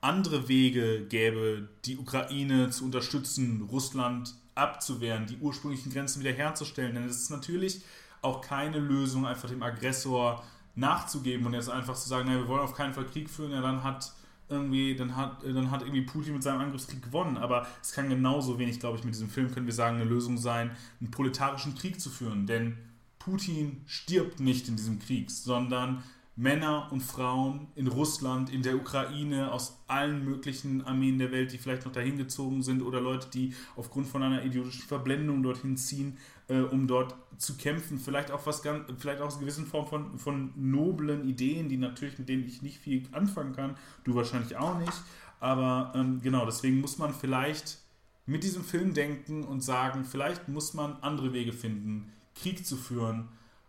andere 0.00 0.48
Wege 0.48 1.06
gäbe, 1.08 1.68
die 1.86 1.96
Ukraine 1.96 2.70
zu 2.70 2.84
unterstützen, 2.84 3.62
Russland 3.70 4.34
abzuwehren, 4.54 5.26
die 5.26 5.38
ursprünglichen 5.38 5.92
Grenzen 5.92 6.20
wiederherzustellen. 6.20 6.94
Denn 6.94 7.04
es 7.04 7.16
ist 7.16 7.30
natürlich 7.30 7.82
auch 8.22 8.40
keine 8.40 8.78
Lösung, 8.78 9.26
einfach 9.26 9.48
dem 9.48 9.62
Aggressor 9.62 10.44
nachzugeben 10.76 11.46
und 11.46 11.54
jetzt 11.54 11.70
einfach 11.70 11.94
zu 11.94 12.08
sagen, 12.08 12.26
naja, 12.26 12.40
wir 12.40 12.48
wollen 12.48 12.62
auf 12.62 12.74
keinen 12.74 12.94
Fall 12.94 13.06
Krieg 13.06 13.30
führen, 13.30 13.52
ja, 13.52 13.60
dann 13.60 13.84
hat 13.84 14.12
irgendwie, 14.48 14.94
dann 14.94 15.16
hat, 15.16 15.42
dann 15.42 15.70
hat 15.70 15.82
irgendwie 15.82 16.02
Putin 16.02 16.34
mit 16.34 16.42
seinem 16.42 16.60
Angriffskrieg 16.60 17.02
gewonnen. 17.02 17.36
Aber 17.36 17.66
es 17.82 17.92
kann 17.92 18.08
genauso 18.08 18.58
wenig, 18.58 18.80
glaube 18.80 18.98
ich, 18.98 19.04
mit 19.04 19.14
diesem 19.14 19.28
Film 19.28 19.52
können 19.52 19.66
wir 19.66 19.72
sagen, 19.72 19.96
eine 19.96 20.04
Lösung 20.04 20.36
sein, 20.36 20.70
einen 21.00 21.10
proletarischen 21.10 21.74
Krieg 21.74 22.00
zu 22.00 22.10
führen. 22.10 22.46
Denn 22.46 22.76
Putin 23.18 23.80
stirbt 23.86 24.40
nicht 24.40 24.68
in 24.68 24.76
diesem 24.76 24.98
Krieg, 24.98 25.30
sondern 25.30 26.02
Männer 26.36 26.88
und 26.90 27.00
Frauen 27.00 27.68
in 27.76 27.86
Russland, 27.86 28.50
in 28.50 28.62
der 28.62 28.74
Ukraine, 28.74 29.52
aus 29.52 29.78
allen 29.86 30.24
möglichen 30.24 30.84
Armeen 30.84 31.18
der 31.18 31.30
Welt, 31.30 31.52
die 31.52 31.58
vielleicht 31.58 31.84
noch 31.84 31.92
dahin 31.92 32.18
gezogen 32.18 32.62
sind 32.62 32.82
oder 32.82 33.00
Leute, 33.00 33.28
die 33.32 33.54
aufgrund 33.76 34.08
von 34.08 34.22
einer 34.22 34.44
idiotischen 34.44 34.82
Verblendung 34.82 35.44
dorthin 35.44 35.76
ziehen, 35.76 36.18
äh, 36.48 36.60
um 36.60 36.88
dort 36.88 37.14
zu 37.38 37.56
kämpfen. 37.56 37.98
Vielleicht 37.98 38.32
auch 38.32 38.44
was 38.46 38.62
ganz, 38.62 38.84
vielleicht 38.98 39.20
auch 39.20 39.30
eine 39.30 39.38
gewisse 39.38 39.62
Form 39.62 39.86
von, 39.86 40.18
von 40.18 40.52
noblen 40.56 41.28
Ideen, 41.28 41.68
die 41.68 41.76
natürlich 41.76 42.18
mit 42.18 42.28
denen 42.28 42.44
ich 42.44 42.62
nicht 42.62 42.78
viel 42.78 43.04
anfangen 43.12 43.54
kann. 43.54 43.76
Du 44.02 44.16
wahrscheinlich 44.16 44.56
auch 44.56 44.78
nicht. 44.78 45.02
Aber 45.38 45.92
ähm, 45.94 46.20
genau, 46.20 46.46
deswegen 46.46 46.80
muss 46.80 46.98
man 46.98 47.14
vielleicht 47.14 47.78
mit 48.26 48.42
diesem 48.42 48.64
Film 48.64 48.94
denken 48.94 49.44
und 49.44 49.60
sagen, 49.60 50.04
vielleicht 50.04 50.48
muss 50.48 50.74
man 50.74 50.96
andere 51.00 51.32
Wege 51.32 51.52
finden, 51.52 52.10
Krieg 52.34 52.66
zu 52.66 52.76
führen 52.76 53.28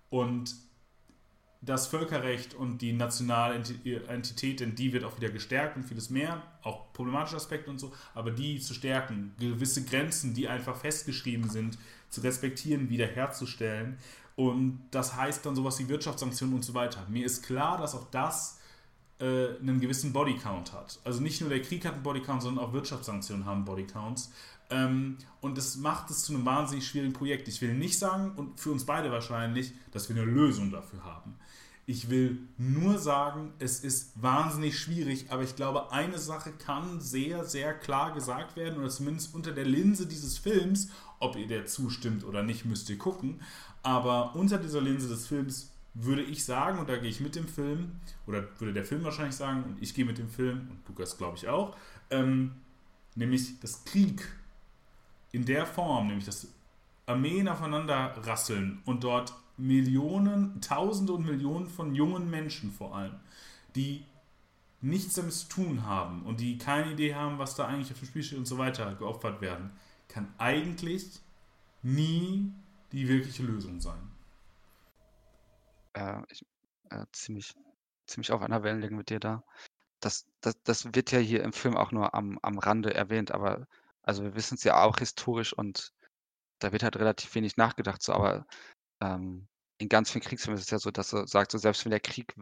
und 0.10 0.56
das 1.66 1.88
Völkerrecht 1.88 2.54
und 2.54 2.82
die 2.82 2.94
nationale 2.94 3.56
Entität, 4.08 4.60
denn 4.60 4.76
die 4.76 4.94
wird 4.94 5.04
auch 5.04 5.18
wieder 5.18 5.30
gestärkt 5.30 5.76
und 5.78 5.84
vieles 5.84 6.10
mehr, 6.10 6.42
auch 6.62 6.94
problematische 6.94 7.38
Aspekte 7.38 7.70
und 7.70 7.80
so, 7.80 7.92
aber 8.14 8.32
die 8.32 8.60
zu 8.60 8.74
stärken, 8.74 9.34
gewisse 9.40 9.84
Grenzen, 9.84 10.34
die 10.34 10.48
einfach 10.48 10.76
festgeschrieben 10.76 11.50
sind, 11.50 11.78
zu 12.10 12.22
respektieren, 12.22 12.90
wiederherzustellen. 12.90 13.98
Und 14.36 14.82
das 14.92 15.16
heißt 15.16 15.46
dann 15.46 15.56
sowas 15.56 15.80
wie 15.80 15.88
Wirtschaftssanktionen 15.88 16.56
und 16.56 16.64
so 16.64 16.74
weiter. 16.74 17.06
Mir 17.10 17.26
ist 17.26 17.44
klar, 17.44 17.78
dass 17.78 17.96
auch 17.96 18.10
das 18.12 18.60
äh, 19.20 19.58
einen 19.60 19.80
gewissen 19.80 20.14
Bodycount 20.14 20.74
hat. 20.74 21.00
Also 21.04 21.22
nicht 21.22 21.40
nur 21.42 21.50
der 21.50 21.62
Krieg 21.62 21.86
hat 21.86 21.94
einen 21.94 22.04
Bodycount, 22.04 22.42
sondern 22.42 22.66
auch 22.66 22.74
Wirtschaftssanktionen 22.74 23.46
haben 23.46 23.66
Bodycounts. 23.66 24.32
Ähm, 24.70 25.18
und 25.42 25.58
das 25.58 25.78
macht 25.78 26.10
es 26.10 26.24
zu 26.24 26.34
einem 26.34 26.46
wahnsinnig 26.46 26.88
schwierigen 26.88 27.14
Projekt. 27.14 27.48
Ich 27.48 27.62
will 27.62 27.74
nicht 27.74 27.98
sagen, 27.98 28.32
und 28.36 28.60
für 28.60 28.72
uns 28.72 28.86
beide 28.86 29.12
wahrscheinlich, 29.12 29.74
dass 29.92 30.10
wir 30.10 30.22
eine 30.22 30.30
Lösung 30.30 30.72
dafür 30.72 31.04
haben. 31.04 31.36
Ich 31.88 32.10
will 32.10 32.40
nur 32.58 32.98
sagen, 32.98 33.54
es 33.60 33.82
ist 33.82 34.20
wahnsinnig 34.20 34.80
schwierig, 34.80 35.28
aber 35.30 35.44
ich 35.44 35.56
glaube, 35.56 35.92
eine 35.92 36.18
Sache 36.18 36.52
kann 36.52 37.00
sehr, 37.00 37.46
sehr 37.46 37.76
klar 37.76 38.14
gesagt 38.14 38.56
werden, 38.56 38.80
oder 38.80 38.90
zumindest 38.90 39.36
unter 39.36 39.52
der 39.52 39.66
Linse 39.66 40.08
dieses 40.08 40.40
Films, 40.40 40.90
ob 41.20 41.36
ihr 41.36 41.48
der 41.48 41.68
zustimmt 41.68 42.24
oder 42.24 42.42
nicht, 42.42 42.66
müsst 42.66 42.90
ihr 42.90 42.98
gucken. 42.98 43.42
Aber 43.84 44.36
unter 44.36 44.58
dieser 44.58 44.82
Linse 44.82 45.08
des 45.08 45.28
Films 45.28 45.72
würde 45.94 46.24
ich 46.24 46.44
sagen, 46.44 46.80
und 46.80 46.90
da 46.90 46.98
gehe 46.98 47.10
ich 47.10 47.22
mit 47.22 47.36
dem 47.36 47.48
Film, 47.48 47.92
oder 48.26 48.48
würde 48.60 48.74
der 48.74 48.84
Film 48.84 49.04
wahrscheinlich 49.04 49.36
sagen, 49.36 49.64
und 49.64 49.82
ich 49.82 49.94
gehe 49.94 50.06
mit 50.06 50.18
dem 50.18 50.30
Film, 50.30 50.68
und 50.72 50.88
Lukas 50.88 51.18
glaube 51.18 51.38
ich 51.38 51.48
auch, 51.48 51.78
ähm, 52.10 52.56
nämlich 53.14 53.60
dass 53.60 53.86
Krieg 53.86 54.28
in 55.32 55.46
der 55.46 55.68
Form, 55.68 56.08
nämlich 56.08 56.26
dass 56.26 56.48
Armeen 57.06 57.48
aufeinander 57.48 58.16
rasseln 58.24 58.82
und 58.86 59.04
dort 59.04 59.36
Millionen, 59.58 60.60
Tausende 60.62 61.14
und 61.14 61.26
Millionen 61.26 61.68
von 61.68 61.96
jungen 61.96 62.30
Menschen 62.30 62.72
vor 62.72 62.96
allem, 62.96 63.16
die 63.76 64.06
nichts 64.82 65.16
damit 65.16 65.34
zu 65.34 65.48
tun 65.48 65.86
haben 65.86 66.24
und 66.24 66.40
die 66.40 66.58
keine 66.58 66.92
Idee 66.92 67.16
haben, 67.16 67.40
was 67.40 67.56
da 67.56 67.66
eigentlich 67.66 67.92
auf 67.92 68.00
dem 68.00 68.08
Spiel 68.08 68.24
steht 68.24 68.38
und 68.38 68.46
so 68.46 68.58
weiter 68.58 68.94
geopfert 68.96 69.42
werden, 69.42 69.72
kann 70.08 70.34
eigentlich 70.38 71.20
nie 71.82 72.52
die 72.92 73.08
wirkliche 73.08 73.44
Lösung 73.44 73.80
sein. 73.80 74.12
Äh, 75.94 76.22
ich, 76.30 76.46
äh, 76.90 77.06
ziemlich, 77.12 77.54
ziemlich 78.06 78.32
auf 78.32 78.42
einer 78.42 78.64
Wellenlänge 78.64 78.98
mit 78.98 79.10
dir 79.10 79.20
da. 79.20 79.44
Das, 80.00 80.26
das, 80.42 80.56
das 80.64 80.94
wird 80.94 81.12
ja 81.12 81.20
hier 81.20 81.44
im 81.44 81.54
Film 81.54 81.76
auch 81.76 81.92
nur 81.92 82.14
am, 82.14 82.38
am 82.42 82.60
Rande 82.60 82.94
erwähnt, 82.94 83.32
aber 83.32 83.68
also 84.04 84.24
wir 84.24 84.36
wissen 84.36 84.56
es 84.56 84.64
ja 84.64 84.84
auch 84.84 85.00
historisch 85.00 85.54
und 85.54 85.94
da 86.60 86.72
wird 86.72 86.84
halt 86.84 86.98
relativ 86.98 87.34
wenig 87.36 87.58
nachgedacht, 87.58 88.02
so, 88.02 88.14
aber 88.14 88.46
ähm, 89.02 89.48
in 89.78 89.90
ganz 89.90 90.12
vielen 90.12 90.24
Kriegsfilmen 90.24 90.58
ist 90.58 90.66
es 90.66 90.72
ja 90.72 90.80
so, 90.80 90.92
dass 90.92 91.14
er 91.14 91.28
sagt, 91.28 91.52
so 91.52 91.58
selbst 91.58 91.86
wenn 91.86 91.92
der 91.92 92.00
Krieg 92.00 92.34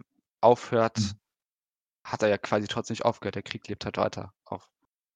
aufhört, 0.41 0.99
mhm. 0.99 1.19
hat 2.05 2.21
er 2.21 2.29
ja 2.29 2.37
quasi 2.37 2.67
trotzdem 2.67 2.93
nicht 2.93 3.05
aufgehört. 3.05 3.35
Der 3.35 3.43
Krieg 3.43 3.67
lebt 3.67 3.85
halt 3.85 3.97
weiter, 3.97 4.33
auch 4.45 4.69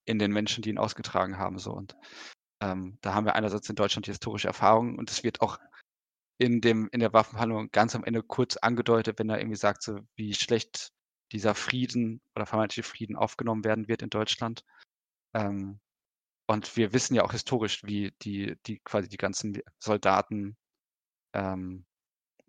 in 0.05 0.19
den 0.19 0.31
Menschen, 0.31 0.61
die 0.61 0.69
ihn 0.69 0.80
ausgetragen 0.80 1.38
haben. 1.38 1.59
So. 1.59 1.72
Und 1.72 1.95
ähm, 2.61 2.97
da 3.01 3.14
haben 3.14 3.26
wir 3.26 3.35
einerseits 3.35 3.69
in 3.69 3.76
Deutschland 3.76 4.07
die 4.07 4.11
historische 4.11 4.47
Erfahrung 4.47 4.97
und 4.97 5.11
es 5.11 5.23
wird 5.23 5.41
auch 5.41 5.59
in, 6.39 6.61
dem, 6.61 6.89
in 6.91 6.99
der 6.99 7.14
Waffenverhandlung 7.14 7.69
ganz 7.72 7.95
am 7.95 8.03
Ende 8.03 8.23
kurz 8.23 8.57
angedeutet, 8.57 9.19
wenn 9.19 9.30
er 9.30 9.39
irgendwie 9.39 9.57
sagt, 9.57 9.84
so 9.84 9.99
wie 10.15 10.34
schlecht 10.34 10.91
dieser 11.31 11.55
Frieden 11.55 12.22
oder 12.35 12.45
vermeintliche 12.45 12.88
Frieden 12.88 13.15
aufgenommen 13.15 13.64
werden 13.64 13.88
wird 13.88 14.01
in 14.01 14.09
Deutschland. 14.09 14.64
Ähm, 15.34 15.80
und 16.47 16.77
wir 16.77 16.93
wissen 16.93 17.15
ja 17.15 17.23
auch 17.23 17.34
historisch, 17.34 17.84
wie 17.84 18.14
die, 18.22 18.55
die 18.65 18.80
quasi 18.80 19.09
die 19.09 19.18
ganzen 19.18 19.59
Soldaten 19.80 20.55
ähm, 21.38 21.85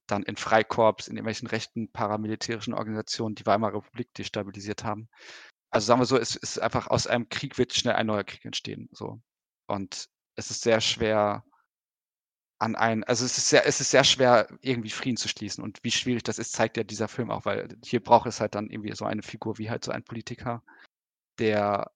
dann 0.07 0.23
in 0.23 0.37
Freikorps, 0.37 1.07
in 1.09 1.17
irgendwelchen 1.17 1.49
rechten 1.49 1.93
paramilitärischen 1.93 2.75
Organisationen 2.75 3.35
die 3.35 3.47
Weimarer 3.47 3.75
Republik 3.75 4.13
destabilisiert 4.15 4.83
haben. 4.83 5.09
Also 5.71 5.87
sagen 5.87 6.01
wir 6.01 6.07
so, 6.07 6.17
es 6.17 6.35
ist 6.35 6.59
einfach 6.59 6.87
aus 6.89 7.07
einem 7.07 7.29
Krieg 7.29 7.59
wird 7.59 7.75
schnell 7.75 7.95
ein 7.95 8.07
neuer 8.07 8.25
Krieg 8.25 8.45
entstehen. 8.45 8.89
So. 8.93 9.21
Und 9.67 10.09
es 10.35 10.51
ist 10.51 10.63
sehr 10.63 10.81
schwer 10.81 11.45
an 12.59 12.75
ein, 12.75 13.05
also 13.05 13.25
es 13.25 13.39
ist 13.39 13.51
sehr, 13.51 13.67
es 13.67 13.81
ist 13.81 13.91
sehr 13.91 14.03
schwer, 14.03 14.49
irgendwie 14.63 14.91
Frieden 14.91 15.19
zu 15.19 15.29
schließen. 15.29 15.63
Und 15.63 15.79
wie 15.83 15.91
schwierig 15.91 16.23
das 16.23 16.39
ist, 16.39 16.53
zeigt 16.53 16.79
ja 16.79 16.85
dieser 16.85 17.09
Film 17.09 17.31
auch, 17.31 17.45
weil 17.45 17.69
hier 17.85 18.03
braucht 18.03 18.27
es 18.27 18.41
halt 18.41 18.55
dann 18.55 18.71
irgendwie 18.71 18.95
so 18.95 19.05
eine 19.05 19.23
Figur 19.23 19.59
wie 19.59 19.69
halt 19.71 19.85
so 19.85 19.93
ein 19.93 20.05
Politiker, 20.05 20.65
der 21.39 21.93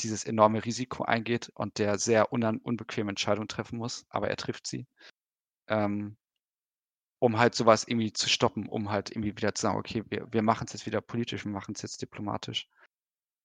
dieses 0.00 0.24
enorme 0.24 0.64
Risiko 0.64 1.04
eingeht 1.04 1.50
und 1.54 1.78
der 1.78 1.98
sehr 1.98 2.32
unbequeme 2.32 3.10
Entscheidungen 3.10 3.48
treffen 3.48 3.76
muss, 3.78 4.06
aber 4.08 4.28
er 4.28 4.36
trifft 4.36 4.66
sie. 4.66 4.86
Ähm, 5.70 6.16
um 7.20 7.38
halt 7.38 7.54
sowas 7.54 7.84
irgendwie 7.86 8.12
zu 8.12 8.28
stoppen, 8.28 8.68
um 8.68 8.90
halt 8.90 9.10
irgendwie 9.10 9.36
wieder 9.36 9.54
zu 9.54 9.62
sagen, 9.62 9.78
okay, 9.78 10.02
wir, 10.08 10.32
wir 10.32 10.42
machen 10.42 10.66
es 10.66 10.72
jetzt 10.72 10.86
wieder 10.86 11.00
politisch, 11.00 11.44
wir 11.44 11.52
machen 11.52 11.74
es 11.74 11.82
jetzt 11.82 12.00
diplomatisch. 12.02 12.68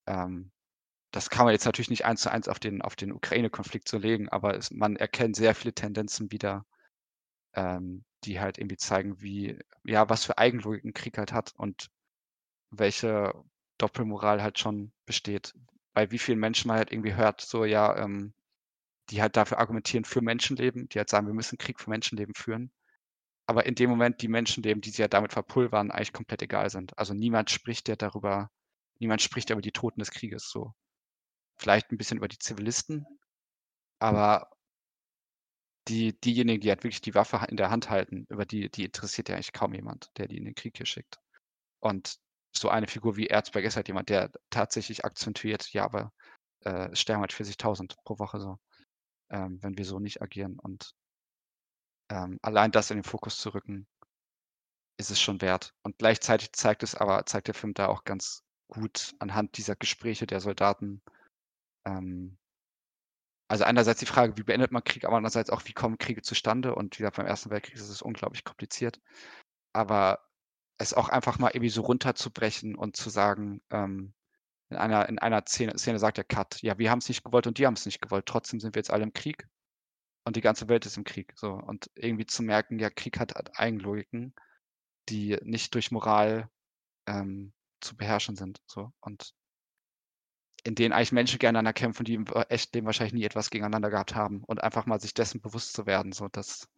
Ähm, 0.06 0.50
das 1.12 1.30
kann 1.30 1.44
man 1.44 1.52
jetzt 1.52 1.66
natürlich 1.66 1.90
nicht 1.90 2.04
eins 2.04 2.22
zu 2.22 2.30
eins 2.30 2.48
auf 2.48 2.58
den, 2.58 2.82
auf 2.82 2.96
den 2.96 3.12
Ukraine-Konflikt 3.12 3.88
so 3.88 3.98
legen, 3.98 4.28
aber 4.30 4.56
es, 4.56 4.70
man 4.70 4.96
erkennt 4.96 5.36
sehr 5.36 5.54
viele 5.54 5.74
Tendenzen 5.74 6.32
wieder, 6.32 6.64
ähm, 7.54 8.04
die 8.24 8.40
halt 8.40 8.58
irgendwie 8.58 8.78
zeigen, 8.78 9.20
wie, 9.20 9.58
ja, 9.84 10.08
was 10.08 10.24
für 10.24 10.38
Eigenlogik 10.38 10.84
ein 10.84 10.94
Krieg 10.94 11.18
halt 11.18 11.32
hat 11.32 11.54
und 11.56 11.90
welche 12.70 13.34
Doppelmoral 13.78 14.42
halt 14.42 14.58
schon 14.58 14.92
besteht. 15.04 15.54
Bei 15.94 16.10
wie 16.10 16.18
vielen 16.18 16.38
Menschen 16.40 16.68
man 16.68 16.78
halt 16.78 16.92
irgendwie 16.92 17.14
hört, 17.14 17.40
so, 17.42 17.64
ja, 17.64 17.96
ähm, 17.96 18.34
die 19.10 19.22
halt 19.22 19.36
dafür 19.36 19.58
argumentieren 19.58 20.04
für 20.04 20.20
Menschenleben, 20.20 20.88
die 20.88 20.98
halt 20.98 21.10
sagen, 21.10 21.26
wir 21.26 21.34
müssen 21.34 21.58
Krieg 21.58 21.80
für 21.80 21.90
Menschenleben 21.90 22.34
führen 22.34 22.70
aber 23.46 23.64
in 23.66 23.76
dem 23.76 23.90
Moment 23.90 24.20
die 24.22 24.28
Menschenleben, 24.28 24.80
die 24.80 24.90
sie 24.90 25.02
ja 25.02 25.08
damit 25.08 25.32
verpulvern, 25.32 25.90
eigentlich 25.90 26.12
komplett 26.12 26.42
egal 26.42 26.68
sind. 26.68 26.98
Also 26.98 27.14
niemand 27.14 27.50
spricht 27.50 27.88
ja 27.88 27.96
darüber, 27.96 28.50
niemand 28.98 29.22
spricht 29.22 29.50
ja 29.50 29.54
über 29.54 29.62
die 29.62 29.72
Toten 29.72 30.00
des 30.00 30.10
Krieges 30.10 30.50
so. 30.50 30.74
Vielleicht 31.56 31.90
ein 31.90 31.96
bisschen 31.96 32.18
über 32.18 32.28
die 32.28 32.38
Zivilisten, 32.38 33.06
aber 34.00 34.50
die, 35.88 36.18
diejenigen, 36.20 36.60
die 36.60 36.68
halt 36.68 36.82
wirklich 36.82 37.00
die 37.00 37.14
Waffe 37.14 37.46
in 37.48 37.56
der 37.56 37.70
Hand 37.70 37.88
halten, 37.88 38.26
über 38.28 38.44
die, 38.44 38.68
die 38.68 38.84
interessiert 38.84 39.28
ja 39.28 39.36
eigentlich 39.36 39.52
kaum 39.52 39.72
jemand, 39.72 40.10
der 40.18 40.26
die 40.26 40.36
in 40.36 40.44
den 40.44 40.56
Krieg 40.56 40.76
hier 40.76 40.86
schickt. 40.86 41.18
Und 41.78 42.16
so 42.52 42.68
eine 42.68 42.88
Figur 42.88 43.16
wie 43.16 43.28
Erzberg 43.28 43.64
ist 43.64 43.76
halt 43.76 43.86
jemand, 43.86 44.08
der 44.08 44.32
tatsächlich 44.50 45.04
akzentuiert, 45.04 45.72
ja, 45.72 45.84
aber 45.84 46.12
äh, 46.64 46.94
sterben 46.96 47.20
halt 47.20 47.32
40.000 47.32 47.94
pro 48.04 48.18
Woche 48.18 48.40
so, 48.40 48.58
ähm, 49.30 49.62
wenn 49.62 49.76
wir 49.76 49.84
so 49.84 49.98
nicht 49.98 50.22
agieren. 50.22 50.58
Und 50.58 50.94
ähm, 52.10 52.38
allein 52.42 52.70
das 52.70 52.90
in 52.90 52.98
den 52.98 53.04
Fokus 53.04 53.38
zu 53.38 53.54
rücken, 53.54 53.86
ist 54.98 55.10
es 55.10 55.20
schon 55.20 55.40
wert. 55.40 55.74
Und 55.82 55.98
gleichzeitig 55.98 56.52
zeigt 56.52 56.82
es 56.82 56.94
aber, 56.94 57.26
zeigt 57.26 57.48
der 57.48 57.54
Film 57.54 57.74
da 57.74 57.88
auch 57.88 58.04
ganz 58.04 58.44
gut 58.68 59.14
anhand 59.18 59.56
dieser 59.56 59.76
Gespräche 59.76 60.26
der 60.26 60.40
Soldaten. 60.40 61.02
Ähm, 61.86 62.38
also 63.48 63.64
einerseits 63.64 64.00
die 64.00 64.06
Frage, 64.06 64.36
wie 64.36 64.42
beendet 64.42 64.72
man 64.72 64.82
Krieg, 64.82 65.04
aber 65.04 65.16
andererseits 65.16 65.50
auch, 65.50 65.62
wie 65.66 65.72
kommen 65.72 65.98
Kriege 65.98 66.22
zustande? 66.22 66.74
Und 66.74 66.98
wie 66.98 67.02
gesagt, 67.02 67.16
beim 67.16 67.26
Ersten 67.26 67.50
Weltkrieg 67.50 67.76
ist 67.76 67.88
es 67.88 68.02
unglaublich 68.02 68.44
kompliziert. 68.44 69.00
Aber 69.72 70.20
es 70.78 70.94
auch 70.94 71.08
einfach 71.08 71.38
mal 71.38 71.50
irgendwie 71.50 71.70
so 71.70 71.82
runterzubrechen 71.82 72.74
und 72.74 72.96
zu 72.96 73.10
sagen, 73.10 73.62
ähm, 73.70 74.14
in 74.70 74.76
einer, 74.76 75.08
in 75.08 75.18
einer 75.18 75.44
Szene, 75.46 75.78
Szene 75.78 75.98
sagt 75.98 76.16
der 76.18 76.24
Cut, 76.24 76.60
ja, 76.62 76.78
wir 76.78 76.90
haben 76.90 76.98
es 76.98 77.08
nicht 77.08 77.24
gewollt 77.24 77.46
und 77.46 77.58
die 77.58 77.66
haben 77.66 77.74
es 77.74 77.86
nicht 77.86 78.00
gewollt. 78.00 78.26
Trotzdem 78.26 78.60
sind 78.60 78.74
wir 78.74 78.80
jetzt 78.80 78.90
alle 78.90 79.04
im 79.04 79.12
Krieg 79.12 79.48
und 80.24 80.36
die 80.36 80.40
ganze 80.40 80.68
Welt 80.68 80.86
ist 80.86 80.96
im 80.96 81.04
Krieg. 81.04 81.32
So. 81.36 81.52
Und 81.52 81.90
irgendwie 81.94 82.26
zu 82.26 82.42
merken, 82.42 82.78
ja, 82.78 82.90
Krieg 82.90 83.20
hat 83.20 83.58
Eigenlogiken, 83.58 84.34
die 85.08 85.38
nicht 85.42 85.74
durch 85.74 85.92
Moral 85.92 86.50
ähm, 87.06 87.52
zu 87.80 87.96
beherrschen 87.96 88.34
sind. 88.34 88.60
So. 88.66 88.92
Und 89.00 89.34
in 90.64 90.74
denen 90.74 90.92
eigentlich 90.92 91.12
Menschen 91.12 91.38
gegeneinander 91.38 91.72
kämpfen, 91.72 92.04
die 92.04 92.14
im 92.14 92.26
Echtleben 92.48 92.86
wahrscheinlich 92.86 93.14
nie 93.14 93.24
etwas 93.24 93.50
gegeneinander 93.50 93.88
gehabt 93.88 94.16
haben. 94.16 94.42
Und 94.42 94.64
einfach 94.64 94.84
mal 94.86 95.00
sich 95.00 95.14
dessen 95.14 95.40
bewusst 95.40 95.74
zu 95.74 95.86
werden. 95.86 96.10
So, 96.10 96.26
das 96.26 96.68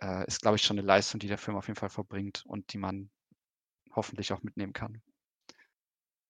äh, 0.00 0.26
ist, 0.26 0.40
glaube 0.40 0.56
ich, 0.56 0.62
schon 0.62 0.78
eine 0.78 0.86
Leistung, 0.86 1.20
die 1.20 1.28
der 1.28 1.36
Film 1.36 1.58
auf 1.58 1.66
jeden 1.66 1.78
Fall 1.78 1.90
verbringt 1.90 2.42
und 2.46 2.72
die 2.72 2.78
man 2.78 3.10
hoffentlich 3.94 4.32
auch 4.32 4.42
mitnehmen 4.42 4.72
kann. 4.72 5.02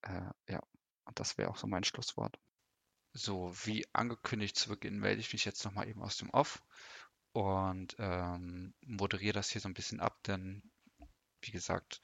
Äh, 0.03 0.31
ja, 0.49 0.63
und 1.05 1.19
das 1.19 1.39
wäre 1.39 1.51
auch 1.51 1.57
so 1.57 1.67
mein 1.67 1.85
Schlusswort. 1.85 2.39
So, 3.13 3.53
wie 3.65 3.87
angekündigt 3.93 4.57
zu 4.57 4.69
Beginn 4.69 4.99
melde 4.99 5.21
ich 5.21 5.33
mich 5.33 5.45
jetzt 5.45 5.65
nochmal 5.65 5.89
eben 5.89 6.03
aus 6.03 6.17
dem 6.17 6.31
Off 6.31 6.63
und 7.33 7.97
ähm, 7.99 8.75
moderiere 8.83 9.35
das 9.35 9.51
hier 9.51 9.61
so 9.61 9.69
ein 9.69 9.75
bisschen 9.75 10.01
ab, 10.01 10.23
denn 10.25 10.63
wie 11.43 11.51
gesagt, 11.51 12.01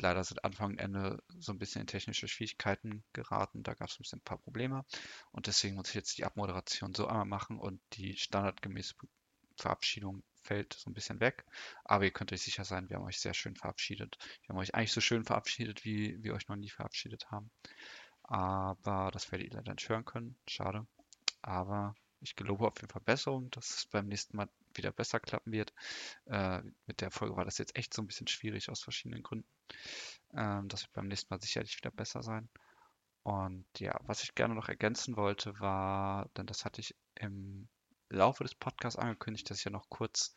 leider 0.00 0.24
sind 0.24 0.44
Anfang 0.44 0.72
und 0.72 0.78
Ende 0.78 1.22
so 1.38 1.52
ein 1.52 1.58
bisschen 1.58 1.80
in 1.82 1.86
technische 1.86 2.28
Schwierigkeiten 2.28 3.04
geraten. 3.12 3.62
Da 3.62 3.74
gab 3.74 3.88
es 3.88 3.96
ein 3.96 4.02
bisschen 4.02 4.20
ein 4.20 4.24
paar 4.24 4.38
Probleme 4.38 4.84
und 5.32 5.46
deswegen 5.46 5.74
muss 5.74 5.88
ich 5.88 5.94
jetzt 5.94 6.18
die 6.18 6.24
Abmoderation 6.24 6.94
so 6.94 7.06
einmal 7.06 7.26
machen 7.26 7.58
und 7.58 7.80
die 7.94 8.16
standardgemäße 8.16 8.94
Verabschiedung 9.56 10.22
fällt 10.48 10.72
so 10.72 10.90
ein 10.90 10.94
bisschen 10.94 11.20
weg. 11.20 11.44
Aber 11.84 12.04
ihr 12.04 12.10
könnt 12.10 12.32
euch 12.32 12.42
sicher 12.42 12.64
sein, 12.64 12.88
wir 12.88 12.96
haben 12.96 13.04
euch 13.04 13.20
sehr 13.20 13.34
schön 13.34 13.54
verabschiedet. 13.54 14.16
Wir 14.42 14.48
haben 14.50 14.58
euch 14.58 14.74
eigentlich 14.74 14.92
so 14.92 15.00
schön 15.00 15.24
verabschiedet, 15.24 15.84
wie 15.84 16.22
wir 16.22 16.34
euch 16.34 16.48
noch 16.48 16.56
nie 16.56 16.70
verabschiedet 16.70 17.30
haben. 17.30 17.50
Aber 18.22 19.10
das 19.12 19.30
werdet 19.30 19.48
ihr 19.48 19.54
leider 19.54 19.72
nicht 19.74 19.88
hören 19.88 20.04
können. 20.04 20.36
Schade. 20.48 20.86
Aber 21.42 21.94
ich 22.20 22.34
gelobe 22.34 22.66
auf 22.66 22.76
jeden 22.80 22.90
Fall 22.90 23.02
Besserung, 23.04 23.50
dass 23.50 23.70
es 23.70 23.86
beim 23.86 24.06
nächsten 24.06 24.36
Mal 24.36 24.48
wieder 24.74 24.90
besser 24.90 25.20
klappen 25.20 25.52
wird. 25.52 25.72
Äh, 26.26 26.62
mit 26.86 27.00
der 27.00 27.10
Folge 27.10 27.36
war 27.36 27.44
das 27.44 27.58
jetzt 27.58 27.76
echt 27.76 27.94
so 27.94 28.02
ein 28.02 28.06
bisschen 28.06 28.26
schwierig 28.26 28.70
aus 28.70 28.82
verschiedenen 28.82 29.22
Gründen. 29.22 29.48
Ähm, 30.34 30.68
das 30.68 30.82
wird 30.82 30.92
beim 30.94 31.08
nächsten 31.08 31.32
Mal 31.32 31.40
sicherlich 31.40 31.76
wieder 31.76 31.90
besser 31.90 32.22
sein. 32.22 32.48
Und 33.22 33.66
ja, 33.78 33.98
was 34.04 34.22
ich 34.22 34.34
gerne 34.34 34.54
noch 34.54 34.68
ergänzen 34.68 35.16
wollte, 35.16 35.60
war, 35.60 36.28
denn 36.36 36.46
das 36.46 36.64
hatte 36.64 36.80
ich 36.80 36.96
im 37.14 37.68
Laufe 38.10 38.44
des 38.44 38.54
Podcasts 38.54 38.98
angekündigt, 38.98 39.50
dass 39.50 39.58
ich 39.58 39.64
ja 39.64 39.70
noch 39.70 39.88
kurz 39.88 40.34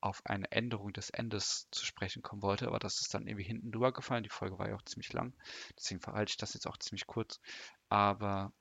auf 0.00 0.24
eine 0.26 0.50
Änderung 0.50 0.92
des 0.92 1.10
Endes 1.10 1.68
zu 1.70 1.86
sprechen 1.86 2.22
kommen 2.22 2.42
wollte, 2.42 2.66
aber 2.66 2.80
das 2.80 3.00
ist 3.00 3.14
dann 3.14 3.26
irgendwie 3.26 3.44
hinten 3.44 3.70
drüber 3.70 3.92
gefallen. 3.92 4.24
Die 4.24 4.30
Folge 4.30 4.58
war 4.58 4.68
ja 4.68 4.74
auch 4.74 4.82
ziemlich 4.82 5.12
lang, 5.12 5.32
deswegen 5.78 6.00
verhalte 6.00 6.30
ich 6.30 6.36
das 6.36 6.54
jetzt 6.54 6.66
auch 6.66 6.76
ziemlich 6.78 7.06
kurz. 7.06 7.40
Aber 7.88 8.52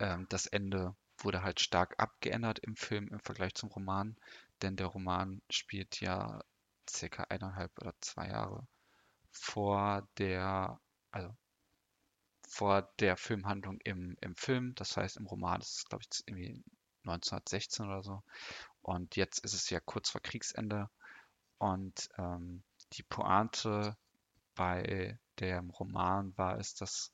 ähm, 0.00 0.26
das 0.30 0.46
Ende 0.46 0.96
wurde 1.18 1.42
halt 1.42 1.60
stark 1.60 1.94
abgeändert 1.98 2.58
im 2.60 2.76
Film 2.76 3.08
im 3.08 3.20
Vergleich 3.20 3.54
zum 3.54 3.70
Roman, 3.70 4.16
denn 4.62 4.76
der 4.76 4.88
Roman 4.88 5.42
spielt 5.48 6.00
ja 6.00 6.42
circa 6.90 7.24
eineinhalb 7.24 7.70
oder 7.80 7.94
zwei 8.00 8.28
Jahre 8.28 8.66
vor 9.30 10.08
der, 10.18 10.80
also 11.12 11.36
vor 12.48 12.82
der 13.00 13.16
Filmhandlung 13.16 13.78
im, 13.84 14.16
im 14.20 14.34
Film. 14.36 14.74
Das 14.76 14.96
heißt, 14.96 15.16
im 15.16 15.26
Roman 15.26 15.60
ist 15.60 15.78
es, 15.78 15.84
glaube 15.84 16.04
ich, 16.04 16.22
irgendwie 16.26 16.62
1916 17.04 17.86
oder 17.86 18.02
so. 18.02 18.22
Und 18.82 19.16
jetzt 19.16 19.38
ist 19.44 19.54
es 19.54 19.70
ja 19.70 19.80
kurz 19.80 20.10
vor 20.10 20.20
Kriegsende. 20.20 20.88
Und 21.58 22.08
ähm, 22.18 22.62
die 22.92 23.02
Pointe 23.02 23.96
bei 24.54 25.18
dem 25.40 25.70
Roman 25.70 26.36
war 26.36 26.58
es, 26.58 26.74
dass 26.74 27.12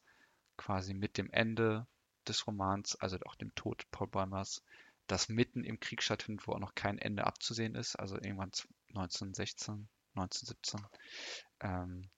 quasi 0.56 0.94
mit 0.94 1.16
dem 1.16 1.30
Ende 1.30 1.86
des 2.28 2.46
Romans, 2.46 2.96
also 2.96 3.18
auch 3.24 3.34
dem 3.34 3.54
Tod 3.54 3.90
Paul 3.90 4.08
Bäumers, 4.08 4.62
das 5.06 5.28
mitten 5.28 5.64
im 5.64 5.80
Krieg 5.80 6.02
stattfindet, 6.02 6.46
wo 6.46 6.52
auch 6.52 6.58
noch 6.58 6.74
kein 6.74 6.98
Ende 6.98 7.26
abzusehen 7.26 7.74
ist, 7.74 7.96
also 7.96 8.16
irgendwann 8.16 8.52
1916, 8.90 9.88
1917, 10.14 10.86
ähm, 11.60 12.10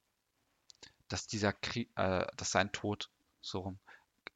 dass 1.08 1.26
dieser 1.26 1.52
Krieg, 1.52 1.90
äh, 1.96 2.26
dass 2.36 2.50
sein 2.50 2.72
Tod 2.72 3.10
so 3.40 3.60
rum 3.60 3.78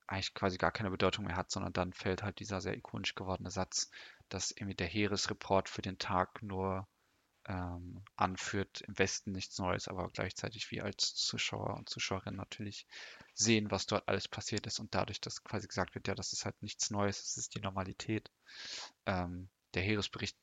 eigentlich 0.06 0.34
quasi 0.34 0.56
gar 0.58 0.72
keine 0.72 0.90
Bedeutung 0.90 1.24
mehr 1.24 1.36
hat, 1.36 1.50
sondern 1.50 1.72
dann 1.72 1.92
fällt 1.92 2.22
halt 2.22 2.38
dieser 2.40 2.60
sehr 2.60 2.76
ikonisch 2.76 3.14
gewordene 3.14 3.50
Satz, 3.50 3.90
dass 4.28 4.50
irgendwie 4.50 4.74
der 4.74 4.86
Heeresreport 4.86 5.68
für 5.68 5.82
den 5.82 5.98
Tag 5.98 6.42
nur 6.42 6.86
ähm, 7.48 8.02
anführt, 8.16 8.82
im 8.82 8.98
Westen 8.98 9.32
nichts 9.32 9.58
Neues, 9.58 9.88
aber 9.88 10.08
gleichzeitig 10.10 10.70
wir 10.70 10.84
als 10.84 11.14
Zuschauer 11.14 11.76
und 11.76 11.88
Zuschauerinnen 11.88 12.36
natürlich 12.36 12.86
sehen, 13.34 13.70
was 13.70 13.86
dort 13.86 14.08
alles 14.08 14.28
passiert 14.28 14.66
ist 14.66 14.80
und 14.80 14.94
dadurch, 14.94 15.20
dass 15.20 15.44
quasi 15.44 15.68
gesagt 15.68 15.94
wird, 15.94 16.08
ja, 16.08 16.14
das 16.14 16.32
ist 16.32 16.44
halt 16.44 16.60
nichts 16.62 16.90
Neues, 16.90 17.22
das 17.22 17.36
ist 17.36 17.54
die 17.54 17.60
Normalität. 17.60 18.30
Ähm, 19.06 19.48
der 19.74 19.82
Heeresbericht 19.82 20.36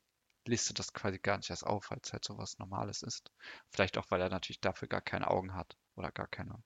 listet 0.46 0.80
das 0.80 0.94
quasi 0.94 1.20
gar 1.20 1.38
nicht 1.38 1.50
erst 1.50 1.66
auf, 1.66 1.92
weil 1.92 2.00
es 2.04 2.14
halt 2.14 2.24
so 2.26 2.38
was 2.38 2.60
Normales 2.60 3.02
ist. 3.02 3.32
Vielleicht 3.70 3.98
auch, 3.98 4.10
weil 4.10 4.22
er 4.22 4.30
natürlich 4.30 4.62
dafür 4.62 4.88
gar 4.88 5.02
keine 5.02 5.28
Augen 5.28 5.56
hat 5.56 5.78
oder 5.96 6.12
gar 6.12 6.28
keine. 6.28 6.62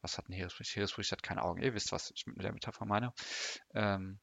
Was 0.00 0.18
hat 0.18 0.28
ein 0.28 0.32
Heeresbericht? 0.32 0.76
Heeresbericht 0.76 1.12
hat 1.12 1.22
keine 1.22 1.42
Augen. 1.42 1.62
Ihr 1.62 1.74
wisst, 1.74 1.92
was 1.92 2.10
ich 2.12 2.26
mit 2.26 2.42
der 2.42 2.52
Metapher 2.52 2.84
meine. 2.84 3.12
Ähm, 3.74 4.20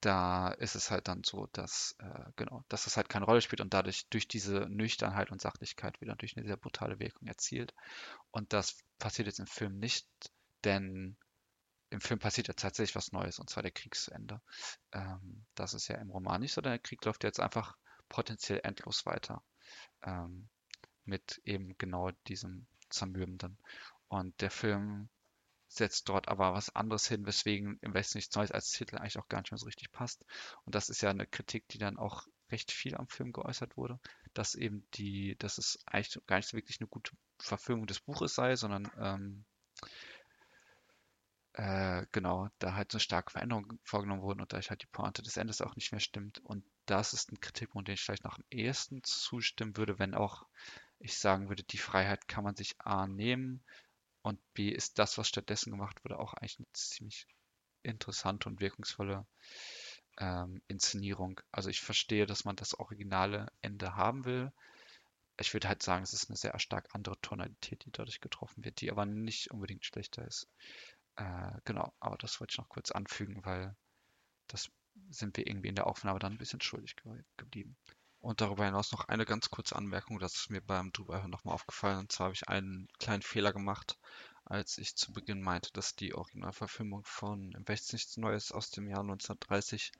da 0.00 0.48
ist 0.48 0.74
es 0.74 0.90
halt 0.90 1.08
dann 1.08 1.22
so, 1.24 1.46
dass, 1.52 1.96
äh, 1.98 2.30
genau, 2.36 2.62
dass 2.68 2.86
es 2.86 2.96
halt 2.96 3.08
keine 3.08 3.24
Rolle 3.24 3.40
spielt 3.40 3.62
und 3.62 3.72
dadurch 3.72 4.06
durch 4.10 4.28
diese 4.28 4.66
Nüchternheit 4.68 5.30
und 5.30 5.40
Sachlichkeit 5.40 5.98
wieder 6.02 6.14
durch 6.14 6.36
eine 6.36 6.46
sehr 6.46 6.58
brutale 6.58 6.98
Wirkung 6.98 7.26
erzielt. 7.26 7.74
Und 8.30 8.52
das 8.52 8.76
passiert 8.98 9.28
jetzt 9.28 9.40
im 9.40 9.46
Film 9.46 9.78
nicht, 9.78 10.06
denn 10.64 11.16
im 11.88 12.00
Film 12.02 12.18
passiert 12.18 12.48
ja 12.48 12.54
tatsächlich 12.54 12.96
was 12.96 13.12
Neues, 13.12 13.38
und 13.38 13.48
zwar 13.48 13.62
der 13.62 13.72
Kriegsende. 13.72 14.42
Ähm, 14.92 15.46
das 15.54 15.72
ist 15.72 15.88
ja 15.88 15.96
im 15.96 16.10
Roman 16.10 16.40
nicht 16.40 16.52
so, 16.52 16.60
denn 16.60 16.72
der 16.72 16.78
Krieg 16.80 17.02
läuft 17.04 17.24
jetzt 17.24 17.40
einfach 17.40 17.76
potenziell 18.10 18.60
endlos 18.62 19.06
weiter. 19.06 19.42
Ähm, 20.02 20.48
mit 21.04 21.40
eben 21.44 21.76
genau 21.78 22.10
diesem 22.26 22.66
Zermürbenden. 22.90 23.58
Und 24.14 24.40
der 24.40 24.50
Film 24.50 25.08
setzt 25.66 26.08
dort 26.08 26.28
aber 26.28 26.54
was 26.54 26.74
anderes 26.74 27.08
hin, 27.08 27.26
weswegen 27.26 27.78
im 27.80 27.94
Westen 27.94 28.18
nichts 28.18 28.36
Neues 28.36 28.52
als 28.52 28.70
Titel 28.70 28.96
eigentlich 28.96 29.18
auch 29.18 29.28
gar 29.28 29.40
nicht 29.40 29.50
mehr 29.50 29.58
so 29.58 29.66
richtig 29.66 29.90
passt. 29.90 30.24
Und 30.64 30.74
das 30.74 30.88
ist 30.88 31.02
ja 31.02 31.10
eine 31.10 31.26
Kritik, 31.26 31.66
die 31.68 31.78
dann 31.78 31.98
auch 31.98 32.26
recht 32.50 32.70
viel 32.70 32.94
am 32.94 33.08
Film 33.08 33.32
geäußert 33.32 33.76
wurde, 33.76 33.98
dass 34.32 34.54
eben 34.54 34.86
die, 34.94 35.36
dass 35.38 35.58
es 35.58 35.78
eigentlich 35.86 36.24
gar 36.26 36.36
nicht 36.36 36.52
wirklich 36.52 36.80
eine 36.80 36.88
gute 36.88 37.10
Verfilmung 37.40 37.86
des 37.86 38.00
Buches 38.00 38.34
sei, 38.34 38.54
sondern 38.54 38.88
ähm, 39.00 39.44
äh, 41.54 42.06
genau, 42.12 42.48
da 42.60 42.74
halt 42.74 42.92
so 42.92 43.00
starke 43.00 43.32
Veränderungen 43.32 43.80
vorgenommen 43.82 44.22
wurden 44.22 44.42
und 44.42 44.52
da 44.52 44.60
halt 44.60 44.82
die 44.82 44.86
Pointe 44.92 45.22
des 45.22 45.36
Endes 45.36 45.60
auch 45.60 45.74
nicht 45.74 45.90
mehr 45.90 46.00
stimmt. 46.00 46.38
Und 46.44 46.64
das 46.86 47.14
ist 47.14 47.32
ein 47.32 47.40
Kritikpunkt, 47.40 47.88
den 47.88 47.94
ich 47.94 48.02
vielleicht 48.02 48.24
noch 48.24 48.38
am 48.38 48.44
ehesten 48.50 49.02
zustimmen 49.02 49.76
würde, 49.76 49.98
wenn 49.98 50.14
auch 50.14 50.46
ich 51.00 51.18
sagen 51.18 51.48
würde, 51.48 51.64
die 51.64 51.78
Freiheit 51.78 52.28
kann 52.28 52.44
man 52.44 52.56
sich 52.56 52.80
A 52.80 53.06
nehmen, 53.06 53.62
und 54.24 54.40
B 54.54 54.70
ist 54.70 54.98
das, 54.98 55.18
was 55.18 55.28
stattdessen 55.28 55.70
gemacht 55.70 56.02
wurde, 56.02 56.18
auch 56.18 56.32
eigentlich 56.34 56.58
eine 56.58 56.66
ziemlich 56.72 57.26
interessante 57.82 58.48
und 58.48 58.58
wirkungsvolle 58.58 59.26
ähm, 60.18 60.62
Inszenierung. 60.66 61.40
Also 61.52 61.68
ich 61.68 61.82
verstehe, 61.82 62.24
dass 62.24 62.46
man 62.46 62.56
das 62.56 62.72
originale 62.72 63.52
Ende 63.60 63.96
haben 63.96 64.24
will. 64.24 64.50
Ich 65.38 65.52
würde 65.52 65.68
halt 65.68 65.82
sagen, 65.82 66.04
es 66.04 66.14
ist 66.14 66.30
eine 66.30 66.38
sehr 66.38 66.58
stark 66.58 66.88
andere 66.94 67.20
Tonalität, 67.20 67.84
die 67.84 67.92
dadurch 67.92 68.22
getroffen 68.22 68.64
wird, 68.64 68.80
die 68.80 68.90
aber 68.90 69.04
nicht 69.04 69.50
unbedingt 69.50 69.84
schlechter 69.84 70.26
ist. 70.26 70.48
Äh, 71.16 71.52
genau, 71.66 71.92
aber 72.00 72.16
das 72.16 72.40
wollte 72.40 72.52
ich 72.52 72.58
noch 72.58 72.70
kurz 72.70 72.92
anfügen, 72.92 73.44
weil 73.44 73.76
das 74.46 74.70
sind 75.10 75.36
wir 75.36 75.46
irgendwie 75.46 75.68
in 75.68 75.74
der 75.74 75.86
Aufnahme 75.86 76.18
dann 76.18 76.32
ein 76.32 76.38
bisschen 76.38 76.62
schuldig 76.62 76.96
ge 76.96 77.22
geblieben. 77.36 77.76
Und 78.24 78.40
darüber 78.40 78.64
hinaus 78.64 78.90
noch 78.90 79.06
eine 79.08 79.26
ganz 79.26 79.50
kurze 79.50 79.76
Anmerkung, 79.76 80.18
das 80.18 80.34
ist 80.34 80.50
mir 80.50 80.62
beim 80.62 80.90
Drüberhören 80.92 81.30
nochmal 81.30 81.52
aufgefallen. 81.52 81.98
Und 81.98 82.10
zwar 82.10 82.24
habe 82.24 82.34
ich 82.34 82.48
einen 82.48 82.88
kleinen 82.98 83.20
Fehler 83.20 83.52
gemacht, 83.52 83.98
als 84.46 84.78
ich 84.78 84.96
zu 84.96 85.12
Beginn 85.12 85.42
meinte, 85.42 85.70
dass 85.74 85.94
die 85.94 86.14
Originalverfilmung 86.14 87.04
von 87.04 87.52
Im 87.52 87.68
Westen 87.68 87.96
nichts 87.96 88.16
Neues 88.16 88.50
aus 88.50 88.70
dem 88.70 88.88
Jahr 88.88 89.00
1930 89.00 89.92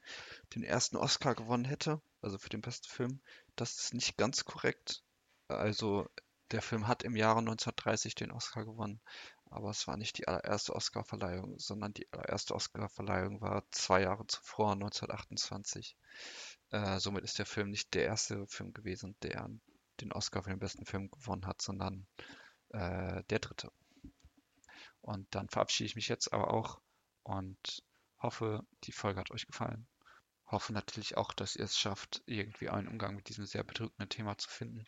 den 0.54 0.64
ersten 0.64 0.96
Oscar 0.96 1.34
gewonnen 1.34 1.66
hätte, 1.66 2.00
also 2.22 2.38
für 2.38 2.48
den 2.48 2.62
besten 2.62 2.88
Film. 2.88 3.20
Das 3.56 3.78
ist 3.78 3.92
nicht 3.92 4.16
ganz 4.16 4.46
korrekt. 4.46 5.02
Also 5.48 6.08
der 6.50 6.62
Film 6.62 6.88
hat 6.88 7.02
im 7.02 7.16
Jahre 7.16 7.40
1930 7.40 8.14
den 8.14 8.30
Oscar 8.30 8.64
gewonnen, 8.64 9.02
aber 9.50 9.68
es 9.68 9.86
war 9.86 9.98
nicht 9.98 10.16
die 10.16 10.28
allererste 10.28 10.74
Oscarverleihung, 10.74 11.58
sondern 11.58 11.92
die 11.92 12.10
allererste 12.10 12.54
Oscarverleihung 12.54 13.42
war 13.42 13.64
zwei 13.70 14.00
Jahre 14.00 14.26
zuvor, 14.26 14.72
1928. 14.72 15.94
Äh, 16.74 16.98
somit 16.98 17.22
ist 17.22 17.38
der 17.38 17.46
Film 17.46 17.70
nicht 17.70 17.94
der 17.94 18.04
erste 18.04 18.48
Film 18.48 18.74
gewesen, 18.74 19.14
der 19.22 19.48
den 20.00 20.12
Oscar 20.12 20.42
für 20.42 20.50
den 20.50 20.58
besten 20.58 20.84
Film 20.84 21.08
gewonnen 21.08 21.46
hat, 21.46 21.62
sondern 21.62 22.08
äh, 22.70 23.22
der 23.30 23.38
dritte. 23.38 23.70
Und 25.00 25.32
dann 25.36 25.48
verabschiede 25.48 25.86
ich 25.86 25.94
mich 25.94 26.08
jetzt 26.08 26.32
aber 26.32 26.52
auch 26.52 26.80
und 27.22 27.84
hoffe, 28.18 28.66
die 28.82 28.90
Folge 28.90 29.20
hat 29.20 29.30
euch 29.30 29.46
gefallen. 29.46 29.86
Hoffe 30.46 30.72
natürlich 30.72 31.16
auch, 31.16 31.32
dass 31.32 31.54
ihr 31.54 31.64
es 31.64 31.78
schafft, 31.78 32.24
irgendwie 32.26 32.68
einen 32.68 32.88
Umgang 32.88 33.14
mit 33.14 33.28
diesem 33.28 33.46
sehr 33.46 33.62
bedrückenden 33.62 34.08
Thema 34.08 34.36
zu 34.36 34.48
finden 34.48 34.84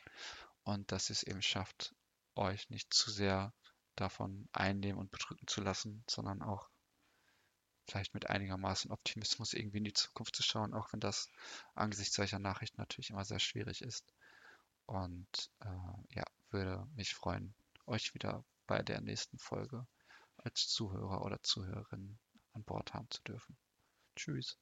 und 0.64 0.90
dass 0.90 1.08
ihr 1.08 1.14
es 1.14 1.22
eben 1.22 1.40
schafft, 1.40 1.94
euch 2.34 2.68
nicht 2.68 2.92
zu 2.92 3.12
sehr 3.12 3.54
davon 3.94 4.48
einnehmen 4.50 4.98
und 4.98 5.12
bedrücken 5.12 5.46
zu 5.46 5.60
lassen, 5.60 6.02
sondern 6.10 6.42
auch 6.42 6.68
vielleicht 7.86 8.14
mit 8.14 8.28
einigermaßen 8.28 8.90
Optimismus 8.90 9.54
irgendwie 9.54 9.78
in 9.78 9.84
die 9.84 9.92
Zukunft 9.92 10.36
zu 10.36 10.42
schauen, 10.42 10.74
auch 10.74 10.92
wenn 10.92 11.00
das 11.00 11.30
angesichts 11.74 12.16
solcher 12.16 12.38
Nachrichten 12.38 12.80
natürlich 12.80 13.10
immer 13.10 13.24
sehr 13.24 13.38
schwierig 13.38 13.82
ist. 13.82 14.12
Und 14.86 15.50
äh, 15.60 16.14
ja, 16.14 16.24
würde 16.50 16.86
mich 16.94 17.14
freuen, 17.14 17.54
euch 17.86 18.14
wieder 18.14 18.44
bei 18.66 18.82
der 18.82 19.00
nächsten 19.00 19.38
Folge 19.38 19.86
als 20.36 20.68
Zuhörer 20.68 21.22
oder 21.22 21.42
Zuhörerin 21.42 22.18
an 22.52 22.64
Bord 22.64 22.94
haben 22.94 23.10
zu 23.10 23.22
dürfen. 23.22 23.56
Tschüss. 24.16 24.58